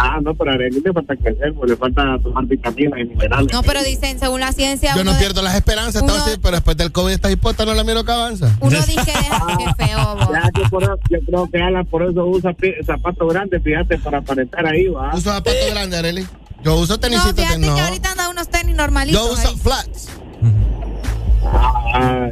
Ah, 0.00 0.18
no, 0.22 0.32
pero 0.34 0.52
a 0.52 0.54
Arely 0.54 0.80
le 0.80 0.92
falta 0.92 1.16
crecer, 1.16 1.52
pues, 1.54 1.70
le 1.70 1.76
falta 1.76 2.16
tomar 2.22 2.44
vitaminas 2.46 3.00
y 3.00 3.04
minerales. 3.04 3.52
No, 3.52 3.62
pero 3.64 3.82
dicen, 3.82 4.18
según 4.20 4.38
la 4.40 4.52
ciencia. 4.52 4.94
Yo 4.94 5.02
uno 5.02 5.10
no 5.10 5.16
de- 5.18 5.18
pierdo 5.24 5.42
las 5.42 5.56
esperanzas, 5.56 6.02
uno- 6.02 6.14
así, 6.14 6.38
pero 6.40 6.52
después 6.56 6.76
del 6.76 6.92
COVID 6.92 7.12
esta 7.12 7.30
hipota 7.30 7.64
no 7.64 7.74
la 7.74 7.82
miro 7.82 8.04
que 8.04 8.12
avanza. 8.12 8.56
Uno 8.60 8.76
dice 8.76 8.94
que 8.94 9.12
deja. 9.12 9.46
Qué 9.58 9.84
feo, 9.86 10.14
vos. 10.16 10.28
Ya, 10.32 10.50
yo, 10.54 10.68
por 10.70 10.82
eso- 10.84 10.98
yo 11.10 11.18
creo 11.26 11.50
que 11.50 11.60
Alan 11.60 11.84
por 11.86 12.02
eso 12.08 12.24
usa 12.26 12.54
zapatos 12.86 13.28
grandes, 13.32 13.62
fíjate, 13.62 13.98
para 13.98 14.18
aparentar 14.18 14.66
ahí, 14.66 14.86
¿va? 14.86 15.10
Uso 15.14 15.30
zapatos 15.32 15.54
grandes, 15.70 15.98
Areli. 15.98 16.26
Yo 16.62 16.76
uso 16.76 16.94
No, 16.94 17.00
tenisitos 17.00 17.34
de 17.36 17.42
fíjate 17.42 17.66
no. 17.66 17.74
que 17.74 17.80
ahorita 17.80 18.10
anda 18.12 18.28
unos 18.28 18.48
tenis 18.48 18.76
normalitos. 18.76 19.20
Yo 19.20 19.32
uso 19.32 19.48
ahí. 19.48 19.56
flats. 19.56 20.08
Ay. 21.94 22.30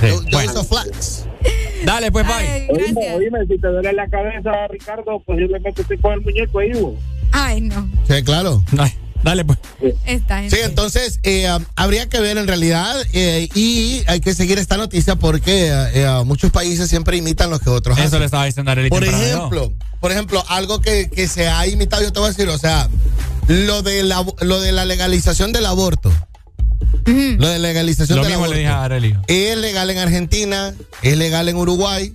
Sí, 0.00 0.08
Yo, 0.08 0.22
yo 0.22 0.28
bueno. 0.32 0.52
uso 0.52 0.64
flats. 0.64 1.26
Dale, 1.86 2.10
pues, 2.10 2.26
bye. 2.26 2.66
Oíme, 2.68 3.14
oíme, 3.14 3.46
si 3.46 3.58
te 3.58 3.68
duele 3.68 3.92
la 3.92 4.08
cabeza, 4.08 4.50
Ricardo, 4.68 5.20
posiblemente 5.24 5.84
te 5.84 5.96
con 5.98 6.14
el 6.14 6.20
muñeco 6.20 6.58
ahí, 6.58 6.72
¿vos? 6.72 6.94
Ay, 7.30 7.60
no. 7.60 7.88
Sí, 8.08 8.24
claro. 8.24 8.60
Ay, 8.76 8.92
Dale, 9.22 9.44
pues. 9.44 9.58
Esta 10.04 10.40
gente. 10.40 10.56
Sí, 10.56 10.62
entonces 10.64 11.20
eh, 11.22 11.48
um, 11.52 11.64
habría 11.76 12.08
que 12.08 12.18
ver 12.18 12.38
en 12.38 12.48
realidad 12.48 12.94
eh, 13.12 13.48
y 13.54 14.02
hay 14.08 14.20
que 14.20 14.34
seguir 14.34 14.58
esta 14.58 14.76
noticia 14.76 15.14
porque 15.14 15.68
eh, 15.68 15.90
eh, 15.94 16.22
muchos 16.24 16.50
países 16.50 16.88
siempre 16.88 17.16
imitan 17.16 17.50
lo 17.50 17.60
que 17.60 17.70
otros 17.70 17.96
Eso 17.98 18.08
hacen. 18.08 18.18
le 18.18 18.24
estaba 18.24 18.46
diciendo 18.46 18.70
a 18.70 18.72
Arely 18.72 18.90
Por 18.90 19.04
temprano, 19.04 19.24
ejemplo, 19.24 19.72
por 20.00 20.10
ejemplo, 20.12 20.44
algo 20.48 20.80
que, 20.80 21.08
que 21.08 21.28
se 21.28 21.48
ha 21.48 21.66
imitado, 21.68 22.02
yo 22.02 22.12
te 22.12 22.18
voy 22.18 22.26
a 22.26 22.30
decir, 22.30 22.48
o 22.48 22.58
sea, 22.58 22.88
lo 23.46 23.82
de 23.82 24.02
la, 24.02 24.24
lo 24.40 24.60
de 24.60 24.72
la 24.72 24.84
legalización 24.84 25.52
del 25.52 25.66
aborto. 25.66 26.12
Lo 27.06 27.48
de 27.48 27.58
legalización 27.58 28.18
Lo 28.18 28.24
del 28.24 28.32
mismo 28.32 28.44
aborto. 28.44 28.54
le 28.54 28.60
dije 28.60 28.72
a 28.72 28.84
Arely. 28.84 29.16
Es 29.28 29.56
legal 29.56 29.90
en 29.90 29.98
Argentina, 29.98 30.74
es 31.02 31.16
legal 31.16 31.48
en 31.48 31.56
Uruguay 31.56 32.12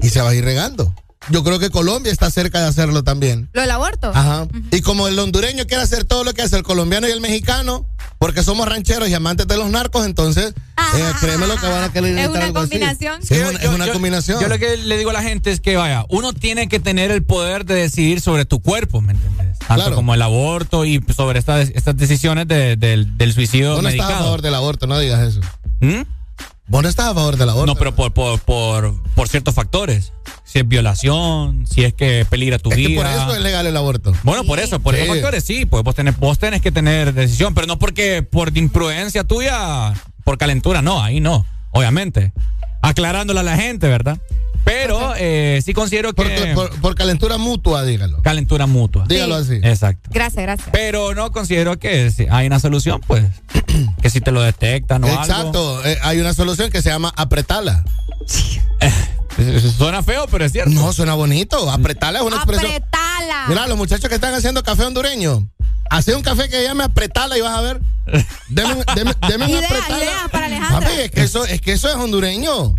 y 0.00 0.08
se 0.10 0.20
va 0.20 0.30
a 0.30 0.34
ir 0.34 0.44
regando. 0.44 0.94
Yo 1.30 1.42
creo 1.42 1.58
que 1.58 1.70
Colombia 1.70 2.12
está 2.12 2.30
cerca 2.30 2.60
de 2.60 2.66
hacerlo 2.68 3.02
también. 3.02 3.48
¿Lo 3.52 3.60
del 3.62 3.70
aborto? 3.70 4.10
Ajá. 4.14 4.46
Y 4.70 4.80
como 4.82 5.08
el 5.08 5.18
hondureño 5.18 5.66
quiere 5.66 5.82
hacer 5.82 6.04
todo 6.04 6.22
lo 6.24 6.34
que 6.34 6.42
hace 6.42 6.56
el 6.56 6.62
colombiano 6.62 7.08
y 7.08 7.10
el 7.12 7.20
mexicano, 7.20 7.86
porque 8.18 8.42
somos 8.42 8.68
rancheros 8.68 9.08
y 9.08 9.14
amantes 9.14 9.46
de 9.46 9.56
los 9.56 9.70
narcos, 9.70 10.04
entonces, 10.06 10.52
eh, 10.96 11.12
créeme 11.20 11.46
lo 11.46 11.56
que 11.56 11.66
van 11.66 11.84
a 11.84 11.92
querer 11.92 12.18
Es 12.18 12.28
una 12.28 12.44
algo 12.44 12.58
así. 12.58 12.70
combinación. 12.70 13.22
Sí, 13.22 13.34
es 13.34 13.48
una, 13.48 13.58
es 13.58 13.68
una 13.68 13.86
yo- 13.86 13.92
combinación. 13.94 14.40
Yo 14.40 14.48
lo 14.48 14.58
que 14.58 14.76
le 14.76 14.96
digo 14.98 15.10
a 15.10 15.12
la 15.14 15.22
gente 15.22 15.50
es 15.50 15.60
que, 15.60 15.76
vaya, 15.76 16.04
uno 16.10 16.32
tiene 16.32 16.68
que 16.68 16.78
tener 16.80 17.10
el 17.10 17.22
poder 17.22 17.64
de 17.64 17.74
decidir 17.74 18.20
sobre 18.20 18.44
tu 18.44 18.60
cuerpo, 18.60 19.00
¿me 19.00 19.12
entiendes? 19.12 19.58
Tanto 19.60 19.74
Claro. 19.82 19.96
como 19.96 20.14
el 20.14 20.20
aborto 20.22 20.84
y 20.84 21.02
sobre 21.16 21.38
estas, 21.38 21.70
estas 21.74 21.96
decisiones 21.96 22.46
de- 22.48 22.76
del, 22.76 23.16
del 23.16 23.32
suicidio 23.32 23.74
Vos 23.74 23.82
no 23.82 23.88
estás 23.88 24.04
a 24.04 24.08
medicado. 24.08 24.24
favor 24.26 24.42
del 24.42 24.54
aborto, 24.54 24.86
no 24.86 24.98
digas 24.98 25.20
eso. 25.22 25.40
¿Mm? 25.80 26.02
Vos 26.66 26.82
no 26.82 26.88
estás 26.88 27.06
a 27.08 27.14
favor 27.14 27.36
del 27.36 27.48
aborto. 27.50 27.66
No, 27.66 27.74
pero 27.76 27.94
por, 27.94 28.12
por, 28.12 28.40
por, 28.40 28.94
por 29.14 29.28
ciertos 29.28 29.54
factores. 29.54 30.12
Si 30.44 30.58
es 30.60 30.66
violación, 30.68 31.66
si 31.66 31.84
es 31.84 31.92
que 31.92 32.24
peligra 32.28 32.58
tu 32.58 32.70
es 32.70 32.76
que 32.76 32.86
vida. 32.86 33.02
por 33.02 33.10
eso 33.10 33.34
es 33.36 33.42
legal 33.42 33.66
el 33.66 33.76
aborto. 33.76 34.12
Bueno, 34.22 34.44
por 34.44 34.58
eso, 34.58 34.80
por 34.80 34.94
Sí. 34.94 35.02
esos 35.02 35.14
factores 35.14 35.44
sí, 35.44 35.66
pues 35.66 35.82
vos 35.84 35.94
tenés, 35.94 36.16
vos 36.18 36.38
tenés 36.38 36.62
que 36.62 36.72
tener 36.72 37.12
decisión, 37.12 37.54
pero 37.54 37.66
no 37.66 37.78
porque 37.78 38.22
por 38.22 38.56
imprudencia 38.56 39.24
tuya 39.24 39.92
por 40.24 40.38
calentura 40.38 40.80
no, 40.80 41.02
ahí 41.02 41.20
no, 41.20 41.44
obviamente. 41.70 42.32
Aclarándole 42.80 43.40
a 43.40 43.42
la 43.42 43.56
gente, 43.56 43.88
¿verdad? 43.88 44.18
Pero 44.64 45.12
eh, 45.16 45.60
sí 45.64 45.74
considero 45.74 46.12
que... 46.14 46.52
Por, 46.54 46.70
por- 46.80 46.94
calentura 46.94 47.36
mutua, 47.38 47.84
dígalo. 47.84 48.22
Calentura 48.22 48.66
mutua. 48.66 49.04
Dígalo 49.06 49.34
así. 49.36 49.56
Exacto. 49.62 50.08
Gracias, 50.12 50.42
gracias. 50.42 50.68
Pero 50.72 51.14
no 51.14 51.30
considero 51.32 51.78
que 51.78 52.10
si 52.10 52.26
hay 52.30 52.46
una 52.46 52.58
solución, 52.60 53.00
pues. 53.06 53.24
que 54.02 54.10
si 54.10 54.20
te 54.20 54.30
lo 54.30 54.40
detectan 54.42 55.04
o 55.04 55.06
algo. 55.08 55.20
Exacto. 55.22 55.84
eh, 55.84 55.98
hay 56.02 56.18
una 56.20 56.32
solución 56.34 56.70
que 56.70 56.80
se 56.82 56.88
llama 56.90 57.12
apretala. 57.16 57.84
Suena 59.76 60.02
feo, 60.02 60.26
pero 60.30 60.44
es 60.44 60.52
cierto. 60.52 60.70
No, 60.70 60.92
suena 60.92 61.14
bonito. 61.14 61.68
Apretala 61.70 62.20
es 62.20 62.24
una 62.24 62.36
expresión. 62.36 62.70
Apretala. 62.70 63.44
Mira, 63.48 63.66
los 63.66 63.76
muchachos 63.76 64.08
que 64.08 64.14
están 64.14 64.32
haciendo 64.34 64.62
café 64.62 64.84
hondureño. 64.84 65.48
Hace 65.90 66.14
un 66.14 66.22
café 66.22 66.48
que 66.48 66.62
llame 66.62 66.84
apretala 66.84 67.36
y 67.36 67.40
vas 67.40 67.56
a 67.56 67.60
ver. 67.60 67.80
Deme, 68.48 68.74
deme- 68.94 69.14
deme 69.28 69.44
un 69.46 69.50
Ideas, 69.58 69.64
apretala. 69.70 69.98
ideas 70.04 70.30
para 70.30 70.46
Alejandra. 70.46 70.80
Papi, 70.88 71.00
es 71.00 71.10
que 71.10 71.22
eso, 71.22 71.44
es 71.44 71.60
que 71.60 71.72
eso 71.72 71.88
es 71.88 71.96
hondureño. 71.96 72.74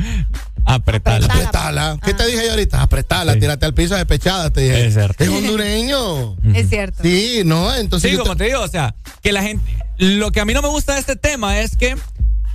Apretala. 0.65 1.25
Apretala. 1.27 1.99
¿Qué 2.03 2.13
te 2.13 2.25
dije 2.25 2.43
yo 2.45 2.51
ahorita? 2.51 2.81
Apretala, 2.81 3.39
tírate 3.39 3.65
al 3.65 3.73
piso 3.73 3.95
despechada, 3.95 4.49
te 4.49 4.61
dije. 4.61 4.87
Es 4.87 4.93
cierto. 4.95 5.23
Es 5.23 5.29
hondureño. 5.29 6.35
Es 6.53 6.69
cierto. 6.69 7.03
Sí, 7.03 7.41
no, 7.45 7.73
entonces. 7.73 8.11
Sí, 8.11 8.17
como 8.17 8.35
te 8.35 8.45
digo, 8.45 8.61
o 8.61 8.67
sea, 8.67 8.95
que 9.21 9.31
la 9.31 9.43
gente. 9.43 9.63
Lo 9.97 10.31
que 10.31 10.41
a 10.41 10.45
mí 10.45 10.53
no 10.53 10.61
me 10.61 10.67
gusta 10.67 10.93
de 10.95 10.99
este 10.99 11.15
tema 11.15 11.59
es 11.59 11.77
que 11.77 11.95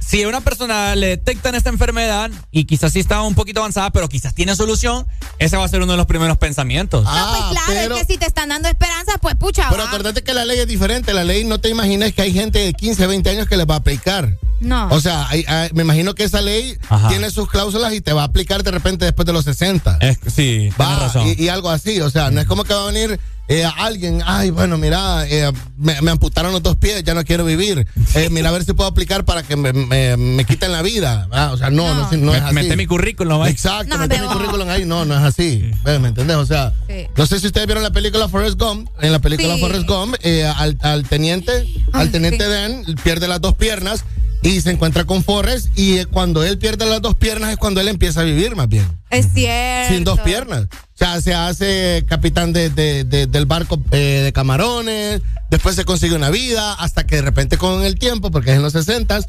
si 0.01 0.23
a 0.23 0.29
una 0.29 0.41
persona 0.41 0.97
le 0.97 1.07
detectan 1.07 1.55
esta 1.55 1.71
enfermedad 1.71 2.31
y 2.51 2.65
quizás 2.65 2.93
sí 2.93 3.01
está 3.01 3.23
un 3.23 3.35
poquito 3.35 3.61
avanzada, 3.61 3.91
pero 3.91 4.09
quizás 4.09 4.35
tiene 4.35 4.57
solución, 4.57 5.07
ese 5.39 5.57
va 5.57 5.65
a 5.65 5.69
ser 5.69 5.83
uno 5.83 5.93
de 5.93 5.99
los 5.99 6.07
primeros 6.07 6.37
pensamientos. 6.37 7.05
Ah, 7.07 7.51
Claro, 7.53 7.67
pero, 7.69 7.95
es 7.97 8.07
que 8.07 8.13
si 8.15 8.19
te 8.19 8.27
están 8.27 8.49
dando 8.49 8.69
esperanza, 8.69 9.13
pues 9.23 9.37
pucha. 9.37 9.69
pero 9.71 9.85
va. 9.85 9.89
acordate 9.89 10.23
que 10.23 10.35
la 10.35 10.45
ley 10.45 10.59
es 10.59 10.67
diferente. 10.67 11.15
La 11.15 11.25
ley 11.25 11.45
no 11.45 11.61
te 11.61 11.69
imagines 11.69 12.13
que 12.13 12.23
hay 12.23 12.33
gente 12.33 12.59
de 12.59 12.73
15, 12.73 13.07
20 13.07 13.31
años 13.31 13.47
que 13.47 13.57
les 13.57 13.67
va 13.69 13.75
a 13.75 13.79
aplicar. 13.79 14.37
No. 14.61 14.89
O 14.91 15.01
sea, 15.01 15.27
hay- 15.29 15.45
hay- 15.49 15.71
me 15.73 15.83
imagino 15.83 16.15
que 16.15 16.25
esa 16.25 16.41
ley 16.41 16.77
Ajá. 16.89 17.09
tiene 17.09 17.31
sus 17.31 17.49
cláusulas 17.49 17.93
y 17.95 18.01
te 18.01 18.13
va 18.13 18.23
a 18.23 18.27
aplicar 18.27 18.63
de 18.63 18.71
repente 18.71 19.05
después 19.05 19.27
de 19.27 19.33
los 19.33 19.45
60. 19.45 19.99
Es, 20.01 20.19
sí, 20.35 20.71
Va, 20.81 20.99
razón. 20.99 21.27
Y, 21.29 21.43
y 21.45 21.49
algo 21.49 21.71
así, 21.71 22.01
o 22.01 22.11
sea, 22.11 22.31
no 22.31 22.41
es 22.41 22.47
como 22.47 22.65
que 22.65 22.75
va 22.75 22.83
a 22.85 22.93
venir 22.93 23.19
eh, 23.53 23.65
alguien, 23.65 24.23
ay, 24.25 24.51
bueno, 24.51 24.79
mira, 24.79 25.27
eh, 25.27 25.51
me, 25.77 26.01
me 26.03 26.13
amputaron 26.13 26.53
los 26.53 26.63
dos 26.63 26.77
pies, 26.77 27.03
ya 27.03 27.15
no 27.15 27.25
quiero 27.25 27.45
vivir. 27.45 27.85
Eh, 28.15 28.29
mira, 28.31 28.49
a 28.49 28.53
ver 28.53 28.65
si 28.65 28.73
puedo 28.75 28.89
aplicar 28.89 29.25
para 29.25 29.43
que 29.45 29.55
me, 29.57 29.73
me- 29.73 30.17
me 30.17 30.45
quiten 30.45 30.71
la 30.73 30.83
vida. 30.83 31.27
Ah, 31.33 31.51
o 31.53 31.57
sea, 31.57 31.71
no, 31.71 31.89
no, 31.95 32.09
No. 32.13 32.17
no, 32.19 32.35
es 32.35 32.41
Me- 32.43 32.47
así. 32.47 32.55
Mete 32.55 32.77
mi 32.77 32.87
currículum 32.87 33.41
ahí. 33.43 33.51
Exacto, 33.53 33.89
No, 33.97 33.99
mete 33.99 34.21
mi 34.21 34.27
currículum 34.29 34.69
ahí. 34.69 34.85
No, 34.85 35.05
no 35.05 35.17
es 35.17 35.23
así. 35.23 35.71
¿Me 35.85 35.95
entendés? 36.09 36.37
O 36.37 36.45
sea, 36.47 36.73
Sí. 36.89 37.07
no 37.17 37.27
sé 37.27 37.41
si 37.41 37.47
ustedes 37.49 37.67
vieron 37.67 37.83
la 37.85 37.91
película 37.93 38.29
Forrest 38.29 38.57
Gump. 38.61 38.89
En 39.01 39.11
la 39.13 39.19
película 39.21 39.55
Sí. 39.55 39.61
Forrest 39.61 39.87
Gump, 39.89 40.15
eh, 40.23 40.45
al, 40.45 40.77
al 40.83 41.05
teniente, 41.09 41.67
al 41.93 42.11
teniente 42.13 42.45
sí. 42.45 42.51
Dan 42.51 42.85
pierde 43.03 43.27
las 43.29 43.41
dos 43.41 43.55
piernas 43.55 44.05
y 44.43 44.61
se 44.61 44.71
encuentra 44.71 45.05
con 45.05 45.23
Forrest. 45.25 45.69
Y 45.79 45.99
eh, 45.99 46.07
cuando 46.07 46.43
él 46.45 46.59
pierde 46.59 46.87
las 46.87 47.03
dos 47.03 47.15
piernas 47.15 47.51
es 47.53 47.57
cuando 47.57 47.81
él 47.81 47.89
empieza 47.89 48.21
a 48.21 48.25
vivir 48.25 48.57
más 48.57 48.69
bien 48.69 48.87
Es 49.11 49.27
cierto. 49.35 49.95
sin 49.95 50.05
dos 50.05 50.21
piernas. 50.21 50.65
O 50.65 50.97
sea, 51.03 51.21
se 51.23 51.35
hace 51.35 52.05
capitán 52.09 52.53
de, 52.53 52.69
de- 52.71 53.05
de- 53.05 53.27
del 53.27 53.47
barco 53.47 53.81
eh, 53.91 54.21
de 54.23 54.33
camarones, 54.35 55.23
después 55.51 55.75
se 55.75 55.85
consigue 55.87 56.15
una 56.15 56.29
vida, 56.29 56.75
hasta 56.75 57.07
que 57.07 57.17
de 57.17 57.23
repente 57.23 57.57
con 57.57 57.83
el 57.85 57.99
tiempo, 57.99 58.31
porque 58.31 58.51
es 58.51 58.57
en 58.57 58.63
los 58.63 58.75
60 58.75 59.21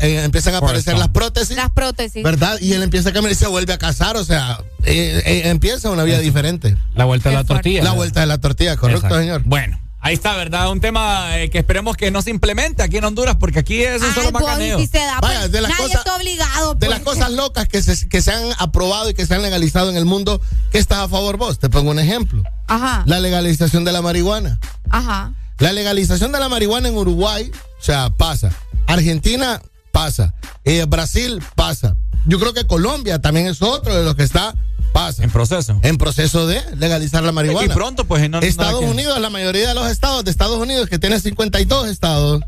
empiezan 0.00 0.54
a 0.54 0.58
aparecer 0.58 0.98
las 0.98 1.08
prótesis, 1.08 1.56
Las 1.56 1.70
prótesis. 1.70 2.22
¿verdad? 2.22 2.58
Y 2.60 2.72
él 2.74 2.82
empieza 2.82 3.10
a 3.10 3.12
caminar 3.12 3.32
y 3.32 3.34
se 3.34 3.46
vuelve 3.46 3.72
a 3.72 3.78
casar, 3.78 4.16
o 4.16 4.24
sea, 4.24 4.60
eh, 4.84 5.22
eh, 5.24 5.42
empieza 5.46 5.90
una 5.90 6.04
vida 6.04 6.18
diferente. 6.18 6.76
La 6.94 7.04
vuelta 7.04 7.30
de 7.30 7.36
la 7.36 7.44
tortilla. 7.44 7.82
La 7.82 7.92
vuelta 7.92 8.20
de 8.20 8.26
la 8.26 8.38
tortilla, 8.38 8.76
correcto, 8.76 9.06
Exacto. 9.06 9.20
señor. 9.20 9.42
Bueno, 9.44 9.80
ahí 10.00 10.14
está, 10.14 10.34
¿verdad? 10.36 10.70
Un 10.70 10.80
tema 10.80 11.38
eh, 11.38 11.50
que 11.50 11.58
esperemos 11.58 11.96
que 11.96 12.10
no 12.10 12.22
se 12.22 12.30
implemente 12.30 12.82
aquí 12.82 12.96
en 12.98 13.04
Honduras, 13.04 13.36
porque 13.38 13.58
aquí 13.60 13.82
es 13.82 14.00
un 14.00 14.08
Ay, 14.08 14.14
solo 14.14 14.32
pues, 14.32 14.44
macaneo. 14.44 14.78
si 14.78 14.86
se 14.86 14.98
da, 14.98 15.20
Vaya, 15.20 15.40
pues, 15.40 15.52
de 15.52 15.60
las 15.60 15.70
nadie 15.70 15.82
cosas- 15.84 15.98
está 16.00 16.16
obligado. 16.16 16.74
De 16.74 16.78
pues. 16.86 16.90
las 16.90 17.00
cosas 17.00 17.30
locas 17.32 17.68
que 17.68 17.82
se, 17.82 18.08
que 18.08 18.22
se 18.22 18.32
han 18.32 18.44
aprobado 18.58 19.10
y 19.10 19.14
que 19.14 19.26
se 19.26 19.34
han 19.34 19.42
legalizado 19.42 19.90
en 19.90 19.96
el 19.96 20.04
mundo, 20.04 20.40
¿qué 20.72 20.78
estás 20.78 20.98
a 20.98 21.08
favor 21.08 21.36
vos? 21.36 21.58
Te 21.58 21.68
pongo 21.68 21.90
un 21.90 21.98
ejemplo. 21.98 22.42
Ajá, 22.66 23.02
La 23.06 23.20
legalización 23.20 23.84
de 23.84 23.92
la 23.92 24.02
marihuana. 24.02 24.58
ajá. 24.90 25.34
La 25.58 25.72
legalización 25.72 26.32
de 26.32 26.38
la 26.40 26.48
marihuana 26.48 26.88
en 26.88 26.96
Uruguay, 26.96 27.50
o 27.78 27.82
sea, 27.82 28.08
pasa. 28.08 28.50
Argentina 28.86 29.60
pasa. 29.92 30.34
Eh, 30.64 30.84
Brasil 30.88 31.42
pasa. 31.54 31.96
Yo 32.26 32.38
creo 32.38 32.52
que 32.52 32.66
Colombia 32.66 33.20
también 33.20 33.46
es 33.46 33.62
otro 33.62 33.94
de 33.94 34.04
los 34.04 34.14
que 34.14 34.22
está, 34.22 34.54
pasa. 34.92 35.22
En 35.24 35.30
proceso. 35.30 35.78
En 35.82 35.96
proceso 35.98 36.46
de 36.46 36.60
legalizar 36.76 37.22
la 37.22 37.32
marihuana. 37.32 37.66
Y 37.72 37.74
pronto, 37.74 38.04
pues, 38.04 38.22
no- 38.28 38.40
no 38.40 38.46
Estados. 38.46 38.84
Unidos, 38.84 39.18
la 39.20 39.30
mayoría 39.30 39.68
de 39.68 39.74
los 39.74 39.90
estados 39.90 40.24
de 40.24 40.30
Estados 40.30 40.58
Unidos, 40.58 40.88
que 40.88 40.98
tiene 40.98 41.18
52 41.20 41.88
estados, 41.88 42.42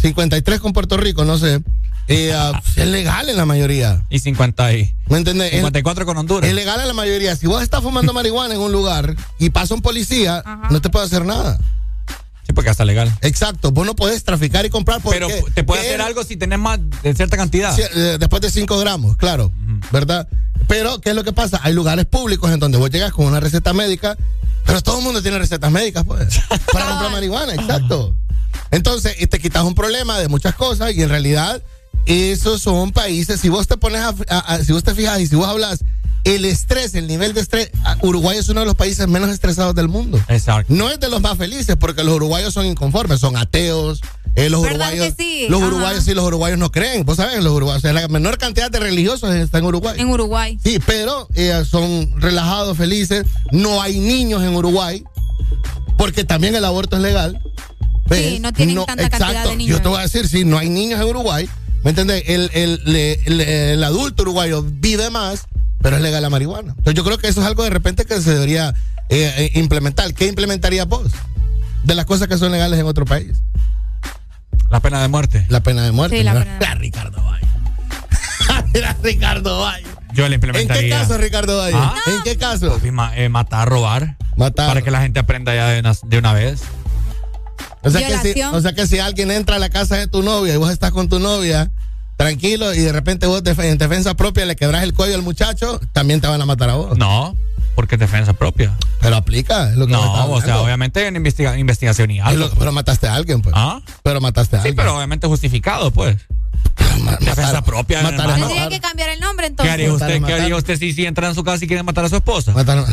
53 0.00 0.60
con 0.60 0.72
Puerto 0.72 0.96
Rico, 0.96 1.24
no 1.24 1.38
sé, 1.38 1.62
eh, 2.08 2.34
es 2.76 2.86
legal 2.86 3.28
en 3.28 3.36
la 3.36 3.46
mayoría. 3.46 4.04
Y 4.10 4.18
50 4.20 4.72
y 4.74 4.94
¿Me 5.08 5.18
entiendes? 5.18 5.48
Es- 5.48 5.56
54 5.58 6.04
con 6.06 6.16
Honduras. 6.18 6.48
es 6.48 6.54
legal 6.54 6.80
en 6.80 6.86
la 6.88 6.94
mayoría. 6.94 7.34
Si 7.36 7.46
vos 7.46 7.62
estás 7.62 7.82
fumando 7.82 8.12
marihuana 8.12 8.54
en 8.54 8.60
un 8.60 8.72
lugar 8.72 9.16
y 9.38 9.50
pasa 9.50 9.74
un 9.74 9.82
policía, 9.82 10.42
Ajá. 10.44 10.68
no 10.70 10.80
te 10.80 10.88
puede 10.90 11.06
hacer 11.06 11.24
nada. 11.24 11.58
Porque 12.56 12.70
hasta 12.70 12.84
legal. 12.84 13.12
Exacto, 13.20 13.70
vos 13.70 13.86
no 13.86 13.94
podés 13.94 14.24
traficar 14.24 14.66
y 14.66 14.70
comprar 14.70 15.00
porque 15.00 15.20
Pero 15.20 15.28
te 15.54 15.62
puede 15.62 15.82
hacer 15.82 16.00
algo 16.00 16.24
si 16.24 16.36
tenés 16.36 16.58
más 16.58 16.80
de 17.04 17.14
cierta 17.14 17.36
cantidad. 17.36 17.78
Eh, 17.78 18.16
después 18.18 18.42
de 18.42 18.50
5 18.50 18.76
gramos, 18.78 19.16
claro, 19.16 19.52
¿verdad? 19.92 20.26
Pero, 20.66 21.00
¿qué 21.00 21.10
es 21.10 21.14
lo 21.14 21.22
que 21.22 21.32
pasa? 21.32 21.60
Hay 21.62 21.72
lugares 21.74 22.06
públicos 22.06 22.50
en 22.50 22.58
donde 22.58 22.78
vos 22.78 22.90
llegas 22.90 23.12
con 23.12 23.26
una 23.26 23.38
receta 23.38 23.72
médica, 23.72 24.16
pero 24.64 24.80
todo 24.82 24.98
el 24.98 25.04
mundo 25.04 25.22
tiene 25.22 25.38
recetas 25.38 25.70
médicas, 25.70 26.02
pues, 26.04 26.40
para 26.72 26.86
comprar 26.88 27.12
marihuana, 27.12 27.54
exacto. 27.54 28.16
Entonces, 28.72 29.14
y 29.20 29.26
te 29.28 29.38
quitas 29.38 29.62
un 29.62 29.74
problema 29.76 30.18
de 30.18 30.26
muchas 30.28 30.54
cosas 30.56 30.92
y 30.94 31.02
en 31.02 31.08
realidad 31.10 31.62
esos 32.06 32.62
son 32.62 32.92
países, 32.92 33.40
si 33.40 33.48
vos 33.48 33.66
te 33.66 33.76
pones 33.76 34.00
a, 34.00 34.14
a- 34.28 34.38
a- 34.54 34.64
si 34.64 34.72
vos 34.72 34.82
te 34.82 34.94
fijas 34.94 35.20
y 35.20 35.26
si 35.26 35.36
vos 35.36 35.46
hablas, 35.46 35.80
el 36.26 36.44
estrés, 36.44 36.94
el 36.94 37.06
nivel 37.06 37.32
de 37.34 37.40
estrés, 37.40 37.70
a- 37.84 37.96
Uruguay 38.02 38.36
es 38.38 38.48
uno 38.48 38.60
de 38.60 38.66
los 38.66 38.74
países 38.74 39.06
menos 39.08 39.30
estresados 39.30 39.74
del 39.74 39.88
mundo. 39.88 40.20
Exacto. 40.28 40.72
No 40.74 40.90
es 40.90 41.00
de 41.00 41.08
los 41.08 41.20
más 41.22 41.38
felices 41.38 41.76
porque 41.78 42.04
los 42.04 42.14
uruguayos 42.16 42.52
son 42.52 42.66
inconformes, 42.66 43.20
son 43.20 43.36
ateos. 43.36 44.00
eh, 44.34 44.50
los 44.50 44.60
¿Verdad 44.60 44.88
uruguayos, 44.92 45.14
que 45.16 45.22
sí? 45.22 45.46
los 45.48 45.60
Ajá. 45.62 45.68
uruguayos 45.68 46.04
sí, 46.04 46.12
los 46.12 46.24
uruguayos 46.24 46.58
no 46.58 46.70
creen. 46.70 47.06
Vos 47.06 47.16
sabés, 47.16 47.42
los 47.42 47.54
uruguayos, 47.54 47.78
o 47.78 47.80
sea, 47.88 47.92
la 47.94 48.06
menor 48.08 48.36
cantidad 48.36 48.70
de 48.70 48.78
religiosos 48.80 49.34
está 49.34 49.58
en 49.58 49.64
Uruguay. 49.64 49.96
En 49.98 50.10
Uruguay. 50.10 50.58
Sí, 50.62 50.78
pero 50.84 51.26
eh, 51.34 51.64
son 51.66 52.12
relajados, 52.20 52.76
felices. 52.76 53.24
No 53.52 53.80
hay 53.80 53.98
niños 53.98 54.42
en 54.42 54.54
Uruguay 54.54 55.02
porque 55.96 56.24
también 56.24 56.54
el 56.54 56.64
aborto 56.66 56.96
es 56.96 57.02
legal. 57.02 57.40
Sí, 58.10 58.38
no 58.40 58.52
tienen 58.52 58.84
tanta 58.84 59.08
cantidad 59.08 59.44
de 59.48 59.56
niños. 59.56 59.78
Yo 59.78 59.82
te 59.82 59.88
voy 59.88 59.98
a 59.98 60.02
decir, 60.02 60.28
sí, 60.28 60.44
no 60.44 60.58
hay 60.58 60.68
niños 60.68 61.00
en 61.00 61.06
Uruguay. 61.08 61.48
¿Me 61.82 61.90
entiendes? 61.90 62.22
El, 62.26 62.50
el- 62.52 63.40
el 63.40 63.84
adulto 63.84 64.22
uruguayo 64.22 64.62
vive 64.66 65.08
más, 65.10 65.46
pero 65.86 65.98
es 65.98 66.02
legal 66.02 66.20
la 66.20 66.30
marihuana. 66.30 66.70
Entonces 66.70 66.94
yo 66.94 67.04
creo 67.04 67.16
que 67.16 67.28
eso 67.28 67.40
es 67.40 67.46
algo 67.46 67.62
de 67.62 67.70
repente 67.70 68.06
que 68.06 68.20
se 68.20 68.34
debería 68.34 68.74
eh, 69.08 69.32
eh, 69.38 69.50
implementar. 69.54 70.12
¿Qué 70.14 70.26
implementarías 70.26 70.84
vos? 70.88 71.12
De 71.84 71.94
las 71.94 72.06
cosas 72.06 72.26
que 72.26 72.36
son 72.38 72.50
legales 72.50 72.80
en 72.80 72.86
otro 72.86 73.04
país. 73.04 73.38
La 74.68 74.80
pena 74.80 75.00
de 75.00 75.06
muerte. 75.06 75.46
La 75.48 75.60
pena 75.62 75.84
de 75.84 75.92
muerte. 75.92 76.18
Sí, 76.18 76.24
la 76.24 76.34
¿no? 76.34 76.40
pena 76.40 76.58
de 76.58 76.74
Ricardo 76.74 77.22
Valle. 77.22 77.46
Mira, 78.74 78.96
Ricardo 79.00 79.60
Valle. 79.60 79.86
Yo 80.12 80.22
le 80.24 80.26
¿En 80.26 80.32
implementaría. 80.34 80.82
qué 80.82 80.88
caso, 80.90 81.18
Ricardo 81.18 81.56
Valle? 81.56 81.76
Ah. 81.78 81.94
¿En 82.08 82.22
qué 82.24 82.36
caso? 82.36 82.68
Papi, 82.72 82.90
ma- 82.90 83.16
eh, 83.16 83.28
matar, 83.28 83.68
robar. 83.68 84.16
Matar. 84.36 84.66
Para 84.66 84.82
que 84.82 84.90
la 84.90 85.02
gente 85.02 85.20
aprenda 85.20 85.54
ya 85.54 85.68
de 85.68 85.78
una, 85.78 85.92
de 86.04 86.18
una 86.18 86.32
vez. 86.32 86.62
O 87.82 87.90
sea, 87.90 88.04
que 88.04 88.32
si, 88.34 88.42
o 88.42 88.60
sea 88.60 88.72
que 88.72 88.88
si 88.88 88.98
alguien 88.98 89.30
entra 89.30 89.54
a 89.54 89.58
la 89.60 89.68
casa 89.68 89.94
de 89.94 90.08
tu 90.08 90.24
novia 90.24 90.52
y 90.52 90.56
vos 90.56 90.72
estás 90.72 90.90
con 90.90 91.08
tu 91.08 91.20
novia, 91.20 91.70
tranquilo, 92.16 92.74
y 92.74 92.78
de 92.80 92.92
repente 92.92 93.26
vos 93.26 93.42
def- 93.44 93.58
en 93.60 93.78
defensa 93.78 94.14
propia 94.14 94.44
le 94.46 94.56
quebras 94.56 94.82
el 94.82 94.94
cuello 94.94 95.14
al 95.16 95.22
muchacho, 95.22 95.80
también 95.92 96.20
te 96.20 96.26
van 96.28 96.40
a 96.40 96.46
matar 96.46 96.70
a 96.70 96.74
vos. 96.74 96.96
No, 96.98 97.36
porque 97.74 97.96
es 97.96 98.00
defensa 98.00 98.32
propia. 98.32 98.74
Pero 99.00 99.16
aplica, 99.16 99.70
es 99.70 99.76
lo 99.76 99.86
que 99.86 99.92
No, 99.92 100.30
o 100.32 100.40
sea, 100.40 100.60
obviamente 100.60 101.06
en 101.06 101.16
investiga- 101.16 101.58
investigación 101.58 102.10
y 102.10 102.20
algo. 102.20 102.46
lo- 102.48 102.50
pero 102.54 102.72
mataste 102.72 103.06
a 103.06 103.14
alguien, 103.14 103.42
pues. 103.42 103.54
¿Ah? 103.56 103.80
Pero 104.02 104.20
mataste 104.20 104.56
a 104.56 104.60
Sí, 104.62 104.68
alguien. 104.68 104.76
pero 104.76 104.96
obviamente 104.96 105.26
justificado, 105.26 105.90
pues. 105.90 106.16
Defensa 107.20 107.42
matar- 107.52 107.64
propia, 107.64 108.02
matar- 108.02 108.38
matar- 108.38 108.68
que 108.70 108.80
cambiar 108.80 109.10
el 109.10 109.20
nombre 109.20 109.46
¿Qué 109.46 109.50
entonces. 109.50 109.72
haría 109.74 109.92
usted, 109.92 110.20
Matar, 110.20 110.36
¿qué 110.36 110.42
haría 110.42 110.56
usted 110.56 110.78
si, 110.78 110.92
si 110.92 111.04
entra 111.06 111.28
en 111.28 111.34
su 111.34 111.44
casa 111.44 111.64
y 111.64 111.68
quiere 111.68 111.82
matar 111.82 112.04
a 112.06 112.08
su 112.08 112.16
esposa? 112.16 112.52
matar- 112.52 112.84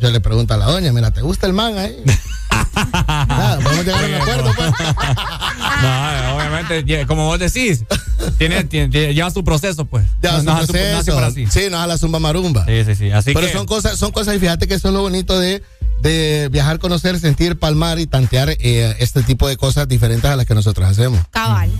Yo 0.00 0.10
le 0.10 0.20
pregunto 0.20 0.52
a 0.54 0.56
la 0.58 0.66
doña, 0.66 0.92
mira, 0.92 1.10
¿te 1.10 1.22
gusta 1.22 1.46
el 1.46 1.52
man 1.54 1.76
ahí? 1.78 1.96
Nada, 2.74 3.58
podemos 3.60 3.84
llegar 3.84 4.04
a 4.04 4.06
un 4.06 4.14
acuerdo, 4.14 4.52
pues. 4.56 4.72
No, 5.82 6.36
obviamente, 6.36 7.06
como 7.06 7.26
vos 7.26 7.38
decís, 7.38 7.84
tiene, 8.38 8.64
tiene- 8.64 8.88
tiene- 8.88 9.14
lleva 9.14 9.30
su 9.30 9.44
proceso, 9.44 9.84
pues. 9.84 10.04
Ya, 10.22 10.32
no, 10.32 10.38
su 10.40 10.44
no 10.44 10.52
no 10.60 10.66
proceso. 10.66 11.14
por 11.14 11.24
así. 11.24 11.46
Sí, 11.46 11.60
no 11.70 11.76
es 11.78 11.82
a 11.82 11.86
la 11.86 11.98
zumba 11.98 12.18
marumba. 12.18 12.64
Sí, 12.66 12.84
sí, 12.84 12.94
sí. 12.94 13.10
Así 13.10 13.32
Pero 13.34 13.46
que, 13.46 13.52
son 13.52 13.66
cosas, 13.66 13.98
son 13.98 14.12
cosas, 14.12 14.36
y 14.36 14.38
fíjate 14.38 14.66
que 14.66 14.74
eso 14.74 14.88
es 14.88 14.94
lo 14.94 15.02
bonito 15.02 15.38
de, 15.38 15.62
de 16.00 16.48
viajar, 16.50 16.78
conocer, 16.78 17.18
sentir, 17.18 17.58
palmar 17.58 17.98
y 17.98 18.06
tantear 18.06 18.50
eh, 18.50 18.96
este 18.98 19.22
tipo 19.22 19.48
de 19.48 19.56
cosas 19.56 19.88
diferentes 19.88 20.30
a 20.30 20.36
las 20.36 20.46
que 20.46 20.54
nosotros 20.54 20.88
hacemos. 20.88 21.20
Cabal. 21.30 21.70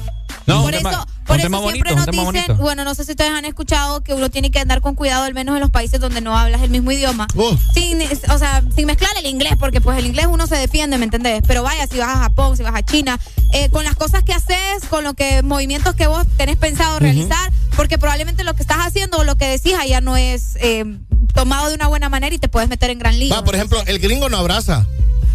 No, 0.46 0.62
por 0.62 0.72
tema, 0.72 0.90
eso, 0.90 1.06
por 1.26 1.38
eso 1.40 1.48
bonito, 1.48 1.70
siempre 1.72 1.92
un 1.92 1.96
nos 1.98 2.06
dicen, 2.06 2.24
bonito. 2.24 2.56
bueno, 2.56 2.84
no 2.84 2.94
sé 2.94 3.04
si 3.04 3.12
ustedes 3.12 3.30
han 3.30 3.44
escuchado 3.44 4.02
que 4.02 4.12
uno 4.14 4.30
tiene 4.30 4.50
que 4.50 4.58
andar 4.58 4.80
con 4.80 4.94
cuidado, 4.94 5.24
al 5.24 5.34
menos 5.34 5.54
en 5.54 5.60
los 5.60 5.70
países 5.70 6.00
donde 6.00 6.20
no 6.20 6.36
hablas 6.36 6.60
el 6.62 6.70
mismo 6.70 6.92
idioma. 6.92 7.26
Sin, 7.72 8.02
o 8.30 8.38
sea, 8.38 8.62
sin 8.74 8.86
mezclar 8.86 9.12
el 9.18 9.26
inglés, 9.26 9.54
porque 9.58 9.80
pues 9.80 9.98
el 9.98 10.06
inglés 10.06 10.26
uno 10.28 10.46
se 10.46 10.56
defiende, 10.56 10.98
¿me 10.98 11.04
entendés? 11.04 11.42
Pero 11.46 11.62
vaya, 11.62 11.86
si 11.86 11.98
vas 11.98 12.08
a 12.08 12.18
Japón, 12.18 12.56
si 12.56 12.62
vas 12.62 12.74
a 12.74 12.82
China, 12.82 13.18
eh, 13.52 13.70
con 13.70 13.84
las 13.84 13.96
cosas 13.96 14.22
que 14.22 14.32
haces, 14.32 14.84
con 14.90 15.04
lo 15.04 15.14
que 15.14 15.42
movimientos 15.42 15.94
que 15.94 16.06
vos 16.06 16.26
tenés 16.36 16.56
pensado 16.56 16.98
realizar, 16.98 17.52
porque 17.76 17.98
probablemente 17.98 18.44
lo 18.44 18.54
que 18.54 18.62
estás 18.62 18.78
haciendo 18.78 19.18
o 19.18 19.24
lo 19.24 19.36
que 19.36 19.46
decís 19.46 19.74
allá 19.74 20.00
no 20.00 20.16
es 20.16 20.56
eh, 20.60 20.84
tomado 21.32 21.68
de 21.68 21.74
una 21.74 21.88
buena 21.88 22.08
manera 22.08 22.34
y 22.34 22.38
te 22.38 22.48
puedes 22.48 22.68
meter 22.68 22.90
en 22.90 22.98
gran 22.98 23.18
lío. 23.18 23.34
Va, 23.34 23.44
por 23.44 23.54
ejemplo, 23.54 23.82
el 23.86 23.98
gringo 23.98 24.28
no 24.28 24.36
abraza. 24.36 24.86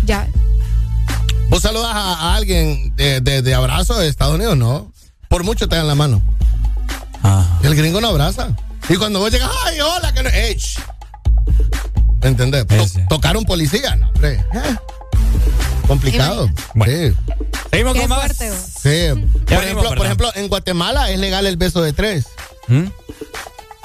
Ya. 0.05 0.27
Vos 1.49 1.63
saludas 1.63 1.91
a, 1.95 2.13
a 2.13 2.35
alguien 2.35 2.95
de, 2.95 3.21
de, 3.21 3.41
de 3.41 3.53
abrazo 3.55 3.97
de 3.97 4.07
Estados 4.07 4.35
Unidos, 4.35 4.55
no. 4.55 4.91
Por 5.29 5.43
mucho 5.43 5.69
te 5.69 5.75
dan 5.77 5.87
la 5.87 5.95
mano. 5.95 6.21
El 7.63 7.75
gringo 7.75 8.01
no 8.01 8.07
abraza. 8.09 8.49
Y 8.89 8.95
cuando 8.95 9.19
vos 9.19 9.31
llegas, 9.31 9.49
ay, 9.65 9.79
hola, 9.79 10.13
que 10.13 10.23
no. 10.23 10.29
Ey, 10.29 10.55
shh. 10.55 10.79
¿Me 12.21 12.29
entendés? 12.29 12.65
To- 12.67 12.85
tocar 13.09 13.37
un 13.37 13.45
policía, 13.45 13.95
no, 13.95 14.09
hombre. 14.09 14.43
Eh, 14.53 14.75
Complicado. 15.87 16.47
Sí. 16.85 17.13
Seguimos 17.71 17.93
Qué 17.93 17.99
con 18.01 18.09
más. 18.09 18.19
fuerte. 18.19 18.51
Sí. 18.51 19.21
Por, 19.45 19.59
venimos, 19.59 19.63
ejemplo, 19.63 19.89
por 19.95 20.05
ejemplo, 20.05 20.31
en 20.35 20.47
Guatemala 20.47 21.09
es 21.11 21.19
legal 21.19 21.45
el 21.45 21.57
beso 21.57 21.81
de 21.81 21.93
tres. 21.93 22.25
¿Mm? 22.67 22.85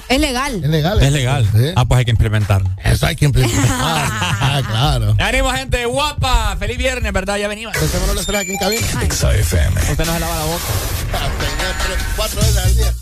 Es 0.08 0.20
legal. 0.20 0.62
Es 0.62 0.70
legal. 0.70 1.02
Es 1.02 1.12
legal. 1.12 1.48
Ah, 1.76 1.84
pues 1.84 1.98
hay 1.98 2.04
que 2.04 2.10
implementarlo. 2.10 2.70
Eso 2.82 3.06
hay 3.06 3.16
que 3.16 3.24
implementar. 3.24 3.66
ah, 3.70 4.62
claro. 4.66 5.16
Ya 5.18 5.26
venimos, 5.26 5.54
gente 5.54 5.84
guapa. 5.86 6.56
Feliz 6.58 6.78
viernes, 6.78 7.12
¿verdad? 7.12 7.36
Ya 7.36 7.48
venimos. 7.48 7.74
Empecémonos 7.74 8.14
los 8.14 8.26
tres 8.26 8.40
aquí 8.40 8.52
en 8.52 8.58
cabina. 8.58 8.86
XFM. 8.86 9.90
Usted 9.90 10.04
no 10.04 10.12
se 10.12 10.20
lava 10.20 10.36
la 10.36 10.44
boca. 10.44 10.64
Cuatro 12.16 12.40
veces 12.40 12.56
al 12.58 12.76
día. 12.76 12.94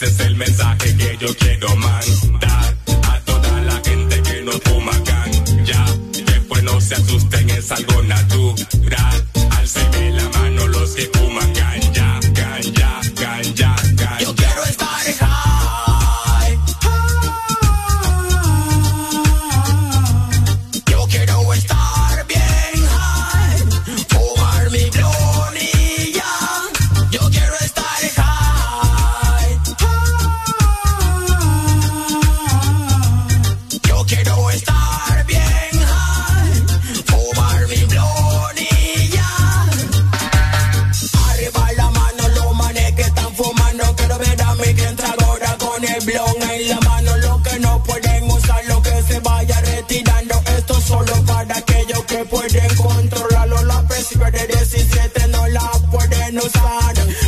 Ese 0.00 0.06
es 0.12 0.20
el 0.20 0.36
mensaje 0.36 0.96
que 0.96 1.16
yo 1.16 1.36
quiero 1.36 1.74
mandar 1.74 2.07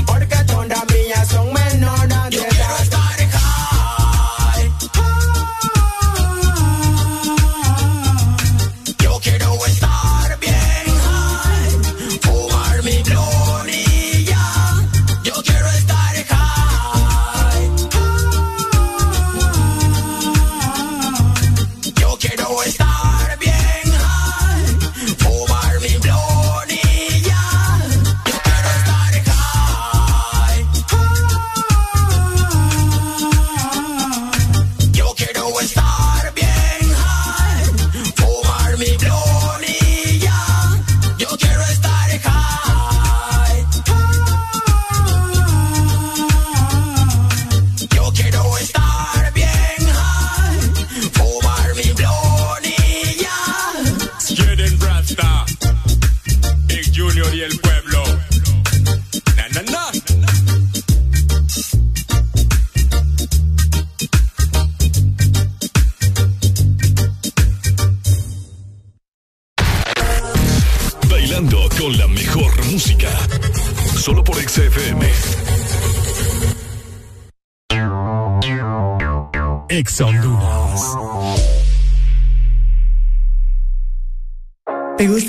Porque 0.07 0.40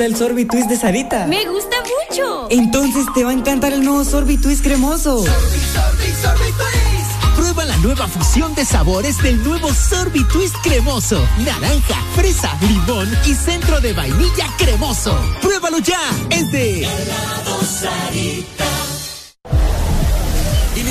gusta 0.02 0.06
el 0.06 0.16
sorbitwist 0.16 0.70
de 0.70 0.78
Sarita? 0.78 1.28
Me 1.28 1.46
gusta 1.46 1.76
mucho. 2.10 2.48
Entonces 2.50 3.06
te 3.14 3.24
va 3.24 3.32
a 3.32 3.34
encantar 3.34 3.72
el 3.74 3.84
nuevo 3.84 4.04
sorbitwist 4.04 4.64
cremoso. 4.64 5.24
Prueba 7.36 7.66
la 7.66 7.78
nueva 7.78 8.08
fusión 8.08 8.56
de 8.56 8.66
sabores 8.66 9.22
del 9.22 9.44
nuevo 9.44 9.72
Sorbitwist 9.74 10.56
cremoso. 10.64 11.24
Naranja, 11.40 12.02
fresa, 12.16 12.58
limón 12.62 13.10
y 13.26 13.36
centro 13.36 13.80
de 13.80 13.94
vainilla 13.94 14.48
cremoso. 14.58 15.16
Pruébalo 15.42 15.80
ya. 15.80 16.00
Es 16.30 16.52
de 16.52 16.88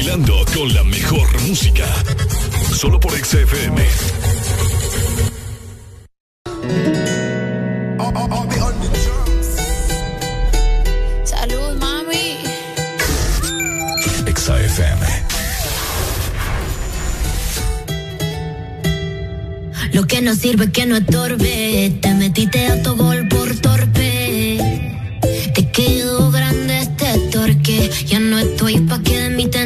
bailando 0.00 0.32
con 0.54 0.72
la 0.72 0.82
mejor 0.84 1.28
música. 1.42 1.84
Solo 2.74 2.98
por 2.98 3.12
XFM. 3.12 3.86
Salud, 11.24 11.76
mami. 11.78 12.38
XFM. 14.34 15.06
Lo 19.92 20.06
que 20.06 20.22
no 20.22 20.34
sirve 20.34 20.64
es 20.64 20.70
que 20.70 20.86
no 20.86 20.96
estorbe. 20.96 21.98
Te 22.00 22.14
metiste 22.14 22.68
a 22.68 22.82
tu 22.82 22.96
gol 22.96 23.28
por 23.28 23.54
torpe. 23.56 24.58
Te 25.54 25.70
quedó 25.70 26.30
grande 26.30 26.80
este 26.80 27.18
torque. 27.30 27.90
Ya 28.06 28.18
no 28.18 28.38
estoy 28.38 28.80
pa' 28.80 29.02
que 29.02 29.18
de 29.18 29.30
mí 29.30 29.46
te. 29.46 29.60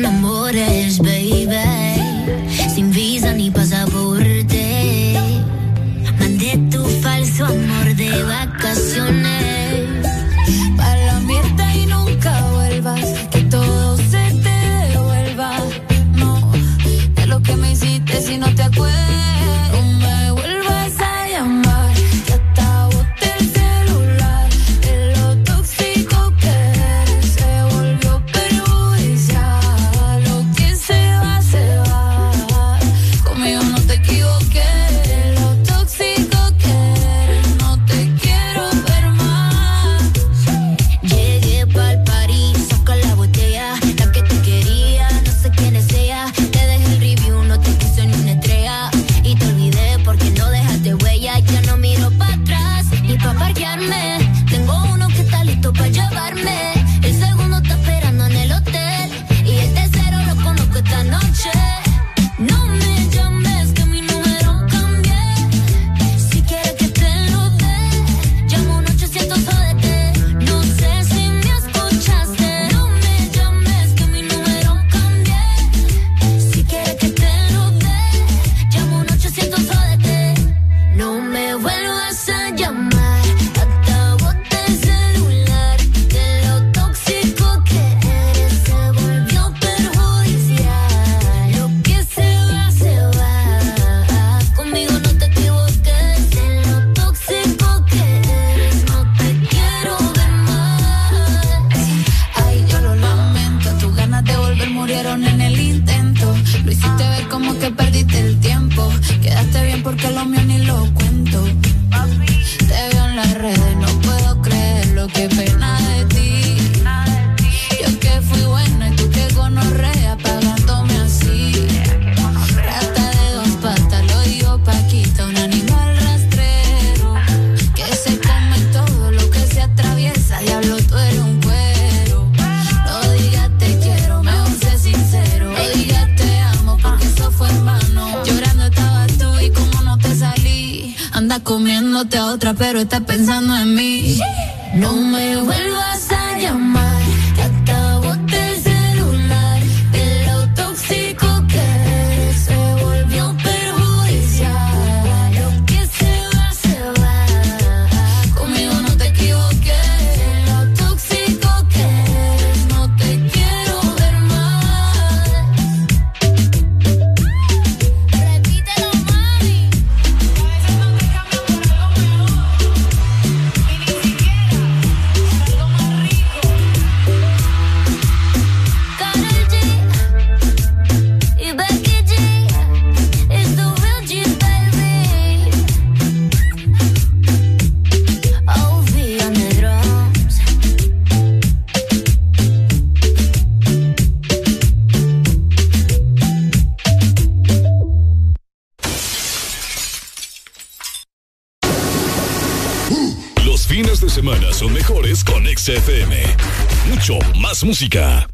música. 207.74 208.28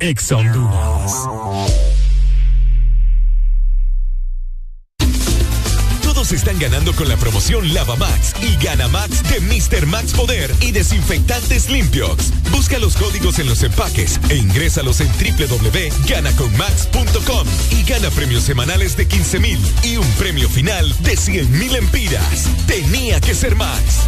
Ex 0.00 0.32
Todos 6.02 6.32
están 6.32 6.58
ganando 6.58 6.92
con 6.94 7.08
la 7.08 7.16
promoción 7.16 7.72
Lava 7.72 7.94
Max 7.94 8.34
y 8.42 8.56
Gana 8.56 8.88
Max 8.88 9.22
de 9.30 9.38
Mr. 9.38 9.86
Max 9.86 10.12
Poder 10.12 10.52
y 10.60 10.72
Desinfectantes 10.72 11.70
Limpios. 11.70 12.32
Busca 12.50 12.80
los 12.80 12.96
códigos 12.96 13.38
en 13.38 13.46
los 13.46 13.62
empaques 13.62 14.18
e 14.28 14.34
ingrésalos 14.34 15.00
en 15.00 15.06
www.ganaconmax.com 15.06 17.46
y 17.78 17.84
gana 17.84 18.10
premios 18.10 18.42
semanales 18.42 18.96
de 18.96 19.06
15 19.06 19.38
mil 19.38 19.60
y 19.84 19.98
un 19.98 20.10
premio 20.14 20.48
final 20.48 20.92
de 21.04 21.16
100 21.16 21.58
mil 21.60 21.76
empiras. 21.76 22.48
Tenía 22.66 23.20
que 23.20 23.36
ser 23.36 23.54
Max 23.54 24.07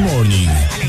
Morning. 0.00 0.81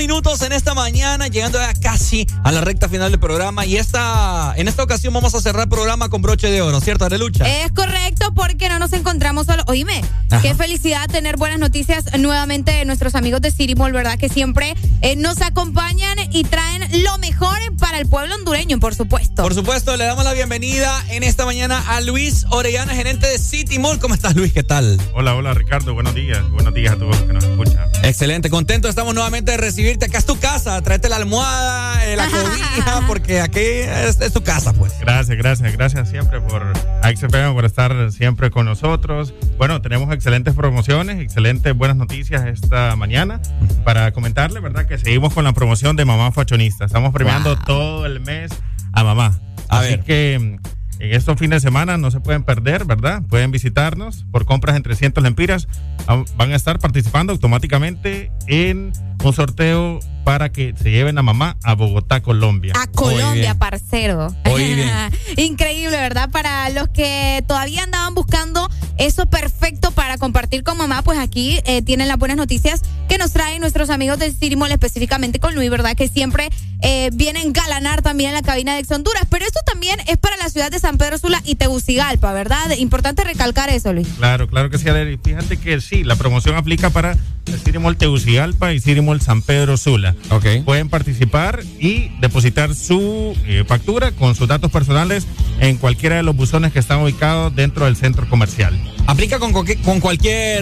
Minutos 0.00 0.40
en 0.40 0.52
esta 0.52 0.72
mañana, 0.72 1.28
llegando 1.28 1.58
ya 1.58 1.74
casi 1.74 2.26
a 2.42 2.50
la 2.52 2.62
recta 2.62 2.88
final 2.88 3.10
del 3.10 3.20
programa. 3.20 3.66
Y 3.66 3.76
esta, 3.76 4.54
en 4.56 4.66
esta 4.66 4.82
ocasión 4.82 5.12
vamos 5.12 5.34
a 5.34 5.42
cerrar 5.42 5.64
el 5.64 5.68
programa 5.68 6.08
con 6.08 6.22
broche 6.22 6.50
de 6.50 6.62
oro, 6.62 6.80
¿cierto, 6.80 7.04
Arelucha? 7.04 7.46
Es 7.46 7.70
correcto 7.72 8.32
porque 8.34 8.70
no 8.70 8.78
nos 8.78 8.94
encontramos 8.94 9.44
solo. 9.44 9.62
Oíme, 9.66 10.02
Ajá. 10.30 10.40
qué 10.40 10.54
felicidad 10.54 11.06
tener 11.10 11.36
buenas 11.36 11.58
noticias 11.58 12.04
nuevamente 12.18 12.72
de 12.72 12.86
nuestros 12.86 13.14
amigos 13.14 13.42
de 13.42 13.50
City 13.50 13.74
Mall, 13.74 13.92
¿verdad? 13.92 14.18
Que 14.18 14.30
siempre 14.30 14.74
eh, 15.02 15.16
nos 15.16 15.42
acompañan 15.42 16.16
y 16.32 16.44
traen 16.44 16.82
lo 17.04 17.18
mejor 17.18 17.58
para 17.78 17.98
el 17.98 18.08
pueblo 18.08 18.34
hondureño, 18.36 18.80
por 18.80 18.94
supuesto. 18.94 19.42
Por 19.42 19.52
supuesto, 19.52 19.98
le 19.98 20.06
damos 20.06 20.24
la 20.24 20.32
bienvenida 20.32 20.98
en 21.10 21.24
esta 21.24 21.44
mañana 21.44 21.78
a 21.94 22.00
Luis 22.00 22.46
Orellana, 22.48 22.94
gerente 22.94 23.26
de 23.26 23.38
City 23.38 23.78
Mall. 23.78 23.98
¿Cómo 23.98 24.14
estás, 24.14 24.34
Luis? 24.34 24.54
¿Qué 24.54 24.62
tal? 24.62 24.98
Hola, 25.12 25.34
hola 25.34 25.52
Ricardo, 25.52 25.92
buenos 25.92 26.14
días. 26.14 26.48
Buenos 26.52 26.72
días 26.72 26.94
a 26.94 26.96
todos 26.96 27.14
los 27.16 27.26
que 27.26 27.34
nos 27.34 27.44
escuchan. 27.44 27.84
Excelente, 28.02 28.48
contento 28.48 28.88
estamos 28.88 29.12
nuevamente 29.12 29.50
de 29.52 29.58
recibirte. 29.90 30.06
Acá 30.06 30.18
es 30.18 30.26
tu 30.26 30.38
casa, 30.38 30.80
tráete 30.82 31.08
la 31.08 31.16
almohada, 31.16 32.06
eh, 32.06 32.16
la 32.16 32.28
cobija, 32.28 33.04
porque 33.06 33.40
aquí 33.40 33.60
es, 33.60 34.20
es 34.20 34.32
tu 34.32 34.42
casa, 34.42 34.72
pues. 34.72 34.98
Gracias, 35.00 35.36
gracias, 35.36 35.72
gracias 35.72 36.08
siempre 36.08 36.40
por 36.40 36.72
a 37.02 37.10
XFM 37.10 37.52
por 37.52 37.64
estar 37.64 38.12
siempre 38.12 38.50
con 38.50 38.66
nosotros. 38.66 39.34
Bueno, 39.58 39.80
tenemos 39.82 40.12
excelentes 40.12 40.54
promociones, 40.54 41.20
excelentes 41.20 41.76
buenas 41.76 41.96
noticias 41.96 42.46
esta 42.46 42.96
mañana 42.96 43.40
para 43.84 44.12
comentarle, 44.12 44.60
¿verdad? 44.60 44.86
Que 44.86 44.98
seguimos 44.98 45.34
con 45.34 45.44
la 45.44 45.52
promoción 45.52 45.96
de 45.96 46.04
Mamá 46.04 46.32
Fashionista. 46.32 46.84
Estamos 46.84 47.12
premiando 47.12 47.56
todo 47.56 48.06
el 48.06 48.20
mes 48.20 48.50
a 48.92 49.04
mamá. 49.04 49.38
Así 49.68 49.98
que 49.98 50.38
mm, 50.38 50.79
en 51.00 51.14
estos 51.14 51.38
fines 51.38 51.62
de 51.62 51.68
semana 51.68 51.96
no 51.96 52.10
se 52.10 52.20
pueden 52.20 52.44
perder, 52.44 52.84
¿verdad? 52.84 53.22
Pueden 53.28 53.50
visitarnos 53.50 54.26
por 54.30 54.44
compras 54.44 54.76
en 54.76 54.82
300 54.82 55.22
lempiras. 55.24 55.66
Ah, 56.06 56.22
Van 56.36 56.52
a 56.52 56.56
estar 56.56 56.78
participando 56.78 57.32
automáticamente 57.32 58.30
en 58.46 58.92
un 59.24 59.32
sorteo 59.32 60.00
para 60.24 60.50
que 60.50 60.74
se 60.76 60.90
lleven 60.90 61.18
a 61.18 61.22
mamá 61.22 61.56
a 61.62 61.74
Bogotá, 61.74 62.20
Colombia. 62.20 62.74
A 62.78 62.86
Colombia, 62.86 63.54
parcero. 63.54 64.34
Increíble, 65.36 65.96
¿verdad? 65.96 66.30
Para 66.30 66.68
los 66.70 66.88
que 66.88 67.42
todavía 67.46 67.82
andaban 67.82 68.14
buscando 68.14 68.68
eso 68.98 69.26
perfecto 69.26 69.89
compartir 70.20 70.62
con 70.62 70.78
mamá, 70.78 71.02
pues 71.02 71.18
aquí 71.18 71.58
eh, 71.64 71.82
tienen 71.82 72.06
las 72.06 72.18
buenas 72.18 72.36
noticias 72.36 72.82
que 73.08 73.18
nos 73.18 73.32
traen 73.32 73.60
nuestros 73.60 73.90
amigos 73.90 74.20
de 74.20 74.30
Cirimol, 74.30 74.70
específicamente 74.70 75.40
con 75.40 75.56
Luis, 75.56 75.68
¿verdad? 75.68 75.96
Que 75.96 76.06
siempre 76.06 76.48
eh, 76.82 77.10
vienen 77.12 77.42
a 77.42 77.46
engalanar 77.46 78.02
también 78.02 78.30
en 78.30 78.34
la 78.34 78.42
cabina 78.42 78.74
de 78.74 78.80
Ex 78.80 78.90
Honduras. 78.92 79.24
Pero 79.28 79.44
esto 79.44 79.58
también 79.66 79.98
es 80.06 80.16
para 80.18 80.36
la 80.36 80.48
ciudad 80.48 80.70
de 80.70 80.78
San 80.78 80.98
Pedro 80.98 81.18
Sula 81.18 81.42
y 81.44 81.56
Tegucigalpa, 81.56 82.32
¿verdad? 82.32 82.70
Importante 82.78 83.24
recalcar 83.24 83.68
eso, 83.70 83.92
Luis. 83.92 84.06
Claro, 84.18 84.48
claro 84.48 84.70
que 84.70 84.78
sí, 84.78 84.88
Aleri. 84.88 85.18
Fíjate 85.22 85.56
que 85.56 85.80
sí, 85.80 86.04
la 86.04 86.16
promoción 86.16 86.54
aplica 86.54 86.90
para 86.90 87.16
el 87.46 87.58
Cirimol 87.58 87.96
Tegucigalpa 87.96 88.72
y 88.72 88.80
Cirimol 88.80 89.20
San 89.20 89.42
Pedro 89.42 89.76
Sula. 89.76 90.14
Ok. 90.30 90.64
Pueden 90.64 90.88
participar 90.88 91.62
y 91.78 92.10
depositar 92.20 92.74
su 92.74 93.36
eh, 93.46 93.64
factura 93.66 94.12
con 94.12 94.34
sus 94.34 94.46
datos 94.46 94.70
personales 94.70 95.26
en 95.58 95.76
cualquiera 95.76 96.16
de 96.16 96.22
los 96.22 96.36
buzones 96.36 96.72
que 96.72 96.78
están 96.78 97.00
ubicados 97.00 97.54
dentro 97.54 97.86
del 97.86 97.96
centro 97.96 98.28
comercial. 98.28 98.78
¿Aplica 99.06 99.38
con, 99.38 99.52
con 99.52 100.00
cualquier 100.00 100.09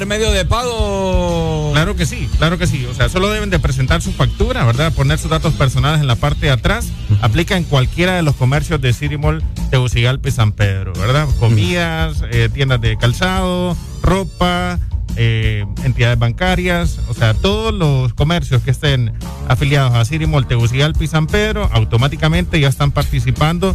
medio 0.06 0.30
de 0.30 0.44
pago? 0.44 1.70
Claro 1.72 1.96
que 1.96 2.04
sí, 2.04 2.28
claro 2.38 2.58
que 2.58 2.66
sí. 2.66 2.86
O 2.86 2.94
sea, 2.94 3.08
solo 3.08 3.30
deben 3.30 3.50
de 3.50 3.58
presentar 3.58 4.02
su 4.02 4.12
factura, 4.12 4.64
¿verdad? 4.64 4.92
Poner 4.92 5.18
sus 5.18 5.30
datos 5.30 5.54
personales 5.54 6.00
en 6.00 6.06
la 6.06 6.16
parte 6.16 6.46
de 6.46 6.52
atrás. 6.52 6.88
Aplica 7.22 7.56
en 7.56 7.64
cualquiera 7.64 8.16
de 8.16 8.22
los 8.22 8.34
comercios 8.36 8.80
de 8.80 8.92
City 8.92 9.16
Mall, 9.16 9.42
Tegucigalpa 9.70 10.28
y 10.28 10.32
San 10.32 10.52
Pedro, 10.52 10.92
¿verdad? 10.94 11.26
Comidas, 11.38 12.22
eh, 12.30 12.50
tiendas 12.52 12.80
de 12.80 12.98
calzado, 12.98 13.76
ropa, 14.02 14.78
eh, 15.16 15.64
entidades 15.82 16.18
bancarias, 16.18 17.00
o 17.08 17.14
sea, 17.14 17.34
todos 17.34 17.72
los 17.72 18.12
comercios 18.14 18.62
que 18.62 18.70
estén 18.70 19.12
afiliados 19.48 19.94
a 19.94 20.04
City 20.04 20.26
Mall, 20.26 20.46
Tegucigalpa 20.46 21.02
y 21.02 21.06
San 21.06 21.26
Pedro, 21.26 21.68
automáticamente 21.72 22.60
ya 22.60 22.68
están 22.68 22.92
participando 22.92 23.74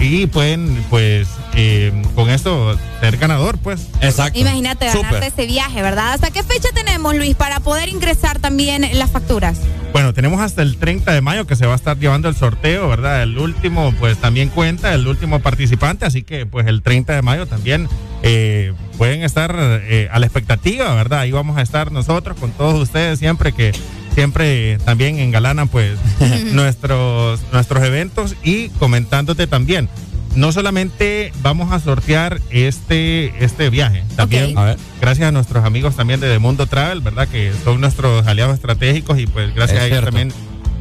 y 0.00 0.26
pueden, 0.26 0.84
pues, 0.90 1.28
eh, 1.54 1.92
con 2.14 2.30
esto 2.30 2.76
ser 3.00 3.16
ganador, 3.16 3.58
pues. 3.58 3.88
Exacto. 4.00 4.38
Imagínate 4.38 4.86
ganarte 4.86 5.26
ese 5.26 5.46
viaje, 5.46 5.82
¿verdad? 5.82 6.12
¿Hasta 6.12 6.30
qué 6.30 6.42
fecha 6.42 6.68
tenemos, 6.74 7.16
Luis, 7.16 7.34
para 7.34 7.60
poder 7.60 7.88
ingresar 7.88 8.38
también 8.38 8.88
las 8.94 9.10
facturas? 9.10 9.58
Bueno, 9.92 10.12
tenemos 10.14 10.40
hasta 10.40 10.62
el 10.62 10.76
30 10.76 11.12
de 11.12 11.20
mayo 11.20 11.46
que 11.46 11.56
se 11.56 11.66
va 11.66 11.72
a 11.72 11.76
estar 11.76 11.98
llevando 11.98 12.28
el 12.28 12.36
sorteo, 12.36 12.88
¿verdad? 12.88 13.22
El 13.22 13.38
último, 13.38 13.92
pues 13.98 14.18
también 14.18 14.50
cuenta, 14.50 14.94
el 14.94 15.06
último 15.06 15.40
participante, 15.40 16.06
así 16.06 16.22
que 16.22 16.46
pues 16.46 16.66
el 16.66 16.82
30 16.82 17.14
de 17.14 17.22
mayo 17.22 17.46
también 17.46 17.88
eh, 18.22 18.72
pueden 18.96 19.22
estar 19.22 19.54
eh, 19.58 20.08
a 20.12 20.18
la 20.18 20.26
expectativa, 20.26 20.94
¿verdad? 20.94 21.20
Ahí 21.20 21.32
vamos 21.32 21.56
a 21.56 21.62
estar 21.62 21.90
nosotros 21.90 22.36
con 22.38 22.52
todos 22.52 22.80
ustedes 22.80 23.18
siempre 23.18 23.52
que 23.52 23.72
siempre 24.18 24.78
también 24.84 25.20
engalanan 25.20 25.68
pues 25.68 25.96
nuestros, 26.52 27.40
nuestros 27.52 27.84
eventos 27.84 28.34
y 28.42 28.68
comentándote 28.70 29.46
también. 29.46 29.88
No 30.34 30.50
solamente 30.50 31.32
vamos 31.40 31.72
a 31.72 31.78
sortear 31.78 32.40
este, 32.50 33.32
este 33.44 33.70
viaje, 33.70 34.02
también 34.16 34.50
Ok. 34.50 34.58
A 34.58 34.64
ver. 34.64 34.78
gracias 35.00 35.28
a 35.28 35.30
nuestros 35.30 35.64
amigos 35.64 35.94
también 35.94 36.18
de 36.18 36.28
The 36.28 36.40
Mundo 36.40 36.66
Travel, 36.66 37.00
¿verdad? 37.00 37.28
Que 37.28 37.52
son 37.62 37.80
nuestros 37.80 38.26
aliados 38.26 38.54
estratégicos 38.54 39.20
y 39.20 39.28
pues 39.28 39.54
gracias 39.54 39.78
Es 39.78 39.84
a 39.84 39.86
ellos 39.86 39.98
cierto. 40.00 40.10
también 40.10 40.32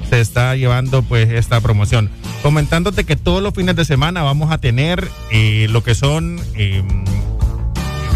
se 0.09 0.19
está 0.19 0.55
llevando 0.55 1.03
pues 1.03 1.29
esta 1.29 1.61
promoción. 1.61 2.09
Comentándote 2.41 3.03
que 3.03 3.15
todos 3.15 3.43
los 3.43 3.53
fines 3.53 3.75
de 3.75 3.85
semana 3.85 4.23
vamos 4.23 4.51
a 4.51 4.57
tener 4.57 5.07
eh, 5.31 5.67
lo 5.69 5.83
que 5.83 5.93
son 5.93 6.39
eh, 6.55 6.81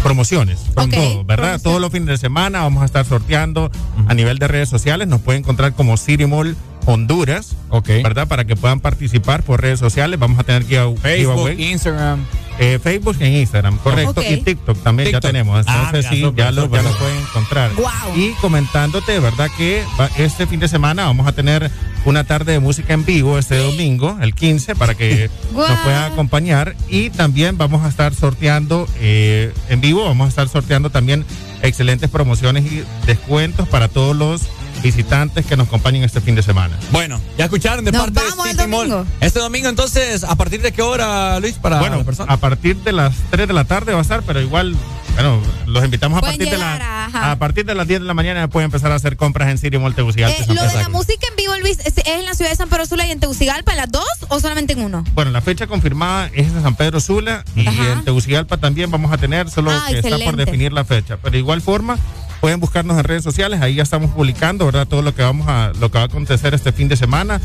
promociones, 0.02 0.58
con 0.74 0.86
Ok, 0.88 0.94
todo, 0.94 1.24
¿verdad? 1.24 1.60
Todos 1.62 1.80
los 1.80 1.90
fines 1.92 2.08
de 2.08 2.16
semana 2.18 2.62
vamos 2.62 2.82
a 2.82 2.86
estar 2.86 3.04
sorteando 3.04 3.70
a 4.08 4.14
nivel 4.14 4.38
de 4.38 4.48
redes 4.48 4.68
sociales. 4.68 5.08
Nos 5.08 5.20
pueden 5.20 5.42
encontrar 5.42 5.72
como 5.74 5.96
City 5.96 6.26
Mall 6.26 6.56
Honduras, 6.86 7.54
¿verdad? 8.02 8.26
Para 8.26 8.44
que 8.44 8.56
puedan 8.56 8.80
participar 8.80 9.42
por 9.42 9.60
redes 9.62 9.78
sociales. 9.78 10.18
Vamos 10.18 10.38
a 10.38 10.42
tener 10.44 10.64
giveaway- 10.66 10.96
Facebook, 10.98 11.48
giveaway. 11.48 11.72
Instagram. 11.72 12.24
Eh, 12.58 12.78
Facebook 12.82 13.16
e 13.20 13.40
Instagram, 13.40 13.78
correcto. 13.78 14.22
Y 14.22 14.36
TikTok 14.42 14.82
también 14.82 15.10
ya 15.10 15.20
tenemos. 15.20 15.64
Ah, 15.66 15.84
Entonces 15.86 16.10
mira, 16.12 16.28
sí, 16.30 16.34
ya 16.36 16.50
lo, 16.52 16.62
ya 16.64 16.68
pueden 16.98 17.18
encontrar. 17.18 17.70
Y 18.14 18.30
comentándote, 18.40 19.18
¿verdad? 19.20 19.48
Que 19.56 19.82
va- 19.98 20.10
este 20.18 20.46
fin 20.46 20.60
de 20.60 20.68
semana 20.68 21.04
vamos 21.06 21.26
a 21.26 21.32
tener 21.32 21.70
una 22.04 22.24
tarde 22.24 22.52
de 22.52 22.60
música 22.60 22.92
en 22.94 23.04
vivo 23.04 23.38
este 23.38 23.56
domingo, 23.56 24.18
el 24.20 24.34
15, 24.34 24.74
para 24.76 24.94
que 24.94 25.30
nos 25.46 25.52
Guau. 25.66 25.82
puedan 25.84 26.12
acompañar. 26.12 26.76
Y 26.88 27.10
también 27.10 27.56
vamos 27.58 27.84
a 27.84 27.88
estar 27.88 28.14
sorteando 28.14 28.86
eh, 29.00 29.52
en 29.68 29.80
vivo, 29.80 30.04
vamos 30.04 30.26
a 30.26 30.28
estar 30.28 30.48
sorteando 30.48 30.90
también 30.90 31.24
excelentes 31.62 32.10
promociones 32.10 32.64
y 32.70 32.84
descuentos 33.06 33.66
para 33.68 33.88
todos 33.88 34.14
los 34.16 34.42
visitantes 34.82 35.46
que 35.46 35.56
nos 35.56 35.68
acompañen 35.68 36.02
este 36.02 36.20
fin 36.20 36.34
de 36.34 36.42
semana. 36.42 36.76
Bueno, 36.90 37.20
ya 37.38 37.44
escucharon 37.44 37.84
de 37.84 37.92
Nos 37.92 38.02
parte 38.02 38.20
vamos 38.28 38.44
de 38.44 38.50
el 38.50 38.56
City 38.58 38.68
Mall. 38.70 38.88
domingo. 38.88 39.10
Este 39.20 39.38
domingo, 39.40 39.68
entonces, 39.68 40.24
¿a 40.24 40.34
partir 40.36 40.60
de 40.62 40.72
qué 40.72 40.82
hora, 40.82 41.38
Luis, 41.40 41.54
para 41.54 41.78
bueno, 41.78 41.98
la 41.98 42.04
persona? 42.04 42.32
a 42.32 42.36
partir 42.36 42.76
de 42.78 42.92
las 42.92 43.14
3 43.30 43.46
de 43.48 43.54
la 43.54 43.64
tarde 43.64 43.92
va 43.92 44.00
a 44.00 44.02
estar, 44.02 44.22
pero 44.22 44.40
igual, 44.40 44.74
bueno, 45.14 45.40
los 45.66 45.84
invitamos 45.84 46.18
a 46.18 46.22
partir 46.22 46.48
de 46.50 46.58
la, 46.58 47.06
a 47.12 47.36
partir 47.36 47.64
de 47.64 47.74
las 47.74 47.86
10 47.86 48.00
de 48.00 48.06
la 48.06 48.14
mañana 48.14 48.48
pueden 48.48 48.66
empezar 48.66 48.90
a 48.92 48.96
hacer 48.96 49.16
compras 49.16 49.48
en 49.50 49.58
City 49.58 49.78
Mall 49.78 49.94
Tegucigalpa. 49.94 50.36
Eh, 50.42 50.44
San 50.46 50.56
lo 50.56 50.62
de 50.62 50.74
la 50.74 50.88
música 50.88 51.26
en 51.30 51.36
vivo, 51.36 51.52
Luis, 51.60 51.78
¿es, 51.84 51.96
es 51.98 52.06
en 52.06 52.24
la 52.24 52.34
ciudad 52.34 52.50
de 52.50 52.56
San 52.56 52.68
Pedro 52.68 52.86
Sula 52.86 53.06
y 53.06 53.10
en 53.10 53.20
Tegucigalpa, 53.20 53.74
las 53.74 53.90
dos 53.90 54.04
o 54.28 54.40
solamente 54.40 54.72
en 54.72 54.80
uno? 54.80 55.04
Bueno, 55.14 55.30
la 55.30 55.40
fecha 55.40 55.66
confirmada 55.66 56.28
es 56.34 56.48
en 56.48 56.62
San 56.62 56.74
Pedro 56.74 57.00
Sula 57.00 57.44
y 57.54 57.66
Ajá. 57.66 57.92
en 57.92 58.04
Tegucigalpa 58.04 58.56
también 58.56 58.90
vamos 58.90 59.12
a 59.12 59.18
tener, 59.18 59.48
solo 59.50 59.70
Ah, 59.70 59.86
que 59.88 59.98
está 59.98 60.18
por 60.18 60.36
definir 60.36 60.72
la 60.72 60.84
fecha. 60.84 61.16
Pero 61.18 61.32
de 61.32 61.38
igual 61.38 61.60
forma, 61.62 61.98
pueden 62.42 62.58
buscarnos 62.58 62.98
en 62.98 63.04
redes 63.04 63.22
sociales, 63.22 63.60
ahí 63.60 63.76
ya 63.76 63.84
estamos 63.84 64.10
publicando, 64.10 64.66
¿verdad? 64.66 64.84
Todo 64.88 65.00
lo 65.00 65.14
que 65.14 65.22
vamos 65.22 65.46
a, 65.46 65.70
lo 65.78 65.92
que 65.92 65.98
va 65.98 66.02
a 66.02 66.06
acontecer 66.06 66.54
este 66.54 66.72
fin 66.72 66.88
de 66.88 66.96
semana 66.96 67.40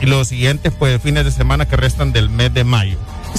y 0.00 0.06
los 0.06 0.28
siguientes 0.28 0.72
pues 0.78 1.00
fines 1.02 1.26
de 1.26 1.30
semana 1.30 1.68
que 1.68 1.76
restan 1.76 2.10
del 2.10 2.30
mes 2.30 2.54
de 2.54 2.64
mayo. 2.64 2.96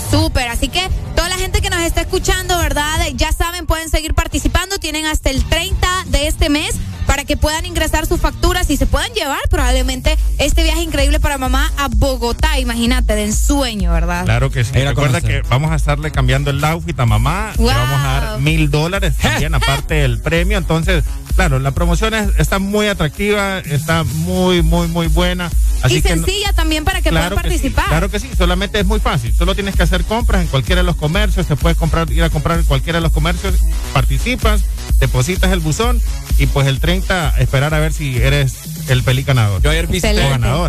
Súper, 0.09 0.47
así 0.49 0.67
que 0.67 0.81
toda 1.15 1.29
la 1.29 1.35
gente 1.37 1.61
que 1.61 1.69
nos 1.69 1.79
está 1.81 2.01
escuchando, 2.01 2.57
¿verdad? 2.57 2.99
Ya 3.15 3.31
saben, 3.31 3.65
pueden 3.65 3.89
seguir 3.89 4.13
participando, 4.13 4.77
tienen 4.77 5.05
hasta 5.05 5.29
el 5.29 5.43
30 5.43 5.87
de 6.07 6.27
este 6.27 6.49
mes 6.49 6.75
para 7.07 7.25
que 7.25 7.35
puedan 7.35 7.65
ingresar 7.65 8.05
sus 8.05 8.21
facturas 8.21 8.69
y 8.69 8.77
se 8.77 8.85
puedan 8.85 9.11
llevar 9.13 9.39
probablemente 9.49 10.17
este 10.37 10.63
viaje 10.63 10.81
increíble 10.81 11.19
para 11.19 11.37
mamá 11.37 11.71
a 11.77 11.87
Bogotá, 11.89 12.59
imagínate, 12.59 13.15
de 13.15 13.25
ensueño, 13.25 13.91
¿verdad? 13.91 14.23
Claro 14.25 14.49
que 14.51 14.63
sí. 14.63 14.71
Recuerda 14.73 15.19
conocer. 15.19 15.41
que 15.43 15.49
vamos 15.49 15.71
a 15.71 15.75
estarle 15.75 16.11
cambiando 16.11 16.51
el 16.51 16.63
outfit 16.63 16.97
a 16.99 17.05
mamá. 17.05 17.51
Wow. 17.57 17.67
Le 17.67 17.73
vamos 17.73 17.99
a 17.99 18.03
dar 18.21 18.39
mil 18.39 18.69
dólares 18.69 19.15
también, 19.21 19.53
aparte 19.55 19.95
del 19.95 20.21
premio. 20.21 20.57
Entonces, 20.57 21.03
claro, 21.35 21.59
la 21.59 21.71
promoción 21.71 22.13
es- 22.13 22.29
está 22.37 22.59
muy 22.59 22.87
atractiva, 22.87 23.59
está 23.59 24.03
muy, 24.03 24.61
muy, 24.61 24.87
muy 24.87 25.07
buena. 25.07 25.49
Así 25.81 25.95
y 25.95 26.01
que 26.03 26.15
no- 26.15 26.23
sencilla 26.23 26.53
también 26.53 26.85
para 26.85 27.01
que 27.01 27.09
claro 27.09 27.35
puedan 27.35 27.51
que 27.51 27.57
sí, 27.57 27.63
participar. 27.71 27.87
claro 27.89 28.11
que 28.11 28.19
sí, 28.19 28.29
solamente 28.37 28.79
es 28.79 28.85
muy 28.85 28.99
fácil. 28.99 29.33
Solo 29.33 29.55
tienes 29.55 29.75
que 29.75 29.80
hacer 29.81 30.03
compras 30.05 30.41
en 30.41 30.47
cualquiera 30.47 30.81
de 30.81 30.85
los 30.85 30.95
comercios. 30.95 31.47
Se 31.47 31.55
puede 31.55 31.75
comprar, 31.75 32.11
ir 32.11 32.23
a 32.23 32.29
comprar 32.29 32.59
en 32.59 32.65
cualquiera 32.65 32.99
de 32.99 33.03
los 33.03 33.11
comercios. 33.11 33.55
Participas, 33.93 34.63
depositas 34.99 35.51
el 35.51 35.59
buzón 35.59 35.99
y 36.37 36.47
pues 36.47 36.67
el 36.67 36.79
30 36.79 37.35
esperar 37.39 37.73
a 37.73 37.79
ver 37.79 37.93
si 37.93 38.17
eres 38.17 38.70
el 38.87 39.03
feliz 39.03 39.25
ganador. 39.25 39.61
Yo 39.61 39.69
ayer 39.69 39.87
visité, 39.87 40.09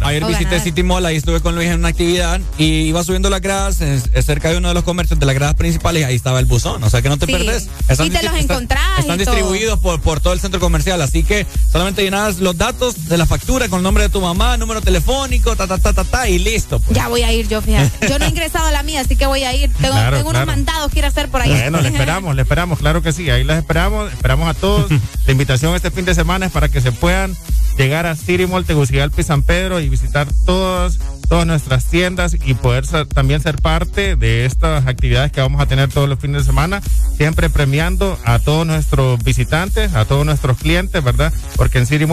ayer 0.05 0.24
visité. 0.26 0.60
City 0.60 0.82
Mall, 0.82 1.05
ahí 1.07 1.16
estuve 1.16 1.41
con 1.41 1.55
Luis 1.55 1.68
en 1.68 1.78
una 1.81 1.89
actividad 1.89 2.41
y 2.58 2.65
iba 2.82 3.02
subiendo 3.05 3.31
las 3.31 3.41
gradas 3.41 3.81
es- 3.81 4.10
es 4.12 4.24
cerca 4.26 4.50
de 4.50 4.57
uno 4.58 4.68
de 4.68 4.74
los 4.74 4.84
comercios 4.84 5.18
de 5.18 5.26
las 5.26 5.34
gradas 5.34 5.55
principales 5.55 6.02
y 6.02 6.05
ahí 6.05 6.15
estaba 6.15 6.39
el 6.41 6.47
buzón, 6.47 6.82
o 6.84 6.91
sea 6.91 7.02
que 7.02 7.08
no 7.08 7.16
te 7.18 7.26
Sí. 7.26 7.32
perdés. 7.32 7.68
Y 8.05 8.10
te 8.10 8.23
los 8.23 8.34
encontrás 8.36 9.00
Están 9.00 9.20
y 9.20 9.24
todo. 9.24 9.34
distribuidos 9.36 9.78
por, 9.78 10.00
por 10.00 10.20
todo 10.20 10.32
el 10.32 10.41
centro 10.41 10.60
comercial, 10.60 11.00
así 11.02 11.23
que 11.24 11.47
solamente 11.70 12.02
llenas 12.02 12.39
los 12.39 12.57
datos 12.57 13.08
de 13.08 13.16
la 13.18 13.26
factura 13.26 13.68
con 13.68 13.78
el 13.78 13.82
nombre 13.82 14.05
de 14.05 14.08
tu 14.10 14.20
mamá, 14.20 14.57
número 14.57 14.81
telefónico, 14.81 15.57
ta 15.57 15.66
ta 15.66 15.78
ta 15.78 15.92
ta, 15.92 16.05
ta 16.05 16.28
y 16.28 16.39
listo. 16.39 16.81
pues. 16.81 16.97
Ya 16.97 17.08
voy 17.08 17.23
a 17.23 17.32
ir 17.32 17.49
yo, 17.49 17.60
fíjate. 17.62 18.08
Yo 18.08 18.18
no 18.18 18.24
he 18.24 18.28
ingresado 18.28 18.66
a 18.66 18.73
la 18.73 18.82
mía, 18.82 19.00
así 19.00 19.16
que 19.16 19.26
voy 19.26 19.44
a 19.44 19.55
ir. 19.55 19.70
Tengo, 19.81 19.92
Claro, 19.94 20.16
tengo 20.18 20.31
claro. 20.31 20.44
unos 20.44 20.57
mandados 20.57 20.92
que 20.92 20.99
ir 21.00 21.05
a 21.05 21.08
hacer 21.08 21.28
por 21.28 21.41
ahí. 21.41 21.50
Bueno, 21.50 21.81
le 21.81 21.89
esperamos, 21.89 22.34
le 22.36 22.42
esperamos, 22.42 22.78
claro 22.78 23.02
que 23.02 23.12
sí, 23.12 23.28
ahí 23.31 23.44
les 23.44 23.58
esperamos, 23.58 24.12
esperamos 24.12 24.49
a 24.49 24.55
todos. 24.55 24.91
La 25.26 25.32
invitación 25.32 25.74
este 25.74 25.91
fin 25.91 26.05
de 26.05 26.15
semana 26.15 26.47
es 26.47 26.52
para 26.52 26.68
que 26.68 26.81
se 26.81 26.92
puedan 26.92 27.36
llegar 27.78 28.01
a 28.06 28.16
City 28.16 28.47
Mall 28.47 28.64
Tegucigalpa 28.64 29.20
y 29.20 29.24
San 29.24 29.42
Pedro 29.42 29.81
y 29.81 29.89
visitar 29.89 30.26
todas, 30.44 30.98
todas 31.28 31.47
nuestras 31.47 31.86
tiendas 31.86 32.36
y 32.44 32.55
poder 32.55 32.86
también 33.08 33.40
ser 33.40 33.56
parte 33.56 34.16
de 34.16 34.44
estas 34.44 34.86
actividades 34.86 35.32
que 35.32 35.40
vamos 35.40 35.60
a 35.60 35.66
tener 35.66 35.89
todos 35.90 36.08
los 36.08 36.18
fines 36.18 36.42
de 36.42 36.47
semana, 36.47 36.82
siempre 37.16 37.50
premiando 37.50 38.18
a 38.24 38.39
todos 38.39 38.66
nuestros 38.66 39.22
visitantes, 39.22 39.94
a 39.94 40.05
todos 40.05 40.26
nuestros 40.26 40.58
clientes, 40.58 41.02
¿verdad? 41.02 41.32
Porque 41.56 41.78
en 41.78 41.86
City 41.86 42.06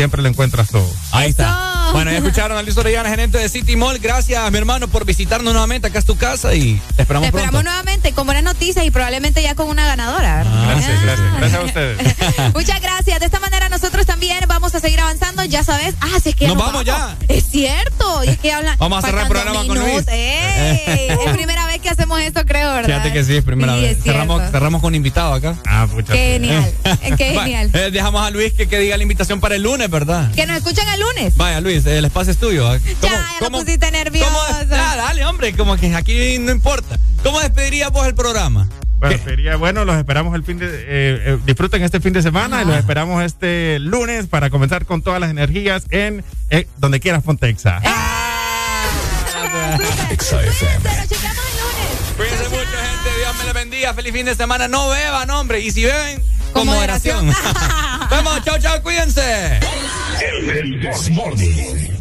siempre 0.00 0.22
lo 0.22 0.28
encuentras 0.30 0.68
todo. 0.68 0.90
Ahí 1.12 1.28
está. 1.28 1.90
Bueno, 1.92 2.10
ya 2.10 2.18
escucharon 2.18 2.56
a 2.56 2.62
Luis 2.62 2.74
Orellana, 2.78 3.08
gerente 3.10 3.36
de 3.36 3.48
City 3.50 3.76
Mall. 3.76 3.98
Gracias, 3.98 4.50
mi 4.50 4.56
hermano, 4.56 4.88
por 4.88 5.04
visitarnos 5.04 5.52
nuevamente. 5.52 5.88
Acá 5.88 5.98
es 5.98 6.06
tu 6.06 6.16
casa 6.16 6.54
y 6.54 6.80
te 6.96 7.02
esperamos 7.02 7.24
Te 7.26 7.36
esperamos 7.36 7.50
pronto. 7.50 7.62
nuevamente 7.64 8.12
con 8.12 8.24
buenas 8.26 8.44
noticias 8.44 8.86
y 8.86 8.90
probablemente 8.90 9.42
ya 9.42 9.54
con 9.54 9.68
una 9.68 9.84
ganadora. 9.86 10.36
¿verdad? 10.38 10.66
Gracias, 10.70 10.98
Ah. 10.98 11.02
gracias, 11.02 11.34
gracias 11.36 11.60
a 11.60 11.64
ustedes. 11.64 12.54
Muchas 12.54 12.80
gracias. 12.80 13.20
De 13.20 13.26
esta 13.26 13.40
manera 13.40 13.68
nosotros 13.68 14.06
también 14.06 14.38
vamos 14.48 14.74
a 14.74 14.80
seguir 14.80 15.00
avanzando. 15.00 15.44
Ya 15.44 15.64
sabes. 15.64 15.94
Ah, 16.00 16.18
si 16.22 16.30
es 16.30 16.34
que 16.36 16.46
Nos 16.46 16.56
vamos 16.56 16.82
ya. 16.84 17.16
Es 17.28 17.44
cierto. 17.50 18.24
Y 18.24 18.28
es 18.28 18.38
que 18.38 18.52
hablan. 18.52 18.78
Vamos 18.78 19.02
a 19.04 19.06
cerrar 19.06 19.24
el 19.24 19.28
programa 19.28 19.66
con 19.66 19.78
Luis. 19.78 20.04
es 20.08 21.30
primera 21.34 21.66
vez 21.66 21.80
que 21.80 21.90
hacemos 21.90 22.20
esto, 22.20 22.44
creo, 22.46 22.72
¿verdad? 22.72 22.86
Fíjate 22.86 23.12
que 23.12 23.24
sí, 23.24 23.36
es 23.36 23.44
primera 23.44 23.74
Sí, 23.74 23.80
vez. 23.82 23.98
es 23.98 24.04
cerramos, 24.04 24.80
con 24.80 24.94
invitado 24.94 25.34
acá. 25.34 25.56
Ah, 25.66 25.86
pucha. 25.90 26.12
Qué 26.12 26.38
genial. 26.40 26.72
Genial. 27.18 27.70
eh, 27.74 27.90
dejamos 27.90 28.22
a 28.24 28.30
Luis 28.30 28.52
que, 28.52 28.68
que 28.68 28.78
diga 28.78 28.96
la 28.96 29.02
invitación 29.02 29.40
para 29.40 29.56
el 29.56 29.62
lunes, 29.62 29.89
¿verdad? 29.90 30.30
Que 30.32 30.46
nos 30.46 30.56
escuchen 30.56 30.86
el 30.88 31.00
lunes. 31.00 31.36
Vaya, 31.36 31.60
Luis, 31.60 31.84
el 31.86 32.04
espacio 32.04 32.32
es 32.32 32.38
tuyo. 32.38 32.64
¿Cómo, 32.66 32.78
Ya, 33.02 33.26
ya 33.40 33.50
me 33.50 33.58
pusiste 33.58 33.90
nervioso. 33.90 34.26
cómo- 34.30 34.40
Ah, 34.72 34.96
dale, 34.96 35.24
hombre, 35.26 35.52
como 35.54 35.76
que 35.76 35.94
aquí 35.94 36.38
no 36.38 36.52
importa. 36.52 36.98
¿Cómo 37.22 37.40
despedirías 37.40 37.90
vos 37.90 38.06
el 38.06 38.14
programa? 38.14 38.68
Bueno, 39.00 39.16
sería 39.24 39.56
bueno, 39.56 39.84
los 39.86 39.96
esperamos 39.96 40.34
el 40.34 40.44
fin 40.44 40.58
de... 40.58 40.66
eh, 40.66 40.80
eh, 40.88 41.38
disfruten 41.46 41.82
este 41.82 42.00
fin 42.00 42.12
de 42.12 42.20
semana 42.22 42.60
y 42.62 42.66
los 42.66 42.76
esperamos 42.76 43.24
este 43.24 43.78
lunes 43.78 44.26
para 44.26 44.50
comenzar 44.50 44.84
con 44.84 45.00
todas 45.00 45.18
las 45.20 45.30
energías 45.30 45.84
en 45.88 46.22
eh, 46.50 46.66
donde 46.76 47.00
quieras 47.00 47.24
Fontexa. 47.24 47.80
Exa 50.10 50.42
FM. 50.42 50.84
Nos 50.96 51.08
chequeamos 51.08 51.44
el 51.46 51.60
lunes. 51.60 52.16
Cuídense 52.16 52.44
mucho, 52.50 52.60
gente. 52.60 53.18
Dios 53.18 53.36
me 53.38 53.44
les 53.44 53.54
bendiga. 53.54 53.94
Feliz 53.94 54.12
fin 54.12 54.26
de 54.26 54.34
semana. 54.34 54.68
No 54.68 54.88
beban, 54.90 55.30
hombre. 55.30 55.60
Y 55.60 55.70
si 55.70 55.84
beben, 55.84 56.22
con, 56.52 56.66
moderación. 56.66 57.26
moderación. 57.26 58.08
Vamos, 58.10 58.44
chao, 58.44 58.58
chao. 58.58 58.82
Cuídense. 58.82 59.60
El 60.20 60.46
This 61.36 61.99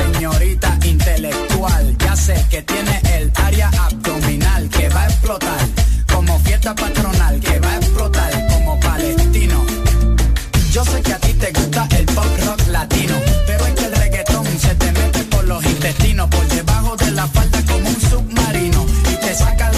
Señorita 0.00 0.78
intelectual, 0.84 1.96
ya 1.98 2.16
sé 2.16 2.34
que 2.48 2.62
tiene 2.62 3.00
el 3.16 3.30
área 3.34 3.68
abdominal 3.68 4.68
que 4.70 4.88
va 4.88 5.02
a 5.02 5.06
explotar, 5.06 5.60
como 6.12 6.38
fiesta 6.40 6.74
patronal 6.74 7.38
que 7.40 7.60
va 7.60 7.72
a 7.72 7.76
explotar 7.76 8.48
como 8.48 8.80
palestino. 8.80 9.64
Yo 10.72 10.84
sé 10.84 11.02
que 11.02 11.12
a 11.12 11.18
ti 11.18 11.32
te 11.34 11.52
gusta 11.52 11.86
el 11.98 12.06
pop 12.06 12.32
rock 12.46 12.66
latino, 12.68 13.14
pero 13.46 13.66
es 13.66 13.74
que 13.74 13.84
el 13.84 13.92
reggaetón 13.92 14.46
se 14.58 14.74
te 14.74 14.92
mete 14.92 15.24
por 15.24 15.44
los 15.44 15.64
intestinos, 15.64 16.28
por 16.30 16.46
debajo 16.48 16.96
de 16.96 17.10
la 17.10 17.26
falda 17.26 17.62
como 17.66 17.88
un 17.88 18.00
submarino, 18.00 18.86
y 19.12 19.16
te 19.16 19.34
saca 19.34 19.69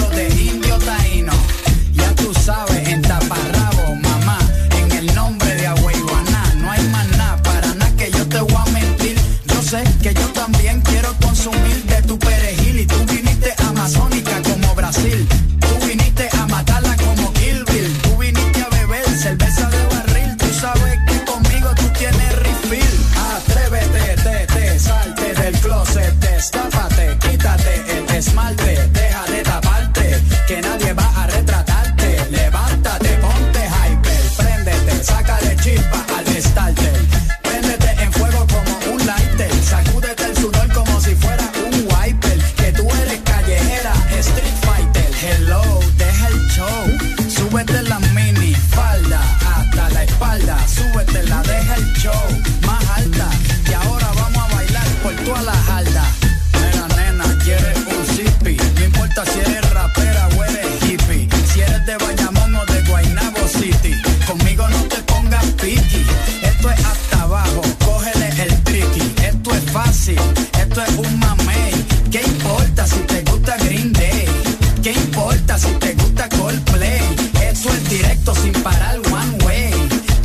sin 78.35 78.53
parar 78.63 78.99
one 79.11 79.45
way. 79.45 79.73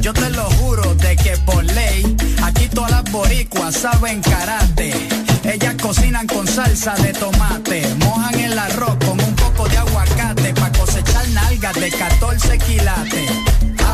Yo 0.01 0.13
te 0.13 0.29
lo 0.29 0.43
juro 0.51 0.95
de 0.95 1.15
que 1.15 1.37
por 1.45 1.63
ley, 1.63 2.15
aquí 2.43 2.67
todas 2.69 2.91
las 2.91 3.11
boricuas 3.11 3.75
saben 3.75 4.21
karate. 4.21 4.93
Ellas 5.43 5.75
cocinan 5.81 6.27
con 6.27 6.47
salsa 6.47 6.93
de 6.95 7.13
tomate, 7.13 7.81
mojan 8.05 8.39
el 8.39 8.57
arroz 8.57 8.97
con 9.05 9.19
un 9.19 9.35
poco 9.35 9.67
de 9.69 9.77
aguacate 9.77 10.53
para 10.53 10.71
cosechar 10.77 11.27
nalgas 11.29 11.75
de 11.75 11.89
14 11.89 12.57
quilates. 12.59 13.31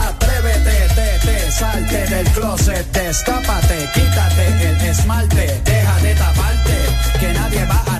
Atrévete, 0.07 0.87
te, 0.95 1.27
te, 1.27 1.51
salte 1.51 2.07
del 2.07 2.27
closet, 2.31 2.91
destápate, 2.91 3.89
quítate 3.93 4.69
el 4.69 4.81
esmalte, 4.81 5.61
deja 5.63 5.97
de 5.99 6.15
taparte, 6.15 6.77
que 7.19 7.33
nadie 7.33 7.65
va 7.65 7.83
a 7.87 7.99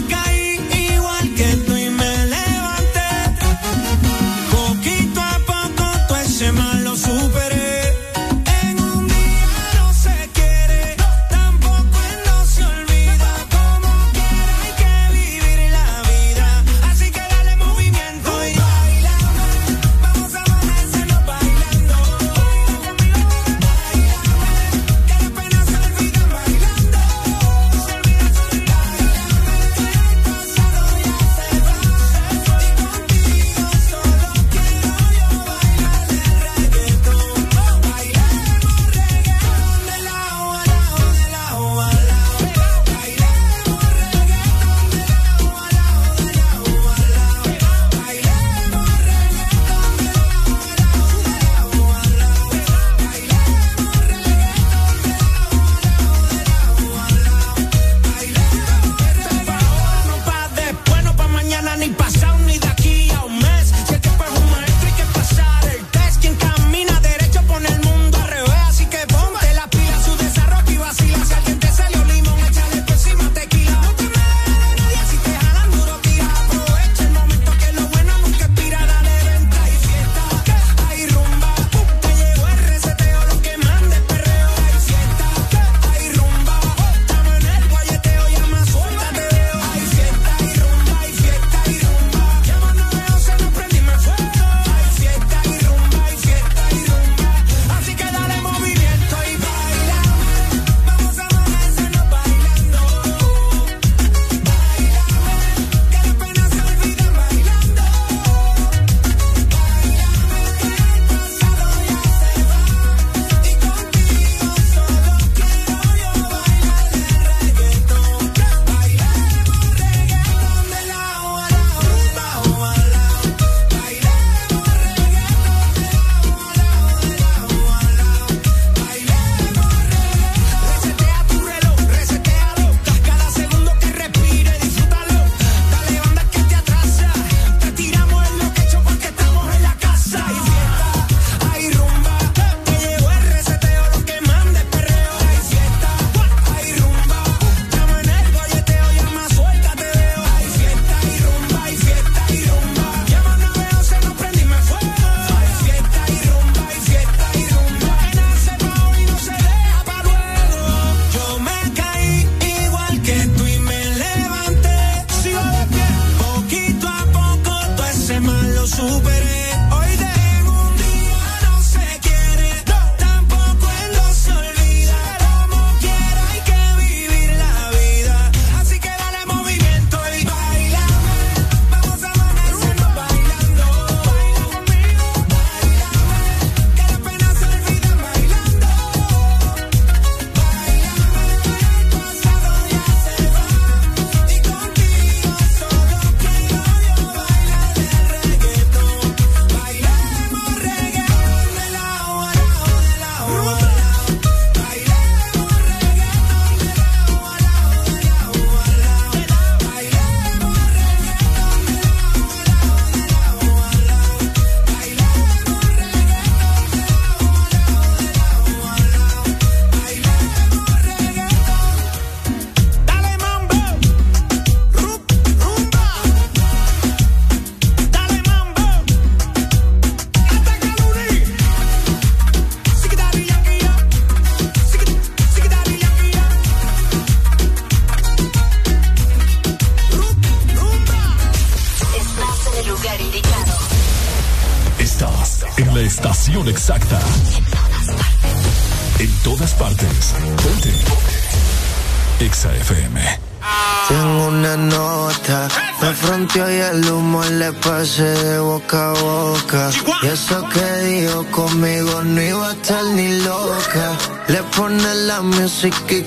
de 257.81 258.37
boca 258.37 258.91
a 258.91 258.93
boca. 258.93 259.71
Y 260.03 260.07
eso 260.07 260.47
que 260.49 260.85
dijo 260.85 261.25
conmigo 261.31 262.03
no 262.03 262.21
iba 262.21 262.49
a 262.49 262.51
estar 262.51 262.83
ni 262.83 263.07
loca. 263.23 263.97
Le 264.27 264.43
pone 264.55 264.93
la 265.07 265.21
música 265.21 265.91
y 265.91 266.00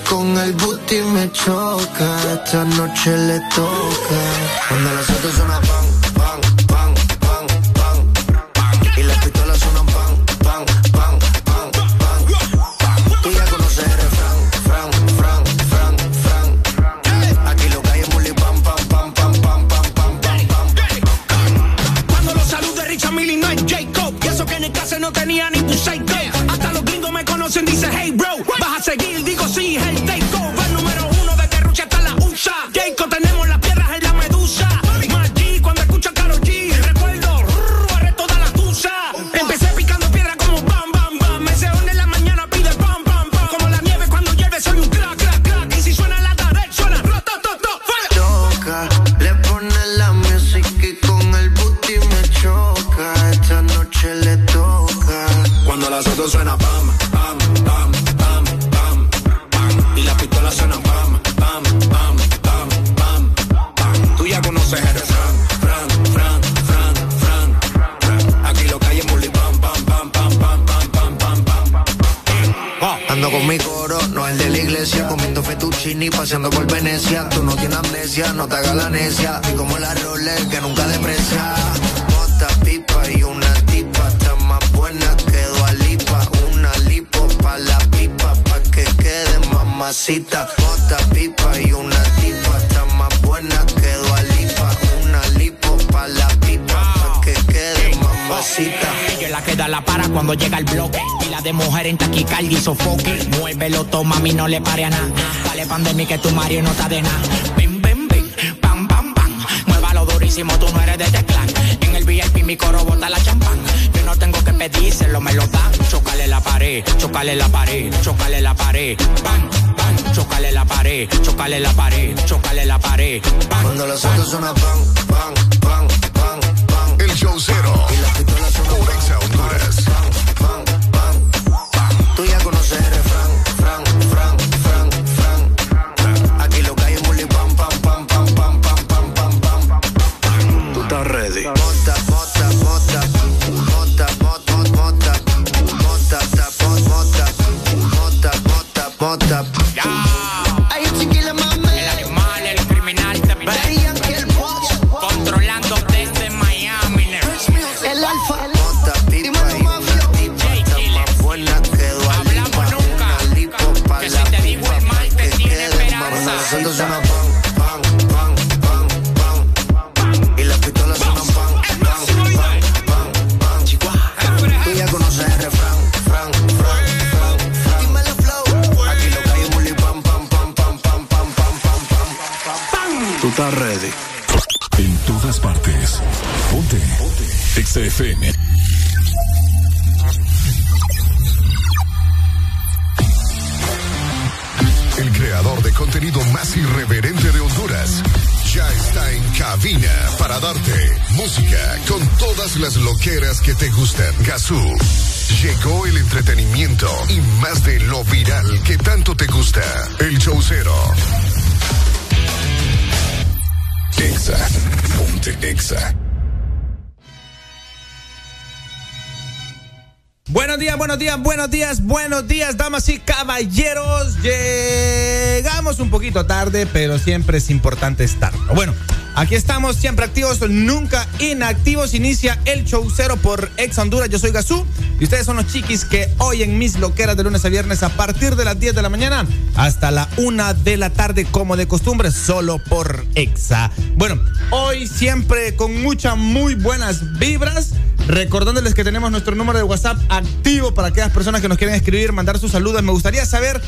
pero 226.51 226.99
siempre 226.99 227.39
es 227.39 227.49
importante 227.49 228.03
estar. 228.03 228.31
Bueno, 228.53 228.73
aquí 229.15 229.33
estamos, 229.33 229.75
siempre 229.75 230.05
activos, 230.05 230.39
nunca 230.47 231.07
inactivos. 231.19 231.93
Inicia 231.95 232.39
el 232.45 232.65
show 232.65 232.87
cero 232.95 233.17
por 233.21 233.49
Ex 233.57 233.77
Honduras. 233.79 234.09
Yo 234.09 234.19
soy 234.19 234.31
Gazú 234.31 234.63
y 234.99 235.05
ustedes 235.05 235.25
son 235.25 235.37
los 235.37 235.47
chiquis 235.47 235.85
que 235.85 236.07
hoy 236.19 236.43
en 236.43 236.59
mis 236.59 236.77
loqueras 236.77 237.17
de 237.17 237.23
lunes 237.23 237.43
a 237.45 237.49
viernes 237.49 237.81
a 237.81 237.89
partir 237.89 238.35
de 238.35 238.45
las 238.45 238.59
10 238.59 238.75
de 238.75 238.81
la 238.83 238.89
mañana 238.89 239.25
hasta 239.55 239.89
la 239.89 240.07
1 240.17 240.53
de 240.53 240.77
la 240.77 240.91
tarde, 240.91 241.25
como 241.25 241.57
de 241.57 241.67
costumbre, 241.67 242.11
solo 242.11 242.59
por 242.59 243.05
Exa. 243.15 243.71
Bueno, 243.95 244.19
hoy 244.51 244.87
siempre 244.87 245.55
con 245.55 245.81
muchas, 245.81 246.15
muy 246.15 246.53
buenas 246.53 247.17
vibras. 247.17 247.71
Recordándoles 248.07 248.75
que 248.75 248.83
tenemos 248.83 249.09
nuestro 249.09 249.35
número 249.35 249.57
de 249.57 249.63
WhatsApp 249.63 249.97
activo 250.09 250.75
para 250.75 250.89
aquellas 250.89 251.11
personas 251.11 251.41
que 251.41 251.49
nos 251.49 251.57
quieren 251.57 251.75
escribir, 251.75 252.11
mandar 252.11 252.37
sus 252.37 252.51
saludos. 252.51 252.83
Me 252.83 252.91
gustaría 252.91 253.25
saber 253.25 253.59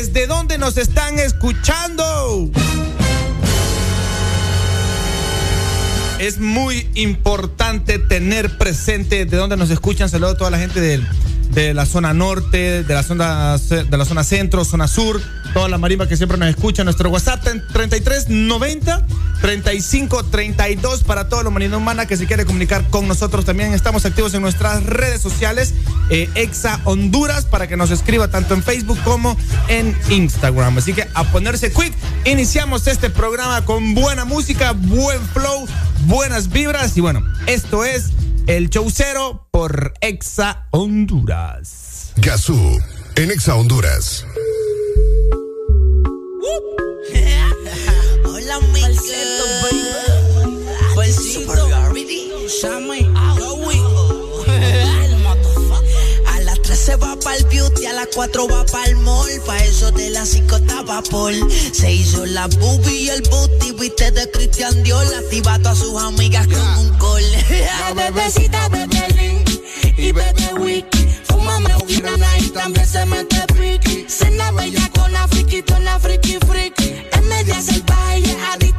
¿Desde 0.00 0.26
dónde 0.26 0.56
nos 0.56 0.78
están 0.78 1.18
escuchando? 1.18 2.50
Es 6.18 6.38
muy 6.38 6.88
importante 6.94 7.98
tener 7.98 8.56
presente 8.56 9.26
de 9.26 9.36
dónde 9.36 9.58
nos 9.58 9.68
escuchan. 9.68 10.08
Saludos 10.08 10.36
a 10.36 10.38
toda 10.38 10.50
la 10.50 10.58
gente 10.58 10.80
del 10.80 11.06
de 11.50 11.74
la 11.74 11.84
zona 11.84 12.14
norte, 12.14 12.84
de 12.84 12.94
la 12.94 13.02
zona, 13.02 13.58
de 13.58 13.96
la 13.96 14.04
zona 14.04 14.24
centro, 14.24 14.64
zona 14.64 14.86
sur, 14.86 15.20
toda 15.52 15.68
la 15.68 15.78
marimba 15.78 16.06
que 16.06 16.16
siempre 16.16 16.38
nos 16.38 16.48
escucha. 16.48 16.84
Nuestro 16.84 17.10
WhatsApp 17.10 17.44
33 17.72 18.28
90 18.28 19.06
35 19.40 20.24
32 20.24 21.04
para 21.04 21.28
toda 21.28 21.42
la 21.42 21.48
humanidad 21.48 21.78
humana 21.78 22.06
que 22.06 22.16
se 22.16 22.26
quiere 22.26 22.44
comunicar 22.44 22.88
con 22.88 23.08
nosotros. 23.08 23.44
También 23.44 23.74
estamos 23.74 24.04
activos 24.06 24.32
en 24.34 24.42
nuestras 24.42 24.84
redes 24.84 25.20
sociales. 25.20 25.74
Eh, 26.10 26.28
Exa 26.34 26.80
Honduras 26.84 27.44
para 27.44 27.68
que 27.68 27.76
nos 27.76 27.90
escriba 27.92 28.28
tanto 28.28 28.54
en 28.54 28.62
Facebook 28.62 28.98
como 29.04 29.36
en 29.68 29.96
Instagram. 30.10 30.78
Así 30.78 30.92
que 30.92 31.06
a 31.14 31.24
ponerse 31.24 31.72
quick, 31.72 31.94
iniciamos 32.24 32.86
este 32.88 33.10
programa 33.10 33.64
con 33.64 33.94
buena 33.94 34.24
música, 34.24 34.72
buen 34.72 35.20
flow, 35.28 35.66
buenas 36.06 36.50
vibras 36.50 36.96
y 36.96 37.00
bueno, 37.00 37.22
esto 37.46 37.84
es 37.84 38.10
el 38.46 38.70
show 38.70 38.90
cero 38.92 39.46
por 39.52 39.94
Exa 40.00 40.66
Honduras. 40.70 42.12
Gazú 42.16 42.80
en 43.14 43.30
Exa 43.30 43.54
Honduras. 43.54 44.26
Hola, 48.24 48.58
mi 48.72 48.82
baby. 51.92 52.30
se 56.80 56.96
va 56.96 57.14
pa'l 57.16 57.44
beauty, 57.44 57.84
a 57.86 57.92
las 57.92 58.08
4 58.14 58.48
va 58.48 58.64
pa'l 58.64 58.96
mall. 58.96 59.30
Pa' 59.44 59.58
eso 59.64 59.90
de 59.92 60.10
las 60.10 60.30
5 60.30 60.56
estaba 60.56 61.02
Paul. 61.02 61.36
Se 61.72 61.92
hizo 61.92 62.24
la 62.24 62.46
boobie 62.46 63.02
y 63.02 63.08
el 63.10 63.22
booty, 63.22 63.72
viste 63.72 64.10
de 64.10 64.30
Cristian 64.30 64.82
Dior. 64.82 65.06
Activa 65.14 65.54
a 65.62 65.74
sus 65.74 66.00
amigas 66.02 66.46
yeah. 66.46 66.58
con 66.58 66.86
un 66.86 66.98
call. 66.98 67.24
La 67.80 67.92
bebecita 68.10 68.68
bebe 68.68 69.08
link 69.14 69.50
y 69.98 70.12
bebe 70.12 70.54
wiki. 70.58 71.06
Fúmame 71.24 71.74
un 71.76 72.02
grana 72.02 72.38
y 72.38 72.48
también 72.48 72.86
se 72.86 73.04
mete 73.04 73.44
friki. 73.54 74.06
Cena 74.08 74.50
bella 74.52 74.90
con 74.94 75.12
la 75.12 75.28
friki, 75.28 75.62
la 75.82 75.98
friki 75.98 76.38
friki. 76.48 76.94
Es 77.12 77.22
media 77.24 77.60
salvaje, 77.60 78.22
yeah, 78.22 78.69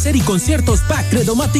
Cáncer 0.00 0.16
y 0.16 0.20
Conciertos 0.20 0.80
PAC 0.88 1.10
Credomatic 1.10 1.59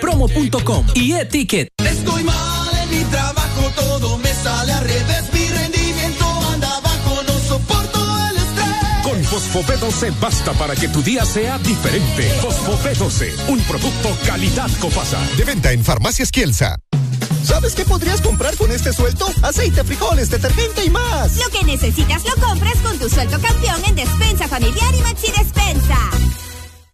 mipromo.com 0.01 0.85
y 0.95 1.13
e-ticket. 1.13 1.69
Estoy 1.77 2.23
mal 2.23 2.69
en 2.83 2.89
mi 2.89 3.03
trabajo, 3.05 3.71
todo 3.75 4.17
me 4.17 4.33
sale 4.33 4.73
al 4.73 4.83
revés. 4.83 5.23
Mi 5.33 5.47
rendimiento 5.47 6.25
anda 6.53 6.79
bajo, 6.81 7.23
no 7.23 7.39
soporto 7.39 7.99
el 8.29 8.37
estrés. 8.37 9.03
Con 9.03 9.23
Fosfopé 9.23 9.77
12 9.77 10.11
basta 10.19 10.53
para 10.53 10.75
que 10.75 10.87
tu 10.87 11.01
día 11.01 11.25
sea 11.25 11.57
diferente. 11.59 12.23
Fosfopé 12.41 12.95
12, 12.95 13.33
un 13.49 13.59
producto 13.61 14.17
calidad 14.25 14.69
Copasa. 14.79 15.19
De 15.37 15.43
venta 15.43 15.71
en 15.71 15.83
Farmacias 15.83 16.31
Kielsa. 16.31 16.77
¿Sabes 17.43 17.73
qué 17.73 17.85
podrías 17.85 18.21
comprar 18.21 18.55
con 18.55 18.71
este 18.71 18.93
suelto? 18.93 19.25
Aceite, 19.41 19.83
frijoles, 19.83 20.29
detergente 20.29 20.85
y 20.85 20.89
más. 20.89 21.37
Lo 21.37 21.49
que 21.49 21.65
necesitas 21.65 22.23
lo 22.23 22.35
compras 22.35 22.77
con 22.83 22.97
tu 22.99 23.09
sueldo 23.09 23.39
campeón 23.41 23.81
en 23.87 23.95
Despensa 23.95 24.47
Familiar 24.47 24.93
y 24.95 25.01
Maxi 25.01 25.31
Despensa. 25.31 26.10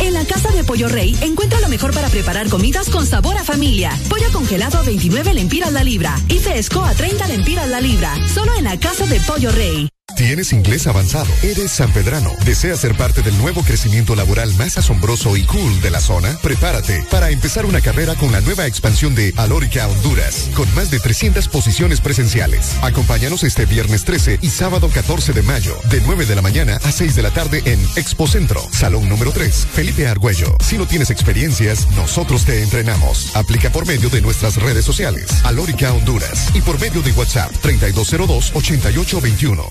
En 0.00 0.14
la 0.14 0.24
casa 0.24 0.50
de 0.50 0.64
Pollo 0.64 0.88
Rey 0.88 1.14
encuentra 1.22 1.60
lo 1.60 1.68
mejor 1.68 1.92
para 1.92 2.08
preparar 2.08 2.48
comidas 2.48 2.88
con 2.88 3.06
sabor 3.06 3.36
a 3.36 3.44
familia. 3.44 3.90
Pollo 4.08 4.32
congelado 4.32 4.78
a 4.78 4.82
29 4.82 5.34
lempiras 5.34 5.72
la 5.72 5.84
libra 5.84 6.16
y 6.28 6.38
fresco 6.38 6.82
a 6.84 6.94
30 6.94 7.28
lempiras 7.28 7.68
la 7.68 7.80
libra. 7.80 8.14
Solo 8.28 8.54
en 8.54 8.64
la 8.64 8.78
casa 8.78 9.06
de 9.06 9.20
Pollo 9.20 9.52
Rey. 9.52 9.88
¿Tienes 10.16 10.52
inglés 10.52 10.86
avanzado? 10.86 11.30
¿Eres 11.42 11.70
sanpedrano? 11.70 12.30
¿Deseas 12.44 12.80
ser 12.80 12.96
parte 12.96 13.22
del 13.22 13.36
nuevo 13.38 13.62
crecimiento 13.62 14.14
laboral 14.14 14.52
más 14.54 14.78
asombroso 14.78 15.36
y 15.36 15.44
cool 15.44 15.80
de 15.80 15.90
la 15.90 16.00
zona? 16.00 16.36
Prepárate 16.42 17.04
para 17.10 17.30
empezar 17.30 17.66
una 17.66 17.80
carrera 17.80 18.14
con 18.14 18.30
la 18.30 18.40
nueva 18.40 18.66
expansión 18.66 19.14
de 19.14 19.32
Alórica 19.36 19.88
Honduras, 19.88 20.50
con 20.54 20.72
más 20.74 20.90
de 20.90 21.00
300 21.00 21.48
posiciones 21.48 22.00
presenciales. 22.00 22.76
Acompáñanos 22.82 23.44
este 23.44 23.66
viernes 23.66 24.04
13 24.04 24.38
y 24.42 24.50
sábado 24.50 24.88
14 24.88 25.32
de 25.32 25.42
mayo, 25.42 25.76
de 25.90 26.00
9 26.02 26.26
de 26.26 26.36
la 26.36 26.42
mañana 26.42 26.78
a 26.84 26.92
6 26.92 27.14
de 27.14 27.22
la 27.22 27.30
tarde 27.30 27.62
en 27.64 27.80
Expo 27.96 28.26
Centro, 28.26 28.62
Salón 28.72 29.08
número 29.08 29.32
3, 29.32 29.66
Felipe 29.72 30.06
Argüello. 30.06 30.56
Si 30.62 30.76
no 30.76 30.86
tienes 30.86 31.10
experiencias, 31.10 31.88
nosotros 31.96 32.44
te 32.44 32.62
entrenamos. 32.62 33.34
Aplica 33.34 33.70
por 33.70 33.86
medio 33.86 34.10
de 34.10 34.20
nuestras 34.20 34.56
redes 34.56 34.84
sociales, 34.84 35.26
Alórica 35.44 35.92
Honduras, 35.92 36.48
y 36.54 36.60
por 36.60 36.80
medio 36.80 37.02
de 37.02 37.12
WhatsApp 37.12 37.52
3202-8821. 37.62 39.70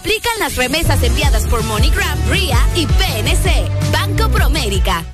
Aplican 0.00 0.38
las 0.38 0.56
remesas 0.56 1.02
enviadas 1.02 1.46
por 1.46 1.62
MoneyGram, 1.62 2.18
RIA 2.30 2.58
y 2.74 2.86
PNC. 2.86 3.92
Banco 3.92 4.30
Promérica. 4.30 5.04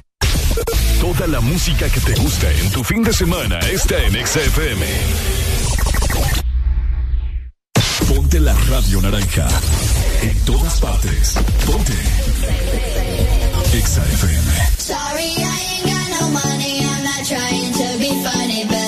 Toda 1.00 1.26
la 1.26 1.40
música 1.40 1.88
que 1.88 2.00
te 2.00 2.14
gusta 2.14 2.48
en 2.52 2.70
tu 2.70 2.84
fin 2.84 3.02
de 3.02 3.12
semana 3.12 3.58
está 3.58 4.00
en 4.04 4.12
XFM. 4.24 4.86
Ponte 8.08 8.38
la 8.38 8.54
radio 8.70 9.02
naranja. 9.02 9.48
En 10.22 10.38
todas 10.44 10.78
partes. 10.78 11.34
Ponte. 11.66 11.92
XFM. 13.72 14.78
Sorry, 14.78 15.34
I 15.36 15.58
ain't 15.68 15.84
got 15.84 16.20
no 16.20 16.28
money. 16.30 16.86
I'm 16.86 17.02
not 17.02 17.26
trying 17.26 17.72
to 17.72 17.98
be 17.98 18.10
funny, 18.22 18.64
but 18.68 18.85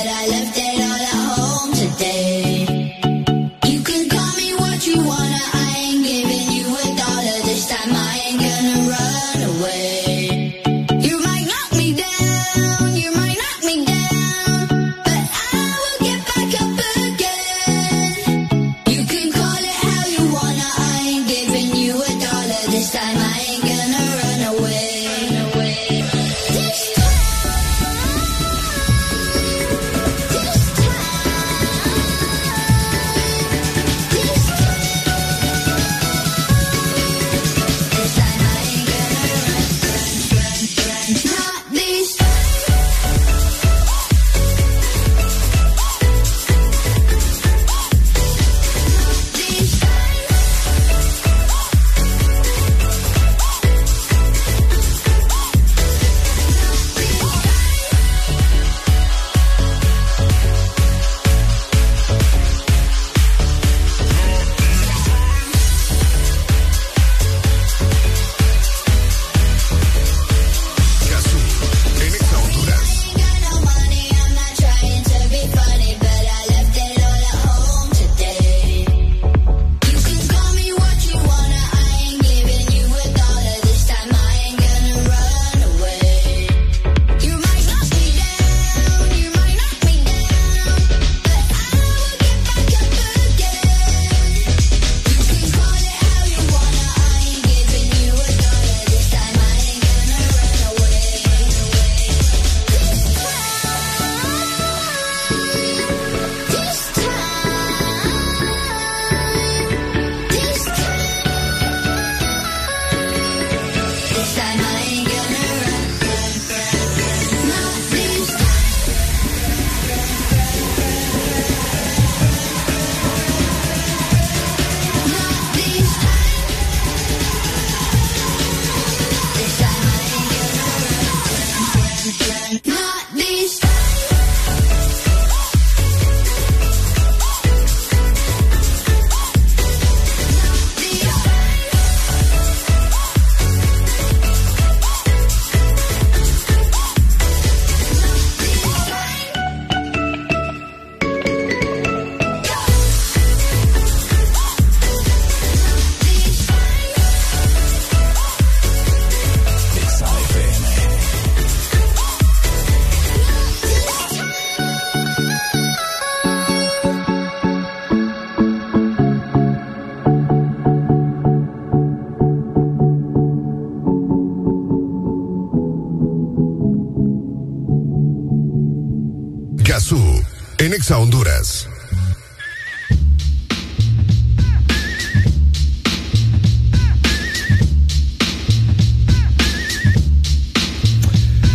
Exa 180.79 180.97
Honduras. 180.97 181.67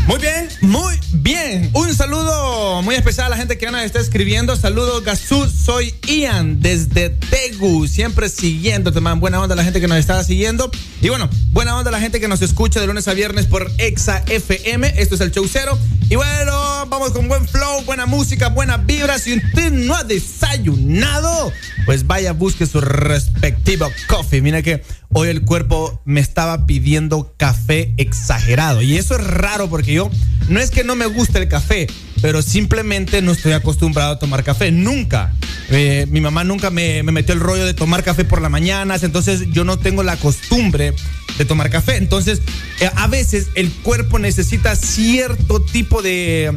Muy 0.06 0.20
bien, 0.20 0.50
muy 0.60 1.00
bien. 1.14 1.70
Un 1.74 1.96
saludo 1.96 2.82
muy 2.82 2.96
especial 2.96 3.28
a 3.28 3.30
la 3.30 3.38
gente 3.38 3.58
que 3.58 3.72
nos 3.72 3.84
está 3.84 4.02
escribiendo. 4.02 4.58
Saludos, 4.58 5.06
Gazú. 5.06 5.48
Soy 5.48 5.96
Ian 6.06 6.60
desde 6.60 7.10
Tegu. 7.10 7.88
Siempre 7.88 8.28
siguiéndote, 8.28 9.00
man. 9.00 9.22
Buena 9.22 9.40
onda 9.40 9.54
a 9.54 9.56
la 9.56 9.64
gente 9.64 9.80
que 9.80 9.88
nos 9.88 10.00
está 10.00 10.22
siguiendo. 10.26 10.70
Y 11.02 11.08
bueno, 11.08 11.30
buena 11.52 11.78
onda 11.78 11.88
a 11.88 11.94
la 11.94 12.02
gente 12.02 12.20
que 12.20 12.28
nos 12.28 12.42
escucha 12.42 12.82
de 12.82 12.88
lunes 12.88 13.08
a 13.08 13.14
viernes 13.14 13.46
por 13.46 13.72
Exa 13.78 14.22
FM. 14.28 14.96
Esto 14.98 15.16
es 15.16 15.22
el 15.22 15.32
show 15.32 15.48
cero. 15.50 15.80
Y 16.14 16.16
bueno, 16.16 16.86
vamos 16.90 17.10
con 17.10 17.28
buen 17.28 17.48
flow, 17.48 17.82
buena 17.86 18.06
música, 18.06 18.50
buenas 18.50 18.86
vibras. 18.86 19.24
Si 19.24 19.34
usted 19.34 19.72
no 19.72 19.96
ha 19.96 20.04
desayunado, 20.04 21.52
pues 21.88 22.06
vaya, 22.06 22.34
busque 22.34 22.68
su 22.68 22.82
respectivo 22.82 23.90
coffee. 24.08 24.40
Mira 24.40 24.62
que 24.62 24.84
hoy 25.10 25.30
el 25.30 25.44
cuerpo 25.44 26.04
me 26.06 26.20
estaba 26.20 26.68
pidiendo 26.68 27.34
café 27.36 27.96
exagerado. 27.98 28.84
Y 28.84 28.96
eso 28.98 29.16
es 29.16 29.26
raro 29.26 29.72
porque 29.72 29.92
yo 29.92 30.12
no 30.50 30.60
es 30.60 30.70
que 30.70 30.84
no 30.84 30.96
me 30.96 31.08
guste 31.08 31.40
el 31.40 31.48
café, 31.48 31.88
pero 32.24 32.42
simplemente 32.42 33.22
no 33.22 33.34
estoy 33.34 33.52
acostumbrado 33.52 34.14
a 34.14 34.18
tomar 34.18 34.46
café. 34.46 34.72
Nunca. 34.72 35.34
Eh, 35.70 36.08
mi 36.10 36.22
mamá 36.22 36.46
nunca 36.46 36.70
me, 36.70 37.04
me, 37.04 37.12
metió 37.12 37.34
el 37.34 37.42
rollo 37.42 37.66
de 37.66 37.74
tomar 37.74 38.02
café 38.02 38.24
por 38.24 38.42
las 38.42 38.50
mañanas, 38.50 39.04
entonces 39.04 39.52
yo 39.52 39.66
no 39.66 39.78
tengo 39.78 40.04
la 40.04 40.16
costumbre 40.16 40.94
de 41.38 41.44
tomar 41.44 41.70
café. 41.70 41.98
Entonces, 41.98 42.42
eh, 42.80 42.90
a 42.96 43.08
veces 43.08 43.50
el 43.56 43.70
cuerpo 43.74 44.20
necesita 44.20 44.78
cierto 44.78 45.60
tipo 45.60 46.02
de, 46.02 46.54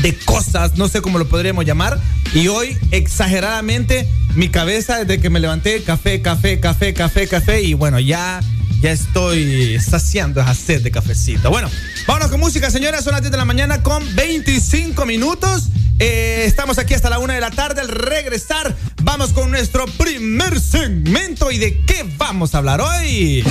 de 0.00 0.14
cosas, 0.24 0.78
no 0.78 0.88
sé 0.88 1.02
cómo 1.02 1.18
lo 1.18 1.28
podríamos 1.28 1.66
llamar. 1.66 2.00
Y 2.32 2.48
hoy, 2.48 2.78
exageradamente, 2.90 4.08
mi 4.34 4.48
cabeza 4.48 5.04
desde 5.04 5.20
que 5.20 5.28
me 5.28 5.40
levanté, 5.40 5.82
café, 5.82 6.22
café, 6.22 6.58
café, 6.58 6.94
café, 6.94 7.28
café. 7.28 7.60
Y 7.60 7.74
bueno, 7.74 8.00
ya 8.00 8.40
ya 8.86 8.92
estoy 8.92 9.80
saciando 9.80 10.40
esa 10.40 10.54
sed 10.54 10.80
de 10.80 10.92
cafecito. 10.92 11.50
Bueno, 11.50 11.68
vámonos 12.06 12.30
con 12.30 12.38
música, 12.38 12.70
señoras. 12.70 13.02
Son 13.02 13.14
las 13.14 13.20
10 13.20 13.32
de 13.32 13.38
la 13.38 13.44
mañana 13.44 13.82
con 13.82 14.14
25 14.14 15.04
minutos. 15.04 15.70
Eh, 15.98 16.44
estamos 16.46 16.78
aquí 16.78 16.94
hasta 16.94 17.10
la 17.10 17.18
una 17.18 17.34
de 17.34 17.40
la 17.40 17.50
tarde. 17.50 17.80
Al 17.80 17.88
regresar, 17.88 18.76
vamos 19.02 19.32
con 19.32 19.50
nuestro 19.50 19.86
primer 19.86 20.60
segmento. 20.60 21.50
¿Y 21.50 21.58
de 21.58 21.84
qué 21.84 22.08
vamos 22.16 22.54
a 22.54 22.58
hablar 22.58 22.80
hoy? 22.80 23.42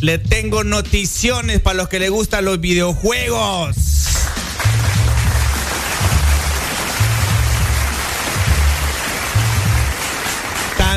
Le 0.00 0.16
tengo 0.16 0.64
noticiones 0.64 1.60
para 1.60 1.76
los 1.76 1.90
que 1.90 1.98
les 1.98 2.10
gustan 2.10 2.46
los 2.46 2.58
videojuegos. 2.58 3.76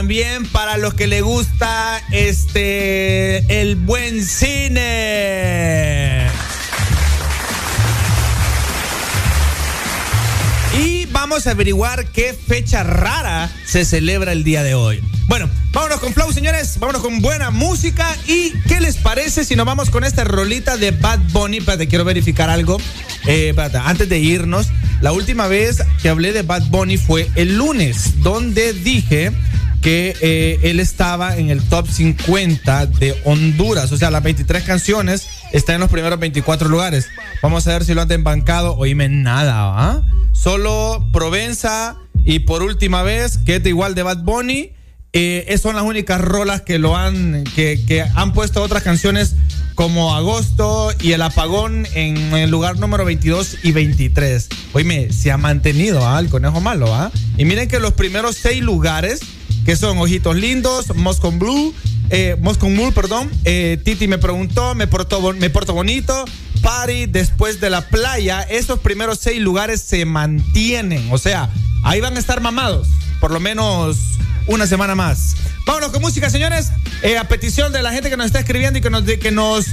También 0.04 0.46
para 0.48 0.76
los 0.76 0.96
que 0.96 1.08
les 1.08 1.24
gusta 1.24 2.02
este 2.12 3.62
el 3.62 3.78
buen 3.78 4.26
cine. 4.26 6.28
Y 10.78 11.06
vamos 11.06 11.48
a 11.48 11.52
averiguar 11.52 12.08
qué 12.08 12.34
fecha 12.34 12.84
rara 12.84 13.50
se 13.66 13.86
celebra 13.86 14.34
el 14.34 14.44
día 14.44 14.62
de 14.62 14.76
hoy. 14.76 15.02
Bueno, 15.28 15.50
vámonos 15.72 16.02
con 16.02 16.14
flow, 16.14 16.34
señores. 16.34 16.78
Vámonos 16.80 17.02
con 17.02 17.22
buena 17.22 17.50
música. 17.50 18.06
¿Y 18.28 18.52
qué 18.68 18.82
les 18.82 18.98
parece 18.98 19.46
si 19.46 19.56
nos 19.56 19.66
vamos 19.66 19.90
con 19.90 20.04
esta 20.04 20.26
rolita 20.26 20.76
de 20.76 20.92
Bad 20.92 21.20
Bunny? 21.32 21.60
Espérate, 21.60 21.88
quiero 21.88 22.04
verificar 22.04 22.50
algo. 22.50 22.78
Eh, 23.26 23.56
antes 23.86 24.10
de 24.10 24.20
irnos, 24.20 24.68
la 25.00 25.14
última 25.14 25.48
vez 25.48 25.82
que 26.02 26.10
hablé 26.10 26.34
de 26.34 26.42
Bad 26.42 26.64
Bunny 26.64 26.98
fue 26.98 27.32
el 27.36 27.58
lunes, 27.58 28.22
donde 28.22 28.74
dije 28.74 29.32
que 29.84 30.16
eh, 30.22 30.60
él 30.64 30.80
estaba 30.80 31.36
en 31.38 31.50
el 31.50 31.62
top 31.62 31.88
50 31.90 32.86
de 32.86 33.16
Honduras. 33.26 33.92
O 33.92 33.98
sea, 33.98 34.10
las 34.10 34.24
23 34.24 34.64
canciones 34.64 35.28
están 35.52 35.76
en 35.76 35.82
los 35.82 35.90
primeros 35.92 36.18
24 36.18 36.70
lugares. 36.70 37.10
Vamos 37.42 37.68
a 37.68 37.74
ver 37.74 37.84
si 37.84 37.94
lo 37.94 38.02
han 38.02 38.12
embancado. 38.12 38.78
Oíme 38.78 39.10
nada, 39.10 39.53
¿ah? 39.58 40.02
Solo 40.32 41.06
Provenza 41.12 41.98
y 42.24 42.40
por 42.40 42.64
última 42.64 43.03
vez, 43.03 43.38
que 43.38 43.58
es 43.58 43.66
igual 43.66 43.94
de 43.94 44.03
Bad 44.03 44.24
Bunny. 44.24 44.72
Eh, 45.12 45.60
son 45.62 45.76
las 45.76 45.84
únicas 45.84 46.20
rolas 46.22 46.62
que 46.62 46.80
lo 46.80 46.95
han, 46.95 47.44
que, 47.44 48.06
han 48.16 48.34
puesto 48.34 48.64
otras 48.64 48.84
canciones 48.84 49.36
como 49.76 50.16
Agosto 50.16 50.92
y 51.02 51.12
El 51.12 51.22
Apagón 51.22 51.86
en 51.94 52.18
el 52.34 52.50
lugar 52.50 52.80
número 52.80 53.03
22 53.03 53.58
y 53.64 53.74
23. 53.74 54.48
Oíme, 54.72 55.12
se 55.12 55.30
ha 55.32 55.38
mantenido 55.38 56.08
¿ah? 56.08 56.20
el 56.20 56.30
conejo 56.30 56.62
malo, 56.62 56.95
¿ah? 56.95 57.12
Y 57.38 57.44
miren 57.44 57.68
que 57.68 57.80
los 57.80 57.94
primeros 57.94 58.38
seis 58.38 58.64
lugares 58.64 59.20
que 59.66 59.75
son 59.75 59.98
Ojitos 59.98 60.35
Lindos, 60.35 60.95
Moscow 60.95 61.32
Blue, 61.32 61.74
eh, 62.09 62.35
Moscow 62.42 62.69
Blue, 62.69 62.92
perdón. 62.92 63.32
Eh, 63.45 63.80
Titi 63.83 64.08
me 64.08 64.17
preguntó, 64.17 64.75
me 64.75 64.88
portó, 64.88 65.33
me 65.33 65.50
porto 65.50 65.74
bonito. 65.74 66.25
Party 66.61 67.08
después 67.08 67.59
de 67.59 67.69
la 67.69 67.88
playa. 67.90 68.42
Esos 68.42 68.80
primeros 68.80 69.19
seis 69.19 69.42
lugares 69.42 69.82
se 69.82 70.06
mantienen. 70.06 71.09
O 71.11 71.17
sea, 71.17 71.50
ahí 71.83 72.01
van 72.01 72.16
a 72.16 72.19
estar 72.19 72.42
mamados. 72.42 72.88
Por 73.19 73.32
lo 73.32 73.40
menos 73.40 73.98
una 74.48 74.67
semana 74.67 74.95
más. 74.95 75.35
Vámonos 75.66 75.92
con 75.92 76.01
música, 76.01 76.30
señores. 76.30 76.72
Eh, 77.01 77.17
a 77.17 77.27
petición 77.27 77.72
de 77.72 77.82
la 77.82 77.92
gente 77.92 78.09
que 78.09 78.17
nos 78.17 78.27
está 78.27 78.40
escribiendo 78.40 78.80
y 78.80 78.82
que 78.82 78.90
nos, 78.90 79.03
que 79.03 79.32
nos 79.32 79.66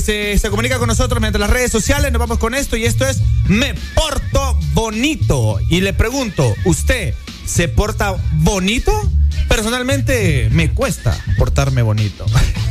se, 0.00 0.40
comunica 0.50 0.78
con 0.78 0.88
nosotros 0.88 1.20
mediante 1.20 1.38
las 1.38 1.50
redes 1.50 1.72
sociales, 1.72 2.12
nos 2.12 2.20
vamos 2.20 2.38
con 2.38 2.54
esto. 2.54 2.76
Y 2.76 2.84
esto 2.84 3.06
es 3.06 3.22
Me 3.46 3.74
Porto 3.94 4.58
Bonito. 4.72 5.58
Y 5.68 5.80
le 5.80 5.94
pregunto, 5.94 6.54
¿usted 6.64 7.14
se 7.48 7.66
porta 7.68 8.14
bonito? 8.34 8.92
Personalmente 9.48 10.48
me 10.52 10.70
cuesta 10.70 11.16
portarme 11.38 11.82
bonito. 11.82 12.26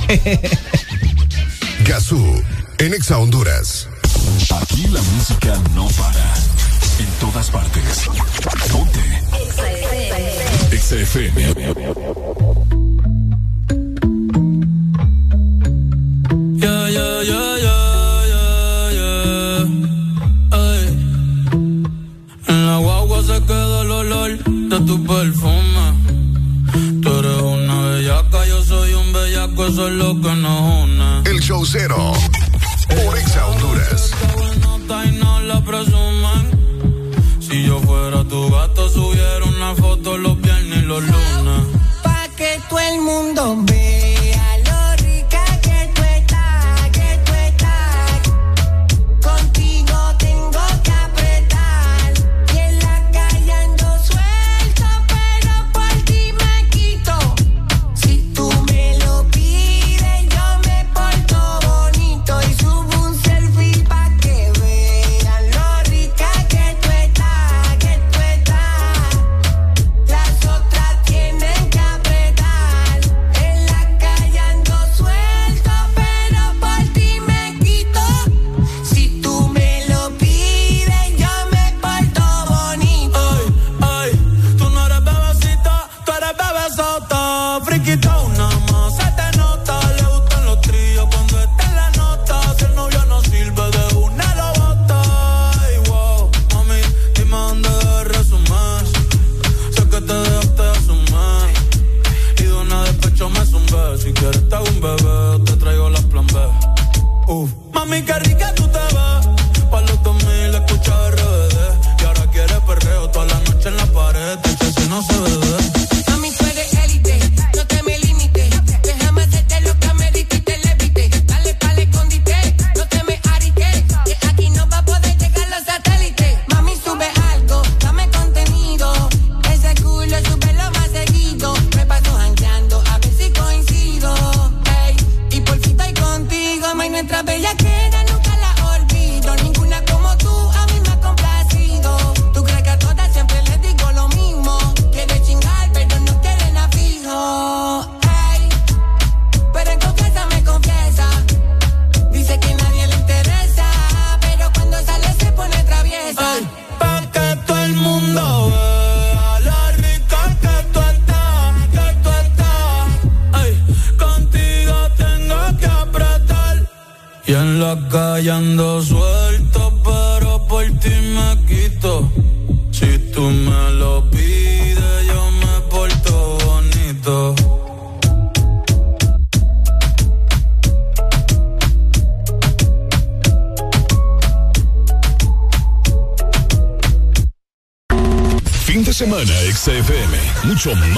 Gazú, 1.86 2.44
en 2.78 2.94
Exa 2.94 3.18
Honduras. 3.18 3.90
Aquí 4.62 4.88
la 4.88 5.02
música 5.02 5.58
no 5.74 5.88
para. 5.90 6.34
En 7.00 7.08
todas 7.20 7.50
partes. 7.50 8.04
Ponte. 8.72 9.00
Exa 10.72 10.96
FM. 10.96 12.77
De 24.70 24.80
tu 24.82 25.04
perfume. 25.06 25.86
Tú 27.02 27.10
eres 27.20 27.42
una 27.42 27.82
bellaca, 27.82 28.46
yo 28.46 28.64
soy 28.64 28.94
un 28.94 29.14
bellaco, 29.14 29.66
eso 29.66 29.88
es 29.88 29.94
lo 29.94 30.20
que 30.20 30.36
nos 30.36 30.84
une. 30.84 31.22
El 31.26 31.40
show 31.40 31.66
cero. 31.66 32.14
Por 32.90 33.18
Exa 33.18 33.48
Honduras. 33.48 34.12
Y 35.06 35.12
no 35.20 35.42
la 35.42 35.62
presumen. 35.62 36.44
Si 37.40 37.64
yo 37.66 37.80
fuera 37.80 38.24
tu 38.26 38.50
gato, 38.50 38.90
subiera 38.90 39.46
una 39.46 39.76
foto 39.76 40.18
los 40.18 40.42
viernes 40.42 40.80
y 40.80 40.86
los 40.86 41.02
lunes. 41.02 41.62
Pa' 42.04 42.28
que 42.36 42.60
todo 42.70 42.80
el 42.80 43.02
mundo 43.02 43.58
vea 43.64 44.17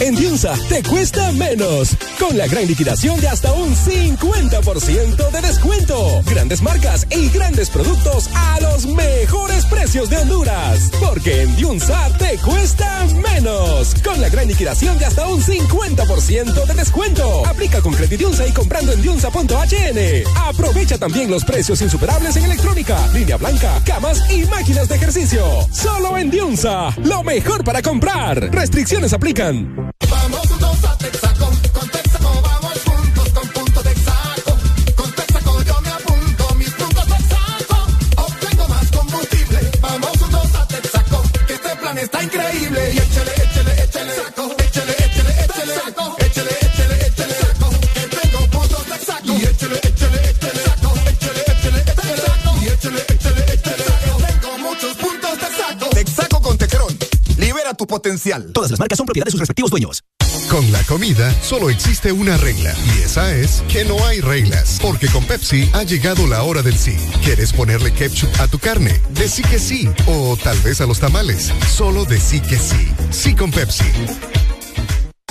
En 0.00 0.14
Diunsa 0.14 0.54
te 0.68 0.82
cuesta 0.82 1.32
menos. 1.32 1.96
Con 2.18 2.36
la 2.36 2.46
gran 2.46 2.66
liquidación 2.66 3.18
de 3.20 3.28
hasta 3.28 3.52
un 3.52 3.74
50% 3.74 5.30
de 5.30 5.40
descuento. 5.40 6.22
Grandes 6.26 6.60
marcas 6.62 7.06
y 7.10 7.28
grandes 7.30 7.70
productos 7.70 8.28
a 8.34 8.60
los 8.60 8.86
mejores 8.86 9.64
precios 9.66 10.10
de 10.10 10.18
Honduras. 10.18 10.90
Porque 11.00 11.42
en 11.42 11.56
Diunsa 11.56 12.10
te 12.18 12.36
cuesta 12.38 13.06
menos. 13.34 13.94
Con 14.04 14.20
la 14.20 14.28
gran 14.28 14.46
liquidación 14.48 14.98
de 14.98 15.06
hasta 15.06 15.26
un 15.28 15.40
50% 15.40 16.66
de 16.66 16.74
descuento. 16.74 17.46
Aplica 17.46 17.80
con 17.80 17.96
Diunsa 17.96 18.46
y 18.46 18.52
comprando 18.52 18.92
en 18.92 19.02
diunsa.hn. 19.02 19.98
Aprovecha 20.36 20.98
también 20.98 21.30
los 21.30 21.44
precios 21.44 21.80
insuperables 21.82 22.36
en 22.36 22.44
electrónica, 22.44 22.98
línea 23.12 23.36
blanca, 23.36 23.82
camas 23.84 24.22
y 24.30 24.44
máquinas 24.44 24.88
de 24.88 24.96
ejercicio. 24.96 25.44
Solo 25.72 26.16
en 26.16 26.30
Diunsa. 26.30 26.94
Lo 27.02 27.22
mejor 27.22 27.64
para 27.64 27.82
comprar. 27.82 28.50
Restricciones 28.52 29.12
aplican. 29.12 29.85
Potencial. 57.86 58.52
Todas 58.52 58.70
las 58.70 58.80
marcas 58.80 58.96
son 58.96 59.06
propiedad 59.06 59.26
de 59.26 59.30
sus 59.30 59.40
respectivos 59.40 59.70
dueños. 59.70 60.02
Con 60.50 60.70
la 60.70 60.82
comida 60.84 61.34
solo 61.42 61.70
existe 61.70 62.12
una 62.12 62.36
regla 62.36 62.74
y 62.94 63.02
esa 63.02 63.34
es 63.34 63.62
que 63.68 63.84
no 63.84 64.04
hay 64.06 64.20
reglas, 64.20 64.78
porque 64.80 65.08
con 65.08 65.24
Pepsi 65.24 65.68
ha 65.72 65.82
llegado 65.82 66.26
la 66.26 66.42
hora 66.42 66.62
del 66.62 66.76
sí. 66.76 66.96
¿Quieres 67.24 67.52
ponerle 67.52 67.92
ketchup 67.92 68.30
a 68.40 68.46
tu 68.46 68.58
carne? 68.58 69.00
Decí 69.10 69.42
que 69.42 69.58
sí, 69.58 69.88
o 70.06 70.36
tal 70.36 70.58
vez 70.60 70.80
a 70.80 70.86
los 70.86 71.00
tamales. 71.00 71.52
Solo 71.68 72.04
decí 72.04 72.40
que 72.40 72.58
sí. 72.58 72.88
Sí 73.10 73.34
con 73.34 73.50
Pepsi. 73.50 73.84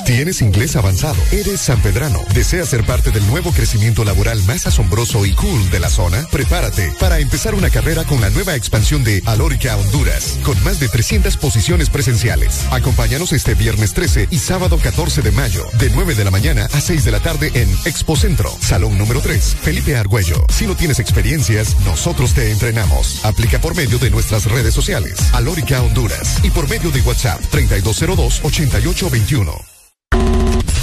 ¿Tienes 0.06 0.44
inglés 0.44 0.76
avanzado? 0.76 1.18
¿Eres 1.32 1.62
sanpedrano? 1.62 2.22
¿Deseas 2.36 2.70
ser 2.70 2.86
parte 2.86 3.10
del 3.10 3.26
nuevo 3.26 3.52
crecimiento 3.52 4.06
laboral 4.06 4.40
más 4.44 4.68
asombroso 4.68 5.26
y 5.26 5.34
cool 5.34 5.72
de 5.72 5.80
la 5.80 5.90
zona? 5.90 6.28
Prepárate 6.32 6.94
para 7.00 7.18
empezar 7.18 7.56
una 7.56 7.72
carrera 7.72 8.04
con 8.04 8.22
la 8.22 8.30
nueva 8.30 8.56
expansión 8.56 9.04
de 9.04 9.24
Alórica 9.26 9.76
Honduras, 9.76 10.38
con 10.44 10.64
más 10.64 10.80
de 10.80 10.90
300 10.90 11.38
posiciones 11.38 11.90
presenciales. 11.90 12.68
Acompáñanos 12.70 13.34
este 13.34 13.56
viernes 13.56 13.96
13 13.96 14.28
y 14.30 14.38
sábado 14.38 14.78
14 14.78 15.24
de 15.24 15.32
mayo, 15.32 15.66
de 15.80 15.90
9 15.90 16.14
de 16.14 16.24
la 16.24 16.30
mañana 16.30 16.68
a 16.72 16.82
6 16.82 17.04
de 17.04 17.12
la 17.12 17.22
tarde 17.22 17.50
en 17.56 17.68
Expo 17.86 18.16
Centro, 18.16 18.56
Salón 18.62 19.00
número 19.00 19.22
3, 19.22 19.56
Felipe 19.64 19.98
Argüello. 19.98 20.46
Si 20.54 20.68
no 20.68 20.76
tienes 20.76 21.00
experiencias, 21.00 21.76
nosotros 21.84 22.36
te 22.36 22.52
entrenamos. 22.52 23.26
Aplica 23.26 23.60
por 23.60 23.76
medio 23.76 23.98
de 23.98 24.12
nuestras 24.12 24.46
redes 24.46 24.76
sociales, 24.76 25.18
Alórica 25.34 25.82
Honduras, 25.82 26.42
y 26.44 26.52
por 26.52 26.70
medio 26.70 26.92
de 26.92 27.02
WhatsApp 27.02 27.42
3202-8821. 27.52 29.75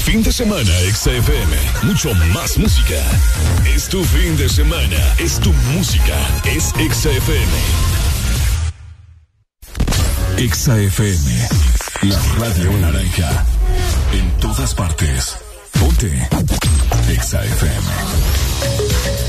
Fin 0.04 0.22
de 0.22 0.32
semana, 0.32 0.70
XFM. 0.92 1.56
Mucho 1.84 2.12
más 2.34 2.58
música. 2.58 3.00
Es 3.74 3.88
tu 3.88 4.02
fin 4.02 4.36
de 4.36 4.48
semana. 4.48 4.96
Es 5.18 5.38
tu 5.38 5.52
música. 5.74 6.16
Es 6.44 6.72
XFM. 6.74 7.52
XFM. 10.36 11.48
La 12.02 12.18
radio 12.38 12.72
naranja. 12.78 13.46
En 14.12 14.28
todas 14.40 14.74
partes. 14.74 15.36
Ponte. 15.78 16.28
XFM. 17.08 19.21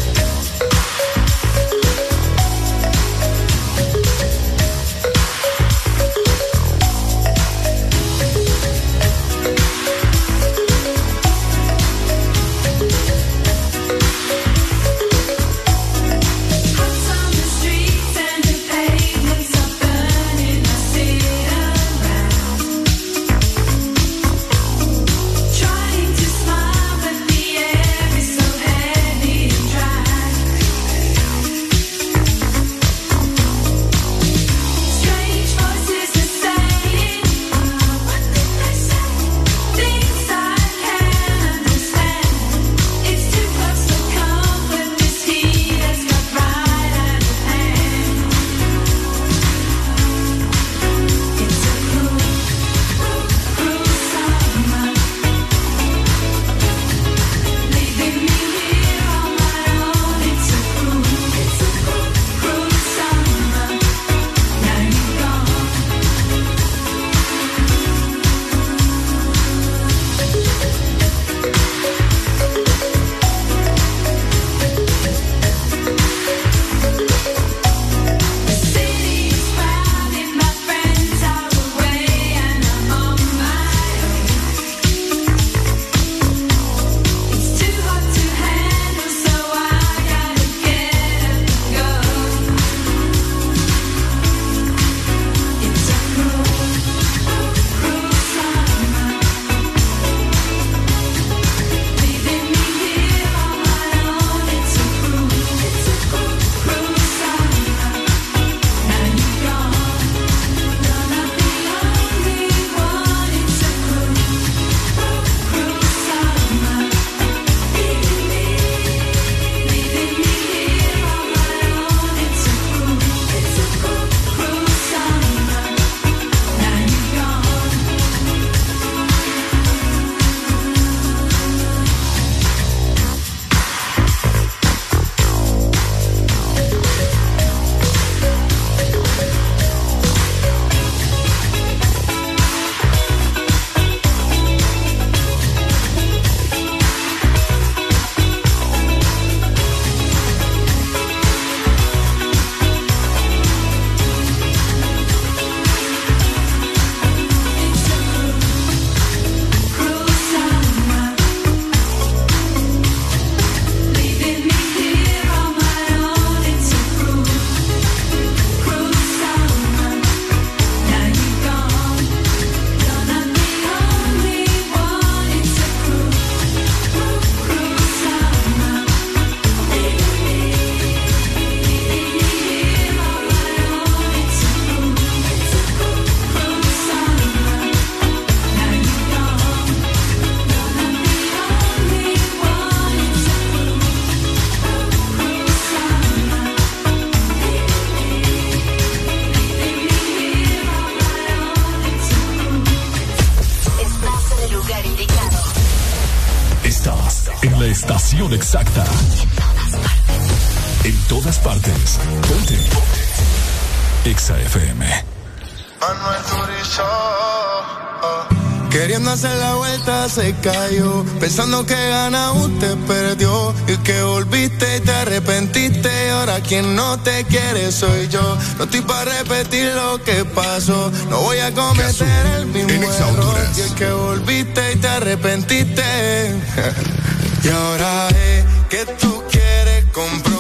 quien 222.13 222.15
aún 222.15 222.59
te 222.59 222.75
perdió. 222.87 223.53
Y 223.67 223.77
que 223.77 224.01
volviste 224.03 224.77
y 224.77 224.79
te 224.81 224.91
arrepentiste. 224.91 225.89
Y 226.05 226.09
ahora 226.09 226.39
quien 226.41 226.75
no 226.75 226.99
te 226.99 227.23
quiere 227.25 227.71
soy 227.71 228.07
yo. 228.07 228.37
No 228.57 228.65
estoy 228.65 228.81
para 228.81 229.05
repetir 229.19 229.73
lo 229.73 230.03
que 230.03 230.25
pasó, 230.25 230.91
no 231.09 231.21
voy 231.21 231.39
a 231.39 231.51
cometer 231.53 232.25
el 232.37 232.45
mismo 232.47 232.91
error. 232.91 233.37
Y 233.57 233.61
el 233.61 233.73
que 233.75 233.91
volviste 233.91 234.73
y 234.73 234.75
te 234.77 234.87
arrepentiste. 234.87 235.83
Y 237.45 237.49
ahora 237.49 238.07
es 238.07 238.45
que 238.69 238.85
tú 239.01 239.21
quieres 239.29 239.83
comprar 239.91 240.32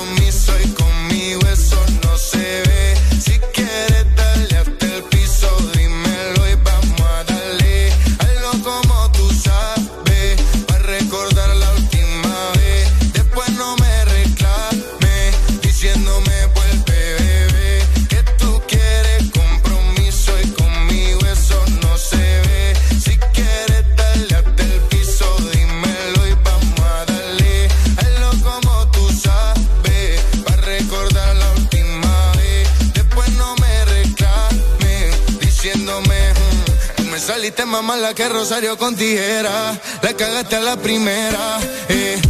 que 38.13 38.29
Rosario 38.29 38.77
con 38.77 38.95
tijera. 38.95 39.79
La 40.01 40.13
cagaste 40.13 40.55
a 40.55 40.59
la 40.59 40.77
primera. 40.77 41.59
Eh. 41.89 42.21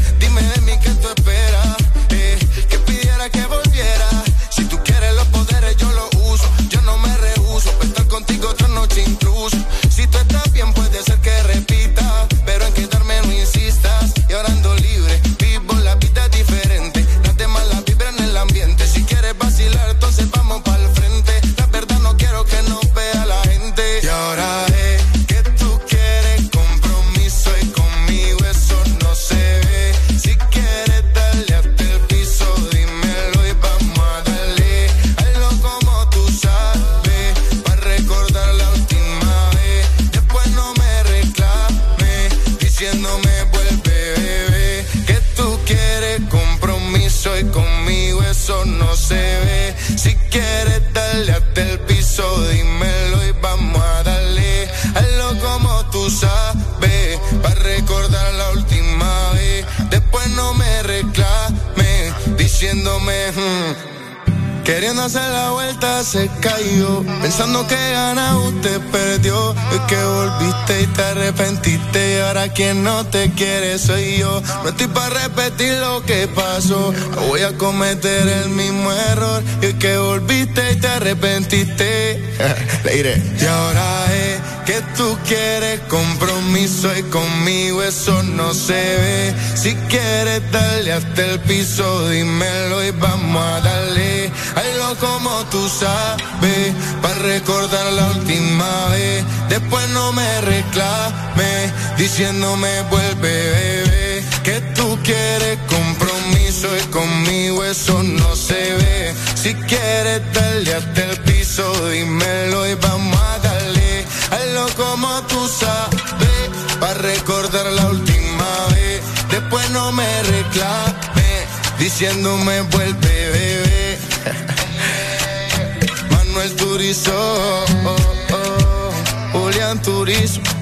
Quien 72.56 72.84
no 72.84 73.06
te 73.08 73.32
quiere 73.32 73.80
soy 73.80 74.18
yo. 74.18 74.42
No 74.64 74.70
estoy 74.70 74.88
para 74.88 75.10
repetir 75.10 75.74
lo 75.80 76.04
que 76.06 76.28
pasó. 76.28 76.94
No 77.16 77.22
voy 77.28 77.42
a 77.42 77.58
cometer 77.58 78.28
el 78.28 78.50
mismo 78.50 78.92
error. 78.92 79.44
Y 79.62 79.74
que 79.74 79.98
volviste 79.98 80.74
y 80.74 80.76
te 80.80 80.88
arrepentiste. 80.88 82.36
Le 82.86 82.98
iré. 82.98 83.22
Y 83.42 83.46
ahora 83.46 84.06
es 84.14 84.40
que 84.66 84.82
tú 84.96 85.18
quieres 85.28 85.80
compromiso 85.90 86.96
y 86.96 87.04
conmigo 87.04 87.82
eso 87.82 88.22
no 88.24 88.54
se 88.54 88.74
ve. 88.74 89.36
Si 89.56 89.74
quieres 89.90 90.42
darle 90.52 90.94
hasta 90.94 91.26
el 91.26 91.40
piso, 91.42 92.10
dímelo 92.10 92.84
y 92.84 92.92
vamos 92.92 93.44
a 93.44 93.62
darle. 93.62 94.32
Algo 94.56 94.96
como 95.00 95.44
tú 95.46 95.68
sabes, 95.70 96.74
para 97.02 97.16
recordar 97.16 97.92
la 97.94 98.08
última 98.12 98.88
vez. 98.90 99.24
Después 99.50 99.90
no 99.90 100.12
me 100.14 100.42
reclames 100.42 101.72
diciéndome 101.98 102.82
vuelve 102.90 103.16
bebé, 103.22 104.24
que 104.44 104.60
tú 104.76 104.98
quieres 105.04 105.58
compromiso 105.68 106.68
y 106.78 106.82
conmigo 106.92 107.64
eso 107.64 108.02
no 108.04 108.36
se 108.36 108.54
ve. 108.54 109.14
Si 109.36 109.54
quieres 109.54 110.22
darle 110.34 110.74
hasta 110.74 111.04
el 111.04 111.18
piso, 111.22 111.90
dímelo 111.90 112.68
y 112.68 112.76
vamos 112.76 113.20
a 113.22 113.40
darle. 113.40 114.06
Hazlo 114.32 114.68
como 114.76 115.22
tú 115.24 115.48
sabes, 115.48 116.50
para 116.80 116.94
recordar 116.96 117.66
la 117.68 117.88
última 117.88 118.68
vez. 118.76 119.02
Después 119.30 119.70
no 119.72 119.92
me 119.92 120.24
reclames, 120.24 121.46
diciéndome 121.80 122.62
vuelve 122.62 123.30
bebé. 123.32 123.98
Manuel 126.10 126.56
Turizo, 126.56 127.12
oh, 127.14 127.66
oh, 127.86 128.34
oh. 128.34 129.32
Julián 129.34 129.82
Turizo. 129.82 130.53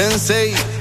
sensei 0.00 0.79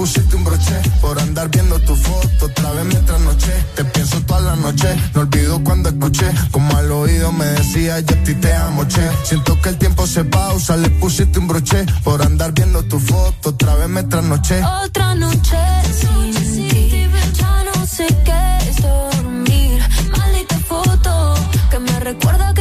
pusiste 0.00 0.34
un 0.34 0.44
broche 0.44 0.80
por 1.02 1.20
andar 1.20 1.50
viendo 1.50 1.78
tu 1.80 1.94
foto 1.94 2.46
otra 2.46 2.70
vez 2.70 2.86
mientras 2.86 3.20
noche. 3.20 3.52
Te 3.76 3.84
pienso 3.84 4.18
toda 4.22 4.40
la 4.40 4.56
noche, 4.56 4.88
no 5.14 5.20
olvido 5.20 5.62
cuando 5.62 5.90
escuché 5.90 6.26
como 6.50 6.74
al 6.74 6.90
oído 6.90 7.30
me 7.32 7.44
decía 7.44 8.00
yo 8.00 8.16
ti 8.24 8.34
te 8.34 8.50
amo 8.54 8.88
che. 8.88 9.06
Siento 9.24 9.60
que 9.60 9.68
el 9.68 9.76
tiempo 9.76 10.06
se 10.06 10.24
pausa, 10.24 10.78
le 10.78 10.88
pusiste 10.88 11.38
un 11.38 11.48
broche 11.48 11.84
por 12.02 12.22
andar 12.22 12.52
viendo 12.52 12.82
tu 12.84 12.98
foto 12.98 13.50
otra 13.50 13.74
vez 13.74 13.88
me 13.88 14.02
trasnoché. 14.04 14.64
Otra 14.86 15.14
noche 15.16 15.58
sin 16.00 16.32
sí, 16.32 16.68
ti, 16.70 17.06
ya 17.34 17.64
no 17.68 17.86
sé 17.86 18.06
qué 18.24 18.70
es 18.70 18.76
dormir. 18.80 19.82
Maldita 20.16 20.58
foto 20.60 21.34
que 21.70 21.78
me 21.78 22.00
recuerda 22.00 22.54
que 22.54 22.59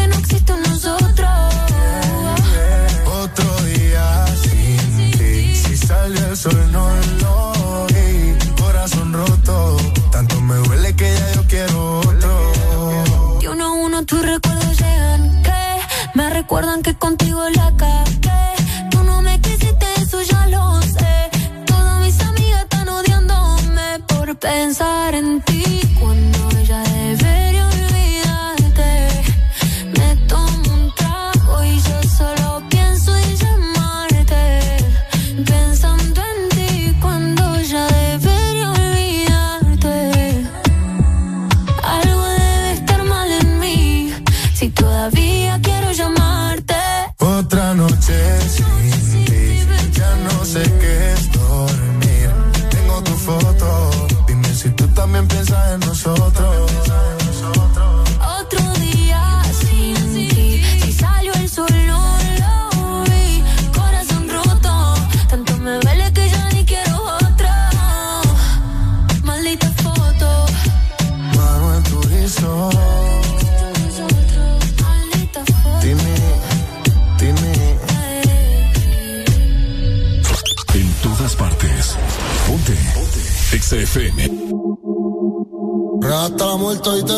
cuarto 86.81 87.13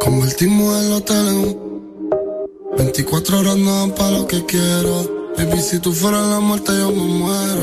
convertimos 0.00 0.84
el 0.84 0.92
hotel 0.92 1.28
en 1.28 1.34
un 1.36 2.10
24 2.78 3.40
horas 3.40 3.56
no 3.56 3.94
para 3.94 4.10
lo 4.12 4.26
que 4.26 4.44
quiero. 4.46 5.32
Baby, 5.36 5.60
si 5.60 5.78
tú 5.78 5.92
fueras 5.92 6.26
la 6.28 6.40
muerte, 6.40 6.72
yo 6.76 6.90
me 6.90 7.02
muero. 7.02 7.62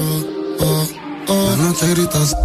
Oh, 0.60 0.88
oh. 1.30 1.56
No 1.58 1.74
te 1.74 1.88
gritas. 1.94 2.36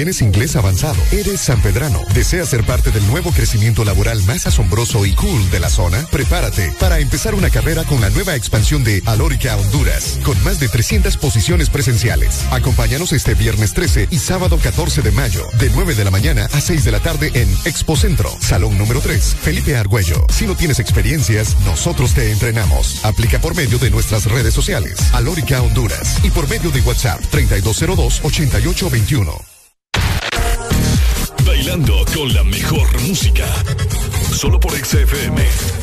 ¿Tienes 0.00 0.22
inglés 0.22 0.56
avanzado? 0.56 0.96
¿Eres 1.12 1.42
sanpedrano? 1.42 2.00
¿Deseas 2.14 2.48
ser 2.48 2.64
parte 2.64 2.90
del 2.90 3.06
nuevo 3.06 3.32
crecimiento 3.32 3.84
laboral 3.84 4.22
más 4.22 4.46
asombroso 4.46 5.04
y 5.04 5.12
cool 5.12 5.50
de 5.50 5.60
la 5.60 5.68
zona? 5.68 6.06
Prepárate 6.10 6.72
para 6.80 7.00
empezar 7.00 7.34
una 7.34 7.50
carrera 7.50 7.84
con 7.84 8.00
la 8.00 8.08
nueva 8.08 8.34
expansión 8.34 8.82
de 8.82 9.02
Alórica 9.04 9.58
Honduras, 9.58 10.18
con 10.24 10.42
más 10.42 10.58
de 10.58 10.68
300 10.68 11.18
posiciones 11.18 11.68
presenciales. 11.68 12.46
Acompáñanos 12.50 13.12
este 13.12 13.34
viernes 13.34 13.74
13 13.74 14.08
y 14.10 14.20
sábado 14.20 14.56
14 14.56 15.02
de 15.02 15.10
mayo, 15.10 15.46
de 15.58 15.68
9 15.68 15.94
de 15.94 16.04
la 16.06 16.10
mañana 16.10 16.48
a 16.54 16.62
6 16.62 16.82
de 16.82 16.92
la 16.92 17.00
tarde 17.00 17.30
en 17.34 17.50
Expo 17.66 17.94
Centro, 17.94 18.34
Salón 18.40 18.78
número 18.78 19.02
3, 19.02 19.36
Felipe 19.42 19.76
Argüello. 19.76 20.24
Si 20.32 20.46
no 20.46 20.56
tienes 20.56 20.78
experiencias, 20.78 21.58
nosotros 21.66 22.14
te 22.14 22.32
entrenamos. 22.32 23.04
Aplica 23.04 23.38
por 23.38 23.54
medio 23.54 23.76
de 23.76 23.90
nuestras 23.90 24.24
redes 24.24 24.54
sociales, 24.54 24.96
Alórica 25.12 25.60
Honduras, 25.60 26.20
y 26.22 26.30
por 26.30 26.48
medio 26.48 26.70
de 26.70 26.80
WhatsApp 26.80 27.20
3202-8821. 27.30 29.39
Con 31.70 32.34
la 32.34 32.42
mejor 32.42 33.00
música. 33.02 33.46
Solo 34.32 34.58
por 34.58 34.72
XFM. 34.72 35.79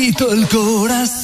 Maldito 0.00 0.32
el 0.32 0.48
corazón. 0.48 1.19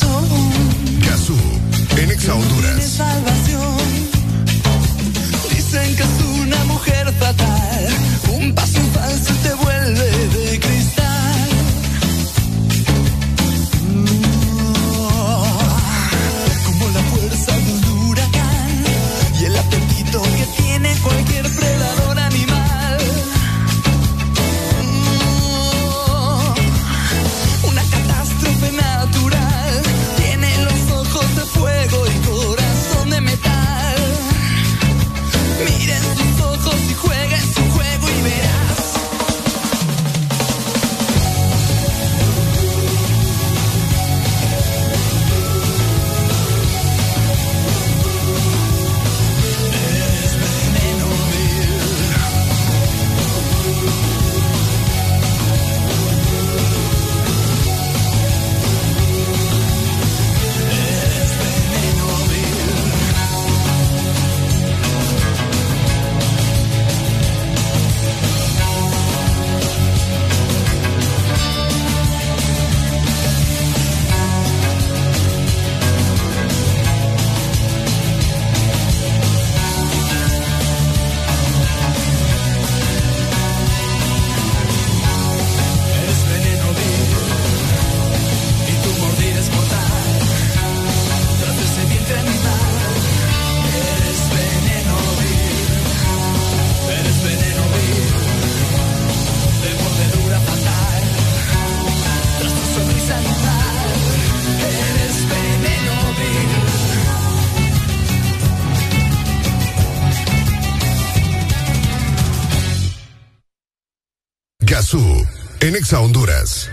Exa 115.86 116.00
Honduras. 116.00 116.68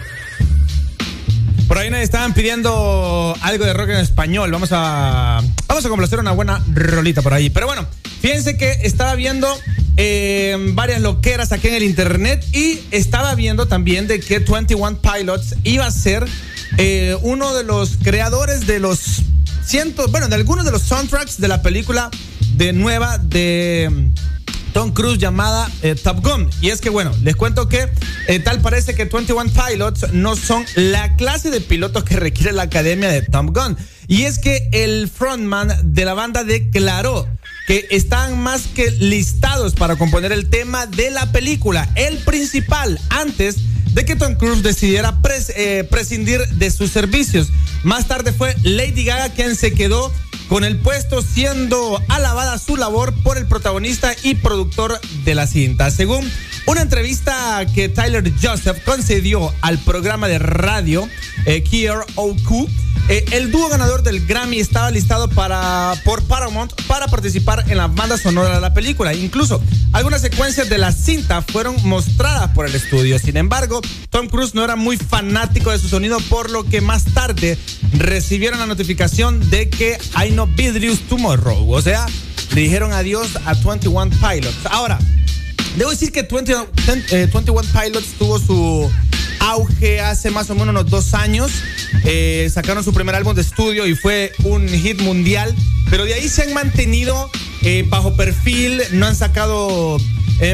Por 1.67 1.77
ahí 1.77 1.91
nos 1.91 1.99
estaban 1.99 2.33
pidiendo 2.33 3.37
algo 3.43 3.63
de 3.63 3.71
rock 3.71 3.89
en 3.89 3.97
español. 3.97 4.51
Vamos 4.51 4.69
a. 4.71 5.39
Vamos 5.67 5.85
a 5.85 5.89
complacer 5.89 6.17
una 6.17 6.31
buena 6.31 6.63
rolita 6.73 7.21
por 7.21 7.31
ahí. 7.31 7.51
Pero 7.51 7.67
bueno, 7.67 7.85
fíjense 8.21 8.57
que 8.57 8.71
estaba 8.81 9.13
viendo 9.13 9.47
eh, 9.97 10.57
varias 10.73 10.99
loqueras 11.01 11.51
aquí 11.51 11.67
en 11.67 11.75
el 11.75 11.83
internet 11.83 12.43
y 12.53 12.79
estaba 12.89 13.35
viendo 13.35 13.67
también 13.67 14.07
de 14.07 14.19
que 14.19 14.39
21 14.39 14.97
Pilots 14.99 15.57
iba 15.63 15.85
a 15.85 15.91
ser 15.91 16.25
eh, 16.79 17.15
uno 17.21 17.53
de 17.53 17.65
los 17.65 17.97
creadores 18.01 18.65
de 18.65 18.79
los 18.79 19.21
cientos, 19.63 20.09
bueno, 20.09 20.27
de 20.27 20.33
algunos 20.33 20.65
de 20.65 20.71
los 20.71 20.81
soundtracks 20.81 21.39
de 21.39 21.49
la 21.49 21.61
película 21.61 22.09
de 22.55 22.73
nueva 22.73 23.19
de 23.19 23.91
mm, 23.91 24.73
Tom 24.73 24.91
Cruise 24.91 25.19
llamada 25.19 25.69
eh, 25.83 25.93
Top 25.93 26.25
Gun. 26.25 26.49
Y 26.61 26.71
es 26.71 26.81
que, 26.81 26.89
bueno, 26.89 27.11
les 27.21 27.35
cuento 27.35 27.69
que 27.69 27.89
eh, 28.27 28.39
tal 28.39 28.61
parece 28.61 28.95
que 28.95 29.05
21 29.05 29.51
Pilots 29.51 30.13
no 30.13 30.35
son 30.35 30.65
la 30.75 31.15
clase 31.15 31.49
de 31.49 31.61
pilotos 31.61 32.03
que 32.03 32.15
requiere 32.15 32.51
la 32.51 32.63
academia 32.63 33.09
de 33.09 33.21
Top 33.21 33.55
Gun. 33.55 33.77
Y 34.07 34.23
es 34.23 34.39
que 34.39 34.69
el 34.71 35.09
frontman 35.09 35.71
de 35.83 36.05
la 36.05 36.13
banda 36.13 36.43
declaró 36.43 37.27
que 37.67 37.87
están 37.91 38.39
más 38.41 38.67
que 38.67 38.91
listados 38.91 39.73
para 39.73 39.95
componer 39.95 40.31
el 40.31 40.49
tema 40.49 40.85
de 40.85 41.11
la 41.11 41.31
película, 41.31 41.89
el 41.95 42.17
principal, 42.19 42.99
antes 43.09 43.57
de 43.93 44.05
que 44.05 44.15
Tom 44.15 44.35
Cruise 44.35 44.63
decidiera 44.63 45.19
eh, 45.55 45.87
prescindir 45.89 46.45
de 46.49 46.71
sus 46.71 46.91
servicios. 46.91 47.49
Más 47.83 48.07
tarde 48.07 48.33
fue 48.33 48.55
Lady 48.63 49.05
Gaga 49.05 49.29
quien 49.29 49.55
se 49.55 49.73
quedó 49.73 50.11
con 50.49 50.63
el 50.63 50.77
puesto 50.77 51.21
siendo 51.21 52.01
alabada 52.09 52.57
su 52.57 52.75
labor 52.75 53.13
por 53.23 53.37
el 53.37 53.47
protagonista 53.47 54.13
y 54.23 54.35
productor 54.35 54.99
de 55.23 55.35
la 55.35 55.47
cinta. 55.47 55.89
Según 55.91 56.29
una 56.65 56.81
entrevista 56.81 57.65
que 57.73 57.89
Tyler 57.89 58.31
Joseph 58.41 58.83
concedió 58.85 59.53
al 59.61 59.79
programa 59.79 60.27
de 60.27 60.39
radio 60.39 61.07
eh, 61.45 61.63
KROQ, 61.63 62.69
eh, 63.09 63.25
el 63.31 63.51
dúo 63.51 63.67
ganador 63.67 64.01
del 64.01 64.25
Grammy 64.25 64.59
estaba 64.59 64.89
listado 64.89 65.27
para, 65.29 65.93
por 66.05 66.23
Paramount 66.23 66.71
para 66.87 67.07
participar 67.07 67.65
en 67.67 67.77
la 67.77 67.87
banda 67.87 68.17
sonora 68.17 68.55
de 68.55 68.61
la 68.61 68.73
película. 68.73 69.13
Incluso 69.13 69.61
algunas 69.91 70.21
secuencias 70.21 70.69
de 70.69 70.77
la 70.77 70.93
cinta 70.93 71.41
fueron 71.41 71.75
mostradas 71.83 72.51
por 72.51 72.65
el 72.65 72.73
estudio. 72.75 73.19
Sin 73.19 73.35
embargo, 73.35 73.81
Tom 74.09 74.27
Cruise 74.27 74.55
no 74.55 74.63
era 74.63 74.77
muy 74.77 74.95
fanático 74.95 75.71
de 75.71 75.79
su 75.79 75.89
sonido, 75.89 76.19
por 76.29 76.49
lo 76.49 76.63
que 76.63 76.79
más 76.79 77.03
tarde 77.13 77.57
recibieron 77.97 78.59
la 78.59 78.67
notificación 78.67 79.49
de 79.49 79.69
que 79.69 79.97
hay 80.13 80.31
no 80.31 80.47
vidrius 80.47 81.01
tomorrow. 81.01 81.69
O 81.69 81.81
sea, 81.81 82.05
le 82.53 82.61
dijeron 82.61 82.93
adiós 82.93 83.37
a 83.45 83.53
21 83.53 84.11
Pilots. 84.11 84.65
Ahora, 84.71 84.97
Debo 85.75 85.89
decir 85.89 86.11
que 86.11 86.21
20 86.21 86.53
eh, 87.11 87.29
21 87.33 87.61
Pilots 87.71 88.13
tuvo 88.19 88.37
su 88.37 88.91
auge 89.39 90.01
hace 90.01 90.29
más 90.29 90.49
o 90.49 90.55
menos 90.55 90.69
unos 90.69 90.89
dos 90.89 91.13
años. 91.15 91.51
Eh, 92.05 92.49
sacaron 92.53 92.83
su 92.83 92.93
primer 92.93 93.15
álbum 93.15 93.33
de 93.33 93.41
estudio 93.41 93.87
y 93.87 93.95
fue 93.95 94.31
un 94.43 94.67
hit 94.67 95.01
mundial. 95.01 95.55
Pero 95.89 96.05
de 96.05 96.13
ahí 96.13 96.29
se 96.29 96.43
han 96.43 96.53
mantenido 96.53 97.29
eh, 97.63 97.85
bajo 97.87 98.15
perfil, 98.15 98.81
no 98.91 99.07
han 99.07 99.15
sacado 99.15 99.97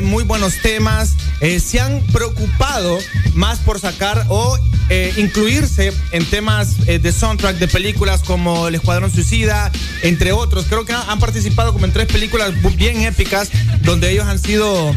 muy 0.03 0.24
buenos 0.24 0.53
temas. 0.62 1.16
se 1.40 1.80
han 1.80 2.02
preocupado 2.14 3.00
más 3.34 3.60
por 3.60 3.80
sacar 3.80 4.24
o 4.30 4.58
eh, 4.90 5.14
incluirse 5.18 5.94
en 6.12 6.26
temas 6.26 6.76
eh, 6.88 7.00
de 7.00 7.12
soundtrack 7.12 7.58
de 7.58 7.68
películas 7.68 8.22
como 8.24 8.68
El 8.68 8.76
Escuadrón 8.76 9.12
Suicida, 9.12 9.72
entre 10.04 10.32
otros. 10.32 10.66
Creo 10.68 10.86
que 10.86 10.94
han 10.94 11.20
participado 11.20 11.74
como 11.74 11.86
en 11.86 11.94
tres 11.94 12.08
películas 12.08 12.52
bien 12.76 13.02
épicas 13.02 13.50
donde 13.84 14.12
ellos 14.12 14.28
han 14.28 14.40
sido, 14.40 14.96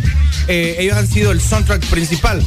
eh, 0.49 0.77
ellos 0.79 0.97
han 0.97 1.07
sido 1.09 1.31
el 1.33 1.41
soundtrack 1.41 1.85
principal. 1.87 2.43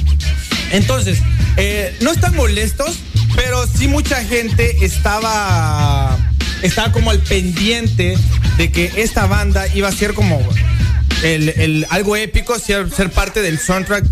Entonces, 0.72 1.20
eh, 1.58 1.96
no 2.02 2.12
están 2.12 2.36
molestos, 2.36 2.98
pero 3.36 3.66
sí 3.68 3.88
mucha 3.88 4.24
gente 4.24 4.84
estaba, 4.84 6.18
estaba 6.64 6.92
como 6.92 7.12
al 7.12 7.20
pendiente 7.20 8.18
de 8.58 8.72
que 8.72 8.92
esta 8.98 9.28
banda 9.28 9.68
iba 9.76 9.88
a 9.88 9.92
ser 9.92 10.14
como 10.14 10.42
el, 11.24 11.50
el- 11.50 11.86
algo 11.90 12.16
épico, 12.16 12.58
ser, 12.60 12.90
ser 12.90 13.12
parte 13.12 13.42
del 13.42 13.60
soundtrack 13.60 14.06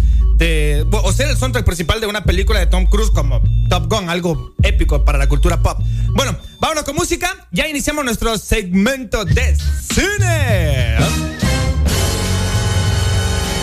o 0.91 1.13
ser 1.13 1.29
el 1.29 1.37
soundtrack 1.37 1.65
principal 1.65 2.01
de 2.01 2.07
una 2.07 2.23
película 2.25 2.59
de 2.59 2.65
Tom 2.65 2.85
Cruise 2.85 3.11
como 3.11 3.41
Top 3.69 3.89
Gun, 3.89 4.09
algo 4.09 4.53
épico 4.61 5.05
para 5.05 5.17
la 5.17 5.27
cultura 5.27 5.61
pop. 5.61 5.79
Bueno, 6.15 6.37
vámonos 6.59 6.83
con 6.83 6.95
música. 6.95 7.47
Ya 7.51 7.67
iniciamos 7.67 8.03
nuestro 8.03 8.37
segmento 8.37 9.23
de 9.23 9.55
cine. 9.55 10.97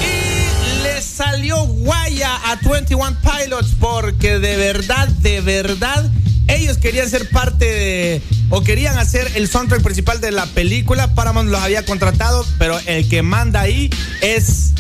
Y 0.00 0.82
le 0.82 1.02
salió 1.02 1.64
guaya 1.66 2.36
a 2.50 2.56
21 2.56 3.16
Pilots 3.20 3.74
porque 3.78 4.38
de 4.38 4.56
verdad, 4.56 5.08
de 5.08 5.42
verdad, 5.42 6.10
ellos 6.48 6.78
querían 6.78 7.10
ser 7.10 7.28
parte 7.28 7.66
de, 7.66 8.22
o 8.48 8.62
querían 8.62 8.96
hacer 8.98 9.30
el 9.34 9.48
soundtrack 9.48 9.82
principal 9.82 10.20
de 10.22 10.30
la 10.30 10.46
película. 10.46 11.14
Paramount 11.14 11.50
los 11.50 11.60
había 11.60 11.84
contratado, 11.84 12.46
pero 12.58 12.78
el 12.86 13.06
que 13.08 13.22
manda 13.22 13.60
ahí 13.60 13.90
es 14.22 14.72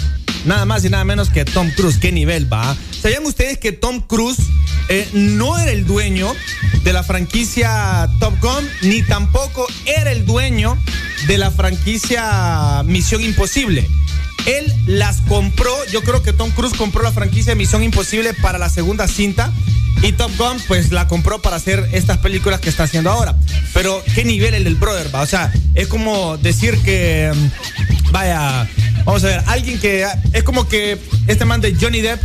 nada 0.44 0.64
más 0.64 0.84
y 0.84 0.90
nada 0.90 1.04
menos 1.04 1.30
que 1.30 1.44
Tom 1.44 1.70
Cruise. 1.76 1.98
¿Qué 1.98 2.12
nivel 2.12 2.52
va? 2.52 2.76
¿Sabían 3.00 3.24
ustedes 3.26 3.58
que 3.58 3.72
Tom 3.72 4.00
Cruise 4.00 4.38
eh, 4.88 5.08
no 5.12 5.58
era 5.58 5.70
el 5.70 5.86
dueño 5.86 6.32
de 6.84 6.92
la 6.92 7.02
franquicia 7.02 8.08
Top 8.18 8.34
Gun, 8.40 8.68
ni 8.82 9.02
tampoco 9.02 9.66
era 9.86 10.12
el 10.12 10.26
dueño 10.26 10.76
de 11.26 11.38
la 11.38 11.50
franquicia 11.50 12.82
Misión 12.84 13.22
Imposible? 13.22 13.88
él 14.46 14.72
las 14.86 15.20
compró. 15.22 15.72
Yo 15.92 16.02
creo 16.02 16.22
que 16.22 16.32
Tom 16.32 16.50
Cruise 16.50 16.76
compró 16.76 17.02
la 17.02 17.12
franquicia 17.12 17.54
Misión 17.54 17.82
Imposible 17.82 18.34
para 18.34 18.58
la 18.58 18.68
segunda 18.68 19.08
cinta. 19.08 19.52
Y 20.02 20.12
Top 20.12 20.30
Gun, 20.38 20.56
pues 20.66 20.92
la 20.92 21.06
compró 21.08 21.42
para 21.42 21.56
hacer 21.56 21.86
estas 21.92 22.18
películas 22.18 22.60
que 22.60 22.70
está 22.70 22.84
haciendo 22.84 23.10
ahora. 23.10 23.36
Pero, 23.74 24.02
¿qué 24.14 24.24
nivel 24.24 24.54
el 24.54 24.64
del 24.64 24.76
brother 24.76 25.14
va? 25.14 25.20
O 25.20 25.26
sea, 25.26 25.52
es 25.74 25.88
como 25.88 26.38
decir 26.38 26.78
que 26.78 27.30
vaya, 28.10 28.68
vamos 29.04 29.24
a 29.24 29.26
ver, 29.28 29.42
alguien 29.46 29.78
que 29.80 30.06
es 30.32 30.42
como 30.42 30.68
que 30.68 30.98
este 31.26 31.44
man 31.44 31.60
de 31.60 31.74
Johnny 31.74 32.00
Depp 32.00 32.20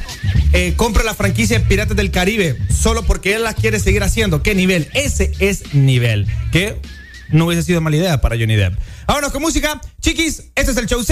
eh, 0.53 0.73
compra 0.75 1.03
la 1.03 1.13
franquicia 1.13 1.67
Piratas 1.67 1.97
del 1.97 2.11
Caribe 2.11 2.57
solo 2.73 3.03
porque 3.03 3.35
él 3.35 3.43
las 3.43 3.55
quiere 3.55 3.79
seguir 3.79 4.03
haciendo. 4.03 4.41
¿Qué 4.41 4.55
nivel? 4.55 4.89
Ese 4.93 5.31
es 5.39 5.73
nivel. 5.73 6.27
Que 6.51 6.79
no 7.29 7.45
hubiese 7.45 7.63
sido 7.63 7.81
mala 7.81 7.97
idea 7.97 8.21
para 8.21 8.37
Johnny 8.37 8.55
Depp. 8.55 8.79
Vámonos 9.07 9.31
con 9.31 9.41
música. 9.41 9.81
Chiquis, 10.01 10.51
este 10.55 10.71
es 10.71 10.77
el 10.77 10.87
show. 10.87 11.03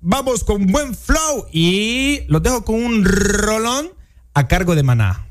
Vamos 0.00 0.44
con 0.44 0.66
buen 0.66 0.94
flow 0.94 1.46
y 1.52 2.22
los 2.28 2.42
dejo 2.42 2.64
con 2.64 2.76
un 2.76 3.04
rolón 3.04 3.90
a 4.34 4.46
cargo 4.46 4.74
de 4.74 4.82
Maná. 4.82 5.26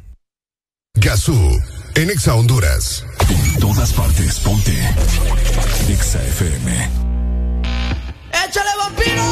Gazú, 0.95 1.35
en 1.95 2.09
Exa 2.09 2.35
Honduras. 2.35 3.05
En 3.29 3.59
todas 3.59 3.93
partes, 3.93 4.39
ponte. 4.39 4.73
Exa 5.89 6.21
FM. 6.23 7.14
¡Échale 8.43 8.69
vampiro! 8.77 9.23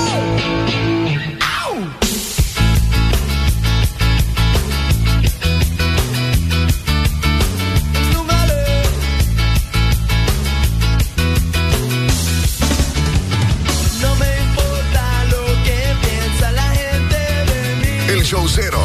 ¡Au! 1.61 1.75
No 14.01 14.15
me 14.15 14.29
importa 14.41 15.25
lo 15.31 15.45
que 15.63 15.95
piensa 16.01 16.51
la 16.51 16.69
gente 16.71 17.17
de 17.51 17.75
mí. 17.81 18.13
El 18.13 18.23
show 18.23 18.47
cero. 18.47 18.79